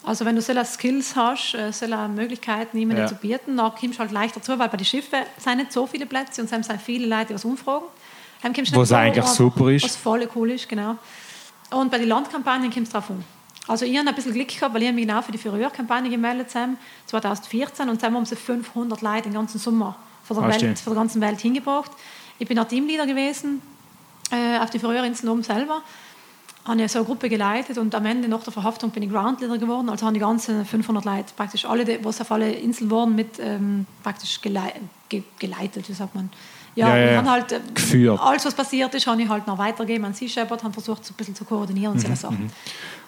Also 0.02 0.24
wenn 0.24 0.36
du 0.36 0.42
solche 0.42 0.64
Skills 0.64 1.16
hast, 1.16 1.54
äh, 1.54 1.72
solche 1.72 2.08
Möglichkeiten 2.08 2.78
jemandem 2.78 3.04
Ja. 3.06 3.08
zu 3.08 3.16
bieten, 3.16 3.56
dann 3.56 3.72
kommst 3.74 3.94
du 3.96 3.98
halt 3.98 4.12
leichter 4.12 4.40
zu, 4.40 4.58
weil 4.58 4.68
bei 4.68 4.76
den 4.76 4.84
Schiffen 4.84 5.18
sind 5.36 5.56
nicht 5.56 5.72
so 5.72 5.86
viele 5.86 6.06
Plätze 6.06 6.40
und 6.42 6.52
es 6.52 6.66
sind 6.66 6.80
viele 6.80 7.06
Leute, 7.06 7.26
die 7.28 7.34
was 7.34 7.44
umfragen. 7.44 7.86
Was 8.72 8.92
eigentlich 8.92 9.24
super 9.26 9.70
ist. 9.70 9.84
Was 9.84 9.96
voll 9.96 10.28
cool 10.36 10.52
ist, 10.52 10.68
genau. 10.68 10.96
Und 11.70 11.90
bei 11.90 11.98
den 11.98 12.08
Landkampagnen 12.08 12.72
kommst 12.72 12.92
du 12.92 12.98
drauf 12.98 13.10
um. 13.10 13.24
Also 13.68 13.84
ich 13.84 13.96
habe 13.98 14.08
ein 14.08 14.14
bisschen 14.14 14.32
Glück 14.32 14.48
gehabt, 14.48 14.74
weil 14.74 14.82
ich 14.82 14.92
mich 14.92 15.06
genau 15.06 15.22
für 15.22 15.32
die 15.32 15.38
Fureur-Kampagne 15.38 16.08
gemeldet 16.10 16.54
habe, 16.54 16.72
2014, 17.06 17.88
und 17.88 18.02
dann 18.02 18.14
haben 18.14 18.24
sie 18.24 18.36
500 18.36 19.02
Leute 19.02 19.22
den 19.22 19.32
ganzen 19.32 19.58
Sommer 19.58 19.96
von 20.24 20.36
der, 20.36 20.46
Ah, 20.46 20.48
Welt, 20.60 20.78
von 20.78 20.92
der 20.94 21.02
ganzen 21.02 21.20
Welt 21.20 21.40
hingebracht. 21.40 21.90
Ich 22.38 22.46
bin 22.46 22.58
auch 22.58 22.68
Teamleader 22.68 23.06
gewesen 23.06 23.62
äh, 24.30 24.58
auf 24.58 24.70
die 24.70 24.78
Fureur-Insel 24.78 25.28
oben 25.28 25.42
selber. 25.42 25.82
Habe 26.64 26.88
so 26.88 26.98
eine 26.98 27.06
Gruppe 27.06 27.28
geleitet 27.28 27.78
und 27.78 27.94
am 27.94 28.04
Ende 28.06 28.26
nach 28.28 28.42
der 28.42 28.52
Verhaftung 28.52 28.90
bin 28.90 29.02
ich 29.04 29.10
Groundleader 29.10 29.56
geworden. 29.56 29.88
Also 29.88 30.04
haben 30.04 30.14
die 30.14 30.20
ganzen 30.20 30.64
500 30.64 31.04
Leute, 31.04 31.32
praktisch 31.36 31.64
alle, 31.64 31.84
die, 31.84 32.04
was 32.04 32.20
auf 32.20 32.32
alle 32.32 32.50
Inseln 32.52 32.90
waren, 32.90 33.14
mit 33.14 33.38
ähm, 33.38 33.86
praktisch 34.02 34.40
gelei 34.40 34.74
ge 35.08 35.22
geleitet, 35.38 35.88
wie 35.88 35.92
sagt 35.92 36.14
man. 36.16 36.28
Ja, 36.74 36.96
Ja, 36.96 37.12
ja, 37.12 37.24
halt 37.30 37.52
äh, 37.52 37.60
Geführt. 37.72 38.20
alles, 38.20 38.44
was 38.44 38.54
passiert 38.54 38.92
ist, 38.96 39.06
habe 39.06 39.22
ich 39.22 39.28
halt 39.28 39.46
noch 39.46 39.58
weitergegeben 39.58 40.04
an 40.06 40.14
Sea 40.14 40.28
Shepherd, 40.28 40.64
haben 40.64 40.72
versucht, 40.72 41.04
so 41.04 41.14
ein 41.14 41.16
bisschen 41.16 41.36
zu 41.36 41.44
koordinieren 41.44 41.92
und 41.94 42.00
solche 42.00 42.16
Sachen. 42.16 42.50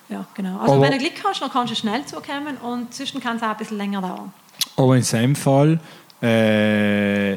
Ja, 0.09 0.25
genau. 0.35 0.59
Also 0.59 0.75
Aber- 0.75 0.83
wenn 0.83 0.93
du 0.93 0.99
Glück 0.99 1.13
hast, 1.25 1.43
dann 1.43 1.51
kannst 1.51 1.73
du 1.73 1.77
schnell 1.77 2.05
zukommen 2.07 2.57
und 2.63 2.95
zwischen 2.95 3.21
kann 3.21 3.37
es 3.37 3.43
auch 3.43 3.49
ein 3.49 3.57
bisschen 3.59 3.77
länger 3.77 4.01
dauern. 4.01 4.33
Aber 4.77 4.97
in 4.97 5.03
seinem 5.03 5.35
Fall, 5.37 5.79
äh, 6.23 7.37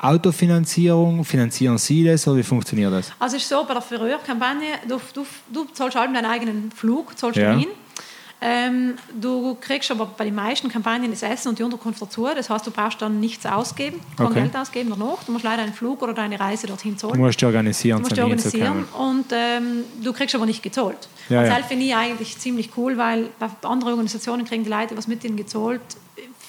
Autofinanzierung, 0.00 1.24
finanzieren 1.24 1.76
Sie 1.78 2.04
das 2.04 2.26
oder 2.28 2.36
wie 2.36 2.42
funktioniert 2.44 2.92
das? 2.92 3.10
Also 3.18 3.36
es 3.36 3.42
ist 3.42 3.48
so, 3.48 3.64
bei 3.64 3.72
der 3.72 3.82
Fureur-Kampagne, 3.82 4.66
du, 4.86 5.00
du, 5.12 5.26
du 5.52 5.64
zahlst 5.72 5.96
allem 5.96 6.14
deinen 6.14 6.26
eigenen 6.26 6.70
Flug, 6.70 7.18
zahlst 7.18 7.36
Ja. 7.38 7.52
du 7.54 7.58
hin. 7.58 7.68
Ähm, 8.40 8.94
du 9.20 9.56
kriegst 9.60 9.90
aber 9.90 10.06
bei 10.06 10.24
den 10.24 10.34
meisten 10.34 10.68
Kampagnen 10.68 11.10
das 11.10 11.22
Essen 11.24 11.48
und 11.48 11.58
die 11.58 11.64
Unterkunft 11.64 12.00
dazu. 12.00 12.28
Das 12.36 12.48
heißt, 12.48 12.64
du 12.66 12.70
brauchst 12.70 13.02
dann 13.02 13.18
nichts 13.18 13.44
ausgeben, 13.44 13.98
kein 14.16 14.26
Okay. 14.26 14.40
Geld 14.42 14.56
ausgeben 14.56 14.90
danach. 14.90 15.24
Du 15.24 15.32
musst 15.32 15.44
leider 15.44 15.62
einen 15.64 15.72
Flug 15.74 16.02
oder 16.02 16.14
deine 16.14 16.38
Reise 16.38 16.68
dorthin 16.68 16.92
Du 16.92 16.98
zahlen. 16.98 17.18
musst 17.20 17.40
dich 17.40 17.46
organisieren, 17.46 17.96
Du 17.96 18.02
musst 18.02 18.12
dich 18.16 18.22
organisieren 18.22 18.84
und 18.96 19.24
ähm, 19.32 19.84
du 20.02 20.12
kriegst 20.12 20.34
aber 20.36 20.46
nicht 20.46 20.62
gezahlt. 20.62 21.08
Ja, 21.28 21.42
ja. 21.42 21.58
das 21.58 21.66
finde 21.66 21.84
ich 21.86 21.94
eigentlich 21.96 22.38
ziemlich 22.38 22.70
cool, 22.76 22.96
weil 22.96 23.28
bei 23.40 23.48
anderen 23.68 23.92
Organisationen 23.94 24.44
kriegen 24.44 24.62
die 24.62 24.70
Leute 24.70 24.96
was 24.96 25.08
mit 25.08 25.24
ihnen 25.24 25.36
gezahlt. 25.36 25.80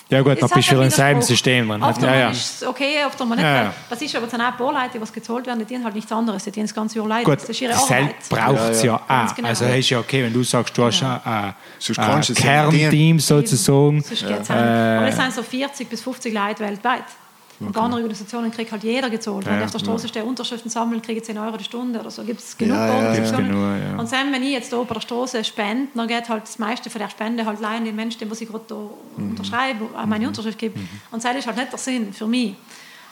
Ja 0.10 0.22
gut, 0.22 0.42
dann 0.42 0.50
bist 0.50 0.68
du 0.70 0.72
wieder 0.72 0.84
im 0.86 0.90
selben. 0.90 1.22
System 1.22 1.70
drin. 1.70 1.84
Oft 1.84 2.02
Ja, 2.02 2.08
einmal 2.08 2.20
ja. 2.20 2.30
ist 2.32 2.62
es 2.62 2.68
okay, 2.68 3.06
oft 3.06 3.22
einmal 3.22 3.38
nicht. 3.38 3.46
Ja, 3.46 3.64
ja. 3.66 3.74
Das 3.90 4.02
ist 4.02 4.16
aber 4.16 4.26
dann 4.26 4.42
auch 4.42 4.46
ein 4.48 4.58
paar 4.58 4.74
Leute, 4.74 4.90
die 4.96 5.02
was 5.02 5.14
gezahlt 5.14 5.46
werden, 5.46 5.60
die 5.60 5.66
dienen 5.66 5.84
halt 5.84 5.94
nichts 5.94 6.12
anderes. 6.12 6.44
Die 6.44 6.52
dienen 6.52 6.66
das 6.66 6.74
ganze 6.74 6.98
Jahr 6.98 7.08
leid. 7.08 7.26
Gut, 7.26 7.36
das 7.42 7.50
ist 7.50 7.62
ihre 7.62 7.74
das 7.74 7.84
Arbeit. 7.84 8.16
braucht 8.28 8.72
es 8.72 8.82
ja, 8.84 8.96
auch. 8.96 9.08
Ganz 9.08 9.36
genau. 9.36 9.48
Also 9.50 9.66
ist 9.66 9.90
ja 9.92 10.00
okay, 10.00 10.24
wenn 10.24 10.34
du 10.34 10.44
sagst, 10.44 10.76
du 10.76 10.84
hast 10.84 11.00
Genau. 11.00 11.20
ein, 11.24 11.54
ein, 11.98 12.22
ja 12.24 12.34
Kernteam 12.34 13.20
sozusagen. 13.20 14.02
Sonst 14.02 14.24
Äh. 14.24 14.54
Aber 14.54 15.08
es 15.08 15.16
sind 15.16 15.34
so 15.34 15.44
40 15.44 15.88
bis 15.88 16.02
50 16.02 16.34
Leute 16.34 16.60
weltweit. 16.64 17.04
Und 17.60 17.74
bei 17.74 17.80
anderen 17.82 18.04
Organisationen 18.04 18.52
kriegt 18.52 18.72
halt 18.72 18.84
jeder 18.84 19.10
gezahlt. 19.10 19.46
Wenn 19.46 19.54
Ja, 19.54 19.60
ich 19.60 19.66
auf 19.66 19.72
der 19.72 19.80
Straße 19.80 20.08
stehe, 20.08 20.24
Unterschriften 20.24 20.70
sammeln, 20.72 21.02
kriege 21.02 21.20
ich 21.20 21.26
10 21.26 21.38
Euro 21.38 21.58
die 21.58 21.64
Stunde 21.66 22.00
oder 22.00 22.10
so. 22.10 22.24
Gibt 22.24 22.40
es 22.40 22.58
genug 22.58 22.78
Ja, 22.78 22.86
ja, 22.88 22.92
ja. 22.94 22.98
Organisationen. 23.08 23.48
Genug, 23.50 23.62
ja. 23.94 24.00
Und 24.00 24.12
dann, 24.12 24.32
wenn 24.32 24.44
ich 24.44 24.52
jetzt 24.52 24.70
hier 24.70 24.84
bei 24.84 24.94
der 24.94 25.02
Straße 25.02 25.44
spende, 25.44 25.88
dann 25.94 26.08
geht 26.08 26.30
halt 26.30 26.44
das 26.44 26.58
meiste 26.58 26.90
von 26.90 27.00
der 27.00 27.10
Spende 27.10 27.46
halt 27.46 27.60
leihen 27.60 27.84
den 27.84 27.96
Menschen, 27.96 28.20
dem 28.20 28.32
was 28.32 28.40
ich 28.40 28.48
gerade 28.48 28.64
da 28.68 28.76
Mhm. 28.76 29.32
unterschreibe, 29.32 29.86
meine 30.06 30.28
Unterschrift 30.28 30.58
gebe. 30.58 30.80
Und 31.12 31.24
das 31.24 31.36
ist 31.36 31.46
halt 31.48 31.58
nicht 31.58 31.72
der 31.72 31.80
Sinn 31.80 32.14
für 32.14 32.28
mich. 32.28 32.56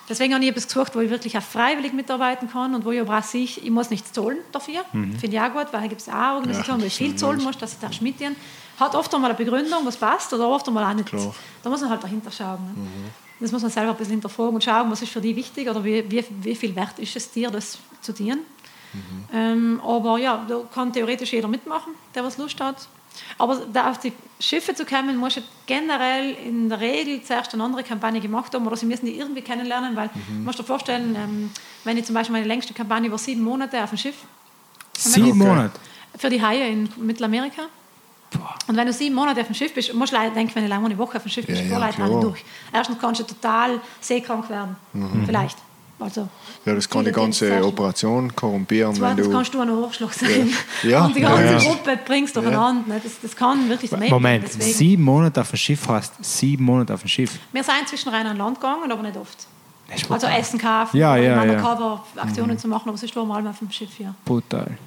Deswegen 0.09 0.33
habe 0.33 0.43
ich 0.45 0.49
etwas 0.51 0.67
gesucht, 0.67 0.95
wo 0.95 1.01
ich 1.01 1.09
wirklich 1.09 1.37
auch 1.37 1.41
freiwillig 1.41 1.91
mitarbeiten 1.91 2.49
kann 2.49 2.73
und 2.73 2.85
wo 2.85 2.91
ich 2.91 3.01
aber 3.01 3.17
auch 3.19 3.23
sehe, 3.23 3.43
ich 3.43 3.69
muss 3.69 3.89
nichts 3.89 4.13
zahlen 4.13 4.37
dafür. 4.53 4.85
Mhm. 4.93 5.17
Finde 5.19 5.35
ich 5.35 5.41
auch 5.41 5.51
gut, 5.51 5.67
weil 5.73 5.89
gibt 5.89 5.99
es 5.99 6.07
auch 6.07 6.35
Organisationen, 6.35 6.81
wo 6.81 6.85
ich 6.85 6.95
viel 6.95 7.13
zahlen 7.17 7.43
muss, 7.43 7.57
dass 7.57 7.73
ich 7.73 7.79
da 7.79 7.89
mitdienen. 7.99 8.37
Hat 8.79 8.95
oft 8.95 9.13
einmal 9.13 9.31
eine 9.31 9.37
Begründung, 9.37 9.79
was 9.85 9.97
passt, 9.97 10.31
oder 10.31 10.47
oft 10.47 10.65
einmal 10.69 10.85
auch 10.85 10.93
nicht. 10.95 11.09
Klar. 11.09 11.35
Da 11.61 11.69
muss 11.69 11.81
man 11.81 11.89
halt 11.89 12.01
dahinter 12.01 12.31
schauen. 12.31 12.59
Ne? 12.63 12.71
Mhm. 12.75 13.26
Das 13.39 13.51
muss 13.51 13.61
man 13.61 13.71
selber 13.71 13.91
ein 13.91 13.97
bisschen 13.97 14.13
hinterfragen 14.13 14.55
und 14.55 14.63
schauen, 14.63 14.89
was 14.91 15.01
ist 15.01 15.11
für 15.11 15.21
dich 15.21 15.35
wichtig 15.35 15.69
oder 15.69 15.83
wie, 15.83 16.09
wie, 16.09 16.25
wie 16.41 16.55
viel 16.55 16.75
wert 16.75 16.97
ist 16.99 17.15
es 17.15 17.29
dir, 17.31 17.49
das 17.51 17.77
zu 18.01 18.11
dienen. 18.13 18.39
Mhm. 18.93 18.99
Ähm, 19.33 19.81
aber 19.83 20.17
ja, 20.17 20.45
da 20.47 20.61
kann 20.73 20.91
theoretisch 20.91 21.33
jeder 21.33 21.47
mitmachen, 21.47 21.93
der 22.15 22.23
was 22.23 22.37
Lust 22.37 22.59
hat. 22.59 22.87
Aber 23.39 23.57
da 23.73 23.89
auf 23.91 23.99
die 23.99 24.13
Schiffe 24.39 24.73
zu 24.75 24.85
kommen, 24.85 25.17
muss 25.17 25.35
du 25.35 25.41
generell 25.65 26.35
in 26.45 26.69
der 26.69 26.79
Regel 26.79 27.21
zuerst 27.23 27.53
eine 27.53 27.63
andere 27.63 27.83
Kampagne 27.83 28.19
gemacht 28.21 28.53
haben 28.53 28.65
oder 28.67 28.75
sie 28.77 28.85
müssen 28.85 29.07
die 29.07 29.17
irgendwie 29.17 29.41
kennenlernen, 29.41 29.95
weil 29.95 30.07
Mhm. 30.13 30.39
du 30.39 30.43
musst 30.45 30.59
dir 30.59 30.63
vorstellen, 30.63 31.15
ähm, 31.15 31.51
wenn 31.83 31.97
ich 31.97 32.05
zum 32.05 32.13
Beispiel 32.15 32.33
meine 32.33 32.45
längste 32.47 32.73
Kampagne 32.73 33.09
war 33.11 33.17
sieben 33.17 33.41
Monate 33.43 33.83
auf 33.83 33.89
dem 33.89 33.97
Schiff 33.97 34.15
Sieben. 34.95 35.37
Monate. 35.37 35.79
für 36.17 36.29
die 36.29 36.41
Haie 36.41 36.69
in 36.71 36.89
Mittelamerika. 36.97 37.63
Und 38.67 38.75
wenn 38.77 38.87
du 38.87 38.93
sieben 38.93 39.15
Monate 39.15 39.41
auf 39.41 39.47
dem 39.47 39.55
Schiff 39.55 39.73
bist, 39.73 39.93
musst 39.93 40.11
du 40.13 40.17
leider 40.17 40.33
denken, 40.33 40.53
wenn 40.55 40.63
du 40.63 40.69
lange 40.69 40.85
eine 40.85 40.97
Woche 40.97 41.17
auf 41.17 41.23
dem 41.23 41.29
Schiff 41.31 41.45
bist, 41.45 41.61
Ja, 41.63 41.79
ja, 41.79 41.89
ja, 41.89 42.03
alle 42.03 42.19
durch. 42.19 42.43
Erstens 42.73 42.97
kannst 42.99 43.21
du 43.21 43.25
total 43.25 43.79
seekrank 44.01 44.49
werden. 44.49 44.75
Vielleicht. 45.25 45.57
Also, 45.99 46.27
Ja, 46.63 46.75
das 46.75 46.87
kann 46.87 47.05
die 47.05 47.11
ganze. 47.11 47.63
Operation 47.65 48.35
korrumpieren, 48.35 48.91
wenn 48.93 48.99
Zweitens 48.99 49.25
du... 49.27 49.31
kannst 49.33 49.53
du 49.55 49.61
ein 49.61 49.69
Arschloch 49.71 50.11
sein. 50.13 50.53
Ja. 50.83 51.05
Und 51.05 51.15
die 51.15 51.21
Ja, 51.21 51.29
ganze 51.35 51.65
ja. 51.65 51.71
Gruppe 51.73 51.97
bringst 52.05 52.35
durcheinander. 52.35 52.93
ne? 52.93 53.01
Das, 53.03 53.13
das 53.19 53.35
kann 53.35 53.67
wirklich 53.67 53.89
daneben 53.89 54.13
Moment. 54.13 54.45
Deswegen. 54.45 54.73
sieben 54.77 55.03
Monate 55.03 55.41
auf 55.41 55.49
dem 55.49 55.57
Schiff 55.57 55.87
heißt 55.87 56.13
sieben 56.23 56.65
Monate 56.65 56.93
auf 56.93 57.01
dem 57.01 57.07
Schiff. 57.07 57.39
Wir 57.51 57.63
sind 57.63 57.87
zwischen 57.87 58.09
Rhein 58.09 58.27
und 58.27 58.37
Land 58.37 58.59
gegangen, 58.61 58.91
aber 58.91 59.01
nicht 59.01 59.17
oft. 59.17 59.47
Das 59.89 60.11
Also. 60.11 60.27
Essen 60.27 60.59
kaufen, 60.59 60.95
Ja, 60.97 61.15
ja, 61.17 61.33
ja. 61.33 61.41
Undercover-Aktionen 61.41 62.59
zu 62.59 62.67
machen, 62.67 62.89
aber 62.89 62.97
sonst 62.99 63.15
waren 63.15 63.27
wir 63.43 63.49
auf 63.49 63.57
dem 63.57 63.71
Schiff, 63.71 63.97
ja. 63.97 64.13
Brutal. 64.23 64.77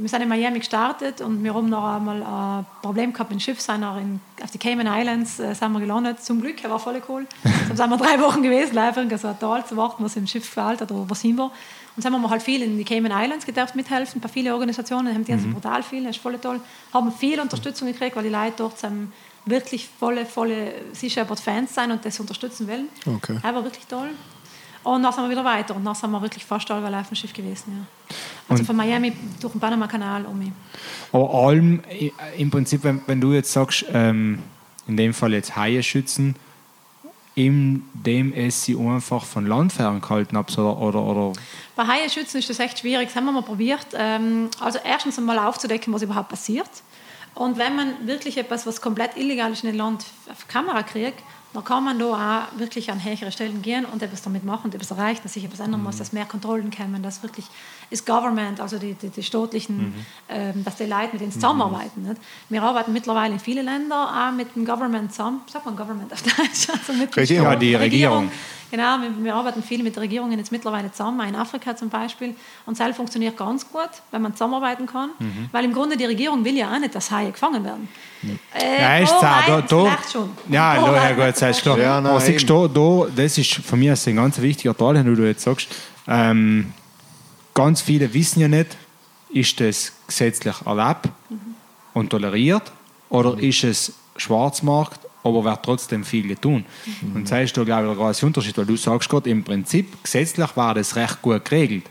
Wir 0.00 0.08
sind 0.08 0.22
in 0.22 0.28
Miami 0.28 0.58
gestartet 0.60 1.20
und 1.20 1.42
wir 1.42 1.52
haben 1.54 1.68
noch 1.68 1.84
einmal 1.84 2.22
ein 2.22 2.66
Problem 2.82 3.12
gehabt 3.12 3.30
mit 3.30 3.38
dem 3.38 3.42
Schiff, 3.42 3.60
sind 3.60 3.82
in, 3.82 4.20
auf 4.42 4.50
die 4.50 4.58
Cayman 4.58 4.86
Islands 4.86 5.38
äh, 5.40 5.54
sind 5.54 5.72
wir 5.72 5.80
gelandet. 5.80 6.22
Zum 6.22 6.40
Glück, 6.40 6.62
er 6.62 6.70
war 6.70 6.78
voll 6.78 7.00
cool. 7.08 7.26
Dann 7.68 7.76
sind 7.76 7.90
wir 7.90 7.96
drei 8.04 8.20
Wochen 8.20 8.42
gewesen, 8.42 8.78
einfach 8.78 9.02
in 9.02 9.18
so 9.18 9.28
ein 9.28 9.38
Tal 9.38 9.64
zu 9.66 9.76
warten, 9.76 10.04
was 10.04 10.16
im 10.16 10.26
Schiff 10.26 10.44
gefällt 10.44 10.82
oder 10.82 11.04
was 11.08 11.20
hin 11.22 11.36
war. 11.38 11.50
Und 11.96 12.04
dann 12.04 12.14
haben 12.14 12.22
wir 12.22 12.30
halt 12.30 12.42
viel 12.42 12.62
in 12.62 12.78
die 12.78 12.84
Cayman 12.84 13.10
Islands 13.12 13.44
gedurft 13.44 13.74
mithelfen, 13.74 14.20
bei 14.20 14.28
vielen 14.28 14.52
Organisationen, 14.52 15.12
haben 15.12 15.24
die 15.24 15.32
Mhm. 15.32 15.38
also 15.38 15.50
brutal 15.50 15.82
viel, 15.82 16.04
das 16.04 16.16
ist 16.16 16.22
voll 16.22 16.38
toll. 16.38 16.60
Haben 16.94 17.10
viel 17.12 17.40
Unterstützung 17.40 17.88
gekriegt, 17.88 18.14
weil 18.14 18.22
die 18.22 18.28
Leute 18.28 18.54
dort 18.58 18.78
sind 18.78 19.12
wirklich 19.46 19.88
volle, 19.98 20.26
volle 20.26 20.74
Sea 20.92 21.10
Shepherd 21.10 21.40
Fans 21.40 21.74
sein 21.74 21.90
und 21.90 22.04
das 22.04 22.20
unterstützen 22.20 22.68
wollen. 22.68 22.88
Okay. 23.06 23.38
Er 23.42 23.54
war 23.54 23.64
wirklich 23.64 23.86
toll. 23.86 24.10
Und 24.94 25.02
dann 25.02 25.12
sind 25.12 25.24
wir 25.24 25.30
wieder 25.30 25.44
weiter 25.44 25.76
und 25.76 25.84
dann 25.84 25.94
sind 25.94 26.10
wir 26.10 26.22
wirklich 26.22 26.44
fast 26.44 26.70
alle 26.70 26.98
auf 26.98 27.08
dem 27.08 27.14
Schiff 27.14 27.32
gewesen. 27.32 27.86
Ja. 28.10 28.16
Also 28.48 28.62
Und- 28.62 28.66
von 28.66 28.76
Miami 28.76 29.12
durch 29.40 29.52
den 29.52 29.60
Panama-Kanal 29.60 30.24
um 30.24 30.38
mich. 30.38 30.52
Aber 31.12 31.34
allem, 31.34 31.82
im 32.36 32.50
Prinzip, 32.50 32.84
wenn, 32.84 33.02
wenn 33.06 33.20
du 33.20 33.32
jetzt 33.32 33.52
sagst, 33.52 33.84
ähm, 33.92 34.38
in 34.86 34.96
dem 34.96 35.12
Fall 35.12 35.34
jetzt 35.34 35.56
Haie 35.56 35.82
schützen, 35.82 36.36
indem 37.34 38.32
es 38.34 38.64
sie 38.64 38.76
einfach 38.76 39.24
von 39.24 39.46
Land 39.46 39.72
ferngehalten 39.72 40.36
habt 40.36 40.58
oder, 40.58 40.76
oder, 40.78 41.02
oder 41.02 41.32
Bei 41.76 41.86
Haien 41.86 42.10
schützen 42.10 42.38
ist 42.38 42.50
das 42.50 42.58
echt 42.58 42.80
schwierig. 42.80 43.08
Das 43.08 43.16
haben 43.16 43.26
wir 43.26 43.32
mal 43.32 43.42
probiert. 43.42 43.86
Ähm, 43.94 44.48
also 44.58 44.78
erstens 44.84 45.18
einmal 45.18 45.38
aufzudecken, 45.38 45.92
was 45.92 46.02
überhaupt 46.02 46.30
passiert. 46.30 46.70
Und 47.34 47.56
wenn 47.58 47.76
man 47.76 48.06
wirklich 48.06 48.38
etwas, 48.38 48.66
was 48.66 48.80
komplett 48.80 49.16
illegal 49.16 49.52
ist 49.52 49.62
in 49.62 49.68
ein 49.70 49.76
Land 49.76 50.04
auf 50.30 50.48
Kamera 50.48 50.82
kriegt, 50.82 51.22
dann 51.54 51.64
kann 51.64 51.82
man 51.82 51.98
da 51.98 52.06
auch 52.06 52.58
wirklich 52.58 52.90
an 52.90 53.02
höhere 53.02 53.32
Stellen 53.32 53.62
gehen 53.62 53.86
und 53.86 54.02
etwas 54.02 54.22
damit 54.22 54.44
machen 54.44 54.72
etwas 54.72 54.90
erreichen, 54.90 55.20
dass 55.22 55.32
sich 55.32 55.44
etwas 55.44 55.60
ändern 55.60 55.82
muss, 55.82 55.96
dass 55.96 56.12
mehr 56.12 56.26
Kontrollen 56.26 56.70
kommen, 56.70 57.02
dass 57.02 57.22
wirklich 57.22 57.46
das 57.90 58.04
Government, 58.04 58.60
also 58.60 58.78
die, 58.78 58.94
die, 58.94 59.08
die 59.08 59.22
staatlichen, 59.22 59.94
ähm, 60.28 60.62
dass 60.64 60.76
die 60.76 60.84
Leute 60.84 61.08
mit 61.12 61.22
denen 61.22 61.32
zusammenarbeiten. 61.32 62.02
Nicht? 62.02 62.20
Wir 62.50 62.62
arbeiten 62.62 62.92
mittlerweile 62.92 63.34
in 63.34 63.40
vielen 63.40 63.64
Ländern 63.64 64.08
auch 64.08 64.36
mit 64.36 64.54
dem 64.54 64.66
Government 64.66 65.10
zusammen, 65.10 65.40
sagt 65.50 65.64
man 65.64 65.76
Government 65.76 66.12
auf 66.12 66.22
Deutsch? 66.22 66.68
Also 66.78 66.92
mit 66.92 67.16
Regierung. 67.16 67.46
Ja, 67.46 67.56
die 67.56 67.74
Regierung. 67.74 68.30
Genau, 68.70 68.98
wir, 69.00 69.24
wir 69.24 69.34
arbeiten 69.34 69.62
viel 69.62 69.82
mit 69.82 69.96
Regierungen 69.98 70.38
jetzt 70.38 70.52
mittlerweile 70.52 70.90
zusammen, 70.92 71.26
in 71.28 71.34
Afrika 71.34 71.74
zum 71.74 71.88
Beispiel. 71.88 72.34
Und 72.66 72.78
das 72.78 72.96
funktioniert 72.96 73.36
ganz 73.36 73.70
gut, 73.70 73.88
wenn 74.10 74.22
man 74.22 74.32
zusammenarbeiten 74.34 74.86
kann. 74.86 75.10
Mhm. 75.18 75.48
Weil 75.52 75.64
im 75.64 75.72
Grunde 75.72 75.96
die 75.96 76.04
Regierung 76.04 76.44
will 76.44 76.56
ja 76.56 76.72
auch 76.74 76.78
nicht, 76.78 76.94
dass 76.94 77.10
Haie 77.10 77.30
gefangen 77.32 77.64
werden. 77.64 77.88
Äh, 78.54 78.82
Ja, 78.82 78.98
ist 78.98 79.12
oh 79.12 79.22
nein, 79.22 79.44
da, 79.46 79.60
da, 79.62 79.98
schon. 80.10 80.30
ja, 80.48 80.76
Oh 80.82 80.86
da, 80.86 80.94
ja 80.94 81.02
nein, 81.02 81.16
gut, 81.16 81.42
das 81.42 81.56
ist 81.56 81.62
klar. 81.62 81.78
Ja, 81.78 82.00
nein, 82.00 82.10
Aber 82.10 82.20
siehst 82.20 82.48
du, 82.48 82.68
da, 82.68 83.06
das 83.14 83.38
ist 83.38 83.54
für 83.54 83.76
mich 83.76 84.06
ein 84.06 84.16
ganz 84.16 84.38
wichtiger 84.40 84.76
Teil, 84.76 84.94
wenn 84.94 85.14
du 85.14 85.22
jetzt 85.24 85.42
sagst, 85.42 85.68
ähm, 86.06 86.72
ganz 87.54 87.80
viele 87.80 88.12
wissen 88.12 88.40
ja 88.40 88.48
nicht, 88.48 88.76
ist 89.30 89.60
das 89.60 89.92
gesetzlich 90.06 90.54
erlaubt 90.64 91.08
und 91.94 92.10
toleriert 92.10 92.72
oder 93.08 93.38
ist 93.38 93.64
es 93.64 93.92
Schwarzmarkt, 94.16 95.00
aber 95.28 95.44
wird 95.44 95.62
trotzdem 95.62 96.04
viel 96.04 96.26
getan. 96.28 96.64
Und 97.14 97.30
das 97.30 97.44
ist 97.44 97.56
da, 97.56 97.64
glaube 97.64 97.82
ich, 97.82 97.88
der 97.88 97.96
große 97.96 98.26
Unterschied, 98.26 98.56
weil 98.58 98.66
du 98.66 98.76
sagst 98.76 99.08
gerade, 99.08 99.30
im 99.30 99.44
Prinzip, 99.44 100.02
gesetzlich 100.02 100.56
war 100.56 100.74
das 100.74 100.96
recht 100.96 101.22
gut 101.22 101.44
geregelt. 101.44 101.84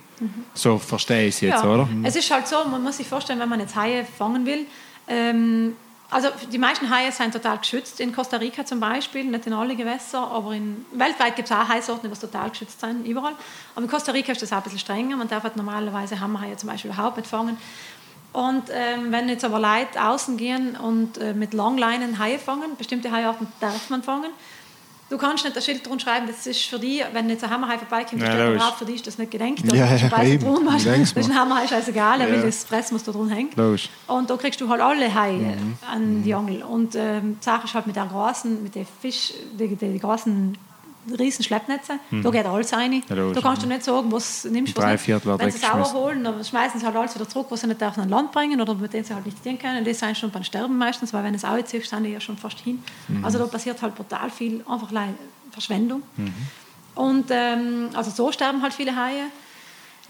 So 0.53 0.77
verstehe 0.79 1.27
ich 1.27 1.35
es 1.35 1.41
jetzt, 1.41 1.63
ja. 1.63 1.69
oder? 1.69 1.87
Es 2.03 2.15
ist 2.15 2.29
halt 2.31 2.47
so, 2.47 2.55
man 2.69 2.81
muss 2.81 2.97
sich 2.97 3.07
vorstellen, 3.07 3.39
wenn 3.39 3.49
man 3.49 3.59
jetzt 3.59 3.75
Haie 3.75 4.03
fangen 4.03 4.45
will, 4.45 4.65
ähm, 5.07 5.75
also 6.09 6.29
die 6.51 6.57
meisten 6.57 6.89
Haie 6.89 7.11
sind 7.11 7.33
total 7.33 7.57
geschützt, 7.57 7.99
in 7.99 8.13
Costa 8.13 8.37
Rica 8.37 8.65
zum 8.65 8.79
Beispiel, 8.79 9.25
nicht 9.25 9.45
in 9.45 9.53
alle 9.53 9.75
Gewässer, 9.75 10.19
aber 10.31 10.53
in, 10.53 10.85
weltweit 10.93 11.35
gibt 11.35 11.49
es 11.49 11.55
auch 11.55 11.67
Haisorten, 11.67 12.09
die 12.09 12.17
total 12.17 12.49
geschützt 12.49 12.79
sind, 12.79 13.05
überall. 13.05 13.33
Aber 13.75 13.83
in 13.83 13.91
Costa 13.91 14.13
Rica 14.13 14.31
ist 14.31 14.41
das 14.41 14.53
auch 14.53 14.57
ein 14.57 14.63
bisschen 14.63 14.79
strenger, 14.79 15.17
man 15.17 15.27
darf 15.27 15.43
halt 15.43 15.57
normalerweise 15.57 16.19
Hammerhaie 16.19 16.55
zum 16.55 16.69
Beispiel 16.69 16.91
überhaupt 16.91 17.17
nicht 17.17 17.27
fangen. 17.29 17.57
Und 18.33 18.63
ähm, 18.71 19.11
wenn 19.11 19.29
jetzt 19.29 19.43
aber 19.45 19.59
Leute 19.59 20.01
außen 20.03 20.37
gehen 20.37 20.75
und 20.75 21.17
äh, 21.17 21.33
mit 21.33 21.53
Langleinen 21.53 22.19
Haie 22.19 22.37
fangen, 22.39 22.75
bestimmte 22.77 23.11
Haiarten 23.11 23.47
darf 23.59 23.89
man 23.89 24.03
fangen, 24.03 24.31
Du 25.09 25.17
kannst 25.17 25.45
nicht 25.45 25.55
das 25.55 25.63
Schild 25.63 25.87
drunter 25.87 26.03
schreiben, 26.03 26.27
das 26.27 26.45
ist 26.47 26.63
für 26.63 26.77
dich, 26.79 27.01
wenn 27.13 27.29
jetzt 27.29 27.41
ein 27.41 27.49
Hammerhai 27.49 27.77
vorbeikommt, 27.77 28.21
Ja, 28.21 28.37
ja, 28.37 28.47
logisch. 28.49 28.63
für 28.77 28.83
dich 28.83 28.95
ist 28.95 29.07
das 29.07 29.17
nicht 29.17 29.31
gedenkt. 29.31 29.63
Ja, 29.73 29.85
ja, 29.85 29.97
du 29.97 30.11
weißt 30.11 30.25
eben. 30.33 30.43
Denkst 30.83 31.13
das 31.13 31.25
ist 31.27 31.31
ein 31.31 31.39
Hammerhai 31.39 31.65
scheißegal, 31.65 32.19
er 32.19 32.27
will 32.27 32.39
Ja. 32.39 32.45
das 32.45 32.65
fressen, 32.65 32.93
was 32.95 33.05
da 33.05 33.13
drin 33.13 33.29
hängt. 33.29 33.55
Logisch. 33.55 33.87
Und 34.07 34.29
da 34.29 34.35
kriegst 34.35 34.59
du 34.59 34.67
halt 34.67 34.81
alle 34.81 35.13
Haie 35.15 35.37
Mhm. 35.55 35.77
an 35.89 36.23
die 36.23 36.33
Angel. 36.33 36.61
Und 36.61 36.95
ähm, 36.95 37.37
die 37.39 37.45
Sache 37.45 37.67
ist 37.67 37.73
halt 37.73 37.87
mit 37.87 37.95
den 37.95 38.09
großen, 38.09 38.61
mit 38.61 38.75
den 38.75 38.85
Fisch, 39.01 39.31
die, 39.57 39.69
die, 39.69 39.93
die 39.93 39.97
großen 39.99 40.57
riesen 41.17 41.43
Schleppnetze, 41.43 41.99
da 42.23 42.29
geht 42.29 42.45
alles 42.45 42.73
rein. 42.73 42.91
Mhm. 42.91 43.03
Ja, 43.09 43.33
da 43.33 43.41
kannst 43.41 43.63
du 43.63 43.67
nicht 43.67 43.83
sagen, 43.83 44.11
was 44.11 44.45
nimmst 44.45 44.77
du, 44.77 44.81
Wenn 44.81 45.51
sie 45.51 45.57
es 45.57 45.61
sauer 45.61 45.93
holen, 45.93 46.23
dann 46.23 46.43
schmeißen 46.43 46.79
sie 46.79 46.85
halt 46.85 46.95
alles 46.95 47.15
wieder 47.15 47.27
zurück, 47.27 47.47
was 47.49 47.61
sie 47.61 47.67
nicht 47.67 47.81
dürfen 47.81 48.01
an 48.01 48.09
Land 48.09 48.31
bringen 48.31 48.59
oder 48.59 48.73
mit 48.73 48.93
denen 48.93 49.03
sie 49.03 49.13
halt 49.13 49.25
nicht 49.25 49.43
dienen 49.43 49.59
können. 49.59 49.83
Das 49.83 49.99
sind 49.99 50.17
schon 50.17 50.31
beim 50.31 50.43
Sterben 50.43 50.77
meistens, 50.77 51.13
weil 51.13 51.23
wenn 51.23 51.35
es 51.35 51.45
auch 51.45 51.61
ziehst, 51.63 51.89
sind 51.89 52.03
die 52.03 52.11
ja 52.11 52.19
schon 52.19 52.37
fast 52.37 52.59
hin. 52.59 52.83
Mhm. 53.07 53.23
Also 53.23 53.39
da 53.39 53.45
passiert 53.45 53.81
halt 53.81 53.95
brutal 53.95 54.29
viel, 54.29 54.63
einfach 54.67 54.89
Verschwendung. 55.51 56.03
Mhm. 56.15 56.33
Und 56.95 57.25
ähm, 57.29 57.89
also 57.93 58.11
so 58.11 58.31
sterben 58.31 58.61
halt 58.61 58.73
viele 58.73 58.95
Haie. 58.95 59.25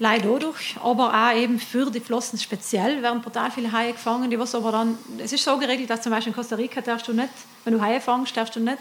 Leider 0.00 0.28
dadurch, 0.28 0.76
aber 0.80 1.12
auch 1.12 1.34
eben 1.34 1.58
für 1.58 1.90
die 1.90 1.98
Flossen 1.98 2.38
speziell 2.38 3.02
werden 3.02 3.20
brutal 3.20 3.50
viele 3.50 3.72
Haie 3.72 3.92
gefangen. 3.92 4.30
Die 4.30 4.38
was 4.38 4.54
aber 4.54 4.70
dann, 4.70 4.96
es 5.18 5.32
ist 5.32 5.42
so 5.42 5.58
geregelt, 5.58 5.90
dass 5.90 6.02
zum 6.02 6.12
Beispiel 6.12 6.30
in 6.30 6.36
Costa 6.36 6.54
Rica 6.54 6.80
darfst 6.80 7.08
du 7.08 7.12
nicht, 7.12 7.30
wenn 7.64 7.74
du 7.74 7.80
Haie 7.80 8.00
fangst, 8.00 8.36
darfst 8.36 8.54
du 8.54 8.60
nicht, 8.60 8.78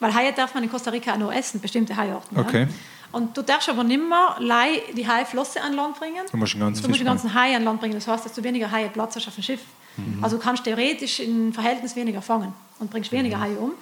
weil 0.00 0.14
Haie 0.14 0.32
darf 0.32 0.54
man 0.54 0.62
in 0.64 0.70
Costa 0.70 0.90
Rica 0.90 1.12
auch 1.14 1.18
nur 1.18 1.34
essen, 1.34 1.60
bestimmte 1.60 1.96
Haiarten. 1.96 2.38
Okay. 2.38 2.62
Ja. 2.62 2.68
Und 3.10 3.36
du 3.36 3.42
darfst 3.42 3.68
aber 3.70 3.84
nicht 3.84 4.00
mehr 4.06 4.36
lei- 4.38 4.82
die 4.94 5.08
Haiflosse 5.08 5.62
an 5.62 5.72
Land 5.72 5.98
bringen. 5.98 6.24
Du 6.30 6.36
musst 6.36 6.52
den 6.54 6.60
ganzen 6.60 6.82
Du 6.82 6.88
musst 6.88 7.00
den 7.00 7.06
ganzen 7.06 7.32
Hai 7.32 7.56
an 7.56 7.64
Land 7.64 7.80
bringen. 7.80 7.94
Das 7.94 8.06
heißt, 8.06 8.24
dass 8.26 8.34
du 8.34 8.42
weniger 8.44 8.70
Haie 8.70 8.88
Platz 8.90 9.16
hast 9.16 9.26
auf 9.28 9.34
dem 9.34 9.42
Schiff. 9.42 9.60
Mhm. 9.96 10.22
Also 10.22 10.36
du 10.36 10.42
kannst 10.42 10.64
theoretisch 10.64 11.20
im 11.20 11.52
Verhältnis 11.54 11.96
weniger 11.96 12.20
fangen 12.20 12.52
und 12.78 12.90
bringst 12.90 13.10
weniger 13.10 13.38
Mhm. 13.38 13.42
Haie 13.42 13.56
um. 13.58 13.72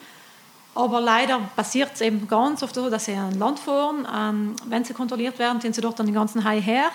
Aber 0.76 1.01
leider 1.01 1.40
passiert 1.56 1.90
es 1.94 2.02
eben 2.02 2.28
ganz 2.28 2.62
oft 2.62 2.74
so, 2.74 2.88
dass 2.90 3.06
sie 3.06 3.14
an 3.14 3.36
Land 3.38 3.59
fahren. 3.59 4.06
Ähm, 4.14 4.56
wenn 4.66 4.84
sie 4.84 4.93
kontrolliert 4.94 5.38
werden, 5.38 5.60
ziehen 5.60 5.72
sie 5.72 5.80
dort 5.80 5.98
dann 5.98 6.06
den 6.06 6.14
ganzen 6.14 6.44
Hai 6.44 6.60
her. 6.60 6.90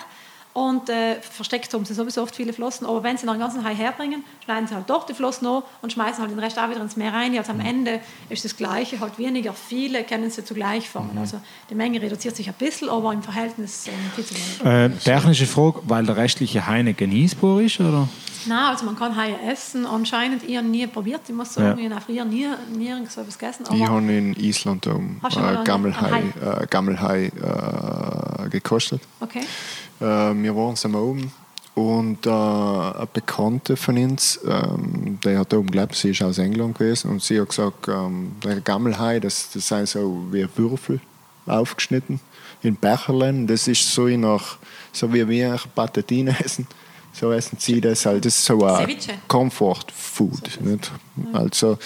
Und 0.54 0.90
äh, 0.90 1.18
versteckt 1.22 1.72
haben 1.72 1.86
sie 1.86 1.94
sowieso 1.94 2.22
oft 2.22 2.36
viele 2.36 2.52
Flossen. 2.52 2.86
Aber 2.86 3.02
wenn 3.02 3.16
sie 3.16 3.24
dann 3.24 3.36
den 3.36 3.40
ganzen 3.40 3.64
Hai 3.64 3.74
herbringen, 3.74 4.22
schneiden 4.44 4.66
sie 4.68 4.74
halt 4.74 4.84
dort 4.90 5.08
die 5.08 5.14
Flossen 5.14 5.46
an 5.46 5.62
und 5.80 5.92
schmeißen 5.94 6.20
halt 6.20 6.30
den 6.30 6.38
Rest 6.38 6.58
auch 6.58 6.68
wieder 6.68 6.82
ins 6.82 6.94
Meer 6.96 7.14
rein. 7.14 7.34
Also 7.38 7.52
am 7.52 7.60
Ende 7.60 8.00
ist 8.28 8.44
das 8.44 8.54
Gleiche, 8.54 9.00
halt 9.00 9.18
weniger. 9.18 9.54
Viele 9.54 10.04
können 10.04 10.30
sie 10.30 10.44
zugleich 10.44 10.90
fangen. 10.90 11.16
Also 11.16 11.40
die 11.70 11.74
Menge 11.74 12.02
reduziert 12.02 12.36
sich 12.36 12.48
ein 12.48 12.54
bisschen, 12.58 12.90
aber 12.90 13.14
im 13.14 13.22
Verhältnis 13.22 13.86
ähm, 13.86 13.94
viel 14.14 14.24
zu 14.26 14.34
wenig. 14.34 14.64
Äh, 14.64 14.90
technische 14.98 15.46
Frage, 15.46 15.80
weil 15.84 16.04
der 16.04 16.18
restliche 16.18 16.66
Hai 16.66 16.82
nicht 16.82 16.98
genießbar 16.98 17.62
ist, 17.62 17.80
oder? 17.80 18.06
Nein, 18.44 18.58
also 18.58 18.84
man 18.84 18.96
kann 18.98 19.16
Haie 19.16 19.36
essen. 19.50 19.86
Anscheinend 19.86 20.42
ich 20.46 20.56
habe 20.58 20.66
nie 20.66 20.86
probiert. 20.86 21.22
Ich 21.28 21.34
muss 21.34 21.54
sagen, 21.54 21.78
Ja. 21.78 21.86
ich 21.86 21.92
habe 21.92 22.00
früher 22.04 22.24
nie, 22.26 22.48
nie 22.76 22.88
irgend 22.88 23.10
so 23.10 23.22
etwas 23.22 23.38
gegessen. 23.38 23.64
Ich 23.72 23.86
habe 23.88 24.00
in 24.12 24.34
Island 24.34 24.86
um, 24.88 25.18
äh, 25.22 25.38
einen- 25.38 25.64
Gammelhai, 25.64 26.24
äh, 26.60 26.66
Gammelhai 26.66 27.26
äh, 27.26 28.48
gekostet. 28.50 29.00
okay. 29.20 29.40
Äh, 30.02 30.34
wir 30.42 30.56
waren 30.56 30.76
zusammen 30.76 30.96
oben 30.96 31.32
und 31.74 32.26
äh, 32.26 32.30
eine 32.30 33.08
Bekannte 33.12 33.76
von 33.76 33.96
uns, 33.96 34.40
ähm, 34.46 35.18
die 35.24 35.36
hat 35.36 35.54
oben 35.54 35.70
gelebt, 35.70 35.94
sie 35.94 36.10
ist 36.10 36.22
aus 36.22 36.38
England 36.38 36.76
gewesen 36.76 37.10
und 37.10 37.22
sie 37.22 37.40
hat 37.40 37.48
gesagt, 37.48 37.88
ähm, 37.88 38.32
der 38.44 38.60
Gammelhai, 38.60 39.20
das, 39.20 39.50
das 39.52 39.68
sind 39.68 39.88
so 39.88 40.26
wie 40.30 40.46
Würfel 40.56 41.00
aufgeschnitten 41.46 42.20
in 42.62 42.76
Becherlen. 42.78 43.46
Das 43.46 43.68
ist 43.68 43.92
so 43.92 44.06
nach, 44.08 44.58
so 44.92 45.12
wie 45.12 45.26
wir 45.28 45.58
Patatine 45.74 46.36
essen. 46.44 46.66
So 47.12 47.30
essen 47.32 47.58
sie 47.58 47.80
das 47.80 48.06
halt. 48.06 48.24
Das 48.24 48.36
ist 48.38 48.44
so 48.44 48.64
ein 48.64 48.86
Ceviche. 48.86 49.12
Comfort 49.28 49.86
Food. 49.94 50.58
Nicht? 50.60 50.90
Also, 51.32 51.78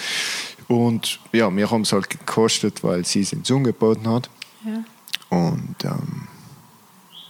und 0.67 1.19
ja, 1.33 1.53
wir 1.53 1.69
haben 1.69 1.81
es 1.81 1.91
halt 1.91 2.09
gekostet, 2.09 2.83
weil 2.83 3.05
sie 3.05 3.21
es 3.21 3.33
uns 3.33 3.51
angeboten 3.51 4.09
hat. 4.09 4.29
Ja. 4.65 4.83
Und 5.29 5.75
ähm, 5.83 6.27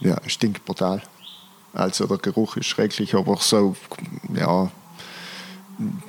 ja, 0.00 0.16
es 0.24 0.32
stinkt 0.32 0.64
brutal. 0.64 1.02
Also 1.72 2.06
der 2.06 2.18
Geruch 2.18 2.56
ist 2.56 2.66
schrecklich, 2.66 3.14
aber 3.14 3.36
so, 3.36 3.76
ja, 4.34 4.70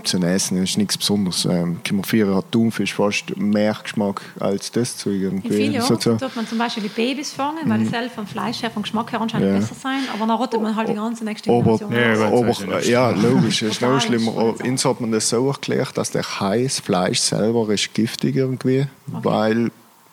zu 0.04 0.18
essen 0.18 0.64
ist 0.64 0.80
nichts 0.80 0.98
Besonderes. 0.98 1.46
Ähm, 1.46 1.84
Kimmerfiere 1.84 2.34
hat 2.36 2.52
Thunfisch 2.52 2.96
fast 2.96 3.38
mehr 3.38 3.78
Geschmack 3.84 4.22
als 4.40 4.72
das 4.72 4.98
Zeug 4.98 5.14
In 5.14 5.22
irgendwie. 5.22 5.50
vielen 5.54 5.82
So- 5.82 5.94
Orten 5.94 6.02
so. 6.02 6.26
tut 6.26 6.36
man 6.36 6.48
zum 6.48 6.58
Beispiel 6.58 6.82
die 6.84 6.90
Babys 6.90 7.32
fangen, 7.34 7.70
weil 7.70 7.78
die 7.80 7.86
selber 7.86 8.10
vom 8.10 8.26
Fleisch 8.26 8.64
her, 8.64 8.72
vom 8.72 8.82
Geschmack 8.82 9.12
her 9.12 9.22
anscheinend 9.22 9.50
Ja. 9.50 9.60
besser 9.60 9.76
sein. 9.76 10.00
Aber 10.12 10.26
dann 10.26 10.36
rottet 10.38 10.60
man 10.60 10.76
halt 10.76 10.90
die 10.90 10.96
ganze 10.96 11.24
nächste 11.24 11.52
Aber, 11.52 11.78
Generation. 11.78 12.28
Aber- 12.28 12.38
aber, 12.40 12.50
ist 12.50 12.62
ja 12.62 12.78
nicht 12.78 12.88
ja, 12.90 13.10
logisch, 13.12 13.62
es 13.62 13.72
ist 13.74 13.82
noch 13.82 14.02
schlimmer. 14.02 14.32
schlimm. 14.32 14.72
Uns 14.72 14.86
hat 14.86 15.02
man 15.02 15.12
das 15.12 15.30
so 15.30 15.48
erklärt, 15.48 15.96
dass 16.00 16.10
der 16.10 16.24
das 16.24 16.80
Fleisch 16.80 17.20
selber 17.20 17.72
ist 17.72 17.94
giftig 17.94 18.38
irgendwie, 18.38 18.88
weil 19.06 19.70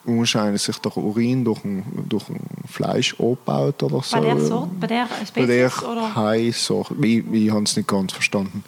wahrscheinlich 0.06 0.62
sich 0.62 0.78
der 0.78 0.96
Urin 0.96 1.44
durch 1.44 1.64
ein, 1.64 1.84
durch 2.08 2.28
ein 2.28 2.40
Fleisch 2.66 3.14
abbaut 3.18 3.82
oder 3.82 4.02
so. 4.02 4.16
Bei 4.16 4.22
der 4.22 4.40
Sorte, 4.40 4.70
bei 4.80 4.86
der 4.86 5.08
Bei 5.34 5.46
der 5.46 5.70
Spezies? 5.70 5.88
Oder? 5.88 6.14
Hai-Sorte. 6.14 6.94
Ich, 7.02 7.24
ich 7.32 7.50
habe 7.50 7.62
es 7.64 7.76
nicht 7.76 7.88
ganz 7.88 8.12
verstanden. 8.12 8.64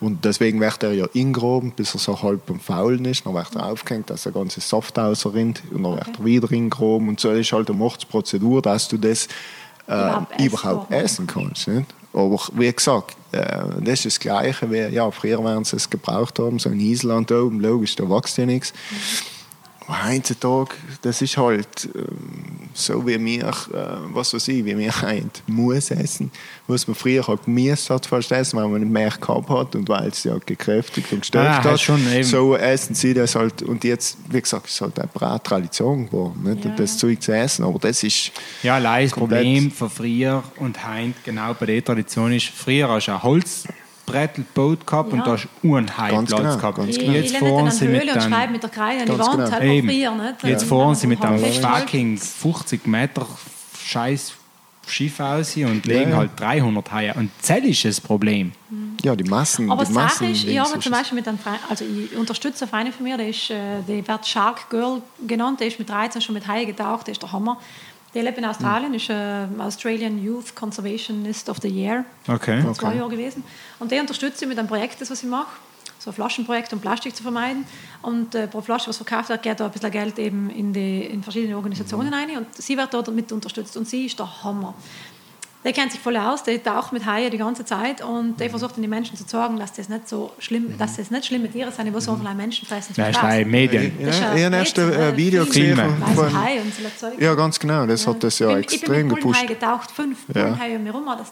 Und 0.00 0.24
deswegen 0.24 0.60
wird 0.60 0.82
er 0.82 0.92
ja 0.92 1.06
ingraben, 1.12 1.72
bis 1.72 1.94
er 1.94 2.00
so 2.00 2.22
halb 2.22 2.50
am 2.50 2.60
Faulen 2.60 3.04
ist. 3.04 3.26
Dann 3.26 3.34
wird 3.34 3.54
er 3.54 3.66
aufgehängt, 3.66 4.10
dass 4.10 4.24
der 4.24 4.32
ganze 4.32 4.60
Saft 4.60 4.96
rausrinnt. 4.98 5.62
Und 5.70 5.82
dann 5.82 5.96
wird 5.96 6.18
er 6.18 6.24
wieder 6.24 6.52
ingraben. 6.52 7.08
Und 7.08 7.20
so 7.20 7.30
ist 7.30 7.52
halt 7.52 7.68
eine 7.68 7.78
Mordsprozedur, 7.78 8.62
dass 8.62 8.88
du 8.88 8.96
das 8.96 9.28
äh, 9.88 10.44
Überhaupt 10.44 10.92
essen 10.92 11.26
kannst. 11.26 11.68
Nicht? 11.68 11.94
Aber 12.12 12.40
wie 12.54 12.72
gesagt, 12.72 13.16
äh, 13.32 13.62
das 13.80 14.04
ist 14.04 14.06
das 14.06 14.20
Gleiche 14.20 14.70
wie, 14.70 14.94
ja, 14.94 15.10
früher 15.10 15.42
werden 15.44 15.64
sie 15.64 15.76
es 15.76 15.88
gebraucht 15.88 16.38
haben, 16.38 16.58
so 16.58 16.70
in 16.70 16.80
Island 16.80 17.30
oben, 17.32 17.60
logisch, 17.60 17.96
da 17.96 18.08
wächst 18.08 18.38
ja 18.38 18.46
nichts. 18.46 18.72
Heutzutage, 19.88 20.74
das 21.00 21.22
ist 21.22 21.38
halt 21.38 21.88
ähm, 21.94 22.68
so 22.74 23.06
wie 23.06 23.18
wir, 23.24 23.44
äh, 23.48 23.52
was 24.12 24.34
weiß 24.34 24.48
ich, 24.48 24.64
wie 24.64 24.76
wir 24.76 25.00
halt 25.00 25.42
muss 25.46 25.90
essen, 25.90 26.30
was 26.66 26.86
man 26.86 26.94
früher 26.94 27.26
halt 27.26 27.44
gemisst 27.46 27.88
hat 27.88 28.04
fast 28.04 28.30
essen, 28.30 28.58
weil 28.58 28.68
man 28.68 28.82
nicht 28.82 28.92
mehr 28.92 29.08
gehabt 29.10 29.48
hat 29.48 29.74
und 29.74 29.88
weil 29.88 30.08
es 30.08 30.24
ja 30.24 30.36
gekräftigt 30.44 31.10
und 31.12 31.20
gestärkt 31.20 31.64
Ah, 31.66 31.70
hat. 31.72 31.80
schon 31.80 32.06
eben. 32.12 32.22
So 32.22 32.54
essen 32.54 32.94
sie 32.94 33.14
das 33.14 33.34
halt 33.34 33.62
und 33.62 33.82
jetzt, 33.82 34.18
wie 34.28 34.40
gesagt, 34.42 34.66
ist 34.66 34.80
halt 34.82 34.98
eine 35.00 35.42
Tradition 35.42 36.04
geworden, 36.06 36.42
nicht? 36.42 36.66
Ja, 36.66 36.74
das 36.76 36.92
ja. 36.94 36.98
Zeug 36.98 37.22
zu 37.22 37.32
essen, 37.34 37.64
aber 37.64 37.78
das 37.78 38.02
ist 38.02 38.30
Ja, 38.62 38.74
allein 38.74 39.06
das. 39.08 39.12
Problem 39.18 39.70
von 39.70 39.88
früher 39.88 40.42
und 40.56 40.84
heint 40.86 41.16
genau 41.24 41.54
bei 41.54 41.64
der 41.64 41.82
Tradition 41.82 42.30
ist, 42.32 42.46
früher 42.48 42.88
hast 42.90 43.06
du 43.08 43.12
ein 43.12 43.22
Holzbrett 44.08 44.34
gebaut 44.34 44.86
gehabt 44.86 45.12
und 45.12 45.18
Ja. 45.20 45.24
da 45.24 45.32
hast 45.32 45.48
du 45.62 45.76
einen 45.76 45.96
Haiplatz 45.98 46.30
genau, 46.30 46.56
gehabt. 46.56 46.76
ganz 46.78 46.94
Die, 46.94 46.98
genau. 47.00 47.12
Jetzt 47.12 47.36
fahren 47.36 47.64
dann 47.64 47.70
sie 47.70 47.84
an 47.86 47.92
mit 47.92 48.00
Höhle 48.02 48.12
und 48.12 48.18
einem 48.18 48.32
schreiben 48.32 48.52
mit 48.52 48.62
der 48.62 48.70
Kreide 48.70 49.00
an 49.00 49.06
die 49.06 49.12
Ganz 49.16 49.26
Wand, 49.26 49.36
genau. 49.38 49.50
halt 49.52 49.62
Eben. 49.64 49.88
frieren. 49.88 50.16
Nicht? 50.18 50.44
Jetzt 50.44 50.62
Ähm, 50.62 50.68
fahren 50.68 50.94
sie 50.94 51.06
mit 51.06 51.18
Festholz. 51.20 51.58
fucking 51.80 52.16
50 52.18 52.86
Meter 52.86 53.26
scheiß 53.84 54.32
Schiff 54.86 55.20
aus 55.20 55.54
und 55.56 55.84
legen 55.84 56.10
ja. 56.12 56.16
halt 56.16 56.30
300 56.36 56.90
Haie. 56.92 57.12
Und 57.14 57.30
das 57.46 57.58
ist 57.58 57.84
das 57.84 58.00
Problem. 58.00 58.52
ja 59.02 59.14
die 59.14 59.24
Massen. 59.24 59.70
Aber 59.70 59.84
die 59.84 59.92
Sache 59.92 60.04
Massen 60.04 60.30
ist, 60.32 60.44
ich 60.44 60.58
habe 60.58 60.76
ist 60.78 60.82
zum. 60.82 60.92
Beispiel 60.92 61.16
mit 61.16 61.28
einem 61.28 61.38
Freund, 61.38 61.58
also 61.68 61.84
ich 61.84 62.16
unterstütze 62.16 62.64
einen 62.64 62.70
Freund 62.70 62.94
von 62.94 63.04
mir, 63.04 63.16
der 63.18 63.28
ist, 63.28 63.50
äh, 63.50 63.82
der 63.86 64.08
wird 64.08 64.26
Shark 64.26 64.70
Girl 64.70 65.02
genannt, 65.26 65.60
der 65.60 65.66
ist 65.68 65.78
mit 65.78 65.88
13 65.90 66.22
schon 66.22 66.34
mit 66.34 66.46
Haie 66.48 66.64
getaucht, 66.66 67.06
der 67.06 67.12
ist 67.12 67.22
der 67.22 67.30
Hammer. 67.30 67.58
Der 68.14 68.22
lebt 68.22 68.38
in 68.38 68.44
Australien, 68.44 68.94
ist 68.94 69.10
äh, 69.10 69.46
Australian 69.58 70.22
Youth 70.22 70.54
Conservationist 70.54 71.48
of 71.50 71.58
the 71.60 71.68
Year, 71.68 72.04
Okay. 72.26 72.62
vor 72.62 72.72
zwei 72.74 72.94
Jahre 72.94 73.10
gewesen. 73.10 73.44
Und 73.78 73.90
der 73.90 74.00
unterstützt 74.00 74.38
sie 74.38 74.46
mit 74.46 74.58
einem 74.58 74.68
Projekt, 74.68 75.00
das 75.00 75.10
was 75.10 75.22
ich 75.22 75.28
mache, 75.28 75.48
so 75.98 76.10
ein 76.10 76.14
Flaschenprojekt, 76.14 76.72
um 76.72 76.80
Plastik 76.80 77.14
zu 77.14 77.22
vermeiden. 77.22 77.66
Und 78.02 78.34
äh, 78.34 78.46
pro 78.46 78.60
Flasche, 78.62 78.88
was 78.88 78.96
verkauft 78.96 79.28
wird, 79.28 79.42
geht 79.42 79.60
da 79.60 79.66
ein 79.66 79.72
bisschen 79.72 79.90
Geld 79.90 80.18
eben 80.18 80.48
in, 80.50 80.72
die, 80.72 81.02
in 81.04 81.22
verschiedene 81.22 81.56
Organisationen 81.56 82.12
rein. 82.12 82.30
Und 82.36 82.54
sie 82.56 82.76
wird 82.76 82.94
dort 82.94 83.12
mit 83.14 83.30
unterstützt 83.32 83.76
und 83.76 83.86
sie 83.86 84.06
ist 84.06 84.18
der 84.18 84.42
Hammer. 84.44 84.74
Der 85.64 85.72
kennt 85.72 85.90
sich 85.90 86.00
voll 86.00 86.16
aus, 86.16 86.44
der 86.44 86.62
taucht 86.62 86.92
mit 86.92 87.04
Haien 87.04 87.30
die 87.32 87.36
ganze 87.38 87.64
Zeit 87.64 88.00
und 88.00 88.38
der 88.38 88.48
versucht 88.48 88.76
den 88.76 88.88
Menschen 88.88 89.16
zu 89.16 89.24
sagen, 89.26 89.58
dass 89.58 89.72
das 89.72 89.88
nicht 89.88 90.08
so 90.08 90.30
schlimm, 90.38 90.78
dass 90.78 90.96
das 90.96 91.10
nicht 91.10 91.26
schlimme 91.26 91.50
Tiere 91.50 91.72
sind, 91.72 91.92
die 91.92 92.00
so 92.00 92.12
einfach 92.12 92.32
Menschen 92.34 92.66
fressen. 92.66 92.94
zum 92.94 93.02
Ja, 93.02 93.10
ist 93.10 93.22
ein 93.22 93.50
Medien. 93.50 93.92
Ja, 93.98 94.06
Das 94.06 94.14
ist 94.16 94.22
ich 94.22 94.38
ja 94.40 94.44
habe 94.46 94.56
erst 94.56 94.78
ein 94.78 94.92
äh, 94.92 95.16
Video 95.16 95.44
Filme. 95.44 95.82
gesehen 95.82 96.02
von, 96.04 96.14
von 96.14 96.42
Haie 96.44 96.60
und 96.60 96.72
so 96.74 96.82
Zeug. 96.96 97.20
Ja, 97.20 97.34
ganz 97.34 97.58
genau. 97.58 97.86
Das 97.86 98.06
hat 98.06 98.22
das 98.22 98.38
ja 98.38 98.50
ich 98.50 98.54
bin, 98.54 98.62
extrem 98.62 98.80
ich 98.80 98.88
bin 98.98 99.06
mit 99.08 99.16
gepusht. 99.16 99.46
Getaucht, 99.48 99.90
fünf 99.90 100.18
Ja. 100.32 100.44
Bullenhaie 100.44 100.76
um 100.76 100.84
mich 100.84 100.94
rum. 100.94 101.04
Das, 101.06 101.26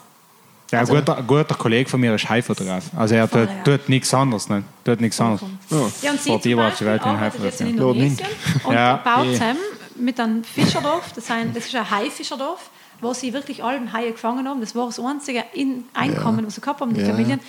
Ja, 0.71 0.79
Also- 0.79 0.93
ein 0.95 0.99
guter, 1.05 1.23
guter 1.23 1.55
Kollege 1.55 1.89
von 1.89 2.01
mir 2.01 2.13
ist 2.13 2.27
Haifotograf. 2.27 2.83
Also 2.97 3.15
er 3.15 3.29
tut, 3.31 3.31
Voll, 3.31 3.49
ja. 3.65 3.77
tut 3.77 3.87
nichts 3.87 4.13
anderes. 4.13 4.49
Nicht? 4.49 4.63
Tut 4.83 4.99
nichts 4.99 5.21
anderes. 5.21 5.41
Ja. 5.69 5.77
Ja, 6.01 6.11
und 6.11 6.21
sie 6.21 6.29
Vor 6.29 6.41
zum 6.41 6.41
dir 6.41 6.57
war 6.57 6.67
auf 6.67 6.77
die 6.77 6.83
Beispiel 6.83 6.87
Welt 6.87 7.01
arbeitet 7.01 7.43
jetzt 7.45 7.61
in 7.61 7.67
Haifotograf, 7.67 7.95
Indonesien 7.95 8.27
und 8.65 8.73
Ja, 8.73 8.95
baut 8.97 9.25
eh. 9.27 9.33
zusammen 9.33 9.57
mit 9.99 10.19
einem 10.19 10.43
Fischerdorf, 10.43 11.13
das, 11.15 11.31
ein, 11.31 11.53
das 11.53 11.65
ist 11.65 11.75
ein 11.75 11.89
Haifischerdorf, 11.89 12.69
wo 13.01 13.13
sie 13.13 13.33
wirklich 13.33 13.63
alle 13.63 13.91
Haie 13.93 14.11
gefangen 14.11 14.47
haben. 14.47 14.59
Das 14.61 14.75
war 14.75 14.85
das 14.87 14.99
einzige 14.99 15.43
in 15.53 15.85
Einkommen, 15.93 16.45
was 16.45 16.55
sie 16.55 16.61
gehabt 16.61 16.81
haben, 16.81 16.93
die 16.93 17.01
Ja. 17.01 17.07
Familien. 17.07 17.39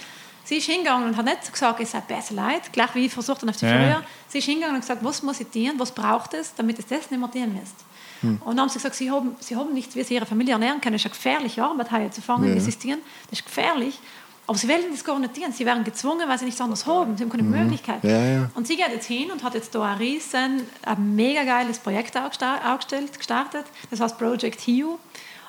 Sie 0.45 0.57
ist 0.57 0.65
hingegangen 0.67 1.09
und 1.09 1.17
hat 1.17 1.27
nicht 1.27 1.53
gesagt, 1.53 1.79
es 1.81 1.91
sei 1.91 2.01
besser 2.01 2.33
leid, 2.35 2.73
gleich 2.73 2.95
wie 2.95 3.05
ich 3.07 3.13
versucht 3.13 3.43
habe 3.43 3.51
auf 3.51 3.57
die 3.59 3.67
Ja. 3.67 3.73
früher. 3.73 4.03
Sie 4.29 4.39
ist 4.39 4.45
hingegangen 4.47 4.77
und 4.77 4.81
gesagt, 4.81 5.05
was 5.05 5.23
muss 5.23 5.41
ich 5.41 5.49
tun, 5.49 5.73
was 5.77 5.93
braucht 5.93 6.33
es, 6.35 6.55
damit 6.55 6.79
es 6.79 6.87
das 6.87 7.11
nicht 7.11 7.21
mehr 7.21 7.31
tun 7.31 7.55
müsst. 7.59 7.75
Hm. 8.23 8.41
Und 8.45 8.57
dann 8.57 8.61
haben 8.61 8.69
sie 8.69 8.79
gesagt, 8.79 8.95
sie 8.95 9.11
haben, 9.11 9.37
sie 9.41 9.55
haben 9.57 9.73
nicht, 9.75 9.95
wie 9.95 10.03
sie 10.03 10.15
ihre 10.15 10.27
Familie 10.27 10.55
ernähren 10.55 10.81
können. 10.81 10.95
Das 10.95 11.03
ist 11.03 11.07
eine 11.07 11.15
gefährliche 11.15 11.63
Arbeit, 11.63 11.91
Haie 11.91 12.11
zu 12.11 12.23
fangen, 12.23 12.49
Ja. 12.49 12.55
wie 12.55 12.61
sie 12.61 12.71
es 12.71 12.79
tun. 12.79 12.97
Das 13.31 13.39
ist 13.41 13.45
gefährlich. 13.45 13.99
Aber 14.47 14.57
sie 14.57 14.67
wollen 14.67 14.81
das 14.91 15.05
gar 15.05 15.19
nicht 15.19 15.35
tun. 15.35 15.53
Sie 15.53 15.67
werden 15.67 15.85
gezwungen, 15.85 16.27
weil 16.27 16.39
sie 16.39 16.47
nichts 16.47 16.59
anderes 16.63 16.87
haben. 16.87 17.19
Sie 17.19 17.23
haben 17.25 17.31
keine 17.31 17.43
Möglichkeit. 17.43 18.03
Ja, 18.03 18.19
ja. 18.19 18.51
Und 18.55 18.67
sie 18.67 18.77
geht 18.77 18.89
jetzt 18.89 19.07
hin 19.07 19.31
und 19.31 19.45
hat 19.45 19.53
jetzt 19.53 19.75
da 19.75 19.83
ein 19.85 19.99
riesen, 19.99 20.63
ein 20.87 21.15
mega 21.15 21.45
geiles 21.45 21.79
Projekt 21.79 22.17
aufgestellt, 22.17 23.19
gestartet. 23.19 23.67
Das 23.91 24.01
heißt 24.01 24.17
Project 24.19 24.61
Hiu. 24.63 24.97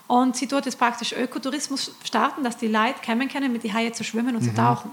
Und 0.10 0.36
sie 0.36 0.48
tut 0.48 0.66
jetzt 0.66 0.78
praktisch 0.80 1.14
Ökotourismus 1.14 1.92
starten, 2.04 2.44
dass 2.44 2.58
die 2.58 2.68
Leute 2.68 2.96
kommen 3.06 3.30
können, 3.30 3.54
mit 3.54 3.64
den 3.64 3.72
Haien 3.74 3.94
zu 3.94 4.04
schwimmen 4.04 4.36
und 4.36 4.42
zu 4.42 4.52
tauchen. 4.54 4.90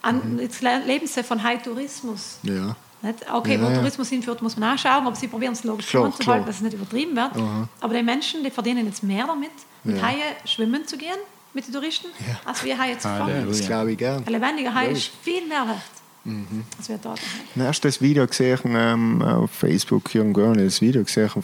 An, 0.00 0.38
jetzt 0.40 0.62
le- 0.62 0.82
leben 0.86 1.06
sie 1.08 1.24
von 1.24 1.42
Hai-Tourismus. 1.42 2.38
Ja. 2.44 2.76
Nicht? 3.02 3.18
Okay, 3.32 3.56
Ja, 3.56 3.62
wo 3.62 3.66
ja. 3.68 3.74
Tourismus 3.78 4.08
hinführt, 4.10 4.40
muss 4.42 4.56
man 4.56 4.74
auch 4.74 4.78
schauen, 4.78 5.06
aber 5.06 5.16
sie 5.16 5.26
probieren 5.26 5.54
es 5.54 5.64
logisch 5.64 5.88
Klar, 5.88 6.04
anzuhalten, 6.04 6.24
klar. 6.44 6.46
dass 6.46 6.56
es 6.56 6.62
nicht 6.62 6.74
übertrieben 6.74 7.16
wird. 7.16 7.32
Aber 7.80 7.94
die 7.94 8.02
Menschen, 8.02 8.44
die 8.44 8.50
verdienen 8.50 8.86
jetzt 8.86 9.02
mehr 9.02 9.26
damit, 9.26 9.50
mit 9.82 9.96
Ja. 9.96 10.02
Haie 10.06 10.22
schwimmen 10.44 10.86
zu 10.86 10.96
gehen, 10.96 11.18
mit 11.52 11.66
den 11.66 11.74
Touristen, 11.74 12.06
als 12.44 12.62
wir 12.62 12.78
Haie 12.78 12.96
zu 12.96 13.08
fangen. 13.08 13.48
Das 13.48 13.66
glaube 13.66 13.90
ich 13.92 13.98
gern. 13.98 14.22
Ein 14.24 14.32
lebendiger 14.32 14.72
Hai 14.72 14.86
ist 14.92 15.10
viel 15.22 15.44
mehr 15.48 15.66
wert, 15.66 15.80
Mhm. 16.24 16.64
als 16.78 16.88
wir 16.88 16.98
dort 16.98 17.18
haben. 17.18 17.26
Ein 17.56 17.62
erstes 17.62 18.00
Video 18.02 18.26
gesehen 18.26 18.58
ähm, 18.66 19.22
auf 19.22 19.50
Facebook, 19.50 20.10
hier 20.10 20.20
in 20.22 20.32
Görn, 20.32 20.58
das 20.58 20.80
Video 20.80 21.02
gesehen 21.02 21.28
von, 21.30 21.42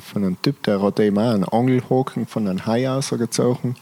einem 0.24 0.40
Typ, 0.40 0.62
der 0.62 0.80
hat 0.80 0.98
eben 1.00 1.18
auch 1.18 1.32
einen 1.34 1.44
Angelhaken 1.44 2.26
von 2.26 2.48
einem 2.48 2.64
Hai 2.64 2.88
ausgezogen. 2.90 3.76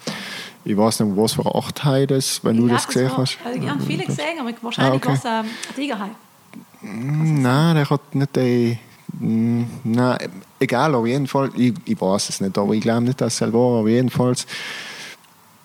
Ich 0.65 0.77
weiß 0.77 1.01
nicht, 1.01 1.17
was 1.17 1.35
für 1.35 1.43
eine 1.47 1.55
Art 1.55 1.85
Hai 1.85 2.07
das, 2.07 2.43
wenn 2.43 2.57
du 2.57 2.67
Ja, 2.67 2.75
das 2.75 2.87
gesehen 2.89 3.11
war- 3.11 3.19
hast. 3.19 3.39
Also, 3.45 3.61
ich 3.61 3.69
habe 3.69 3.81
viele 3.85 4.05
gesehen, 4.07 4.39
aber 4.41 4.51
wahrscheinlich 4.63 4.93
Ah, 5.07 5.13
okay. 5.13 5.23
war 5.25 5.43
es 5.43 5.47
ähm, 5.47 5.53
ein 5.69 5.75
Tigerhai. 5.77 6.11
Nein, 6.83 7.77
der 7.77 7.89
hat 7.91 8.15
nicht 8.15 8.37
die. 8.37 8.79
Mm, 9.19 9.65
Nein, 9.85 10.19
egal, 10.59 10.95
auf 10.95 11.07
jeden 11.07 11.27
Fall, 11.27 11.51
ich, 11.57 11.75
ich 11.85 12.01
weiß 12.01 12.29
es 12.31 12.41
nicht, 12.41 12.59
aber 12.59 12.73
ich 12.75 12.81
glaube 12.81 13.03
nicht, 13.05 13.21
dass 13.21 13.41
es 13.41 13.53
war, 13.53 13.79
aber 13.81 13.89
jedenfalls, 13.89 14.47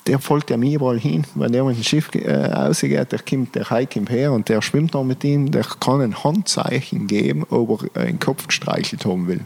der 0.10 0.18
folgt 0.18 0.50
ja 0.50 0.58
mir 0.58 0.76
überall 0.76 1.00
hin. 1.00 1.24
Wenn 1.36 1.52
der 1.52 1.64
mit 1.64 1.78
dem 1.78 1.84
Schiff 1.84 2.10
äh, 2.16 2.48
rausgeht, 2.48 3.12
der, 3.12 3.20
kommt, 3.20 3.54
der 3.54 3.70
Hai 3.70 3.88
her 4.10 4.34
und 4.34 4.50
der 4.50 4.64
schwimmt 4.64 4.96
noch 4.96 5.04
mit 5.04 5.24
ihm, 5.24 5.52
der 5.52 5.64
kann 5.64 6.02
ein 6.02 6.24
Handzeichen 6.24 7.06
geben, 7.06 7.46
ob 7.50 7.88
er 7.94 8.02
einen 8.02 8.18
Kopf 8.20 8.48
gestreichelt 8.48 9.06
haben 9.06 9.28
will. 9.28 9.42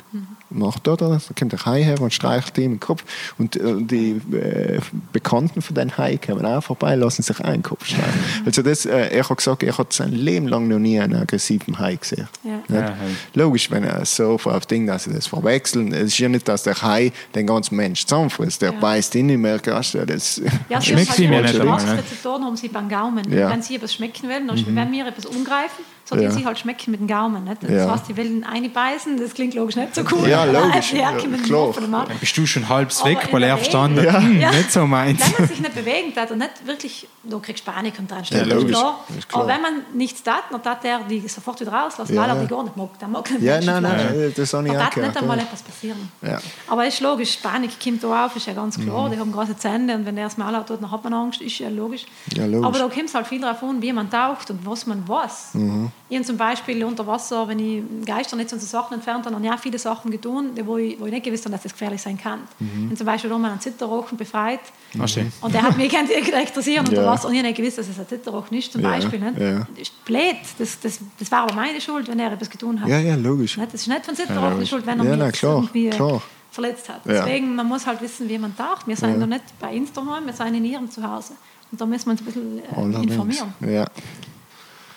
Macht 0.53 0.87
er 0.87 0.97
das, 0.97 1.27
dann 1.27 1.35
kommt 1.35 1.51
der 1.51 1.65
Hai 1.65 1.83
her 1.83 1.99
und 1.99 2.13
streichelt 2.13 2.57
ihm 2.57 2.73
den 2.73 2.79
Kopf. 2.79 3.03
Und 3.37 3.55
äh, 3.55 3.75
die 3.79 4.21
äh, 4.35 4.79
Bekannten 5.11 5.61
von 5.61 5.75
den 5.75 5.97
Hai 5.97 6.17
kommen 6.17 6.45
auch 6.45 6.63
vorbei, 6.63 6.95
lassen 6.95 7.23
sich 7.23 7.39
einen 7.39 7.63
Kopf 7.63 7.85
streicheln. 7.85 8.23
Also 8.45 8.61
das, 8.61 8.85
äh, 8.85 9.09
er 9.09 9.27
hat 9.27 9.37
gesagt, 9.37 9.63
er 9.63 9.77
hat 9.77 9.91
sein 9.93 10.11
Leben 10.11 10.47
lang 10.47 10.67
noch 10.67 10.79
nie 10.79 10.99
einen 10.99 11.15
aggressiven 11.15 11.79
Hai 11.79 11.95
gesehen. 11.95 12.27
Ja. 12.43 12.61
Ja, 12.69 12.81
ja. 12.81 12.95
Logisch, 13.33 13.69
wenn 13.71 13.83
er 13.83 14.05
so 14.05 14.39
auf 14.43 14.65
Ding, 14.65 14.87
dass 14.87 15.05
sie 15.05 15.13
das 15.13 15.27
verwechseln. 15.27 15.91
Es 15.93 16.03
ist 16.03 16.19
ja 16.19 16.29
nicht, 16.29 16.47
dass 16.47 16.63
der 16.63 16.81
Hai 16.81 17.11
den 17.35 17.47
ganzen 17.47 17.75
Mensch 17.75 18.05
zusammenfrisst. 18.05 18.61
Der 18.61 18.73
Ja. 18.73 18.79
beißt 18.79 19.15
ihn 19.15 19.27
nicht 19.27 19.37
mehr. 19.39 19.57
Das, 19.57 19.93
Ja, 19.93 20.05
sie 20.81 20.91
Schmeckt 20.93 21.19
mir 21.19 21.29
halt 21.29 21.43
nicht 21.43 21.55
die 21.55 21.59
einmal, 21.61 21.83
ne? 21.85 21.97
Rezeptoren 21.97 22.43
haben 22.43 22.55
sie 22.57 22.67
beim 22.67 22.89
Gaumen. 22.89 23.31
Ja. 23.31 23.49
Wenn 23.49 23.61
sie 23.61 23.75
etwas 23.75 23.93
schmecken 23.93 24.29
wollen, 24.29 24.47
dann 24.47 24.75
wenn 24.75 24.91
wir 24.91 25.07
etwas 25.07 25.25
umgreifen, 25.25 25.83
so 26.13 26.19
die 26.19 26.23
Ja. 26.25 26.31
sie 26.31 26.45
halt 26.45 26.59
schmecken 26.59 26.91
mit 26.91 26.99
dem 26.99 27.07
Gaumen. 27.07 27.43
Nicht? 27.43 27.63
Das 27.63 27.71
Ja. 27.71 27.91
heißt, 27.91 28.05
sie 28.07 28.17
wollen 28.17 28.43
eine 28.43 28.69
beißen, 28.69 29.17
das 29.17 29.33
klingt 29.33 29.53
logisch 29.53 29.75
nicht 29.75 29.95
so 29.95 30.01
cool. 30.11 30.27
Ja, 30.27 30.43
logisch, 30.59 30.91
die 30.91 30.97
ja, 30.97 31.11
klar. 31.11 31.67
Dann 32.07 32.17
bist 32.19 32.37
du 32.37 32.45
schon 32.45 32.67
halb 32.69 32.89
weg, 33.05 33.27
weil 33.31 33.43
er 33.43 33.57
verstanden 33.57 34.03
Ja. 34.03 34.19
hm, 34.21 34.39
Ja. 34.39 34.51
nicht 34.51 34.71
so 34.71 34.85
meins. 34.87 35.19
Wenn 35.21 35.33
man 35.39 35.47
sich 35.47 35.59
nicht 35.61 35.75
bewegen 35.75 36.13
hat 36.15 36.31
und 36.31 36.37
nicht 36.39 36.65
wirklich, 36.65 37.07
da 37.23 37.37
kriegst 37.39 37.65
du 37.67 37.71
Panik 37.71 37.93
und 37.99 38.09
dran 38.09 38.23
Ja, 38.29 38.43
logisch. 38.43 38.71
klar. 38.71 38.99
Aber 39.33 39.47
wenn 39.47 39.61
man 39.61 39.73
nichts 39.93 40.23
tat, 40.23 40.43
dann 40.51 40.61
tat 40.61 40.83
der 40.83 40.99
die 41.09 41.27
sofort 41.27 41.59
wieder 41.61 41.71
rauslassen, 41.73 42.15
Ja, 42.15 42.21
weil 42.21 42.29
er 42.29 42.35
ja. 42.35 42.41
die 42.41 42.47
gar 42.47 42.63
nicht 42.63 42.77
mag. 42.77 42.99
Der 42.99 43.07
mag 43.07 43.29
nicht 43.31 43.41
Ja, 43.43 43.59
nein, 43.61 43.81
Menschenfleisch. 43.83 44.11
nein, 44.17 44.33
das 44.35 44.53
habe 44.53 44.67
ich 44.67 44.73
Da 44.73 44.77
auch 44.77 44.81
darf 44.83 44.85
nicht 44.87 44.95
gehört. 44.95 45.17
einmal 45.17 45.37
Ja. 45.37 45.43
etwas 45.43 45.61
passieren. 45.63 46.09
Ja. 46.21 46.39
Aber 46.67 46.85
ist 46.87 46.99
logisch, 47.01 47.37
Panik 47.37 47.71
kommt 47.83 48.03
da 48.03 48.25
auf, 48.25 48.35
ist 48.35 48.47
ja 48.47 48.53
ganz 48.53 48.77
Mhm. 48.77 48.83
klar. 48.85 49.09
Die 49.09 49.19
haben 49.19 49.31
große 49.31 49.57
Zähne 49.57 49.95
und 49.95 50.05
wenn 50.05 50.15
der 50.15 50.25
das 50.25 50.37
Mal 50.37 50.55
hat, 50.55 50.69
dann 50.69 50.91
hat 50.91 51.03
man 51.03 51.13
Angst, 51.13 51.41
ist 51.41 51.59
ja 51.59 51.69
logisch. 51.69 52.05
Ja, 52.35 52.45
logisch. 52.45 52.65
Aber 52.67 52.77
da 52.79 52.87
kommt 52.87 53.05
es 53.05 53.15
halt 53.15 53.27
viel 53.27 53.41
darauf 53.41 53.61
an, 53.63 53.81
wie 53.81 53.93
man 53.93 54.09
taucht 54.09 54.49
und 54.51 54.65
was 54.65 54.85
man 54.85 55.07
weiß. 55.07 55.49
Mhm. 55.53 55.91
Ich 56.09 56.17
habe 56.17 56.25
zum 56.27 56.37
Beispiel 56.37 56.83
unter 56.83 57.07
Wasser, 57.07 57.47
wenn 57.47 57.57
ich 57.59 57.81
Geisternetz 58.05 58.51
und 58.53 58.59
so 58.59 58.67
Sachen 58.67 58.93
entfernt 58.95 59.25
habe, 59.25 59.35
habe 59.35 59.45
ich 59.45 59.51
auch 59.51 59.57
viele 59.57 59.79
Sachen 59.79 60.11
getan, 60.11 60.49
wo 60.65 60.77
ich, 60.77 60.99
wo 60.99 61.05
ich 61.05 61.11
nicht 61.11 61.23
gewusst 61.23 61.45
habe, 61.45 61.53
dass 61.53 61.63
das 61.63 61.71
gefährlich 61.71 62.01
sein 62.01 62.17
kann. 62.17 62.41
Mhm. 62.59 62.85
Habe 62.87 62.95
zum 62.97 63.05
Beispiel 63.07 63.29
mal 63.37 63.49
einen 63.51 63.59
Zitterrochen 63.61 64.17
befreit. 64.17 64.59
Ach, 65.01 65.07
schön. 65.07 65.31
Und 65.41 65.55
der 65.55 65.63
hat 65.63 65.75
mich 65.77 65.91
interessieren 65.91 66.85
unter 66.87 67.01
Ja. 67.01 67.07
Wasser 67.07 67.29
und 67.29 67.33
ich 67.33 67.39
habe 67.39 67.47
nicht 67.47 67.57
gewusst, 67.57 67.77
dass 67.79 67.87
es 67.87 67.97
ein 67.97 68.07
Zitterrochen 68.07 68.55
ist, 68.57 68.71
zum 68.71 68.81
Ja, 68.81 68.89
Beispiel. 68.91 69.19
Nicht? 69.19 69.39
ja. 69.39 69.59
Das 69.59 69.67
ist 69.79 70.05
blöd. 70.05 70.35
Das, 70.59 70.79
das, 70.81 70.99
das 71.17 71.31
war 71.31 71.43
aber 71.43 71.53
meine 71.55 71.81
Schuld, 71.81 72.07
wenn 72.07 72.19
er 72.19 72.33
etwas 72.33 72.49
getan 72.49 72.79
hat. 72.81 72.89
ja, 72.89 72.99
ja, 72.99 73.15
logisch. 73.15 73.57
Nicht? 73.57 73.73
Das 73.73 73.81
ist 73.81 73.87
nicht 73.87 74.05
von 74.05 74.15
Zitterrochen 74.15 74.59
die 74.59 74.67
Schuld, 74.67 74.85
wenn 74.85 74.99
er 74.99 75.05
Ja, 75.05 75.25
mich 75.25 75.33
klar, 75.33 75.55
irgendwie 75.55 75.89
klar. 75.89 76.21
verletzt 76.51 76.89
hat. 76.89 77.05
Ja. 77.05 77.13
Deswegen, 77.25 77.55
man 77.55 77.65
muss 77.67 77.87
halt 77.87 78.01
wissen, 78.01 78.27
wie 78.29 78.37
man 78.37 78.55
taucht. 78.55 78.87
Wir 78.87 78.97
sind 78.97 79.19
da 79.19 79.25
nicht 79.25 79.45
bei 79.59 79.75
uns 79.75 79.91
daheim, 79.93 80.25
wir 80.27 80.33
sind 80.33 80.53
in 80.53 80.65
ihrem 80.65 80.91
Zuhause. 80.91 81.33
Und 81.71 81.81
da 81.81 81.85
müssen 81.87 82.05
wir 82.07 82.11
uns 82.11 82.21
ein 82.21 82.25
bisschen 82.25 82.59
äh, 82.59 83.03
informieren. 83.03 83.53
Ja. 83.61 83.87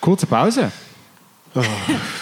Kurze 0.01 0.27
Pause. 0.27 0.71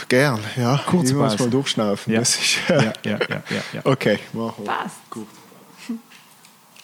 Gern, 0.09 0.41
ja. 0.57 0.81
Kurze 0.87 1.13
ich 1.13 1.19
muss 1.19 1.39
mal 1.39 1.51
durchschnaufen. 1.51 2.13
Ja. 2.13 2.21
Das 2.21 2.37
ist, 2.37 2.57
Ja, 2.69 2.77
ja, 2.83 2.93
ja, 3.05 3.19
ja, 3.29 3.63
ja. 3.73 3.81
Okay, 3.85 4.19
machen 4.33 4.65
wir. 4.65 4.73
Passt. 4.73 4.97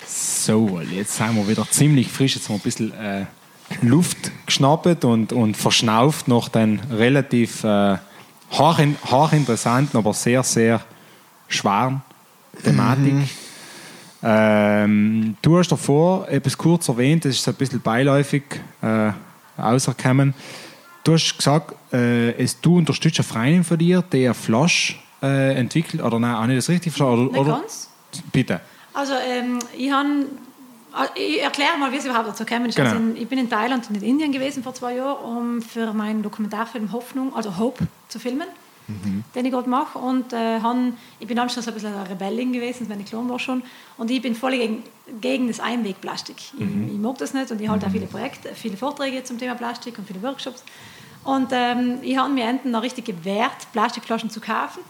So, 0.07 0.81
jetzt 0.81 1.17
sind 1.17 1.37
wir 1.37 1.47
wieder 1.49 1.67
ziemlich 1.71 2.09
frisch. 2.11 2.35
Jetzt 2.37 2.49
haben 2.49 2.55
wir 2.57 2.61
ein 2.61 2.63
bisschen 2.63 2.93
äh, 2.95 3.27
Luft 3.83 4.31
geschnappt 4.47 5.05
und, 5.05 5.33
und 5.33 5.57
verschnauft 5.57 6.27
nach 6.29 6.49
den 6.49 6.81
relativ 6.91 7.63
äh, 7.65 7.99
haarin- 8.51 8.97
haarinteressanten, 9.09 9.99
aber 9.99 10.13
sehr, 10.15 10.43
sehr 10.43 10.81
schweren 11.49 12.03
Thematik. 12.65 13.15
Ähm, 14.23 15.37
du 15.41 15.59
hast 15.59 15.69
davor 15.73 16.29
etwas 16.29 16.59
kurz 16.59 16.89
erwähnt, 16.89 17.25
das 17.25 17.37
ist 17.37 17.45
so 17.45 17.53
ein 17.53 17.55
bisschen 17.57 17.81
beiläufig 17.81 18.43
äh, 18.83 19.13
rausgekommen. 19.59 20.35
Du 21.05 21.15
hast 21.15 21.37
gesagt, 21.37 21.75
äh, 21.93 22.33
es, 22.33 22.61
du 22.61 22.77
unterstützt 22.79 23.19
eine 23.19 23.25
Freundin 23.25 23.65
von 23.65 23.79
dir, 23.79 24.03
die 24.13 24.25
eine 24.25 24.35
Flasche 24.35 24.95
äh, 25.23 25.55
entwickelt, 25.55 26.03
oder 26.03 26.19
nein, 26.19 26.37
habe 26.37 26.53
ich 26.53 26.59
das 26.59 26.69
richtig 26.69 26.93
verstanden? 26.93 27.29
Oder, 27.29 27.33
Nicht 27.33 27.41
oder? 27.41 27.61
ganz. 27.61 27.91
Bitte. 28.33 28.61
Also, 28.93 29.15
ähm, 29.15 29.59
ich, 29.77 29.91
han, 29.91 30.27
ich 31.15 31.41
erkläre 31.41 31.79
mal, 31.79 31.93
wie 31.93 31.97
es 31.97 32.05
überhaupt 32.05 32.29
dazu 32.29 32.45
gekommen 32.45 32.67
ist. 32.67 32.75
Genau. 32.75 32.91
Also 32.91 33.01
in, 33.01 33.17
ich 33.17 33.29
bin 33.29 33.39
in 33.39 33.49
Thailand 33.49 33.89
und 33.89 33.97
in 33.97 34.03
Indien 34.03 34.33
gewesen 34.33 34.63
vor 34.63 34.75
zwei 34.75 34.97
Jahren, 34.97 35.25
um 35.25 35.63
für 35.63 35.93
meinen 35.93 36.23
Dokumentarfilm 36.23 36.93
Hoffnung, 36.93 37.35
also 37.35 37.57
Hope, 37.57 37.87
zu 38.09 38.19
filmen, 38.19 38.49
den 39.37 39.45
ich 39.45 39.53
gerade 39.53 39.71
mache. 39.71 39.99
Und 39.99 40.33
äh, 40.33 40.61
han, 40.61 40.97
ich 41.21 41.29
bin 41.29 41.37
dann 41.37 41.49
schon 41.49 41.63
so 41.63 41.71
ein 41.71 41.75
bisschen 41.75 41.95
eine 41.95 42.11
Rebellin 42.11 42.53
gewesen, 42.53 42.89
wenn 42.89 42.99
ich 42.99 43.07
klein 43.07 43.29
war 43.29 43.39
schon. 43.39 43.63
Und 43.97 44.11
ich 44.11 44.21
bin 44.21 44.35
voll 44.35 44.53
gegen, 44.53 44.83
gegen 45.21 45.47
das 45.47 45.61
Einwegplastik. 45.61 46.37
Ich, 46.37 46.93
ich 46.93 46.99
mag 46.99 47.17
das 47.19 47.33
nicht 47.33 47.53
und 47.53 47.61
ich 47.61 47.69
halte 47.69 47.87
auch 47.87 47.91
viele 47.91 48.07
Projekte, 48.07 48.51
viele 48.53 48.77
Vorträge 48.77 49.23
zum 49.23 49.39
Thema 49.39 49.55
Plastik 49.55 49.97
und 49.97 50.09
viele 50.09 50.21
Workshops. 50.23 50.65
Und 51.25 51.49
ähm, 51.53 51.99
ich 52.03 52.17
habe 52.17 52.31
mir 52.31 52.45
enden 52.45 52.71
noch 52.71 52.83
richtig 52.83 53.05
gewehrt, 53.05 53.71
Plastikflaschen 53.73 54.31
zu 54.31 54.41
kaufen. 54.41 54.81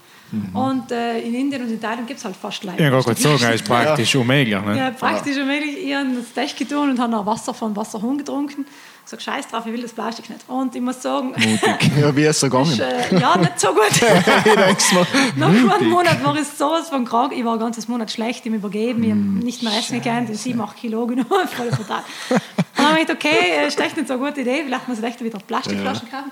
Und 0.53 0.93
äh, 0.93 1.19
in 1.19 1.33
Indien 1.35 1.61
und 1.63 1.69
in 1.69 1.81
Thailand 1.81 2.07
gibt 2.07 2.19
es 2.19 2.23
halt 2.23 2.37
fast 2.37 2.63
leider. 2.63 2.79
Ja, 2.81 2.87
ich 2.87 3.05
wollte 3.05 3.21
gerade 3.21 3.37
sagen, 3.37 3.53
ist 3.53 3.65
praktisch 3.65 4.15
unmöglich. 4.15 4.61
Ne? 4.61 4.77
Ja, 4.77 4.91
praktisch 4.91 5.35
unmöglich. 5.35 5.77
Ich 5.77 5.93
habe 5.93 6.07
das 6.15 6.31
Test 6.33 6.57
getan 6.57 6.89
und 6.89 6.99
habe 6.99 7.11
noch 7.11 7.25
Wasser 7.25 7.53
von 7.53 7.75
Wasserhahn 7.75 8.17
getrunken. 8.17 8.65
Ich 9.03 9.09
sage, 9.09 9.21
scheiß 9.23 9.49
drauf, 9.49 9.65
ich 9.65 9.73
will 9.73 9.81
das 9.81 9.91
Plastik 9.91 10.29
nicht. 10.29 10.47
Und 10.47 10.73
ich 10.73 10.81
muss 10.81 11.01
sagen, 11.01 11.33
Ja, 11.99 12.15
wie 12.15 12.21
ist 12.21 12.29
es 12.29 12.43
ist, 12.43 12.49
gegangen? 12.49 12.79
äh, 12.79 13.19
ja, 13.19 13.35
nicht 13.35 13.59
so 13.59 13.73
gut. 13.73 13.91
ich 14.45 14.55
denk's 14.55 14.93
mal. 14.93 15.05
Nach 15.35 15.49
einem 15.49 15.89
Monat 15.89 16.23
war 16.23 16.33
ich 16.37 16.47
sowas 16.47 16.87
von 16.87 17.03
krank. 17.03 17.33
Ich 17.35 17.43
war 17.43 17.53
ein 17.53 17.59
ganzes 17.59 17.89
Monat 17.89 18.09
schlecht, 18.09 18.45
habe 18.45 18.55
übergeben, 18.55 19.03
ich 19.03 19.09
habe 19.09 19.19
nicht 19.19 19.63
mehr 19.63 19.77
essen 19.77 20.01
gekannt, 20.01 20.29
ich 20.29 20.37
habe 20.37 20.37
7, 20.37 20.61
8 20.61 20.77
Kilo 20.77 21.07
genommen, 21.07 21.27
voll 21.47 21.71
total. 21.71 22.03
Und 22.81 22.87
dann 22.87 22.93
habe 22.93 23.01
ich 23.01 23.07
gedacht, 23.07 23.25
okay, 23.25 23.67
ist 23.67 23.79
echt 23.79 23.95
nicht 23.97 24.07
so 24.07 24.13
eine 24.15 24.23
gute 24.25 24.41
Idee, 24.41 24.63
vielleicht 24.65 24.87
muss 24.87 24.99
ich 24.99 25.03
echt 25.03 25.23
wieder 25.23 25.39
Plastikflaschen 25.39 26.09
kaufen. 26.09 26.31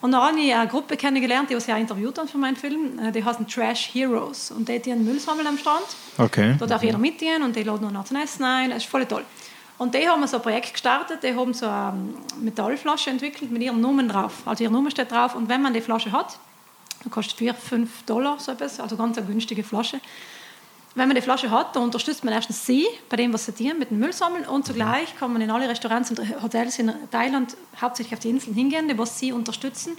Und 0.00 0.12
dann 0.12 0.22
habe 0.22 0.38
ich 0.38 0.54
eine 0.54 0.66
Gruppe 0.66 0.96
kennengelernt, 0.96 1.50
die 1.50 1.60
sie 1.60 1.72
auch 1.72 1.76
interviewt 1.76 2.18
haben 2.18 2.26
für 2.28 2.38
meinen 2.38 2.56
Film. 2.56 2.98
Äh, 2.98 3.12
Die 3.12 3.22
heißen 3.22 3.46
Trash 3.46 3.90
Heroes. 3.92 4.50
Und 4.50 4.66
die 4.66 4.80
haben 4.90 5.04
Müll 5.04 5.20
sammeln 5.20 5.46
am 5.46 5.58
Strand. 5.58 5.84
Okay. 6.16 6.56
Da 6.58 6.66
darf 6.66 6.82
jeder 6.82 6.96
mitgehen 6.96 7.42
und 7.42 7.54
die 7.54 7.62
laden 7.62 7.92
noch 7.92 8.04
zum 8.04 8.16
Essen 8.16 8.44
ein. 8.44 8.70
Das 8.70 8.78
ist 8.84 8.88
voll 8.88 9.04
toll. 9.04 9.24
Und 9.76 9.94
die 9.94 10.08
haben 10.08 10.26
so 10.26 10.36
ein 10.36 10.42
Projekt 10.42 10.72
gestartet, 10.72 11.22
die 11.22 11.34
haben 11.34 11.52
so 11.54 11.66
eine 11.66 11.94
Metallflasche 12.40 13.10
entwickelt 13.10 13.50
mit 13.50 13.62
ihren 13.62 13.80
Nummern 13.80 14.08
drauf. 14.08 14.32
Also 14.46 14.64
ihre 14.64 14.72
Nummer 14.72 14.90
steht 14.90 15.10
drauf 15.10 15.34
und 15.34 15.48
wenn 15.48 15.62
man 15.62 15.72
die 15.72 15.80
Flasche 15.80 16.12
hat, 16.12 16.38
dann 17.02 17.10
kostet 17.10 17.38
4, 17.38 17.54
5 17.54 18.02
Dollar 18.04 18.38
so 18.38 18.52
etwas, 18.52 18.78
also 18.78 18.96
ganz 18.96 19.16
eine 19.16 19.26
günstige 19.26 19.64
Flasche. 19.64 20.00
Wenn 21.00 21.08
man 21.08 21.14
die 21.14 21.22
Flasche 21.22 21.50
hat, 21.50 21.74
dann 21.74 21.84
unterstützt 21.84 22.24
man 22.24 22.34
erstens 22.34 22.66
sie 22.66 22.84
bei 23.08 23.16
dem, 23.16 23.32
was 23.32 23.46
sie 23.46 23.52
tun, 23.52 23.78
mit 23.78 23.88
dem 23.90 24.00
Müll 24.00 24.12
sammeln 24.12 24.44
und 24.44 24.66
zugleich 24.66 25.16
kann 25.18 25.32
man 25.32 25.40
in 25.40 25.50
alle 25.50 25.66
Restaurants 25.66 26.10
und 26.10 26.20
Hotels 26.42 26.78
in 26.78 26.92
Thailand 27.10 27.56
hauptsächlich 27.80 28.12
auf 28.12 28.20
die 28.20 28.28
Inseln 28.28 28.54
hingehen, 28.54 28.86
die 28.86 28.98
was 28.98 29.18
sie 29.18 29.32
unterstützen. 29.32 29.96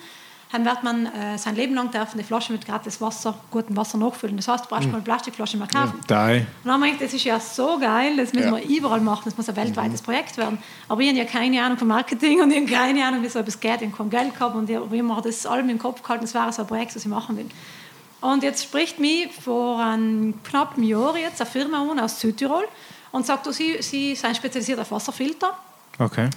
Dann 0.52 0.64
wird 0.64 0.84
man 0.84 1.07
äh, 1.07 1.40
sein 1.40 1.56
Leben 1.56 1.73
lang 1.73 1.90
dürfen 1.90 2.19
die 2.19 2.23
Flasche 2.23 2.52
mit 2.52 2.68
gratis 2.68 3.02
Wasser, 3.02 3.34
gutem 3.49 3.76
Wasser 3.76 3.98
nachfüllen. 3.98 4.38
Das 4.38 4.48
heißt, 4.48 4.65
du 4.65 4.69
brauchst 4.69 4.91
keine 4.91 5.02
Plastikflasche 5.02 5.57
mehr 5.57 5.65
kaufen. 5.65 5.99
Da. 6.06 6.34
Und 6.34 6.45
dann 6.65 6.73
habe 6.73 6.86
ich 6.86 6.91
gedacht, 6.91 7.07
das 7.07 7.14
ist 7.15 7.23
ja 7.23 7.40
so 7.40 7.80
geil, 7.80 8.18
das 8.18 8.32
müssen 8.34 8.53
Ja. 8.53 8.57
wir 8.57 8.78
überall 8.78 9.02
machen, 9.02 9.23
das 9.26 9.36
muss 9.36 9.49
ein 9.49 9.56
weltweites 9.56 10.03
Projekt 10.03 10.38
werden. 10.38 10.60
Aber 10.88 11.02
ich 11.02 11.07
habe 11.07 11.18
ja 11.18 11.26
keine 11.26 11.64
Ahnung 11.64 11.80
von 11.80 11.88
Marketing 11.88 12.41
und 12.44 12.52
ich 12.52 12.57
habe 12.57 12.68
keine 12.72 13.03
Ahnung, 13.03 13.23
wie 13.23 13.30
so 13.30 13.40
etwas 13.40 13.60
geht, 13.60 13.82
ich 13.82 13.88
habe 13.88 13.98
kein 13.98 14.10
Geld 14.11 14.36
gehabt 14.36 14.56
und 14.56 14.69
ich 14.69 14.76
habe 14.76 14.95
immer 14.95 15.19
das 15.19 15.48
allem 15.48 15.68
im 15.69 15.80
Kopf 15.80 16.03
gehalten, 16.03 16.26
das 16.26 16.36
wäre 16.36 16.53
so 16.53 16.61
ein 16.61 16.68
Projekt, 16.68 16.95
das 16.95 17.02
ich 17.03 17.10
machen 17.10 17.38
will. 17.38 17.48
Und 18.22 18.43
jetzt 18.43 18.64
spricht 18.64 18.99
mich 18.99 19.31
vor 19.34 19.80
einem 19.80 20.41
knappen 20.43 20.84
Jahr 20.84 21.18
jetzt 21.18 21.41
eine 21.41 21.49
Firma 21.49 21.81
an 21.81 21.99
aus 21.99 22.19
Südtirol 22.19 22.68
und 23.11 23.26
sagt, 23.26 23.48
du, 23.48 23.52
sie, 23.52 23.81
sie 23.81 24.15
sind 24.15 24.38
spezialisiert 24.38 24.80
auf 24.80 24.91
Wasserfilter. 24.91 25.57
Okay. 25.99 26.30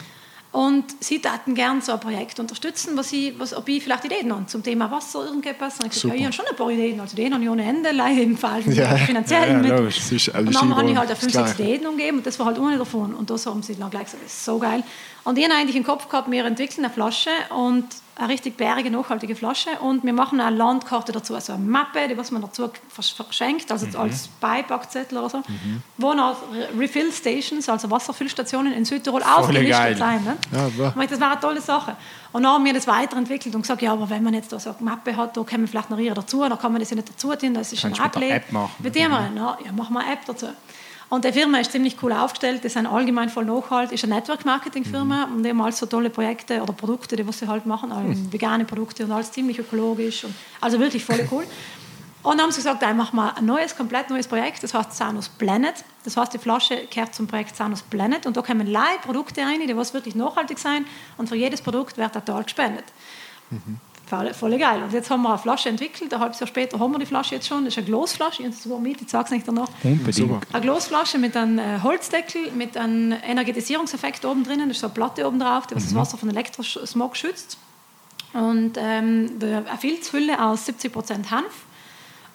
Und 0.50 0.84
sie 1.00 1.20
hätten 1.24 1.56
gerne 1.56 1.82
so 1.82 1.90
ein 1.92 1.98
Projekt 1.98 2.38
unterstützen, 2.38 2.96
was 2.96 3.12
ich, 3.12 3.36
was, 3.40 3.52
ob 3.54 3.68
ich 3.68 3.82
vielleicht 3.82 4.04
Ideen 4.04 4.32
habe 4.32 4.46
zum 4.46 4.62
Thema 4.62 4.88
Wasser 4.88 5.24
irgendetwas. 5.24 5.80
Und 5.80 5.86
ich 5.86 5.92
gesagt, 5.92 6.14
ja, 6.14 6.14
ich 6.14 6.24
habe 6.24 6.32
schon 6.32 6.46
ein 6.48 6.54
paar 6.54 6.70
Ideen, 6.70 7.00
also 7.00 7.14
Ideen 7.14 7.34
habe 7.34 7.42
ich 7.42 7.50
ohne 7.50 7.64
Ende, 7.64 7.88
im 8.22 8.36
Fall 8.36 8.62
Ja. 8.72 8.96
finanziell 8.96 9.50
Ja, 9.50 9.58
mit. 9.58 9.70
logisch. 9.72 10.12
Ist 10.12 10.32
alles 10.32 10.54
Und 10.54 10.70
dann 10.70 10.76
habe 10.76 10.90
ich 10.90 10.96
halt 10.96 11.10
das 11.10 11.18
fünf, 11.18 11.32
sechs. 11.32 11.58
Ideen 11.58 11.84
umgeben 11.88 12.18
und 12.18 12.26
das 12.26 12.38
war 12.38 12.46
halt 12.46 12.58
eine 12.60 12.78
davon. 12.78 13.14
Und 13.14 13.30
das 13.30 13.46
haben 13.46 13.64
sie 13.64 13.74
dann 13.74 13.90
gleich 13.90 14.04
gesagt, 14.04 14.24
das 14.24 14.32
ist 14.32 14.44
so 14.44 14.60
geil. 14.60 14.84
Und 15.24 15.36
ich 15.38 15.44
habe 15.44 15.54
eigentlich 15.54 15.74
im 15.74 15.82
Kopf 15.84 16.08
gehabt, 16.08 16.30
wir 16.30 16.44
entwickeln 16.44 16.84
eine 16.84 16.94
Flasche 16.94 17.30
und 17.50 17.84
eine 18.16 18.28
richtig 18.28 18.56
bärige, 18.56 18.90
nachhaltige 18.92 19.34
Flasche 19.34 19.70
und 19.80 20.04
wir 20.04 20.12
machen 20.12 20.40
eine 20.40 20.56
Landkarte 20.56 21.10
dazu, 21.10 21.34
also 21.34 21.52
eine 21.52 21.64
Mappe, 21.64 22.06
die 22.08 22.16
was 22.16 22.30
man 22.30 22.42
dazu 22.42 22.70
vers- 22.88 23.10
verschenkt, 23.10 23.72
also 23.72 23.86
Mhm. 23.86 23.96
als 23.96 24.28
Beipackzettel 24.40 25.18
oder 25.18 25.28
so, 25.30 25.42
wo 25.98 26.14
noch 26.14 26.36
Re- 26.52 26.68
Refill 26.78 27.10
Stations, 27.12 27.68
also 27.68 27.90
Wasserfüllstationen 27.90 28.72
in 28.72 28.84
Südtirol 28.84 29.22
aufgelistet 29.22 29.98
geil. 29.98 30.20
sind. 30.22 30.24
Ne? 30.24 30.36
Ja, 30.52 31.04
das 31.06 31.20
war 31.20 31.30
eine 31.32 31.40
tolle 31.40 31.60
Sache. 31.60 31.96
Und 32.32 32.44
dann 32.44 32.52
haben 32.52 32.64
wir 32.64 32.72
das 32.74 32.86
weiterentwickelt 32.86 33.54
und 33.54 33.62
gesagt, 33.62 33.82
ja, 33.82 33.92
aber 33.92 34.08
wenn 34.10 34.22
man 34.22 34.34
jetzt 34.34 34.52
da 34.52 34.58
so 34.60 34.70
eine 34.70 34.78
Mappe 34.80 35.16
hat, 35.16 35.36
da 35.36 35.42
können 35.42 35.64
wir 35.64 35.68
vielleicht 35.68 35.90
noch 35.90 35.98
ihre 35.98 36.14
dazu, 36.14 36.40
da 36.48 36.56
kann 36.56 36.70
man 36.72 36.80
das 36.80 36.90
ja 36.90 36.96
nicht 36.96 37.08
dazu 37.08 37.34
tun, 37.34 37.54
das 37.54 37.72
ist 37.72 37.82
Kannst 37.82 38.00
ein 38.00 38.10
du 38.12 38.18
mit 38.20 38.28
der 38.30 38.36
App. 38.36 38.52
Machen. 38.52 38.72
Mit 38.78 38.94
dem 38.94 39.10
wir, 39.10 39.30
ja, 39.36 39.58
ja, 39.64 39.72
machen 39.72 39.92
wir 39.94 40.00
eine 40.00 40.12
App 40.12 40.24
dazu. 40.26 40.46
Und 41.10 41.24
die 41.24 41.32
Firma 41.32 41.58
ist 41.58 41.72
ziemlich 41.72 41.96
cool 42.02 42.12
aufgestellt, 42.12 42.64
das 42.64 42.72
ist 42.72 42.76
ein 42.76 42.86
allgemein 42.86 43.28
voll 43.28 43.44
nachhalt, 43.44 43.92
ist 43.92 44.04
eine 44.04 44.14
Network-Marketing-Firma 44.14 45.24
und 45.24 45.42
die 45.42 45.50
haben 45.50 45.60
alles 45.60 45.78
so 45.78 45.86
tolle 45.86 46.10
Projekte 46.10 46.62
oder 46.62 46.72
Produkte, 46.72 47.14
die 47.14 47.26
was 47.26 47.38
sie 47.38 47.46
halt 47.46 47.66
machen, 47.66 47.92
also 47.92 48.32
vegane 48.32 48.64
Produkte 48.64 49.04
und 49.04 49.12
alles 49.12 49.30
ziemlich 49.30 49.58
ökologisch, 49.58 50.24
und, 50.24 50.34
also 50.60 50.80
wirklich 50.80 51.04
voll 51.04 51.28
cool. 51.30 51.44
Und 52.24 52.38
dann 52.38 52.44
haben 52.44 52.52
sie 52.52 52.56
gesagt, 52.56 52.82
dann 52.82 52.96
machen 52.96 53.16
wir 53.16 53.36
ein 53.36 53.44
neues, 53.44 53.76
komplett 53.76 54.08
neues 54.08 54.26
Projekt, 54.26 54.62
das 54.62 54.72
heißt 54.72 54.96
Sanus 54.96 55.28
Planet. 55.28 55.74
Das 56.04 56.16
heißt, 56.16 56.32
die 56.32 56.38
Flasche 56.38 56.86
kehrt 56.86 57.14
zum 57.14 57.26
Projekt 57.26 57.54
Sanus 57.54 57.82
Planet. 57.82 58.24
Und 58.24 58.38
da 58.38 58.40
kommen 58.40 58.66
Leih 58.66 58.96
Produkte 59.02 59.42
rein, 59.42 59.60
die 59.60 59.76
was 59.76 59.92
wirklich 59.92 60.14
nachhaltig 60.14 60.58
sein. 60.58 60.86
Und 61.18 61.28
für 61.28 61.36
jedes 61.36 61.60
Produkt 61.60 61.98
wird 61.98 62.16
ein 62.16 62.24
Teil 62.24 62.42
gespendet. 62.42 62.84
Voll, 64.06 64.34
voll 64.34 64.58
geil. 64.58 64.82
Und 64.82 64.92
jetzt 64.92 65.10
haben 65.10 65.22
wir 65.22 65.30
eine 65.30 65.38
Flasche 65.38 65.70
entwickelt, 65.70 66.12
ein 66.12 66.20
halbes 66.20 66.38
Jahr 66.38 66.46
später 66.46 66.78
haben 66.78 66.92
wir 66.92 66.98
die 66.98 67.06
Flasche 67.06 67.36
jetzt 67.36 67.48
schon. 67.48 67.64
Das 67.64 67.74
ist 67.74 67.78
eine 67.78 67.86
Glasflasche, 67.86 68.42
ich 68.42 68.46
habe 68.46 68.54
es 68.54 68.62
sogar 68.62 68.78
mit, 68.78 69.00
ich 69.00 69.08
zeige 69.08 69.24
es 69.24 69.30
nicht 69.30 69.48
danach. 69.48 69.68
Unbedingt. 69.82 70.14
Super. 70.14 70.40
Eine 70.52 70.62
Glasflasche 70.62 71.18
mit 71.18 71.36
einem 71.36 71.58
äh, 71.58 71.80
Holzdeckel, 71.82 72.52
mit 72.52 72.76
einem 72.76 73.12
Energetisierungseffekt 73.12 74.24
oben 74.24 74.44
drinnen. 74.44 74.68
Das 74.68 74.76
ist 74.76 74.80
so 74.82 74.88
eine 74.88 74.94
Platte 74.94 75.26
oben 75.26 75.40
drauf, 75.40 75.66
die 75.66 75.74
was 75.74 75.84
das 75.84 75.94
Wasser 75.94 76.18
von 76.18 76.28
Elektrosmog 76.28 77.16
schützt. 77.16 77.56
Und 78.34 78.76
ähm, 78.76 79.38
eine 79.40 79.64
Filzhülle 79.78 80.44
aus 80.44 80.68
70% 80.68 81.30
Hanf. 81.30 81.64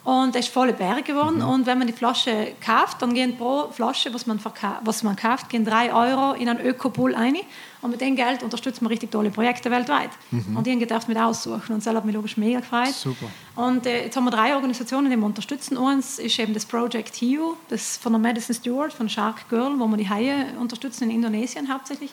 Und 0.03 0.33
er 0.35 0.39
ist 0.39 0.49
voll 0.49 0.71
bärig 0.73 1.05
geworden. 1.05 1.41
Und 1.41 1.65
wenn 1.65 1.77
man 1.77 1.85
die 1.85 1.93
Flasche 1.93 2.53
kauft, 2.65 3.01
dann 3.01 3.13
gehen 3.13 3.37
pro 3.37 3.69
Flasche, 3.71 4.13
was 4.13 4.25
man, 4.25 4.39
was 4.83 5.03
man 5.03 5.15
kauft, 5.15 5.49
gehen 5.49 5.65
3 5.65 5.93
Euro 5.93 6.33
in 6.33 6.49
einen 6.49 6.65
Ökopool 6.65 7.13
ein. 7.13 7.35
Und 7.81 7.91
mit 7.91 8.01
dem 8.01 8.15
Geld 8.15 8.43
unterstützt 8.43 8.81
man 8.81 8.89
richtig 8.89 9.11
tolle 9.11 9.29
Projekte 9.29 9.71
weltweit. 9.71 10.09
Und 10.55 10.67
die 10.67 10.71
haben 10.71 10.79
gedacht 10.79 11.07
mit 11.07 11.17
aussuchen. 11.17 11.73
Und 11.73 11.85
das 11.85 11.93
hat 11.93 12.05
mich 12.05 12.13
logisch 12.13 12.35
mega 12.35 12.59
gefreut. 12.59 12.93
Super. 12.93 13.27
Und 13.55 13.85
äh, 13.85 14.05
jetzt 14.05 14.17
haben 14.17 14.25
wir 14.25 14.31
drei 14.31 14.53
Organisationen, 14.55 15.09
die 15.09 15.15
wir 15.15 15.25
unterstützen. 15.25 15.77
Eins 15.77 16.19
ist 16.19 16.37
eben 16.39 16.53
das 16.53 16.65
Project 16.65 17.15
HIU, 17.15 17.55
das 17.69 17.97
von 17.97 18.11
der 18.11 18.19
Madison 18.19 18.53
Stewart, 18.53 18.91
von 18.91 19.07
Shark 19.07 19.47
Girl, 19.49 19.79
wo 19.79 19.87
wir 19.87 19.97
die 19.97 20.09
Haie 20.09 20.47
unterstützen 20.59 21.05
in 21.05 21.11
Indonesien 21.11 21.71
hauptsächlich. 21.71 22.11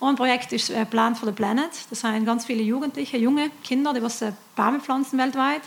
Ein 0.00 0.16
Projekt 0.16 0.52
ist 0.52 0.70
äh, 0.70 0.86
Plant 0.86 1.18
for 1.18 1.28
the 1.28 1.34
Planet. 1.34 1.70
Das 1.90 2.00
sind 2.00 2.24
ganz 2.24 2.46
viele 2.46 2.62
Jugendliche, 2.62 3.18
junge 3.18 3.50
Kinder, 3.62 3.92
die 3.92 4.02
was 4.02 4.22
äh, 4.22 4.32
Bäume 4.56 4.80
pflanzen 4.80 5.18
weltweit. 5.18 5.62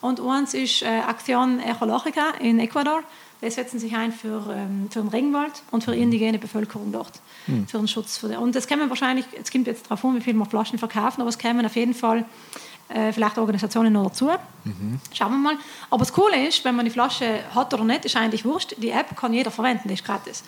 Und 0.00 0.20
eins 0.20 0.54
ist 0.54 0.82
äh, 0.82 0.86
Aktion 0.86 1.58
Ecologica 1.58 2.30
in 2.38 2.60
Ecuador. 2.60 3.02
Die 3.42 3.50
setzen 3.50 3.78
sich 3.78 3.94
ein 3.96 4.12
für, 4.12 4.54
ähm, 4.56 4.88
für 4.90 5.00
den 5.00 5.08
Regenwald 5.08 5.62
und 5.70 5.82
für 5.84 5.92
die 5.92 6.00
indigene 6.00 6.38
Bevölkerung 6.38 6.92
dort, 6.92 7.20
für 7.66 7.78
den 7.78 7.88
Schutz. 7.88 8.18
Für 8.18 8.28
die. 8.28 8.36
Und 8.36 8.54
das 8.54 8.66
kämen 8.66 8.88
wahrscheinlich, 8.88 9.26
es 9.40 9.50
kommt 9.50 9.66
jetzt 9.66 9.86
darauf 9.86 10.04
an, 10.04 10.16
wie 10.16 10.20
viel 10.20 10.34
wir 10.34 10.46
Flaschen 10.46 10.78
verkaufen, 10.78 11.20
aber 11.20 11.30
es 11.30 11.38
kämen 11.38 11.64
auf 11.64 11.76
jeden 11.76 11.94
Fall 11.94 12.24
äh, 12.88 13.12
vielleicht 13.12 13.38
Organisationen 13.38 13.92
noch 13.92 14.04
dazu. 14.04 14.30
Schauen 15.12 15.30
wir 15.32 15.38
mal. 15.38 15.56
Aber 15.90 16.00
das 16.00 16.12
Coole 16.12 16.46
ist, 16.46 16.64
wenn 16.64 16.76
man 16.76 16.84
die 16.84 16.90
Flasche 16.90 17.40
hat 17.54 17.72
oder 17.74 17.84
nicht, 17.84 18.04
ist 18.04 18.16
eigentlich 18.16 18.44
wurscht. 18.44 18.74
Die 18.78 18.90
App 18.90 19.16
kann 19.16 19.32
jeder 19.32 19.50
verwenden, 19.50 19.88
die 19.88 19.94
ist 19.94 20.04
gratis. 20.04 20.44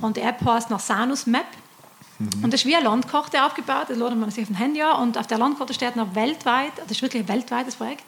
Und 0.00 0.16
die 0.16 0.20
App 0.20 0.44
heißt 0.44 0.70
nach 0.70 0.80
Sanus 0.80 1.26
Map. 1.26 1.46
Und 2.42 2.52
das 2.52 2.60
ist 2.60 2.66
wie 2.66 2.76
eine 2.76 2.84
Landkarte 2.84 3.44
aufgebaut, 3.44 3.86
das 3.88 3.98
ladet 3.98 4.16
man 4.18 4.30
sich 4.30 4.42
auf 4.42 4.48
dem 4.48 4.56
Handy 4.56 4.80
an 4.80 5.02
und 5.02 5.18
auf 5.18 5.26
der 5.26 5.38
Landkarte 5.38 5.74
steht 5.74 5.96
noch 5.96 6.14
weltweit, 6.14 6.70
das 6.76 6.92
ist 6.92 7.02
wirklich 7.02 7.24
ein 7.24 7.28
weltweites 7.28 7.74
Projekt, 7.74 8.04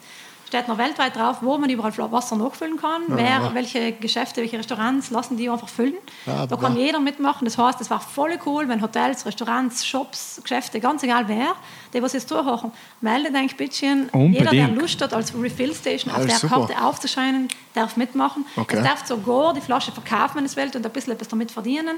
steht 0.54 0.68
noch 0.68 0.78
weltweit 0.78 1.16
drauf, 1.16 1.38
wo 1.40 1.58
man 1.58 1.68
überall 1.68 1.92
Wasser 2.12 2.36
nachfüllen 2.36 2.76
kann, 2.76 3.02
wer, 3.08 3.50
welche 3.54 3.92
Geschäfte, 3.92 4.40
welche 4.40 4.58
Restaurants 4.58 5.10
lassen 5.10 5.36
die 5.36 5.50
einfach 5.50 5.68
füllen. 5.68 5.94
Ja, 6.26 6.46
da 6.46 6.56
kann 6.56 6.76
jeder 6.76 7.00
mitmachen, 7.00 7.44
das 7.44 7.58
heißt, 7.58 7.80
es 7.80 7.90
war 7.90 8.00
voll 8.00 8.38
cool, 8.46 8.68
wenn 8.68 8.80
Hotels, 8.80 9.26
Restaurants, 9.26 9.84
Shops, 9.84 10.40
Geschäfte, 10.42 10.78
ganz 10.78 11.02
egal 11.02 11.26
wer, 11.26 11.54
die 11.92 12.00
was 12.00 12.12
jetzt 12.12 12.28
zuhören, 12.28 12.70
meldet 13.00 13.34
eigentlich 13.34 13.56
bitte 13.56 13.74
jeder, 14.14 14.50
der. 14.50 14.68
Lust 14.68 15.02
hat, 15.02 15.12
als 15.12 15.34
Refill 15.34 15.74
Station 15.74 16.14
auf 16.14 16.24
der 16.24 16.36
super. 16.36 16.66
Karte 16.66 16.84
aufzuscheinen, 16.84 17.48
darf 17.74 17.96
mitmachen. 17.96 18.44
Okay. 18.56 18.76
Es 18.76 18.84
darf 18.84 19.06
sogar 19.06 19.54
die 19.54 19.60
Flasche 19.60 19.90
verkaufen, 19.90 20.36
wenn 20.36 20.44
es 20.44 20.56
will, 20.56 20.70
und 20.74 20.86
ein 20.86 20.92
bisschen 20.92 21.12
etwas 21.12 21.28
damit 21.28 21.50
verdienen. 21.50 21.96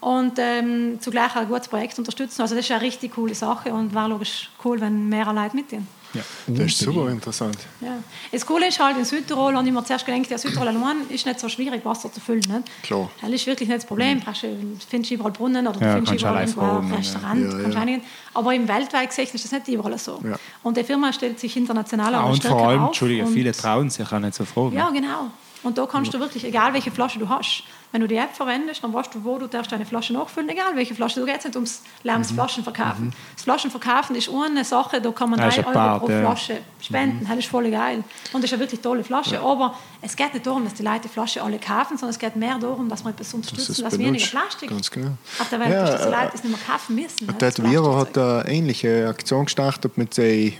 Und 0.00 0.38
ähm, 0.38 0.98
zugleich 1.00 1.34
ein 1.34 1.48
gutes 1.48 1.68
Projekt 1.68 1.98
unterstützen. 1.98 2.42
Also 2.42 2.54
das 2.54 2.64
ist 2.64 2.70
eine 2.70 2.82
richtig 2.82 3.14
coole 3.14 3.34
Sache 3.34 3.72
und 3.72 3.94
war 3.94 4.08
logisch 4.08 4.50
cool, 4.64 4.80
wenn 4.80 5.08
mehr 5.08 5.32
Leute 5.32 5.56
mitgehen. 5.56 5.86
Ja, 6.16 6.22
Das 6.48 6.66
ist 6.66 6.78
super 6.78 7.08
interessant. 7.10 7.56
Ja. 7.80 7.98
Das 8.32 8.44
Coole 8.44 8.68
ist 8.68 8.78
halt 8.80 8.96
in 8.98 9.04
Südtirol, 9.04 9.54
und 9.56 9.66
ich 9.66 9.72
mir 9.72 9.84
zuerst 9.84 10.04
gedacht, 10.06 10.30
ja, 10.30 10.38
Südtirol 10.38 10.68
allein 10.68 10.96
ist 11.08 11.26
nicht 11.26 11.40
so 11.40 11.48
schwierig, 11.48 11.84
Wasser 11.84 12.12
zu 12.12 12.20
füllen. 12.20 12.40
Nicht? 12.40 12.82
Klar. 12.82 13.10
Das 13.20 13.30
ist 13.30 13.46
wirklich 13.46 13.68
nicht 13.68 13.78
das 13.82 13.86
Problem. 13.86 14.20
Brauchst 14.20 14.42
Du 14.44 14.48
findest 14.88 15.10
überall 15.12 15.32
Brunnen 15.32 15.66
oder 15.66 15.78
du 15.78 15.84
Ja, 15.84 15.94
findest 15.94 16.14
überall 16.20 16.42
irgendwo 16.42 16.60
ein 16.62 16.88
ja. 16.90 16.94
Restaurant. 16.96 17.40
Ja, 17.52 17.58
kannst 17.70 17.88
ja. 17.88 17.96
Aber 18.34 18.54
im 18.54 18.68
weltweit 18.68 19.08
gesehen 19.08 19.28
ist 19.32 19.44
das 19.44 19.52
nicht 19.52 19.68
überall 19.68 19.98
so. 19.98 20.20
Ja. 20.24 20.36
Und 20.62 20.76
die 20.76 20.84
Firma 20.84 21.12
stellt 21.12 21.38
sich 21.40 21.56
international 21.56 22.14
auch 22.14 22.30
und 22.30 22.36
stärker 22.36 22.58
vor 22.58 22.68
allem, 22.68 22.80
auf 22.80 22.86
Entschuldige, 22.88 23.24
und- 23.24 23.32
viele 23.32 23.52
trauen 23.52 23.90
sich 23.90 24.10
auch 24.12 24.18
nicht 24.18 24.34
so 24.34 24.44
fragen. 24.44 24.76
Ja, 24.76 24.90
genau. 24.90 25.30
Und 25.66 25.78
da 25.78 25.86
kannst 25.86 26.14
du 26.14 26.20
wirklich, 26.20 26.44
egal 26.44 26.72
welche 26.74 26.92
Flasche 26.92 27.18
du 27.18 27.28
hast, 27.28 27.64
wenn 27.90 28.00
du 28.00 28.06
die 28.06 28.14
App 28.14 28.34
verwendest, 28.36 28.84
dann 28.84 28.92
weißt 28.92 29.12
du, 29.14 29.24
wo 29.24 29.36
du 29.36 29.48
darfst 29.48 29.72
deine 29.72 29.84
Flasche 29.84 30.12
nachfüllen, 30.12 30.48
egal 30.48 30.76
welche 30.76 30.94
Flasche. 30.94 31.18
Da 31.18 31.26
geht 31.26 31.44
nicht 31.44 31.56
ums 31.56 31.82
ums 32.04 32.30
Flaschenverkaufen. 32.30 33.12
Das 33.34 33.42
Flaschenverkaufen 33.42 34.14
ist 34.14 34.28
eine 34.28 34.64
Sache, 34.64 35.00
da 35.00 35.10
kann 35.10 35.30
man 35.30 35.40
Ja, 35.40 35.48
3 35.48 35.56
ist 35.56 35.66
Euro 35.66 35.72
Part, 35.72 36.00
pro 36.02 36.10
ja. 36.10 36.20
Flasche 36.20 36.58
spenden. 36.80 37.26
Das 37.28 37.38
ist 37.38 37.48
voll 37.48 37.68
geil. 37.70 38.04
Und 38.32 38.44
das 38.44 38.44
ist 38.44 38.52
eine 38.52 38.60
wirklich 38.60 38.80
tolle 38.80 39.02
Flasche. 39.02 39.40
Aber 39.40 39.76
es 40.02 40.14
geht 40.14 40.34
nicht 40.34 40.46
darum, 40.46 40.62
dass 40.62 40.74
die 40.74 40.84
Leute 40.84 41.00
die 41.00 41.08
Flasche 41.08 41.42
alle 41.42 41.58
kaufen, 41.58 41.98
sondern 41.98 42.10
es 42.10 42.18
geht 42.20 42.36
mehr 42.36 42.58
darum, 42.58 42.88
dass 42.88 43.02
man 43.02 43.12
etwas 43.12 43.34
unterstützen, 43.34 43.72
es 43.72 43.78
dass 43.78 43.98
weniger. 43.98 44.24
Plastik 44.26 44.70
Ganz 44.70 44.88
genau. 44.88 45.12
auf 45.40 45.48
der 45.48 45.58
Welt 45.60 45.70
Ja, 45.72 45.84
ist, 45.84 45.92
dass 45.94 46.02
die 46.02 46.08
äh, 46.08 46.22
Leute 46.22 46.30
es 46.34 46.44
nicht 46.44 46.56
mehr 46.56 46.66
kaufen 46.66 46.94
müssen. 46.94 47.26
Der 47.26 47.32
ne, 47.32 47.38
das 47.40 47.54
Tätowierer 47.54 47.96
hat 47.96 48.16
eine 48.16 48.48
ähnliche 48.48 49.08
Aktion 49.08 49.46
gestartet 49.46 49.98
mit 49.98 50.16
den 50.16 50.52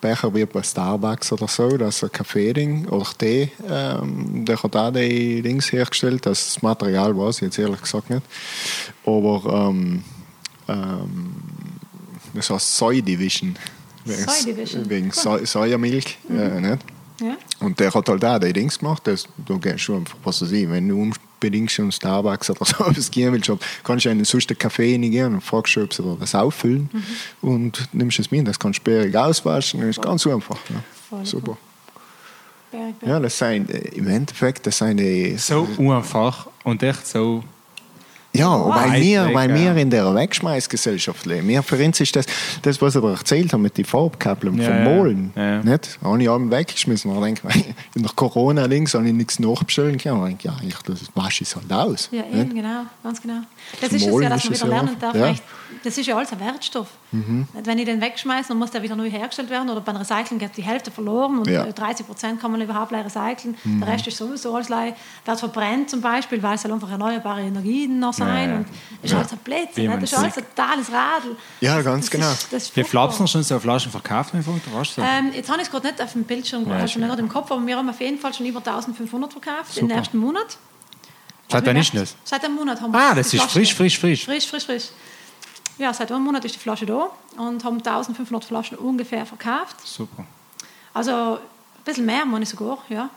Becher 0.00 0.34
wie 0.34 0.44
bei 0.46 0.62
Starbucks 0.62 1.32
oder 1.32 1.48
so, 1.48 1.76
das 1.76 1.96
ist 1.96 2.04
ein 2.04 2.12
Kaffee-Ding 2.12 2.86
oder 2.88 3.06
Tee. 3.18 3.50
Ähm, 3.68 4.44
der 4.44 4.62
hat 4.62 4.76
auch 4.76 4.90
die 4.92 5.42
Dings 5.42 5.72
hergestellt, 5.72 6.26
das 6.26 6.60
Material 6.62 7.16
weiß 7.16 7.36
ich 7.36 7.42
jetzt 7.42 7.58
ehrlich 7.58 7.82
gesagt 7.82 8.10
nicht. 8.10 8.22
Aber 9.04 9.68
ähm, 9.68 10.02
ähm, 10.68 11.34
das 12.34 12.50
heißt 12.50 12.76
Soy 12.76 13.02
Division. 13.02 13.56
Wegen, 14.04 14.22
Soy 14.22 14.44
Division, 14.52 14.90
Wegen 14.90 15.06
cool. 15.08 15.38
so 15.40 15.44
Sojamilch. 15.44 16.18
Äh, 16.28 16.60
nicht? 16.60 16.84
Ja. 17.20 17.36
Und 17.60 17.78
der 17.78 17.92
hat 17.92 18.08
halt 18.08 18.24
auch 18.24 18.38
die 18.38 18.52
Dings 18.52 18.78
gemacht. 18.78 19.06
Das, 19.06 19.26
du 19.44 19.58
gehst 19.58 19.80
schon 19.80 20.04
was 20.24 20.40
weiß 20.40 20.52
ich, 20.52 20.70
wenn 20.70 20.88
du 20.88 21.12
unbedingt 21.40 21.70
schon 21.70 21.90
Starbucks 21.90 22.50
oder 22.50 22.64
so 22.64 22.84
etwas 22.90 23.10
gehen 23.10 23.32
willst, 23.32 23.50
kannst 23.82 24.04
du 24.04 24.10
einen 24.10 24.24
sonst 24.24 24.50
einen 24.50 24.58
Kaffee 24.58 24.98
nicht 24.98 25.12
gehen 25.12 25.34
und 25.34 25.40
fragst 25.40 25.76
ob 25.78 25.92
sie 25.92 26.16
das 26.20 26.34
auffüllen 26.34 26.90
und 27.40 27.88
nimmst 27.92 28.18
es 28.18 28.30
mit. 28.30 28.46
Das 28.46 28.58
kannst 28.58 28.78
du 28.78 28.82
später 28.82 29.26
auswaschen. 29.26 29.80
Das 29.80 29.90
ist 29.90 30.02
ganz 30.02 30.26
einfach. 30.26 30.58
Ja. 30.68 30.76
Voll 31.08 31.26
Super. 31.26 31.56
Ja, 33.04 33.18
das 33.18 33.36
sind 33.36 33.68
äh, 33.68 33.78
im 33.96 34.06
Endeffekt, 34.06 34.64
das 34.64 34.78
sind 34.78 34.98
die. 34.98 35.36
So 35.36 35.66
einfach 35.78 36.46
und 36.62 36.82
echt 36.84 37.04
so. 37.04 37.42
Ja, 38.32 38.48
weil 38.68 38.90
Weit 38.92 39.00
wir, 39.02 39.26
weg, 39.26 39.34
weil 39.34 39.50
ja. 39.50 39.56
wir 39.74 39.82
in 39.82 39.90
der 39.90 40.14
Wegschmeißgesellschaft 40.14 41.26
leben. 41.26 41.48
Wir, 41.48 41.62
für 41.64 41.84
uns 41.84 41.98
ist 42.00 42.14
das, 42.14 42.26
das, 42.62 42.80
was 42.80 42.94
ich 42.94 43.00
dir 43.02 43.10
erzählt 43.10 43.52
habe 43.52 43.62
mit 43.62 43.76
den 43.76 43.84
Farbkabeln 43.84 44.56
Ja, 44.58 44.64
vom 44.68 44.76
ja. 44.76 44.84
Molen. 44.84 45.32
Ja. 45.34 45.62
Nicht? 45.62 45.98
Habe 46.02 46.22
ich 46.22 46.30
abends 46.30 46.54
weggeschmissen. 46.56 47.10
Und 47.10 47.22
denke, 47.22 47.42
in 47.94 48.02
der 48.02 48.12
Corona-Links 48.14 48.94
habe 48.94 49.06
ich 49.08 49.12
nichts 49.14 49.40
nachbestellen 49.40 49.98
können. 49.98 50.20
Und 50.20 50.28
denke, 50.28 50.46
ja, 50.48 50.56
ich, 50.66 50.76
das 50.86 51.00
wasche 51.14 51.42
ich 51.42 51.54
halt 51.56 51.72
aus. 51.72 52.08
Ja, 52.12 52.22
nicht? 52.22 52.34
eben, 52.34 52.54
genau, 52.54 52.82
ganz 53.02 53.20
genau. 53.20 53.40
Das 53.80 53.88
Zum 53.90 53.96
ist 53.96 54.06
es 54.06 54.12
Malen 54.12 54.22
ja, 54.22 54.28
dass 54.30 54.44
man 54.44 54.52
es 54.52 54.60
wieder 54.62 54.70
ja 54.70 54.76
lernen 54.82 54.96
auch- 54.96 55.00
darf. 55.00 55.14
ja. 55.16 55.34
Das 55.84 55.96
ist 55.96 56.06
ja 56.06 56.16
alles 56.16 56.32
ein 56.32 56.40
Wertstoff. 56.40 56.88
Mhm. 57.12 57.48
Wenn 57.64 57.78
ich 57.78 57.84
den 57.86 58.00
wegschmeiße, 58.00 58.48
dann 58.48 58.58
muss 58.58 58.70
der 58.70 58.82
wieder 58.82 58.96
neu 58.96 59.10
hergestellt 59.10 59.50
werden. 59.50 59.68
Oder 59.70 59.80
beim 59.80 59.96
Recyceln 59.96 60.38
geht 60.38 60.56
die 60.56 60.62
Hälfte 60.62 60.90
verloren 60.90 61.38
und 61.38 61.48
Ja. 61.48 61.64
Mhm. 61.64 61.70
äh, 61.70 61.72
30 61.72 62.06
Prozent 62.06 62.40
kann 62.40 62.50
man 62.50 62.60
überhaupt 62.60 62.92
nicht 62.92 63.04
recyceln. 63.04 63.56
Der 63.64 63.88
Rest 63.88 64.06
ist 64.06 64.16
sowieso 64.16 64.54
alles 64.54 64.68
leer. 64.68 64.94
wird 65.24 65.40
verbrennt 65.40 65.90
zum 65.90 66.00
Beispiel, 66.00 66.42
weil 66.42 66.54
es 66.54 66.64
halt 66.64 66.72
einfach 66.74 66.90
erneuerbare 66.90 67.40
Energien 67.42 67.98
noch 67.98 68.12
sein. 68.12 68.50
Ja. 68.50 68.56
Und 68.56 68.66
das 69.02 69.10
ist 69.10 69.16
alles 69.16 69.32
ein 69.32 69.38
Blödsinn. 69.38 69.86
Man 69.88 70.00
Das 70.00 70.12
ist 70.12 70.18
alles 70.18 70.36
ein 70.36 70.44
totales 70.54 70.86
Radl. 70.92 71.36
Ja, 71.60 71.76
Das- 71.76 71.84
ganz 71.84 72.04
das 72.06 72.10
genau. 72.10 72.30
Ist, 72.32 72.52
das 72.52 72.62
ist 72.64 72.76
Wie 72.76 72.82
furchtbar. 72.82 72.90
Flaps 73.08 73.20
noch 73.20 73.28
schon 73.28 73.42
so 73.42 73.58
Flaschen 73.58 73.90
im 74.34 74.42
du? 74.96 75.02
Ähm, 75.02 75.32
jetzt 75.34 75.48
habe 75.50 75.60
ich 75.60 75.66
es 75.66 75.70
gerade 75.70 75.86
nicht 75.88 76.02
auf 76.02 76.12
dem 76.12 76.24
Bildschirm, 76.24 76.66
Ja, 76.68 76.74
also 76.74 76.84
ist 76.84 76.96
nicht 76.96 77.18
im 77.18 77.28
Kopf, 77.28 77.50
aber 77.50 77.66
wir 77.66 77.76
haben 77.76 77.88
auf 77.88 78.00
jeden 78.00 78.18
Fall 78.18 78.34
schon 78.34 78.46
über 78.46 78.60
1500 78.60 79.32
verkauft 79.32 79.76
im 79.76 79.82
Super. 79.88 79.94
ersten 79.94 80.18
Monat. 80.18 80.58
Seit 81.48 81.66
wann 81.66 81.76
ist 81.76 81.92
das? 81.94 82.14
Seit 82.22 82.44
einem 82.44 82.54
Monat 82.54 82.80
haben 82.80 82.92
wir 82.92 82.98
Ah, 83.00 83.12
das 83.14 83.34
ist 83.34 83.42
frisch, 83.42 83.74
frisch, 83.74 83.98
frisch. 83.98 84.24
Frisch, 84.24 84.46
frisch, 84.46 84.64
frisch. 84.66 84.84
Ja, 85.80 85.94
seit 85.94 86.12
einem 86.12 86.24
Monat 86.24 86.44
ist 86.44 86.54
die 86.54 86.58
Flasche 86.58 86.86
da 86.86 87.08
und 87.36 87.64
haben 87.64 87.78
1500 87.78 88.44
Flaschen 88.44 88.76
ungefähr 88.76 89.24
verkauft. 89.24 89.76
Super. 89.84 90.24
Also 90.92 91.12
ein 91.12 91.84
bisschen 91.84 92.04
mehr, 92.04 92.24
meine 92.26 92.42
ich 92.42 92.50
sogar, 92.50 92.78
ja. 92.88 93.08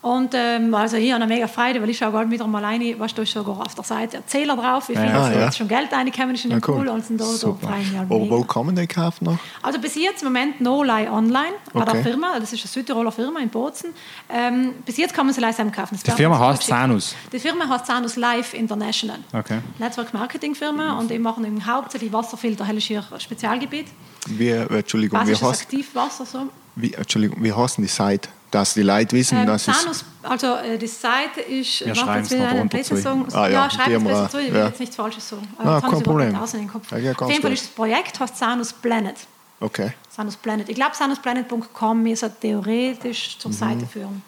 Und 0.00 0.30
ähm, 0.32 0.72
also 0.74 0.96
ich 0.96 1.12
habe 1.12 1.22
eine 1.24 1.32
mega 1.34 1.48
Freude, 1.48 1.82
weil 1.82 1.90
ich 1.90 1.98
schaue 1.98 2.12
gerade 2.12 2.30
wieder 2.30 2.46
mal 2.46 2.64
rein, 2.64 2.80
was 2.98 3.12
da 3.14 3.22
ist 3.22 3.32
sogar 3.32 3.60
auf 3.60 3.74
der 3.74 3.82
Seite 3.82 4.18
Erzähler 4.18 4.54
drauf, 4.56 4.88
wie 4.88 4.94
viel 4.94 5.04
Ja. 5.04 5.32
ja. 5.32 5.50
Schon 5.52 5.66
Geld 5.66 5.92
reinkommen 5.92 6.36
ist 6.36 6.44
in 6.44 6.50
den 6.50 6.60
Ja, 6.60 6.68
cool. 6.68 6.76
Pool 6.76 6.88
und 6.88 7.04
sind 7.04 7.20
da, 7.20 7.24
da 7.24 7.30
Super. 7.30 7.70
mich 7.76 7.96
halt 7.96 8.08
Wo, 8.08 8.30
wo 8.30 8.44
kann 8.44 8.66
man 8.66 8.76
den 8.76 8.86
kaufen 8.86 9.24
noch? 9.24 9.38
Also 9.60 9.80
bis 9.80 9.96
jetzt 9.96 10.22
im 10.22 10.28
Moment 10.28 10.60
No 10.60 10.84
Lie 10.84 11.10
Online 11.10 11.54
bei 11.72 11.80
Okay. 11.82 11.92
der 11.94 12.02
Firma, 12.04 12.38
das 12.38 12.52
ist 12.52 12.60
eine 12.62 12.68
Südtiroler 12.68 13.10
Firma 13.10 13.40
in 13.40 13.48
Bozen. 13.48 13.90
Ähm, 14.28 14.74
bis 14.86 14.96
jetzt 14.98 15.14
kann 15.14 15.26
man 15.26 15.34
sie 15.34 15.40
leise 15.40 15.64
kaufen. 15.66 15.94
Das 15.94 16.02
Die 16.04 16.10
Firma 16.12 16.38
heißt. 16.38 16.62
Sanus. 16.62 17.16
Die 17.32 17.40
Firma 17.40 17.68
heißt 17.68 17.86
Sanus 17.86 18.14
Life 18.16 18.56
International. 18.56 19.18
Okay. 19.32 19.58
Network 19.78 20.14
Marketing 20.14 20.54
Firma 20.54 20.98
und 20.98 21.10
die 21.10 21.18
machen 21.18 21.44
eben 21.44 21.66
hauptsächlich 21.66 22.12
Wasserfilter, 22.12 22.64
hell 22.64 22.76
ist 22.78 22.88
ihr 22.88 23.02
Spezialgebiet. 23.18 23.86
Wie, 24.28 24.48
äh, 24.50 24.78
Entschuldigung, 24.78 25.20
wie 25.26 25.32
heißt, 25.34 25.42
Aktivwasser 25.62 26.24
so. 26.24 26.48
wie, 26.76 26.94
Entschuldigung, 26.94 27.42
wie 27.42 27.52
heißt 27.52 27.78
denn 27.78 27.84
die 27.84 27.90
Seite? 27.90 28.28
Dass 28.50 28.72
die 28.74 28.82
Leute 28.82 29.14
wissen, 29.14 29.38
Ähm, 29.38 29.46
dass 29.46 29.68
es... 29.68 29.80
Sanus, 29.82 30.04
also 30.22 30.54
äh, 30.56 30.78
die 30.78 30.86
Seite 30.86 31.40
ist, 31.42 31.80
Wir 31.80 31.86
will 31.88 31.92
ich 31.94 32.04
noch 32.04 32.66
Blödsinn 32.68 32.96
zu. 33.02 33.36
Ah, 33.36 33.46
ja, 33.46 33.48
ja, 33.48 33.68
die 33.68 33.74
schreibt 33.74 33.88
es 33.96 34.04
besser 34.04 34.24
auch, 34.24 34.30
zu, 34.30 34.38
ich 34.40 34.52
will 34.52 34.60
ja. 34.60 34.66
jetzt 34.66 34.80
nichts 34.80 34.96
Falsches 34.96 35.28
sagen. 35.28 35.48
Ah, 35.58 35.76
Äh, 35.76 35.80
kann 35.82 35.90
kein 35.90 36.02
Problem. 36.02 36.28
nicht 36.32 36.40
aus 36.40 36.54
in 36.54 36.60
den 36.60 36.68
Kopf. 36.68 36.90
Ja, 36.90 36.98
ja, 36.98 37.12
Auf 37.12 37.30
jeden 37.30 37.42
Fall 37.42 37.52
ist 37.52 37.64
das 37.64 37.70
Projekt 37.70 38.18
heißt 38.20 38.36
Sanus 38.38 38.72
Planet. 38.72 39.16
Okay. 39.60 39.92
Sanus 40.08 40.36
Planet. 40.36 40.68
Ich 40.68 40.74
glaube, 40.76 40.94
sanusplanet.com 40.96 42.06
ist 42.06 42.22
er 42.22 42.40
theoretisch 42.40 43.38
zur 43.38 43.52
Seite 43.52 43.86
führen. 43.86 44.22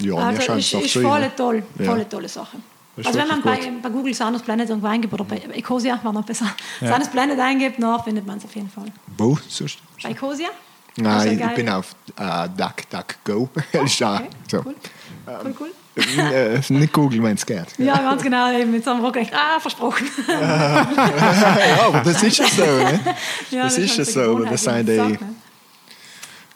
Ja, 0.00 0.14
mir 0.14 0.22
Also 0.26 0.42
scheint 0.42 0.58
ist, 0.60 0.66
es 0.66 0.70
doch 0.72 0.80
ist 0.82 0.92
zu. 0.92 1.00
voll 1.02 1.30
toll, 1.36 1.62
Ja. 1.78 1.84
voll 1.84 2.04
tolle 2.04 2.28
Sache. 2.28 2.56
Ist 2.96 3.06
Also 3.06 3.18
wenn 3.18 3.28
man 3.28 3.42
bei, 3.42 3.72
bei 3.82 3.88
Google 3.88 4.12
Sanus 4.14 4.42
Planet 4.42 4.68
irgendwo 4.68 4.86
eingibt 4.88 5.12
oder 5.14 5.24
bei 5.24 5.36
Ecosia, 5.54 5.98
war 6.02 6.12
noch 6.12 6.24
besser, 6.24 6.46
Sanus 6.80 7.08
Planet 7.08 7.38
eingibt, 7.38 7.82
dann 7.82 8.02
findet 8.04 8.26
man 8.26 8.38
es 8.38 8.44
auf 8.44 8.54
jeden 8.54 8.68
Fall. 8.68 8.86
Wo? 9.16 9.38
Bei 10.02 10.10
Ecosia? 10.10 10.48
Nein, 10.96 11.06
Also 11.14 11.28
ich 11.30 11.38
geil. 11.38 11.52
bin 11.56 11.68
auf 11.70 11.94
äh, 12.18 12.48
DuckDuckGo. 12.56 13.48
ist 13.84 14.00
da. 14.00 14.16
Okay, 14.16 14.28
So. 14.50 14.58
cool. 14.64 14.74
Cool, 15.44 15.54
cool. 15.60 15.70
äh, 16.34 16.60
nicht 16.72 16.92
Google, 16.92 17.22
wenn 17.22 17.34
es 17.34 17.44
geht. 17.46 17.66
Ja, 17.78 17.96
ganz 17.98 18.22
genau. 18.22 18.50
Eben 18.52 18.74
Jetzt 18.74 18.86
haben 18.86 19.00
wir 19.00 19.08
auch 19.08 19.12
gedacht, 19.12 19.32
ah, 19.34 19.60
versprochen. 19.60 20.06
ja, 20.28 20.86
aber 21.86 22.00
das 22.00 22.22
ist 22.22 22.40
es 22.40 22.56
so. 22.56 22.62
Ne? 22.62 23.00
Ja, 23.50 23.64
Das 23.64 23.78
ist 23.78 23.90
halt 23.90 24.00
es 24.00 24.12
so 24.14 24.20
so, 24.20 24.20
aber 24.30 24.44
Gewohnheit, 24.44 24.52
das 24.54 24.62
wie 24.62 24.68
man 24.70 24.76
sind 24.76 24.88
die- 24.88 24.96
sagt, 24.96 25.20
ne? 25.20 25.34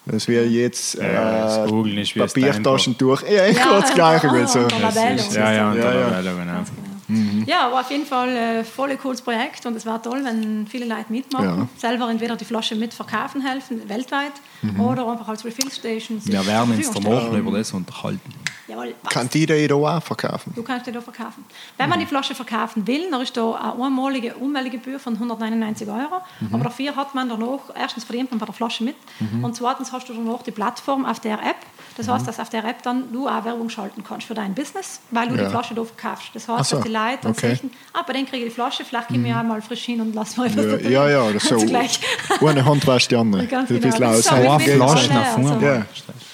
Das 0.08 0.28
wäre 0.28 0.44
jetzt 0.44 0.94
Ja, 0.94 1.02
äh, 1.02 1.40
das 1.42 1.68
Googeln 1.68 1.98
ist 1.98 2.14
wie 2.14 2.18
das 2.20 2.32
Papiertaschentuch. 2.32 3.22
Ja, 3.22 3.46
ich 3.46 3.56
Ja, 3.56 3.62
kann 3.64 3.80
das 3.80 3.92
Gleiche 3.94 4.28
ah, 4.30 4.32
gut 4.38 4.48
so. 4.48 4.58
und 4.60 4.70
der 4.72 4.78
Labelle 4.80 5.16
Das 5.16 5.26
ist, 5.26 5.28
und 5.30 5.34
ja, 5.42 5.46
so. 5.48 5.52
ja, 5.56 5.70
und 5.70 5.76
Ja, 5.78 5.82
der 5.90 6.00
ja. 6.00 6.20
Labelle, 6.20 6.64
genau. 7.08 7.44
Ja, 7.46 7.66
aber 7.66 7.80
auf 7.80 7.90
jeden 7.90 8.06
Fall 8.06 8.28
ein 8.28 8.64
voll 8.64 8.96
cooles 8.96 9.22
Projekt 9.22 9.66
und 9.66 9.76
es 9.76 9.86
wäre 9.86 10.00
toll, 10.02 10.22
wenn 10.24 10.66
viele 10.66 10.86
Leute 10.86 11.06
mitmachen. 11.10 11.44
Ja. 11.44 11.68
Selber 11.76 12.10
entweder 12.10 12.36
die 12.36 12.44
Flasche 12.44 12.74
mitverkaufen 12.74 13.40
helfen, 13.40 13.88
weltweit, 13.88 14.32
oder 14.78 15.06
einfach 15.10 15.28
als 15.28 15.44
Refill 15.44 15.70
Station. 15.70 16.20
sich 16.20 16.32
Wir 16.32 16.46
werden 16.46 16.72
uns. 16.72 16.94
Woche 17.04 17.38
über 17.38 17.58
das 17.58 17.72
unterhalten. 17.72 18.45
Jawohl, 18.68 18.94
was? 19.02 19.12
Kann 19.12 19.28
die 19.30 19.46
da 19.46 19.54
auch 19.74 20.02
verkaufen? 20.02 20.52
Du 20.56 20.62
kannst 20.62 20.86
die 20.86 20.92
da 20.92 21.00
verkaufen. 21.00 21.44
Wenn 21.76 21.88
man 21.88 22.00
die 22.00 22.06
Flasche 22.06 22.34
verkaufen 22.34 22.86
will, 22.86 23.10
dann 23.10 23.20
ist 23.20 23.36
da 23.36 23.52
eine 23.54 23.84
einmalige 23.84 24.34
Umweltgebühr 24.34 24.98
von 24.98 25.14
199 25.14 25.88
Euro. 25.88 26.20
Aber 26.52 26.64
dafür 26.64 26.96
hat 26.96 27.14
man 27.14 27.28
danach, 27.28 27.60
erstens 27.78 28.04
verdient 28.04 28.30
man 28.30 28.38
bei 28.40 28.46
der 28.46 28.54
Flasche 28.54 28.82
mit 28.84 28.96
und 29.42 29.54
zweitens 29.54 29.92
hast 29.92 30.08
du 30.08 30.14
danach 30.14 30.42
die 30.42 30.50
Plattform 30.50 31.04
auf 31.06 31.20
der 31.20 31.34
App. 31.38 31.56
Das 31.96 32.08
heißt, 32.08 32.28
dass 32.28 32.38
auf 32.40 32.50
der 32.50 32.62
App 32.64 32.82
dann 32.82 33.10
du 33.10 33.26
auch 33.26 33.44
Werbung 33.44 33.70
schalten 33.70 34.04
kannst 34.06 34.26
für 34.26 34.34
dein 34.34 34.54
Business, 34.54 35.00
weil 35.12 35.28
du 35.28 35.34
Ja. 35.36 35.44
die 35.44 35.50
Flasche 35.50 35.74
da 35.74 35.82
verkaufst. 35.82 36.28
Das 36.34 36.46
heißt, 36.46 36.68
so, 36.70 36.76
dass 36.76 36.84
die 36.84 36.92
Leute 36.92 37.18
dann 37.22 37.32
okay. 37.32 37.54
sehen, 37.54 37.70
ah, 37.94 38.02
bei 38.06 38.12
denen 38.12 38.26
kriege 38.26 38.44
ich 38.44 38.50
die 38.50 38.54
Flasche, 38.54 38.84
vielleicht 38.84 39.08
gehen 39.08 39.24
wir 39.24 39.34
einmal 39.36 39.62
frisch 39.62 39.84
hin 39.84 40.00
und 40.02 40.14
lassen 40.14 40.36
wir 40.42 40.46
etwas 40.46 40.82
Ja, 40.82 41.08
ja, 41.08 41.24
ja, 41.26 41.32
das 41.32 41.44
ist 41.44 41.48
so. 41.48 41.56
Zugleich. 41.56 41.98
Eine 42.44 42.64
Hand 42.64 42.86
wäscht 42.86 43.10
die 43.10 43.16
andere. 43.16 43.46
Ganz 43.46 43.70
Ein 43.70 43.80
genau. 43.80 43.86
bisschen 43.88 44.00
Das 44.02 44.18
ist 44.18 44.30
aus. 44.32 44.42
so 44.42 44.50
Ein 44.50 44.56
mit 44.58 44.68
Flaschen 44.68 44.78
Flaschen 45.10 45.14
nach 45.14 45.26
vorne. 45.32 45.50
also. 45.54 45.66
Ja. 45.66 45.82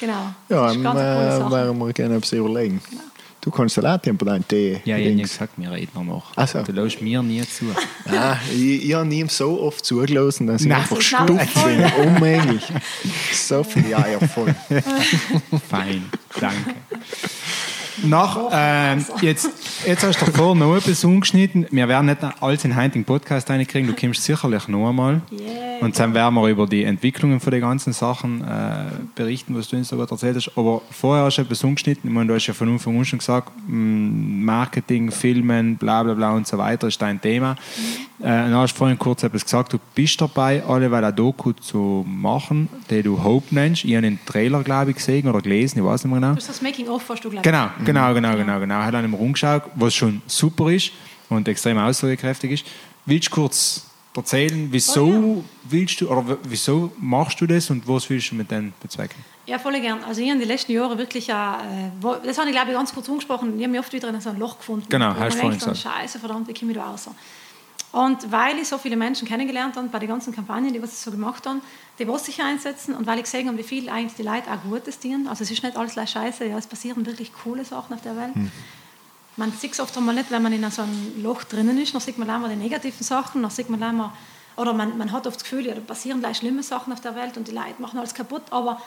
Genau. 0.01 0.15
Ja, 0.49 1.51
werden 1.53 1.79
wir 1.79 1.93
gerne 1.93 2.21
etwas 2.23 2.33
überlegen. 2.33 2.81
Du 3.41 3.51
kannst 3.51 3.77
ja 3.77 3.95
auch 3.95 3.99
deinem 3.99 4.47
Tee. 4.47 4.81
Ja, 4.85 4.97
ich 4.97 5.09
habe 5.09 5.23
gesagt, 5.23 5.53
wir 5.57 5.73
reden 5.73 6.07
noch. 6.07 6.33
So. 6.47 6.63
Du 6.63 6.71
lässt 6.71 7.03
mir 7.03 7.21
nie 7.25 7.43
zu. 7.43 7.65
Ah, 8.07 8.37
ich, 8.55 8.89
ich 8.89 8.95
habe 8.95 9.13
ihm 9.13 9.29
so 9.29 9.61
oft 9.61 9.85
zugelassen, 9.85 10.47
dass 10.47 10.63
ich 10.63 10.69
Nein, 10.69 10.79
einfach 10.79 11.01
stumpf 11.01 11.65
bin. 11.65 11.85
Unmöglich. 12.07 12.63
So 13.33 13.65
viele 13.65 13.97
Eier 13.97 14.21
voll. 14.21 14.55
Fein, 15.69 16.05
danke. 16.39 16.75
Nach, 18.05 18.49
ähm, 18.53 19.05
jetzt, 19.21 19.51
jetzt 19.87 20.05
hast 20.05 20.21
du 20.21 20.27
davor 20.27 20.55
noch 20.55 20.77
etwas 20.77 21.03
umgeschnitten. 21.03 21.67
Wir 21.73 21.89
werden 21.89 22.07
nicht 22.07 22.19
alles 22.41 22.65
in 22.65 22.71
den 22.71 22.81
heutigen 22.81 23.05
Podcast 23.05 23.51
reinkriegen. 23.51 23.89
Du 23.89 24.01
kommst 24.01 24.23
sicherlich 24.23 24.69
noch 24.69 24.89
einmal. 24.89 25.21
Yeah. 25.33 25.62
Und 25.83 25.99
dann 25.99 26.15
werden 26.15 26.35
wir 26.37 26.47
über 26.47 26.69
die 26.69 26.85
Entwicklungen 26.85 27.41
von 27.41 27.51
den 27.51 27.61
ganzen 27.61 27.93
Sachen 27.93 28.41
äh, 28.43 28.85
berichten, 29.17 29.57
was 29.57 29.67
du 29.69 29.77
uns 29.77 29.91
gerade 29.91 30.09
erzählt 30.09 30.37
hast. 30.37 30.53
Aber 30.57 30.81
vorher 30.93 31.25
hast 31.25 31.39
du 31.39 31.43
etwas 31.43 31.65
umgeschnitten. 31.65 32.09
Ich 32.09 32.15
meine, 32.15 32.29
du 32.29 32.35
hast 32.35 32.47
ja 32.47 32.55
von 32.55 32.69
Anfang 32.69 32.97
an 32.97 33.05
schon 33.05 33.19
gesagt, 33.19 33.51
mh, 33.67 34.45
Marketing, 34.45 35.11
Filmen, 35.11 35.77
bla 35.77 36.05
bla 36.05 36.15
bla 36.15 36.33
und 36.35 36.47
so 36.47 36.57
weiter 36.57 36.87
ist 36.87 37.03
dein 37.03 37.21
Thema. 37.21 37.57
Äh, 38.21 38.27
dann 38.29 38.55
hast 38.55 38.75
du 38.75 38.79
vorhin 38.79 38.97
kurz 38.97 39.25
etwas 39.25 39.43
gesagt, 39.43 39.73
du 39.73 39.79
bist 39.97 40.21
dabei, 40.21 40.63
alle 40.65 40.89
weil 40.89 41.03
eine 41.03 41.13
Doku 41.13 41.53
zu 41.53 42.07
machen, 42.09 42.69
die 42.89 43.03
du 43.03 43.25
Hope 43.25 43.53
nennst. 43.53 43.85
Ich 43.85 43.97
habe 43.97 44.07
einen 44.07 44.21
Trailer, 44.25 44.63
glaube 44.63 44.93
ich, 44.93 44.99
gesehen 44.99 45.29
oder 45.29 45.41
gelesen, 45.41 45.81
ich 45.81 45.85
weiß 45.85 46.05
nicht 46.05 46.13
mehr 46.13 46.21
genau. 46.21 46.35
Das 46.35 46.45
ist 46.45 46.51
das 46.51 46.63
Making-of, 46.63 47.09
hast 47.09 47.25
du 47.25 47.31
gleich. 47.31 47.43
Genau, 47.43 47.71
genau, 47.85 48.15
genau, 48.15 48.37
genau, 48.37 48.61
genau. 48.61 48.77
Hat 48.77 48.95
einem 48.95 49.15
rumgeschaut, 49.15 49.65
was 49.75 49.95
schon 49.95 50.23
super 50.29 50.71
ist 50.71 50.93
und 51.29 51.49
extrem 51.49 51.77
aussagekräftig 51.79 52.53
ist. 52.53 52.67
Willst 53.05 53.27
du 53.27 53.33
kurz 53.33 53.92
erzählen, 54.15 54.69
wieso 54.71 55.07
Oh 55.07 55.45
willst 55.65 56.01
du 56.01 56.09
oder 56.11 56.39
wieso 56.45 56.93
machst 56.99 57.41
du 57.41 57.47
das 57.47 57.71
und 57.71 57.87
was 57.89 58.09
willst 58.11 58.31
du 58.31 58.35
mit 58.35 58.51
dem 58.51 58.73
bezwecken? 58.83 59.17
Ja, 59.47 59.59
voll 59.59 59.81
gern. 59.81 60.05
Also 60.05 60.21
ich 60.21 60.29
habe 60.31 60.39
die 60.39 60.45
letzten 60.47 60.73
Jahre 60.73 60.97
wirklich, 60.99 61.29
äh, 61.29 61.35
wo- 62.01 62.15
das 62.15 62.39
habe 62.39 62.49
ich 62.49 62.55
glaube 62.55 62.71
ich 62.71 62.77
ganz 62.77 62.93
kurz 62.93 63.09
angesprochen, 63.09 63.55
ich 63.57 63.63
habe 63.63 63.71
mich 63.73 63.81
oft 63.81 63.93
wieder 63.93 64.09
in 64.09 64.21
so 64.21 64.31
ein 64.31 64.39
Loch 64.39 64.59
gefunden. 64.59 64.87
Genau, 64.89 65.15
hast 65.15 65.35
du 65.37 65.41
vorhin 65.41 65.59
gesagt. 65.59 65.79
Scheiße, 65.79 66.19
verdammt, 66.19 66.47
wie 66.49 66.55
komme 66.55 66.73
ich 66.73 66.79
da 66.79 66.85
raus? 66.85 67.09
Und 67.91 68.31
weil 68.33 68.59
ich 68.59 68.69
so 68.69 68.79
viele 68.79 68.97
Menschen 68.97 69.29
kennengelernt 69.29 69.77
habe 69.77 69.89
bei 69.89 69.99
den 69.99 70.09
ganzen 70.09 70.33
Kampagnen, 70.35 70.73
die 70.73 70.81
was 70.83 70.91
sie 70.97 71.05
so 71.05 71.11
gemacht 71.11 71.47
haben, 71.47 71.61
die 71.99 72.09
was 72.09 72.25
sich 72.25 72.41
einsetzen 72.43 72.95
und 72.95 73.07
weil 73.07 73.19
ich 73.19 73.25
gesehen 73.25 73.49
habe, 73.49 73.59
wie 73.59 73.63
viel 73.63 73.89
eigentlich 73.91 74.15
die 74.15 74.23
Leute 74.23 74.51
auch 74.51 74.63
Gutes 74.63 74.99
tun. 74.99 75.27
Also 75.29 75.45
es 75.45 75.51
ist 75.51 75.63
nicht 75.63 75.77
alles 75.77 75.93
gleich 75.93 76.09
Scheiße, 76.11 76.47
ja, 76.47 76.57
es 76.57 76.67
passieren 76.67 77.05
wirklich 77.05 77.33
coole 77.45 77.65
Sachen 77.67 77.93
auf 77.95 78.01
der 78.01 78.17
Welt. 78.17 78.33
Man 79.37 79.51
sieht 79.53 79.73
es 79.73 79.81
oft 79.81 79.97
einmal 79.97 80.15
nicht, 80.15 80.31
wenn 80.31 80.43
man 80.43 80.53
in 80.53 80.71
so 80.71 80.83
einem 80.83 81.23
Loch 81.23 81.45
drinnen 81.45 81.79
ist, 81.79 81.95
dann 81.95 82.01
sieht 82.03 82.19
man 82.19 82.29
einmal 82.29 82.51
die 82.51 82.57
negativen 82.57 83.03
Sachen, 83.03 83.41
dann 83.43 83.51
sieht 83.51 83.71
man 83.71 83.83
einmal, 83.83 84.11
oder 84.57 84.75
man, 84.75 84.99
man 84.99 85.11
hat 85.11 85.27
oft 85.27 85.37
das 85.37 85.43
Gefühl, 85.45 85.67
ja, 85.67 85.75
da 85.75 85.81
passieren 85.81 86.21
gleich 86.21 86.37
schlimme 86.37 86.63
Sachen 86.63 86.93
auf 86.93 87.01
der 87.01 87.15
Welt 87.15 87.37
und 87.39 87.49
die 87.49 87.53
Leute 87.53 87.81
machen 87.81 87.99
alles 87.99 88.13
kaputt, 88.13 88.43
aber 88.51 88.81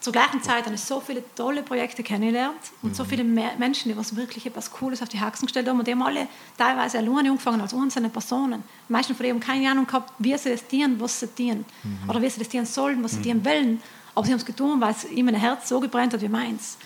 zur 0.00 0.14
gleichen 0.14 0.42
Zeit 0.42 0.64
habe 0.64 0.74
ich 0.74 0.80
so 0.80 0.98
viele 1.00 1.22
tolle 1.34 1.62
Projekte 1.62 2.02
kennengelernt 2.02 2.56
und 2.80 2.96
so 2.96 3.04
viele 3.04 3.22
Me- 3.22 3.52
Menschen, 3.58 3.90
die 3.90 3.96
was 3.98 4.16
wirklich 4.16 4.46
etwas 4.46 4.70
Cooles 4.70 5.02
auf 5.02 5.10
die 5.10 5.20
Haxen 5.20 5.44
gestellt 5.44 5.68
haben 5.68 5.78
und 5.78 5.86
die 5.86 5.92
haben 5.92 6.02
alle 6.02 6.26
teilweise 6.56 6.96
alleine 6.96 7.28
angefangen 7.28 7.60
als 7.60 7.74
einzelne 7.74 8.08
Personen. 8.08 8.64
Die 8.88 8.92
meisten 8.94 9.14
von 9.14 9.22
denen 9.26 9.38
haben 9.38 9.46
keine 9.46 9.70
Ahnung 9.70 9.86
gehabt, 9.86 10.10
wie 10.18 10.34
sie 10.38 10.48
das 10.52 10.66
tun, 10.66 10.96
was 10.98 11.20
sie 11.20 11.26
tun 11.26 11.66
oder 12.08 12.22
wie 12.22 12.30
sie 12.30 12.38
das 12.38 12.48
tun 12.48 12.64
sollen, 12.64 13.04
was 13.04 13.12
sie 13.12 13.20
tun 13.30 13.44
wollen, 13.44 13.82
aber 14.14 14.24
sie 14.24 14.32
haben 14.32 14.40
es 14.40 14.46
getan, 14.46 14.80
weil 14.80 14.92
es 14.92 15.04
ihm 15.04 15.28
ein 15.28 15.34
Herz 15.34 15.68
so 15.68 15.78
gebrannt 15.80 16.14
hat 16.14 16.22
wie 16.22 16.30
meins 16.30 16.78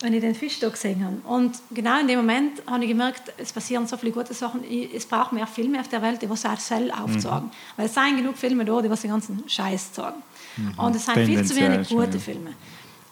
wenn 0.00 0.12
ich 0.12 0.20
den 0.20 0.34
Fisch 0.34 0.58
da 0.60 0.68
gesehen 0.68 1.04
habe. 1.04 1.16
Und 1.26 1.56
genau 1.70 1.98
in 2.00 2.08
dem 2.08 2.18
Moment 2.18 2.62
habe 2.66 2.84
ich 2.84 2.90
gemerkt, 2.90 3.32
es 3.38 3.52
passieren 3.52 3.86
so 3.86 3.96
viele 3.96 4.12
gute 4.12 4.34
Sachen. 4.34 4.62
Ich, 4.68 4.94
es 4.94 5.06
braucht 5.06 5.32
mehr 5.32 5.46
Filme 5.46 5.80
auf 5.80 5.88
der 5.88 6.02
Welt, 6.02 6.20
die 6.20 6.28
was 6.28 6.44
auch 6.44 6.58
selbst 6.58 6.92
aufzeigen. 6.92 7.50
Weil 7.76 7.86
es 7.86 7.94
seien 7.94 8.16
genug 8.16 8.36
Filme 8.36 8.64
da, 8.64 8.80
die 8.82 8.90
was 8.90 9.00
den 9.00 9.10
ganzen 9.10 9.44
Scheiß 9.48 9.92
zeigen. 9.92 10.22
Und 10.76 10.96
es 10.96 11.06
sind 11.06 11.18
viel 11.26 11.44
zu 11.44 11.56
wenig 11.56 11.88
gute 11.88 12.12
ja. 12.12 12.18
Filme. 12.18 12.54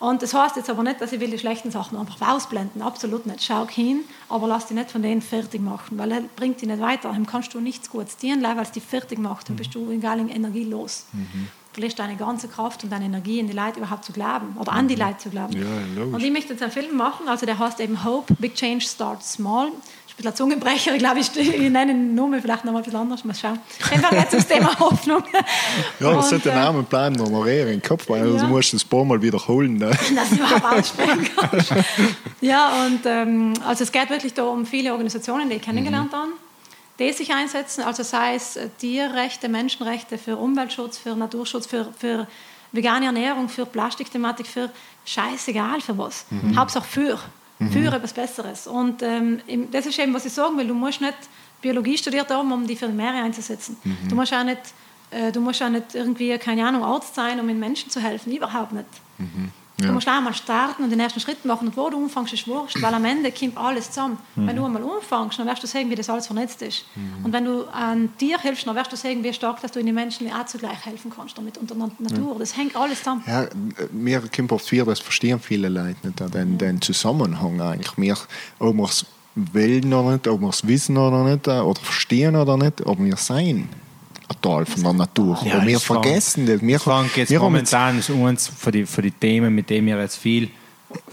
Und 0.00 0.20
das 0.22 0.34
heißt 0.34 0.56
jetzt 0.56 0.68
aber 0.68 0.82
nicht, 0.82 1.00
dass 1.00 1.12
ich 1.12 1.20
will 1.20 1.30
die 1.30 1.38
schlechten 1.38 1.70
Sachen 1.70 1.96
einfach 1.96 2.20
ausblenden. 2.20 2.82
Absolut 2.82 3.24
nicht. 3.26 3.42
Schau 3.42 3.66
hin, 3.66 4.00
aber 4.28 4.46
lass 4.46 4.66
dich 4.66 4.76
nicht 4.76 4.90
von 4.90 5.02
denen 5.02 5.22
fertig 5.22 5.62
machen, 5.62 5.96
weil 5.96 6.12
er 6.12 6.20
bringt 6.36 6.60
dich 6.60 6.68
nicht 6.68 6.80
weiter. 6.80 7.10
Dann 7.10 7.26
kannst 7.26 7.54
du 7.54 7.60
nichts 7.60 7.88
Gutes 7.88 8.18
tun, 8.18 8.42
weil 8.42 8.58
es 8.60 8.72
dich 8.72 8.82
fertig 8.82 9.18
macht. 9.18 9.48
Dann 9.48 9.56
bist 9.56 9.74
du 9.74 9.90
egal 9.90 10.18
in 10.18 10.28
Energie 10.28 10.64
los. 10.64 11.06
Du 11.74 11.80
verlierst 11.80 11.98
deine 11.98 12.14
ganze 12.14 12.46
Kraft 12.46 12.84
und 12.84 12.90
deine 12.92 13.06
Energie 13.06 13.40
in 13.40 13.48
die 13.48 13.52
Leute 13.52 13.78
überhaupt 13.80 14.04
zu 14.04 14.12
glauben 14.12 14.56
oder 14.60 14.70
an 14.70 14.86
die 14.86 14.94
Leute 14.94 15.18
zu 15.18 15.28
glauben. 15.28 15.54
Ja, 15.54 16.04
und 16.04 16.22
ich 16.22 16.30
möchte 16.30 16.52
jetzt 16.52 16.62
einen 16.62 16.70
Film 16.70 16.96
machen, 16.96 17.26
also 17.26 17.46
der 17.46 17.58
heißt 17.58 17.80
eben 17.80 18.04
Hope, 18.04 18.32
Big 18.38 18.54
Change 18.54 18.84
Starts 18.84 19.32
Small. 19.32 19.66
Ist 19.66 19.72
ein 20.12 20.16
bisschen 20.18 20.36
Zungenbrecher, 20.36 20.92
ich 20.92 21.00
glaube, 21.00 21.18
ich, 21.18 21.36
ich 21.36 21.58
nenne 21.58 21.86
den 21.88 22.14
Namen 22.14 22.40
vielleicht 22.40 22.64
noch 22.64 22.70
mal 22.72 22.78
ein 22.78 22.84
bisschen 22.84 23.00
anders, 23.00 23.24
mal 23.24 23.34
schauen. 23.34 23.58
Geht 23.90 23.98
es 24.28 24.30
ums 24.34 24.46
Thema 24.46 24.78
Hoffnung. 24.78 25.24
Ja, 25.98 26.12
das 26.14 26.30
sollte 26.30 26.50
der 26.50 26.52
äh, 26.60 26.64
Name 26.64 26.84
bleiben 26.84 27.16
noch 27.16 27.28
mal 27.28 27.48
eher 27.48 27.72
im 27.72 27.82
Kopf, 27.82 28.08
weil 28.08 28.20
Ja. 28.20 28.38
du 28.40 28.46
musst 28.46 28.72
das 28.72 28.84
paar 28.84 29.04
Mal 29.04 29.20
wiederholen. 29.20 29.74
Ne? 29.76 29.90
dass 30.14 30.30
du 30.30 30.36
überhaupt 30.36 30.64
aussprechen 30.78 31.28
kannst. 31.36 31.72
Ja, 32.40 32.84
und 32.86 33.00
ähm, 33.06 33.54
also 33.66 33.82
es 33.82 33.90
geht 33.90 34.10
wirklich 34.10 34.32
da 34.34 34.44
um 34.44 34.64
viele 34.64 34.92
Organisationen, 34.92 35.48
die 35.48 35.56
ich 35.56 35.62
kennengelernt 35.62 36.12
habe, 36.12 36.28
die 36.98 37.12
sich 37.12 37.32
einsetzen, 37.32 37.82
also 37.82 38.02
sei 38.02 38.34
es 38.34 38.56
äh, 38.56 38.68
Tierrechte, 38.78 39.48
Menschenrechte, 39.48 40.18
für 40.18 40.36
Umweltschutz, 40.36 40.98
für 40.98 41.16
Naturschutz, 41.16 41.66
für, 41.66 41.92
für 41.98 42.26
vegane 42.72 43.06
Ernährung, 43.06 43.48
für 43.48 43.66
Plastikthematik, 43.66 44.46
für 44.46 44.70
scheißegal 45.04 45.80
für 45.80 45.96
was. 45.98 46.26
Hauptsache 46.56 46.84
für. 46.84 47.18
Für 47.70 47.94
etwas 47.94 48.12
Besseres. 48.12 48.66
Und 48.66 49.02
ähm, 49.02 49.40
das 49.70 49.86
ist 49.86 49.98
eben, 49.98 50.12
was 50.12 50.26
ich 50.26 50.32
sagen 50.32 50.58
will, 50.58 50.66
du 50.66 50.74
musst 50.74 51.00
nicht 51.00 51.14
Biologie 51.62 51.96
studiert 51.96 52.28
darum, 52.28 52.52
um 52.52 52.66
die 52.66 52.76
für 52.76 52.88
die 52.88 52.92
Meere 52.92 53.22
einzusetzen. 53.22 53.76
Mhm. 53.84 54.08
Du 54.08 54.16
musst 54.16 54.34
auch 54.34 54.44
nicht, 54.44 54.60
äh, 55.10 55.32
du 55.32 55.40
musst 55.40 55.62
auch 55.62 55.70
nicht 55.70 55.94
irgendwie, 55.94 56.36
keine 56.36 56.66
Ahnung, 56.66 56.84
Arzt 56.84 57.14
sein, 57.14 57.40
um 57.40 57.48
den 57.48 57.58
Menschen 57.58 57.88
zu 57.88 58.00
helfen. 58.00 58.32
Überhaupt 58.36 58.72
nicht. 58.72 58.86
Mhm. 59.16 59.50
Du 59.76 59.92
musst 59.92 60.08
auch 60.08 60.20
mal 60.20 60.34
starten 60.34 60.84
und 60.84 60.90
den 60.90 61.00
ersten 61.00 61.20
Schritt 61.20 61.44
machen. 61.44 61.68
Und 61.68 61.76
wo 61.76 61.90
du 61.90 62.02
anfängst, 62.02 62.32
ist 62.32 62.46
wurscht, 62.46 62.80
weil 62.80 62.94
am 62.94 63.04
Ende 63.04 63.32
kommt 63.32 63.56
alles 63.58 63.88
zusammen. 63.90 64.18
Mhm. 64.36 64.46
Wenn 64.46 64.56
du 64.56 64.64
einmal 64.64 64.82
anfängst, 64.82 65.38
dann 65.38 65.46
wirst 65.48 65.62
du 65.62 65.66
sehen, 65.66 65.90
wie 65.90 65.96
das 65.96 66.08
alles 66.08 66.26
vernetzt 66.26 66.62
ist. 66.62 66.84
Und 67.22 67.32
wenn 67.32 67.44
du 67.44 67.64
an 67.72 68.10
dir 68.20 68.38
hilfst, 68.38 68.66
dann 68.66 68.76
wirst 68.76 68.92
du 68.92 68.96
sehen, 68.96 69.24
wie 69.24 69.32
stark 69.32 69.60
dass 69.62 69.72
du 69.72 69.82
den 69.82 69.94
Menschen 69.94 70.30
auch 70.32 70.46
zugleich 70.46 70.84
helfen 70.84 71.12
kannst 71.14 71.36
damit 71.36 71.58
und 71.58 71.68
der 71.70 71.76
Natur. 71.76 72.36
Das 72.38 72.56
hängt 72.56 72.76
alles 72.76 72.98
zusammen. 72.98 73.24
Ja, 73.26 73.46
mir 73.90 74.22
kommt 74.34 74.52
oft 74.52 74.68
vor, 74.68 74.84
das 74.84 75.00
verstehen 75.00 75.40
viele 75.40 75.68
Leute 75.68 75.96
nicht, 76.06 76.34
den, 76.34 76.58
den 76.58 76.80
Zusammenhang 76.80 77.60
eigentlich. 77.60 77.96
Wir, 77.96 78.16
ob 78.58 78.74
wir 78.76 78.84
es 78.84 79.06
wollen 79.34 79.92
oder 79.92 80.12
nicht, 80.12 80.28
ob 80.28 80.40
wir 80.40 80.48
es 80.50 80.66
wissen 80.66 80.96
oder 80.96 81.24
nicht, 81.24 81.48
oder 81.48 81.80
verstehen 81.80 82.36
oder 82.36 82.56
nicht, 82.56 82.86
ob 82.86 82.98
wir 83.00 83.16
sein 83.16 83.68
Teil 84.40 84.66
von 84.66 84.82
der 84.82 84.92
Natur. 84.92 85.38
Ja, 85.44 85.58
Und 85.58 85.66
wir 85.66 85.80
vergessen 85.80 86.46
das. 86.46 86.60
Wir, 86.60 86.78
Frank, 86.80 87.16
jetzt 87.16 87.30
wir 87.30 87.36
jetzt, 87.36 87.42
momentan 87.42 87.98
ist 87.98 88.10
uns 88.10 88.48
für 88.48 88.70
die, 88.72 88.86
für 88.86 89.02
die 89.02 89.10
Themen, 89.10 89.54
mit 89.54 89.68
denen 89.70 89.86
wir 89.86 89.98
jetzt 90.00 90.16
viel 90.16 90.48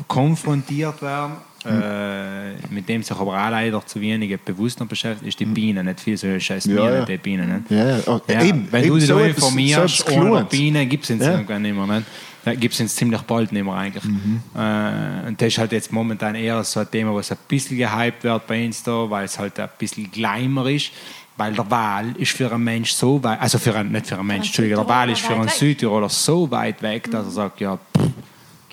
konfrontiert 0.07 1.01
werden, 1.01 1.33
äh, 1.65 2.53
mit 2.73 2.87
dem 2.89 3.03
sich 3.03 3.15
aber 3.15 3.31
auch 3.33 3.49
leider 3.51 3.85
zu 3.85 4.01
wenige 4.01 4.37
bewusst 4.37 4.79
noch 4.79 4.87
beschäftigt, 4.87 5.27
ist 5.27 5.39
die 5.39 5.45
Biene. 5.45 5.83
Nicht 5.83 5.99
viel 5.99 6.17
so 6.17 6.39
scheiß 6.39 6.65
Ja, 6.65 6.75
Bienen, 6.75 6.93
ja. 6.95 7.05
die 7.05 7.17
Bienen. 7.17 7.49
Nicht? 7.57 7.71
Ja, 7.71 7.97
ja. 7.97 7.99
Oh, 8.07 8.19
Ja, 8.27 8.41
eben, 8.43 8.67
wenn 8.71 8.83
eben 8.83 8.93
du 8.93 8.99
dich 8.99 9.07
so 9.07 9.17
so 9.17 9.23
informierst, 9.23 10.01
etwas 10.01 10.15
ohne. 10.17 10.45
Bienen 10.45 10.89
gibt 10.89 11.03
es 11.03 11.09
ihn 11.11 11.21
Ja. 11.21 11.31
irgendwann 11.31 11.61
nicht 11.61 11.75
mehr. 11.75 11.85
Nicht? 11.87 12.07
Da 12.43 12.55
gibt 12.55 12.73
es 12.73 12.79
ihn 12.79 12.87
ziemlich 12.87 13.21
bald 13.21 13.51
nicht 13.51 13.63
mehr 13.63 13.75
eigentlich. 13.75 14.03
Mhm. 14.03 14.41
Äh, 14.55 15.27
und 15.27 15.39
das 15.39 15.49
ist 15.49 15.57
halt 15.59 15.71
jetzt 15.73 15.91
momentan 15.91 16.33
eher 16.33 16.63
so 16.63 16.79
ein 16.79 16.89
Thema, 16.89 17.13
was 17.13 17.31
ein 17.31 17.37
bisschen 17.47 17.77
gehypt 17.77 18.23
wird 18.23 18.47
bei 18.47 18.65
uns 18.65 18.81
da, 18.81 19.07
weil 19.09 19.25
es 19.25 19.37
halt 19.37 19.59
ein 19.59 19.69
bisschen 19.77 20.09
gleimer 20.11 20.65
ist. 20.67 20.89
Weil 21.37 21.53
der 21.53 21.69
Wahl 21.71 22.13
ist 22.17 22.33
für 22.33 22.51
einen 22.51 22.63
Mensch 22.63 22.91
so 22.91 23.23
weit, 23.23 23.39
also 23.41 23.57
für 23.57 23.73
einen, 23.75 23.91
nicht 23.91 24.07
für 24.07 24.15
einen 24.17 24.27
Mensch, 24.27 24.47
Entschuldigung, 24.47 24.85
der 24.85 24.93
Wahl 24.93 25.09
ist 25.09 25.21
für 25.21 25.33
einen. 25.33 25.47
Südtiroler 25.49 26.09
so 26.09 26.49
weit 26.51 26.81
weg, 26.81 27.09
dass 27.09 27.25
er 27.25 27.31
sagt, 27.31 27.61
ja, 27.61 27.77
pff, 27.77 28.09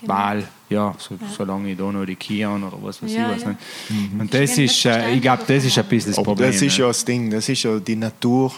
Genau. 0.01 0.13
Wahl, 0.13 0.47
ja, 0.69 0.95
so, 0.97 1.17
solange 1.37 1.71
ich 1.71 1.77
da 1.77 1.91
noch 1.91 2.05
die 2.05 2.15
Kian 2.15 2.63
oder 2.63 2.77
was 2.81 3.03
weiß 3.03 3.11
Ja, 3.11 3.31
ich 3.31 3.35
was. 3.35 3.43
ja. 3.43 3.49
Nicht. 3.49 4.11
Und 4.17 4.33
das 4.33 4.55
bin 4.55 4.63
ist, 4.65 4.85
äh, 4.85 5.11
ich 5.13 5.21
glaube, 5.21 5.43
das 5.45 5.65
ist 5.65 5.77
ein 5.77 5.85
bisschen 5.85 6.11
das 6.11 6.17
Aber 6.19 6.25
Problem. 6.25 6.47
das 6.47 6.55
ist 6.55 6.61
nicht? 6.61 6.77
ja 6.77 6.87
das 6.87 7.03
Ding, 7.03 7.29
das 7.29 7.49
ist 7.49 7.63
ja 7.63 7.77
die 7.79 7.97
Natur. 7.97 8.53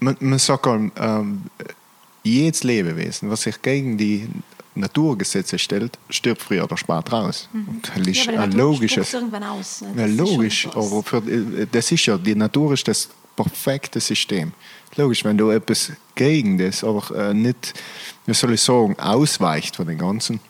Man, 0.00 0.14
man 0.20 0.38
sagt 0.38 0.66
ähm, 0.66 1.42
jedes 2.22 2.64
Lebewesen, 2.64 3.30
was 3.30 3.42
sich 3.42 3.60
gegen 3.62 3.96
die 3.96 4.28
Naturgesetze 4.74 5.58
stellt, 5.58 5.98
stirbt 6.10 6.42
früher 6.42 6.64
oder 6.64 6.76
später 6.76 7.12
raus. 7.12 7.48
Und 7.52 7.82
Das 7.94 8.06
ist 8.06 8.24
Ja, 8.26 8.32
ein 8.40 8.50
Natur 8.50 8.72
logisches. 8.72 9.12
irgendwann 9.14 9.44
aus. 9.44 9.82
ne? 9.82 9.88
Das 9.96 10.10
ist 10.10 10.16
logisch, 10.18 10.66
etwas. 10.66 10.86
aber 10.92 11.02
für, 11.02 11.16
äh, 11.18 11.66
das 11.70 11.92
ist 11.92 12.06
ja, 12.06 12.18
die 12.18 12.34
Natur 12.34 12.72
ist 12.72 12.86
das 12.88 13.08
perfekte 13.36 14.00
System. 14.00 14.52
Logisch, 14.96 15.24
wenn 15.24 15.36
du 15.36 15.50
etwas 15.50 15.92
gegen 16.14 16.58
das, 16.58 16.82
aber 16.84 17.02
äh, 17.16 17.34
nicht, 17.34 17.74
wie 18.26 18.34
soll 18.34 18.52
ich 18.54 18.60
sagen, 18.60 18.96
ausweicht 18.98 19.76
von 19.76 19.86
den 19.86 19.98
Ganzen. 19.98 20.40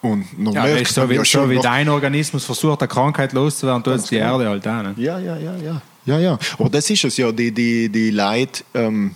Und 0.00 0.36
noch 0.38 0.54
Ja, 0.54 0.64
mehr 0.64 0.80
ist 0.80 0.94
so 0.94 1.08
wie, 1.08 1.14
ja 1.14 1.24
schon 1.24 1.44
so 1.44 1.50
wie 1.50 1.58
dein 1.60 1.88
Organismus 1.88 2.44
versucht, 2.44 2.80
eine 2.80 2.88
Krankheit 2.88 3.32
loszuwerden, 3.34 3.84
tut 3.84 3.94
es 3.94 4.04
die 4.06 4.16
genau. 4.16 4.38
Erde 4.40 4.48
halt 4.50 4.66
auch. 4.66 4.82
Ne? 4.82 4.94
Ja, 4.96 5.18
ja, 5.18 5.36
ja, 5.36 5.56
ja. 5.56 5.82
ja, 6.06 6.18
ja. 6.18 6.38
Aber 6.58 6.68
das 6.70 6.90
ist 6.90 7.04
es 7.04 7.16
ja, 7.18 7.30
die, 7.30 7.52
die, 7.52 7.88
die 7.88 8.10
Leute 8.10 8.64
ähm, 8.74 9.14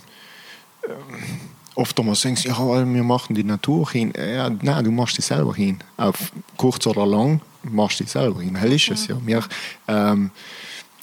ähm, 0.87 0.93
oft 1.77 1.99
einmal 1.99 2.15
sie, 2.15 2.33
ja, 2.43 2.57
wir 2.57 3.03
machen 3.03 3.35
die 3.35 3.43
Natur 3.43 3.89
hin. 3.91 4.11
Ja, 4.17 4.49
nein, 4.49 4.83
du 4.83 4.91
machst 4.91 5.17
die 5.17 5.21
selber 5.21 5.53
hin. 5.53 5.79
Auf 5.95 6.31
kurz 6.57 6.85
oder 6.87 7.05
lang 7.05 7.41
machst 7.63 7.99
du 7.99 8.03
die 8.03 8.09
selber 8.09 8.41
hin. 8.41 8.55
Hell 8.55 8.73
ist 8.73 8.89
es 8.89 9.07
ja. 9.07 9.17
Wir, 9.23 9.43
ähm, 9.87 10.31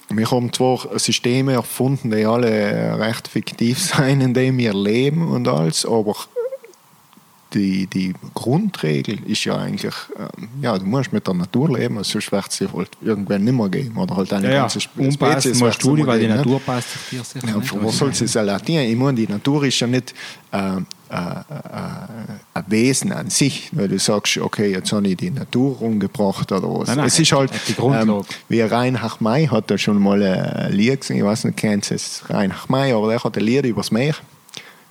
wir 0.09 0.29
haben 0.29 0.51
zwar 0.51 0.99
Systeme 0.99 1.53
erfunden, 1.53 2.11
die 2.11 2.25
alle 2.25 2.99
recht 2.99 3.27
fiktiv 3.27 3.79
sein, 3.95 4.21
in 4.21 4.33
denen 4.33 4.57
wir 4.57 4.73
leben 4.73 5.27
und 5.27 5.47
alles, 5.47 5.85
aber 5.85 6.15
die, 7.53 7.87
die 7.87 8.13
Grundregel 8.33 9.19
ist 9.25 9.45
ja 9.45 9.55
eigentlich, 9.57 9.93
ähm, 10.17 10.49
ja, 10.61 10.77
du 10.77 10.85
musst 10.85 11.13
mit 11.13 11.25
der 11.25 11.33
Natur 11.33 11.77
leben, 11.77 12.03
sonst 12.03 12.31
wird 12.31 12.47
es 12.49 12.59
halt 12.61 12.89
irgendwann 13.01 13.43
nicht 13.43 13.53
mehr 13.53 13.69
geben. 13.69 13.97
Oder 13.97 14.17
halt 14.17 14.33
eine 14.33 14.47
Ja, 14.47 14.53
ja, 14.53 14.59
ganze 14.61 14.79
unpassen 14.97 15.41
Spezies 15.41 15.59
musst 15.59 15.83
du 15.83 15.95
die, 15.95 16.05
weil 16.05 16.19
die 16.19 16.25
geben, 16.25 16.37
ne? 16.37 16.43
Natur 16.43 16.59
passt 16.59 16.91
sich 16.91 17.01
dir 17.11 17.23
sicher 17.23 17.47
Ja, 17.47 17.57
nicht 17.57 17.83
was 17.83 17.97
soll 17.97 18.13
sie 18.13 18.25
es 18.25 18.35
erlatieren? 18.35 18.85
Ich 18.85 18.95
meine, 18.97 19.15
die 19.15 19.27
Natur 19.27 19.63
ist 19.63 19.79
ja 19.79 19.87
nicht 19.87 20.13
äh, 20.51 20.57
äh, 20.57 21.13
äh, 21.13 21.15
ein 22.55 22.63
Wesen 22.67 23.11
an 23.11 23.29
sich, 23.29 23.69
weil 23.73 23.87
du 23.87 23.99
sagst, 23.99 24.37
okay, 24.37 24.71
jetzt 24.71 24.91
habe 24.91 25.07
ich 25.07 25.17
die 25.17 25.29
Natur 25.29 25.81
umgebracht 25.81 26.51
oder 26.51 26.67
was. 26.67 26.87
Nein, 26.87 26.97
nein, 26.97 27.07
es 27.07 27.19
ist 27.19 27.31
halt, 27.31 27.51
die 27.67 27.81
ähm, 27.81 28.21
wie 28.49 28.61
Reinhard 28.61 29.21
May 29.21 29.47
hat 29.47 29.69
da 29.69 29.77
schon 29.77 30.01
mal 30.01 30.21
ein 30.21 30.73
Lied 30.73 31.01
gesungen, 31.01 31.21
ich 31.23 31.27
weiß 31.27 31.45
nicht, 31.45 31.57
kennt 31.57 31.91
es 31.91 32.23
Reinhard 32.27 32.69
May, 32.69 32.91
aber 32.91 33.09
der 33.09 33.23
hat 33.23 33.37
ein 33.37 33.43
Lied 33.43 33.65
über 33.65 33.81
das 33.81 33.91
Meer. 33.91 34.15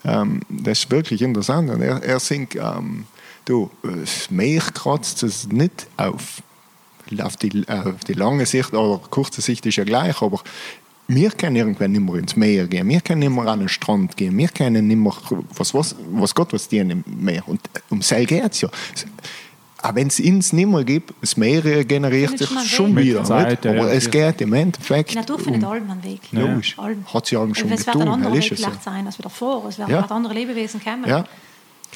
Ähm, 0.04 0.40
das 0.48 0.80
ist 0.80 0.90
wirklich 0.90 1.22
interessant. 1.22 1.70
Und 1.70 1.82
er, 1.82 2.02
er 2.02 2.20
singt, 2.20 2.56
ähm, 2.56 3.06
du, 3.44 3.70
das 3.82 4.30
Meer 4.30 4.60
kratzt 4.60 5.22
es 5.22 5.48
nicht 5.48 5.86
auf. 5.96 6.42
Auf 7.20 7.36
die, 7.36 7.68
auf 7.68 8.02
die 8.08 8.14
lange 8.14 8.46
Sicht 8.46 8.72
oder 8.72 8.98
kurze 9.10 9.42
Sicht 9.42 9.66
ist 9.66 9.76
ja 9.76 9.84
gleich, 9.84 10.22
aber 10.22 10.40
wir 11.06 11.30
können 11.30 11.56
irgendwann 11.56 11.92
nicht 11.92 12.00
mehr 12.00 12.14
ins 12.14 12.34
Meer 12.34 12.66
gehen, 12.66 12.88
wir 12.88 13.00
können 13.02 13.20
nicht 13.20 13.30
mehr 13.30 13.46
an 13.46 13.58
den 13.58 13.68
Strand 13.68 14.16
gehen, 14.16 14.36
wir 14.38 14.48
können 14.48 14.86
nicht 14.86 14.96
mehr, 14.96 15.12
was, 15.54 15.74
was, 15.74 15.94
was 16.10 16.34
Gott 16.34 16.54
was 16.54 16.66
dir 16.66 16.80
im 16.80 17.04
Meer. 17.06 17.46
Und 17.46 17.60
um 17.90 18.00
das 18.00 18.08
geht 18.08 18.52
es 18.52 18.62
ja. 18.62 18.70
Auch 19.84 19.94
wenn 19.94 20.06
es 20.06 20.18
uns 20.18 20.54
nicht 20.54 20.66
mehr 20.66 20.82
gibt, 20.82 21.12
das 21.20 21.36
Meer 21.36 21.62
regeneriert 21.62 22.30
Findet 22.30 22.48
sich 22.48 22.70
schon 22.70 22.96
wieder. 22.96 23.16
Der? 23.16 23.24
Zeit, 23.24 23.64
ja, 23.66 23.72
aber 23.72 23.88
ja, 23.88 23.92
es 23.92 24.10
geht 24.10 24.40
im 24.40 24.54
Endeffekt 24.54 25.10
Die 25.10 25.16
Natur 25.16 25.36
um 25.36 25.42
findet 25.42 25.64
allem 25.64 25.90
einen 25.90 26.02
Weg. 26.02 26.20
Logisch. 26.32 26.78
Allem. 26.78 27.04
Hat 27.12 27.26
sie 27.26 27.36
allem 27.36 27.54
schon 27.54 27.70
Es 27.70 27.86
wird 27.86 27.88
ein 27.96 28.00
getan, 28.00 28.14
anderer 28.14 28.34
Weg 28.34 28.44
vielleicht 28.44 28.82
sein 28.82 29.04
als 29.06 29.18
wieder 29.18 29.28
vor. 29.28 29.66
Es 29.68 29.78
werden 29.78 29.90
Ja. 29.90 30.00
andere 30.06 30.32
Lebewesen 30.32 30.82
kommen. 30.82 31.06
Ja. 31.06 31.26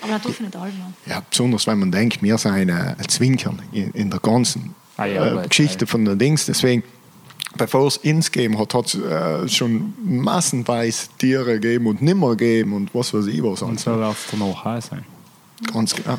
Aber 0.02 0.12
Natur 0.12 0.34
findet 0.34 0.54
allem 0.56 0.74
einen. 0.74 0.94
Ja, 1.06 1.22
besonders 1.30 1.66
wenn 1.66 1.78
man 1.78 1.90
denkt, 1.90 2.22
wir 2.22 2.36
sind 2.36 2.52
ein 2.52 2.96
Zwinkern 3.08 3.62
in, 3.72 3.90
in 3.92 4.10
der 4.10 4.20
ganzen 4.20 4.74
Ah 4.98 5.06
ja, 5.06 5.42
äh, 5.42 5.48
Geschichte 5.48 5.86
von 5.86 6.04
den 6.04 6.18
Dings. 6.18 6.44
Deswegen, 6.44 6.82
bevor 7.56 7.86
es 7.86 7.96
ins 7.96 8.30
gegeben 8.30 8.58
hat, 8.58 8.74
hat 8.74 8.84
es 8.84 8.94
äh, 8.96 9.48
schon 9.48 9.94
massenweise 10.04 11.08
Tiere 11.16 11.58
gegeben 11.58 11.86
und 11.86 12.02
nimmer 12.02 12.36
gegeben 12.36 12.74
und 12.74 12.94
was 12.94 13.14
weiß 13.14 13.28
ich 13.28 13.42
was. 13.42 13.62
Und 13.62 13.80
sonst. 13.80 13.84
so 13.84 13.96
wird 13.98 14.12
es 14.12 14.26
danach 14.30 14.66
auch 14.66 14.82
sein. 14.82 15.06
Ganz 15.72 15.94
genau. 15.94 16.18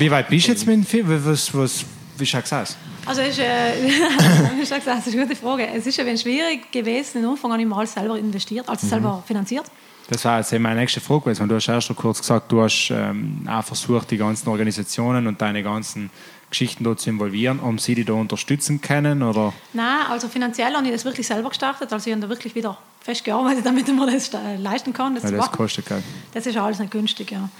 Wie 0.00 0.10
weit 0.10 0.28
bist 0.30 0.46
du 0.46 0.52
jetzt 0.52 0.66
mit 0.66 0.76
dem 0.76 0.84
Film? 0.86 1.06
Was, 1.26 1.54
was, 1.54 1.84
wie 2.16 2.24
schaut 2.24 2.44
es 2.44 2.52
aus? 2.54 2.76
Also 3.04 3.20
ist, 3.20 3.38
äh, 3.38 3.44
wie 4.54 4.60
gesagt, 4.60 4.86
das 4.86 5.06
ist 5.06 5.12
eine 5.14 5.26
gute 5.26 5.36
Frage. 5.36 5.68
Es 5.68 5.86
ist 5.86 6.00
ein 6.00 6.06
wenig 6.06 6.22
schwierig 6.22 6.72
gewesen. 6.72 7.22
Am 7.22 7.32
Anfang 7.32 7.52
habe 7.52 7.60
ich 7.60 7.68
mal 7.68 7.86
selber 7.86 8.18
investiert, 8.18 8.66
also 8.66 8.86
Mhm. 8.86 8.90
selber 8.90 9.22
finanziert. 9.26 9.66
Das 10.08 10.24
war 10.24 10.38
jetzt 10.38 10.52
meine 10.58 10.80
nächste 10.80 11.00
Frage 11.02 11.20
gewesen. 11.20 11.46
Du 11.48 11.54
hast 11.54 11.68
erst 11.68 11.86
schon 11.88 11.96
kurz 11.96 12.18
gesagt, 12.18 12.50
du 12.50 12.62
hast 12.62 12.90
ähm, 12.90 13.46
auch 13.46 13.62
versucht, 13.62 14.10
die 14.10 14.16
ganzen 14.16 14.48
Organisationen 14.48 15.26
und 15.26 15.40
deine 15.42 15.62
ganzen 15.62 16.10
Geschichten 16.48 16.82
dort 16.82 16.98
zu 17.00 17.10
involvieren, 17.10 17.60
um 17.60 17.78
sie 17.78 17.94
die 17.94 18.04
da 18.06 18.14
unterstützen 18.14 18.80
können? 18.80 19.22
Oder? 19.22 19.52
Nein, 19.74 20.06
also 20.08 20.28
finanziell 20.28 20.72
habe 20.72 20.86
ich 20.86 20.92
das 20.92 21.04
wirklich 21.04 21.26
selber 21.26 21.50
gestartet. 21.50 21.92
Also 21.92 22.08
ich 22.08 22.12
habe 22.14 22.22
da 22.22 22.28
wirklich 22.30 22.54
wieder 22.54 22.78
fest 23.00 23.22
gearbeitet, 23.22 23.64
damit 23.66 23.86
mir 23.86 24.10
das 24.10 24.32
äh, 24.32 24.56
leisten 24.56 24.94
kann. 24.94 25.14
Das, 25.14 25.24
zu 25.24 25.32
das 25.36 25.52
kostet 25.52 25.84
Geld. 25.86 26.02
Das 26.32 26.46
ist 26.46 26.56
alles 26.56 26.78
nicht 26.78 26.90
günstig, 26.90 27.30
ja. 27.32 27.50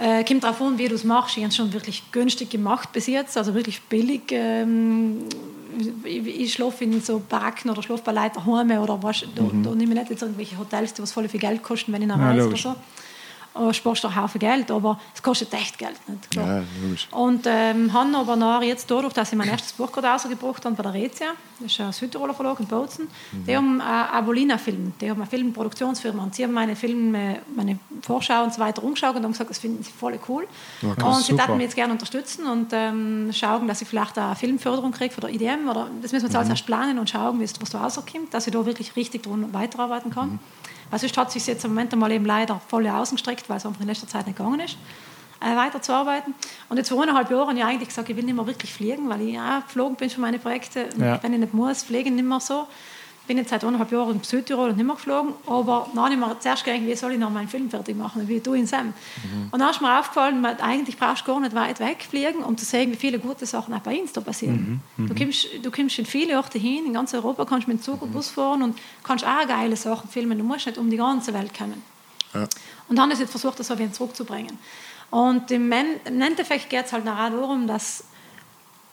Äh, 0.00 0.24
kommt 0.24 0.44
darauf 0.44 0.60
an, 0.62 0.78
wie 0.78 0.88
du 0.88 0.94
es 0.94 1.04
machst. 1.04 1.36
Ich 1.36 1.42
habe 1.42 1.50
es 1.50 1.56
schon 1.56 1.72
wirklich 1.72 2.12
günstig 2.12 2.50
gemacht 2.50 2.92
bis 2.92 3.06
jetzt, 3.06 3.36
also 3.36 3.54
wirklich 3.54 3.82
billig. 3.82 4.22
Ähm, 4.30 5.24
ich, 6.04 6.26
ich 6.26 6.52
schlafe 6.52 6.84
in 6.84 7.00
so 7.00 7.20
Baracken 7.28 7.70
oder 7.70 7.82
schlafe 7.82 8.02
bei 8.04 8.12
Leuten 8.12 8.78
oder 8.78 9.02
was. 9.02 9.24
Da, 9.34 9.42
da 9.42 9.74
nehme 9.74 9.94
ich 9.94 10.00
nicht 10.00 10.10
jetzt 10.10 10.22
irgendwelche 10.22 10.58
Hotels, 10.58 10.94
die 10.94 11.02
was 11.02 11.12
voll 11.12 11.28
viel 11.28 11.40
Geld 11.40 11.62
kosten, 11.62 11.92
wenn 11.92 12.02
ich 12.02 12.08
nach 12.08 12.18
reise 12.18 12.46
oder 12.46 12.56
so. 12.56 12.74
Oder 13.54 13.74
sparst 13.74 14.04
einen 14.04 14.14
Haufen 14.14 14.38
Geld, 14.38 14.70
aber 14.70 15.00
es 15.14 15.22
kostet 15.22 15.52
echt 15.52 15.78
Geld. 15.78 15.96
Nicht? 16.08 16.30
Klar. 16.30 16.46
Ja, 16.58 16.62
logisch. 16.82 17.08
Und 17.10 17.44
ähm, 17.46 17.92
habe 17.92 18.16
aber 18.16 18.36
nach 18.36 18.62
jetzt 18.62 18.88
dadurch, 18.90 19.12
dass 19.14 19.32
ich 19.32 19.38
mein 19.38 19.48
erstes 19.48 19.72
Buch 19.72 19.90
gerade 19.90 20.06
rausgebracht 20.08 20.64
habe 20.64 20.74
bei 20.76 20.82
der 20.84 20.94
Rezia, 20.94 21.28
das 21.58 21.72
ist 21.72 21.80
ein 21.80 21.92
Südtiroler 21.92 22.34
Verlag 22.34 22.60
in 22.60 22.66
Bozen, 22.66 23.08
die 23.32 23.56
haben 23.56 23.80
äh, 23.80 23.82
Abolina 23.82 24.58
Film, 24.58 24.92
die 25.00 25.10
haben 25.10 25.20
eine 25.20 25.28
Filmproduktionsfirma 25.28 26.22
und 26.22 26.34
sie 26.36 26.44
haben 26.44 26.52
meine 26.52 26.76
Filme, 26.76 27.40
meine 27.56 27.78
Vorschau 28.02 28.44
und 28.44 28.54
so 28.54 28.60
weiter 28.60 28.84
umgeschaut 28.84 29.16
und 29.16 29.24
haben 29.24 29.32
gesagt, 29.32 29.50
das 29.50 29.58
finden 29.58 29.82
sie 29.82 29.90
voll 29.90 30.18
cool. 30.28 30.46
Okay, 30.82 31.02
und 31.02 31.16
sie 31.16 31.32
super. 31.32 31.54
mich 31.54 31.64
jetzt 31.64 31.74
gerne 31.74 31.92
unterstützen 31.92 32.46
und 32.46 32.68
ähm, 32.72 33.30
schauen, 33.32 33.66
dass 33.66 33.82
ich 33.82 33.88
vielleicht 33.88 34.16
eine 34.18 34.36
Filmförderung 34.36 34.92
kriege 34.92 35.12
von 35.12 35.22
der 35.22 35.30
IDM 35.30 35.68
oder 35.68 35.88
das 36.00 36.12
müssen 36.12 36.24
wir 36.24 36.28
jetzt 36.28 36.36
alles 36.36 36.48
erst 36.50 36.66
planen 36.66 36.98
und 36.98 37.10
schauen, 37.10 37.40
wie 37.40 37.44
es- 37.44 37.60
was 37.60 37.70
da 37.70 37.82
rauskommt, 37.82 38.32
dass 38.32 38.46
ich 38.46 38.52
da 38.52 38.64
wirklich 38.64 38.94
richtig 38.94 39.24
dran 39.24 39.52
weiterarbeiten 39.52 40.10
kann. 40.12 40.38
Weil 40.90 40.98
sonst 40.98 41.16
hat 41.16 41.32
sich 41.32 41.46
jetzt 41.46 41.64
im 41.64 41.72
Moment 41.72 41.92
einmal 41.92 42.12
eben 42.12 42.24
leider 42.24 42.60
voll 42.68 42.86
ausgestreckt, 42.86 43.48
weil 43.48 43.58
es 43.58 43.66
einfach 43.66 43.80
in 43.80 43.86
letzter 43.86 44.08
Zeit 44.08 44.26
nicht 44.26 44.38
gegangen 44.38 44.60
ist 44.60 44.76
äh, 45.40 45.56
weiterzuarbeiten. 45.56 46.34
Und 46.68 46.76
jetzt 46.76 46.88
vor 46.88 47.02
eineinhalb 47.02 47.30
Jahren 47.30 47.48
habe 47.48 47.58
ich 47.58 47.64
eigentlich 47.64 47.88
gesagt, 47.88 48.08
ich 48.08 48.16
will 48.16 48.24
nicht 48.24 48.34
mehr 48.34 48.46
wirklich 48.46 48.72
fliegen, 48.72 49.08
weil 49.08 49.20
ich 49.22 49.34
ja 49.34 49.60
geflogen 49.60 49.96
bin 49.96 50.10
für 50.10 50.20
meine 50.20 50.38
Projekte. 50.38 50.88
Ja. 50.98 51.22
Wenn 51.22 51.32
ich 51.32 51.40
nicht 51.40 51.54
muss, 51.54 51.82
fliegen 51.82 52.16
nicht 52.16 52.26
mehr 52.26 52.40
so. 52.40 52.66
Bin 53.28 53.36
jetzt 53.36 53.50
seit 53.50 53.62
anderthalb 53.62 53.92
Jahren 53.92 54.16
in 54.16 54.22
Südtirol 54.22 54.70
und 54.70 54.76
nicht 54.76 54.86
mehr 54.86 54.96
geflogen, 54.96 55.34
aber 55.46 55.88
dann 55.94 56.04
habe 56.04 56.14
ich 56.14 56.18
mir 56.18 56.40
zuerst 56.40 56.64
gedacht, 56.64 56.80
wie 56.84 56.96
soll 56.96 57.12
ich 57.12 57.18
noch 57.18 57.30
meinen 57.30 57.46
Film 57.46 57.70
fertig 57.70 57.96
machen, 57.96 58.26
wie 58.26 58.40
du 58.40 58.54
in 58.54 58.66
Sam. 58.66 58.86
Mhm. 58.86 59.48
Und 59.52 59.60
dann 59.60 59.70
ist 59.70 59.80
mir 59.80 60.00
aufgefallen, 60.00 60.44
eigentlich 60.44 60.96
brauchst 60.96 61.26
du 61.26 61.32
gar 61.32 61.40
nicht 61.40 61.54
weit 61.54 61.78
wegfliegen, 61.78 62.42
um 62.42 62.56
zu 62.56 62.64
sehen, 62.64 62.90
wie 62.90 62.96
viele 62.96 63.18
gute 63.18 63.46
Sachen 63.46 63.72
auch 63.74 63.80
bei 63.80 64.00
uns 64.00 64.12
da 64.12 64.22
passieren. 64.22 64.82
Mhm. 64.96 65.04
Mhm. 65.04 65.08
Du, 65.08 65.14
kommst, 65.14 65.46
du 65.62 65.70
kommst 65.70 65.98
in 65.98 66.06
viele 66.06 66.36
Orte 66.36 66.58
hin, 66.58 66.86
in 66.86 66.94
ganz 66.94 67.14
Europa 67.14 67.44
kannst 67.44 67.68
du 67.68 67.72
mit 67.72 67.80
dem 67.80 67.82
Zug 67.84 68.02
und 68.02 68.12
Bus 68.12 68.30
fahren 68.30 68.62
und 68.62 68.78
kannst 69.04 69.24
auch 69.24 69.46
geile 69.46 69.76
Sachen 69.76 70.08
filmen. 70.08 70.38
Du 70.38 70.44
musst 70.44 70.66
nicht 70.66 70.78
um 70.78 70.90
die 70.90 70.96
ganze 70.96 71.32
Welt 71.34 71.56
kommen. 71.56 71.82
Ja. 72.34 72.48
Und 72.88 72.96
dann 72.96 73.10
ist 73.10 73.20
jetzt 73.20 73.30
versucht, 73.30 73.60
das 73.60 73.70
wieder 73.70 73.92
zurückzubringen. 73.92 74.58
Und 75.10 75.50
im, 75.50 75.70
Endeffekt 75.72 76.68
geht 76.68 76.86
es 76.86 76.92
halt 76.92 77.06
auch 77.06 77.30
darum, 77.30 77.66
dass, 77.66 78.04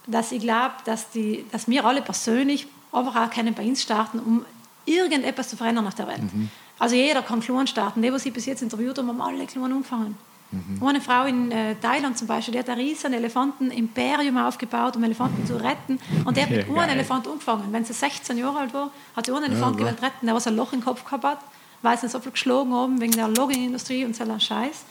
dass 0.07 0.31
ich 0.31 0.41
glaube, 0.41 0.75
dass, 0.85 1.07
dass 1.51 1.67
wir 1.67 1.85
alle 1.85 2.01
persönlich 2.01 2.67
aber 2.95 3.09
auch 3.09 3.29
können 3.29 3.53
bei 3.53 3.63
uns 3.63 3.81
starten, 3.81 4.19
um 4.19 4.45
irgendetwas 4.85 5.49
zu 5.49 5.57
verändern 5.57 5.87
auf 5.87 5.95
der 5.95 6.07
Welt. 6.07 6.21
Mhm. 6.21 6.49
Also 6.77 6.95
jeder 6.95 7.21
kann 7.21 7.39
klein 7.39 7.67
starten. 7.67 8.01
Die, 8.01 8.11
was 8.11 8.25
ich 8.25 8.33
bis 8.33 8.45
jetzt 8.45 8.61
interviewt 8.61 8.97
habe, 8.97 9.07
haben 9.07 9.21
alle 9.21 9.45
klein 9.45 9.71
angefangen. 9.71 10.17
Mhm. 10.51 10.85
Eine 10.85 11.01
Frau 11.01 11.25
in 11.25 11.51
äh, 11.51 11.75
Thailand 11.75 12.17
zum 12.17 12.27
Beispiel, 12.27 12.53
die 12.53 12.59
hat 12.59 12.69
ein 12.69 12.77
riesen 12.77 13.13
Elefanten-Imperium 13.13 14.37
aufgebaut, 14.37 14.95
um 14.95 15.03
Elefanten 15.03 15.45
zu 15.45 15.55
retten. 15.55 15.99
Und 16.23 16.37
der 16.37 16.43
hat 16.43 16.51
mit 16.51 16.69
einem 16.69 16.89
Elefant 16.89 17.27
angefangen. 17.27 17.67
Wenn 17.71 17.83
sie 17.83 17.93
16 17.93 18.37
Jahre 18.37 18.59
alt 18.59 18.73
war, 18.73 18.91
hat 19.15 19.25
sie 19.25 19.33
einen 19.33 19.51
Elefant 19.51 19.79
ja, 19.79 19.87
retten, 19.87 20.25
der 20.25 20.35
was 20.35 20.47
ein 20.47 20.55
Loch 20.55 20.73
im 20.73 20.83
Kopf 20.83 21.03
gehabt 21.03 21.23
hat, 21.23 21.39
weil 21.81 21.97
sie 21.97 22.07
so 22.07 22.19
viel 22.19 22.31
geschlagen 22.31 22.73
haben 22.73 23.01
wegen 23.01 23.13
der 23.13 23.27
Logging-Industrie 23.27 24.05
und 24.05 24.15
so 24.15 24.23
ein 24.23 24.39
Scheiß. 24.39 24.85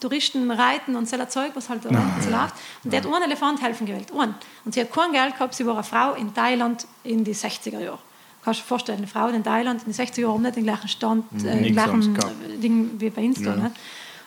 Touristen 0.00 0.50
reiten 0.50 0.96
und 0.96 1.12
ein 1.12 1.30
Zeug, 1.30 1.52
was 1.54 1.68
halt 1.68 1.84
da 1.84 1.90
so 2.20 2.30
läuft. 2.30 2.54
Und 2.84 2.92
der 2.92 3.00
hat 3.00 3.06
einen 3.06 3.24
Elefant 3.24 3.62
helfen 3.62 3.86
gewählt. 3.86 4.12
Einen. 4.12 4.34
Und 4.64 4.74
sie 4.74 4.80
hat 4.80 4.92
kein 4.92 5.12
Geld 5.12 5.34
gehabt, 5.34 5.54
sie 5.54 5.66
war 5.66 5.74
eine 5.74 5.84
Frau 5.84 6.14
in 6.14 6.34
Thailand 6.34 6.86
in 7.04 7.24
die 7.24 7.34
60er 7.34 7.80
Jahre. 7.80 7.98
Kannst 8.44 8.60
du 8.60 8.64
dir 8.64 8.68
vorstellen, 8.68 8.98
eine 8.98 9.06
Frau 9.06 9.28
in 9.28 9.42
Thailand 9.42 9.82
in 9.86 9.92
den 9.92 10.06
60er 10.06 10.20
Jahren 10.20 10.42
nicht 10.42 10.56
den 10.56 10.64
gleichen 10.64 10.88
Stand, 10.88 11.24
äh, 11.44 11.62
den 11.62 11.72
gleichen 11.72 12.18
Ding 12.62 12.90
wie 12.98 13.10
bei 13.10 13.24
uns. 13.24 13.40
Ja. 13.40 13.54
Da, 13.54 13.70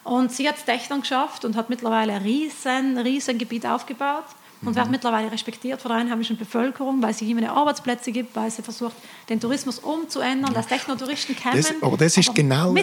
und 0.03 0.31
sie 0.31 0.47
hat 0.47 0.55
es 0.57 0.87
dann 0.87 1.01
geschafft 1.01 1.45
und 1.45 1.55
hat 1.55 1.69
mittlerweile 1.69 2.13
ein 2.13 2.21
riesen, 2.21 2.97
riesen 2.97 3.37
Gebiet 3.37 3.65
aufgebaut 3.65 4.25
und 4.63 4.75
wird 4.75 4.85
mhm. 4.85 4.91
mittlerweile 4.91 5.31
respektiert 5.31 5.81
von 5.81 5.89
der 5.89 5.99
einheimischen 5.99 6.37
Bevölkerung, 6.37 7.01
weil 7.01 7.13
sie 7.13 7.25
ihm 7.25 7.43
Arbeitsplätze 7.43 8.11
gibt, 8.11 8.35
weil 8.35 8.49
sie 8.51 8.61
versucht, 8.61 8.95
den 9.29 9.39
Tourismus 9.39 9.79
umzuändern, 9.79 10.53
dass 10.53 10.67
Technotouristen 10.67 11.35
kommen. 11.35 11.57
Das, 11.57 11.73
aber 11.81 11.97
das 11.97 12.17
ist 12.17 12.29
aber 12.29 12.35
genau, 12.35 12.75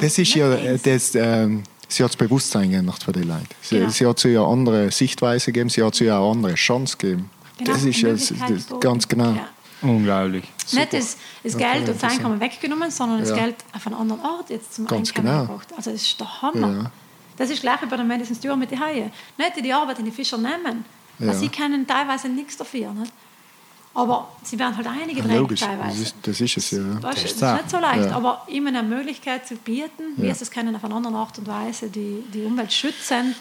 das 0.00 0.18
ist 0.18 0.34
ja 0.34 0.56
das, 0.76 1.14
ähm, 1.14 1.62
sie 1.92 2.04
hat 2.04 2.10
das 2.10 2.16
Bewusstsein 2.16 2.70
geändert 2.70 3.02
für 3.02 3.12
die 3.12 3.22
Leute. 3.22 3.46
Sie, 3.60 3.78
genau. 3.78 3.90
sie 3.90 4.06
hat 4.06 4.18
sie 4.18 4.30
ja 4.30 4.44
andere 4.44 4.90
Sichtweise 4.90 5.46
gegeben, 5.46 5.68
sie 5.68 5.82
hat 5.82 5.94
sie 5.94 6.06
ja 6.06 6.18
eine 6.18 6.30
andere 6.30 6.54
Chance 6.54 6.96
gegeben. 6.96 7.30
Genau, 7.58 7.72
das 7.72 7.84
ist 7.84 8.00
ja 8.00 8.10
das, 8.10 8.32
ganz 8.80 9.06
genau. 9.06 9.32
Ja. 9.32 9.48
Unglaublich. 9.82 10.44
Super. 10.64 10.80
Nicht 10.82 10.92
das, 10.92 11.16
das 11.42 11.56
Geld 11.56 11.88
und 11.88 12.02
das 12.02 12.04
Einkommen 12.04 12.40
weggenommen, 12.40 12.90
sondern 12.90 13.20
das 13.20 13.30
ja. 13.30 13.36
Geld 13.36 13.56
auf 13.74 13.86
einen 13.86 13.96
anderen 13.96 14.20
Ort 14.22 14.50
jetzt 14.50 14.74
zum 14.74 14.86
Ganz 14.86 15.10
Einkommen 15.10 15.28
genau. 15.28 15.42
gebracht. 15.46 15.68
Also 15.76 15.90
das 15.90 16.02
ist 16.02 16.20
der 16.20 16.42
Hammer. 16.42 16.82
Ja. 16.82 16.90
Das 17.36 17.50
ist 17.50 17.62
gleich 17.62 17.82
wie 17.82 17.86
bei 17.86 17.96
der 17.96 18.04
Medicine 18.04 18.36
Steward 18.36 18.58
mit 18.58 18.70
den 18.70 18.78
Haien. 18.78 19.10
Nicht 19.36 19.56
die, 19.56 19.62
die 19.62 19.72
Arbeit 19.72 19.98
in 19.98 20.04
die 20.04 20.10
Fischer 20.10 20.38
nehmen. 20.38 20.84
Ja. 21.18 21.32
Sie 21.34 21.48
können 21.48 21.86
teilweise 21.86 22.28
nichts 22.28 22.56
dafür. 22.56 22.92
Nicht? 22.92 23.12
Aber 23.94 24.28
sie 24.42 24.58
werden 24.58 24.76
halt 24.76 24.86
einige 24.86 25.20
ja, 25.20 25.44
teilweise. 25.44 25.78
Das 25.78 25.98
ist, 25.98 26.14
das 26.22 26.40
ist 26.40 26.56
es, 26.56 26.70
ja. 26.70 26.78
Das, 27.00 27.14
das 27.14 27.24
ist 27.24 27.42
nicht 27.42 27.70
so 27.70 27.78
leicht, 27.78 28.10
ja. 28.10 28.16
aber 28.16 28.42
ihm 28.48 28.66
eine 28.66 28.82
Möglichkeit 28.82 29.46
zu 29.46 29.56
bieten, 29.56 30.14
wie 30.16 30.26
ja. 30.26 30.32
es 30.32 30.50
können 30.50 30.74
auf 30.74 30.84
eine 30.84 30.94
andere 30.94 31.14
Art 31.14 31.38
und 31.38 31.46
Weise, 31.46 31.88
die, 31.88 32.24
die 32.32 32.44
Umwelt 32.44 32.72
schützend 32.72 33.36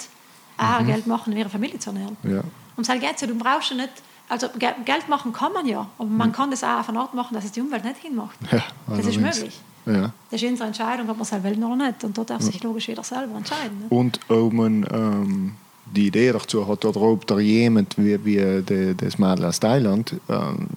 auch 0.57 0.81
mhm. 0.81 0.87
Geld 0.87 1.07
machen, 1.07 1.31
um 1.31 1.39
ihre 1.39 1.49
Familie 1.49 1.79
zu 1.79 1.91
ernähren. 1.91 2.17
Ja. 2.23 2.41
Um 2.75 2.83
es 2.83 2.87
geht 2.87 3.29
du 3.29 3.35
brauchst 3.35 3.71
ja 3.71 3.77
nicht, 3.77 3.93
also 4.27 4.47
Geld 4.57 5.07
machen 5.07 5.31
kann 5.31 5.53
man 5.53 5.65
ja, 5.65 5.87
aber 5.97 6.09
man 6.09 6.29
mhm. 6.29 6.33
kann 6.33 6.51
das 6.51 6.63
auch 6.63 6.79
auf 6.79 6.89
eine 6.89 6.99
Art 6.99 7.13
machen, 7.13 7.33
dass 7.33 7.45
es 7.45 7.53
die 7.53 7.61
Umwelt 7.61 7.85
nicht 7.85 7.97
hinmacht. 7.97 8.37
Ja, 8.51 8.63
das 8.87 9.05
ist 9.05 9.19
möglich. 9.19 9.59
Ja. 9.85 10.11
Das 10.29 10.41
ist 10.41 10.49
unsere 10.49 10.67
Entscheidung, 10.67 11.09
ob 11.09 11.17
man 11.17 11.21
es 11.21 11.43
will 11.43 11.63
oder 11.63 11.75
nicht. 11.75 12.03
Und 12.03 12.17
da 12.17 12.23
darf 12.23 12.41
sich 12.41 12.61
logisch 12.61 12.87
jeder 12.87 13.03
selber 13.03 13.35
entscheiden. 13.35 13.79
Ne? 13.79 13.85
Und 13.89 14.19
ob 14.29 14.53
man 14.53 14.85
ähm 14.91 15.55
die 15.95 16.07
Idee 16.07 16.31
dazu 16.31 16.67
hat, 16.67 16.85
oder 16.85 17.01
ob 17.01 17.27
da 17.27 17.39
jemand 17.39 17.97
wie, 17.97 18.23
wie 18.25 18.61
de, 18.63 18.93
das 18.95 19.17
Mädel 19.17 19.45
aus 19.45 19.59
Thailand 19.59 20.15
ähm, 20.29 20.67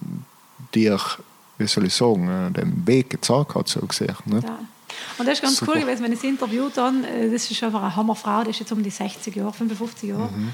dir, 0.73 0.99
wie 1.57 1.67
soll 1.67 1.85
ich 1.85 1.93
sagen, 1.93 2.27
äh, 2.27 2.51
den 2.51 2.85
Weg 2.85 3.09
gezeigt 3.09 3.55
hat, 3.55 3.67
so 3.67 3.81
gesagt. 3.81 4.27
Ne? 4.27 4.41
Ja. 4.43 4.59
Und 5.17 5.27
das 5.27 5.35
ist 5.35 5.41
ganz 5.41 5.57
Super. 5.57 5.73
cool 5.73 5.81
gewesen, 5.81 6.03
wenn 6.03 6.11
ich 6.13 6.19
sie 6.19 6.27
interviewt 6.27 6.77
habe. 6.77 6.97
Äh, 7.07 7.31
das 7.31 7.49
ist 7.49 7.63
einfach 7.63 7.81
eine 7.81 7.95
Hammerfrau, 7.95 8.43
die 8.43 8.49
ist 8.51 8.59
jetzt 8.59 8.71
um 8.71 8.83
die 8.83 8.89
60 8.89 9.35
Jahre, 9.35 9.53
55 9.53 10.09
Jahre. 10.09 10.29
Mhm. 10.35 10.53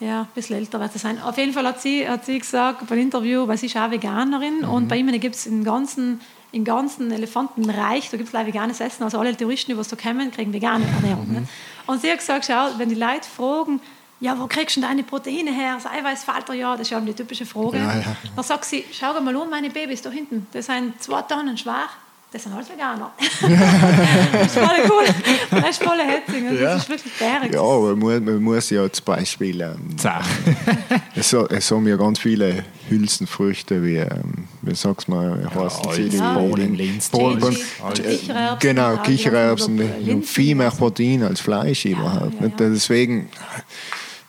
Ja, 0.00 0.22
ein 0.22 0.28
bisschen 0.34 0.56
älter 0.56 0.80
wird 0.80 0.92
sie 0.92 0.98
sein. 0.98 1.20
Auf 1.22 1.38
jeden 1.38 1.52
Fall 1.52 1.64
hat 1.66 1.80
sie, 1.80 2.08
hat 2.08 2.24
sie 2.24 2.38
gesagt 2.38 2.86
beim 2.88 2.98
Interview, 2.98 3.46
weil 3.46 3.56
sie 3.56 3.66
ist 3.66 3.76
auch 3.76 3.90
Veganerin 3.90 4.60
mhm. 4.62 4.68
und 4.68 4.88
bei 4.88 4.96
ihnen 4.96 5.18
gibt 5.20 5.36
es 5.36 5.46
im 5.46 5.64
ganzen 5.64 6.20
im 6.52 6.64
ganzen 6.64 7.10
Elefantenreich, 7.10 8.10
da 8.10 8.18
gibt 8.18 8.28
es 8.28 8.32
leider 8.32 8.48
veganes 8.48 8.80
Essen, 8.80 9.02
also 9.02 9.18
alle 9.18 9.34
Touristen, 9.34 9.74
die 9.74 9.84
so 9.84 9.96
kommen, 9.96 10.30
kriegen 10.30 10.52
vegane 10.52 10.84
Ernährung. 10.84 11.26
Mhm. 11.26 11.34
Ne? 11.34 11.48
Und 11.86 12.00
sie 12.00 12.10
hat 12.10 12.18
gesagt, 12.18 12.46
schau, 12.46 12.70
wenn 12.78 12.88
die 12.88 12.94
Leute 12.94 13.28
fragen, 13.28 13.80
ja, 14.20 14.38
wo 14.38 14.46
kriegst 14.46 14.76
du 14.76 14.80
deine 14.80 15.02
Proteine 15.02 15.52
her? 15.52 15.74
Das 15.74 15.86
Eiweiß 15.86 16.22
fällt 16.24 16.48
dir 16.48 16.54
ja, 16.54 16.72
das 16.72 16.82
ist 16.82 16.90
ja 16.90 17.00
die 17.00 17.12
typische 17.12 17.44
Frage. 17.44 17.78
Ja, 17.78 17.96
ja. 17.96 18.16
Dann 18.36 18.44
sagt 18.44 18.64
sie, 18.64 18.84
schau 18.92 19.20
mal 19.20 19.36
an, 19.36 19.50
meine 19.50 19.68
Babys 19.68 20.00
da 20.00 20.10
hinten, 20.10 20.46
die 20.54 20.62
sind 20.62 21.02
zwei 21.02 21.22
Tonnen 21.22 21.58
schwer, 21.58 21.88
das 22.32 22.44
sind 22.44 22.54
alles 22.54 22.70
Veganer. 22.70 23.12
das 24.32 24.46
ist 24.46 24.58
voll 24.58 24.76
cool. 24.88 25.04
Das 25.50 25.70
ist 25.70 25.82
voll 25.82 25.98
hetzig. 25.98 26.44
Das 26.50 26.60
ja. 26.60 26.76
ist 26.76 26.88
wirklich 26.88 27.12
bärig. 27.18 27.52
Ja, 27.52 27.60
aber 27.60 27.94
man, 27.94 28.24
man 28.24 28.42
muss 28.42 28.70
ja 28.70 28.90
zum 28.90 29.04
Beispiel... 29.04 29.60
Ähm, 29.60 29.96
es, 31.14 31.32
es 31.32 31.70
haben 31.70 31.86
ja 31.86 31.96
ganz 31.96 32.18
viele 32.20 32.64
Hülsenfrüchte 32.88 33.84
wie, 33.84 33.96
ähm, 33.96 34.48
wie 34.62 34.74
sagst 34.74 35.08
du 35.08 35.12
mal, 35.12 35.50
heißen 35.54 35.84
ja, 35.84 35.92
sie? 35.92 36.16
Ja, 36.16 36.32
Bohnen, 36.32 37.00
Bohnen, 37.10 37.56
Kichererbsen. 37.92 38.58
Genau, 38.60 38.96
Kichererbsen. 38.96 40.22
Viel 40.22 40.54
mehr 40.54 40.70
Protein 40.70 41.24
als 41.24 41.40
Fleisch 41.40 41.84
überhaupt. 41.84 42.34
Deswegen 42.58 43.28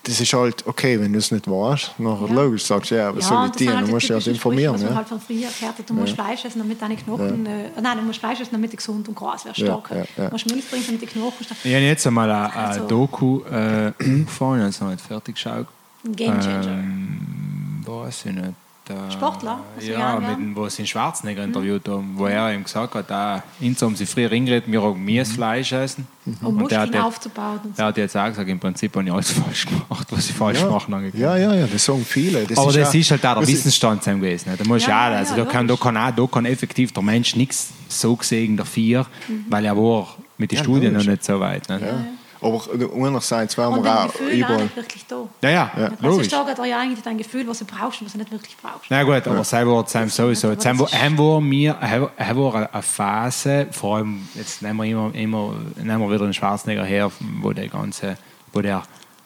das 0.03 0.19
ist 0.19 0.34
halt 0.34 0.67
okay, 0.67 0.99
wenn 0.99 1.13
du 1.13 1.19
es 1.19 1.31
nicht 1.31 1.49
weißt, 1.49 1.97
nachher 1.99 2.27
ja. 2.27 2.34
logisch 2.34 2.65
sagst 2.65 2.91
du, 2.91 2.95
ja, 2.95 3.15
was 3.15 3.23
ja, 3.23 3.30
soll 3.30 3.45
ich 3.47 3.51
dir? 3.53 3.75
Halt 3.75 3.88
du 3.88 3.91
musst 3.91 4.09
dich 4.09 4.11
halt 4.11 4.27
informieren. 4.27 4.75
Sprüche, 4.75 4.91
ja. 4.91 4.97
halt 4.97 5.07
von 5.07 5.19
früher 5.21 5.47
gehört, 5.59 5.89
du 5.89 5.93
musst 5.93 6.17
ja. 6.17 6.23
Fleisch 6.23 6.45
essen, 6.45 6.59
damit 6.59 6.81
deine 6.81 6.95
Knochen, 6.97 7.45
ja. 7.45 7.51
äh, 7.51 7.81
nein, 7.81 7.97
du 7.97 8.03
musst 8.03 8.19
Fleisch 8.19 8.41
essen, 8.41 8.51
damit 8.51 8.73
du 8.73 8.77
gesund 8.77 9.07
und 9.07 9.15
groß 9.15 9.45
wirst, 9.45 9.59
stark. 9.59 9.89
Ja. 9.91 10.25
Du 10.25 10.31
musst 10.31 10.49
Milch 10.49 10.69
trinken, 10.69 10.88
damit 10.88 11.01
die 11.01 11.05
Knochen 11.05 11.43
stark 11.43 11.57
Ich 11.63 11.73
habe 11.73 11.84
jetzt 11.84 12.05
einmal 12.05 12.30
eine, 12.30 12.53
eine 12.53 12.67
also. 12.67 12.88
Doku 12.88 13.43
äh, 13.45 13.93
angefangen, 13.99 14.57
ich 14.57 14.61
habe 14.61 14.69
es 14.69 14.81
noch 14.81 14.89
nicht 14.89 15.01
fertig 15.01 15.35
geschaut. 15.35 15.67
Ein 16.05 16.15
Game 16.15 16.41
Changer. 16.41 16.67
Ähm, 16.67 17.84
weiß 17.85 18.25
ich 18.25 18.34
nicht 18.34 18.62
der, 18.88 19.11
Sportler? 19.11 19.60
Ja, 19.80 20.19
mit 20.19 20.38
dem, 20.38 20.55
wo 20.55 20.68
sie 20.68 20.85
Schwarzenegger 20.85 21.41
mhm. 21.41 21.49
interviewt 21.49 21.88
haben, 21.88 22.14
wo 22.15 22.26
er 22.26 22.53
ihm 22.53 22.64
gesagt 22.64 22.93
hat, 22.95 23.11
ah, 23.11 23.43
uns 23.61 23.81
haben 23.81 23.95
sie 23.95 24.05
früher 24.05 24.30
hingeredet, 24.30 24.72
wir 24.72 24.81
haben 24.81 25.03
Miesfleisch 25.03 25.72
essen. 25.72 26.07
Mhm. 26.26 26.38
Um 26.41 26.61
und 26.61 26.72
der 26.72 26.81
hat, 26.81 26.95
aufzubauen. 26.95 27.60
Und 27.64 27.76
so. 27.76 27.77
Der 27.77 27.85
hat 27.85 27.97
jetzt 27.97 28.15
auch 28.18 28.27
gesagt, 28.27 28.49
im 28.49 28.60
Prinzip 28.60 28.95
habe 28.95 29.05
ich 29.05 29.11
alles 29.11 29.31
falsch 29.43 29.65
gemacht, 29.65 30.07
was 30.10 30.30
ich 30.30 30.35
falsch 30.35 30.61
ja. 30.61 30.69
machen 30.69 31.11
Ja, 31.14 31.38
ja, 31.38 31.53
ja, 31.53 31.68
das 31.68 31.84
sagen 31.85 32.05
viele. 32.05 32.45
Das 32.45 32.57
Aber 32.57 32.69
ist 32.69 32.77
das 32.77 32.93
ja, 32.93 32.99
ist 32.99 33.11
halt 33.11 33.26
auch 33.26 33.39
der 33.39 33.47
Wissensstand 33.47 34.03
gewesen. 34.03 34.51
Da, 34.57 34.64
muss 34.65 34.85
ja, 34.85 35.11
ja, 35.11 35.18
also 35.18 35.35
da, 35.35 35.45
kann, 35.45 35.68
da, 35.68 35.76
kann 35.76 35.97
auch, 35.97 36.11
da 36.11 36.27
kann 36.27 36.45
effektiv 36.45 36.91
der 36.91 37.03
Mensch 37.03 37.35
nichts 37.35 37.72
so 37.88 38.15
gesehen 38.15 38.57
dafür, 38.57 39.05
mhm. 39.27 39.45
weil 39.49 39.65
er 39.65 39.77
war 39.77 40.15
mit 40.38 40.51
den 40.51 40.60
Studien 40.60 40.93
noch 40.93 41.05
nicht 41.05 41.23
so 41.23 41.39
weit. 41.39 41.69
Ne? 41.69 42.05
Aber 42.44 42.61
andererseits 42.94 43.57
wären 43.57 43.84
wir 43.84 44.06
auch 44.06 44.20
überall... 44.20 44.64
Nicht 44.64 44.76
wirklich 44.76 45.06
da. 45.07 45.28
Ja, 45.41 45.49
ja, 45.49 45.72
ja 45.78 45.91
logisch. 46.02 46.34
Also 46.34 46.53
da 46.56 46.65
ja 46.65 46.80
eigentlich 46.80 47.02
dein 47.02 47.18
Gefühl, 47.18 47.48
was 47.48 47.60
du 47.60 47.65
brauchst 47.65 48.02
und 48.02 48.07
was 48.07 48.14
du 48.14 48.20
nicht 48.20 48.32
wirklich 48.32 48.57
brauchst. 48.61 48.86
Na 48.90 49.03
gut, 49.03 49.26
aber 49.26 49.38
ja. 49.38 49.44
selber 49.44 49.84
Sam 49.88 50.10
sowieso. 50.10 50.52
Jetzt 50.52 50.65
haben 50.65 50.80
wir, 50.80 50.88
haben 50.88 51.18
wir, 51.18 51.80
haben 51.80 52.38
wir 52.38 52.70
eine 52.74 52.84
Phase, 52.84 53.68
vor 53.72 53.98
allem, 53.98 54.28
jetzt 54.36 54.61
nehmen 54.61 54.78
wir 54.78 54.86
immer, 54.86 55.15
immer 55.15 55.56
nehmen 55.78 56.02
wir 56.02 56.10
wieder 56.10 56.26
den 56.26 56.34
Schwarzenegger 56.34 56.86
her, 56.86 57.11
wo 57.41 57.52
der 57.52 57.70
ganze, 57.70 58.18
wo 58.52 58.61
der 58.61 58.84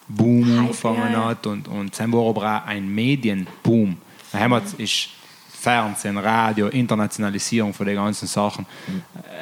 Boom 0.07 0.59
angefangen 0.59 1.11
ja, 1.11 1.25
hat 1.25 1.45
und, 1.47 1.67
und 1.67 1.87
jetzt 1.87 1.99
haben 1.99 2.13
wir 2.13 2.19
aber 2.19 2.41
auch 2.41 2.67
einen 2.67 2.93
Medienboom. 2.93 3.97
Haben 4.33 4.51
wir, 4.51 4.61
ist 4.77 5.09
Fernsehen, 5.67 6.17
Radio, 6.17 6.67
Internationalisierung 6.67 7.73
von 7.73 7.85
den 7.85 7.97
ganzen 7.97 8.25
Sachen, 8.25 8.65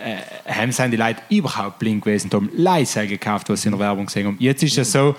äh, 0.03 0.51
haben 0.51 0.71
sind 0.71 0.89
die 0.89 0.97
Leute 0.97 1.21
überhaupt 1.29 1.77
blind 1.77 2.03
gewesen, 2.03 2.31
haben 2.33 2.49
leise 2.55 3.05
gekauft, 3.05 3.47
was 3.49 3.61
sie 3.61 3.67
in 3.67 3.73
der 3.73 3.79
Werbung 3.79 4.07
gesehen 4.07 4.25
haben. 4.25 4.37
Jetzt 4.39 4.63
ist 4.63 4.75
es 4.75 4.91
so, 4.91 5.15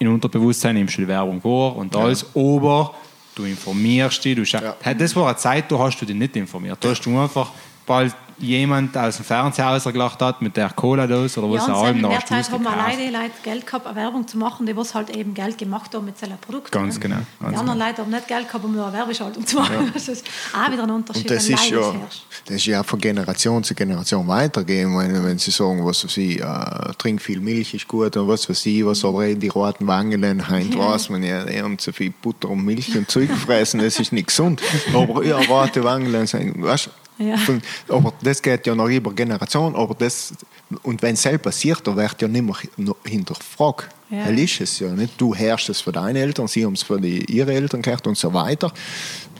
in 0.00 0.08
Unterbewusstsein 0.08 0.74
nimmst 0.74 0.96
du 0.96 1.02
die 1.02 1.08
Werbung 1.08 1.40
vor 1.40 1.76
und 1.76 1.94
alles, 1.94 2.22
ja. 2.34 2.42
aber 2.42 2.94
du 3.36 3.44
informierst 3.44 4.24
dich, 4.24 4.34
du 4.34 4.42
ja. 4.42 4.74
Das 4.92 5.14
war 5.14 5.28
eine 5.28 5.36
Zeit, 5.36 5.70
da 5.70 5.78
hast 5.78 6.00
du 6.00 6.04
dich 6.04 6.16
nicht 6.16 6.34
informiert. 6.34 6.78
Da 6.80 6.88
hast 6.88 7.02
du 7.02 7.16
einfach 7.16 7.52
bald 7.86 8.12
jemand 8.40 8.96
aus 8.96 9.16
dem 9.16 9.24
Fernseher 9.24 9.66
rausgelacht 9.66 10.20
hat 10.20 10.42
mit 10.42 10.56
der 10.56 10.70
Cola-Dose 10.70 11.40
oder 11.40 11.52
was 11.52 11.66
Ja, 11.66 11.74
auch 11.74 11.82
und 11.84 11.90
in 11.90 11.98
immer. 11.98 12.08
der 12.10 12.24
Zeit 12.26 12.50
haben 12.50 12.62
wir 12.64 12.70
alleine 12.72 13.10
Leute 13.10 13.30
Geld 13.42 13.66
gehabt, 13.66 13.86
eine 13.86 13.96
Werbung 13.96 14.26
zu 14.26 14.38
machen, 14.38 14.66
die 14.66 14.76
was 14.76 14.94
halt 14.94 15.10
eben 15.16 15.34
Geld 15.34 15.58
gemacht 15.58 15.94
haben 15.94 16.04
mit 16.06 16.18
seinen 16.18 16.38
Produkten. 16.38 16.70
Ganz 16.70 16.98
genau, 16.98 17.16
Die 17.40 17.44
ganz 17.44 17.58
anderen 17.58 17.78
Leute 17.78 17.98
haben 18.02 18.10
nicht 18.10 18.26
Geld 18.28 18.46
gehabt, 18.48 18.64
um 18.64 18.74
nur 18.74 18.86
eine 18.86 18.96
Werbeschaltung 18.96 19.46
zu 19.46 19.56
machen. 19.56 19.90
Das 19.94 20.08
ist 20.08 20.26
auch 20.52 20.70
wieder 20.72 20.82
ein 20.84 20.90
Unterschied, 20.90 21.30
Und 21.30 21.36
das 21.36 21.48
ist, 21.48 21.70
ja, 21.70 21.92
herrscht. 21.92 22.24
das 22.46 22.56
ist 22.56 22.66
ja 22.66 22.82
von 22.82 22.98
Generation 23.00 23.62
zu 23.64 23.74
Generation 23.74 24.26
weitergehen. 24.28 24.96
Wenn, 24.96 25.24
wenn 25.24 25.38
sie 25.38 25.50
sagen, 25.50 25.84
was 25.84 26.04
weiß 26.04 26.16
ich, 26.16 26.40
äh, 26.40 26.44
trink 26.98 27.20
viel 27.20 27.40
Milch 27.40 27.74
ist 27.74 27.86
gut 27.88 28.16
und 28.16 28.28
was 28.28 28.48
weiß 28.48 28.66
ich, 28.66 28.84
was 28.86 29.04
aber 29.04 29.26
die 29.34 29.48
roten 29.48 29.86
Wangen 29.86 30.48
heint 30.48 30.74
Ja. 30.74 30.80
weiß 30.92 31.10
man 31.10 31.22
ja, 31.22 31.44
die 31.44 31.60
haben 31.60 31.78
zu 31.78 31.92
viel 31.92 32.10
Butter 32.22 32.48
und 32.48 32.64
Milch 32.64 32.96
und 32.96 33.10
Zeug 33.10 33.28
gefressen, 33.28 33.80
das 33.80 33.98
ist 33.98 34.12
nicht 34.12 34.28
gesund. 34.28 34.60
Aber 34.94 35.24
ja, 35.24 35.38
rote 35.38 35.82
Wangen 35.84 36.26
sind, 36.26 36.62
weißt 36.62 36.86
du, 36.86 36.90
Ja. 37.20 37.36
von- 37.36 37.60
aber 37.88 38.14
das 38.22 38.40
geht 38.40 38.66
ja 38.66 38.74
noch 38.74 38.88
über 38.88 39.12
Generation, 39.12 39.76
aber 39.76 39.94
das, 39.94 40.32
und 40.82 41.02
wenn 41.02 41.14
es 41.14 41.22
selbst 41.22 41.44
passiert, 41.44 41.86
dann 41.86 41.96
wird 41.96 42.20
ja 42.22 42.26
nicht 42.28 42.42
mehr 42.78 42.94
hinterfragt. 43.04 43.88
Ja. 44.08 44.24
Hell 44.24 44.38
ist 44.40 44.60
es 44.60 44.78
ja 44.80 44.88
nicht. 44.88 45.20
Du 45.20 45.34
herrschst 45.34 45.68
es 45.68 45.80
für 45.82 45.92
deine 45.92 46.18
Eltern, 46.18 46.48
sie 46.48 46.64
haben 46.64 46.72
es 46.72 46.82
für 46.82 47.00
die, 47.00 47.24
ihre 47.32 47.52
Eltern 47.52 47.82
gehört 47.82 48.06
und 48.06 48.16
so 48.18 48.32
weiter. 48.34 48.72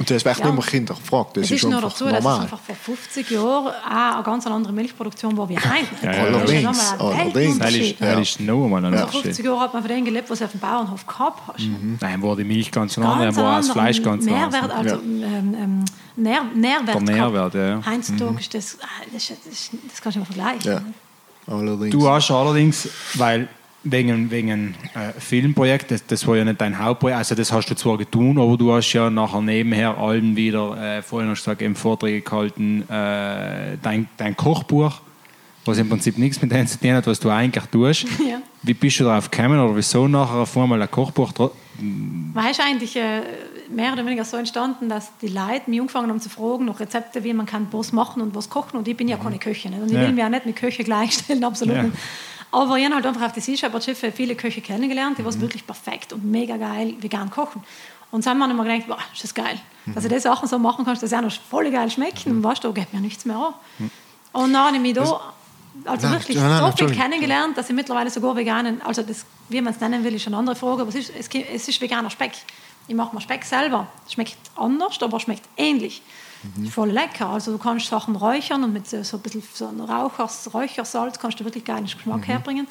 Und 0.01 0.11
das 0.11 0.25
wird 0.25 0.39
Ja. 0.39 0.47
nicht 0.47 0.55
mehr 0.57 0.65
hinterfragt. 0.65 1.37
Das 1.37 1.45
Es 1.45 1.51
ist, 1.51 1.63
ist 1.63 1.71
nur 1.71 1.81
dazu, 1.81 2.05
dass 2.07 2.15
es 2.19 2.25
normal. 2.25 2.41
einfach 2.41 2.59
vor 2.59 2.75
50 2.75 3.31
Jahren 3.31 3.67
auch 3.69 4.15
eine 4.15 4.23
ganz 4.25 4.47
andere 4.47 4.73
Milchproduktion 4.73 5.37
war 5.37 5.49
wie 5.49 5.57
heute. 5.59 5.87
Ja, 6.03 6.11
ja. 6.13 6.17
Ja 6.17 6.31
Allerdings, 6.31 6.81
allerdings. 6.99 7.59
Das 7.61 7.75
ist, 7.75 8.01
das 8.01 8.21
ist 8.21 8.41
noch 8.41 8.65
einmal 8.65 8.83
ein 8.85 8.93
Vor 8.95 9.03
Unterschied. 9.03 9.23
50 9.25 9.45
Jahren 9.45 9.61
hat 9.61 9.75
man 9.75 9.83
von 9.83 9.89
dem 9.95 10.05
gelebt, 10.07 10.31
was 10.31 10.39
du 10.39 10.45
auf 10.47 10.51
dem 10.53 10.61
Bauernhof 10.61 11.07
gehabt 11.07 11.41
hast. 11.49 11.65
Nein, 12.01 12.23
war 12.23 12.35
die 12.35 12.45
Milch 12.45 12.73
ganz 12.73 12.97
anders, 12.99 13.19
Ganz 13.19 13.37
dann 13.37 13.45
war 13.45 13.57
das 13.59 13.69
Fleisch 13.71 14.03
ganz 14.03 14.25
Mehrwert, 14.25 14.55
anders. 14.71 14.77
also 14.93 14.95
ähm, 14.97 15.55
ähm, 15.59 15.85
Nähr, 16.17 16.43
Nährwert. 16.55 16.87
Der 16.89 16.95
gehabt. 16.95 17.03
Nährwert, 17.05 17.55
ja, 17.55 17.69
ja. 17.69 17.83
Heutzutage 17.87 18.41
ist 18.41 18.55
das, 18.55 18.79
ah, 18.83 18.87
das, 19.13 19.29
das, 19.29 19.37
das 19.89 20.01
kannst 20.03 20.17
du 20.17 20.21
nicht 20.21 20.37
mehr 20.37 20.47
vergleichen. 20.55 20.73
Ja. 21.47 21.55
Allerdings. 21.55 21.91
Du 21.93 22.09
hast 22.09 22.31
allerdings, 22.31 22.89
weil 23.15 23.49
wegen, 23.83 24.31
wegen 24.31 24.75
äh, 24.95 25.19
Filmprojekt, 25.19 25.91
das, 25.91 26.05
das 26.07 26.27
war 26.27 26.37
ja 26.37 26.45
nicht 26.45 26.61
dein 26.61 26.79
Hauptprojekt, 26.79 27.19
also 27.19 27.35
das 27.35 27.51
hast 27.53 27.69
du 27.71 27.75
zwar 27.75 27.97
getan, 27.99 28.39
aber 28.39 28.57
du 28.57 28.73
hast 28.73 28.93
ja 28.93 29.09
nachher 29.11 29.41
nebenher 29.41 29.97
allen 29.97 30.37
wieder, 30.37 30.99
äh, 30.99 31.03
vorhin 31.03 31.31
hast 31.31 31.41
du 31.41 31.45
gesagt, 31.51 31.63
eben 31.63 31.75
Vorträge 31.75 32.21
gehalten, 32.21 32.83
äh, 32.91 33.77
dein, 33.83 34.09
dein 34.17 34.37
Kochbuch, 34.37 35.01
was 35.65 35.79
im 35.79 35.89
Prinzip 35.89 36.19
nichts 36.19 36.41
mit 36.43 36.53
dem 36.53 36.67
zu 36.67 36.79
tun 36.79 36.93
hat, 36.93 37.07
was 37.07 37.21
du 37.21 37.31
eigentlich 37.31 37.65
tust. 37.67 38.07
Ja. 38.29 38.41
Wie 38.63 38.75
bist 38.75 39.01
du 39.01 39.05
darauf 39.05 39.31
gekommen 39.31 39.59
oder 39.59 39.75
wieso 39.75 40.07
nachher 40.07 40.37
auf 40.41 40.55
einmal 40.59 40.83
ein 40.83 40.91
Kochbuch? 40.91 41.33
War 41.39 42.51
ist 42.51 42.61
eigentlich 42.61 42.95
äh, 42.95 43.23
mehr 43.71 43.95
oder 43.95 44.05
weniger 44.05 44.23
so 44.27 44.37
entstanden, 44.37 44.91
dass 44.91 45.17
die 45.23 45.29
Leute 45.29 45.63
mich 45.71 45.81
angefangen 45.81 46.11
haben 46.11 46.21
zu 46.21 46.29
fragen 46.29 46.67
nach 46.67 46.79
Rezepte, 46.79 47.25
wie 47.25 47.33
man 47.33 47.47
kann 47.47 47.69
was 47.71 47.93
machen 47.93 48.21
und 48.21 48.35
was 48.35 48.51
kochen. 48.51 48.77
Und 48.77 48.87
ich 48.87 48.95
bin 48.95 49.09
ja 49.09 49.17
keine 49.17 49.39
Köchin. 49.39 49.73
Und 49.73 49.87
ich 49.87 49.95
Ja. 49.95 50.03
will 50.03 50.13
mich 50.13 50.23
auch 50.25 50.29
nicht 50.29 50.45
mit 50.45 50.57
Köche 50.57 50.85
gleichstellen, 50.85 51.43
absolut 51.53 51.77
Ja. 51.77 51.83
nicht. 51.85 51.95
Aber 52.53 52.77
ich 52.77 52.85
habe 52.85 52.95
halt 52.97 53.07
einfach 53.07 53.23
auf 53.27 53.33
die 53.33 53.41
Sea 53.41 53.57
Shepherd 53.57 53.85
Schiffe 53.85 54.13
viele 54.13 54.35
Köche 54.35 54.61
kennengelernt, 54.61 55.19
die 55.19 55.25
was 55.25 55.41
wirklich 55.41 55.67
perfekt 55.67 56.13
und 56.13 56.25
mega 56.25 56.57
geil 56.57 56.95
vegan 57.01 57.31
kochen. 57.31 57.63
Und 58.11 58.27
dann 58.27 58.43
haben 58.43 58.49
wir 58.49 58.51
immer 58.51 58.65
gedacht, 58.65 58.89
boah, 58.89 58.99
ist 59.13 59.23
das 59.23 59.35
geil. 59.35 59.61
Dass 59.87 60.05
ich 60.05 60.13
die 60.13 60.19
Sachen 60.19 60.49
so 60.49 60.59
machen 60.59 60.85
kann, 60.85 60.95
dass 60.95 61.01
das 61.01 61.13
auch 61.13 61.23
noch 61.23 61.33
voll 61.33 61.71
geil 61.71 61.91
schmecken. 61.91 62.33
Und 62.33 62.43
weißt 62.43 62.65
du, 62.65 62.69
da 62.69 62.75
geht 62.81 62.93
mir 62.93 63.01
nichts 63.01 63.25
mehr 63.25 63.37
an. 63.37 63.55
Und 64.33 64.53
dann 64.53 64.67
habe 64.67 64.77
ich 64.77 64.83
mich 64.83 64.95
da 64.95 65.33
also 65.85 66.09
Nein, 66.09 66.19
wirklich 66.19 66.37
nein, 66.37 66.49
nein, 66.49 66.73
so 66.77 66.87
viel 66.87 66.95
kennengelernt, 66.95 67.57
dass 67.57 67.69
ich 67.71 67.77
mittlerweile 67.77 68.11
sogar 68.11 68.37
veganen, 68.37 68.83
also 68.83 69.03
das, 69.03 69.25
wie 69.49 69.61
man 69.61 69.73
es 69.73 69.81
nennen 69.81 70.03
will, 70.05 70.15
ist 70.15 70.27
eine 70.27 70.37
andere 70.37 70.57
Frage, 70.57 70.83
aber 70.83 70.89
es 70.89 70.97
ist, 70.97 71.13
es 71.17 71.69
ist 71.69 71.81
veganer 71.81 72.11
Speck. 72.11 72.33
Ich 72.89 72.95
mache 72.95 73.15
mir 73.15 73.21
Speck 73.21 73.45
selber. 73.45 73.87
Schmeckt 74.09 74.37
anders, 74.57 75.01
aber 75.01 75.21
schmeckt 75.21 75.45
ähnlich. 75.57 76.03
Mhm. 76.43 76.67
Voll 76.67 76.91
lecker. 76.91 77.29
Also 77.29 77.53
du 77.53 77.59
kannst 77.59 77.87
Sachen 77.87 78.17
räuchern 78.17 78.65
und 78.65 78.73
mit 78.73 78.89
so 78.89 78.97
ein 78.97 79.21
bisschen 79.23 79.43
so 79.53 79.69
einem 79.69 79.81
Rauchers, 79.83 80.53
Räuchersalz 80.55 81.19
kannst 81.19 81.39
du 81.41 81.45
wirklich 81.45 81.65
geilen 81.65 81.85
Geschmack 81.85 82.19
Mhm. 82.19 82.23
herbringen. 82.23 82.67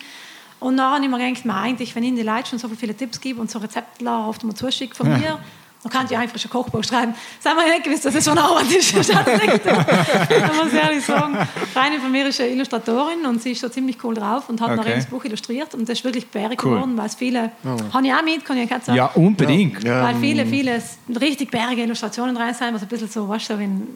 Und 0.60 0.78
dann 0.78 0.94
habe 0.96 1.04
ich 1.06 1.10
mir 1.10 1.18
gedacht, 1.18 1.46
eigentlich, 1.64 1.96
wenn 1.96 2.04
Ihnen 2.04 2.18
die 2.18 2.24
Leute 2.24 2.50
schon 2.50 2.60
so 2.60 2.68
viele 2.70 2.96
Tipps 2.96 3.22
geben 3.22 3.40
und 3.40 3.50
so 3.50 3.60
Rezepte 3.60 4.06
oft 4.10 4.44
mal 4.44 4.54
zuschickt 4.56 4.98
von 4.98 5.08
mir, 5.08 5.40
dann 5.84 5.92
kann 5.92 6.06
ich 6.10 6.18
einfach 6.18 6.36
ein 6.44 6.50
Kochbuch 6.50 6.84
schreiben. 6.84 7.14
Das 7.42 7.52
haben 7.54 7.60
wir 7.60 7.72
nicht 7.72 7.84
gewusst, 7.86 8.06
dass 8.06 8.14
es 8.16 8.26
so 8.26 8.32
eine 8.32 8.42
Arbeit 8.44 8.70
ist. 8.72 8.94
Das. 8.98 9.08
Da 9.08 10.54
muss 10.54 10.74
ich 10.74 10.84
ehrlich 10.84 11.06
sagen. 11.06 11.38
Freundin 11.74 12.02
von 12.02 12.12
mir 12.12 12.28
ist 12.28 12.40
eine 12.42 12.50
Illustratorin 12.50 13.26
und 13.26 13.42
sie 13.42 13.52
ist 13.52 13.62
so 13.62 13.70
ziemlich 13.70 13.98
cool 14.04 14.14
drauf 14.16 14.50
und 14.50 14.60
hat 14.62 14.72
Okay. 14.72 14.80
okay. 14.82 14.94
das 14.96 15.06
Buch 15.08 15.24
illustriert 15.26 15.74
und 15.74 15.88
das 15.88 15.98
ist 16.00 16.04
wirklich 16.06 16.28
bärig 16.28 16.64
Cool. 16.64 16.74
geworden, 16.76 16.98
weil 16.98 17.06
es 17.08 17.16
viele, 17.16 17.52
habe 17.94 18.06
ich 18.08 18.14
auch 18.14 18.24
mit, 18.24 18.44
kann 18.46 18.58
ich 18.58 18.70
ja 18.70 18.80
sagen, 18.80 18.98
Ja, 18.98 19.06
unbedingt. 19.16 19.84
Ja. 19.84 20.04
weil 20.04 20.16
viele, 20.16 20.46
viele 20.46 20.82
richtig 21.20 21.50
bärige 21.52 21.84
Illustrationen 21.84 22.36
drin 22.36 22.54
sind, 22.54 22.74
was 22.74 22.82
ein 22.82 22.88
bisschen 22.88 23.08
so, 23.10 23.28
weißt 23.30 23.50
du, 23.50 23.54
so 23.54 23.60
wenn, 23.60 23.88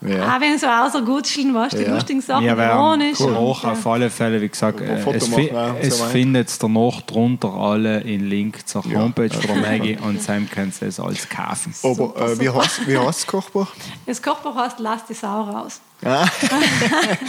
Ja. 0.00 0.36
auch 0.36 0.40
wenn 0.40 0.58
so 0.58 0.66
außergutscheln, 0.66 1.54
weißt 1.54 1.72
du, 1.74 1.78
die 1.78 1.84
Ja. 1.84 1.94
lustigen 1.94 2.20
Sachen, 2.20 2.44
Ja, 2.44 2.54
ironisch. 2.54 3.18
Koch 3.18 3.62
ja. 3.64 3.72
auf 3.72 3.86
alle 3.86 4.10
Fälle, 4.10 4.40
wie 4.40 4.48
gesagt, 4.48 4.80
äh, 4.80 4.98
es, 5.14 5.28
fi 5.28 5.50
es 5.80 5.98
so 5.98 6.04
findet 6.04 6.62
danach 6.62 7.00
drunter 7.02 7.52
alle 7.52 8.00
in 8.00 8.28
Link 8.28 8.66
zur 8.68 8.86
Ja. 8.86 9.00
Homepage 9.00 9.30
von 9.34 9.60
Maggie 9.62 9.98
und 10.00 10.22
Sam 10.22 10.48
können 10.50 10.72
sie 10.72 10.86
es 10.86 11.00
alles 11.00 11.28
kaufen. 11.28 11.74
Aber 11.82 12.14
äh, 12.16 12.38
wie, 12.40 12.48
heißt, 12.48 12.86
wie 12.86 12.96
heißt 12.96 13.06
das 13.20 13.26
Kochbuch? 13.26 13.66
Das 14.06 14.22
Kochbuch 14.22 14.54
heißt 14.54 14.78
Lass 14.78 15.04
die 15.06 15.14
Sau 15.14 15.42
raus. 15.42 15.80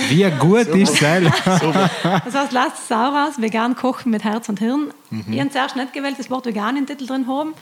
Wie 0.10 0.30
gut 0.40 0.68
ist 0.68 1.02
es? 1.02 1.32
Das 1.44 2.36
heißt, 2.36 2.52
lasst 2.52 2.76
die 2.84 2.88
Sau 2.88 3.10
raus, 3.10 3.34
vegan 3.38 3.76
kochen 3.76 4.12
mit 4.12 4.24
Herz 4.24 4.48
und 4.50 4.60
Hirn. 4.60 4.92
Mhm. 5.10 5.26
Ich 5.32 5.40
habe 5.40 5.50
zuerst 5.50 5.76
nicht 5.76 5.94
gewählt, 5.94 6.16
das 6.20 6.30
Wort 6.30 6.46
vegan 6.46 6.78
im 6.78 6.86
Titel 6.86 7.08
drin 7.08 7.26
haben. 7.28 7.54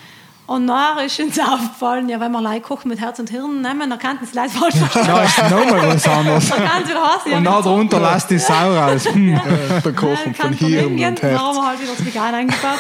Und 0.48 0.66
nachher 0.66 1.06
ist 1.06 1.20
uns 1.20 1.38
aufgefallen, 1.40 2.08
ja, 2.10 2.20
wenn 2.20 2.32
wir 2.32 2.42
Leute 2.42 2.62
kochen 2.62 2.88
mit 2.90 3.00
Herz 3.02 3.20
und 3.20 3.30
Hirn 3.30 3.62
nehmen, 3.62 3.90
dann 3.90 4.00
könnten 4.00 4.26
sie 4.26 4.36
Leute 4.36 4.50
falsch 4.50 4.76
verstehen. 4.76 5.06
Da 5.06 5.24
ist 5.24 5.38
nochmal 5.52 5.88
was 5.90 6.08
anderes. 6.08 6.50
Dann 6.50 6.66
kann 6.66 6.82
es 6.84 6.90
wieder 6.90 7.32
ja, 7.32 7.38
Und 7.38 7.44
da 7.44 7.62
drunter 7.62 8.00
lasst 8.00 8.30
die 8.32 8.40
Sau 8.40 8.74
raus. 8.74 9.06
Hm. 9.14 9.40
Der 9.84 9.94
Kochen 9.94 10.34
von 10.34 10.54
Hirn 10.54 10.86
und 10.94 11.00
Dann 11.02 11.06
haben 11.08 11.18
Herz. 11.22 11.56
wir 11.56 11.68
halt 11.68 11.82
wieder 11.82 11.92
das 11.98 12.06
Vegan 12.06 12.34
eingebaut. 12.34 12.80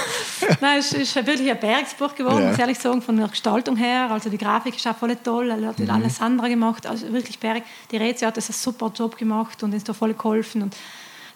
Nein, 0.61 0.79
es 0.79 0.93
ist 0.93 1.15
wirklich 1.15 1.49
ein 1.51 1.59
Bergsbuch 1.59 2.15
geworden, 2.15 2.39
Ja. 2.39 2.45
muss 2.47 2.53
ich 2.55 2.59
ehrlich 2.61 2.79
sagen, 2.79 3.01
von 3.01 3.17
der 3.17 3.27
Gestaltung 3.27 3.75
her. 3.75 4.09
Also 4.11 4.29
die 4.29 4.37
Grafik 4.37 4.75
ist 4.77 4.87
auch 4.87 4.95
voll 4.95 5.15
toll, 5.17 5.49
er 5.51 5.67
hat 5.67 5.79
Mhm. 5.79 5.89
Alessandra 5.89 6.47
gemacht, 6.47 6.87
also 6.87 7.11
wirklich 7.11 7.37
berg. 7.39 7.63
Die 7.91 7.97
Rezi 7.97 8.23
hat 8.25 8.37
das 8.37 8.47
einen 8.49 8.55
super 8.55 8.91
Job 8.95 9.17
gemacht 9.17 9.61
und 9.63 9.73
ist 9.73 9.87
da 9.89 9.93
voll 9.93 10.13
geholfen. 10.13 10.61
Und 10.63 10.75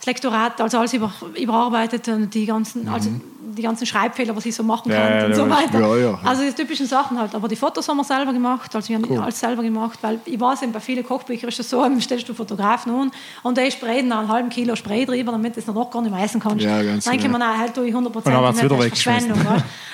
das 0.02 0.08
Lektorat, 0.08 0.60
also 0.60 0.80
alles 0.80 0.94
über, 0.94 1.14
überarbeitet 1.40 2.08
und 2.08 2.34
die 2.34 2.48
ganzen, 2.48 2.88
also 2.88 3.12
die 3.56 3.62
ganzen 3.62 3.86
Schreibfehler, 3.86 4.36
was 4.36 4.46
ich 4.46 4.56
so 4.56 4.64
machen 4.64 4.92
Ja, 4.92 4.98
kann 4.98 5.20
ja, 5.20 5.26
und 5.26 5.36
so 5.36 5.50
weiter. 5.50 5.80
Ja, 5.80 5.96
ja. 5.96 6.20
Also 6.24 6.44
die 6.44 6.54
typischen 6.54 6.88
Sachen 6.88 7.20
halt. 7.20 7.36
Aber 7.36 7.48
die 7.48 7.56
Fotos 7.56 7.88
haben 7.88 7.98
wir 7.98 8.04
selber 8.04 8.34
gemacht, 8.34 8.74
also 8.76 8.90
wir 8.90 8.96
haben 8.96 9.20
alles 9.20 9.40
selber 9.40 9.62
gemacht, 9.62 10.00
weil 10.02 10.20
ich 10.26 10.40
weiß 10.40 10.64
eben, 10.64 10.72
bei 10.72 10.80
vielen 10.80 11.06
Kochbüchern 11.06 11.50
ist 11.50 11.60
es 11.60 11.70
so, 11.70 11.82
dann 11.82 12.00
stellst 12.02 12.28
du 12.28 12.34
Fotografen 12.34 12.92
an 12.94 13.12
und 13.44 13.58
der 13.58 13.70
dann 13.70 14.12
einen 14.12 14.28
halben 14.28 14.50
Kilo 14.50 14.76
Spray 14.76 15.06
drüber, 15.06 15.34
damit 15.34 15.56
du 15.56 15.60
es 15.60 15.68
noch 15.68 15.92
gar 15.92 16.02
nicht 16.02 16.12
mehr 16.12 16.24
essen 16.24 16.42
kannst. 16.42 16.64
Ja, 16.64 16.82
ganz 16.82 17.04
dann 17.04 17.14
genau. 17.14 17.24
kann 17.24 17.32
man 17.40 17.42
auch, 17.44 17.58
halt 17.58 17.76
tue 17.76 17.86
ich 17.86 17.94
100 17.94 18.16
Und 18.16 18.26
dann 18.26 18.56
wieder 18.58 18.78
das 18.78 18.86
ist 18.86 19.04
Verschwendung. 19.04 19.40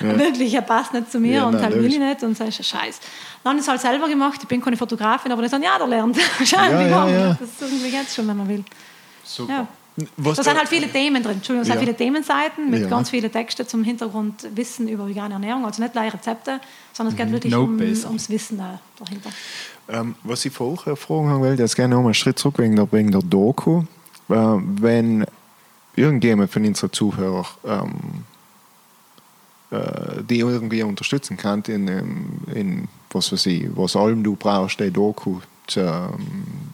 Wirklich, 0.00 0.54
er 0.54 0.62
passt 0.62 0.94
nicht 0.94 1.12
zu 1.12 1.20
mir 1.20 1.36
Ja, 1.36 1.44
und 1.44 1.54
nein, 1.54 1.64
halt 1.64 1.74
will 1.74 1.92
ich 1.92 1.98
nicht 1.98 2.22
und 2.22 2.38
das 2.38 2.48
ist 2.48 2.60
ein 2.60 2.64
Scheiß. 2.64 3.00
Dann 3.44 3.56
ich 3.56 3.62
es 3.62 3.68
halt 3.68 3.80
selber 3.80 4.08
gemacht, 4.08 4.38
ich 4.40 4.48
bin 4.48 4.60
keine 4.60 4.76
Fotografin, 4.76 5.32
aber 5.32 5.42
die 5.42 5.48
sagen, 5.48 5.64
ja, 5.64 5.76
der 5.78 5.86
lernt. 5.86 6.16
Schau, 6.44 6.56
Ja, 6.56 6.80
ja, 6.80 7.08
ja. 7.08 7.36
Das 7.38 7.48
ist 7.48 7.62
irgendwie 7.62 7.88
jetzt 7.88 8.14
schon, 8.14 8.26
wenn 8.28 8.36
man 8.36 8.48
will. 8.48 8.64
Super. 9.24 9.68
Was 10.16 10.36
Da 10.36 10.44
sind 10.44 10.56
halt 10.58 10.68
viele 10.68 10.88
Themen 10.88 11.22
drin. 11.22 11.34
Entschuldigung, 11.34 11.62
es 11.62 11.66
sind 11.68 11.74
Ja. 11.76 11.80
viele 11.80 11.96
Themenseiten 11.96 12.70
mit 12.70 12.82
Ja. 12.82 12.88
ganz 12.88 13.10
vielen 13.10 13.30
Texten 13.32 13.66
zum 13.66 13.82
Hintergrundwissen 13.82 14.88
über 14.88 15.08
vegane 15.08 15.34
Ernährung. 15.34 15.64
Also 15.64 15.82
nicht 15.82 15.92
gleich 15.92 16.12
Rezepte, 16.12 16.60
sondern 16.92 17.14
es 17.14 17.18
geht 17.18 17.32
wirklich 17.32 17.52
No 17.52 17.64
um, 17.64 17.80
ums 17.80 18.30
Wissen 18.30 18.58
dahinter. 18.98 19.30
Ähm, 19.88 20.14
was 20.22 20.44
ich 20.44 20.52
vorher 20.52 20.96
fragen 20.96 21.28
haben 21.28 21.40
wollte, 21.40 21.62
jetzt 21.62 21.74
gerne 21.76 21.94
noch 21.94 22.02
mal 22.02 22.08
einen 22.08 22.14
Schritt 22.14 22.38
zurück 22.38 22.58
wegen 22.58 22.76
der, 22.76 22.90
wegen 22.92 23.10
der 23.10 23.22
Doku. 23.22 23.82
Äh, 24.28 24.34
wenn 24.34 25.24
irgendjemand 25.96 26.50
von 26.52 26.64
unseren 26.64 26.92
Zuhörern 26.92 27.46
ähm, 27.66 27.90
äh, 29.70 30.22
die 30.22 30.38
irgendwie 30.38 30.82
unterstützen 30.82 31.36
kann 31.36 31.62
in, 31.66 31.88
ähm, 31.88 32.40
in 32.54 32.88
was 33.10 33.32
weiß 33.32 33.46
ich, 33.46 33.66
was 33.74 33.96
allem 33.96 34.22
du 34.22 34.34
brauchst, 34.36 34.80
die 34.80 34.90
Doku 34.90 35.40
zu, 35.66 35.80
ähm, 35.80 36.72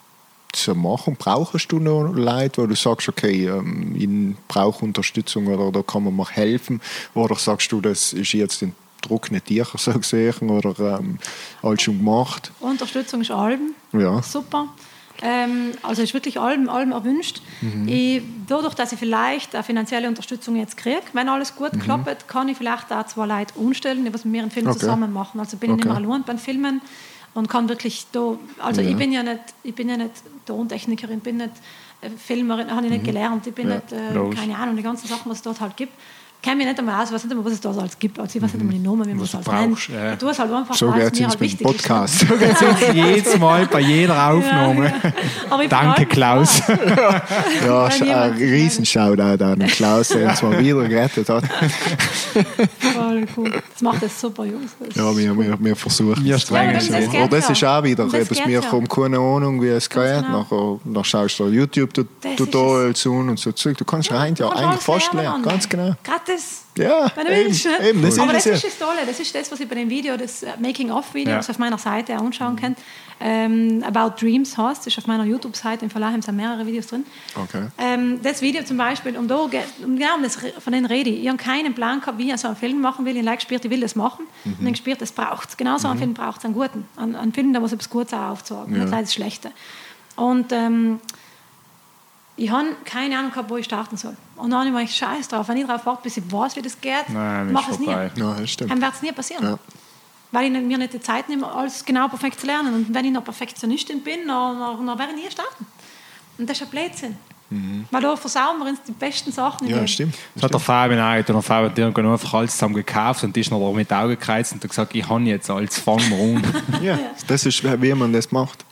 zu 0.56 0.74
machen, 0.74 1.16
brauchst 1.18 1.70
du 1.72 1.78
noch 1.78 2.12
Leute, 2.12 2.62
wo 2.62 2.66
du 2.66 2.74
sagst, 2.74 3.08
okay, 3.08 3.46
ähm, 3.48 3.94
ich 3.96 4.36
brauche 4.48 4.84
Unterstützung 4.84 5.46
oder 5.48 5.70
da 5.72 5.82
kann 5.82 6.04
man 6.04 6.16
mir 6.16 6.28
helfen, 6.28 6.80
oder 7.14 7.34
sagst 7.36 7.70
du, 7.72 7.80
das 7.80 8.12
ist 8.12 8.32
jetzt 8.32 8.62
in 8.62 8.72
trockenen 9.02 9.44
Tücher 9.44 9.76
so 9.78 9.92
gesehen 9.92 10.48
oder 10.50 10.98
ähm, 10.98 11.18
alles 11.62 11.82
schon 11.82 11.98
gemacht? 11.98 12.52
Unterstützung 12.60 13.20
ist 13.20 13.30
allem. 13.30 13.74
Ja. 13.92 14.22
Super. 14.22 14.68
Ähm, 15.22 15.72
also 15.82 16.02
ist 16.02 16.12
wirklich 16.12 16.40
allem, 16.40 16.68
allem 16.68 16.90
erwünscht. 16.90 17.40
Ich, 17.86 18.20
dadurch, 18.48 18.74
dass 18.74 18.92
ich 18.92 18.98
vielleicht 18.98 19.54
eine 19.54 19.62
finanzielle 19.62 20.08
Unterstützung 20.08 20.56
jetzt 20.56 20.76
kriege, 20.76 21.02
wenn 21.12 21.28
alles 21.28 21.54
gut 21.54 21.78
klappt, 21.80 22.26
kann 22.26 22.48
ich 22.48 22.58
vielleicht 22.58 22.92
auch 22.92 23.06
zwei 23.06 23.26
Leute 23.26 23.54
umstellen, 23.56 24.04
die 24.04 24.12
was 24.12 24.24
mit 24.24 24.32
mir 24.32 24.42
einen 24.42 24.50
Film 24.50 24.66
Okay. 24.66 24.78
zusammen 24.80 25.12
machen. 25.12 25.38
Also 25.38 25.56
bin 25.56 25.70
ich 25.70 25.76
nicht 25.76 25.86
Okay. 25.86 26.00
mehr 26.00 26.08
allein 26.10 26.24
beim 26.24 26.38
Filmen 26.38 26.80
und 27.34 27.48
kann 27.48 27.68
wirklich 27.68 28.06
da, 28.12 28.36
also 28.58 28.80
Ja. 28.80 28.88
ich 28.90 28.96
bin 28.96 29.12
ja 29.12 29.22
nicht, 29.22 29.40
ich 29.62 29.74
bin 29.74 29.88
ja 29.88 29.96
nicht 29.96 30.12
Tontechnikerin, 30.46 31.20
bin 31.20 31.38
nicht 31.38 31.50
äh, 32.00 32.10
Filmerin, 32.10 32.70
habe 32.70 32.86
ich 32.86 32.92
nicht 32.92 33.04
gelernt, 33.04 33.46
ich 33.46 33.54
bin 33.54 33.68
Ja, 33.68 33.76
nicht, 33.76 33.92
äh, 33.92 34.34
keine 34.34 34.56
Ahnung, 34.56 34.76
die 34.76 34.82
ganzen 34.82 35.06
Sachen, 35.08 35.30
was 35.30 35.38
es 35.38 35.42
dort 35.42 35.60
halt 35.60 35.76
gibt. 35.76 35.92
Kenne 36.44 36.56
mich 36.56 36.66
nicht 36.66 36.78
einmal 36.78 37.00
aus, 37.02 37.08
ich 37.08 37.14
weiß 37.14 37.24
nicht 37.24 37.32
einmal, 37.32 37.46
was 37.46 37.52
es 37.54 37.60
da 37.60 37.70
alles 37.70 37.98
gibt. 37.98 38.18
Also 38.18 38.36
ich 38.36 38.42
weiß 38.42 38.52
nicht 38.52 38.60
einmal 38.60 38.74
die 38.76 38.80
Namen, 38.82 39.06
wie 39.06 39.14
man 39.14 39.20
Was 39.20 39.34
es 39.34 39.40
du 39.44 39.50
alles 39.50 39.88
nennt. 39.88 39.88
ja. 39.88 40.12
Ich 40.12 40.18
tue 40.18 40.30
es 40.30 40.38
halt 40.38 40.52
einfach, 40.52 40.74
So 40.74 40.88
es 40.88 40.94
geht 40.94 41.20
mir 41.20 41.26
es 41.26 41.30
halt 41.30 41.40
mit 41.40 41.40
dem 41.40 41.40
wichtig 41.40 41.60
ist. 41.60 41.76
Podcast. 41.76 42.18
So 42.20 42.36
geht's 42.36 42.62
uns 42.62 42.80
jedes 42.94 43.38
Mal 43.38 43.66
bei 43.66 43.80
jeder 43.80 44.30
Aufnahme. 44.30 44.92
Ja, 45.50 45.60
ich 45.62 45.68
bin 45.68 45.68
Danke, 45.68 46.06
Klaus. 46.06 46.62
Ja, 46.68 47.88
Wenn 48.00 48.10
ein 48.10 48.32
Riesenshoutout 48.32 49.42
an 49.44 49.58
den 49.58 49.68
Klaus, 49.68 50.08
der 50.08 50.30
uns 50.30 50.42
mal 50.42 50.58
wieder 50.58 50.86
gerettet 50.88 51.28
hat. 51.28 51.44
Voll 52.78 53.26
cool. 53.36 53.50
Das 53.72 53.82
macht 53.82 54.02
das 54.02 54.20
super, 54.20 54.44
Jungs. 54.44 54.72
Das 54.80 54.96
Ja, 54.96 55.16
wir, 55.16 55.36
wir, 55.38 55.56
wir 55.58 55.76
versuchen 55.76 56.24
Wir 56.24 56.36
es. 56.36 56.48
Ja, 56.48 56.56
das 56.58 56.90
Aber 56.90 57.28
das 57.28 57.46
geht 57.46 57.50
ist 57.50 57.60
ja. 57.60 57.78
auch 57.78 57.84
wieder 57.84 58.04
das 58.04 58.14
etwas, 58.14 58.38
geht 58.38 58.46
wir 58.48 58.60
ja. 58.60 58.72
haben 58.72 58.88
keine 58.88 59.18
Ahnung, 59.18 59.62
wie 59.62 59.68
es 59.68 59.88
geht. 59.88 60.02
genau. 60.02 60.40
Nachher, 60.40 60.80
dann 60.84 61.04
schaust 61.04 61.38
du 61.38 61.46
YouTube-Tutorials 61.48 63.06
an 63.06 63.28
und 63.30 63.38
so 63.38 63.52
Zeug. 63.52 63.76
Du 63.78 63.84
kannst 63.84 64.10
rein 64.12 64.34
ja 64.36 64.46
Du 64.46 64.52
kannst 64.52 64.64
eigentlich 64.64 64.80
fast 64.82 65.12
lernen. 65.12 65.28
lernen. 65.28 65.42
Ganz 65.44 65.68
genau. 65.68 65.94
Gratis. 66.34 66.64
Ja, 66.76 67.12
Wenn 67.14 67.26
du 67.26 67.32
eben, 67.32 67.44
willst. 67.46 67.64
ne? 67.66 67.88
eben, 67.88 68.02
das 68.02 68.18
Aber 68.18 68.34
ist 68.34 68.46
das 68.46 68.52
es 68.58 68.64
ist 68.64 68.80
das 68.80 68.88
Tolle. 68.88 68.98
Das 69.06 69.20
ist 69.20 69.34
das, 69.34 69.52
was 69.52 69.60
ihr 69.60 69.68
bei 69.68 69.76
dem 69.76 69.88
Video, 69.90 70.16
das 70.16 70.42
äh, 70.42 70.48
Making-of-Video, 70.58 71.30
Ja. 71.30 71.36
das 71.38 71.50
auf 71.50 71.58
meiner 71.58 71.78
Seite 71.78 72.16
auch 72.16 72.22
anschauen 72.22 72.56
könnt. 72.56 72.78
Ähm, 73.20 73.84
About 73.86 74.20
Dreams 74.20 74.58
heißt, 74.58 74.80
das 74.80 74.88
ist 74.88 74.98
auf 74.98 75.06
meiner 75.06 75.24
YouTube-Seite. 75.24 75.84
Im 75.84 75.90
Verlag 75.90 76.20
sind 76.22 76.36
mehrere 76.36 76.66
Videos 76.66 76.88
drin. 76.88 77.04
Okay. 77.36 77.68
Ähm, 77.78 78.20
das 78.22 78.42
Video 78.42 78.64
zum 78.64 78.76
Beispiel, 78.76 79.16
um, 79.16 79.28
da, 79.28 79.36
um 79.36 79.50
genau 79.50 80.16
um 80.16 80.22
das, 80.22 80.36
von 80.58 80.72
den 80.72 80.84
rede 80.84 81.10
ich. 81.10 81.22
Ich 81.22 81.28
habe 81.28 81.38
keinen 81.38 81.74
Plan 81.74 82.00
gehabt, 82.00 82.18
wie 82.18 82.30
ich 82.30 82.36
so 82.38 82.48
einen 82.48 82.56
Film 82.56 82.80
machen 82.80 83.04
will. 83.04 83.16
Ich 83.16 83.24
habe 83.26 83.36
gespürt, 83.36 83.64
ich 83.64 83.70
will 83.70 83.80
das 83.80 83.94
machen. 83.94 84.26
Mhm. 84.44 84.52
Und 84.58 84.64
dann 84.64 84.72
gespürt, 84.72 85.00
das 85.00 85.12
braucht 85.12 85.50
es. 85.50 85.56
Genau 85.56 85.78
so 85.78 85.88
einen 85.88 85.98
Film 85.98 86.14
braucht 86.14 86.38
es, 86.38 86.44
einen 86.44 86.54
guten. 86.54 86.88
Einen, 86.96 87.14
einen 87.14 87.32
Film, 87.32 87.52
der 87.52 87.60
muss 87.60 87.72
etwas 87.72 87.88
Gutes 87.88 88.12
auch 88.14 88.30
aufzeigen, 88.30 88.74
Ja. 88.76 88.84
nicht 88.84 88.92
das 88.92 89.14
Schlechte. 89.14 89.52
Und 90.16 90.52
ähm, 90.52 91.00
ich 92.36 92.50
habe 92.50 92.68
keine 92.84 93.18
Ahnung 93.18 93.30
gehabt, 93.30 93.48
wo 93.48 93.56
ich 93.56 93.64
starten 93.64 93.96
soll. 93.96 94.16
Und 94.36 94.50
dann 94.50 94.60
habe 94.60 94.68
ich 94.68 94.74
mir 94.74 94.88
scheiß 94.88 95.28
drauf. 95.28 95.48
Wenn 95.48 95.58
ich 95.58 95.66
darauf 95.66 95.86
warte, 95.86 96.02
bis 96.02 96.16
ich 96.16 96.32
weiß, 96.32 96.56
wie 96.56 96.62
das 96.62 96.80
geht, 96.80 97.08
mache 97.08 97.70
ich 97.70 97.74
es 97.74 97.78
nie. 97.78 97.86
Ja. 97.86 98.08
Dann 98.08 98.80
wird 98.80 98.94
es 98.94 99.02
nie 99.02 99.12
passieren. 99.12 99.44
Ja. 99.44 99.58
Weil 100.32 100.46
ich 100.46 100.62
mir 100.62 100.78
nicht 100.78 100.92
die 100.92 101.00
Zeit 101.00 101.28
nehme, 101.28 101.50
alles 101.50 101.84
genau 101.84 102.08
perfekt 102.08 102.40
zu 102.40 102.46
lernen. 102.46 102.74
Und 102.74 102.94
wenn 102.94 103.04
ich 103.04 103.12
noch 103.12 103.22
Perfektionistin 103.22 104.02
bin, 104.02 104.26
dann, 104.26 104.58
dann, 104.58 104.86
dann 104.86 104.98
werde 104.98 105.12
ich 105.16 105.24
nie 105.24 105.30
starten. 105.30 105.66
Und 106.36 106.50
das 106.50 106.60
ist 106.60 106.64
ein 106.64 106.70
Blödsinn. 106.70 107.16
Weil 107.90 108.02
da 108.02 108.16
versauen 108.16 108.58
wir 108.58 108.66
uns 108.66 108.82
die 108.82 108.92
besten 108.92 109.30
Sachen. 109.30 109.68
Mhm. 109.68 109.74
Ja, 109.74 109.86
stimmt. 109.86 110.16
Das 110.34 110.44
hat 110.44 110.52
der 110.52 110.60
Fabian 110.60 111.00
auch 111.00 111.12
gesagt. 111.12 111.28
Der 111.28 111.42
Fabian 111.42 111.70
hat 111.70 111.78
irgendwann 111.78 112.12
einfach 112.12 112.34
alles 112.34 112.52
zusammen 112.52 112.74
gekauft 112.74 113.22
und 113.22 113.36
ist 113.36 113.50
noch 113.50 113.72
mit 113.72 113.90
den 113.90 113.96
Augen 113.96 114.10
gekreuzt 114.10 114.52
und 114.52 114.62
hat 114.62 114.70
gesagt, 114.70 114.94
ich 114.94 115.08
habe 115.08 115.22
jetzt 115.22 115.48
alles, 115.50 115.78
fangen 115.78 116.10
wir 116.10 116.18
an. 116.18 116.82
Ja, 116.82 116.98
das 117.28 117.46
ist, 117.46 117.62
wie 117.62 117.94
man 117.94 118.12
das 118.12 118.32
macht. 118.32 118.64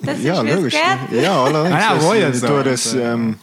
Das 0.00 0.22
Ja, 0.22 0.42
ist, 0.42 0.54
logisch. 0.54 0.74
geht. 1.10 1.22
Ja, 1.22 1.42
allerdings. 1.44 1.74
Ah, 1.74 1.80
ja, 1.80 1.94
Das- 1.96 2.04
war 2.04 2.16
ja 2.16 2.28
ich 2.30 2.36
so. 2.36 2.46
tue 2.46 2.62
das, 2.64 2.94
ähm, 2.94 3.36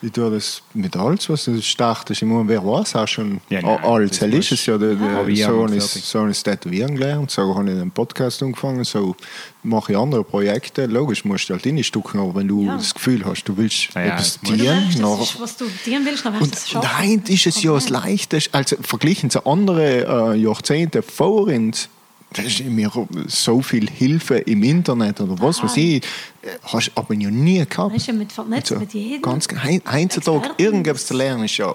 ich 0.00 0.12
tue 0.12 0.30
das 0.30 0.62
mit 0.74 0.94
alles, 0.96 1.28
was 1.28 1.46
du 1.46 1.60
startest. 1.62 2.22
Ich 2.22 2.28
meine, 2.28 2.46
wer 2.46 2.64
weiß 2.64 2.94
auch 2.96 3.08
schon 3.08 3.40
Ja, 3.48 3.62
nein, 3.62 3.78
alles. 3.82 4.10
das 4.10 4.18
Das 4.20 4.28
ist 4.38 4.52
es 4.52 4.66
ja. 4.66 4.76
Der, 4.78 4.94
der 4.94 5.06
Probieren 5.16 5.50
Sohn 5.50 5.68
und 5.70 5.72
ist. 5.76 5.94
Sohn 6.06 6.30
ist 6.30 6.42
Tätowieren 6.44 6.94
gelernt, 6.94 7.30
so 7.30 7.54
habe 7.54 7.70
ich 7.70 7.76
den 7.78 7.90
Podcast 7.90 8.42
angefangen, 8.42 8.84
so 8.84 9.16
mache 9.62 9.92
ich 9.92 9.98
andere 9.98 10.22
Projekte. 10.24 10.86
Logisch 10.86 11.24
musst 11.24 11.48
du 11.48 11.54
halt 11.54 11.66
reinstucken, 11.66 12.20
aber 12.20 12.34
wenn 12.36 12.48
du 12.48 12.64
Ja. 12.66 12.76
das 12.76 12.94
Gefühl 12.94 13.24
hast, 13.24 13.44
du 13.44 13.56
willst 13.56 13.94
Ja, 13.94 14.02
ja, 14.02 14.06
etwas 14.12 14.38
das 14.40 14.40
Du 14.50 14.56
dienen, 14.56 14.88
nach- 15.00 15.18
das 15.18 15.30
ist, 15.30 15.40
was 15.40 15.56
du 15.56 15.64
dienen 15.86 16.04
willst, 16.04 16.24
dann 16.24 16.32
wirst 16.34 16.42
du 16.42 16.44
und, 16.46 16.54
es 16.54 16.68
schaffen. 16.70 16.88
nein, 16.98 17.22
ist 17.26 17.46
es 17.46 17.62
ja 17.62 17.72
das 17.72 17.88
Leichteste, 17.88 18.50
also 18.54 18.76
verglichen 18.82 19.30
zu 19.30 19.44
anderen 19.46 20.34
äh, 20.34 20.34
Jahrzehnten 20.36 21.02
vor 21.02 21.48
uns, 21.48 21.88
da 22.32 22.42
ist 22.42 22.62
mir 22.64 22.90
so 23.26 23.62
viel 23.62 23.88
Hilfe 23.88 24.36
im 24.38 24.62
Internet 24.62 25.20
oder 25.20 25.40
was 25.40 25.62
weiß 25.62 25.76
ich, 25.78 26.02
hast 26.64 26.92
aber 26.94 27.14
ja 27.14 27.30
nie 27.30 27.64
gehabt. 27.66 27.94
Das 27.94 28.02
ist 28.02 28.06
ja 28.06 28.12
mit 28.12 28.30
vernetzt 28.32 28.70
Also, 28.72 28.80
mit 28.80 28.92
jedem. 28.92 29.22
Ganz, 29.22 29.48
heutzutage 29.92 30.50
irgendwas 30.58 31.06
zu 31.06 31.14
lernen 31.14 31.44
ist 31.44 31.56
ja 31.56 31.74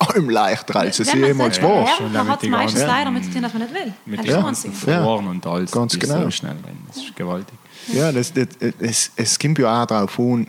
allem 0.00 0.28
leichter, 0.30 0.74
als 0.76 0.98
es 0.98 1.12
Wenn 1.12 1.20
man 1.20 1.28
jemals 1.28 1.62
war. 1.62 1.88
dann 2.00 2.12
damit 2.12 2.32
hat 2.32 2.42
meistens 2.48 2.80
leider 2.82 3.04
damit 3.04 3.24
zu 3.24 3.30
tun, 3.30 3.42
dass 3.42 3.52
man 3.52 3.62
nicht 3.62 3.74
will. 3.74 3.92
Mit 4.06 4.18
Das 4.18 4.26
den 4.26 4.34
Ja. 4.34 4.40
ganzen. 4.42 4.72
Ja. 4.86 5.04
Foren 5.04 5.28
und 5.28 5.46
alles. 5.46 5.70
Ganz 5.70 5.96
genau. 5.98 6.22
so 6.24 6.30
schnell 6.32 6.52
rennen. 6.64 6.84
Das 6.88 6.96
ist 6.96 7.14
gewaltig. 7.14 7.54
Ja, 7.92 8.10
das, 8.10 8.32
das, 8.32 8.46
es, 8.80 9.10
es 9.14 9.38
kommt 9.38 9.58
ja 9.58 9.82
auch 9.82 9.86
darauf 9.86 10.18
an, 10.18 10.48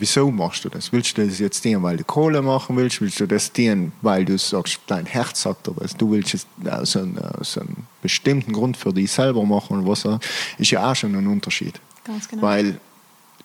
wieso 0.00 0.30
machst 0.30 0.64
du 0.64 0.68
das? 0.68 0.92
Willst 0.92 1.16
du 1.16 1.26
das 1.26 1.38
jetzt 1.38 1.64
dienen, 1.64 1.82
weil 1.82 1.96
du 1.96 2.04
Kohle 2.04 2.42
machen 2.42 2.76
willst? 2.76 3.00
Willst 3.00 3.20
du 3.20 3.26
das 3.26 3.52
dienen, 3.52 3.92
weil 4.02 4.24
du 4.24 4.36
sagst, 4.36 4.80
dein 4.86 5.06
Herz 5.06 5.42
sagt 5.42 5.66
dir 5.66 5.74
das? 5.78 5.96
Du 5.96 6.10
willst 6.10 6.34
es 6.34 6.46
aus 6.68 6.96
einem, 6.96 7.18
aus 7.18 7.58
einem 7.58 7.76
bestimmten 8.02 8.52
Grund 8.52 8.76
für 8.76 8.92
dich 8.92 9.10
selber 9.12 9.44
machen 9.44 9.78
und 9.78 9.88
was 9.88 10.04
auch. 10.06 10.18
Ist 10.58 10.70
ja 10.70 10.90
auch 10.90 10.96
schon 10.96 11.14
ein 11.14 11.26
Unterschied. 11.26 11.80
Ganz 12.04 12.28
genau. 12.28 12.42
Weil 12.42 12.80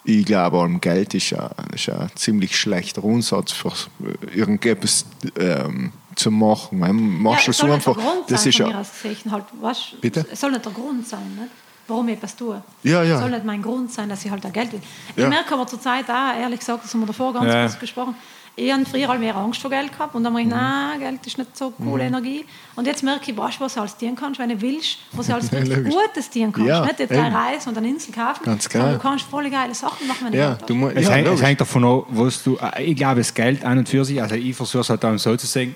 ich 0.03 0.25
glaube, 0.25 0.59
am 0.59 0.81
Geld 0.81 1.13
ist 1.13 1.29
ja, 1.29 1.51
ist 1.73 1.89
ein 1.89 2.09
ziemlich 2.15 2.57
schlechter 2.57 3.03
Ansatz 3.03 3.51
für 3.51 3.69
äh, 3.69 4.37
irgendetwas 4.37 5.05
ähm, 5.37 5.91
zu 6.15 6.31
machen. 6.31 6.79
Machst 7.21 7.41
ja, 7.41 7.45
du 7.45 7.51
es 7.51 7.57
so 7.57 7.67
soll 7.67 7.75
nicht 7.75 7.87
einfach. 7.87 7.95
der 7.95 8.11
Grund 8.11 8.31
Das 8.31 8.43
sein, 8.43 8.49
ist 8.49 8.57
von 8.57 9.25
ja. 9.25 9.31
Halt, 9.31 9.45
weißt, 9.61 10.01
Bitte? 10.01 10.25
Es 10.31 10.39
soll 10.39 10.51
nicht 10.51 10.65
der 10.65 10.71
Grund 10.71 11.07
sein, 11.07 11.35
nicht? 11.35 11.51
Warum 11.89 12.07
ich 12.09 12.15
etwas 12.17 12.35
tue. 12.35 12.61
Ja, 12.83 13.03
ja. 13.03 13.15
Es 13.15 13.21
soll 13.21 13.31
nicht 13.31 13.45
mein 13.45 13.61
Grund 13.61 13.91
sein, 13.91 14.09
dass 14.09 14.23
ich 14.25 14.31
halt 14.31 14.43
da 14.43 14.49
Geld 14.49 14.71
will. 14.73 14.81
Ich 15.15 15.21
Ja. 15.23 15.29
merke 15.29 15.53
aber 15.53 15.67
zur 15.67 15.81
Zeit 15.81 16.09
auch, 16.09 16.39
ehrlich 16.39 16.59
gesagt, 16.59 16.83
das 16.83 16.93
haben 16.93 17.01
wir 17.01 17.07
davor 17.07 17.33
ganz 17.33 17.45
Ja. 17.53 17.61
kurz 17.65 17.79
gesprochen, 17.79 18.15
ich 18.55 18.73
habe 18.73 18.83
früher 18.85 19.07
halt 19.07 19.21
mehr 19.21 19.37
Angst 19.37 19.61
vor 19.61 19.69
Geld 19.69 19.89
gehabt 19.93 20.13
und 20.15 20.23
dann 20.23 20.33
habe 20.33 20.41
ich, 20.41 20.47
Mhm. 20.47 20.53
nein, 20.53 20.99
Geld 20.99 21.25
ist 21.25 21.37
nicht 21.37 21.55
so 21.55 21.71
coole 21.71 22.03
Energie. 22.03 22.43
Und 22.75 22.87
jetzt 22.87 23.03
merke 23.03 23.31
ich, 23.31 23.37
weißt 23.37 23.57
du, 23.57 23.63
was 23.63 23.73
du 23.75 23.79
alles 23.79 23.95
dienen 23.95 24.17
kannst, 24.17 24.37
wenn 24.37 24.49
du 24.49 24.59
willst, 24.59 24.97
was 25.13 25.27
du 25.27 25.33
alles 25.33 25.49
logisch. 25.51 25.93
Gutes 25.95 26.29
dienen 26.29 26.51
kannst. 26.51 26.67
Ja, 26.67 26.81
nicht 26.85 26.99
jetzt 26.99 27.11
eine. 27.13 27.33
Reise 27.33 27.69
und 27.69 27.77
eine 27.77 27.87
Insel 27.87 28.13
kaufen, 28.13 28.43
Ganz 28.43 28.65
sondern 28.65 28.89
genau. 28.91 29.01
du 29.01 29.07
kannst 29.09 29.25
voll 29.27 29.49
geile 29.49 29.73
Sachen 29.73 30.05
machen, 30.07 30.25
wenn 30.25 30.31
du 30.33 30.37
Ja, 30.39 30.55
du, 30.55 30.75
mu- 30.75 30.89
Es, 30.89 31.05
ja, 31.07 31.13
hängt, 31.13 31.27
es 31.29 31.41
hängt 31.41 31.61
davon 31.61 31.85
ab, 31.85 32.05
was 32.09 32.43
du. 32.43 32.57
äh, 32.57 32.83
Ich 32.83 32.97
glaube, 32.97 33.21
das 33.21 33.33
Geld 33.33 33.63
an 33.63 33.77
und 33.77 33.87
für 33.87 34.03
sich, 34.03 34.21
also 34.21 34.35
ich 34.35 34.53
versuche 34.53 34.81
es 34.81 34.89
halt 34.89 35.03
dann 35.05 35.17
so 35.17 35.37
zu 35.37 35.47
sagen, 35.47 35.73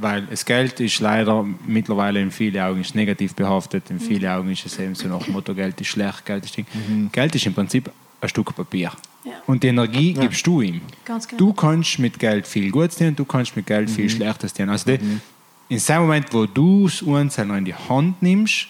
weil 0.00 0.22
das 0.22 0.44
Geld 0.44 0.80
ist 0.80 1.00
leider 1.00 1.44
mittlerweile 1.66 2.20
in 2.20 2.30
vielen 2.30 2.60
Augen 2.60 2.80
ist 2.80 2.94
negativ 2.94 3.34
behaftet, 3.34 3.90
in 3.90 4.00
vielen 4.00 4.30
Augen 4.30 4.50
ist 4.50 4.66
es 4.66 4.78
eben 4.78 4.94
so 4.94 5.08
nach 5.08 5.22
dem 5.22 5.32
Motto, 5.32 5.54
Geld 5.54 5.80
ist 5.80 5.88
schlecht, 5.88 6.24
Geld 6.24 6.44
ist 6.44 6.56
Ding. 6.56 6.66
Geld 7.12 7.34
ist 7.34 7.46
im 7.46 7.54
Prinzip 7.54 7.90
ein 8.20 8.28
Stück 8.28 8.54
Papier. 8.54 8.92
Ja. 9.24 9.32
Und 9.46 9.62
die 9.62 9.68
Energie 9.68 10.12
gibst 10.12 10.46
du 10.46 10.60
ihm. 10.60 10.80
Ganz 11.04 11.26
genau. 11.26 11.38
Du 11.38 11.52
kannst 11.52 11.98
mit 11.98 12.18
Geld 12.18 12.46
viel 12.46 12.70
Gutes 12.70 12.96
dienen, 12.96 13.16
du 13.16 13.24
kannst 13.24 13.56
mit 13.56 13.66
Geld 13.66 13.90
viel 13.90 14.08
Schlechtes 14.08 14.52
dienen. 14.52 14.70
Also 14.70 14.96
die, 14.96 14.98
in 15.68 15.78
dem 15.78 16.00
Moment, 16.00 16.32
wo 16.32 16.46
du 16.46 16.86
das 16.86 17.02
Unzähler 17.02 17.58
in 17.58 17.64
die 17.64 17.74
Hand 17.74 18.22
nimmst, 18.22 18.68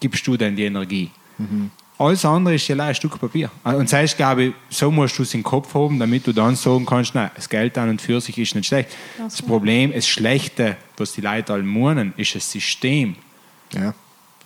gibst 0.00 0.26
du 0.26 0.36
dann 0.36 0.56
die 0.56 0.64
Energie. 0.64 1.10
Alles 2.00 2.24
andere 2.24 2.54
ist 2.54 2.66
ja 2.66 2.74
leider 2.76 2.88
ein 2.88 2.94
Stück 2.94 3.20
Papier. 3.20 3.50
Und 3.62 3.82
das 3.82 3.92
heißt, 3.92 4.16
glaube 4.16 4.42
ich, 4.44 4.52
so 4.70 4.90
musst 4.90 5.18
du 5.18 5.22
es 5.22 5.34
im 5.34 5.42
Kopf 5.42 5.74
haben, 5.74 5.98
damit 5.98 6.26
du 6.26 6.32
dann 6.32 6.56
sagen 6.56 6.86
kannst, 6.86 7.14
nein, 7.14 7.30
das 7.36 7.46
Geld 7.46 7.76
an 7.76 7.90
und 7.90 8.00
für 8.00 8.20
sich 8.22 8.38
ist 8.38 8.54
nicht 8.54 8.68
schlecht. 8.68 8.88
Ganz 9.18 9.36
das. 9.36 9.46
Problem, 9.46 9.92
das 9.92 10.08
Schlechte, 10.08 10.78
was 10.96 11.12
die 11.12 11.20
Leute 11.20 11.52
alle 11.52 11.62
meinen, 11.62 12.14
ist 12.16 12.34
das 12.34 12.50
System, 12.50 13.16
Ja. 13.74 13.92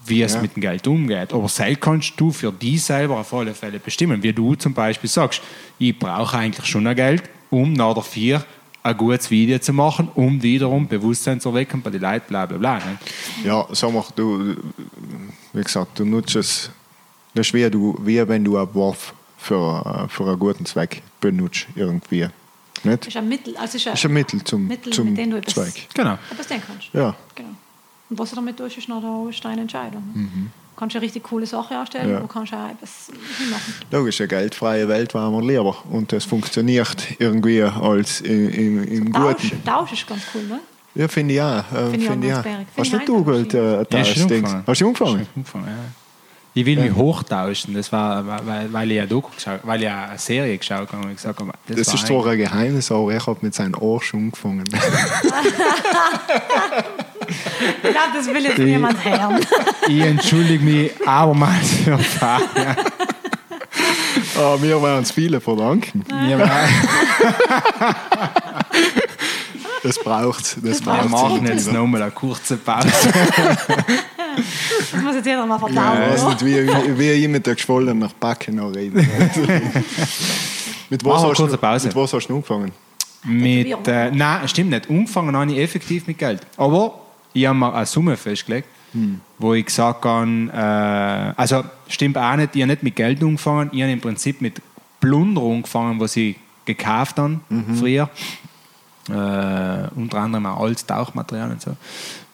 wie 0.04 0.22
es 0.22 0.34
Ja. 0.34 0.42
mit 0.42 0.56
dem 0.56 0.62
Geld 0.62 0.84
umgeht. 0.88 1.32
Aber 1.32 1.48
selbst 1.48 1.80
kannst 1.80 2.14
du 2.16 2.32
für 2.32 2.50
dich 2.50 2.82
selber 2.82 3.18
auf 3.20 3.32
alle 3.32 3.54
Fälle 3.54 3.78
bestimmen. 3.78 4.20
Wie 4.20 4.32
du 4.32 4.56
zum 4.56 4.74
Beispiel 4.74 5.08
sagst, 5.08 5.40
ich 5.78 5.96
brauche 5.96 6.36
eigentlich 6.36 6.66
schon 6.66 6.84
ein 6.88 6.96
Geld, 6.96 7.22
um 7.50 7.72
nach 7.72 7.94
der 7.94 8.02
vier 8.02 8.44
ein 8.82 8.96
gutes 8.96 9.30
Video 9.30 9.60
zu 9.60 9.72
machen, 9.72 10.08
um 10.16 10.42
wiederum 10.42 10.88
Bewusstsein 10.88 11.40
zu 11.40 11.50
erwecken 11.50 11.80
bei 11.82 11.90
den 11.90 12.02
Leuten, 12.02 12.26
bla 12.28 12.46
bla 12.46 12.58
bla. 12.58 12.74
ne? 12.78 12.98
Ja, 13.44 13.64
sag 13.70 13.92
mal, 13.94 14.04
du, 14.16 14.56
wie 15.52 15.62
gesagt, 15.62 16.00
du 16.00 16.04
nutzt 16.04 16.34
es, 16.36 16.70
das 17.34 17.46
ist 17.48 17.54
wie, 17.54 17.68
du, 17.70 17.96
wie 18.02 18.26
wenn 18.28 18.44
du 18.44 18.56
einen 18.56 18.72
Wurf 18.74 19.12
für, 19.38 20.04
äh, 20.06 20.08
für 20.08 20.24
einen 20.26 20.38
guten 20.38 20.64
Zweck 20.66 21.02
benutzt, 21.20 21.66
irgendwie. 21.74 22.28
Nicht? 22.84 23.00
Das 23.02 23.08
ist 23.08 23.16
ein 23.16 23.28
Mittel, 23.28 23.56
also 23.56 23.76
ist 23.76 23.86
ein, 23.86 23.92
Das 23.92 24.00
ist 24.00 24.04
ein 24.06 24.12
Mittel 24.12 24.44
zum, 24.44 24.66
Mittel, 24.66 24.92
zum 24.92 25.06
mit 25.08 25.18
dem 25.18 25.30
du 25.30 25.36
etwas- 25.38 25.54
Zweck. 25.54 25.88
Genau. 25.94 26.18
etwas 26.30 26.46
denken 26.46 26.64
kannst. 26.66 26.88
Ja. 26.92 27.14
Genau. 27.34 27.48
Und 28.10 28.18
was 28.18 28.30
du 28.30 28.36
damit 28.36 28.56
tust, 28.58 28.76
ist 28.78 28.88
noch 28.88 29.00
da 29.00 29.28
ist 29.30 29.42
deine 29.44 29.62
Entscheidung. 29.62 30.02
Du 30.14 30.80
kannst 30.80 30.94
eine 30.96 31.02
richtig 31.04 31.22
coole 31.22 31.46
Sache 31.46 31.76
anstellen, 31.78 32.08
Mhm. 32.08 32.12
Ja. 32.14 32.20
du 32.20 32.26
kannst 32.26 32.52
auch 32.52 32.68
etwas 32.68 33.10
machen. 33.50 33.74
Logisch, 33.90 34.20
eine 34.20 34.28
geldfreie 34.28 34.86
Welt 34.88 35.14
war 35.14 35.30
wir 35.30 35.40
lieber. 35.40 35.76
Und 35.90 36.12
das 36.12 36.24
funktioniert 36.24 37.06
irgendwie 37.18 37.62
als 37.62 38.20
im, 38.20 38.50
im, 38.50 38.84
im 38.84 39.12
Tausch, 39.12 39.42
Guten. 39.42 39.64
Tausch 39.64 39.92
ist 39.92 40.06
ganz 40.06 40.22
cool, 40.34 40.42
ne? 40.42 40.60
Ja, 40.96 41.08
finde 41.08 41.34
ich 41.34 41.40
auch. 41.40 41.58
Äh, 41.72 41.90
Finde 41.90 41.96
ich 41.96 42.06
finde 42.10 42.26
ich 42.28 42.32
auch 42.34 42.42
ganz 42.42 42.46
sperrig. 42.46 42.66
Hast 42.76 43.08
du 43.08 43.24
Geld, 43.24 43.54
äh, 43.54 43.58
Ja, 43.58 43.80
ist 43.80 43.86
schon 43.88 44.28
Tauschdings? 44.28 44.30
umgefangen. 44.32 44.64
Hast 44.66 44.80
du 44.80 44.86
umgefangen, 44.88 45.66
ja. 45.66 45.72
Ich 46.56 46.64
will 46.64 46.78
mich 46.78 46.94
hochtauschen, 46.94 47.74
das 47.74 47.90
war, 47.90 48.24
weil, 48.46 48.72
weil 48.72 48.92
ich 48.92 48.98
eine 49.00 49.08
Doku 49.08 49.28
geschaut, 49.34 49.58
weil 49.64 49.82
ich 49.82 49.88
eine 49.90 50.16
Serie 50.18 50.56
geschaut 50.56 50.92
habe 50.92 51.02
und 51.04 51.10
ich 51.10 51.16
gesagt 51.16 51.40
habe, 51.40 51.50
das, 51.66 51.76
Das 51.78 51.88
war 51.88 51.94
ist 51.94 52.06
zwar 52.06 52.26
ein 52.28 52.38
Geheimnis, 52.38 52.92
aber 52.92 53.10
ich 53.12 53.26
habe 53.26 53.38
mit 53.42 53.52
seinem 53.54 53.74
Ohr 53.74 54.00
schon 54.00 54.20
umgefangen. 54.20 54.62
Ich 54.62 54.70
glaube, 57.90 58.12
das 58.14 58.26
will 58.26 58.44
jetzt 58.44 58.58
niemand 58.58 59.04
hören. 59.04 59.40
Ich 59.88 60.00
entschuldige 60.00 60.64
mich 60.64 60.92
abermals 61.08 61.72
für 61.82 61.98
Fabian. 61.98 62.76
ah, 64.38 64.56
wir 64.60 64.80
werden 64.80 65.02
es 65.02 65.10
viele 65.10 65.40
verdanken. 65.40 66.04
Wir, 66.08 66.38
Das 69.82 69.98
braucht 69.98 70.56
Das 70.62 70.80
wir 70.80 70.92
braucht's 70.92 71.10
machen 71.10 71.38
immer 71.38 71.50
jetzt 71.50 71.72
nochmal 71.72 72.02
eine 72.02 72.10
kurze 72.10 72.56
Pause. 72.56 72.88
Das 74.36 75.02
muss 75.02 75.14
jetzt 75.14 75.26
jeder 75.26 75.46
mal 75.46 75.54
Ja, 75.60 75.66
verdauen. 75.68 76.10
weiß 76.10 76.26
nicht, 76.28 76.44
wie, 76.44 76.98
wie 76.98 77.10
ich 77.10 77.28
mit 77.28 77.46
der 77.46 77.54
geschwollenen 77.54 78.08
Backen 78.20 78.56
noch 78.56 78.74
reden. 78.74 78.96
mit, 80.90 81.04
was 81.04 81.22
hast 81.22 81.36
kurze 81.36 81.52
du, 81.52 81.58
Pause. 81.58 81.86
mit 81.88 81.96
was 81.96 82.12
hast 82.12 82.26
du 82.28 82.34
angefangen? 82.34 82.72
Mit, 83.24 83.88
äh, 83.88 84.10
nein, 84.10 84.46
stimmt 84.48 84.70
nicht. 84.70 84.90
Angefangen 84.90 85.36
habe 85.36 85.52
ich 85.52 85.58
effektiv 85.58 86.06
mit 86.06 86.18
Geld. 86.18 86.42
Aber 86.56 87.00
ich 87.32 87.46
habe 87.46 87.58
mir 87.58 87.72
eine 87.74 87.86
Summe 87.86 88.16
festgelegt, 88.16 88.68
wo 89.38 89.54
ich 89.54 89.66
gesagt 89.66 90.04
habe, 90.04 90.28
äh, 90.52 91.40
also 91.40 91.64
stimmt 91.88 92.16
auch 92.18 92.36
nicht, 92.36 92.54
ich 92.54 92.62
habe 92.62 92.70
nicht 92.72 92.82
mit 92.82 92.94
Geld 92.96 93.22
angefangen, 93.22 93.70
ich 93.72 93.80
habe 93.82 93.92
im 93.92 94.00
Prinzip 94.00 94.40
mit 94.40 94.60
Plunder 95.00 95.42
angefangen, 95.42 95.98
was 96.00 96.16
ich 96.16 96.36
gekauft 96.64 97.18
habe 97.18 97.40
früher. 97.78 98.08
Äh, 99.08 99.12
unter 99.96 100.18
anderem 100.18 100.46
auch 100.46 100.60
altes 100.60 100.86
Tauchmaterial 100.86 101.50
und 101.50 101.60
so. 101.60 101.76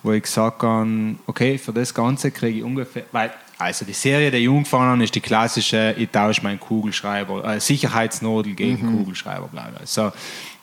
Wo 0.02 0.12
ich 0.12 0.22
gesagt 0.22 0.62
habe, 0.62 1.16
okay, 1.26 1.58
für 1.58 1.72
das 1.72 1.92
Ganze 1.92 2.30
kriege 2.30 2.58
ich 2.58 2.64
ungefähr, 2.64 3.04
weil 3.12 3.32
also 3.58 3.84
die 3.84 3.92
Serie, 3.92 4.30
die 4.30 4.38
ich 4.38 4.48
angefangen 4.48 4.90
habe, 4.90 5.04
ist 5.04 5.14
die 5.14 5.20
klassische, 5.20 5.94
ich 5.98 6.08
tausche 6.08 6.42
meinen 6.42 6.58
Kugelschreiber, 6.58 7.44
äh, 7.44 7.60
Sicherheitsnodel 7.60 8.54
gegen 8.54 8.96
Kugelschreiber. 8.96 9.48
Bla 9.48 9.68
bla. 9.68 9.80
So, 9.84 10.10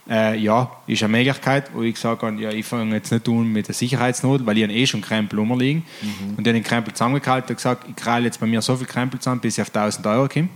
äh, 0.10 0.38
ja, 0.38 0.72
ist 0.88 1.04
eine 1.04 1.16
Möglichkeit, 1.16 1.72
wo 1.74 1.84
ich 1.84 1.94
gesagt 1.94 2.24
habe, 2.24 2.42
ja, 2.42 2.50
ich 2.50 2.66
fange 2.66 2.96
jetzt 2.96 3.12
nicht 3.12 3.28
an 3.28 3.52
mit 3.52 3.68
der 3.68 3.76
Sicherheitsnodel, 3.76 4.48
weil 4.48 4.58
ich 4.58 4.64
habe 4.64 4.74
eh 4.74 4.88
schon 4.88 5.02
Krempel 5.02 5.38
rumliegen. 5.38 5.86
Und 6.38 6.48
dann 6.48 6.56
den 6.56 6.64
Krempel 6.64 6.94
zusammengehalten 6.94 7.50
und 7.50 7.56
gesagt, 7.58 7.86
ich 7.88 7.96
kreile 7.96 8.26
jetzt 8.26 8.40
bei 8.40 8.48
mir 8.48 8.62
so 8.62 8.76
viel 8.76 8.88
Krempel 8.88 9.20
zusammen, 9.20 9.42
bis 9.42 9.58
ich 9.58 9.62
auf 9.62 9.68
1000 9.68 10.06
Euro 10.08 10.28
komme 10.28 10.50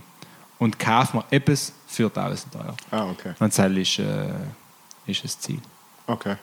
und 0.58 0.78
kaufe 0.78 1.18
mir 1.18 1.24
etwas 1.30 1.72
für 1.86 2.06
1000 2.06 2.56
Euro. 2.56 2.74
Ah, 2.90 3.10
okay. 3.10 3.34
Und 3.38 3.56
das 3.56 3.70
ist, 3.70 3.98
äh, 3.98 4.30
ist 5.06 5.22
das 5.22 5.38
Ziel. 5.38 5.60
okay. 6.06 6.36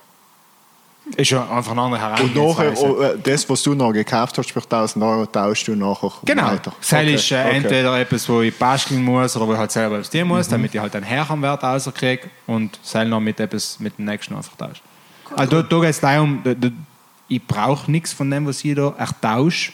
Ist 1.16 1.32
ja 1.32 1.50
einfach 1.50 1.72
eine 1.72 1.82
andere 1.82 2.24
Und 2.24 2.36
nachher, 2.36 2.58
Herangehensweise. 2.58 2.98
oh, 2.98 3.02
äh, 3.02 3.18
das, 3.22 3.50
was 3.50 3.64
du 3.64 3.74
noch 3.74 3.92
gekauft 3.92 4.38
hast 4.38 4.52
für 4.52 4.62
1000 4.62 5.04
Euro, 5.04 5.26
tauschst 5.26 5.68
du 5.68 5.76
nachher 5.76 6.12
Genau. 6.26 6.44
weiter. 6.48 6.74
Das 6.80 7.04
ist 7.04 7.32
äh, 7.32 7.50
entweder 7.50 8.00
etwas, 8.00 8.28
wo 8.30 8.42
ich 8.42 8.56
basteln 8.56 9.04
muss 9.04 9.36
oder 9.36 9.48
wo 9.48 9.54
ich 9.54 9.60
halt 9.60 9.72
selber 9.72 9.96
etwas 9.96 10.10
tun 10.10 10.28
muss, 10.28 10.48
damit 10.48 10.74
ich 10.74 10.80
halt 10.80 10.96
einen 10.96 11.06
Herrenwert 11.06 11.64
rauskriege 11.64 12.30
und 12.48 12.80
das 12.82 13.08
noch 13.08 13.20
mit 13.20 13.40
etwas 13.40 13.80
mit 13.80 13.98
dem 13.98 14.06
nächsten 14.06 14.36
einfach 14.36 14.56
tausche. 14.56 14.82
Also 15.36 15.62
da, 15.62 15.68
da 15.68 15.80
geht 15.82 15.90
es 15.90 16.00
darum, 16.00 16.42
da, 16.44 16.54
da, 16.54 16.70
ich 17.28 17.46
brauche 17.46 17.90
nichts 17.92 18.14
von 18.14 18.30
dem, 18.30 18.48
was 18.48 18.64
ich 18.64 18.76
da 18.76 18.94
ertausche. 18.98 19.72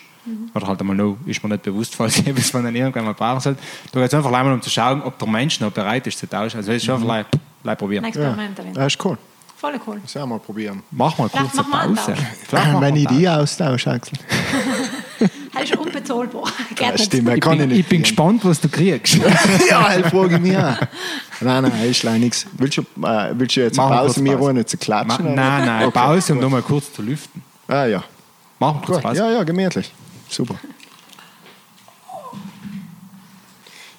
Oder 0.56 0.68
halt 0.68 0.80
einmal 0.80 0.96
noch, 0.96 1.18
ist 1.28 1.44
mir 1.44 1.50
nicht 1.50 1.64
bewusst, 1.64 1.96
falls 1.98 2.18
ich 2.18 2.28
etwas 2.28 2.50
von 2.50 2.64
den 2.64 2.76
irgendwann 2.76 3.06
mal 3.06 3.14
brauchen 3.14 3.42
soll. 3.42 3.56
Da 3.92 4.00
geht 4.00 4.08
es 4.08 4.14
einfach 4.14 4.32
einmal 4.32 4.54
um 4.54 4.62
zu 4.62 4.70
schauen, 4.70 5.02
ob 5.04 5.18
der 5.20 5.28
Mensch 5.28 5.60
noch 5.60 5.72
bereit 5.72 6.08
ist 6.08 6.18
zu 6.18 6.28
tauschen. 6.28 6.58
Also 6.58 6.72
es 6.72 6.84
ist 6.84 6.90
einfach 6.90 7.06
mhm. 7.06 7.26
gleich 7.64 7.78
probieren. 7.78 8.04
Ein 8.06 8.10
Experiment 8.10 8.58
darin. 8.58 8.74
Ja, 8.74 8.84
das 8.84 8.94
ist 8.94 9.06
cool. 9.06 9.18
Voll 9.66 9.80
cool. 9.88 10.00
Das 10.04 10.16
auch 10.18 10.26
mal 10.28 10.40
probieren. 10.40 10.84
Mach 10.92 11.18
mal 11.18 11.28
kurz 11.30 11.50
Vielleicht 11.52 11.58
eine 11.60 11.68
machen 11.70 11.96
wir 11.96 12.02
Pause. 12.04 12.16
Vielleicht 12.48 12.72
wir 12.74 12.82
Wenn 12.82 12.96
ich 12.98 13.08
die 13.08 13.28
austausche, 13.30 13.92
Axel. 13.92 14.18
Das 15.54 15.64
ist 15.64 15.78
unbezahlbar. 15.78 16.44
Ja, 16.80 16.98
stimmt, 16.98 17.30
Ich 17.30 17.40
kann 17.40 17.54
ich 17.54 17.60
bin, 17.60 17.70
nicht. 17.70 17.80
ich 17.80 17.88
bin 17.88 18.02
gespannt, 18.02 18.44
was 18.44 18.60
du 18.60 18.68
kriegst. 18.68 19.16
ja, 19.70 19.98
das 19.98 20.12
frage 20.12 20.36
ich 20.36 20.42
mich 20.42 20.58
auch. 20.58 20.76
Nein, 21.40 21.64
nein, 21.64 21.72
ist 21.90 22.04
leider 22.04 22.20
nichts. 22.20 22.46
Willst 22.58 22.78
du, 22.78 22.82
äh, 22.82 23.32
willst 23.34 23.56
du 23.56 23.62
jetzt 23.62 23.80
eine 23.80 23.90
wir 23.90 23.96
Pause 23.98 24.40
ohne 24.42 24.66
zu 24.66 24.76
Ma- 24.76 24.84
klatschen? 24.84 25.26
oder? 25.28 25.36
nein, 25.36 25.66
nein, 25.66 25.86
Okay, 25.88 25.98
Pause, 26.00 26.34
um 26.34 26.40
gut. 26.40 26.44
noch 26.44 26.52
mal 26.52 26.62
kurz 26.62 26.92
zu 26.92 27.02
lüften. 27.02 27.42
Ah, 27.70 27.86
ja. 27.86 28.04
Machen 28.60 28.82
wir 28.82 28.86
kurz. 28.86 29.02
Pause. 29.02 29.18
Ja, 29.20 29.32
ja, 29.32 29.44
gemütlich. 29.44 29.92
Super. 30.28 30.56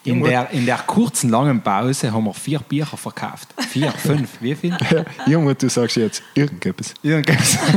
In 0.07 0.23
der, 0.23 0.51
in 0.51 0.67
der 0.67 0.79
kurzen, 0.79 1.31
langen 1.31 1.61
Pause 1.61 2.13
haben 2.13 2.25
wir 2.25 2.35
vier 2.35 2.61
Bücher 2.61 2.97
verkauft. 2.97 3.49
Vier, 3.71 3.91
fünf, 4.07 4.31
wie 4.41 4.55
viel? 4.55 4.77
Junge, 5.27 5.55
du 5.55 5.69
sagst 5.69 5.97
jetzt 5.97 6.23
irgendetwas. 6.35 6.95
Irgendwas. 7.03 7.59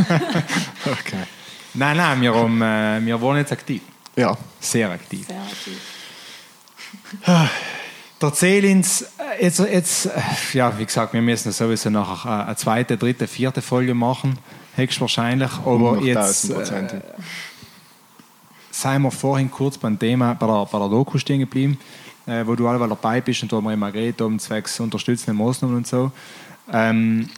Okay. 0.86 1.24
nein, 1.74 1.98
nein, 1.98 2.22
wir, 2.22 2.34
haben, 2.34 2.62
äh, 2.62 3.06
wir 3.06 3.22
waren 3.22 3.38
jetzt 3.38 3.52
aktiv. 3.52 3.82
Ja. 4.16 4.38
Sehr 4.60 4.90
aktiv. 4.90 5.28
Sehr 5.28 5.42
aktiv. 5.42 5.78
Der 8.22 8.34
Zelins, 8.34 9.02
äh, 9.02 9.44
jetzt, 9.44 9.60
jetzt, 9.60 10.06
äh, 10.08 10.12
ja, 10.54 10.78
wie 10.78 10.86
gesagt, 10.86 11.14
wir 11.14 11.22
müssen 11.22 11.52
sowieso 11.54 11.90
nachher 11.90 12.42
äh, 12.42 12.46
eine 12.48 12.56
zweite, 12.58 12.98
dritte, 12.98 13.28
vierte 13.28 13.62
Folge 13.62 13.94
machen, 13.94 14.38
höchstwahrscheinlich. 14.76 15.52
Aber 15.66 16.02
jetzt 16.02 16.50
äh, 16.50 17.02
seien 18.72 19.02
wir 19.04 19.12
vorhin 19.12 19.50
kurz 19.50 19.78
beim 19.78 19.98
Thema, 19.98 20.34
bei 20.34 20.48
der, 20.48 20.66
bei 20.66 20.80
der 20.80 20.90
Doku 20.90 21.18
stehen 21.18 21.40
geblieben, 21.40 21.78
äh, 22.30 22.46
wo 22.48 22.56
du 22.56 22.68
alle 22.68 22.80
dabei 22.88 23.22
bist 23.22 23.42
und 23.44 23.52
wo 23.52 23.62
wir 23.62 23.74
immer 23.74 23.92
geredet 23.92 24.22
haben, 24.22 24.40
zwecks 24.40 24.80
unterstützende 24.80 25.34
Maßnahmen 25.34 25.78
und 25.78 25.88
so. 25.88 26.12
Ähm, 26.72 27.30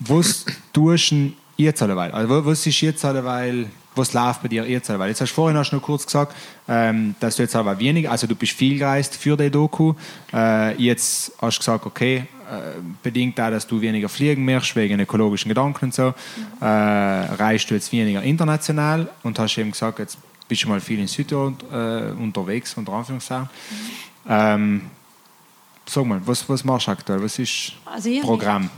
was 0.00 0.44
tust 0.72 1.12
du 1.12 1.32
jetzt 1.56 1.82
alleweil? 1.82 2.10
Also, 2.12 2.28
wa- 2.28 2.42
was 2.44 2.66
ist 2.66 2.80
jetzt 2.80 3.04
alleweil, 3.04 3.66
was 3.94 4.12
läuft 4.12 4.42
bei 4.42 4.48
dir 4.48 4.68
jetzt 4.68 4.90
alleweil? 4.90 5.08
Jetzt 5.10 5.20
hast 5.20 5.30
du 5.30 5.34
vorhin 5.36 5.56
hast 5.56 5.70
du 5.70 5.76
noch 5.76 5.82
kurz 5.82 6.04
gesagt, 6.04 6.34
ähm, 6.68 7.14
dass 7.20 7.36
du 7.36 7.42
jetzt 7.42 7.54
alleweil 7.54 7.78
weniger, 7.78 8.10
also 8.10 8.26
du 8.26 8.34
bist 8.34 8.52
viel 8.52 8.78
gereist 8.78 9.14
für 9.14 9.36
die 9.36 9.50
Doku. 9.50 9.94
Äh, 10.32 10.74
jetzt 10.82 11.32
hast 11.40 11.56
du 11.56 11.60
gesagt, 11.60 11.86
okay, 11.86 12.24
äh, 12.50 12.80
bedingt 13.02 13.40
auch, 13.40 13.50
dass 13.50 13.66
du 13.66 13.80
weniger 13.80 14.08
fliegen 14.08 14.44
möchtest, 14.44 14.74
wegen 14.76 14.98
ökologischen 15.00 15.48
Gedanken 15.48 15.86
und 15.86 15.94
so, 15.94 16.12
äh, 16.60 16.64
reist 16.64 17.70
du 17.70 17.74
jetzt 17.74 17.92
weniger 17.92 18.22
international 18.22 19.08
und 19.22 19.38
hast 19.38 19.56
eben 19.56 19.70
gesagt, 19.70 20.00
jetzt 20.00 20.18
bist 20.48 20.64
du 20.64 20.68
mal 20.68 20.80
viel 20.80 20.98
in 20.98 21.06
Südtirol 21.06 21.54
äh, 21.72 22.10
unterwegs, 22.20 22.74
unter 22.76 22.92
Anführungszeichen. 22.92 23.48
Ähm, 24.28 24.90
sag 25.86 26.04
mal, 26.06 26.20
was, 26.24 26.48
was 26.48 26.64
machst 26.64 26.86
du 26.86 26.90
aktuell? 26.92 27.22
Was 27.22 27.38
ist 27.38 27.72
Also 27.84 28.10
Programm? 28.20 28.70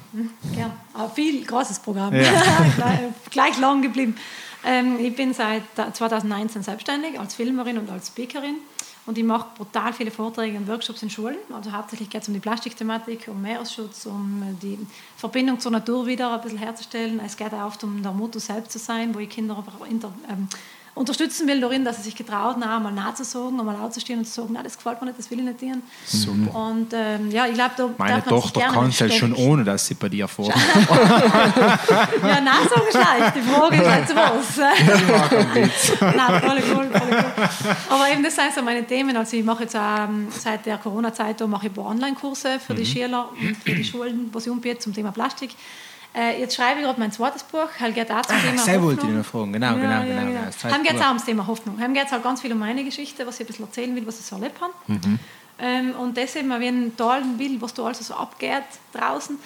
Ja, 0.57 0.71
aber 0.95 1.11
viel 1.11 1.45
großes 1.45 1.79
Programm. 1.81 2.15
Ja. 2.15 2.23
gleich, 2.77 3.01
gleich 3.31 3.59
lang 3.59 3.83
geblieben. 3.83 4.17
Ähm, 4.65 4.99
ich 4.99 5.15
bin 5.15 5.33
seit 5.33 5.63
2019 5.93 6.63
selbstständig 6.63 7.19
als 7.19 7.35
Filmerin 7.35 7.79
und 7.79 7.91
als 7.91 8.09
Speakerin 8.09 8.57
und 9.07 9.17
ich 9.17 9.25
mache 9.25 9.47
brutal 9.57 9.93
viele 9.93 10.11
Vorträge 10.11 10.59
und 10.59 10.67
Workshops 10.67 11.03
in 11.03 11.11
Schulen. 11.11 11.37
Also 11.55 11.71
hauptsächlich 11.71 12.11
geht 12.11 12.23
es 12.23 12.29
um 12.29 12.35
die 12.35 12.41
Plastikthematik, 12.41 13.29
um 13.29 13.41
Meeresschutz, 13.41 14.07
um 14.07 14.59
die 14.61 14.79
Verbindung 15.17 15.61
zur 15.61 15.71
Natur 15.71 16.07
wieder 16.07 16.35
ein 16.35 16.41
bisschen 16.41 16.59
herzustellen. 16.59 17.21
Es 17.25 17.37
geht 17.37 17.55
auch 17.55 17.67
oft 17.67 17.85
um 17.85 18.03
der 18.03 18.11
Motto 18.11 18.41
selbst 18.41 18.73
zu 18.73 18.81
sein, 18.81 19.15
wo 19.15 19.21
ich 19.21 19.29
Kinder 19.29 19.63
inter, 19.89 20.13
ähm, 20.29 20.49
unterstützen 20.97 21.47
will 21.47 21.61
darin, 21.61 21.85
dass 21.85 21.99
sie 21.99 22.05
sich 22.05 22.17
getraut, 22.17 22.57
na, 22.59 22.81
mal 22.81 22.91
nachzusagen, 22.91 23.61
einmal 23.61 23.77
aufzustehen 23.77 24.19
und 24.19 24.25
zu 24.25 24.33
sagen, 24.33 24.49
na, 24.53 24.63
das 24.63 24.77
gefällt 24.77 24.99
mir 25.01 25.09
nicht, 25.09 25.19
das 25.19 25.31
will 25.31 25.39
ich 25.41 25.45
nicht 25.45 25.61
tun. 25.61 25.83
Super. 26.07 26.59
Und 26.59 26.89
ähm, 26.95 27.31
ja, 27.31 27.47
ich 27.47 27.53
glaube, 27.53 27.75
da 27.77 27.91
Meine 27.99 28.25
Tochter 28.25 28.61
kann 28.61 28.89
es 28.89 29.01
halt 29.01 29.13
schon 29.13 29.35
ohne, 29.35 29.63
dass 29.63 29.87
sie 29.87 29.95
bei 29.95 30.09
dir 30.09 30.27
vor. 30.27 30.53
Ja, 32.23 32.41
nachsagen 32.41 32.89
ist 32.89 32.95
leicht. 32.95 33.37
Die 33.37 33.43
Frage 33.43 33.77
ist 33.77 33.91
halt 33.91 34.17
was. 34.17 34.57
Nein, 36.01 36.43
voll 36.43 36.63
cool, 36.71 36.91
voll 36.91 37.09
cool. 37.11 37.77
Aber 37.91 38.11
eben, 38.11 38.23
das 38.23 38.35
sind 38.35 38.55
so 38.55 38.63
meine 38.63 38.85
Themen. 38.87 39.17
Also 39.17 39.37
ich 39.37 39.45
mache 39.45 39.65
jetzt 39.65 39.77
ähm, 39.77 40.29
seit 40.31 40.67
der 40.67 40.79
Corona-Zeit 40.79 41.41
da 41.41 41.47
mache 41.47 41.67
ich 41.67 41.73
ein 41.73 41.75
paar 41.75 41.87
Online-Kurse 41.87 42.59
für 42.59 42.75
die 42.75 42.87
Schüler 42.87 43.29
und 43.31 43.57
für 43.57 43.75
die 43.75 43.85
Schulen, 43.85 44.31
was 44.33 44.47
ich 44.47 44.51
umbiete 44.51 44.79
zum 44.79 44.95
Thema 44.95 45.13
Plastik. 45.13 45.51
Äh, 46.17 46.41
jetzt 46.41 46.57
schreibe 46.57 46.81
ich 46.81 46.87
gerade 46.87 46.99
mein 46.99 47.13
zweites 47.13 47.43
Buch, 47.43 47.69
halt 47.79 47.95
geht 47.95 48.11
auch 48.11 48.23
zum 48.23 48.37
Ah, 48.37 48.41
Thema 48.41 48.59
sehr 48.63 48.83
wollte 48.83 49.01
ich 49.01 49.07
Hoffnung. 49.07 49.19
noch 49.19 49.27
fragen. 49.27 49.53
Genau, 49.53 49.75
genau, 49.75 49.83
ja, 49.91 50.01
genau. 50.03 50.21
Ja, 50.21 50.25
genau. 50.25 50.41
Heißt, 50.47 50.65
Heim 50.65 50.83
geht 50.83 51.01
auch 51.01 51.09
ums 51.09 51.25
Thema 51.27 51.47
Hoffnung. 51.47 51.79
Heim 51.79 51.93
geht 51.93 52.07
es 52.07 52.13
halt 52.13 52.23
ganz 52.23 52.41
viel 52.41 52.53
um 52.53 52.59
meine 52.59 52.85
Geschichte, 52.85 53.27
was 53.27 53.35
ich 53.35 53.41
ein 53.43 53.47
bisschen 53.49 53.67
erzählen 53.67 53.95
will, 53.95 54.07
was 54.07 54.19
ich 54.21 54.25
so 54.27 54.37
erlebt 54.37 54.59
habe. 54.61 54.73
Mhm. 54.87 55.19
Ähm, 55.59 55.91
und 55.97 56.17
das 56.17 56.35
eben, 56.37 56.49
wie 56.61 56.67
ein 56.69 56.97
tollen 56.97 57.37
Bild, 57.37 57.61
was 57.61 57.75
da 57.75 57.85
also 57.85 58.03
so 58.03 58.15
abgeht 58.15 58.63
draußen. 58.95 59.39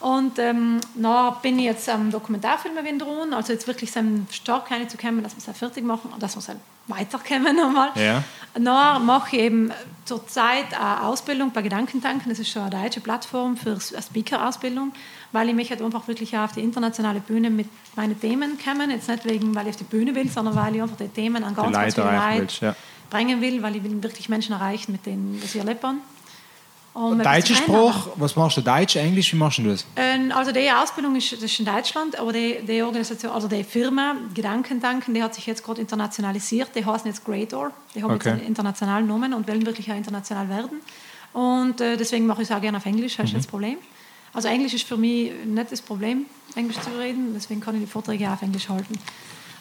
Und 0.00 0.38
ähm, 0.38 0.78
na 0.94 1.30
bin 1.30 1.58
ich 1.58 1.64
jetzt 1.64 1.88
am 1.88 2.10
Dokumentarfilm 2.10 2.74
wieder 2.76 3.04
dran, 3.04 3.34
also 3.34 3.52
jetzt 3.52 3.66
wirklich 3.66 3.90
so 3.90 4.00
stark 4.30 4.66
keine 4.68 4.86
zu 4.86 4.96
kommen, 4.96 5.22
dass 5.24 5.34
wir 5.34 5.50
es 5.50 5.58
fertig 5.58 5.82
machen 5.84 6.10
und 6.12 6.22
dass 6.22 6.36
wir 6.36 6.40
es 6.40 6.48
halt 6.48 6.58
weiterkommen 6.86 7.56
nochmal. 7.60 7.90
Ja. 7.96 8.22
Dann 8.54 9.04
mache 9.04 9.36
ich 9.36 9.42
eben 9.42 9.72
zurzeit 10.04 10.72
eine 10.78 11.02
Ausbildung 11.02 11.50
bei 11.52 11.62
Gedankentanken. 11.62 12.28
Das 12.30 12.38
ist 12.38 12.48
schon 12.50 12.62
eine 12.62 12.70
deutsche 12.82 13.00
Plattform 13.00 13.56
für 13.56 13.70
eine 13.72 14.02
Speaker-Ausbildung, 14.02 14.92
weil 15.32 15.48
ich 15.50 15.54
mich 15.54 15.70
halt 15.70 15.82
einfach 15.82 16.06
wirklich 16.08 16.36
auch 16.36 16.44
auf 16.44 16.52
die 16.52 16.60
internationale 16.60 17.20
Bühne 17.20 17.50
mit 17.50 17.68
meinen 17.96 18.18
Themen 18.20 18.58
kommen. 18.62 18.90
Jetzt 18.90 19.08
nicht 19.08 19.24
wegen, 19.24 19.54
weil 19.54 19.66
ich 19.66 19.70
auf 19.74 19.76
die 19.76 19.84
Bühne 19.84 20.14
will, 20.14 20.28
sondern 20.28 20.54
weil 20.56 20.76
ich 20.76 20.82
einfach 20.82 20.96
die 20.96 21.08
Themen 21.08 21.44
an 21.44 21.54
ganz, 21.54 21.72
ganz 21.72 21.96
Leute 21.96 22.08
viele 22.08 22.38
Leute 22.40 22.66
ja. 22.66 22.76
bringen 23.10 23.40
will, 23.40 23.62
weil 23.62 23.76
ich 23.76 23.84
will 23.84 24.02
wirklich 24.02 24.28
Menschen 24.28 24.52
erreichen, 24.54 24.92
mit 24.92 25.04
denen 25.06 25.38
was 25.42 25.52
sie 25.52 25.58
erleben. 25.58 26.00
Zu 27.46 27.54
verändern. 27.54 27.92
Spruch, 27.92 28.08
was 28.16 28.34
machst 28.34 28.56
du? 28.56 28.60
Deutsch, 28.60 28.96
Englisch, 28.96 29.32
wie 29.32 29.36
machst 29.36 29.58
du 29.58 29.62
das? 29.64 29.86
Ähm, 29.94 30.32
Also 30.34 30.50
die 30.50 30.68
Ausbildung 30.70 31.14
ist, 31.14 31.30
das 31.32 31.42
ist 31.42 31.60
in 31.60 31.66
Deutschland, 31.66 32.18
aber 32.18 32.32
die, 32.32 32.58
die 32.66 32.82
Organisation, 32.82 33.30
also 33.30 33.46
die 33.46 33.62
Firma 33.62 34.16
Gedankentanken, 34.34 35.14
die 35.14 35.22
hat 35.22 35.34
sich 35.34 35.46
jetzt 35.46 35.62
gerade 35.62 35.80
internationalisiert. 35.80 36.70
Die 36.74 36.84
heißen 36.84 37.06
jetzt 37.06 37.24
Greydor. 37.24 37.70
Die 37.94 38.02
haben 38.02 38.10
Okay. 38.10 38.30
jetzt 38.30 38.38
einen 38.38 38.46
internationalen 38.48 39.06
Namen 39.06 39.32
und 39.34 39.46
wollen 39.46 39.64
wirklich 39.64 39.90
auch 39.92 39.96
international 39.96 40.48
werden. 40.48 40.80
Und 41.34 41.80
äh, 41.80 41.96
deswegen 41.96 42.26
mache 42.26 42.42
ich 42.42 42.50
es 42.50 42.56
auch 42.56 42.60
gerne 42.60 42.78
auf 42.78 42.86
Englisch, 42.86 43.16
das 43.16 43.26
ist 43.26 43.32
nicht 43.34 43.44
das 43.44 43.46
Problem. 43.46 43.76
Also 44.32 44.48
Englisch 44.48 44.74
ist 44.74 44.86
für 44.86 44.96
mich 44.96 45.32
nicht 45.44 45.72
das 45.72 45.80
Problem, 45.80 46.26
Englisch 46.54 46.78
zu 46.80 46.90
reden. 46.98 47.32
Deswegen 47.34 47.60
kann 47.60 47.74
ich 47.74 47.82
die 47.82 47.86
Vorträge 47.86 48.28
auch 48.28 48.34
auf 48.34 48.42
Englisch 48.42 48.68
halten. 48.68 48.98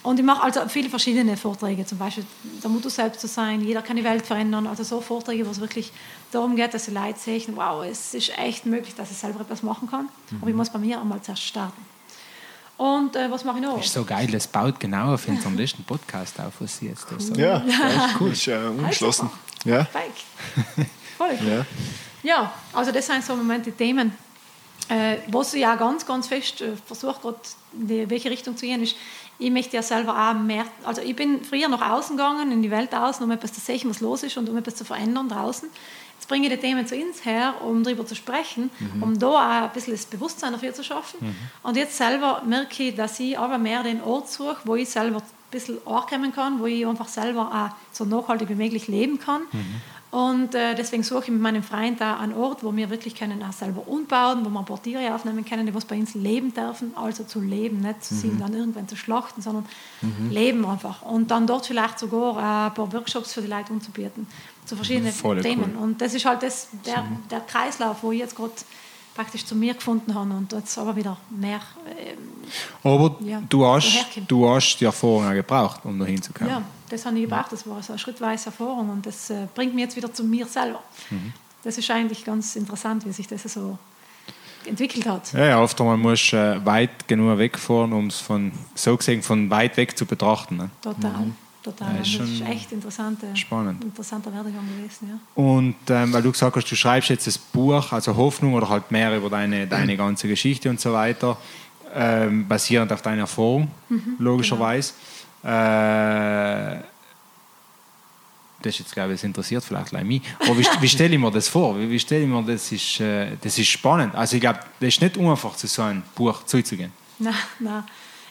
Und 0.03 0.19
ich 0.19 0.25
mache 0.25 0.41
also 0.41 0.61
viele 0.69 0.89
verschiedene 0.89 1.35
Vorträge, 1.35 1.85
zum 1.85 1.97
Beispiel 1.97 2.25
der 2.63 2.69
Mut 2.69 2.89
selbst 2.89 3.19
zu 3.19 3.27
sein, 3.27 3.59
jeder 3.61 3.81
kann 3.81 3.97
die 3.97 4.03
Welt 4.05 4.25
verändern. 4.25 4.65
Also 4.65 4.83
so 4.83 5.01
Vorträge, 5.01 5.45
wo 5.45 5.51
es 5.51 5.59
wirklich 5.59 5.91
darum 6.31 6.55
geht, 6.55 6.73
dass 6.73 6.85
die 6.85 6.91
Leute 6.91 7.19
sehen, 7.19 7.55
wow, 7.55 7.83
es 7.83 8.13
ist 8.13 8.37
echt 8.37 8.65
möglich, 8.65 8.95
dass 8.95 9.11
ich 9.11 9.17
selber 9.17 9.41
etwas 9.41 9.63
machen 9.63 9.89
kann. 9.89 10.07
Aber 10.39 10.49
ich 10.49 10.55
muss 10.55 10.69
bei 10.69 10.79
mir 10.79 11.01
einmal 11.01 11.21
zuerst 11.21 11.43
starten. 11.43 11.81
Und 12.77 13.15
äh, 13.15 13.29
was 13.29 13.43
mache 13.43 13.57
ich 13.57 13.63
noch? 13.63 13.81
ist 13.83 13.91
so 13.91 14.05
geil, 14.05 14.27
das 14.27 14.47
baut 14.47 14.79
genau 14.79 15.15
auf 15.15 15.27
unseren 15.27 15.57
letzten 15.57 15.83
Podcast 15.83 16.39
auf, 16.39 16.53
was 16.59 16.77
sie 16.77 16.85
jetzt 16.87 17.07
da 17.11 17.19
sagen. 17.19 17.39
Ja, 17.39 17.59
das 17.59 18.11
ist 18.11 18.21
cool. 18.21 18.31
Ist 18.31 18.47
äh, 18.47 18.67
umgeschlossen. 18.67 19.29
Ja. 19.65 19.83
Perfekt. 19.83 20.23
Voll. 21.17 21.37
Ja. 21.45 21.65
Ja, 22.23 22.53
also 22.73 22.91
das 22.91 23.05
sind 23.05 23.23
so 23.25 23.33
im 23.33 23.39
Moment 23.39 23.65
die 23.65 23.71
Themen. 23.71 24.13
Äh, 24.89 25.17
was 25.27 25.53
ich 25.53 25.65
auch 25.65 25.77
ganz, 25.77 26.05
ganz 26.05 26.27
fest 26.27 26.61
äh, 26.61 26.75
versuche, 26.85 27.19
gerade 27.21 27.39
in 27.73 28.09
welche 28.09 28.29
Richtung 28.29 28.55
zu 28.55 28.65
gehen, 28.65 28.81
ist, 28.81 28.95
ich 29.39 29.51
möchte 29.51 29.75
ja 29.75 29.83
selber 29.83 30.13
auch 30.17 30.33
mehr, 30.33 30.65
also 30.83 31.01
ich 31.01 31.15
bin 31.15 31.43
früher 31.43 31.67
nach 31.67 31.91
außen 31.91 32.17
gegangen, 32.17 32.51
in 32.51 32.61
die 32.61 32.71
Welt 32.71 32.93
außen, 32.93 33.23
um 33.23 33.31
etwas 33.31 33.53
zu 33.53 33.61
sehen, 33.61 33.89
was 33.89 34.01
los 34.01 34.23
ist 34.23 34.37
und 34.37 34.49
um 34.49 34.57
etwas 34.57 34.75
zu 34.75 34.85
verändern 34.85 35.29
draußen. 35.29 35.69
Jetzt 36.17 36.27
bringe 36.27 36.47
ich 36.47 36.53
die 36.53 36.59
Themen 36.59 36.87
zu 36.87 36.95
uns 36.95 37.25
her, 37.25 37.55
um 37.61 37.83
darüber 37.83 38.05
zu 38.05 38.15
sprechen, 38.15 38.71
mhm. 38.79 39.03
um 39.03 39.19
da 39.19 39.27
auch 39.27 39.63
ein 39.65 39.71
bisschen 39.73 39.93
das 39.93 40.05
Bewusstsein 40.05 40.53
dafür 40.53 40.73
zu 40.73 40.83
schaffen. 40.83 41.19
Mhm. 41.21 41.35
Und 41.61 41.77
jetzt 41.77 41.95
selber 41.95 42.41
merke 42.45 42.83
ich, 42.83 42.95
dass 42.95 43.19
ich 43.19 43.37
aber 43.37 43.59
mehr 43.59 43.83
den 43.83 44.01
Ort 44.01 44.29
suche, 44.29 44.57
wo 44.63 44.75
ich 44.75 44.89
selber 44.89 45.17
ein 45.17 45.23
bisschen 45.51 45.77
ankommen 45.85 46.33
kann, 46.33 46.59
wo 46.59 46.65
ich 46.65 46.87
einfach 46.87 47.07
selber 47.07 47.51
auch 47.53 47.93
so 47.93 48.05
nachhaltig 48.05 48.49
wie 48.49 48.55
möglich 48.55 48.87
leben 48.87 49.19
kann. 49.19 49.41
Mhm. 49.51 49.81
Und 50.09 50.55
äh, 50.55 50.73
deswegen 50.73 51.03
suche 51.03 51.25
ich 51.25 51.29
mit 51.31 51.41
meinem 51.41 51.63
Freund 51.63 51.99
da 51.99 52.17
einen 52.17 52.33
Ort, 52.33 52.63
wo 52.63 52.73
wir 52.73 52.89
wirklich 52.89 53.13
können 53.13 53.43
auch 53.43 53.51
selber 53.51 53.87
umbauen, 53.87 54.45
wo 54.45 54.49
wir 54.49 54.59
ein 54.59 54.65
paar 54.65 54.81
Tiere 54.81 55.13
aufnehmen 55.13 55.43
können, 55.43 55.65
die 55.65 55.75
was 55.75 55.83
bei 55.83 55.97
uns 55.97 56.15
leben 56.15 56.53
dürfen, 56.53 56.93
also 56.95 57.25
zu 57.25 57.41
leben, 57.41 57.81
nicht 57.81 58.03
zu 58.05 58.15
mhm. 58.15 58.39
dann 58.39 58.53
irgendwann 58.53 58.87
zu 58.87 58.95
schlachten, 58.95 59.41
sondern 59.41 59.65
mhm. 60.01 60.29
leben 60.29 60.65
einfach. 60.65 61.01
Und 61.01 61.29
dann 61.29 61.45
dort 61.45 61.65
vielleicht 61.65 61.99
sogar 61.99 62.37
äh, 62.37 62.67
ein 62.67 62.73
paar 62.73 62.91
Workshops 62.93 63.33
für 63.33 63.41
die 63.41 63.47
Leute 63.47 63.73
anzubieten, 63.73 64.27
zu 64.65 64.77
verschiedenen 64.77 65.11
Voll 65.11 65.41
Themen. 65.41 65.75
Cool. 65.75 65.83
Und 65.83 66.01
das 66.01 66.13
ist 66.13 66.25
halt 66.25 66.41
das, 66.41 66.69
der, 66.85 67.05
der 67.29 67.41
Kreislauf, 67.41 67.97
wo 68.01 68.13
ich 68.13 68.19
jetzt 68.19 68.35
gerade 68.35 68.53
praktisch 69.13 69.43
zu 69.45 69.55
mir 69.55 69.73
gefunden 69.73 70.13
habe 70.13 70.31
und 70.33 70.53
jetzt 70.53 70.77
aber 70.77 70.95
wieder 70.95 71.17
mehr. 71.29 71.59
Ähm, 71.99 72.17
aber 72.83 73.17
ja, 73.21 73.41
du, 73.49 73.65
hast, 73.65 74.05
du 74.27 74.49
hast 74.49 74.77
die 74.77 74.85
Erfahrung 74.85 75.27
auch 75.27 75.33
gebraucht, 75.33 75.81
um 75.83 75.99
da 75.99 76.05
hinzukommen. 76.05 76.53
Ja, 76.53 76.61
das 76.89 77.05
habe 77.05 77.15
ich 77.17 77.23
gebraucht. 77.23 77.51
Das 77.51 77.67
war 77.67 77.81
so 77.83 77.93
eine 77.93 77.99
schrittweise 77.99 78.47
Erfahrung 78.47 78.89
und 78.89 79.05
das 79.05 79.29
äh, 79.29 79.47
bringt 79.53 79.73
mich 79.73 79.83
jetzt 79.83 79.95
wieder 79.95 80.13
zu 80.13 80.23
mir 80.23 80.45
selber. 80.45 80.83
Mhm. 81.09 81.33
Das 81.63 81.77
ist 81.77 81.89
eigentlich 81.91 82.23
ganz 82.23 82.55
interessant, 82.55 83.05
wie 83.05 83.11
sich 83.11 83.27
das 83.27 83.43
so 83.43 83.77
entwickelt 84.65 85.07
hat. 85.07 85.33
Ja, 85.33 85.45
ja 85.45 85.61
oft 85.61 85.79
einmal 85.79 85.97
musst 85.97 86.31
du 86.31 86.37
äh, 86.37 86.65
weit 86.65 87.07
genug 87.07 87.37
wegfahren, 87.37 87.93
um 87.93 88.07
es 88.07 88.19
von, 88.19 88.51
so 88.75 88.95
gesehen 88.95 89.21
von 89.21 89.49
weit 89.49 89.77
weg 89.77 89.97
zu 89.97 90.05
betrachten. 90.05 90.57
Ne? 90.57 90.69
Total. 90.81 91.11
Mhm 91.11 91.35
total. 91.67 91.95
Ja, 91.95 92.01
ist 92.01 92.19
das 92.19 92.29
ist 92.29 92.41
echt 92.41 92.71
interessante, 92.71 93.35
spannend. 93.35 93.83
interessanter 93.83 94.33
Werdegang 94.33 94.65
gewesen. 94.67 95.09
Ja. 95.09 95.19
Und 95.41 95.75
ähm, 95.89 96.13
weil 96.13 96.21
du 96.21 96.31
gesagt 96.31 96.55
hast, 96.55 96.69
du 96.69 96.75
schreibst 96.75 97.09
jetzt 97.09 97.27
das 97.27 97.37
Buch, 97.37 97.91
also 97.91 98.15
Hoffnung 98.15 98.53
oder 98.53 98.69
halt 98.69 98.91
mehr 98.91 99.15
über 99.15 99.29
deine, 99.29 99.67
deine 99.67 99.97
ganze 99.97 100.27
Geschichte 100.27 100.69
und 100.69 100.79
so 100.79 100.93
weiter, 100.93 101.37
ähm, 101.93 102.47
basierend 102.47 102.91
auf 102.91 103.01
deiner 103.01 103.21
Erfahrung, 103.21 103.69
mhm, 103.89 104.15
logischerweise. 104.19 104.93
Genau. 104.93 105.16
Äh, 105.47 106.81
das 108.61 108.73
ist 108.73 108.79
jetzt, 108.79 108.93
glaube 108.93 109.13
ich, 109.13 109.21
das 109.21 109.23
interessiert 109.23 109.63
vielleicht 109.63 109.93
mich. 109.93 110.21
Aber 110.41 110.57
wie, 110.57 110.65
wie 110.81 110.89
stelle 110.89 111.15
ich 111.15 111.21
mir 111.21 111.31
das 111.31 111.47
vor? 111.47 111.79
Wie, 111.79 111.89
wie 111.89 111.99
stelle 111.99 112.23
ich 112.23 112.27
mir 112.27 112.43
das? 112.43 112.69
Ist, 112.71 112.99
äh, 112.99 113.37
das 113.41 113.57
ist 113.57 113.67
spannend. 113.67 114.13
Also 114.13 114.35
ich 114.35 114.41
glaube, 114.41 114.59
das 114.79 114.89
ist 114.89 115.01
nicht 115.01 115.17
einfach, 115.17 115.55
zu 115.55 115.67
so 115.67 115.83
ein 115.83 116.03
Buch 116.15 116.43
zuzugehen. 116.43 116.91
Nein, 117.19 117.33
nein. 117.59 117.83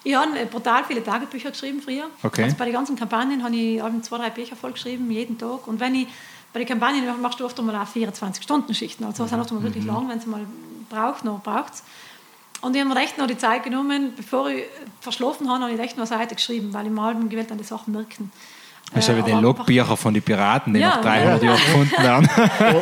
Ich 0.04 0.14
habe 0.14 0.46
brutal 0.46 0.84
viele 0.84 1.02
Tagebücher 1.02 1.50
geschrieben 1.50 1.80
früher. 1.82 2.08
Okay. 2.22 2.44
Also 2.44 2.56
bei 2.56 2.66
den 2.66 2.74
ganzen 2.74 2.96
Kampagnen 2.96 3.42
habe 3.42 3.56
ich 3.56 3.80
zwei, 4.02 4.18
drei 4.18 4.30
Bücher 4.30 4.54
voll 4.54 4.72
geschrieben, 4.72 5.10
jeden 5.10 5.38
Tag. 5.38 5.66
Und 5.66 5.80
wenn 5.80 5.94
ich 5.94 6.08
bei 6.52 6.60
den 6.60 6.68
Kampagnen 6.68 7.20
machst 7.22 7.40
du 7.40 7.46
oft 7.46 7.60
mal 7.62 7.74
24-Stunden-Schichten. 7.74 9.04
Also 9.04 9.24
das 9.24 9.30
sind 9.30 9.40
oft 9.40 9.50
mal 9.52 9.62
wirklich 9.62 9.84
mhm. 9.84 9.90
lang, 9.90 10.08
wenn 10.08 10.18
es 10.18 10.26
mal 10.26 10.46
braucht, 10.90 11.24
noch 11.24 11.42
braucht 11.42 11.82
Und 12.62 12.74
ich 12.74 12.82
habe 12.82 12.92
mir 12.92 13.00
echt 13.00 13.18
noch 13.18 13.26
die 13.26 13.38
Zeit 13.38 13.64
genommen, 13.64 14.14
bevor 14.16 14.48
ich 14.48 14.64
verschlafen 15.00 15.48
habe, 15.50 15.64
habe 15.64 15.72
ich 15.72 15.80
echt 15.80 15.96
noch 15.96 16.10
eine 16.10 16.18
Seite 16.18 16.34
geschrieben, 16.34 16.72
weil 16.72 16.86
ich 16.86 16.92
mal 16.92 17.14
gewählt 17.14 17.52
an 17.52 17.58
die 17.58 17.64
Sachen 17.64 17.92
merken. 17.92 18.32
Das 18.92 19.04
ist 19.04 19.08
ja 19.08 19.16
wie 19.16 19.30
die 19.30 19.36
Logbücher 19.36 19.96
von 19.96 20.14
den 20.14 20.22
Piraten, 20.22 20.72
die 20.72 20.80
ja, 20.80 20.96
nach 20.96 21.02
300 21.02 21.42
ja. 21.42 21.48
Jahren 21.48 21.60
gefunden 21.60 22.02
werden. 22.02 22.30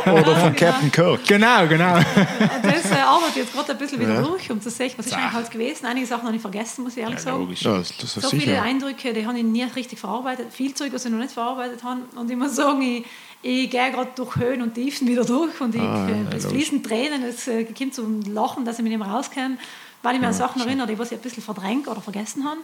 Oder 0.21 0.37
von 0.37 0.55
Captain 0.55 0.93
Kirk. 0.93 1.27
Genau, 1.27 1.67
genau. 1.67 1.95
Das 1.95 2.91
äh, 2.91 3.01
arbeitet 3.01 3.37
jetzt 3.37 3.53
gerade 3.55 3.73
ein 3.73 3.79
bisschen 3.79 4.01
wieder 4.01 4.23
durch, 4.23 4.51
um 4.51 4.61
zu 4.61 4.69
sehen, 4.69 4.93
was 4.97 5.07
ist 5.07 5.15
eigentlich 5.15 5.33
halt 5.33 5.51
gewesen. 5.51 5.87
Einige 5.87 6.07
Sachen 6.07 6.27
habe 6.27 6.37
ich 6.37 6.43
vergessen, 6.43 6.85
muss 6.85 6.97
ich 6.97 7.03
ehrlich 7.03 7.21
sagen. 7.21 7.49
Ja, 7.55 7.79
das, 7.79 7.97
das 7.97 8.15
so 8.15 8.21
sicher. 8.29 8.43
viele 8.43 8.63
Eindrücke, 8.63 9.15
die 9.15 9.27
habe 9.27 9.39
ich 9.39 9.45
nie 9.45 9.65
richtig 9.65 9.99
verarbeitet. 9.99 10.53
Viel 10.53 10.75
Zeug, 10.75 10.93
was 10.93 11.07
ich 11.07 11.11
noch 11.11 11.19
nicht 11.19 11.33
verarbeitet 11.33 11.83
habe. 11.83 12.03
Und 12.17 12.31
ich 12.31 12.37
muss 12.37 12.55
sagen, 12.55 12.83
ich, 12.83 13.07
ich 13.41 13.71
gehe 13.71 13.91
gerade 13.91 14.11
durch 14.15 14.37
Höhen 14.37 14.61
und 14.61 14.75
Tiefen 14.75 15.09
wieder 15.09 15.25
durch. 15.25 15.59
Und 15.61 15.75
ich, 15.75 15.81
ah, 15.81 16.07
äh, 16.07 16.37
es 16.37 16.45
fließen 16.47 16.83
Tränen, 16.83 17.23
es 17.25 17.49
äh, 17.49 17.65
kommt 17.65 17.95
zum 17.95 18.21
Lachen, 18.23 18.67
dass 18.67 18.79
ich 18.79 18.83
mich 18.83 18.91
nicht 18.91 19.03
mehr 19.05 19.13
rauskenne, 19.13 19.57
weil 20.03 20.15
ich 20.15 20.21
mich 20.21 20.29
an 20.29 20.35
Sachen 20.35 20.61
erinnere, 20.61 20.87
die 20.87 20.93
ich 20.93 21.13
ein 21.13 21.19
bisschen 21.19 21.43
verdrängt 21.43 21.89
oder 21.89 22.03
vergessen 22.03 22.45
habe. 22.45 22.61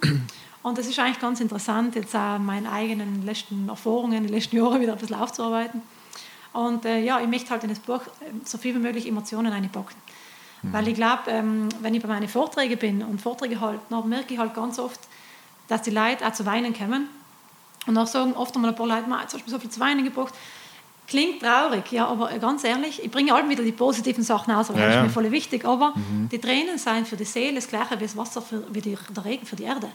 Und 0.62 0.78
es 0.78 0.86
ist 0.86 0.98
eigentlich 0.98 1.20
ganz 1.20 1.40
interessant, 1.40 1.94
jetzt 1.94 2.14
auch 2.14 2.38
meine 2.38 2.70
eigenen 2.70 3.24
letzten 3.24 3.68
Erfahrungen, 3.68 4.26
die 4.26 4.32
letzten 4.32 4.56
Jahre 4.56 4.80
wieder 4.80 4.92
ein 4.92 4.98
bisschen 4.98 5.16
aufzuarbeiten. 5.16 5.82
Und 6.52 6.84
äh, 6.84 7.00
ja, 7.00 7.20
ich 7.20 7.28
möchte 7.28 7.50
halt 7.50 7.62
in 7.62 7.70
das 7.70 7.78
Buch 7.78 8.00
ähm, 8.26 8.42
so 8.44 8.58
viel 8.58 8.74
wie 8.74 8.80
möglich 8.80 9.06
Emotionen 9.06 9.52
einpacken. 9.52 9.94
Mhm. 10.62 10.72
Weil 10.72 10.88
ich 10.88 10.94
glaube, 10.94 11.22
ähm, 11.28 11.68
wenn 11.80 11.94
ich 11.94 12.02
bei 12.02 12.08
meinen 12.08 12.28
Vorträgen 12.28 12.78
bin 12.78 13.02
und 13.02 13.20
Vorträge 13.20 13.60
halte, 13.60 13.80
dann 13.88 14.08
merke 14.08 14.34
ich 14.34 14.40
halt 14.40 14.54
ganz 14.54 14.78
oft, 14.78 15.00
dass 15.68 15.82
die 15.82 15.90
Leute 15.90 16.26
auch 16.26 16.32
zu 16.32 16.44
weinen 16.46 16.74
kommen. 16.74 17.08
Und 17.86 17.96
auch 17.96 18.06
sagen 18.06 18.34
oft 18.34 18.54
einmal 18.54 18.72
ein 18.72 18.76
paar 18.76 18.86
Leute, 18.86 19.06
jetzt 19.22 19.34
hast 19.34 19.46
du 19.46 19.50
so 19.50 19.58
viel 19.58 19.70
zu 19.70 19.80
weinen 19.80 20.04
gebracht. 20.04 20.34
Klingt 21.06 21.40
traurig, 21.40 21.90
ja, 21.90 22.06
aber 22.06 22.30
ganz 22.38 22.62
ehrlich, 22.62 23.02
ich 23.02 23.10
bringe 23.10 23.32
halt 23.32 23.48
wieder 23.48 23.64
die 23.64 23.72
positiven 23.72 24.22
Sachen 24.22 24.54
aus, 24.54 24.70
aber 24.70 24.78
ja, 24.78 24.86
das 24.86 24.96
ist 24.96 25.02
mir 25.02 25.10
voll 25.10 25.30
wichtig. 25.32 25.64
Aber 25.64 25.94
mhm. 25.96 26.28
die 26.28 26.38
Tränen 26.38 26.78
sind 26.78 27.08
für 27.08 27.16
die 27.16 27.24
Seele 27.24 27.56
das 27.56 27.66
gleiche 27.66 27.98
wie 27.98 28.04
das 28.04 28.16
Wasser, 28.16 28.42
für, 28.42 28.62
wie 28.72 28.80
der 28.80 28.98
Regen 29.24 29.46
für 29.46 29.56
die 29.56 29.64
Erde. 29.64 29.88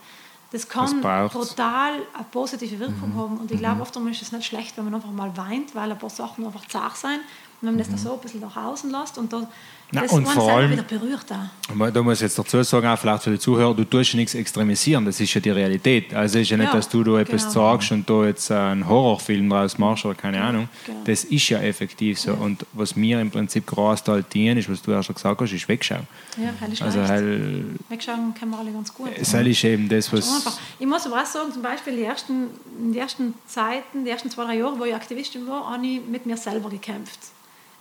Das 0.55 0.69
kann 0.69 1.01
total 1.01 1.95
eine 2.13 2.25
positive 2.31 2.79
Wirkung 2.79 3.09
mhm. 3.13 3.19
haben. 3.19 3.37
Und 3.39 3.51
ich 3.51 3.59
glaube, 3.59 3.75
mhm. 3.75 3.81
oft 3.81 3.93
ist 3.97 4.21
es 4.21 4.31
nicht 4.31 4.45
schlecht, 4.45 4.77
wenn 4.77 4.85
man 4.85 4.95
einfach 4.95 5.11
mal 5.11 5.35
weint, 5.35 5.75
weil 5.75 5.91
ein 5.91 5.99
paar 5.99 6.09
Sachen 6.09 6.45
einfach 6.45 6.65
zart 6.69 6.95
sein. 6.95 7.19
Und 7.19 7.67
wenn 7.67 7.69
man 7.71 7.79
das 7.79 7.89
da 7.89 7.95
mhm. 7.95 7.97
so 7.97 8.13
ein 8.13 8.19
bisschen 8.21 8.39
nach 8.39 8.55
außen 8.55 8.89
lässt 8.89 9.17
und 9.17 9.33
da 9.33 9.49
na, 9.91 10.01
das 10.01 10.11
und 10.11 10.27
vor 10.27 10.51
allem, 10.51 10.71
wieder 10.71 10.83
berührt 10.83 11.25
auch. 11.31 11.91
Da 11.91 12.01
muss 12.01 12.15
ich 12.15 12.21
jetzt 12.21 12.39
dazu 12.39 12.61
sagen, 12.63 12.87
auch 12.87 12.97
vielleicht 12.97 13.23
für 13.23 13.31
die 13.31 13.39
Zuhörer, 13.39 13.73
du 13.73 13.83
tust 13.83 14.13
ja 14.13 14.17
nichts 14.17 14.33
extremisieren, 14.33 15.05
das 15.05 15.19
ist 15.19 15.33
ja 15.33 15.41
die 15.41 15.51
Realität. 15.51 16.13
Also 16.13 16.39
es 16.39 16.43
ist 16.43 16.49
ja 16.49 16.57
nicht, 16.57 16.67
ja, 16.67 16.73
dass 16.73 16.89
du 16.89 17.03
da 17.03 17.19
etwas 17.19 17.43
genau. 17.43 17.53
sagst 17.53 17.91
und 17.91 18.09
da 18.09 18.25
jetzt 18.25 18.51
einen 18.51 18.87
Horrorfilm 18.87 19.49
draus 19.49 19.77
machst 19.77 20.05
oder 20.05 20.15
keine 20.15 20.41
Ahnung. 20.41 20.67
Genau. 20.85 20.99
Das 21.05 21.23
ist 21.23 21.49
ja 21.49 21.59
effektiv 21.59 22.19
so. 22.19 22.31
Ja. 22.31 22.37
Und 22.37 22.65
was 22.73 22.95
mir 22.95 23.21
im 23.21 23.29
Prinzip 23.29 23.67
großteils 23.67 24.27
dienen 24.29 24.57
ist, 24.57 24.69
was 24.69 24.81
du 24.81 24.91
ja 24.91 25.03
schon 25.03 25.15
gesagt 25.15 25.39
hast, 25.39 25.53
ist 25.53 25.67
wegschauen. 25.67 26.07
Ja, 26.37 26.49
hell 26.59 26.73
ist 26.73 26.81
also 26.81 27.01
hell, 27.01 27.65
Wegschauen 27.89 28.33
können 28.37 28.51
wir 28.51 28.59
alle 28.59 28.71
ganz 28.71 28.93
gut. 28.93 29.09
Ist 29.15 29.33
eben 29.63 29.87
das, 29.87 30.11
was... 30.11 30.59
Ich 30.79 30.87
muss 30.87 31.05
aber 31.05 31.21
auch 31.21 31.25
sagen, 31.25 31.53
zum 31.53 31.61
Beispiel 31.61 31.95
die 31.95 32.03
ersten, 32.03 32.47
die 32.91 32.97
ersten 32.97 33.35
Zeiten, 33.47 34.03
die 34.03 34.09
ersten 34.09 34.29
zwei, 34.29 34.45
drei 34.45 34.57
Jahre, 34.57 34.79
wo 34.79 34.83
ich 34.83 34.95
Aktivistin 34.95 35.47
war, 35.47 35.71
habe 35.71 35.85
ich 35.85 36.01
mit 36.01 36.25
mir 36.25 36.37
selber 36.37 36.69
gekämpft. 36.69 37.19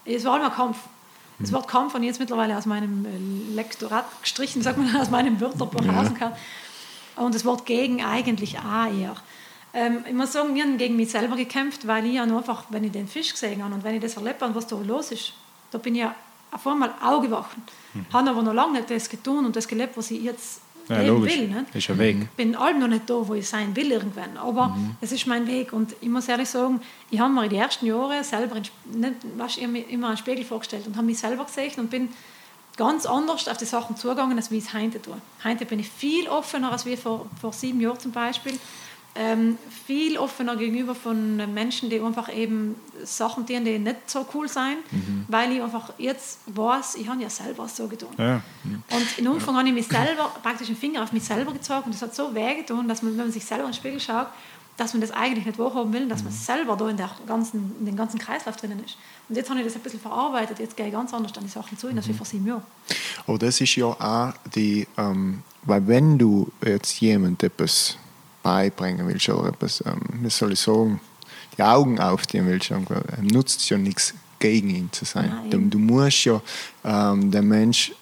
Es 0.05 0.25
war 0.25 0.37
immer 0.37 0.51
ein 0.51 0.53
Kampf. 0.53 0.79
Das 1.39 1.53
Wort 1.53 1.73
habe 1.73 1.99
ich 1.99 2.05
jetzt 2.05 2.21
mittlerweile 2.21 2.57
aus 2.57 2.67
meinem 2.67 3.05
äh, 3.05 3.55
Lektorat 3.55 4.05
gestrichen, 4.23 4.63
sagt 4.63 4.79
man, 4.79 4.95
aus 5.01 5.11
meinem 5.11 5.41
Wörterbuch 5.41 5.85
ja. 5.85 6.09
kann. 6.11 6.33
Und 7.17 7.35
das 7.35 7.45
Wort 7.45 7.67
gegen 7.67 8.05
eigentlich 8.05 8.59
auch 8.59 8.87
eher. 8.87 9.15
Ähm, 9.73 10.05
ich 10.07 10.15
muss 10.15 10.33
sagen, 10.33 10.55
wir 10.55 10.63
haben 10.63 10.79
gegen 10.79 10.97
mich 10.97 11.11
selber 11.11 11.37
gekämpft, 11.37 11.87
weil 11.87 12.07
ich 12.07 12.15
ja 12.15 12.27
nur 12.27 12.39
einfach, 12.39 12.65
wenn 12.71 12.85
ich 12.85 12.93
den 12.93 13.09
Fisch 13.09 13.33
gesehen 13.33 13.63
habe 13.63 13.75
und 13.75 13.83
wenn 13.83 13.97
ich 13.97 14.03
das 14.03 14.17
erlebt 14.17 14.43
habe, 14.43 14.55
was 14.55 14.67
da 14.67 14.77
los 14.77 15.11
ist, 15.11 15.33
da 15.71 15.79
bin 15.79 15.97
ich 15.97 16.03
ja 16.03 16.15
auf 16.53 16.67
einmal 16.67 16.95
aufgewacht. 17.03 17.57
Mhm. 17.95 18.07
Habe 18.13 18.31
aber 18.31 18.43
noch 18.43 18.55
lange 18.55 18.75
nicht 18.75 18.91
das 18.91 19.09
getan 19.09 19.45
und 19.45 19.57
das 19.57 19.67
gelebt, 19.67 19.97
was 19.97 20.11
ich 20.13 20.23
jetzt 20.23 20.61
ja, 20.89 21.03
logisch. 21.03 21.37
will. 21.37 21.49
Nicht? 21.49 21.75
Ist 21.75 21.91
ein 21.91 21.99
Weg. 21.99 22.17
Ich 22.23 22.29
bin 22.31 22.55
allem 22.55 22.79
noch 22.81 22.89
nicht 22.89 23.09
da, 23.09 23.15
wo 23.27 23.35
ich 23.35 23.49
sein 23.49 23.75
will 23.75 23.91
irgendwann. 23.91 24.37
Aber 24.37 24.69
mhm. 24.69 24.97
es 25.01 25.13
ist 25.13 25.27
mein 25.27 25.47
Weg. 25.47 25.73
Und 25.73 25.95
ich 26.01 26.09
muss 26.09 26.29
ehrlich 26.29 26.49
sagen, 26.49 26.81
ich 27.11 27.19
habe 27.19 27.33
mir 27.33 27.45
in 27.45 27.51
den 27.51 27.61
ersten 27.61 27.87
Jahren 27.87 28.23
selber 28.23 28.57
nicht, 28.57 28.73
was, 29.37 29.57
immer 29.57 30.09
einen 30.09 30.17
Spiegel 30.17 30.45
vorgestellt 30.45 30.87
und 30.87 30.97
habe 30.97 31.07
mich 31.07 31.19
selber 31.19 31.45
gesehen 31.45 31.73
und 31.79 31.91
bin 31.91 32.09
ganz 32.77 33.07
anders 33.07 33.49
auf 33.49 33.57
die 33.57 33.65
Sachen 33.65 33.97
zugegangen, 33.97 34.37
als 34.37 34.51
wie 34.51 34.59
ich 34.59 34.65
es 34.65 34.75
heute 34.75 35.01
tue. 35.01 35.17
Heute 35.45 35.65
bin 35.65 35.79
ich 35.79 35.89
viel 35.89 36.29
offener 36.29 36.73
als 36.73 36.87
wie 36.87 36.97
vor, 36.97 37.27
vor 37.41 37.53
sieben 37.53 37.81
Jahren 37.81 37.99
zum 37.99 38.13
Beispiel 38.13 38.59
ähm, 39.17 39.59
viel 39.87 40.19
offener 40.19 40.57
gegenüber 40.57 40.95
von 40.95 41.37
Menschen, 41.53 41.89
die 41.89 42.01
einfach 42.01 42.35
eben 42.35 42.75
Sachen 43.05 43.47
tun, 43.47 43.65
die 43.65 43.79
nicht 43.79 44.11
so 44.11 44.27
cool 44.35 44.49
sind, 44.49 44.79
mhm. 44.91 45.25
weil 45.29 45.53
ich 45.53 45.63
einfach 45.63 45.93
jetzt 45.99 46.41
weiß, 46.47 46.97
ich 46.97 47.09
habe 47.09 47.23
ja 47.23 47.31
selber 47.31 47.69
so 47.69 47.87
getan. 47.87 48.09
Ja. 48.19 48.43
Und 48.91 49.19
im 49.19 49.27
Umfang 49.29 49.55
ja. 49.55 49.61
habe 49.61 49.69
ich 49.69 49.75
mich 49.75 49.87
selber, 49.87 50.33
praktisch 50.43 50.67
den 50.67 50.77
Finger 50.77 51.03
auf 51.03 51.13
mich 51.13 51.23
selber 51.23 51.53
gezogen 51.53 51.85
und 51.87 51.95
das 51.95 52.03
hat 52.03 52.15
so 52.15 52.35
weh 52.35 52.57
getan, 52.57 52.89
dass 52.89 53.03
man, 53.03 53.13
wenn 53.13 53.25
man 53.25 53.33
sich 53.33 53.45
selber 53.45 53.65
in 53.65 53.71
den 53.71 53.77
Spiegel 53.77 54.01
schaut, 54.01 54.29
dass 54.77 54.93
man 54.93 55.01
das 55.01 55.13
eigentlich 55.13 55.47
nicht 55.47 55.59
wahrhaben 55.59 55.93
will, 55.93 56.09
dass 56.09 56.25
man 56.25 56.33
mhm. 56.33 56.37
selber 56.37 56.77
da 56.77 56.89
in, 56.89 56.97
der 56.97 57.11
ganzen, 57.27 57.73
in 57.79 57.87
den 57.87 57.97
ganzen 57.97 58.19
Kreislauf 58.19 58.57
drinnen 58.57 58.83
ist. 58.85 58.97
Und 59.29 59.37
jetzt 59.37 59.49
habe 59.49 59.61
ich 59.61 59.67
das 59.67 59.77
ein 59.77 59.83
bisschen 59.83 60.01
verarbeitet, 60.01 60.59
jetzt 60.59 60.77
gehe 60.77 60.87
ich 60.87 60.93
ganz 60.93 61.15
anders 61.15 61.37
an 61.37 61.45
die 61.45 61.51
Sachen 61.51 61.79
zu, 61.79 61.87
als 61.87 61.95
mhm. 61.95 62.11
wie 62.11 62.15
vor 62.15 62.27
sieben 62.27 62.47
Jahren. 62.47 62.65
Aber 63.27 63.39
das 63.39 63.61
ist 63.61 63.77
ja 63.77 63.87
auch 63.87 64.33
die, 64.53 64.89
ähm, 64.99 65.43
weil 65.63 65.87
wenn 65.87 66.19
du 66.19 66.51
jetzt 66.65 67.01
jemand 67.01 67.43
etwas 67.45 67.97
beibringen 68.45 69.09
willst 69.09 69.29
oder 69.29 69.49
etwas, 69.49 69.83
ähm, 69.85 70.01
wie 70.21 70.31
soll 70.31 70.53
ich 70.53 70.61
sagen, 70.61 71.01
die 71.57 71.63
Augen 71.63 71.99
aufziehen 71.99 72.47
willst, 72.47 72.71
dann 72.71 72.87
nutzt 73.21 73.61
es 73.61 73.69
ja 73.69 73.79
nichts 73.79 74.15
gegen 74.39 74.71
ihn 74.71 74.89
zu 74.93 75.05
sein. 75.05 75.33
Du, 75.51 75.59
du, 75.59 75.79
musst 75.79 76.25
ja 76.25 76.41
ähm, 76.85 77.31
den 77.31 77.49
Mensch 77.49 77.93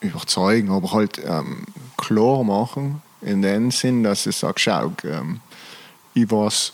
überzeugen, 0.00 0.70
aber 0.70 0.92
halt 0.92 1.18
ähm, 1.24 1.64
klar 1.96 2.44
machen, 2.44 3.02
in 3.22 3.42
dem 3.42 3.70
Sinn, 3.70 4.02
dass 4.02 4.24
du 4.24 4.32
sagst, 4.32 4.64
schau, 4.64 4.92
ähm, 5.04 5.40
ich 6.12 6.30
weiß, 6.30 6.72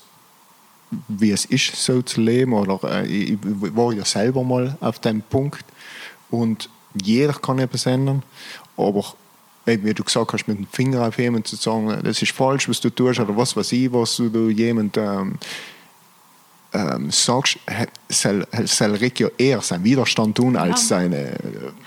wie 1.07 1.31
es 1.31 1.45
ist, 1.45 1.77
so 1.77 2.03
zu 2.03 2.21
leben, 2.21 2.53
oder 2.53 2.81
äh, 2.85 3.07
ich, 3.07 3.31
ich 3.33 3.39
war 3.43 3.93
ja 3.93 4.05
selber 4.05 4.43
mal 4.43 4.77
auf 4.81 4.99
dem 4.99 5.23
Punkt 5.23 5.65
und 6.31 6.69
jeder 7.01 7.35
kann 7.35 7.61
etwas 7.61 7.87
ändern, 7.87 8.25
aber 8.77 9.15
eben, 9.67 9.85
wie 9.85 9.95
du 9.95 10.03
gesagt 10.05 10.33
hast, 10.33 10.47
mit 10.49 10.59
dem 10.59 10.67
Finger 10.67 11.07
auf 11.07 11.19
jemanden 11.19 11.45
zu 11.47 11.57
sagen, 11.57 12.01
das 12.03 12.23
ist 12.23 12.33
falsch, 12.33 12.69
was 12.69 12.81
du 12.81 12.91
tust, 12.91 13.21
oder 13.21 13.37
was 13.37 13.57
weiß 13.57 13.73
ich, 13.73 13.93
was 13.93 14.17
du 14.17 14.49
jemand 14.51 14.97
ähm, 14.97 15.39
ähm, 16.73 17.11
sagst, 17.11 17.59
he- 17.69 17.87
soll, 18.09 18.47
soll 18.65 18.95
Rick 18.95 19.19
ja 19.19 19.29
eher 19.37 19.61
seinen 19.61 19.83
Widerstand 19.83 20.37
tun, 20.37 20.57
als 20.57 20.83
Ja. 20.89 20.99
seine... 20.99 21.17
Äh, 21.17 21.39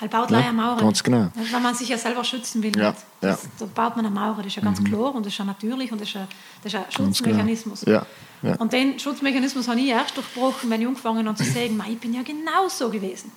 Er 0.02 0.08
baut 0.10 0.30
Ja, 0.30 0.40
ja, 0.40 0.44
eine 0.50 0.54
Mauer. 0.58 0.76
ganz 0.78 1.02
genau. 1.02 1.30
Also, 1.38 1.54
wenn 1.54 1.62
man 1.64 1.74
sich 1.74 1.88
ja 1.88 1.98
selber 1.98 2.22
schützen 2.26 2.62
will, 2.62 2.78
Ja. 2.78 2.94
Das, 3.22 3.44
ja. 3.44 3.50
da 3.60 3.66
baut 3.66 3.96
man 3.96 4.06
eine 4.06 4.14
Mauer. 4.14 4.36
Das 4.40 4.48
ist 4.48 4.56
ja 4.58 4.62
ganz 4.62 4.84
klar 4.84 5.16
und 5.16 5.26
das 5.26 5.32
ist 5.32 5.40
ja 5.40 5.46
natürlich 5.46 5.90
und 5.94 6.02
das 6.02 6.10
ist 6.10 6.16
das 6.64 6.74
ist 6.74 6.76
ein 6.76 6.84
genau. 6.94 7.06
Schutzmechanismus. 7.08 7.84
Ja, 7.88 8.06
ja. 8.42 8.56
Und 8.58 8.74
den 8.74 9.00
Schutzmechanismus 9.00 9.70
habe 9.70 9.80
ich 9.80 9.88
erst 9.88 10.18
durchbrochen, 10.18 10.70
wenn 10.70 10.82
ich 10.82 10.88
angefangen 10.88 11.26
habe 11.30 11.38
zu 11.38 11.44
sagen, 11.50 11.78
"Mei, 11.78 11.92
ich 11.94 12.00
bin 12.00 12.14
ja 12.14 12.22
genauso 12.24 12.90
gewesen. 12.90 13.32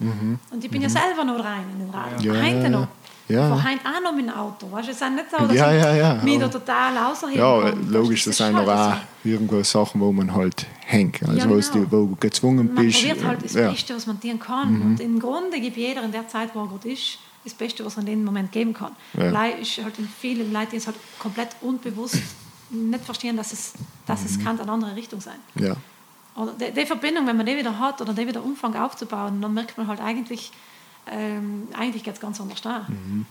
Und 0.51 0.65
ich 0.65 0.69
bin 0.71 0.83
ja 0.83 0.89
selber 0.89 1.23
noch 1.25 1.45
rein 1.45 1.63
in 1.75 1.79
den 1.87 1.91
Rad. 1.91 2.19
Mhm. 2.19 2.25
Ja, 2.25 2.33
heute 2.35 2.63
ja, 2.65 2.69
noch. 2.71 2.89
Ja. 3.29 3.49
Fahre 3.49 3.65
heute 3.73 3.81
auch 3.87 4.03
noch 4.03 4.13
mit 4.15 4.27
dem 4.27 4.35
Auto. 4.35 4.71
Weißt 4.71 4.89
du, 4.89 4.93
es 4.93 5.03
auch 5.03 5.11
nicht 5.11 5.31
so, 5.31 5.47
dass 5.47 5.55
Ja, 5.57 5.73
ja, 5.73 5.95
ja. 5.97 6.15
mich 6.23 6.39
da 6.39 6.49
total 6.49 6.95
Ja, 7.35 7.69
logisch, 7.91 8.25
das 8.25 8.37
sind 8.37 8.55
aber 8.55 8.75
auch 8.75 8.95
so. 9.25 9.29
irgendwo 9.31 9.63
Sachen, 9.63 10.01
wo 10.01 10.13
man 10.13 10.33
halt 10.35 10.67
hängt. 10.85 11.23
Also 11.23 11.33
Ja, 11.39 11.45
wo, 11.49 11.55
genau. 11.55 11.69
die, 11.75 11.93
wo 11.93 11.97
du 12.07 12.17
gezwungen 12.21 12.73
Man 12.75 12.85
bist. 12.87 12.99
probiert 13.01 13.25
halt 13.25 13.45
das 13.45 13.55
ja. 13.55 13.69
Mhm. 13.69 13.73
Beste, 13.73 13.97
was 13.97 14.07
man 14.07 14.21
tun 14.21 14.39
kann. 14.39 14.83
Und 14.83 15.01
im 15.01 15.19
Grunde 15.19 15.61
gibt 15.61 15.77
jeder 15.77 16.03
in 16.05 16.13
der 16.13 16.29
Zeit, 16.29 16.55
wo 16.55 16.61
er 16.61 16.69
gerade 16.69 16.91
ist, 16.91 17.19
das 17.45 17.55
Beste, 17.55 17.85
was 17.85 17.95
er 17.97 18.01
in 18.01 18.07
dem 18.07 18.25
Moment 18.25 18.51
geben 18.53 18.73
kann. 18.75 18.93
Ja. 19.17 19.31
Leider 19.31 19.59
ist 19.59 19.79
halt 19.83 19.99
in 19.99 20.09
vielen 20.09 20.53
Leuten, 20.53 20.71
die 20.73 20.77
es 20.77 20.87
halt 20.87 20.97
komplett 21.19 21.51
unbewusst 21.61 22.19
nicht 22.71 23.05
verstehen, 23.05 23.37
dass 23.37 23.53
es, 23.53 23.73
dass 24.07 24.21
Mhm. 24.21 24.27
es 24.27 24.45
kann 24.45 24.61
eine 24.61 24.71
andere 24.73 24.97
Richtung 24.97 25.21
sein. 25.21 25.37
Ja. 25.55 25.77
Oder 26.35 26.53
die, 26.53 26.73
die 26.73 26.85
Verbindung, 26.87 27.27
wenn 27.27 27.37
man 27.37 27.47
die 27.47 27.57
wieder 27.57 27.79
hat 27.79 28.01
oder 28.01 28.13
die 28.13 28.27
wieder 28.27 28.43
Umfang 28.45 28.75
aufzubauen, 28.77 29.41
dann 29.41 29.55
merkt 29.55 29.79
man 29.79 29.87
halt 29.87 30.01
eigentlich, 30.01 30.53
ähm, 31.11 31.69
eigentlich 31.77 32.03
geht 32.05 32.15
es 32.15 32.21
ganz 32.21 32.41
anders 32.41 32.61
da. 32.63 32.87
Mhm. 32.89 33.27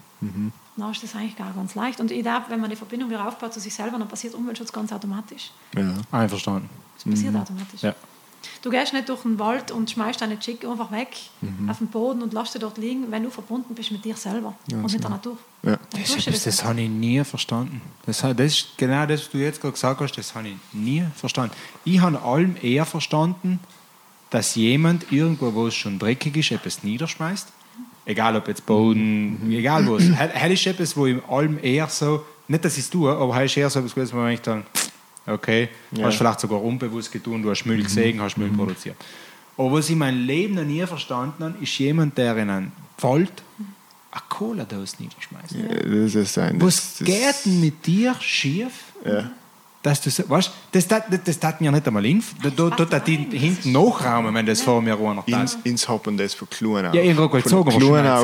Dann 0.78 0.92
ist 0.92 1.04
das 1.04 1.16
eigentlich 1.16 1.36
gar 1.38 1.54
ganz 1.54 1.76
leicht. 1.76 2.00
Und 2.00 2.12
ich 2.12 2.22
glaube, 2.22 2.46
wenn 2.50 2.60
man 2.60 2.70
die 2.70 2.76
Verbindung 2.76 3.10
wieder 3.10 3.28
aufbaut 3.28 3.54
zu 3.54 3.60
sich 3.60 3.74
selber, 3.74 3.98
dann 4.00 4.08
passiert 4.08 4.34
Umweltschutz 4.34 4.72
ganz 4.72 4.92
automatisch. 4.92 5.52
Ja. 5.76 5.94
Einverstanden. 6.12 6.70
Das 6.96 7.04
passiert 7.14 7.36
automatisch. 7.36 7.82
Ja. 7.82 7.94
Du 8.62 8.70
gehst 8.70 8.94
nicht 8.94 9.10
durch 9.10 9.22
den 9.24 9.40
Wald 9.40 9.72
und 9.72 9.90
schmeißt 9.90 10.22
deine 10.22 10.40
Chick 10.40 10.66
einfach 10.66 10.92
weg 10.92 11.16
Mhm. 11.42 11.70
auf 11.70 11.80
den 11.80 11.88
Boden 11.88 12.22
und 12.22 12.34
lässt 12.34 12.54
sie 12.54 12.60
dort 12.60 12.78
liegen, 12.78 13.10
wenn 13.12 13.24
du 13.24 13.30
verbunden 13.30 13.74
bist 13.76 13.92
mit 13.92 14.06
dir 14.06 14.16
selber 14.16 14.56
und 14.72 14.92
mit 14.92 15.04
der 15.04 15.10
Natur. 15.10 15.38
Ja. 15.64 15.78
Das, 15.92 16.26
das 16.26 16.46
nicht. 16.46 16.64
habe 16.64 16.82
ich 16.82 16.90
nie 16.90 17.24
verstanden. 17.24 17.82
Das, 18.06 18.20
das 18.22 18.40
ist 18.40 18.78
genau 18.78 19.06
das, 19.06 19.22
was 19.22 19.30
du 19.32 19.38
jetzt 19.40 19.62
gerade 19.62 19.74
gesagt 19.74 20.00
hast, 20.02 20.14
das 20.14 20.36
habe 20.36 20.50
ich 20.50 20.56
nie 20.74 21.04
verstanden. 21.16 21.56
Ich 21.84 22.00
habe 22.00 22.22
allem 22.22 22.56
eher 22.62 22.86
verstanden, 22.86 23.60
dass 24.30 24.56
jemand 24.56 25.12
irgendwo, 25.12 25.54
wo 25.54 25.68
es 25.68 25.76
schon 25.76 25.98
dreckig 26.00 26.36
ist, 26.38 26.52
etwas 26.52 26.84
niederschmeißt. 26.84 27.48
Egal 28.06 28.36
ob 28.36 28.48
jetzt 28.48 28.66
Boden, 28.66 29.52
egal 29.52 29.88
was. 29.90 30.04
Hell 30.04 30.52
ist 30.52 30.66
etwas, 30.68 30.96
wo 30.96 31.08
ich 31.08 31.24
allem 31.28 31.58
eher 31.62 31.88
so, 31.88 32.24
nicht 32.48 32.64
dass 32.64 32.78
ich 32.78 32.84
es 32.84 32.90
tue, 32.90 33.12
aber 33.12 33.36
hell 33.36 33.46
ist 33.46 33.58
eher 33.58 33.70
so 33.70 33.80
etwas, 33.80 33.96
gewesen, 33.96 34.18
wo 34.18 34.26
ich 34.28 34.42
dann, 34.42 34.64
okay, 35.26 35.70
Ja. 35.92 36.06
hast 36.06 36.18
vielleicht 36.18 36.40
sogar 36.40 36.62
unbewusst 36.64 37.12
getan, 37.12 37.42
du 37.42 37.50
hast 37.50 37.66
Müll 37.66 37.82
gesehen, 37.84 38.22
hast 38.22 38.38
Müll 38.38 38.50
produziert. 38.50 38.96
Aber 39.58 39.72
was 39.72 39.90
ich 39.90 39.96
mein 39.96 40.18
Leben 40.26 40.54
noch 40.56 40.64
nie 40.64 40.86
verstanden 40.86 41.44
habe, 41.46 41.56
ist 41.64 41.78
jemand, 41.80 42.18
der 42.18 42.38
in 42.38 42.50
einen 42.50 42.72
Wald 43.00 43.32
eine 44.12 44.22
Cola-Dose 44.30 44.98
niederschmeißt. 45.00 45.56
Das 46.04 46.16
ist 46.16 46.38
ein. 46.38 46.62
Was 46.62 46.98
das, 47.00 47.08
geht 47.08 47.36
denn 47.46 47.60
mit 47.60 47.86
dir 47.86 48.16
schief? 48.20 48.72
Ja. 49.04 49.32
Dass 49.86 50.02
du, 50.02 50.10
so- 50.10 50.28
weißt, 50.28 50.52
das 50.72 50.88
tat, 50.88 51.06
das, 51.12 51.20
das 51.26 51.40
tat 51.40 51.62
mir 51.62 51.72
nicht 51.72 51.86
einmal 51.88 52.04
in. 52.08 52.24
Da, 52.42 52.50
da, 52.50 52.70
da, 52.72 52.86
da 52.86 53.00
die 53.00 53.18
hinten 53.18 53.72
nachraumen, 53.72 54.34
wenn 54.34 54.48
das 54.48 54.64
vor 54.64 54.82
mir 54.82 54.98
Ins, 55.28 55.54
tat. 55.54 55.64
ins 55.64 55.88
Hoppen 55.88 56.18
das 56.18 56.34
von 56.34 56.50
Kluhen 56.50 56.88
auf. 56.88 56.96
Ja, 56.96 57.04
ich 57.04 57.16
gezogen, 57.44 57.70
Von 57.70 57.80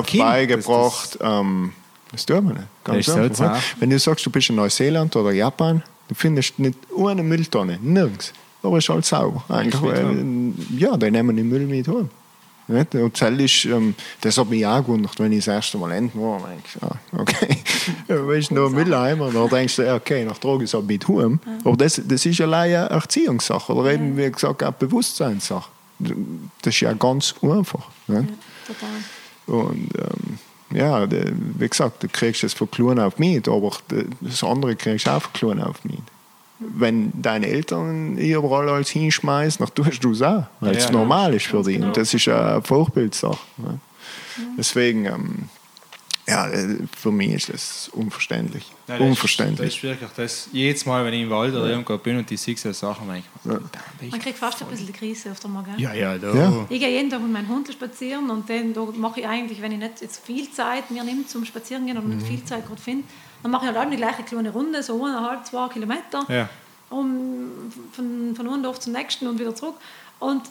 Kind, 0.07 0.23
beigebracht. 0.23 1.19
ähm, 1.21 1.73
das 2.11 2.25
tut 2.25 2.43
nicht. 2.43 2.57
Ganz 2.83 3.05
Das 3.05 3.13
so 3.15 3.21
einfach. 3.21 3.35
zart. 3.53 3.75
Wenn 3.79 3.91
du 3.91 3.99
sagst, 3.99 4.25
du 4.25 4.31
bist 4.31 4.49
in 4.49 4.55
Neuseeland 4.55 5.15
oder 5.15 5.31
Japan, 5.33 5.83
du 6.07 6.15
findest 6.15 6.57
nicht 6.57 6.79
eine 7.11 7.21
Mülltonne, 7.21 7.77
nirgends. 7.79 8.33
Aber 8.63 8.77
es 8.79 8.85
ist 8.85 8.89
halt 8.89 9.05
sauber. 9.05 9.43
Eigentlich, 9.47 9.83
äh, 9.83 10.79
ja, 10.79 10.97
die 10.97 11.11
nehmen 11.11 11.35
den 11.37 11.47
Müll 11.47 11.67
mit 11.67 11.87
heim. 11.87 12.09
Nicht? 12.71 12.95
Und 12.95 13.21
das 13.21 13.31
ist, 13.31 13.65
ähm, 13.65 13.95
das 14.21 14.37
hat 14.37 14.49
mich 14.49 14.65
auch 14.65 14.79
gewundert, 14.79 15.19
wenn 15.19 15.31
ich 15.31 15.45
das 15.45 15.55
erste 15.55 15.77
Mal 15.77 15.91
enden 15.91 16.21
war. 16.21 16.39
Ich, 16.63 16.81
ah, 16.81 16.95
okay, 17.17 17.57
wo 18.07 18.31
ist 18.31 18.51
noch? 18.51 18.71
Und 18.71 18.89
dann 18.89 19.49
denkst 19.49 19.75
du, 19.75 19.81
ja, 19.83 19.95
okay, 19.95 20.23
nach 20.25 20.37
Drogen 20.37 20.63
ist 20.63 20.75
mit 20.83 21.07
heim. 21.07 21.39
Aber 21.63 21.77
das, 21.77 22.01
das 22.03 22.25
ist 22.25 22.39
allein 22.41 22.75
eine 22.75 22.89
Erziehungssache 22.89 23.73
oder 23.73 23.93
eben, 23.93 24.15
wie 24.17 24.31
gesagt, 24.31 24.63
eine 24.63 24.71
Bewusstseinssache. 24.71 25.69
Das 25.99 26.73
ist 26.73 26.79
ja 26.79 26.93
ganz 26.93 27.35
einfach. 27.41 27.87
Nicht? 28.07 28.29
Total. 28.65 28.89
Und 29.47 29.89
ähm, 29.97 30.39
ja, 30.73 31.05
wie 31.11 31.67
gesagt, 31.67 32.03
du 32.03 32.07
kriegst 32.07 32.43
es 32.43 32.53
von 32.53 32.71
klein 32.71 32.99
auf 32.99 33.19
mit, 33.19 33.47
aber 33.47 33.71
das 34.21 34.43
andere 34.43 34.75
kriegst 34.75 35.07
du 35.07 35.11
auch 35.11 35.21
von 35.21 35.33
klein 35.33 35.61
auf 35.61 35.83
mit. 35.83 35.99
Wenn 36.63 37.11
deine 37.21 37.47
Eltern 37.47 38.17
überall 38.17 38.69
alles 38.69 38.89
hinschmeißen, 38.89 39.65
dann 39.65 39.73
tust 39.73 40.03
du 40.03 40.11
es 40.11 40.21
auch, 40.21 40.43
weil 40.59 40.75
es 40.75 40.85
Ja, 40.85 40.91
normal 40.91 41.33
ist 41.33 41.47
für 41.47 41.63
genau. 41.63 41.87
Und 41.87 41.97
das 41.97 42.13
ist 42.13 42.27
eine 42.27 42.61
Vorbildsache. 42.61 43.39
Ne? 43.57 43.79
Deswegen, 44.57 45.05
ähm, 45.05 45.35
ja, 46.27 46.47
für 46.95 47.11
mich 47.11 47.33
ist 47.33 47.49
das 47.49 47.89
unverständlich. 47.93 48.63
Nein, 48.87 48.99
das 48.99 49.07
unverständlich. 49.09 49.67
Ist, 49.69 49.73
das 49.75 49.75
ist 49.77 49.83
wirklich 49.83 50.09
das. 50.15 50.49
Jedes 50.51 50.85
Mal, 50.85 51.03
wenn 51.03 51.13
ich 51.15 51.23
im 51.23 51.29
Wald 51.31 51.53
oder 51.55 51.67
irgendwo 51.67 51.97
bin 51.97 52.17
und 52.19 52.29
die 52.29 52.37
sehe 52.37 52.55
so 52.55 52.71
Sachen, 52.71 53.07
denke 53.09 53.27
ich, 54.03 54.11
Man 54.11 54.21
kriegt 54.21 54.37
fast 54.37 54.61
ein 54.61 54.67
bisschen 54.69 54.85
die 54.87 54.93
Krise 54.93 55.31
auf 55.31 55.39
der 55.39 55.49
Magen. 55.49 55.73
ja, 55.77 55.93
ja, 55.93 56.17
da. 56.17 56.33
Ja. 56.33 56.65
Ich 56.69 56.79
gehe 56.79 56.89
jeden 56.89 57.09
Tag 57.09 57.21
mit 57.21 57.31
meinem 57.31 57.47
Hund 57.49 57.67
spazieren 57.73 58.29
und 58.29 58.47
dann 58.49 58.73
da 58.73 58.85
mache 58.95 59.21
ich 59.21 59.27
eigentlich, 59.27 59.61
wenn 59.61 59.71
ich 59.71 59.79
nicht 59.79 60.01
jetzt 60.01 60.23
viel 60.23 60.49
Zeit 60.51 60.89
mir 60.91 61.03
nehme 61.03 61.25
zum 61.25 61.43
Spazierengehen 61.43 61.97
oder 61.97 62.07
Mhm. 62.07 62.17
nicht 62.17 62.27
viel 62.27 62.43
Zeit 62.45 62.67
gerade 62.67 62.81
finde, 62.81 63.03
dann 63.43 63.51
mache 63.51 63.65
ich 63.65 63.73
halt 63.75 63.85
auch 63.85 63.89
die 63.89 63.97
gleiche 63.97 64.23
kleine 64.23 64.51
Runde, 64.51 64.81
so 64.83 65.03
eineinhalb, 65.03 65.45
zwei 65.45 65.67
Kilometer, 65.69 66.25
Ja. 66.29 66.49
um, 66.89 67.49
von, 67.93 68.33
von 68.35 68.47
einem 68.47 68.63
Dorf 68.63 68.79
zum 68.79 68.93
nächsten 68.93 69.27
und 69.27 69.39
wieder 69.39 69.55
zurück. 69.55 69.75
Und 70.19 70.43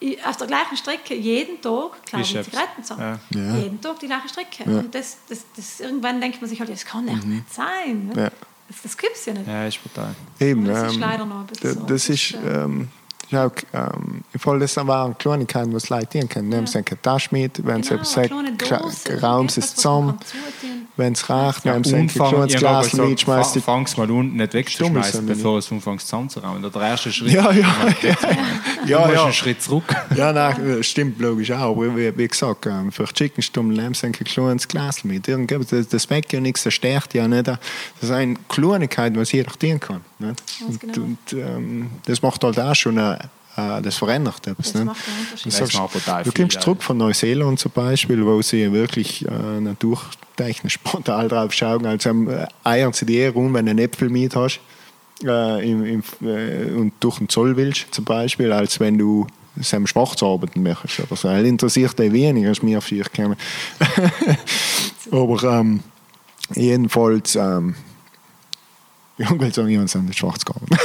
ich, 0.00 0.24
auf 0.26 0.36
der 0.36 0.48
gleichen 0.48 0.76
Strecke 0.76 1.14
jeden 1.14 1.60
Tag 1.60 1.92
ich 2.20 2.34
Ist 2.34 2.44
Zigaretten 2.50 2.82
zusammen. 2.82 3.20
Ja. 3.30 3.40
Ja. 3.40 3.56
Jeden 3.58 3.80
Tag 3.80 4.00
die 4.00 4.06
gleiche 4.06 4.28
Strecke. 4.28 4.68
Ja. 4.68 4.78
Und 4.80 4.94
das, 4.94 5.18
das, 5.28 5.44
das, 5.54 5.80
irgendwann 5.80 6.20
denkt 6.20 6.40
man 6.40 6.50
sich 6.50 6.58
halt, 6.58 6.70
das 6.70 6.84
kann 6.84 7.06
echt 7.06 7.24
nicht 7.24 7.52
sein. 7.54 8.06
Mhm. 8.12 8.18
Ja. 8.18 8.30
Das, 8.68 8.82
das 8.82 8.96
gibt 8.96 9.14
es 9.14 9.26
ja 9.26 9.34
nicht. 9.34 9.46
ja, 9.46 9.66
ist 9.66 9.82
brutal. 9.82 10.14
Eben, 10.40 10.64
Das 10.64 10.88
ist 10.88 10.94
ähm, 10.94 11.00
leider 11.00 11.24
noch 11.26 11.40
ein 11.40 11.46
bisschen 11.46 11.74
so. 11.74 11.80
Das 11.86 12.08
ist, 12.08 12.32
ist, 12.32 12.34
äh, 12.34 12.64
ähm, 12.64 12.88
ja, 13.28 13.46
auch, 13.46 13.52
ähm, 13.72 14.22
im 14.32 14.40
Fall 14.40 14.58
das 14.58 14.76
waren 14.76 15.16
Kleinigkeiten, 15.18 15.72
was 15.72 15.88
Leute 15.88 16.18
tun 16.18 16.28
können. 16.28 16.48
Nehmen 16.48 16.66
sie 16.66 16.78
eine 16.78 17.00
Tasche 17.02 17.28
mit, 17.32 17.64
wenn 17.64 17.82
sie 17.82 17.90
Genau, 17.90 18.00
etwas 18.02 18.18
eine 18.18 18.26
kleine 18.28 18.42
sie 18.90 19.08
irgendetwas, 19.10 19.56
es 19.56 19.56
was 19.56 19.56
man 19.56 19.76
zusammen. 19.76 20.18
zutun. 20.20 20.71
Wenn 20.96 21.14
es 21.14 21.30
reicht, 21.30 21.66
ein 21.66 21.76
Umfang, 21.76 22.06
kleines 22.08 22.54
ich 22.54 22.56
habe 22.56 22.58
Glas 22.58 22.90
gesagt, 22.90 23.08
mit, 23.08 23.20
schmeißt 23.20 23.50
fa- 23.50 23.54
die 23.54 23.60
fang's 23.64 23.96
mal 23.96 24.10
unten 24.10 24.36
nicht 24.36 24.52
wegzuschmeißen, 24.52 25.24
bevor 25.24 25.56
es 25.58 25.72
anfängt 25.72 26.02
zusammenzuraumen. 26.02 26.70
Der 26.70 26.82
erste 26.82 27.10
Schritt. 27.10 27.32
Ja, 27.32 27.50
ja, 27.50 27.66
ja. 28.02 28.14
Du 28.84 28.88
ja, 28.90 29.12
ja. 29.12 29.24
einen 29.24 29.32
Schritt 29.32 29.62
zurück. 29.62 29.84
Ja, 30.16 30.32
nein, 30.32 30.80
äh, 30.80 30.82
stimmt 30.82 31.18
logisch 31.20 31.50
auch. 31.52 31.70
Aber 31.76 31.96
wie, 31.96 32.16
wie 32.18 32.28
gesagt, 32.28 32.66
ähm, 32.66 32.92
für 32.92 33.04
Chicken 33.04 33.40
Stummel 33.42 33.76
nehmen 33.76 33.94
sie 33.94 34.10
Glas 34.68 35.02
mit. 35.04 35.26
Irgendetwas, 35.28 35.68
Das, 35.68 35.88
das 35.88 36.02
schmeckt 36.04 36.32
ja 36.32 36.40
nichts, 36.40 36.64
das 36.64 36.74
stärkt 36.74 37.14
ja 37.14 37.26
nicht. 37.26 37.46
Das 37.46 37.58
sind 38.00 38.38
Kleinigkeiten, 38.48 39.16
was 39.18 39.32
jeder 39.32 39.52
tun 39.52 39.80
kann. 39.80 40.00
Nicht? 40.18 40.42
Und, 40.68 40.80
genau. 40.80 40.94
und 41.00 41.18
ähm, 41.32 41.90
das 42.04 42.20
macht 42.20 42.44
halt 42.44 42.60
auch 42.60 42.74
schon, 42.74 42.98
äh, 42.98 43.16
das 43.56 43.96
verändert 43.96 44.46
etwas. 44.46 44.72
Das 44.72 44.74
nicht? 44.74 44.84
macht 44.84 45.08
einen 45.08 45.18
Unterschied. 45.18 45.52
Du, 45.52 45.58
Das 45.58 45.72
sagst, 45.72 46.26
du 46.26 46.30
viel, 46.30 46.42
kommst 46.42 46.54
ja. 46.56 46.60
zurück 46.60 46.82
von 46.82 46.96
Neuseeland 46.96 47.58
zum 47.58 47.72
Beispiel, 47.72 48.24
wo 48.24 48.40
sie 48.40 48.72
wirklich 48.72 49.26
äh, 49.26 49.60
naturtechnisch 49.60 50.80
brutal 50.84 51.28
drauf 51.28 51.52
schauen. 51.52 51.84
Also 51.86 52.10
ähm, 52.10 52.30
eiern 52.64 52.92
sie 52.92 53.06
dir 53.06 53.30
rum, 53.30 53.52
wenn 53.54 53.66
du 53.66 53.70
einen 53.70 53.78
Äpfel 53.78 54.08
mit 54.08 54.34
hast 54.36 54.60
äh, 55.24 55.70
im, 55.70 55.84
im, 55.84 56.02
äh, 56.22 56.72
und 56.72 56.92
durch 57.00 57.18
den 57.18 57.28
Zoll 57.28 57.56
willst, 57.56 57.86
zum 57.90 58.04
Beispiel, 58.04 58.52
als 58.52 58.80
wenn 58.80 58.98
du 58.98 59.26
Sam 59.60 59.86
schwarz 59.86 60.22
arbeiten 60.22 60.62
möchtest. 60.62 61.00
Oder 61.00 61.16
so. 61.16 61.28
Das 61.28 61.42
interessiert 61.42 61.98
dich 61.98 62.12
weniger, 62.12 62.48
als 62.48 62.62
mir 62.62 62.80
vier 62.80 63.04
kennen. 63.04 63.36
Aber 65.10 65.42
ähm, 65.44 65.80
jedenfalls, 66.54 67.36
ähm, 67.36 67.74
ich 69.22 69.40
will 69.40 69.54
sagen, 69.54 69.68
jemand 69.68 69.90
sind 69.90 70.06
nicht 70.06 70.18
schwarz 70.18 70.44
gearbeitet. 70.44 70.78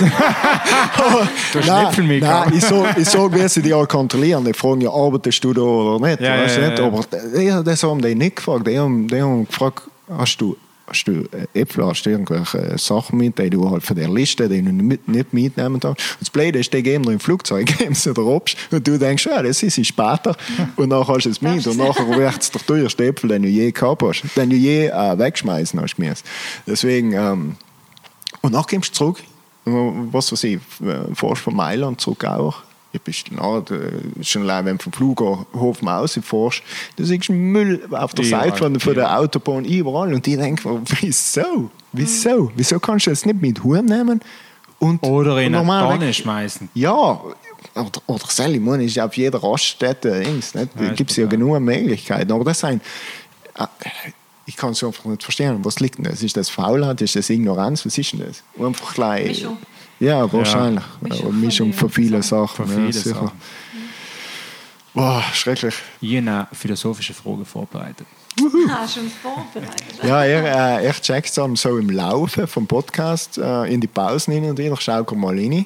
Du 1.54 1.60
Äpfel 1.60 2.04
mitgehabt. 2.04 2.50
nein, 2.50 2.58
ich 2.58 2.66
sage, 2.66 3.02
ich 3.02 3.10
sag, 3.10 3.34
wie 3.34 3.48
sie 3.48 3.62
die 3.62 3.74
alle 3.74 3.88
kontrollieren. 3.88 4.44
Die 4.46 4.54
fragen 4.54 4.82
ja, 4.82 4.92
arbeitest 4.92 5.44
du 5.44 5.54
da 5.54 5.62
oder 5.62 6.08
nicht? 6.08 6.22
Ja, 6.22 6.38
weißt 6.38 6.58
ja, 6.58 6.70
nicht? 6.70 6.80
ja. 6.80 6.86
Aber 6.86 7.02
die, 7.12 7.64
das 7.64 7.84
haben 7.84 8.02
die 8.02 8.16
nicht 8.16 8.38
gefragt. 8.38 8.68
Die 8.68 8.78
haben, 8.78 9.08
die 9.08 9.22
haben 9.22 9.46
gefragt, 9.46 9.84
hast 10.10 10.38
du, 10.38 10.58
hast 10.88 11.06
du 11.06 11.24
äh, 11.32 11.62
Äpfel, 11.62 11.86
hast 11.86 12.04
du 12.04 12.10
irgendwelche 12.10 12.78
Sachen 12.78 13.18
mit, 13.18 13.38
die 13.40 13.50
du 13.50 13.70
halt 13.70 13.84
von 13.84 13.96
der 13.96 14.10
Liste, 14.10 14.48
die 14.50 14.62
du 14.62 14.72
nicht, 14.72 15.08
nicht 15.08 15.34
mitnehmen 15.34 15.80
darfst? 15.80 16.02
Und 16.14 16.22
das 16.22 16.30
Blöde 16.30 16.60
ist, 16.60 16.74
die 16.74 16.84
geben 16.84 17.04
dir 17.04 17.14
im 17.14 17.20
Flugzeug, 17.20 17.66
geben 17.78 17.96
sie 17.96 18.14
dir 18.14 18.26
ab 18.26 18.50
und 18.72 18.88
du 18.88 19.00
denkst, 19.00 19.26
ja, 19.26 19.42
das 19.42 19.64
ist 19.64 19.78
es 19.78 19.88
später. 19.88 20.36
Und 20.76 20.90
dann 20.90 21.08
hast 21.08 21.26
du 21.26 21.30
es 21.30 21.42
mit 21.42 21.66
und 21.66 21.78
nachher 21.78 22.08
wird 22.08 22.42
es 22.42 22.52
der 22.52 22.66
teuerste 22.66 23.06
Äpfel, 23.06 23.30
den 23.30 23.44
du 23.44 23.50
je 23.50 23.72
gehabt 23.72 24.04
hast, 24.04 24.24
den 24.36 24.50
du 24.50 24.56
je 24.56 24.88
äh, 24.88 25.18
wegschmeißen 25.18 25.80
hast 25.82 25.98
müssen. 25.98 26.24
Deswegen, 26.66 27.14
ähm, 27.14 27.56
und 28.42 28.54
dann 28.54 28.64
kommst 28.64 28.90
du 28.92 28.94
zurück, 28.94 29.24
was 29.66 30.32
weiß 30.32 30.44
ich, 30.46 30.60
fährst 31.14 31.42
von 31.42 31.56
Mailand 31.56 32.00
zurück 32.02 32.24
auch. 32.26 32.64
Du 32.94 33.00
bist 33.00 33.26
du- 33.30 34.24
schon 34.24 34.42
allein, 34.44 34.66
wenn 34.66 34.78
du 34.78 34.84
vom 34.86 34.94
Flughafen 34.94 35.88
rausfährst, 35.88 36.64
du 36.96 37.04
siehst 37.04 37.30
Müll 37.30 37.86
auf 37.92 38.14
der 38.14 38.26
Überall, 38.26 38.46
Seite 38.46 38.58
von, 38.58 38.80
von 38.80 38.96
der. 38.96 39.20
Autobahn 39.20 39.66
überall 39.66 40.14
und 40.14 40.26
die 40.26 40.38
denken, 40.38 40.82
wieso? 41.02 41.70
Wieso? 41.92 42.52
Wieso 42.56 42.80
kannst 42.80 43.06
du 43.08 43.10
das 43.12 43.26
nicht 43.26 43.42
mit 43.42 43.64
Hut 43.64 43.84
nehmen? 43.86 44.22
Und 44.80 45.04
Oder 45.04 45.42
in 45.42 45.54
eine 45.56 45.68
Tonne 45.68 46.14
schmeißen. 46.14 46.70
Ja, 46.76 46.94
oder, 47.76 48.02
oder 48.06 48.26
Sally, 48.30 48.56
ich 48.58 48.62
meine, 48.62 48.84
ist 48.86 48.98
auf 49.00 49.18
jeder 49.18 49.42
Raststätte, 49.44 50.22
Dings, 50.22 50.54
nicht? 50.56 50.70
Da 50.80 50.90
gibt 50.94 51.12
es 51.12 51.18
ja 51.18 51.26
genug 51.28 51.60
Möglichkeiten. 51.60 52.32
Aber 52.32 52.44
das 52.46 52.60
sind, 52.60 52.82
äh, 53.58 53.66
ich 54.48 54.56
kann 54.56 54.72
es 54.72 54.84
einfach 54.84 55.06
nicht 55.06 55.22
verstehen. 55.24 55.60
Was 55.64 55.80
liegt 55.82 55.98
denn 55.98 56.06
das? 56.06 56.24
Ist 56.24 56.38
das 56.38 56.50
Faulheit? 56.50 57.02
Ist 57.02 57.18
das 57.18 57.30
Ignoranz? 57.30 57.86
Was 57.86 57.98
ist 57.98 58.14
denn 58.14 58.22
das? 58.22 58.44
Einfach 58.66 58.94
gleich. 58.94 59.28
Mischung. 59.28 59.58
Ja, 60.00 60.32
wahrscheinlich. 60.32 60.84
Mischung 61.02 61.20
Eine 61.20 61.30
von 61.32 61.42
Mischung 61.42 61.74
von 61.74 61.90
vielen 61.90 62.22
Sachen. 62.22 62.66
Von 62.66 62.70
ja, 62.70 62.76
vielen 62.76 62.92
sicher. 62.94 63.16
Sachen. 63.16 63.32
Boah, 64.94 65.24
schrecklich. 65.34 65.76
Ich 66.00 66.18
habe 66.18 66.30
eine 66.30 66.48
philosophische 66.54 67.14
Frage 67.14 67.44
vorbereitet. 67.44 68.08
Ah, 68.70 68.88
schon 68.88 69.10
vorbereitet. 69.10 70.04
Ja, 70.04 70.24
er, 70.24 70.80
äh, 70.80 70.86
er 70.86 70.94
checkt 70.94 71.38
es 71.38 71.62
so 71.62 71.78
im 71.78 71.90
Laufe 71.90 72.48
vom 72.48 72.68
Podcast 72.68 73.38
äh, 73.38 73.66
in 73.66 73.82
die 73.82 73.88
Pausen 73.88 74.34
hin 74.34 74.46
und 74.46 74.58
wieder. 74.58 74.78
Schau 74.80 75.04
mal 75.16 75.38
rein. 75.38 75.66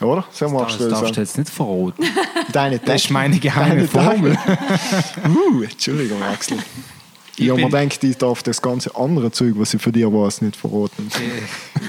Oder? 0.00 0.24
So 0.32 0.46
Das 0.46 0.52
machst 0.52 0.80
du 0.80 0.88
darfst 0.88 1.04
das. 1.04 1.12
du 1.12 1.20
jetzt 1.20 1.38
nicht 1.38 1.50
verraten. 1.50 2.04
Deine 2.52 2.78
Das 2.78 3.04
ist 3.04 3.10
meine 3.10 3.38
geheime 3.38 3.86
Deine 3.86 3.88
Formel. 3.88 4.38
uh, 5.28 5.62
Entschuldigung, 5.62 6.22
Axel. 6.22 6.58
Ich 7.36 7.46
mir 7.48 7.54
bin- 7.54 7.68
gedacht, 7.70 8.04
ich 8.04 8.16
darf 8.16 8.42
das 8.44 8.62
ganze 8.62 8.94
andere 8.94 9.30
Zeug, 9.32 9.54
was 9.56 9.74
ich 9.74 9.82
für 9.82 9.90
dich 9.90 10.04
weiß, 10.04 10.42
nicht 10.42 10.56
verraten. 10.56 11.10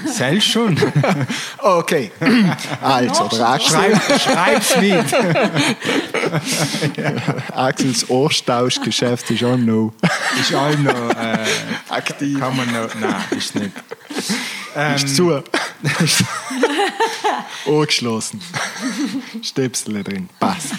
Selbst 0.06 0.48
schon. 0.48 0.76
Okay. 1.58 2.10
Also, 2.82 3.24
Noch 3.24 3.30
der 3.30 3.48
Axel, 3.48 3.70
Schreib, 3.70 4.20
schreib's 4.20 4.76
mit. 4.80 5.04
Axels 7.52 8.08
Ohrstauschgeschäft 8.10 9.30
ist 9.30 9.42
auch 9.44 9.56
noch 9.56 9.92
Ist 10.40 10.54
allem 10.54 10.84
noch. 10.84 11.10
Äh, 11.10 11.38
aktiv. 11.88 12.38
kann 12.38 12.56
man 12.56 12.66
noch. 12.72 12.94
Nein, 12.94 13.14
ist 13.36 13.54
nicht. 13.54 13.72
Ist 14.96 15.16
zu. 15.16 15.42
Ohr 17.66 17.86
geschlossen. 17.86 18.40
Stöpsel 19.42 20.02
drin. 20.04 20.28
Passt. 20.38 20.72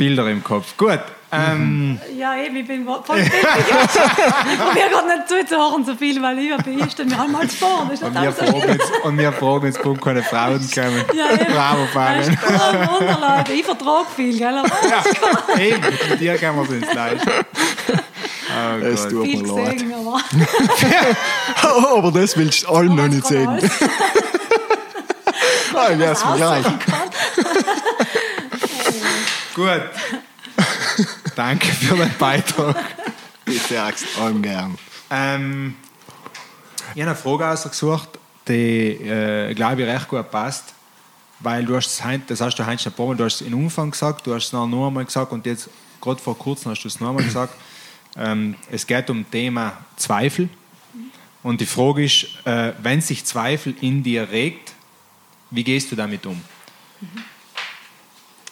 Bilder 0.00 0.26
im 0.30 0.42
Kopf. 0.42 0.76
Gut. 0.76 0.98
Ähm, 1.32 2.00
Ja, 2.16 2.34
eben, 2.36 2.56
ich 2.56 2.66
bin 2.66 2.84
voll 2.84 3.02
fertig. 3.04 3.30
ich 3.32 4.58
probiere 4.58 4.88
gerade 4.90 5.06
nicht 5.08 5.28
zuzuhören 5.28 5.84
so 5.84 5.94
viel, 5.94 6.20
weil 6.22 6.38
ich 6.38 6.56
bin, 6.64 6.78
ich 6.80 6.90
stelle 6.90 7.10
mir 7.10 7.20
einmal 7.22 7.46
vor. 7.48 7.86
Das 7.88 8.00
ist 8.00 8.06
und, 8.06 8.14
wir 8.14 8.32
so 8.32 8.44
fragen 8.44 8.68
jetzt, 8.68 8.92
und 9.04 9.18
wir 9.18 9.32
fragen 9.32 9.66
jetzt, 9.66 9.78
warum 9.78 10.00
keine 10.00 10.22
Frauen 10.22 10.68
kommen. 10.74 11.04
Ja, 11.14 11.30
eben. 11.34 11.52
Bravo, 11.52 11.86
Fabian. 11.92 12.20
ist 12.32 12.42
Wunder, 12.42 13.36
Leute. 13.36 13.52
Ich 13.52 13.64
vertrage 13.64 14.06
viel, 14.16 14.36
gell? 14.38 14.58
Aber 14.58 14.68
Ja, 14.88 15.58
eben, 15.62 15.84
mit 16.10 16.20
dir 16.20 16.36
können 16.38 16.56
wir 16.56 16.62
es 16.62 16.70
uns 16.70 16.94
leisten. 16.94 17.30
Oh 18.52 18.84
Es 18.84 19.06
tut 19.06 19.24
mir 19.26 19.42
leid. 19.42 19.72
gesehen, 19.74 19.94
aber... 19.94 20.20
Aber 21.98 22.10
das 22.10 22.36
willst 22.36 22.64
du 22.64 22.68
allen 22.70 22.96
noch 22.96 23.06
nicht 23.06 23.24
sehen. 23.24 23.48
Alles 23.48 23.70
Ah, 25.72 25.92
ja, 25.92 26.10
ist 26.12 26.26
mir 26.26 26.36
gleich. 26.36 26.66
Gut. 29.60 29.82
Danke 31.36 31.66
für 31.66 31.94
den 31.94 32.10
Beitrag. 32.18 32.76
Bitte, 33.44 33.82
Axel, 33.82 34.08
allem 34.18 34.40
gern. 34.40 34.78
Ähm, 35.10 35.74
ich 36.94 37.02
habe 37.02 37.10
eine 37.10 37.14
Frage 37.14 37.46
ausgesucht, 37.46 38.08
die, 38.48 38.92
äh, 38.92 39.52
glaube 39.52 39.82
ich, 39.82 39.88
recht 39.88 40.08
gut 40.08 40.30
passt. 40.30 40.72
Weil 41.40 41.66
du 41.66 41.76
hast 41.76 42.02
das 42.26 42.40
hast 42.40 42.58
du 42.58 42.64
heute 42.64 42.82
schon 42.82 42.92
ein 42.92 42.96
paar 42.96 43.06
Mal, 43.08 43.16
du 43.16 43.24
hast 43.24 43.42
es 43.42 43.46
in 43.46 43.52
Umfang 43.52 43.90
gesagt, 43.90 44.26
du 44.26 44.34
hast 44.34 44.46
es 44.46 44.52
noch 44.54 44.62
einmal 44.62 45.04
gesagt 45.04 45.30
und 45.30 45.44
jetzt, 45.44 45.68
gerade 46.00 46.22
vor 46.22 46.38
kurzem 46.38 46.70
hast 46.70 46.82
du 46.82 46.88
es 46.88 46.98
noch 46.98 47.10
einmal 47.10 47.24
gesagt. 47.24 47.54
Ähm, 48.16 48.56
es 48.72 48.88
geht 48.88 49.08
um 49.08 49.22
das 49.22 49.30
Thema 49.30 49.72
Zweifel. 49.94 50.48
Und 51.44 51.60
die 51.60 51.66
Frage 51.66 52.04
ist, 52.04 52.26
äh, 52.44 52.72
wenn 52.82 53.00
sich 53.00 53.24
Zweifel 53.24 53.72
in 53.80 54.02
dir 54.02 54.28
regt, 54.30 54.72
wie 55.52 55.62
gehst 55.62 55.92
du 55.92 55.96
damit 55.96 56.26
um? 56.26 56.40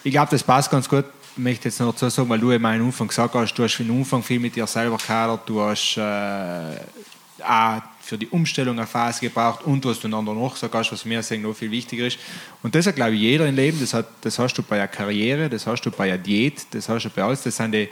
Ich 0.04 0.12
glaube, 0.12 0.30
das 0.30 0.42
passt 0.42 0.70
ganz 0.70 0.88
gut. 0.88 1.04
Ich 1.36 1.42
möchte 1.42 1.68
jetzt 1.68 1.80
noch 1.80 1.92
dazu 1.92 2.08
sagen, 2.08 2.28
weil 2.28 2.38
du 2.38 2.50
eben 2.52 2.64
am 2.64 2.86
Anfang 2.86 3.08
gesagt 3.08 3.34
hast, 3.34 3.54
du 3.54 3.62
hast 3.62 3.78
im 3.80 3.90
Umfang 3.90 4.22
viel 4.22 4.40
mit 4.40 4.56
dir 4.56 4.66
selber 4.66 4.96
gehadert, 4.96 5.48
du 5.48 5.60
hast 5.60 5.96
äh, 5.96 7.42
auch 7.44 7.82
für 8.00 8.18
die 8.18 8.26
Umstellung 8.28 8.78
eine 8.78 8.86
Phase 8.86 9.20
gebraucht 9.20 9.64
und 9.64 9.84
was 9.84 10.00
du 10.00 10.08
dann 10.08 10.24
noch 10.24 10.54
gesagt 10.54 10.74
hast, 10.74 10.90
was 10.90 11.04
mir 11.04 11.22
sagen, 11.22 11.42
noch 11.42 11.54
viel 11.54 11.70
wichtiger 11.70 12.06
ist. 12.06 12.18
Und 12.62 12.74
das 12.74 12.86
hat, 12.86 12.96
glaube 12.96 13.14
ich, 13.14 13.20
jeder 13.20 13.46
im 13.46 13.54
Leben, 13.54 13.78
das, 13.80 13.94
hat, 13.94 14.06
das 14.22 14.38
hast 14.38 14.54
du 14.54 14.62
bei 14.62 14.76
der 14.76 14.88
Karriere, 14.88 15.48
das 15.48 15.66
hast 15.66 15.82
du 15.82 15.90
bei 15.90 16.06
der 16.06 16.18
Diät, 16.18 16.66
das 16.70 16.88
hast 16.88 17.04
du 17.04 17.10
bei 17.10 17.22
alles, 17.22 17.42
das 17.42 17.56
sind 17.56 17.72
die 17.72 17.88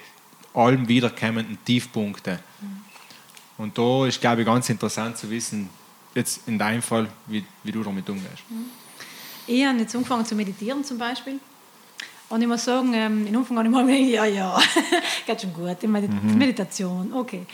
allem 0.55 0.89
wiederkommenden 0.89 1.59
Tiefpunkte. 1.65 2.41
Und 3.59 3.77
da 3.77 4.07
ist, 4.07 4.21
glaube 4.21 4.43
ich, 4.43 4.47
ganz 4.47 4.69
interessant 4.69 5.19
zu 5.19 5.31
wissen, 5.31 5.69
jetzt 6.15 6.49
in 6.49 6.59
deinem 6.59 6.83
Fall, 6.83 7.09
wie, 7.27 7.45
wie 7.63 7.73
du 7.73 7.83
damit 7.83 8.09
umgehst. 8.09 8.43
Ich 9.47 9.65
habe 9.65 9.79
jetzt 9.79 9.95
angefangen 9.95 10.25
zu 10.25 10.35
meditieren 10.35 10.83
zum 10.83 10.99
Beispiel. 10.99 11.39
Und 12.29 12.43
ich 12.43 12.49
muss 12.49 12.65
sagen, 12.65 12.93
ähm, 12.95 13.27
im 13.27 13.37
Anfang 13.37 13.57
habe 13.59 13.69
ich 13.69 13.73
mal 13.75 13.87
gedacht, 13.87 14.09
ja, 14.11 14.25
ja, 14.25 14.59
geht 15.27 15.41
schon 15.41 15.53
gut, 15.55 15.77
die 15.81 15.87
Medit 15.87 16.11
Meditation, 16.37 17.13
okay. 17.13 17.47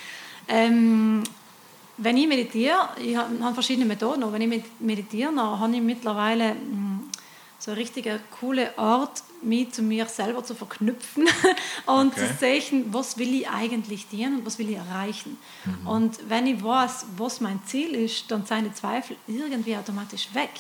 Ähm, 0.49 1.23
wenn 1.99 2.17
ich 2.17 2.27
meditiere, 2.27 2.89
ich 2.99 3.15
habe 3.17 3.53
verschiedene 3.55 3.85
Methoden, 3.87 4.23
aber 4.23 4.33
wenn 4.33 4.43
ich 4.43 4.49
med- 4.49 4.81
meditiere, 4.81 5.31
dann 5.35 5.61
habe 5.61 5.75
ich 5.77 5.83
mittlerweile 5.83 6.55
mh, 6.55 7.01
so 7.59 7.71
eine 7.71 7.81
richtige 7.81 8.19
coole 8.41 8.77
Art, 8.79 9.23
mich 9.43 9.73
zu 9.73 9.83
mir 9.83 10.07
selber 10.07 10.43
zu 10.43 10.55
verknüpfen 10.55 11.29
und 11.87 12.13
Okay. 12.17 12.27
zu 12.27 12.35
sehen, 12.71 12.87
was 12.93 13.19
will 13.19 13.35
ich 13.35 13.49
eigentlich 13.49 14.09
dienen 14.09 14.37
und 14.39 14.47
was 14.47 14.59
will 14.59 14.71
ich 14.71 14.77
erreichen. 14.77 15.37
Und 15.85 16.19
wenn 16.29 16.47
ich 16.47 16.63
weiß, 16.65 17.07
was 17.17 17.41
mein 17.41 17.61
Ziel 17.67 17.95
ist, 17.95 18.31
dann 18.31 18.47
sind 18.47 18.65
die 18.65 18.73
Zweifel 18.73 19.17
irgendwie 19.29 19.77
automatisch 19.77 20.29
weg. 20.33 20.51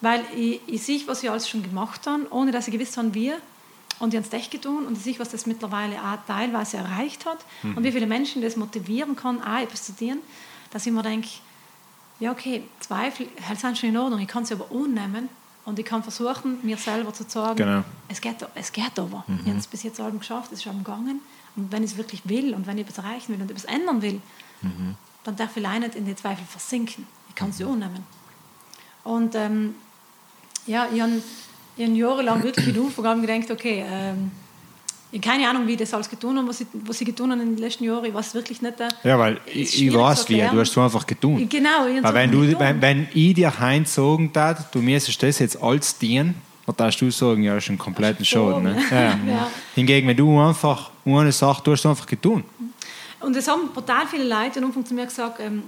Weil 0.00 0.24
ich, 0.36 0.60
ich 0.66 0.82
sehe, 0.82 1.00
was 1.06 1.22
ich 1.22 1.30
alles 1.30 1.48
schon 1.48 1.62
gemacht 1.62 2.06
habe, 2.06 2.26
ohne 2.30 2.52
dass 2.52 2.66
ich 2.68 2.72
gewusst 2.72 2.96
habe, 2.96 3.12
wie. 3.14 3.32
Und 3.98 4.14
ich 4.14 4.18
habe 4.18 4.26
es 4.26 4.32
echt 4.32 4.50
getan 4.50 4.86
und 4.86 4.96
ich 4.96 5.02
sehe, 5.02 5.18
was 5.18 5.28
das 5.28 5.44
mittlerweile 5.44 5.96
auch 5.96 6.16
teilweise 6.26 6.78
erreicht 6.78 7.26
hat 7.26 7.38
und 7.62 7.84
wie 7.84 7.92
viele 7.92 8.06
Menschen 8.06 8.40
das 8.40 8.56
motivieren 8.56 9.14
kann, 9.14 9.42
auch 9.42 9.58
etwas 9.58 9.84
zu 9.84 9.94
tun, 9.94 10.20
dass 10.70 10.86
ich 10.86 10.92
mir 10.92 11.02
denke, 11.02 11.28
ja 12.18 12.30
okay, 12.32 12.62
Zweifel 12.80 13.28
halt 13.46 13.60
sind 13.60 13.76
schon 13.76 13.90
in 13.90 13.96
Ordnung, 13.98 14.20
ich 14.20 14.28
kann 14.28 14.46
sie 14.46 14.54
aber 14.54 14.70
annehmen 14.74 15.28
und 15.66 15.78
ich 15.78 15.84
kann 15.84 16.02
versuchen, 16.02 16.60
mir 16.62 16.78
selber 16.78 17.12
zu 17.12 17.24
sagen, 17.28 17.56
Genau. 17.56 17.84
es, 18.08 18.22
geht, 18.22 18.36
es 18.54 18.72
geht 18.72 18.98
aber. 18.98 19.22
Ich 19.42 19.46
habe 19.48 19.58
es 19.58 19.66
bis 19.66 19.82
jetzt 19.82 20.00
allem 20.00 20.18
geschafft, 20.18 20.46
es 20.50 20.60
ist 20.60 20.62
schon 20.64 20.78
gegangen. 20.78 21.20
Und 21.56 21.70
wenn 21.70 21.84
ich 21.84 21.90
es 21.90 21.96
wirklich 21.98 22.22
will 22.26 22.54
und 22.54 22.66
wenn 22.66 22.78
ich 22.78 22.86
etwas 22.88 23.04
erreichen 23.04 23.34
will 23.34 23.42
und 23.42 23.50
etwas 23.50 23.64
ändern 23.66 24.00
will, 24.00 24.22
dann 25.24 25.36
darf 25.36 25.54
ich 25.54 25.62
leider 25.62 25.80
nicht 25.80 25.94
in 25.96 26.06
die 26.06 26.16
Zweifel 26.16 26.46
versinken. 26.46 27.06
Ich 27.28 27.34
kann 27.34 27.52
sie 27.52 27.64
annehmen. 27.64 28.06
Und 29.04 29.34
ähm, 29.34 29.74
ja, 30.66 30.88
ich 30.92 31.00
habe 31.00 31.12
hab 31.78 31.88
jahrelang 31.88 32.42
wirklich 32.42 32.68
in 32.68 32.82
Anfang 32.82 33.20
gedacht, 33.22 33.50
okay, 33.50 33.84
ähm, 33.90 34.30
ich 35.12 35.18
habe 35.18 35.28
keine 35.28 35.48
Ahnung, 35.48 35.66
wie 35.66 35.72
ich 35.72 35.78
das 35.78 35.92
alles 35.92 36.08
getan 36.08 36.38
habe, 36.38 36.48
was 36.48 36.60
ich, 36.60 36.68
was 36.84 37.00
ich 37.00 37.06
getan 37.06 37.32
habe 37.32 37.42
in 37.42 37.56
den 37.56 37.58
letzten 37.58 37.82
Jahren. 37.84 38.04
Ich 38.04 38.14
weiß 38.14 38.34
wirklich 38.34 38.62
nicht. 38.62 38.78
äh, 38.80 38.88
Ja, 39.02 39.18
weil 39.18 39.40
ich, 39.46 39.82
ich 39.82 39.92
weiß 39.92 40.28
wie, 40.28 40.38
du 40.40 40.60
hast 40.60 40.70
es 40.70 40.78
einfach 40.78 41.04
getan. 41.04 41.48
Genau, 41.48 41.86
ich 41.86 42.02
Weil 42.02 42.14
wenn, 42.14 42.30
du, 42.30 42.58
wenn, 42.58 42.80
wenn 42.80 43.08
ich 43.12 43.34
dir 43.34 43.58
Heinz 43.58 43.94
sagen 43.94 44.32
tat, 44.32 44.72
du 44.72 44.80
müsstest 44.80 45.22
das 45.22 45.40
jetzt 45.40 45.60
alles 45.60 45.98
dienen, 45.98 46.36
dann 46.66 46.76
darfst 46.76 47.00
du 47.00 47.10
sagen, 47.10 47.42
ja, 47.42 47.54
das 47.54 47.64
ist 47.64 47.70
ein 47.70 47.78
kompletten 47.78 48.24
Schaden. 48.24 48.62
Ne? 48.62 48.76
Ja. 48.90 49.18
ja. 49.26 49.50
Hingegen, 49.74 50.06
wenn 50.06 50.16
du 50.16 50.40
einfach 50.40 50.92
eine 51.04 51.32
Sache 51.32 51.62
du 51.64 51.72
hast, 51.72 51.84
einfach 51.86 52.06
getan. 52.06 52.44
Und 53.18 53.36
es 53.36 53.48
haben 53.48 53.68
brutal 53.74 54.06
viele 54.06 54.24
Leute 54.24 54.60
am 54.60 54.66
Anfang 54.66 54.86
zu 54.86 54.94
mir 54.94 55.06
gesagt, 55.06 55.40
ähm, 55.40 55.64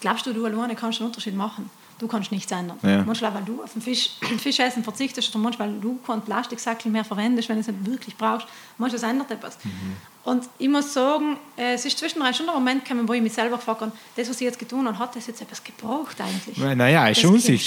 glaubst 0.00 0.26
du, 0.26 0.32
du 0.32 0.44
alleine 0.44 0.76
kannst 0.76 1.00
einen 1.00 1.08
Unterschied 1.08 1.34
machen? 1.34 1.68
Du 1.98 2.08
kannst 2.08 2.32
nichts 2.32 2.50
ändern. 2.50 2.78
Ja. 2.82 3.02
Manchmal, 3.04 3.34
weil 3.34 3.44
du 3.44 3.62
auf 3.62 3.72
den 3.72 3.82
Fisch, 3.82 4.10
Fischessen 4.38 4.82
verzichtest 4.82 5.34
oder 5.34 5.42
manchmal, 5.42 5.68
weil 5.68 5.80
du 5.80 5.98
keinen 6.06 6.22
Plastiksackel 6.22 6.90
mehr 6.90 7.04
verwendest, 7.04 7.48
wenn 7.48 7.56
du 7.56 7.60
es 7.60 7.68
nicht 7.68 7.86
wirklich 7.86 8.16
brauchst. 8.16 8.46
Manchmal 8.78 9.10
ändert 9.10 9.30
etwas. 9.30 9.58
Und 10.24 10.44
ich 10.58 10.70
muss 10.70 10.94
sagen, 10.94 11.36
äh, 11.54 11.74
es 11.74 11.84
ist 11.84 11.98
zwischendrin 11.98 12.32
schon 12.32 12.48
ein 12.48 12.54
Moment 12.54 12.82
gekommen, 12.82 13.06
wo 13.06 13.12
ich 13.12 13.20
mich 13.20 13.34
selber 13.34 13.56
gefragt 13.56 13.82
habe, 13.82 13.92
das, 14.16 14.26
was 14.30 14.36
ich 14.36 14.46
jetzt 14.46 14.58
getan 14.58 14.86
habe, 14.86 14.98
hat 14.98 15.14
das 15.14 15.26
jetzt 15.26 15.42
etwas 15.42 15.62
gebraucht 15.62 16.16
eigentlich? 16.18 16.56
Naja, 16.76 17.08
ist 17.08 17.22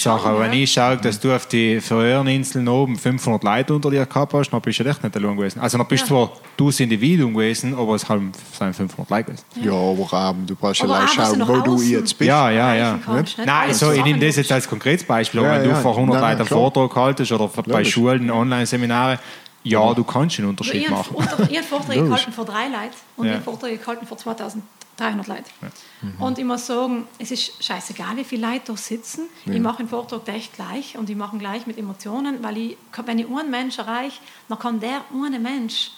Aber 0.07 0.39
wenn 0.39 0.53
ja. 0.53 0.59
ich 0.63 0.71
schaue, 0.73 0.97
dass 0.97 1.19
du 1.19 1.35
auf 1.35 1.45
die 1.45 1.79
Färöerinseln 1.79 2.67
oben 2.67 2.95
500 2.97 3.43
Leute 3.43 3.75
unter 3.75 3.91
dir 3.91 4.07
gehabt 4.07 4.33
hast, 4.33 4.49
dann 4.49 4.59
bist 4.61 4.79
du 4.79 4.83
echt 4.85 5.03
nicht 5.03 5.15
allein 5.15 5.35
gewesen. 5.37 5.59
Also 5.59 5.77
dann 5.77 5.87
bist 5.87 6.01
Ja. 6.01 6.07
zwar 6.07 6.31
du 6.57 6.65
das 6.67 6.79
Individuum 6.79 7.31
gewesen, 7.35 7.75
aber 7.77 7.93
es 7.93 8.09
haben- 8.09 8.31
sind 8.57 8.75
500 8.75 9.07
Leute 9.11 9.23
gewesen. 9.25 9.43
Ja, 9.63 9.73
aber 9.73 10.31
ähm, 10.31 10.45
du 10.47 10.55
brauchst 10.55 10.81
Aber 10.81 10.99
ja 10.99 11.05
du 11.05 11.11
schauen, 11.11 11.47
wo 11.47 11.61
du 11.61 11.81
jetzt 11.83 12.17
bist. 12.17 12.27
Ja, 12.27 12.49
ja, 12.49 12.73
ja. 12.73 12.99
nicht? 13.19 13.37
Nein, 13.37 13.49
also 13.69 13.91
ich 13.91 14.03
nehme 14.03 14.17
das 14.25 14.35
jetzt 14.35 14.51
als 14.51 14.67
konkretes 14.67 15.05
Beispiel. 15.05 15.43
Ja, 15.43 15.59
wenn 15.61 15.69
ja. 15.69 15.75
du 15.75 15.81
vor 15.81 15.95
100 15.95 16.19
Nein, 16.19 16.29
Leuten 16.31 16.41
einen. 16.41 16.47
Vortrag 16.49 16.95
haltest 16.95 17.31
oder 17.31 17.47
bei 17.49 17.61
Logisch. 17.71 17.93
Schulen, 17.93 18.31
Online-Seminare, 18.31 19.19
ja, 19.69 19.93
du 19.93 20.03
kannst 20.03 20.39
einen 20.39 20.49
Unterschied 20.49 20.75
Ich 20.75 20.89
habe 20.89 20.95
machen. 21.13 21.17
einen 21.17 21.63
Vortrag 21.63 21.95
gehalten 21.95 22.31
vor 22.33 22.45
drei 22.45 22.67
Leuten 22.67 22.93
und 23.17 23.25
Ja. 23.25 23.31
ich 23.33 23.37
habe 23.39 23.51
einen 23.51 23.59
Vortrag 23.59 23.79
gehalten 23.79 24.07
vor 24.07 24.17
2000 24.17 24.63
300 24.97 25.27
Leute. 25.27 25.43
Und 26.17 26.39
ich 26.39 26.43
muss 26.43 26.65
sagen, 26.65 27.07
es 27.19 27.29
ist 27.29 27.63
scheißegal, 27.63 28.17
wie 28.17 28.23
viele 28.23 28.47
Leute 28.47 28.63
da 28.71 28.77
sitzen. 28.77 29.27
Ich 29.45 29.59
mache 29.59 29.77
den 29.77 29.87
Vortrag 29.89 30.27
echt 30.29 30.53
gleich 30.55 30.97
und 30.97 31.07
ich 31.07 31.15
mache 31.15 31.35
ihn 31.35 31.39
gleich 31.39 31.67
mit 31.67 31.77
Emotionen, 31.77 32.41
weil 32.41 32.57
ich, 32.57 32.77
wenn 33.05 33.19
ich 33.19 33.27
einen 33.27 33.51
Menschen 33.51 33.85
erreiche, 33.85 34.19
dann 34.49 34.57
kann 34.57 34.79
der 34.79 35.01
eine 35.13 35.37
Mensch 35.39 35.91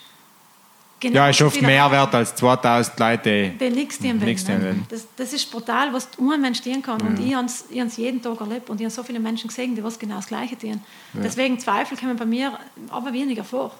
genau 1.00 1.16
Ja, 1.16 1.30
oft 1.46 1.56
viel 1.56 1.66
mehr 1.66 1.90
wert 1.92 2.14
als 2.16 2.36
2000 2.36 3.00
Leute. 3.00 3.50
Den 3.60 3.74
nichts 3.74 4.48
ne? 4.48 4.62
will. 4.62 4.76
das, 4.90 5.08
das 5.16 5.34
ist 5.34 5.50
brutal, 5.52 5.94
was 5.94 6.10
ein 6.20 6.42
Mensch 6.42 6.62
tun 6.62 6.82
kann. 6.82 7.02
Und 7.02 7.20
ich 7.20 7.34
habe 7.34 7.48
es 7.48 7.98
jeden 7.98 8.22
Tag 8.22 8.40
erlebt 8.40 8.70
und 8.70 8.80
ich 8.80 8.86
habe 8.86 8.94
so 8.94 9.04
viele 9.04 9.20
Menschen 9.20 9.48
gesehen, 9.48 9.76
die 9.76 9.84
was 9.84 9.98
genau 9.98 10.16
das 10.16 10.28
Gleiche 10.28 10.58
tun. 10.58 10.82
Deswegen 11.14 11.60
Zweifel 11.60 11.98
kommen 11.98 12.16
bei 12.18 12.26
mir 12.26 12.58
aber 12.90 13.14
weniger 13.14 13.44
vor. 13.44 13.72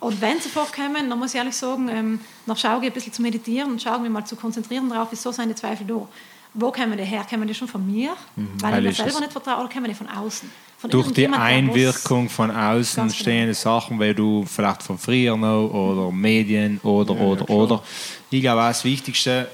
Und 0.00 0.20
wenn 0.22 0.40
sie 0.40 0.48
vorkommen, 0.48 1.10
dann 1.10 1.18
muss 1.18 1.34
ich 1.34 1.38
ehrlich 1.38 1.54
sagen, 1.54 1.88
ähm, 1.90 2.20
dann 2.46 2.56
schaue 2.56 2.80
ich 2.80 2.86
ein 2.86 2.92
bisschen 2.92 3.12
zu 3.12 3.20
meditieren 3.20 3.70
und 3.70 3.82
schaue 3.82 3.98
mich 4.00 4.10
mal 4.10 4.24
zu 4.24 4.34
konzentrieren 4.34 4.88
darauf, 4.88 5.08
wieso 5.10 5.30
sind 5.30 5.50
die 5.50 5.54
Zweifel 5.54 5.86
da. 5.86 6.08
Wo 6.54 6.72
kommen 6.72 6.96
die 6.96 7.04
her? 7.04 7.24
Kommen 7.28 7.46
die 7.46 7.54
schon 7.54 7.68
von 7.68 7.86
mir, 7.86 8.16
weil 8.60 8.72
Weil 8.72 8.86
ich 8.86 8.98
mir 8.98 9.04
selber 9.04 9.20
nicht 9.20 9.32
vertraue, 9.32 9.64
oder 9.64 9.68
kommen 9.68 9.84
die 9.84 9.94
von 9.94 10.08
außen? 10.08 10.50
Von 10.80 10.90
Durch 10.90 11.12
die 11.12 11.28
Einwirkung 11.28 12.30
von 12.30 12.50
außen 12.50 13.02
Ganz 13.02 13.12
genau. 13.12 13.22
stehende 13.22 13.52
Sachen, 13.54 13.98
weil 13.98 14.14
du 14.14 14.46
vielleicht 14.46 14.82
von 14.82 14.96
früher 14.96 15.36
noch 15.36 15.68
oder 15.68 16.10
Medien 16.10 16.80
oder, 16.82 17.14
oder, 17.20 17.50
oder. 17.50 17.82
Ich 18.30 18.40
glaube 18.40 18.62
auch 18.62 18.68
das 18.68 18.82
Wichtigste, 18.82 19.48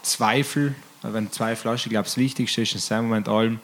Zweifel, 0.00 0.74
wenn 1.02 1.30
Zweifel 1.30 1.72
hast, 1.72 1.84
ich 1.84 1.90
glaube 1.90 2.04
das 2.04 2.16
Wichtigste 2.16 2.62
ist 2.62 2.72
in 2.72 2.78
diesem 2.78 3.02
Moment 3.02 3.28
allem 3.28 3.60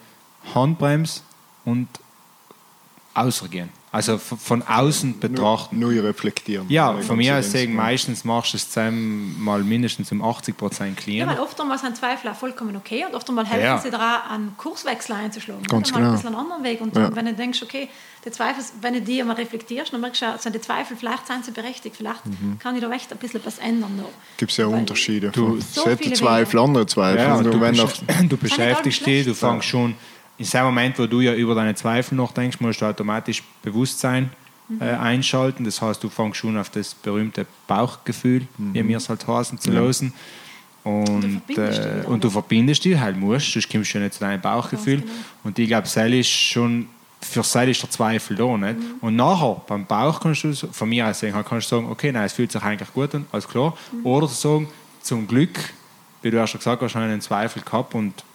Handbremse 0.53 1.21
und 1.65 1.87
ausgehen. 3.15 3.69
Also 3.93 4.17
von 4.17 4.39
von 4.39 4.61
außen 4.63 5.19
betrachten. 5.19 5.77
Neu 5.77 5.99
reflektieren. 6.01 6.65
Ja, 6.67 6.93
von 6.97 7.15
mir 7.17 7.37
aus 7.37 7.51
sagen, 7.51 7.67
genau. 7.71 7.83
meistens 7.83 8.23
machst 8.25 8.53
du 8.53 8.57
es 8.57 8.67
zusammen 8.67 9.35
mal 9.41 9.63
mindestens 9.63 10.11
um 10.11 10.23
80 10.23 10.57
Prozent 10.57 10.97
Ja, 10.97 11.03
cleaner. 11.03 11.31
weil 11.33 11.39
oft 11.39 11.61
einmal 11.61 11.77
sind 11.77 11.95
Zweifel 11.95 12.31
auch 12.31 12.35
vollkommen 12.35 12.75
okay 12.75 13.05
und 13.07 13.13
oft 13.13 13.29
einmal 13.29 13.45
helfen 13.45 13.63
Ja. 13.63 13.77
sie 13.77 13.91
daran, 13.91 14.21
einen 14.31 14.57
Kurswechsel 14.57 15.15
einzuschlagen. 15.15 15.61
Ganz 15.63 15.89
Oder 15.91 15.99
mal 15.99 15.99
ein 15.99 16.03
genau. 16.05 16.13
bisschen 16.15 16.35
einen 16.35 16.45
anderen 16.45 16.63
Weg. 16.63 16.81
Und 16.81 16.95
Ja. 16.95 17.15
wenn 17.15 17.25
du 17.27 17.33
denkst, 17.35 17.61
okay, 17.61 17.87
die 18.25 18.31
Zweifel, 18.31 18.63
wenn 18.81 18.95
du 18.95 19.01
die 19.01 19.21
einmal 19.21 19.35
reflektierst, 19.35 19.93
dann 19.93 20.01
merkst 20.01 20.23
du, 20.23 20.25
sind 20.39 20.55
die 20.55 20.61
Zweifel, 20.61 20.97
vielleicht 20.97 21.27
sind 21.27 21.45
sie 21.45 21.51
berechtigt, 21.51 21.95
vielleicht 21.95 22.25
Mhm. 22.25 22.57
kann 22.57 22.75
ich 22.75 22.81
da 22.81 22.89
echt 22.91 23.11
ein 23.11 23.19
bisschen 23.19 23.41
was 23.45 23.59
ändern. 23.59 23.95
Noch. 23.97 24.09
Gibt 24.37 24.51
es 24.51 24.57
ja 24.57 24.65
Weil- 24.71 24.79
Unterschiede. 24.79 25.29
Du- 25.29 25.49
von 25.49 25.61
So 25.61 25.83
viele 25.97 26.15
Zweifel, 26.15 26.53
Wege. 26.53 26.61
andere 26.63 26.85
Zweifel. 26.87 27.19
Ja, 27.19 27.43
du, 27.43 27.51
du 28.29 28.37
beschäftigst 28.37 29.05
dich, 29.05 29.25
du 29.25 29.35
fängst 29.35 29.67
schon, 29.67 29.93
in 30.37 30.45
dem 30.45 30.63
Moment, 30.63 30.99
wo 30.99 31.05
du 31.05 31.21
ja 31.21 31.33
über 31.33 31.55
deine 31.55 31.75
Zweifel 31.75 32.15
nachdenkst, 32.15 32.59
musst 32.59 32.81
du 32.81 32.85
automatisch 32.85 33.43
Bewusstsein 33.61 34.31
äh, 34.79 34.85
einschalten. 34.85 35.63
Das 35.63 35.81
heißt, 35.81 36.03
du 36.03 36.09
fängst 36.09 36.39
schon 36.39 36.57
auf 36.57 36.69
das 36.69 36.93
berühmte 36.95 37.45
Bauchgefühl, 37.67 38.47
wie 38.57 38.87
wir 38.87 38.97
es 38.97 39.09
halt 39.09 39.27
heißen, 39.27 39.59
zu 39.59 39.71
lösen. 39.71 40.13
Und, 40.83 41.41
verbindest 41.45 41.83
dich 41.83 41.85
äh, 41.85 42.07
und 42.07 42.23
du 42.23 42.29
verbindest 42.29 42.83
dich 42.83 42.99
halt 42.99 43.15
musst, 43.15 43.53
sonst 43.53 43.71
kommst 43.71 43.93
du 43.93 43.99
ja 43.99 44.03
nicht 44.03 44.15
zu 44.15 44.19
deinem 44.19 44.41
Bauchgefühl. 44.41 45.01
genau. 45.01 45.13
Und 45.43 45.57
ich 45.57 45.67
glaube, 45.67 45.83
das 45.83 45.95
ist 45.95 46.27
schon, 46.27 46.87
für 47.21 47.39
das 47.39 47.55
ist 47.55 47.81
der 47.81 47.89
Zweifel 47.89 48.35
da. 48.35 48.57
Nicht? 48.57 48.79
Mhm. 48.79 48.95
Und 48.99 49.15
nachher, 49.15 49.61
beim 49.65 49.85
Bauch 49.85 50.19
kannst 50.19 50.43
du, 50.43 50.53
von 50.53 50.89
mir 50.89 51.07
aus 51.07 51.19
sagen, 51.19 51.33
kannst 51.47 51.71
du 51.71 51.75
sagen, 51.77 51.89
okay, 51.89 52.11
nein, 52.11 52.25
es 52.25 52.33
fühlt 52.33 52.51
sich 52.51 52.61
eigentlich 52.61 52.91
gut 52.93 53.15
an, 53.15 53.25
alles 53.31 53.47
klar. 53.47 53.77
Mhm. 53.91 54.05
Oder 54.05 54.27
zu 54.27 54.33
sagen, 54.33 54.67
zum 55.01 55.25
Glück, 55.27 55.57
wie 56.21 56.31
du 56.31 56.37
ja 56.37 56.47
schon 56.47 56.59
gesagt 56.59 56.81
hast, 56.81 56.95
habe 56.95 57.05
ich 57.05 57.11
einen 57.11 57.21
Zweifel 57.21 57.61
gehabt 57.61 57.95
und 57.95 58.25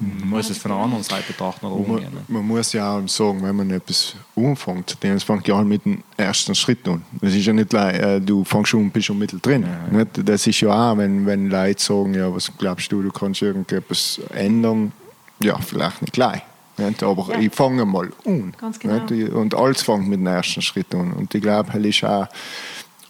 man 0.00 0.28
muss 0.28 0.50
es 0.50 0.58
von 0.58 0.70
der 0.72 0.80
anderen 0.80 1.02
Seite 1.04 1.24
betrachten 1.28 1.66
oder 1.66 1.76
man, 1.76 1.90
umgehen. 1.90 2.14
ne? 2.14 2.20
man 2.28 2.46
muss 2.46 2.72
ja 2.72 2.96
auch 2.98 3.08
sagen, 3.08 3.42
wenn 3.42 3.54
man 3.56 3.70
etwas 3.70 4.14
anfängt, 4.36 4.96
dann 5.00 5.20
fängt 5.20 5.46
ja 5.48 5.62
mit 5.62 5.84
dem 5.84 6.02
ersten 6.16 6.54
Schritt 6.54 6.86
an. 6.88 7.02
Das 7.20 7.32
ist 7.34 7.46
ja 7.46 7.52
nicht 7.52 7.70
gleich, 7.70 7.98
äh, 8.00 8.20
du 8.20 8.44
fängst 8.44 8.70
schon 8.70 8.80
und 8.80 8.92
bist 8.92 9.06
schon 9.06 9.18
mittendrin. 9.18 9.66
Nicht? 9.90 10.28
Das 10.28 10.46
ist 10.46 10.60
ja 10.60 10.92
auch, 10.92 10.96
wenn, 10.98 11.24
wenn 11.26 11.48
Leute 11.48 11.82
sagen, 11.82 12.14
ja, 12.14 12.32
was 12.34 12.50
glaubst 12.58 12.90
du, 12.90 13.02
du 13.02 13.10
kannst 13.10 13.40
irgendetwas 13.42 14.20
ändern, 14.34 14.92
ja, 15.40 15.56
vielleicht 15.58 16.00
nicht 16.02 16.12
gleich. 16.12 16.42
Nicht? 16.76 17.02
Aber 17.04 17.28
Ja. 17.32 17.38
ich 17.38 17.54
fange 17.54 17.84
mal 17.84 18.10
an. 18.26 18.52
Ganz 18.60 18.78
genau. 18.78 18.98
Nicht? 19.04 19.32
Und 19.32 19.54
alles 19.54 19.82
fängt 19.82 20.08
mit 20.08 20.18
dem 20.18 20.26
ersten 20.26 20.60
Schritt 20.60 20.92
an. 20.94 21.12
Und 21.12 21.32
ich 21.34 21.40
glaube, 21.40 21.70
das 21.72 21.82
ist 21.84 22.02
auch 22.04 22.26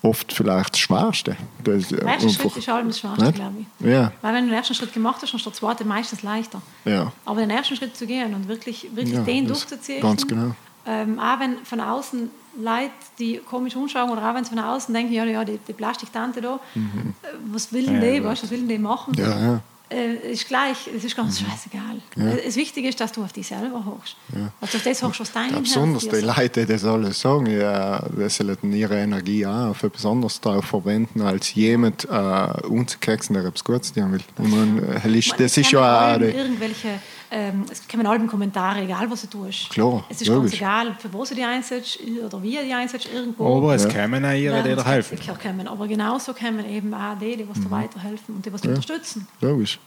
oft 0.04 0.32
vielleicht 0.32 0.74
das 0.74 0.80
Schwerste. 0.80 1.36
Das, 1.64 1.88
Der 1.88 2.02
erste 2.02 2.28
Schritt 2.30 2.56
ist 2.56 2.68
allem 2.68 2.88
das 2.88 2.98
Schwerste, 3.00 3.22
Nicht? 3.24 3.34
glaube 3.36 3.54
ich. 3.80 3.86
Ja, 3.90 4.12
Weil 4.22 4.34
wenn 4.34 4.44
du 4.44 4.50
den 4.50 4.58
ersten 4.58 4.74
Schritt 4.74 4.92
gemacht 4.92 5.18
hast, 5.22 5.32
dann 5.32 5.38
ist 5.38 5.46
der 5.46 5.52
zweite 5.52 5.84
meistens 5.84 6.22
leichter. 6.22 6.60
ja. 6.84 7.10
Aber 7.24 7.40
den 7.40 7.50
ersten 7.50 7.74
Schritt 7.76 7.96
zu 7.96 8.06
gehen 8.06 8.34
und 8.34 8.46
wirklich, 8.48 8.88
wirklich 8.94 9.14
Ja, 9.14 9.22
den 9.22 9.46
durchzuziehen. 9.46 10.00
ganz 10.02 10.26
genau. 10.26 10.54
Ähm, 10.86 11.18
auch 11.18 11.40
wenn 11.40 11.56
von 11.64 11.80
außen 11.80 12.30
Leute, 12.60 12.90
die 13.18 13.38
komisch 13.38 13.74
umschauen 13.74 14.10
oder 14.10 14.28
auch 14.30 14.34
wenn 14.34 14.44
sie 14.44 14.50
von 14.50 14.58
außen 14.58 14.92
denken, 14.94 15.12
ja, 15.14 15.24
ja 15.24 15.42
die, 15.44 15.58
die 15.66 15.72
Plastiktante 15.72 16.40
da, 16.42 16.56
äh, 16.74 16.78
was 17.50 17.72
will 17.72 17.86
denn 17.86 17.94
Ja, 17.94 18.00
die, 18.10 18.16
ja. 18.18 18.24
weißt, 18.24 18.42
du, 18.42 18.46
was 18.46 18.50
will 18.50 18.58
denn 18.60 18.68
die 18.68 18.78
machen? 18.78 19.14
Mhm. 19.16 19.22
Ja, 19.22 19.40
ja. 19.40 19.60
Äh, 19.90 20.32
ist 20.32 20.48
gleich, 20.48 20.88
es 20.96 21.04
ist 21.04 21.14
ganz 21.14 21.40
scheißegal. 21.40 21.98
Äh, 22.16 22.46
Das 22.46 22.56
Wichtige 22.56 22.88
ist, 22.88 22.98
dass 23.00 23.12
du 23.12 23.22
auf 23.22 23.32
dich 23.34 23.46
selber 23.46 23.84
hochst. 23.84 24.16
Also 24.60 24.78
auf 24.78 24.84
das 24.84 25.02
hochst, 25.02 25.20
was 25.20 25.32
dein 25.32 25.52
Ja, 25.52 25.60
besonders 25.60 26.08
die. 26.08 26.16
Leute, 26.20 26.64
die 26.64 26.72
das 26.72 26.84
alles 26.84 27.20
sagen, 27.20 27.46
ja, 27.46 28.02
die 28.08 28.28
sollen 28.30 28.72
ihre 28.72 28.98
Energie 28.98 29.44
auch 29.44 29.68
auf 29.68 29.82
etwas 29.82 30.06
anderes 30.06 30.40
drauf 30.40 30.64
verwenden, 30.64 31.20
als 31.20 31.54
jemand 31.54 32.06
äh, 32.10 32.66
unzukriegen, 32.66 33.34
der 33.34 33.44
etwas 33.44 33.62
Gutes 33.62 33.92
tun 33.92 34.12
will. 34.12 34.20
Und 34.38 34.50
man, 34.50 34.78
äh, 34.78 35.00
das 35.02 35.36
es 35.38 35.56
ist 35.58 35.70
ja 35.72 36.14
auch... 36.16 36.20
irgendwelche, 36.20 37.00
ähm, 37.30 37.64
es 37.70 37.86
kommen 37.88 38.06
allem 38.06 38.26
Kommentare, 38.26 38.80
egal 38.82 39.10
was 39.10 39.22
du 39.22 39.26
tust. 39.28 39.70
Klar, 39.70 40.04
es 40.08 40.20
ist 40.20 40.28
logisch. 40.28 40.52
ganz 40.52 40.54
egal, 40.60 40.96
für 40.98 41.12
was 41.12 41.28
du 41.30 41.34
die 41.34 41.44
einsetzt 41.44 41.98
oder 42.24 42.42
wie 42.42 42.56
du 42.56 42.64
die 42.64 42.72
einsetzt, 42.74 43.08
irgendwo. 43.12 43.56
Aber 43.58 43.74
es 43.74 43.84
Ja. 43.84 43.88
kämen 43.90 44.24
auch 44.24 44.32
ihre, 44.32 44.62
die 44.62 44.74
dir 44.74 44.84
helfen. 44.84 45.16
Skeptiker 45.18 45.38
kommen. 45.48 45.66
Aber 45.68 45.86
genauso 45.88 46.32
kommen 46.34 46.64
eben 46.68 46.92
auch 46.94 47.18
die, 47.18 47.36
die 47.36 47.48
was 47.48 47.58
Mhm. 47.58 47.64
dir 47.64 47.70
weiterhelfen 47.70 48.34
und 48.36 48.46
die 48.46 48.52
was 48.52 48.60
dir 48.60 48.68
unterstützen. 48.70 49.26
Logisch. 49.40 49.78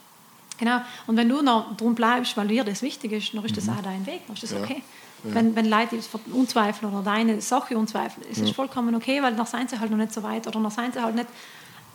Genau. 0.59 0.79
Und 1.05 1.17
wenn 1.17 1.29
du 1.29 1.41
noch 1.41 1.77
drum 1.77 1.93
bleibst, 1.95 2.35
weil 2.35 2.47
dir 2.47 2.63
das 2.63 2.81
wichtig 2.81 3.11
ist, 3.11 3.33
dann 3.33 3.45
ist 3.45 3.55
das 3.55 3.69
auch 3.69 3.81
dein 3.83 4.05
Weg, 4.07 4.21
dann 4.27 4.35
ist 4.35 4.43
das 4.43 4.51
Mhm. 4.51 4.57
Ja. 4.57 4.63
okay. 4.63 4.83
Wenn, 5.23 5.55
wenn 5.55 5.65
Leute 5.69 5.95
das 5.97 6.07
unzweifeln 6.31 6.93
oder 6.93 7.03
deine 7.03 7.41
Sache 7.41 7.75
unzweifeln, 7.77 8.25
ist 8.29 8.39
es 8.39 8.51
vollkommen 8.51 8.93
okay, 8.95 9.21
weil 9.21 9.35
dann 9.35 9.45
sind 9.47 9.69
sie 9.69 9.79
halt 9.79 9.89
noch 9.91 9.97
nicht 9.97 10.13
so 10.13 10.21
weit 10.23 10.45
oder 10.47 10.59
dann 10.59 10.69
sind 10.71 10.93
sie 10.93 11.01
halt 11.01 11.15
nicht 11.15 11.27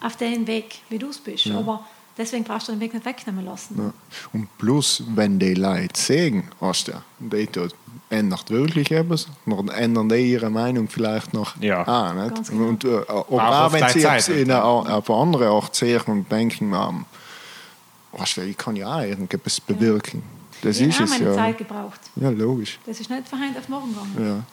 auf 0.00 0.16
den 0.16 0.46
Weg, 0.48 0.80
wie 0.88 0.98
du 0.98 1.08
es 1.08 1.18
bist. 1.18 1.48
Aber 1.52 1.86
deswegen 2.16 2.44
brauchst 2.44 2.68
du 2.68 2.72
den 2.72 2.80
Weg 2.80 2.94
nicht 2.94 3.04
wegnehmen 3.06 3.44
lassen. 3.44 3.76
Ja. 3.78 3.92
Und 4.32 4.48
plus, 4.58 5.02
wenn 5.14 5.38
die 5.38 5.54
Leute 5.54 6.00
sagen, 6.00 6.48
hast 6.60 6.88
du, 6.88 6.92
die 7.18 7.46
tut, 7.46 7.74
ändert 8.10 8.50
wirklich 8.50 8.90
etwas, 8.90 9.26
dann 9.46 9.68
ändern 9.68 10.08
die 10.08 10.32
ihre 10.32 10.50
Meinung 10.50 10.88
vielleicht 10.88 11.32
noch 11.32 11.60
Ja. 11.60 11.86
auch. 11.86 12.14
Nicht? 12.14 12.48
Genau. 12.50 12.68
Und, 12.68 12.84
äh, 12.84 13.02
Auch 13.08 13.72
wenn 13.72 13.88
sie 13.88 14.06
nicht? 14.06 14.28
in 14.28 14.50
eine, 14.50 14.62
auf 14.64 15.08
eine 15.10 15.18
andere 15.18 15.48
Art 15.48 15.74
sehen 15.74 16.02
und 16.06 16.30
denken, 16.30 16.74
ähm, 16.74 17.04
weißt 18.12 18.36
du, 18.36 18.40
ich 18.42 18.56
kann 18.56 18.76
ja 18.76 18.96
auch 18.98 19.02
irgendetwas 19.02 19.60
bewirken. 19.60 20.22
Das 20.62 20.78
ich 20.78 20.88
ist 20.88 20.94
habe 21.00 21.04
es 21.04 21.10
meine 21.18 21.30
ja. 21.30 21.34
Zeit 21.34 21.58
gebraucht. 21.58 22.00
Ja, 22.16 22.28
logisch. 22.30 22.78
Das 22.86 23.00
ist 23.00 23.10
nicht 23.10 23.28
von 23.28 23.40
heute 23.40 23.58
auf 23.58 23.68
morgen 23.68 23.88
gegangen. 23.94 24.26
Ja. 24.26 24.44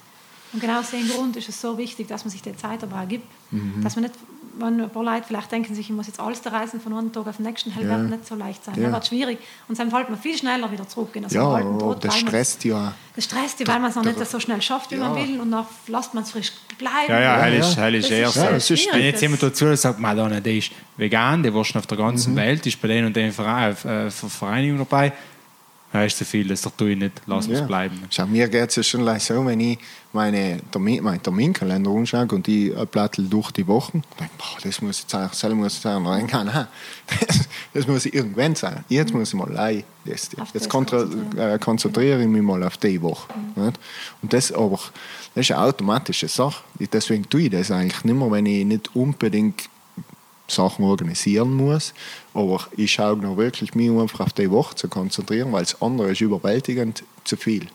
Und 0.51 0.59
genau 0.61 0.79
aus 0.79 0.89
dem 0.89 1.07
Grund 1.07 1.35
ist 1.35 1.47
es 1.49 1.61
so 1.61 1.77
wichtig, 1.77 2.07
dass 2.07 2.23
man 2.25 2.31
sich 2.31 2.41
die 2.41 2.55
Zeit 2.55 2.81
aber 2.83 3.01
auch 3.03 3.07
gibt. 3.07 3.27
Mhm. 3.51 3.83
Dass 3.83 3.95
man 3.95 4.03
nicht, 4.05 4.15
wenn 4.61 4.81
ein 4.81 4.89
paar 4.89 5.03
Leute 5.03 5.23
vielleicht 5.27 5.51
denken 5.51 5.73
sich, 5.75 5.89
ich 5.89 5.95
muss 5.95 6.07
jetzt 6.07 6.19
alles 6.19 6.41
reisen 6.45 6.79
von 6.81 6.93
einem 6.93 7.11
Tag 7.11 7.27
auf 7.27 7.37
den 7.37 7.45
nächsten, 7.45 7.73
das 7.73 7.83
Ja. 7.83 7.89
wird 7.89 8.09
nicht 8.09 8.27
so 8.27 8.35
leicht 8.35 8.63
sein. 8.63 8.75
Ja. 8.75 8.83
Das 8.83 8.93
wird 8.93 9.07
schwierig. 9.07 9.39
Und 9.67 9.77
dann 9.79 9.89
fällt 9.89 10.09
man 10.09 10.19
viel 10.19 10.37
schneller 10.37 10.71
wieder 10.71 10.87
zurück 10.87 11.15
in 11.15 11.25
Ja, 11.29 11.59
Tod, 11.61 12.03
das 12.03 12.17
stresst 12.17 12.63
ja. 12.65 12.93
Das 13.15 13.25
stresst 13.25 13.59
dich, 13.59 13.67
weil 13.67 13.79
man 13.79 13.89
es 13.89 13.95
noch 13.95 14.05
nicht 14.05 14.25
so 14.25 14.39
schnell 14.39 14.61
schafft, 14.61 14.91
wie 14.91 14.95
man 14.95 15.15
will. 15.15 15.39
Und 15.41 15.51
dann 15.51 15.65
lässt 15.87 16.13
man 16.13 16.23
es 16.23 16.31
frisch 16.31 16.51
bleiben. 16.77 17.09
Ja, 17.09 17.19
ja, 17.19 17.47
ja. 17.47 17.59
Das 17.59 18.09
eher 18.09 18.27
ist 18.57 18.67
so. 18.67 18.75
Wenn 18.93 19.01
jetzt 19.01 19.21
jemand 19.21 19.43
dazu 19.43 19.75
sagt, 19.75 19.99
Madonna, 19.99 20.39
der 20.39 20.53
ist 20.55 20.71
vegan, 20.95 21.43
der 21.43 21.53
wurst 21.53 21.75
auf 21.75 21.87
der 21.87 21.97
ganzen 21.97 22.35
Welt, 22.35 22.65
ist 22.65 22.81
bei 22.81 22.87
denen 22.87 23.07
und 23.07 23.15
den 23.15 23.31
Verein, 23.31 23.75
äh, 23.85 24.09
Vereinigung 24.09 24.77
dabei, 24.79 25.11
ja, 25.91 26.03
ist 26.03 26.17
zu 26.17 26.25
viel, 26.25 26.47
das 26.47 26.61
tue 26.77 26.91
ich 26.91 26.97
nicht, 26.97 27.21
lass 27.25 27.47
uns 27.47 27.59
Ja. 27.59 27.65
bleiben. 27.65 27.99
Schau, 28.11 28.27
mir 28.27 28.47
geht 28.47 28.69
es 28.69 28.75
ja 28.75 28.83
schon 28.83 29.01
leicht 29.01 29.25
so, 29.25 29.43
wenn 29.45 29.59
ich 29.59 29.79
meine 30.13 30.59
Termin, 30.71 31.03
meinen 31.03 31.21
Terminkalender 31.21 31.89
anschaue 31.91 32.27
und 32.27 32.45
die 32.45 32.73
ein 32.75 32.85
Blattl 32.87 33.27
durch 33.27 33.51
die 33.51 33.65
Wochen, 33.67 34.03
denke 34.19 34.33
boah, 34.37 34.57
das 34.63 34.81
muss 34.81 35.01
jetzt 35.01 35.15
eigentlich, 35.15 35.39
das 35.39 35.53
muss 35.53 35.73
jetzt 35.73 35.81
sein. 35.83 36.03
Dann 36.03 36.17
denke 36.19 36.37
ich, 36.37 36.43
nein, 36.53 36.67
das, 37.27 37.39
das 37.73 37.87
muss 37.87 38.05
irgendwann 38.05 38.55
sein. 38.55 38.83
Jetzt 38.89 39.13
muss 39.13 39.29
ich 39.29 39.33
mal 39.35 39.49
allein 39.49 39.83
das. 40.05 40.29
Jetzt 40.31 40.55
das 40.55 40.69
kontra- 40.69 40.99
konzentrieren. 41.05 41.49
äh, 41.55 41.59
konzentriere 41.59 42.21
ich 42.21 42.27
mich 42.27 42.41
mal 42.41 42.63
auf 42.63 42.77
die 42.77 43.01
Woche. 43.01 43.27
Nicht? 43.55 43.79
Und 44.21 44.31
das 44.33 44.51
aber, 44.51 44.79
das 45.35 45.45
ist 45.49 45.51
eine 45.51 45.61
automatische 45.61 46.27
Sache. 46.27 46.63
Deswegen 46.93 47.27
tue 47.29 47.41
ich 47.43 47.49
das 47.49 47.71
eigentlich 47.71 48.03
nicht 48.03 48.15
mehr, 48.15 48.29
wenn 48.31 48.45
ich 48.45 48.65
nicht 48.65 48.95
unbedingt 48.95 49.69
Sachen 50.47 50.83
organisieren 50.85 51.53
muss. 51.53 51.93
Aber 52.39 52.67
ich 52.77 52.93
schaue 52.93 53.17
noch 53.17 53.35
wirklich 53.35 53.75
mich 53.75 53.89
einfach 53.91 54.21
auf 54.21 54.33
die 54.33 54.49
Woche 54.49 54.73
zu 54.75 54.87
konzentrieren, 54.87 55.51
weil 55.51 55.63
das 55.63 55.81
andere 55.81 56.11
ist 56.11 56.21
überwältigend 56.21 57.03
zu 57.25 57.35
viel. 57.35 57.67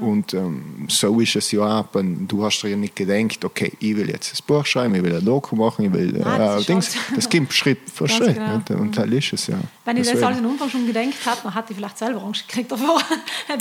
Und 0.00 0.34
ähm, 0.34 0.86
so 0.88 1.20
ist 1.20 1.36
es 1.36 1.50
ja 1.52 1.80
auch, 1.80 1.86
wenn 1.92 2.26
du 2.26 2.44
hast 2.44 2.62
dir 2.62 2.70
ja 2.70 2.76
nicht 2.76 2.96
gedacht, 2.96 3.44
okay, 3.44 3.72
ich 3.78 3.96
will 3.96 4.08
jetzt 4.08 4.34
ein 4.34 4.46
Buch 4.46 4.64
schreiben, 4.64 4.94
ich 4.94 5.02
will 5.02 5.14
ein 5.14 5.24
Doku 5.24 5.56
machen, 5.56 5.86
ich 5.86 5.92
will 5.92 6.12
Nein, 6.12 6.38
das 6.38 6.62
äh, 6.62 6.66
Dings. 6.66 6.96
Das 7.14 7.28
gibt 7.28 7.52
Schritt 7.52 7.78
für 7.92 8.08
Schritt. 8.08 8.34
genau. 8.34 8.56
Nicht? 8.56 8.70
Und 8.70 8.96
das 8.96 9.06
ist 9.06 9.32
es 9.32 9.46
ja. 9.48 9.58
Wenn 9.84 9.96
ich 9.98 10.10
das 10.10 10.22
alles 10.22 10.38
am 10.38 10.46
Anfang 10.46 10.70
schon 10.70 10.86
gedacht 10.86 11.26
habe, 11.26 11.40
dann 11.42 11.54
hätte 11.54 11.66
ich 11.70 11.76
vielleicht 11.76 11.98
selber 11.98 12.22
Angst 12.22 12.48
gekriegt 12.48 12.72
davor. 12.72 13.00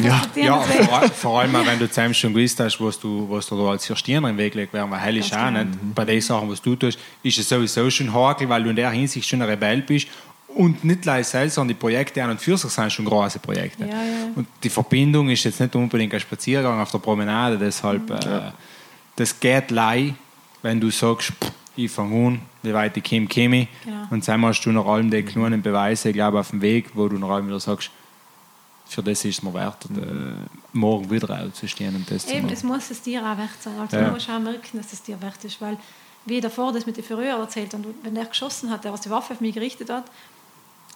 Ja. 0.03 0.21
Ja, 0.35 0.61
vor, 0.61 1.01
vor 1.09 1.39
allem, 1.41 1.55
auch 1.55 1.65
wenn 1.65 1.77
du 1.77 1.87
zusammen 1.87 2.13
schon 2.13 2.33
gewusst 2.33 2.59
hast, 2.59 2.79
was 2.79 2.99
du, 2.99 3.27
was 3.29 3.47
du 3.47 3.57
da 3.57 3.71
als 3.71 3.85
Verstehen 3.85 4.23
im 4.23 4.37
Weg 4.37 4.55
legst, 4.55 4.73
weil 4.73 4.91
hell 4.99 5.17
ist 5.17 5.33
auch 5.33 5.47
genau. 5.47 5.63
nicht. 5.63 5.93
Bei 5.93 6.05
den 6.05 6.21
Sachen, 6.21 6.49
was 6.49 6.61
du 6.61 6.75
tust, 6.75 6.97
ist 7.21 7.37
es 7.37 7.47
sowieso 7.47 7.89
schon 7.89 8.13
hakel, 8.13 8.49
weil 8.49 8.63
du 8.63 8.69
in 8.69 8.75
der 8.75 8.89
Hinsicht 8.91 9.27
schon 9.27 9.41
ein 9.41 9.49
Rebell 9.49 9.81
bist. 9.81 10.07
Und 10.55 10.83
nicht 10.83 11.07
allein 11.07 11.23
selbst, 11.23 11.55
sondern 11.55 11.69
die 11.75 11.79
Projekte 11.79 12.23
an 12.23 12.29
und 12.31 12.39
für 12.41 12.57
sich 12.57 12.71
sind 12.71 12.91
schon 12.91 13.05
große 13.05 13.39
Projekte. 13.39 13.85
Ja, 13.85 13.89
ja. 13.89 14.27
Und 14.35 14.47
die 14.63 14.69
Verbindung 14.69 15.29
ist 15.29 15.43
jetzt 15.45 15.59
nicht 15.59 15.75
unbedingt 15.75 16.13
ein 16.13 16.19
Spaziergang 16.19 16.79
auf 16.79 16.91
der 16.91 16.99
Promenade, 16.99 17.57
deshalb, 17.57 18.09
äh, 18.11 18.51
das 19.15 19.39
geht 19.39 19.71
lei, 19.71 20.13
wenn 20.61 20.79
du 20.79 20.89
sagst, 20.91 21.29
pff, 21.31 21.51
ich 21.75 21.89
fange 21.91 22.27
an, 22.27 22.41
wie 22.61 22.73
weit 22.73 22.95
ich 22.97 23.03
komme, 23.03 23.27
komme 23.27 23.61
ich. 23.63 23.67
Genau. 23.83 24.05
Und 24.11 24.27
dann 24.27 24.45
hast 24.45 24.61
du 24.63 24.71
nach 24.71 24.85
allem 24.85 25.09
die 25.09 25.23
kleinen 25.23 25.61
Beweise, 25.61 26.09
ich 26.09 26.13
glaube, 26.15 26.39
auf 26.39 26.51
dem 26.51 26.61
Weg, 26.61 26.91
wo 26.93 27.07
du 27.07 27.17
nach 27.17 27.29
allem 27.29 27.47
wieder 27.47 27.59
sagst, 27.59 27.89
für 28.87 29.01
das 29.01 29.25
ist 29.25 29.37
es 29.37 29.43
mir 29.43 29.53
wert, 29.55 29.85
äh, 29.85 30.35
morgen 30.73 31.09
wieder 31.09 31.43
aufzustehen 31.43 31.95
und 31.95 32.09
das 32.11 32.27
zu 32.27 32.33
Eben, 32.33 32.43
machen. 32.43 32.53
es 32.53 32.63
muss 32.63 32.91
es 32.91 33.01
dir 33.01 33.21
auch 33.21 33.37
wert 33.37 33.49
sein. 33.59 33.73
Also 33.79 33.97
Ja. 33.97 34.05
du 34.05 34.11
musst 34.11 34.29
auch 34.29 34.39
merken, 34.39 34.77
dass 34.77 34.93
es 34.93 35.01
dir 35.01 35.19
wert 35.19 35.43
ist. 35.43 35.59
Weil, 35.61 35.77
wie 36.25 36.39
davor 36.41 36.71
das 36.73 36.85
mit 36.85 36.97
den 36.97 37.03
Verrührer 37.03 37.39
erzählt 37.39 37.73
und 37.73 37.87
wenn 38.03 38.13
der 38.13 38.25
geschossen 38.25 38.69
hat, 38.69 38.83
der 38.83 38.93
was 38.93 39.01
die 39.01 39.09
Waffe 39.09 39.33
auf 39.33 39.41
mich 39.41 39.55
gerichtet 39.55 39.89
hat, 39.89 40.03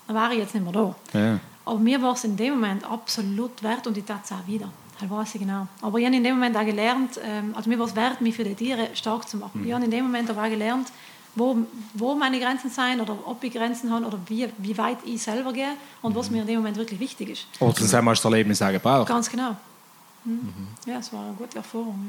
dann 0.08 0.16
war 0.16 0.32
ich 0.32 0.40
jetzt 0.40 0.56
nicht 0.56 0.64
mehr 0.64 0.74
da. 0.74 0.96
Ja. 1.14 1.40
Aber 1.66 1.80
mir 1.80 2.02
war 2.02 2.14
es 2.14 2.24
in 2.24 2.38
dem 2.38 2.54
Moment 2.56 2.90
absolut 2.90 3.62
wert 3.62 3.86
und 3.88 3.98
ich 3.98 4.06
tat 4.06 4.22
es 4.24 4.32
auch 4.32 4.48
wieder. 4.48 4.70
Das 5.00 5.10
weiß 5.10 5.36
ich 5.36 5.42
genau. 5.42 5.68
Aber 5.82 6.00
ich 6.00 6.06
habe 6.06 6.16
in 6.16 6.24
dem 6.24 6.36
Moment 6.36 6.58
auch 6.58 6.66
gelernt, 6.66 7.20
ähm, 7.24 7.54
also 7.56 7.70
mir 7.70 7.78
war 7.78 7.86
es 7.86 7.96
wert, 7.96 8.22
mich 8.22 8.36
für 8.36 8.44
die 8.44 8.56
Tiere 8.56 8.88
stark 8.94 9.28
zu 9.28 9.38
machen. 9.38 9.64
Ich 9.66 9.74
habe 9.74 9.86
in 9.86 9.92
dem 9.92 10.06
Moment 10.06 10.30
aber 10.30 10.44
auch 10.44 10.50
gelernt, 10.50 10.88
wo, 11.36 11.58
wo 11.94 12.16
meine 12.16 12.40
Grenzen 12.40 12.70
sind 12.70 13.00
oder 13.00 13.16
ob 13.26 13.44
ich 13.44 13.54
Grenzen 13.54 13.92
habe 13.92 14.06
oder 14.06 14.18
wie, 14.28 14.48
wie 14.58 14.78
weit 14.78 14.98
ich 15.06 15.22
selber 15.22 15.54
gehe 15.54 15.70
und 16.02 16.16
was 16.16 16.32
mir 16.32 16.42
in 16.42 16.48
dem 16.48 16.56
Moment 16.58 16.78
wirklich 16.78 17.00
wichtig 17.00 17.30
ist. 17.30 17.48
Oder 17.60 17.74
das 17.74 17.94
haben 17.94 18.06
wir 18.06 18.12
das 18.12 18.26
Erlebnis 18.26 18.62
auch 18.62 18.72
gebraucht. 18.72 19.08
Ganz 19.08 19.30
genau. 19.30 19.56
Mhm. 20.28 20.68
Ja, 20.86 21.00
es 21.00 21.14
war 21.14 21.26
eine 21.26 21.34
gute 21.36 21.58
Erfahrung. 21.58 22.00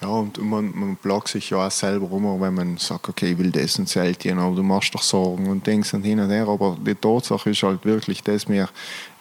Ja. 0.00 0.06
Ja, 0.06 0.14
und 0.14 0.38
man, 0.42 0.72
man 0.74 0.96
plagt 0.96 1.28
sich 1.28 1.50
ja 1.50 1.66
auch 1.66 1.70
selber 1.70 2.10
um, 2.10 2.40
wenn 2.40 2.54
man 2.54 2.76
sagt, 2.76 3.08
okay, 3.08 3.32
ich 3.32 3.38
will 3.38 3.50
das 3.50 3.78
und 3.78 3.88
selten, 3.88 4.38
aber 4.38 4.54
du 4.54 4.62
machst 4.62 4.94
doch 4.94 5.02
Sorgen 5.02 5.48
und 5.48 5.66
denkst 5.66 5.92
und 5.94 6.02
hin 6.04 6.20
und 6.20 6.30
her. 6.30 6.46
Aber 6.48 6.76
die 6.84 6.94
Tatsache 6.94 7.50
ist 7.50 7.62
halt 7.62 7.84
wirklich, 7.84 8.22
dass 8.22 8.48
wir, 8.48 8.68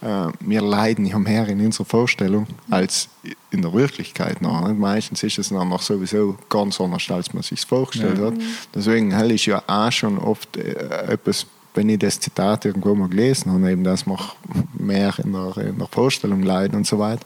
äh, 0.02 0.28
wir 0.40 0.62
leiden 0.62 1.06
ja 1.06 1.18
mehr 1.18 1.48
in 1.48 1.66
unserer 1.66 1.86
Vorstellung 1.86 2.46
als 2.70 3.10
in 3.50 3.62
der 3.64 3.74
Wirklichkeit. 3.74 4.42
Noch, 4.42 4.68
nicht? 4.68 4.80
Meistens 4.80 5.24
ist 5.24 5.40
es 5.40 5.50
dann 5.50 5.70
noch 5.70 5.82
sowieso 5.82 6.38
ganz 6.50 6.80
anders, 6.80 7.10
als 7.10 7.34
man 7.34 7.42
sich 7.44 7.62
vorgestellt 7.62 8.20
Ja. 8.20 8.28
hat. 8.28 8.34
Deswegen 8.76 9.12
hell 9.12 9.32
ist 9.32 9.46
ja 9.48 9.64
auch 9.66 9.92
schon 9.92 10.18
oft 10.20 10.58
äh, 10.58 10.74
etwas, 11.12 11.48
wenn 11.74 11.90
ich 11.90 12.00
das 12.00 12.20
Zitat 12.20 12.66
irgendwo 12.66 12.94
mal 12.96 13.08
gelesen 13.08 13.52
habe, 13.52 13.72
eben, 13.72 13.84
dass 13.84 14.06
wir 14.06 14.18
mehr 14.74 15.14
in 15.24 15.32
der, 15.32 15.58
in 15.58 15.78
der 15.78 15.88
Vorstellung 15.88 16.44
leiden 16.44 16.76
und 16.76 16.86
so 16.86 17.00
weiter. 17.00 17.24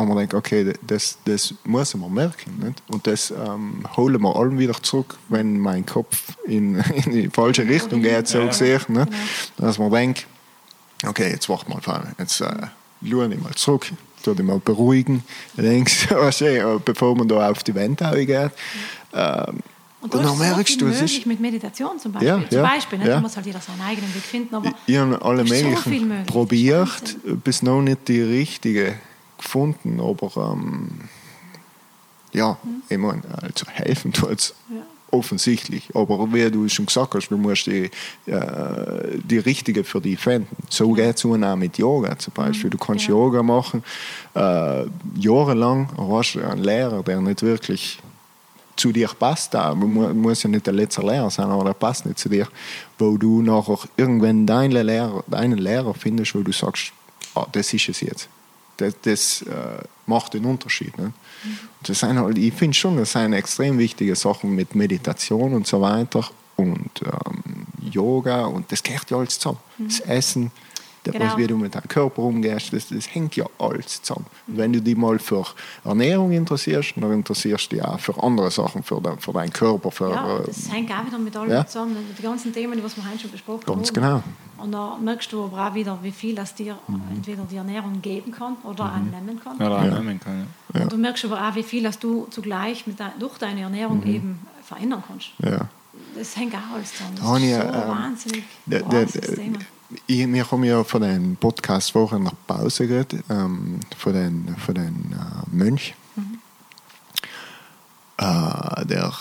Und 0.00 0.08
man 0.08 0.16
denkt, 0.18 0.34
okay, 0.34 0.72
das, 0.86 1.18
das 1.24 1.54
muss 1.64 1.94
man 1.94 2.12
merken. 2.12 2.58
Nicht? 2.64 2.82
Und 2.90 3.06
das 3.06 3.30
ähm, 3.30 3.84
holen 3.96 4.20
wir 4.22 4.34
allem 4.36 4.58
wieder 4.58 4.74
zurück, 4.82 5.18
wenn 5.28 5.58
mein 5.58 5.84
Kopf 5.86 6.36
in, 6.46 6.76
in 7.04 7.12
die 7.12 7.28
falsche 7.28 7.66
Richtung 7.68 8.02
geht, 8.02 8.26
so 8.28 8.38
Ja. 8.38 8.46
gesehen. 8.46 8.80
Nicht? 8.88 9.08
Dass 9.58 9.78
man 9.78 9.90
denkt, 9.90 10.26
okay, 11.06 11.30
jetzt 11.30 11.48
warte 11.48 11.68
mal, 11.68 11.80
jetzt 12.18 12.40
äh, 12.40 12.46
schaue 13.08 13.32
ich 13.32 13.40
mal 13.40 13.54
zurück, 13.54 13.86
tu 14.22 14.34
dich 14.34 14.44
mal 14.44 14.58
beruhigen, 14.58 15.22
links, 15.56 16.10
weißt 16.10 16.40
du, 16.42 16.44
äh, 16.46 16.78
bevor 16.84 17.14
man 17.16 17.28
da 17.28 17.50
auf 17.50 17.62
die 17.62 17.74
Wand 17.74 17.98
geht. 18.14 18.50
Ähm, 19.12 19.60
Und, 20.02 20.14
und 20.14 20.14
da 20.14 20.18
dann 20.18 20.24
ist 20.24 20.30
so 20.30 20.34
merkst 20.36 20.80
du, 20.80 20.86
es 20.88 21.02
ist, 21.02 21.26
mit 21.26 21.40
Meditation 21.40 21.98
zum 21.98 22.12
Beispiel. 22.12 22.28
Ja, 22.28 22.48
zum 22.48 22.58
ja, 22.58 22.62
Beispiel, 22.62 22.98
ja. 23.00 23.06
da 23.06 23.20
muss 23.20 23.36
halt 23.36 23.44
jeder 23.46 23.60
seinen 23.60 23.82
eigenen 23.82 24.14
Weg 24.14 24.22
finden. 24.22 24.54
Aber 24.54 24.72
ich 24.86 24.96
habe 24.96 25.20
alle 25.22 25.46
so 25.46 25.52
möglichen 25.54 26.08
möglich. 26.08 26.26
probiert, 26.26 27.16
bis 27.44 27.62
noch 27.62 27.82
nicht 27.82 28.08
die 28.08 28.22
richtige 28.22 28.94
gefunden, 29.40 30.00
aber 30.00 30.52
ähm, 30.52 30.88
ja, 32.32 32.56
ich 32.88 32.98
meine, 32.98 33.22
also 33.42 33.66
helfen 33.66 34.12
tut 34.12 34.38
es 34.38 34.54
Mhm. 34.68 34.76
Ja. 34.76 34.82
offensichtlich. 35.10 35.90
Aber 35.94 36.32
wie 36.32 36.48
du 36.50 36.68
schon 36.68 36.86
gesagt 36.86 37.14
hast, 37.14 37.28
du 37.28 37.36
musst 37.36 37.66
die, 37.66 37.90
äh, 38.26 39.18
die 39.24 39.38
richtige 39.38 39.82
für 39.82 40.00
dich 40.00 40.20
finden. 40.20 40.46
So 40.68 40.92
geht 40.92 41.16
es 41.16 41.24
auch 41.24 41.56
mit 41.56 41.76
Yoga 41.78 42.16
zum 42.16 42.32
Beispiel. 42.34 42.70
Du 42.70 42.78
kannst 42.78 43.06
genau. 43.06 43.24
Yoga 43.26 43.42
machen, 43.42 43.82
äh, 44.34 44.84
jahrelang, 45.18 45.88
hast 45.98 46.34
du 46.34 46.44
einen 46.48 46.62
Lehrer, 46.62 47.02
der 47.02 47.20
nicht 47.20 47.42
wirklich 47.42 47.98
zu 48.76 48.92
dir 48.92 49.08
passt. 49.08 49.52
Da. 49.52 49.74
Man 49.74 49.92
mu- 49.92 50.14
muss 50.14 50.44
ja 50.44 50.48
nicht 50.48 50.64
der 50.66 50.72
letzte 50.74 51.02
Lehrer 51.02 51.28
sein, 51.30 51.46
aber 51.46 51.64
der 51.64 51.72
passt 51.74 52.06
nicht 52.06 52.18
zu 52.20 52.28
dir. 52.28 52.46
Wo 52.96 53.16
du 53.16 53.42
nachher 53.42 53.78
irgendwann 53.96 54.46
deinen 54.46 54.86
Lehrer, 54.86 55.24
deinen 55.26 55.58
Lehrer 55.58 55.92
findest, 55.94 56.34
wo 56.36 56.42
du 56.42 56.52
sagst, 56.52 56.92
ah, 57.34 57.46
das 57.50 57.74
ist 57.74 57.88
es 57.88 58.00
jetzt. 58.00 58.28
Das, 58.80 58.94
das 59.02 59.42
äh, 59.42 59.82
macht 60.06 60.34
den 60.34 60.44
Unterschied. 60.44 60.96
Ne? 60.98 61.12
Das 61.82 62.00
sind 62.00 62.18
halt, 62.18 62.38
ich 62.38 62.54
finde 62.54 62.76
schon, 62.76 62.96
das 62.96 63.12
sind 63.12 63.32
extrem 63.32 63.78
wichtige 63.78 64.14
Sachen 64.16 64.54
mit 64.54 64.74
Meditation 64.74 65.54
und 65.54 65.66
so 65.66 65.80
weiter 65.80 66.28
und 66.56 66.90
ähm, 67.04 67.66
Yoga 67.90 68.44
und 68.46 68.70
das 68.70 68.82
gehört 68.82 69.10
ja 69.10 69.16
alles 69.16 69.38
zusammen. 69.38 69.58
Das 69.78 70.00
Essen, 70.00 70.50
das, 71.04 71.14
Genau. 71.14 71.36
wie 71.38 71.46
du 71.46 71.56
mit 71.56 71.74
deinem 71.74 71.88
Körper 71.88 72.22
umgehst, 72.22 72.72
das, 72.72 72.88
das 72.88 73.14
hängt 73.14 73.34
ja 73.36 73.46
alles 73.58 74.02
zusammen. 74.02 74.26
Und 74.46 74.56
wenn 74.58 74.72
du 74.72 74.82
dich 74.82 74.96
mal 74.96 75.18
für 75.18 75.46
Ernährung 75.84 76.32
interessierst, 76.32 76.92
dann 76.96 77.10
interessierst 77.12 77.72
du 77.72 77.76
dich 77.76 77.84
auch 77.84 77.98
für 77.98 78.22
andere 78.22 78.50
Sachen, 78.50 78.82
für, 78.82 79.00
dein, 79.00 79.18
für 79.18 79.32
deinen 79.32 79.52
Körper, 79.52 79.90
für, 79.90 80.10
Ja, 80.10 80.38
äh, 80.38 80.42
das 80.46 80.70
hängt 80.70 80.90
auch 80.90 81.06
wieder 81.06 81.18
mit 81.18 81.34
allem 81.36 81.50
ja. 81.50 81.66
zusammen. 81.66 81.96
Die 82.18 82.22
ganzen 82.22 82.52
Themen, 82.52 82.74
die 82.74 82.82
wir 82.82 83.10
heute 83.10 83.18
schon 83.18 83.30
besprochen 83.30 83.64
Ganz 83.66 83.88
haben. 83.88 83.94
genau. 83.94 84.22
Und 84.58 84.72
da 84.72 84.98
merkst 85.02 85.32
du 85.32 85.44
aber 85.44 85.68
auch 85.68 85.74
wieder, 85.74 85.98
wie 86.02 86.12
viel 86.12 86.34
das 86.34 86.54
dir 86.54 86.76
Mhm. 86.86 87.00
entweder 87.16 87.44
die 87.50 87.56
Ernährung 87.56 88.02
geben 88.02 88.30
kann 88.30 88.56
oder 88.64 88.84
annehmen 88.84 89.40
kann. 89.42 89.56
Ja, 89.58 89.68
da 89.70 89.84
nehmen 90.00 90.20
kann, 90.20 90.46
ja. 90.74 90.82
Und 90.82 90.92
du 90.92 90.98
merkst 90.98 91.24
aber 91.24 91.48
auch, 91.48 91.54
wie 91.54 91.62
viel 91.62 91.82
das 91.82 91.98
du 91.98 92.26
zugleich 92.30 92.86
mit 92.86 93.00
dein, 93.00 93.12
durch 93.18 93.38
deine 93.38 93.62
Ernährung 93.62 94.00
Mhm. 94.00 94.06
eben 94.14 94.38
verändern 94.62 95.02
kannst. 95.06 95.28
ja. 95.42 95.66
Das 96.16 96.36
hängt 96.36 96.54
auch 96.54 96.74
alles 96.76 96.92
zusammen. 96.92 97.14
Das 97.16 97.24
Da 97.24 97.36
ist 97.36 97.52
so 97.52 97.78
ähm, 97.78 97.88
wahnsinnig 97.88 98.44
Thema. 99.36 99.58
Ich, 100.06 100.32
wir 100.32 100.50
haben 100.50 100.64
ja 100.64 100.84
von 100.84 101.02
den 101.02 101.36
Podcast 101.36 101.92
vorher 101.92 102.18
der 102.18 102.32
Pause 102.46 102.86
geredet, 102.86 103.24
ähm, 103.28 103.80
von 103.96 104.12
den, 104.12 104.56
von 104.56 104.74
den 104.74 105.12
äh, 105.12 105.56
Mönch. 105.56 105.94
Äh, 108.18 108.86
der, 108.86 109.12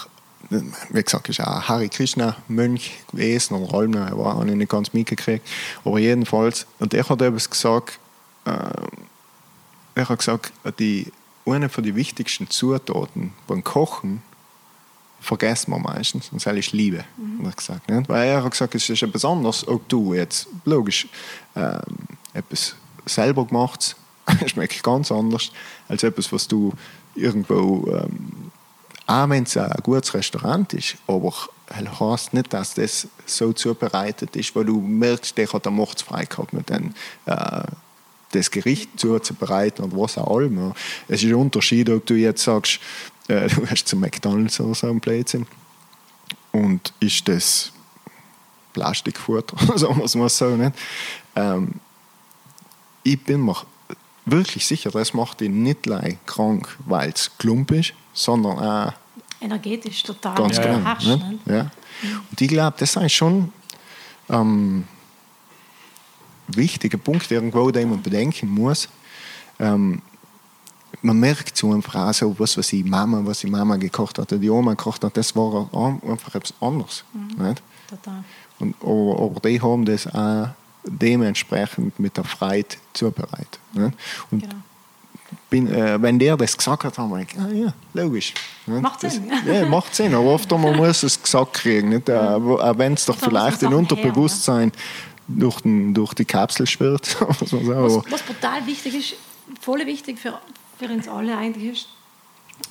wie 0.50 1.04
gesagt, 1.04 1.30
ist 1.30 1.42
auch 1.42 1.70
Hare 1.70 1.90
Krishna 1.90 2.36
Mönch 2.48 3.00
gewesen 3.12 3.56
oder 3.56 3.74
Almner, 3.74 4.08
er 4.08 4.18
war 4.18 4.46
ich 4.46 4.56
nicht 4.56 4.70
ganz 4.70 4.94
mitgekriegt. 4.94 5.48
Aber 5.86 6.00
jedenfalls, 6.00 6.66
und 6.80 6.94
er 6.94 7.08
hat 7.08 7.22
etwas 7.22 7.50
gesagt, 7.50 8.00
äh, 8.46 8.52
er 9.96 10.10
hat 10.10 10.20
gesagt, 10.20 10.52
die, 10.80 11.12
eine 11.46 11.70
von 11.70 11.84
den 11.84 11.96
wichtigsten 11.96 12.50
Zutaten 12.50 13.34
beim 13.48 13.64
Kochen 13.64 14.22
vergessen 15.20 15.72
wir 15.72 15.80
meistens. 15.80 16.30
Und 16.30 16.46
das 16.46 16.56
ist 16.56 16.72
Liebe, 16.72 17.00
hat 17.00 17.46
er 17.46 17.52
gesagt. 17.52 17.90
Nicht? 17.90 18.10
Weil 18.10 18.30
er 18.30 18.44
hat 18.44 18.52
gesagt, 18.52 18.76
es 18.76 18.90
ist 18.90 19.04
etwas 19.04 19.26
anderes, 19.26 19.68
ob 19.68 19.88
du 19.90 20.14
jetzt, 20.14 20.48
logisch, 20.66 21.08
ähm, 21.56 21.82
etwas 22.34 22.76
selber 23.06 23.46
gemacht 23.46 23.96
schmeckt 24.48 24.84
ganz 24.84 25.12
anders, 25.12 25.52
als 25.88 26.04
etwas, 26.04 26.32
was 26.32 26.48
du 26.48 26.74
irgendwo, 27.16 27.88
ähm, 27.92 28.52
auch 29.08 29.30
wenn 29.30 29.44
es 29.44 29.58
ein 29.58 29.72
gutes 29.84 30.14
Restaurant 30.14 30.74
ist, 30.74 30.98
aber 31.08 31.34
es 31.68 32.00
heißt 32.00 32.34
nicht, 32.34 32.54
dass 32.54 32.76
das 32.76 33.08
so 33.26 33.54
zubereitet 33.54 34.36
ist, 34.36 34.56
weil 34.56 34.66
du 34.66 34.80
merkst, 34.80 35.38
der 35.38 35.52
hat 35.52 35.66
am 35.68 35.76
Mords 35.76 36.02
frei 36.02 36.26
gehabt 36.26 36.54
mit 36.54 36.70
dem, 36.70 36.94
äh, 37.26 37.64
das 38.32 38.52
Gericht 38.52 39.00
zuzubereiten 39.00 39.84
und 39.86 39.98
was 39.98 40.18
auch 40.20 40.40
immer. 40.40 40.76
Es 41.08 41.24
ist 41.24 41.30
ein 41.30 41.36
Unterschied, 41.36 41.90
ob 41.90 42.06
du 42.06 42.14
jetzt 42.14 42.44
sagst, 42.44 42.80
äh, 43.30 43.48
du 43.56 43.66
hast 43.68 43.88
zum 43.88 44.02
McDonalds 44.02 44.60
oder 44.60 44.76
so 44.76 44.88
einen 44.88 45.00
Blödsinn 45.00 45.46
und 46.52 46.94
ist 47.00 47.28
das 47.28 47.72
Plastikfutter, 48.74 49.56
sagen 49.78 49.98
wir 49.98 50.06
es 50.06 50.16
mal 50.16 50.30
so. 50.30 50.56
Nicht? 50.56 50.74
Ähm, 51.36 51.76
ich 53.04 53.24
bin 53.24 53.46
mir 53.46 53.56
wirklich 54.26 54.66
sicher, 54.66 54.92
das 54.92 55.14
macht 55.14 55.42
ihn 55.42 55.64
nicht 55.64 55.90
allein 55.90 56.20
krank, 56.26 56.78
weil 56.86 57.10
es 57.12 57.32
klump 57.38 57.72
ist, 57.72 57.94
sondern 58.14 58.60
auch 58.60 58.94
Energetisch 59.42 60.04
total 60.04 60.36
ganz 60.36 60.58
Ja, 60.58 60.64
genau. 60.64 60.78
beherrscht. 60.80 61.08
nicht? 61.08 61.30
nicht? 61.30 61.48
Ja. 61.48 61.72
Und 62.30 62.42
ich 62.42 62.48
glaube, 62.50 62.76
das 62.78 62.92
sind 62.92 63.10
schon 63.10 63.54
ähm, 64.30 64.84
wichtige 66.48 66.98
Punkte, 66.98 67.36
irgendwo, 67.36 67.72
die 67.72 67.86
man 67.86 68.02
bedenken 68.02 68.50
muss. 68.50 68.90
Ähm, 69.60 70.02
man 71.02 71.20
merkt 71.20 71.56
so 71.58 71.72
auch 71.74 72.14
so, 72.14 72.36
was, 72.40 72.58
was 72.58 72.68
die 72.68 72.84
Mama, 72.84 73.22
was 73.24 73.40
die 73.40 73.48
Mama 73.48 73.76
gekocht 73.78 74.18
hat, 74.20 74.32
die 74.32 74.50
Oma 74.50 74.72
gekocht 74.72 75.04
hat, 75.04 75.16
das 75.16 75.36
war 75.36 75.70
einfach 76.08 76.36
etwas 76.36 76.54
anderes. 76.60 77.04
Nicht? 77.38 77.62
Total. 77.90 78.24
Und, 78.60 78.76
aber, 78.82 79.24
aber 79.24 79.40
die 79.50 79.62
haben 79.62 79.86
das 79.86 80.08
auch 80.08 80.50
dementsprechend 80.84 82.00
mit 82.00 82.18
der 82.18 82.24
Freude 82.24 82.68
zubereitet. 82.94 83.60
Nicht? 83.74 83.94
Und 84.32 84.42
Genau. 84.42 84.56
bin, 85.50 85.68
äh, 85.68 86.02
wenn 86.02 86.18
der 86.20 86.36
das 86.38 86.58
gesagt 86.58 86.84
hat, 86.84 86.98
haben 86.98 87.12
wir 87.12 87.24
gedacht, 87.26 87.48
ah, 87.50 87.54
ja, 87.54 87.74
logisch. 87.94 88.34
Ja, 88.68 88.80
Macht 88.82 89.04
das, 89.04 89.14
Sinn. 89.16 89.32
Ja, 89.46 89.66
macht 89.68 89.96
Sinn. 89.96 90.14
Aber 90.14 90.26
oft 90.34 90.50
man 90.52 90.76
muss 90.76 91.04
es 91.04 91.22
gesagt 91.22 91.54
kriegen. 91.54 91.90
Nicht? 91.90 92.10
Äh, 92.10 92.44
wo- 92.44 92.60
Auch 92.60 92.78
wenn 92.78 92.94
es 92.94 93.06
doch 93.06 93.18
vielleicht 93.18 93.62
im 93.64 93.74
Unterbewusstsein 93.74 94.72
durch, 95.28 95.62
den, 95.62 95.94
durch 95.94 96.14
die 96.14 96.26
Kapsel 96.26 96.66
schwirrt. 96.68 97.16
Was, 97.30 97.52
was 97.52 98.22
brutal 98.24 98.66
wichtig 98.66 98.96
ist, 98.96 99.16
voll 99.62 99.86
wichtig 99.86 100.18
für, 100.20 100.40
für 100.80 100.92
uns 100.92 101.08
alle 101.08 101.38
eigentlich 101.38 101.74
ist, 101.74 101.88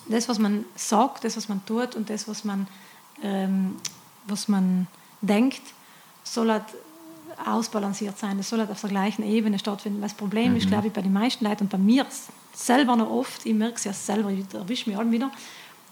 das, 0.08 0.28
was 0.28 0.38
man 0.38 0.64
sagt, 0.74 1.24
das, 1.24 1.36
was 1.36 1.48
man 1.48 1.64
tut 1.64 1.94
und 1.94 2.10
das, 2.10 2.26
was 2.26 2.44
man, 2.44 2.66
ähm, 3.22 3.76
was 4.26 4.48
man 4.48 4.86
denkt, 5.20 5.62
soll 6.24 6.50
halt 6.50 6.64
ausbalanciert 7.46 8.18
sein. 8.18 8.36
Das 8.38 8.48
soll 8.48 8.58
halt 8.58 8.70
auf 8.70 8.80
der 8.80 8.90
gleichen 8.90 9.22
Ebene 9.22 9.58
stattfinden. 9.58 10.00
Das 10.00 10.14
Problem 10.14 10.56
ist, 10.56 10.68
glaube 10.68 10.88
ich, 10.88 10.92
bei 10.92 11.02
den 11.02 11.12
meisten 11.12 11.44
Leuten 11.44 11.64
und 11.64 11.70
bei 11.70 11.78
mir 11.78 12.06
selber 12.52 12.96
noch 12.96 13.10
oft, 13.10 13.46
ich 13.46 13.54
merke 13.54 13.76
es 13.76 13.84
ja 13.84 13.92
selber, 13.92 14.30
ich 14.30 14.44
erwische 14.52 14.90
mich 14.90 14.98
alle 14.98 15.10
wieder, 15.10 15.30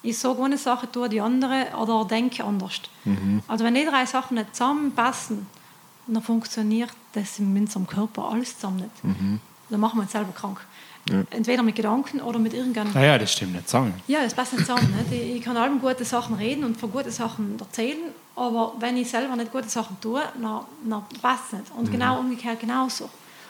ich 0.03 0.19
sage 0.19 0.43
eine 0.43 0.59
Sache, 0.59 0.91
tue 0.91 1.09
die 1.09 1.21
andere 1.21 1.69
oder 1.81 2.05
denke 2.05 2.45
anders. 2.45 2.81
Also 3.49 3.65
wenn 3.65 3.75
die 3.75 3.85
drei 3.85 4.05
Sachen 4.07 4.37
nicht 4.37 4.55
zusammenpassen, 4.55 5.47
dann 6.07 6.23
funktioniert 6.23 6.91
das 7.13 7.39
in 7.39 7.57
unserem 7.57 7.87
Körper 7.87 8.31
alles 8.31 8.55
zusammen 8.57 8.77
nicht. 8.79 8.91
Dann 9.71 9.81
machen 9.81 9.99
wir 9.99 10.03
uns 10.03 10.13
selber 10.13 10.33
krank. 10.33 10.61
Entweder 11.31 11.63
mit 11.63 11.77
Gedanken 11.77 12.21
oder 12.21 12.39
mit 12.39 12.53
irgendeinem 12.53 12.93
Naja, 12.93 13.17
das 13.19 13.33
stimmt 13.33 13.53
nicht 13.55 13.69
sagen. 13.69 13.95
ja, 14.09 14.23
das 14.25 14.35
passt 14.35 14.53
nicht 14.55 14.67
zusammen. 14.67 14.93
Nicht? 15.09 15.13
Ich 15.23 15.37
ich 15.37 15.43
kann 15.43 15.57
allem 15.57 15.81
gute 15.81 16.05
Sachen 16.05 16.35
reden 16.37 16.65
und 16.65 16.77
von 16.81 16.91
guten 16.91 17.11
Sachen 17.13 17.57
erzählen, 17.61 17.99
aber 18.35 18.75
wenn 18.81 18.97
ich 18.97 19.09
selber 19.09 19.37
nicht 19.37 19.53
gute 19.53 19.69
Sachen 19.69 19.97
tue, 20.01 20.21
dann, 20.41 20.63
dann 20.85 21.03
passt 21.23 21.45
es 21.49 21.53
nicht. 21.61 21.73
Mhm. 21.73 21.79
Und 21.79 21.93
genau 21.93 22.19
umgekehrt 22.19 22.59
genauso. 22.61 23.09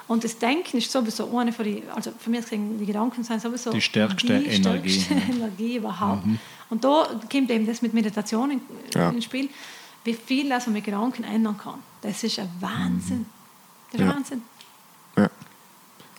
Und 0.09 0.23
das 0.23 0.39
Denken 0.39 0.77
ist 0.77 0.93
sowieso 0.93 1.37
eine 1.37 1.53
von 1.53 1.65
die, 1.65 1.83
also 1.95 2.13
für 2.19 2.31
mich 2.31 2.43
gesehen, 2.43 2.79
die 2.79 2.87
Gedanken 2.87 3.25
sind 3.25 3.41
sowieso 3.41 3.71
Die 3.73 3.81
stärkste 3.81 4.39
die 4.39 4.47
Energie, 4.49 5.01
stärkste 5.01 5.15
ja. 5.15 5.21
Mhm. 5.21 5.31
Energie 5.43 5.77
überhaupt. 5.77 6.23
Und 6.69 6.85
da 6.85 7.09
kommt 7.33 7.51
eben 7.51 7.67
das 7.67 7.81
mit 7.83 7.95
Meditation 7.95 8.51
in, 8.51 8.61
Ja. 8.95 9.09
ins 9.11 9.25
Spiel, 9.25 9.49
wie 10.05 10.13
viel 10.15 10.49
das 10.51 10.67
man 10.67 10.75
mit 10.75 10.85
Gedanken 10.85 11.25
ändern 11.25 11.57
kann. 11.59 11.81
Das 12.03 12.23
ist 12.23 12.39
ein 12.39 12.49
Wahnsinn. 12.61 13.27
Das 13.93 14.01
ist 14.01 14.07
Ja. 14.07 14.15
Wahnsinn. 14.15 14.43
ja. 15.17 15.31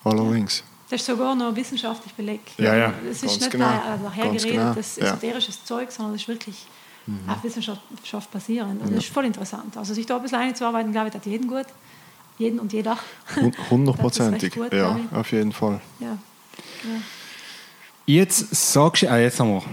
Allerdings. 0.04 0.64
Das 0.90 1.02
ist 1.02 1.06
sogar 1.06 1.36
noch 1.36 1.56
wissenschaftlich 1.56 2.14
belegt. 2.14 2.52
Ja, 2.58 2.76
ja, 2.76 2.92
ganz 2.92 3.24
ist 3.24 3.40
nicht 3.42 3.52
genau. 3.52 3.66
dahergeredetes 4.04 4.44
Ganz 4.44 4.96
genau, 4.96 5.08
ja. 5.08 5.14
esoterisches 5.14 5.66
Zeug, 5.66 5.92
sondern 5.92 6.14
das 6.14 6.22
ist 6.22 6.28
wirklich 6.28 6.66
Mhm. 7.08 7.30
auf 7.30 7.44
Wissenschaft 7.44 8.32
basierend. 8.32 8.82
Und 8.82 8.92
das 8.94 9.06
ist 9.06 9.14
voll 9.14 9.26
interessant. 9.26 9.78
Also 9.78 9.94
sich 9.94 10.06
da 10.06 10.18
ein 10.18 10.22
bisschen 10.22 10.40
einzuarbeiten, 10.40 10.92
glaube 10.92 11.08
ich, 11.08 11.16
hat 11.16 11.26
jeden 11.26 11.48
gut. 11.48 11.66
Jeden 12.38 12.60
und 12.60 12.72
jeder. 12.74 12.98
Hundertprozentig. 13.72 14.54
gut, 14.56 14.74
Ja, 14.74 15.00
auf 15.14 15.32
jeden 15.32 15.54
Fall. 15.54 15.80
Ja. 16.00 16.08
ja. 16.08 17.02
Jetzt 18.06 18.54
sagst 18.74 19.04
du, 19.04 19.10
ah, 19.10 19.18
jetzt 19.18 19.40
haben 19.40 19.54
wir. 19.54 19.64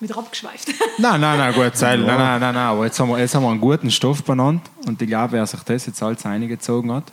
Wieder 0.00 0.18
abgeschweift. 0.18 0.68
Nein, 0.98 1.20
nein, 1.20 1.38
nein, 1.38 1.54
gut, 1.54 1.74
Seil. 1.76 1.98
Nein, 1.98 2.18
nein, 2.18 2.40
nein, 2.40 2.54
nein, 2.54 2.66
aber 2.66 2.84
jetzt 2.84 3.00
haben, 3.00 3.08
wir, 3.08 3.18
jetzt 3.18 3.34
haben 3.34 3.44
wir 3.44 3.50
einen 3.50 3.60
guten 3.60 3.90
Stoff 3.90 4.22
benannt 4.24 4.62
und 4.86 5.00
ich 5.00 5.08
glaube, 5.08 5.32
wer 5.32 5.46
sich 5.46 5.60
das 5.60 5.86
jetzt 5.86 6.02
alles 6.02 6.26
eingezogen 6.26 6.92
hat, 6.92 7.04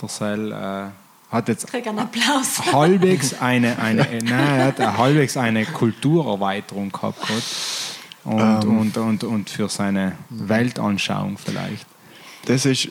der 0.00 0.08
Seil 0.08 0.52
äh, 0.52 0.90
hat 1.30 1.48
jetzt 1.48 1.72
einen 1.74 1.98
Applaus. 1.98 2.72
halbwegs 2.72 3.34
eine, 3.40 3.78
eine, 3.78 4.02
nein, 4.24 4.58
er 4.58 4.64
hat 4.66 4.80
eine 4.80 4.96
halbwegs 4.96 5.36
eine 5.36 5.66
Kulturerweiterung 5.66 6.90
gehabt. 6.90 7.18
Und, 8.24 8.40
Ähm. 8.40 8.78
und, 8.78 8.96
und, 8.96 9.24
und 9.24 9.50
für 9.50 9.68
seine 9.68 10.16
Weltanschauung 10.30 11.38
vielleicht. 11.38 11.86
Das 12.46 12.64
ist 12.64 12.86
äh, 12.86 12.90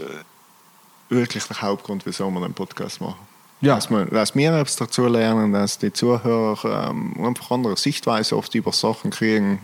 wirklich 1.10 1.44
der 1.46 1.62
Hauptgrund, 1.62 2.06
wieso 2.06 2.30
wir 2.30 2.42
den 2.42 2.54
Podcast 2.54 3.02
machen. 3.02 3.27
Ja. 3.60 3.76
Dass, 3.76 3.90
wir, 3.90 4.06
dass 4.06 4.36
wir 4.36 4.54
etwas 4.54 4.76
dazu 4.76 5.08
lernen, 5.08 5.52
dass 5.52 5.80
die 5.80 5.92
Zuhörer 5.92 6.90
ähm, 6.92 7.14
einfach 7.26 7.50
andere 7.50 7.76
Sichtweise 7.76 8.38
oft 8.38 8.54
über 8.54 8.72
Sachen 8.72 9.10
kriegen. 9.10 9.58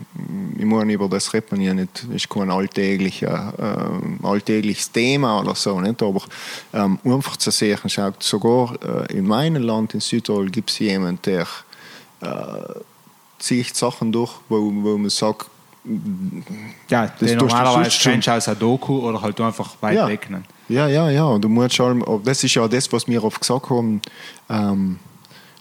Ich 0.58 0.64
meine, 0.64 0.92
über 0.92 1.08
das 1.08 1.32
redet 1.32 1.52
man 1.52 1.60
ja 1.60 1.72
nicht, 1.74 2.04
das 2.08 2.16
ist 2.16 2.28
kein 2.28 2.50
alltäglicher, 2.50 3.54
ähm, 3.56 4.18
alltägliches 4.24 4.90
Thema 4.90 5.38
oder 5.40 5.54
so, 5.54 5.80
nicht? 5.80 6.02
aber 6.02 6.22
ähm, 6.72 6.98
einfach 7.04 7.36
zu 7.36 7.52
sehen, 7.52 7.78
schaut, 7.86 8.20
sogar 8.20 8.74
äh, 8.82 9.16
in 9.16 9.28
meinem 9.28 9.62
Land, 9.62 9.94
in 9.94 10.00
Südtirol, 10.00 10.50
gibt 10.50 10.70
es 10.70 10.80
jemanden, 10.80 11.22
der 11.22 11.46
äh, 12.20 12.26
zieht 13.38 13.76
Sachen 13.76 14.10
durch, 14.10 14.32
wo, 14.48 14.56
wo 14.56 14.98
man 14.98 15.10
sagt, 15.10 15.46
Ja, 16.88 17.12
Das 17.20 17.32
normalerweise 17.34 17.96
kennst 18.02 18.26
du 18.26 18.32
aus 18.32 18.48
einer 18.48 18.56
Doku 18.56 18.98
oder 19.08 19.20
halt 19.22 19.40
einfach 19.40 19.76
weit 19.80 19.96
Ja. 19.96 20.08
weg. 20.08 20.30
Ne? 20.30 20.42
Ja, 20.68 20.88
ja, 20.88 21.10
ja. 21.10 21.24
Und 21.24 21.42
Du 21.42 21.48
musst 21.48 21.74
schon, 21.74 22.02
aber 22.02 22.20
das 22.24 22.42
ist 22.44 22.54
ja 22.54 22.66
das, 22.68 22.90
was 22.92 23.06
wir 23.06 23.22
oft 23.22 23.40
gesagt 23.40 23.68
haben. 23.70 24.00
Ähm, 24.48 24.98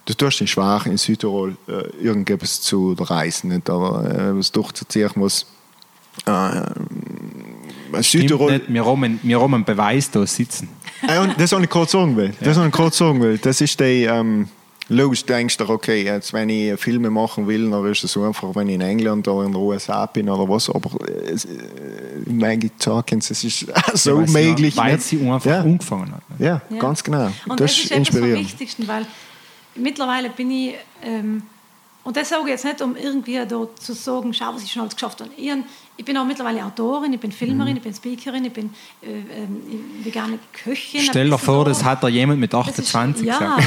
du 0.06 0.14
tust 0.14 0.42
nicht 0.42 0.52
schwer, 0.52 0.82
in 0.86 0.98
Südtirol 0.98 1.56
äh, 1.68 2.04
irgendetwas 2.04 2.62
zu 2.62 2.94
reisen, 3.00 3.50
nicht? 3.50 3.70
aber 3.70 4.04
äh, 4.10 4.38
was 4.38 4.52
durchzuziehen, 4.52 5.10
was 5.16 5.46
äh, 6.26 6.62
Südtirol. 8.02 8.52
nicht, 8.54 8.74
wir 8.74 8.86
haben, 8.86 9.04
einen- 9.04 9.20
wir 9.24 9.40
haben 9.42 9.54
einen 9.54 9.66
Beweis 9.66 10.10
da 10.12 10.26
sitzen. 10.26 10.70
Äh, 11.08 11.20
und 11.20 11.40
das 11.40 11.52
habe 11.52 11.64
ich 11.64 11.70
gerade 11.70 11.90
sagen 11.90 12.16
will. 12.16 12.34
Das 12.40 12.58
habe 12.58 12.68
ich 12.68 12.74
gerade 12.74 12.96
sagen 12.96 13.22
will. 13.22 13.38
Das 13.38 13.60
ist 13.62 13.80
die, 13.80 14.04
ähm, 14.06 14.48
logisch 14.90 15.26
denkst 15.26 15.58
du, 15.58 15.70
okay, 15.70 16.04
jetzt, 16.04 16.34
wenn 16.34 16.50
ich 16.50 16.80
Filme 16.80 17.10
machen 17.10 17.48
will, 17.48 17.70
dann 17.70 17.86
ist 17.92 18.04
es 18.04 18.12
so 18.12 18.24
einfach, 18.24 18.56
wenn 18.56 18.68
ich 18.70 18.76
in 18.76 18.82
England 18.82 19.28
oder 19.28 19.46
in 19.46 19.52
den 19.54 19.62
USA 19.62 20.06
bin 20.06 20.30
oder 20.30 20.48
was, 20.48 20.70
aber 20.70 20.90
äh, 21.08 21.32
es, 21.32 21.46
äh, 21.46 21.50
Maggie 22.28 22.72
Talkins, 22.78 23.30
es 23.32 23.44
ist 23.44 23.66
so 23.94 24.26
sie- 24.26 24.32
möglich. 24.34 24.76
Weil 24.78 24.94
nicht? 24.96 25.06
sie 25.06 25.20
einfach 25.22 25.46
ja. 25.46 25.62
angefangen 25.62 26.12
hat. 26.12 26.40
Ne? 26.40 26.46
Ja, 26.46 26.62
Ja. 26.70 26.78
ganz 26.80 27.04
genau. 27.04 27.32
Und 27.48 27.60
das, 27.60 27.72
ist 27.78 27.92
etwas 27.92 28.10
vom 28.18 28.34
Wichtigsten, 28.34 28.88
weil 28.88 29.06
mittlerweile 29.76 30.30
bin 30.30 30.52
ich, 30.52 30.76
ähm, 31.04 31.44
und 32.04 32.18
das 32.18 32.30
sage 32.30 32.44
ich 32.44 32.50
jetzt 32.50 32.66
nicht, 32.66 32.82
um 32.82 32.96
irgendwie 32.96 33.36
da 33.48 33.68
zu 33.80 33.94
sagen, 33.94 34.34
schau, 34.34 34.54
was 34.54 34.64
ich 34.64 34.72
schon 34.72 34.82
alles 34.82 34.94
geschafft 34.96 35.22
habe. 35.22 35.30
Ich, 35.38 35.52
ich 35.96 36.04
bin 36.06 36.18
auch 36.18 36.26
mittlerweile 36.26 36.66
Autorin, 36.66 37.14
ich 37.14 37.20
bin 37.20 37.30
Mhm. 37.30 37.36
Filmerin, 37.36 37.78
ich 37.78 37.84
bin 37.84 37.94
Speakerin, 37.94 38.44
ich 38.46 38.52
bin 38.52 38.74
äh, 39.02 39.20
ich 40.00 40.06
vegane 40.06 40.40
Köchin. 40.52 41.02
Stell 41.02 41.30
dir 41.30 41.38
vor, 41.38 41.66
das 41.66 41.84
hat 41.84 42.04
da 42.04 42.08
jemand 42.08 42.40
mit 42.40 42.52
Das 42.54 42.68
ist- 42.68 42.80
28 42.96 43.26
ja, 43.28 43.38
gesagt. 43.38 43.62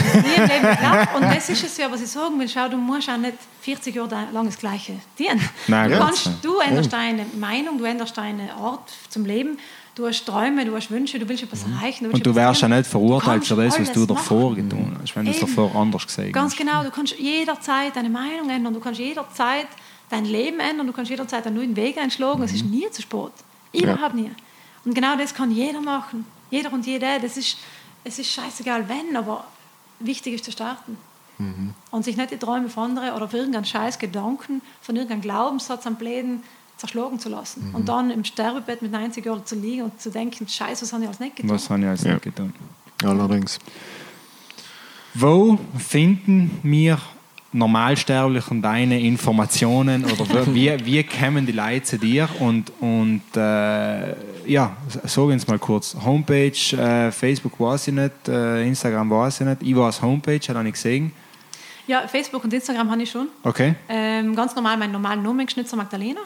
geglaubt. 0.61 1.15
Und 1.17 1.23
das 1.23 1.49
ist 1.49 1.65
es 1.65 1.77
ja, 1.79 1.91
was 1.91 2.03
ich 2.03 2.09
sagen 2.09 2.39
will. 2.39 2.49
Schau, 2.49 2.69
du 2.69 2.77
musst 2.77 3.09
auch 3.09 3.17
nicht 3.17 3.35
40 3.63 3.95
Jahre 3.95 4.27
lang 4.33 4.47
das 4.47 4.59
Gleiche 4.59 4.95
dienen. 5.19 5.41
Nein, 5.69 5.91
du, 5.93 5.99
kannst, 5.99 6.31
du 6.43 6.59
änderst 6.59 6.93
deine 6.93 7.27
Meinung, 7.39 7.79
du 7.79 7.85
änderst 7.85 8.17
deine 8.19 8.53
Art 8.55 8.93
zum 9.09 9.25
Leben. 9.25 9.59
Du 9.97 10.07
hast 10.07 10.25
Träume, 10.27 10.65
du 10.67 10.77
hast 10.77 10.91
Wünsche, 10.91 11.19
du 11.19 11.27
willst 11.29 11.43
etwas 11.43 11.63
erreichen. 11.65 12.05
willst 12.05 12.13
Mhm. 12.13 12.15
Und 12.15 12.27
du 12.27 12.35
wärst 12.35 12.61
ja 12.63 12.69
nicht 12.69 12.87
verurteilt 12.87 13.43
Du 13.43 13.47
für 13.47 13.57
das, 13.65 13.81
was 13.81 13.93
du 13.93 14.05
davor 14.07 14.51
machen. 14.51 14.69
getan 14.69 14.99
hast, 15.03 15.17
wenn 15.17 15.25
du 15.25 15.31
es 15.33 15.41
davor 15.41 15.75
anders 15.75 16.07
gesehen 16.07 16.33
Ganz 16.33 16.53
hast. 16.53 16.59
genau, 16.59 16.85
du 16.85 16.91
kannst 16.91 17.19
jederzeit 17.19 17.97
deine 17.97 18.11
Meinung 18.11 18.49
ändern, 18.51 18.75
du 18.75 18.81
kannst 18.81 19.01
jederzeit 19.01 19.67
dein 20.11 20.27
Leben 20.27 20.61
ändern, 20.61 20.87
du 20.87 20.93
kannst 20.93 21.11
jederzeit 21.11 21.47
einen 21.47 21.57
neuen 21.57 21.75
Weg 21.77 21.97
einschlagen, 21.99 22.43
es 22.43 22.53
ist 22.53 22.65
Mhm. 22.65 22.71
nie 22.73 22.91
zu 22.91 23.01
spät. 23.03 23.33
Überhaupt 23.73 24.15
nie. 24.15 24.31
Und 24.85 24.95
genau 24.95 25.17
das 25.17 25.35
kann 25.35 25.51
jeder 25.51 25.81
machen. 25.81 26.27
Jeder 26.51 26.73
und 26.73 26.87
jede. 26.87 27.19
Das 27.21 27.37
ist, 27.39 27.57
es 28.05 28.19
ist 28.19 28.31
scheißegal, 28.31 28.89
wenn, 28.89 29.17
aber 29.17 29.45
wichtig 29.99 30.35
ist 30.35 30.45
zu 30.45 30.53
starten. 30.53 30.97
Mhm. 31.39 31.75
Und 31.91 32.05
sich 32.05 32.17
nicht 32.17 32.31
die 32.31 32.37
Träume 32.39 32.69
von 32.69 32.85
anderen 32.91 33.15
oder 33.15 33.29
für 33.29 33.39
irgendeinen 33.39 33.65
scheiß 33.65 33.99
Gedanken, 33.99 34.61
von 34.83 34.95
irgendeinem 34.95 35.23
Glaubenssatz 35.23 35.87
am 35.87 35.97
Bläden 35.97 36.43
zerschlagen 36.77 37.19
zu 37.19 37.29
lassen. 37.29 37.69
Mhm. 37.69 37.75
Und 37.75 37.89
dann 37.89 38.11
im 38.11 38.25
Sterbebett 38.25 38.83
mit 38.83 38.93
90 38.93 39.25
Jahren 39.25 39.45
zu 39.47 39.55
liegen 39.55 39.83
und 39.85 40.01
zu 40.01 40.11
denken, 40.11 40.47
scheiße, 40.47 40.83
was 40.83 40.93
habe 40.93 41.03
ich 41.05 41.09
alles 41.09 41.21
nicht 41.21 41.37
getan. 41.37 41.51
Was 41.51 41.71
habe 41.71 41.81
ich 41.83 41.89
als 41.89 42.05
Ja. 42.05 42.15
nicht 42.15 42.23
getan? 42.23 42.53
Allerdings. 43.05 43.59
Wo 45.15 45.59
finden 45.79 46.51
wir 46.63 46.99
Normalsterblichen 47.53 48.61
deine 48.61 49.01
Informationen 49.01 50.05
oder 50.05 50.47
wie, 50.55 50.71
wie 50.85 51.03
kommen 51.05 51.47
die 51.47 51.53
Leute 51.53 51.83
zu 51.85 51.99
dir? 51.99 52.29
Und, 52.41 52.71
und 52.81 53.23
äh, 53.35 54.11
ja, 54.47 54.77
sagen 55.05 55.33
uns 55.33 55.47
mal 55.47 55.59
kurz. 55.59 55.97
Homepage, 56.05 56.77
äh, 56.77 57.11
Facebook 57.11 57.59
weiß 57.59 57.89
ich 57.89 57.95
nicht, 57.95 58.29
äh, 58.29 58.67
Instagram 58.67 59.11
weiß 59.11 59.41
ich 59.41 59.47
nicht. 59.47 59.63
Ich 59.63 59.75
weiß 59.77 60.03
Homepage, 60.03 60.41
habe 60.55 60.69
ich 60.69 60.75
gesehen. 60.75 61.13
Ja, 61.87 62.07
Facebook 62.09 62.45
und 62.45 62.53
Instagram 62.53 62.91
habe 62.91 63.03
ich 63.03 63.11
schon. 63.11 63.29
Okay. 63.43 63.75
Ähm, 63.89 64.35
ganz 64.35 64.55
normal 64.55 64.77
meinen 64.77 64.93
normalen 64.93 65.23
Namen, 65.23 65.49
Schnitzer 65.49 65.77
Magdalena. 65.77 66.21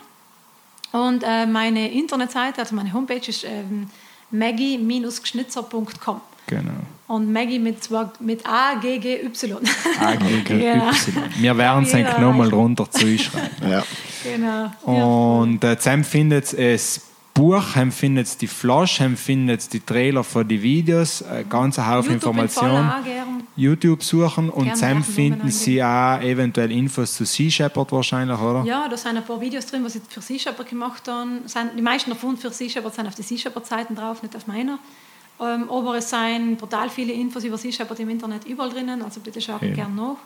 Und 0.92 1.22
äh, 1.22 1.46
meine 1.46 1.90
Internetseite, 1.90 2.60
also 2.60 2.74
meine 2.74 2.92
Homepage 2.92 3.28
ist 3.28 3.44
ähm, 3.44 3.88
maggie-geschnitzer.com. 4.30 6.20
Genau. 6.46 6.70
Und 7.06 7.32
Maggie 7.32 7.58
mit, 7.58 7.82
zwei, 7.82 8.06
mit 8.20 8.46
A, 8.46 8.74
G, 8.74 8.98
G, 8.98 9.24
Y. 9.24 9.58
AGGY. 10.00 10.42
Genau. 10.44 10.90
Wir 11.36 11.58
werden 11.58 11.84
es 11.84 11.92
Jeder 11.92 12.18
nochmal 12.18 12.48
drunter 12.48 12.90
zuschreiben. 12.90 13.70
Ja. 13.70 13.84
genau. 14.22 14.70
Und 14.84 15.62
äh, 15.64 15.76
zusammen 15.78 16.04
findet 16.04 16.52
es 16.54 17.09
Buch, 17.34 17.64
dann 17.74 17.92
findet 17.92 18.40
die 18.40 18.46
Flasche, 18.46 19.04
dann 19.04 19.16
findet 19.16 19.72
die 19.72 19.80
Trailer 19.80 20.24
für 20.24 20.44
die 20.44 20.62
Videos, 20.62 21.22
äh, 21.22 21.44
ganz 21.48 21.78
ein 21.78 21.88
Haufen 21.88 22.14
Informationen. 22.14 22.90
YouTube 23.56 24.02
suchen 24.02 24.50
und 24.50 24.76
Sachen 24.76 25.02
finden 25.02 25.50
Sie 25.50 25.82
auch 25.82 26.20
eventuell 26.20 26.70
Infos 26.72 27.14
zu 27.14 27.24
Sea 27.24 27.50
Shepherd 27.50 27.92
wahrscheinlich, 27.92 28.38
oder? 28.38 28.64
Ja, 28.64 28.88
da 28.88 28.96
sind 28.96 29.16
ein 29.16 29.24
paar 29.24 29.40
Videos 29.40 29.66
drin, 29.66 29.84
was 29.84 29.94
ich 29.96 30.02
für 30.08 30.20
Sea 30.20 30.38
Shepherd 30.38 30.68
gemacht 30.68 31.08
habe. 31.08 31.30
Die 31.76 31.82
meisten 31.82 32.10
davon 32.10 32.36
für 32.36 32.50
Sea 32.50 32.68
Shepherd 32.68 32.94
sind 32.94 33.06
auf 33.06 33.14
die 33.14 33.22
Sea 33.22 33.38
Shepherd 33.38 33.66
Seiten 33.66 33.94
drauf, 33.94 34.22
nicht 34.22 34.34
auf 34.36 34.46
meiner. 34.46 34.78
Ähm, 35.42 35.70
aber 35.70 35.96
es 35.96 36.10
sind 36.10 36.58
brutal 36.58 36.90
viele 36.90 37.12
Infos 37.14 37.44
über 37.44 37.56
Sea 37.56 37.72
Shepherd 37.72 37.98
im 38.00 38.10
Internet 38.10 38.44
überall 38.44 38.68
drinnen, 38.68 39.00
also 39.02 39.20
bitte 39.20 39.40
schaut 39.40 39.62
Ja. 39.62 39.72
gerne 39.72 39.94
nach. 39.94 40.16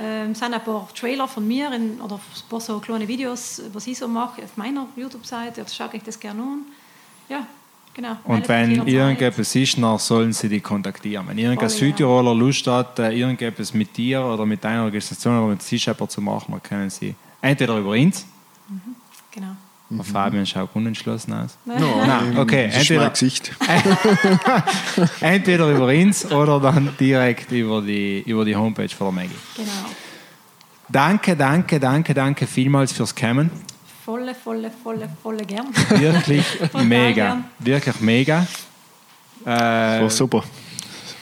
Ähm, 0.00 0.30
es 0.32 0.38
sind 0.38 0.54
ein 0.54 0.62
paar 0.62 0.88
Trailer 0.94 1.26
von 1.26 1.46
mir 1.48 1.72
in, 1.72 2.00
oder 2.00 2.14
ein 2.16 2.20
paar 2.48 2.60
so 2.60 2.78
kleine 2.78 3.08
Videos, 3.08 3.60
was 3.72 3.86
ich 3.88 3.98
so 3.98 4.06
mache 4.06 4.42
auf 4.44 4.56
meiner 4.56 4.86
YouTube-Seite. 4.96 5.62
Also 5.62 5.74
schaut 5.74 5.92
euch 5.94 6.02
das 6.04 6.20
gerne 6.20 6.40
an. 6.42 6.58
Ja, 7.28 7.44
genau. 7.92 8.16
Und 8.24 8.48
wenn 8.48 8.86
irgendetwas 8.86 9.52
ist, 9.56 9.78
dann 9.78 9.98
sollen 9.98 10.32
sie 10.32 10.48
dich 10.48 10.62
kontaktieren. 10.62 11.26
Wenn 11.26 11.38
irgendein 11.38 11.68
Voll, 11.68 11.78
ja. 11.78 11.86
Südtiroler 11.86 12.34
Lust 12.34 12.64
hat, 12.68 12.98
äh, 13.00 13.10
irgendetwas 13.18 13.74
mit 13.74 13.96
dir 13.96 14.24
oder 14.24 14.46
mit 14.46 14.62
deiner 14.62 14.84
Organisation 14.84 15.38
oder 15.38 15.48
mit 15.48 15.62
Sea 15.62 15.78
Shepherd 15.78 16.10
zu 16.12 16.20
machen, 16.20 16.52
dann 16.52 16.62
können 16.62 16.88
sie 16.90 17.16
entweder 17.40 17.78
über 17.78 17.90
uns, 17.90 18.26
Genau. 19.32 19.56
Der 19.96 20.04
Fabian 20.04 20.46
schaut 20.46 20.70
unentschlossen 20.74 21.32
aus, 21.32 21.58
No, 21.64 21.74
Nein, 22.06 22.36
okay, 22.38 22.66
Das 22.72 22.82
ist 22.82 22.90
mein 22.90 22.98
entweder- 22.98 23.10
Gesicht. 23.10 23.52
entweder 25.20 25.70
über 25.70 25.86
uns 25.86 26.30
oder 26.30 26.60
dann 26.60 26.90
direkt 26.98 27.50
über 27.52 27.80
die, 27.82 28.20
über 28.26 28.44
die 28.44 28.56
Homepage 28.56 28.88
von 28.88 29.08
der 29.08 29.22
Maggie. 29.24 29.36
Genau. 29.56 29.70
Danke, 30.88 31.36
danke, 31.36 31.80
danke, 31.80 32.12
danke 32.14 32.46
vielmals 32.46 32.92
fürs 32.92 33.14
Kommen. 33.14 33.50
Volle, 34.04 34.34
volle, 34.34 34.70
volle, 34.82 35.08
volle 35.22 35.44
gern. 35.44 35.66
Wirklich 35.90 36.44
mega. 36.84 37.44
Wirklich 37.58 38.00
mega. 38.00 38.46
Äh, 39.44 39.48
War 40.02 40.10
super. 40.10 40.42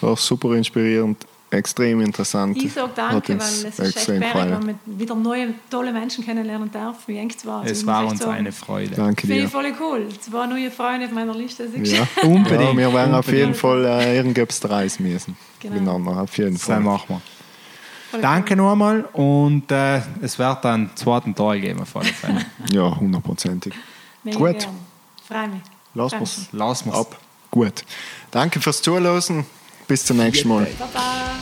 War 0.00 0.16
super 0.16 0.55
inspirierend, 0.55 1.24
extrem 1.50 2.00
interessant. 2.00 2.56
Ich 2.62 2.72
sage 2.72 2.90
danke, 2.94 3.28
weil 3.28 3.34
uns 3.36 3.64
es 3.64 3.78
ist 3.78 3.80
echt 3.80 4.00
sperrig, 4.00 4.34
wenn 4.34 4.50
man 4.50 4.78
wieder 4.86 5.14
neue, 5.14 5.54
tolle 5.68 5.92
Menschen 5.92 6.24
kennenlernen 6.24 6.70
darf, 6.70 6.96
wie 7.06 7.16
eng 7.18 7.32
es 7.36 7.44
war. 7.44 7.60
Also 7.62 7.72
es 7.72 7.86
war 7.86 8.06
uns 8.06 8.20
sagen, 8.20 8.32
eine 8.32 8.52
Freude. 8.52 8.94
Danke 8.94 9.22
Finde 9.26 9.36
dir. 9.36 9.44
ich 9.44 9.50
voll 9.50 9.72
cool. 9.80 10.08
Zwei 10.20 10.46
neue 10.46 10.70
Freunde 10.70 11.06
auf 11.06 11.12
meiner 11.12 11.34
Liste. 11.34 11.64
Das 11.66 11.74
ist 11.74 11.92
Ja. 11.92 12.06
Unbedingt. 12.22 12.60
Ja, 12.72 12.76
wir 12.76 12.92
werden 12.92 13.14
auf 13.14 13.32
jeden. 13.32 13.54
Fall 13.54 13.84
äh, 13.84 14.16
irgendetwas 14.16 14.68
reisen 14.68 15.10
müssen. 15.10 15.36
Genau. 15.60 15.74
Miteinander, 15.74 16.22
auf 16.22 16.36
jeden 16.38 16.54
Das 16.54 16.62
Fall. 16.64 16.80
machen 16.80 17.04
wir. 17.08 17.20
voll 18.10 18.20
Danke 18.20 18.56
nochmal 18.56 19.02
und 19.12 19.70
äh, 19.70 20.00
es 20.22 20.38
wird 20.38 20.64
dann 20.64 20.80
einen 20.88 20.96
zweiten 20.96 21.34
Teil 21.34 21.60
geben. 21.60 21.80
Auf 21.80 21.96
alle 21.96 22.06
Fälle. 22.06 22.46
Ja, 22.72 22.96
hundertprozentig. 22.96 23.74
Gut. 24.34 24.68
Freue 25.26 25.48
mich. 25.48 25.60
Lass 25.94 26.12
es. 26.12 26.92
ab. 26.92 27.18
Gut. 27.50 27.84
Danke 28.30 28.60
fürs 28.60 28.80
Zuhören. 28.80 29.44
Bis 29.91 30.05
zum 30.05 30.19
nächsten 30.19 30.47
Mal. 30.47 30.69
Baba. 30.78 31.35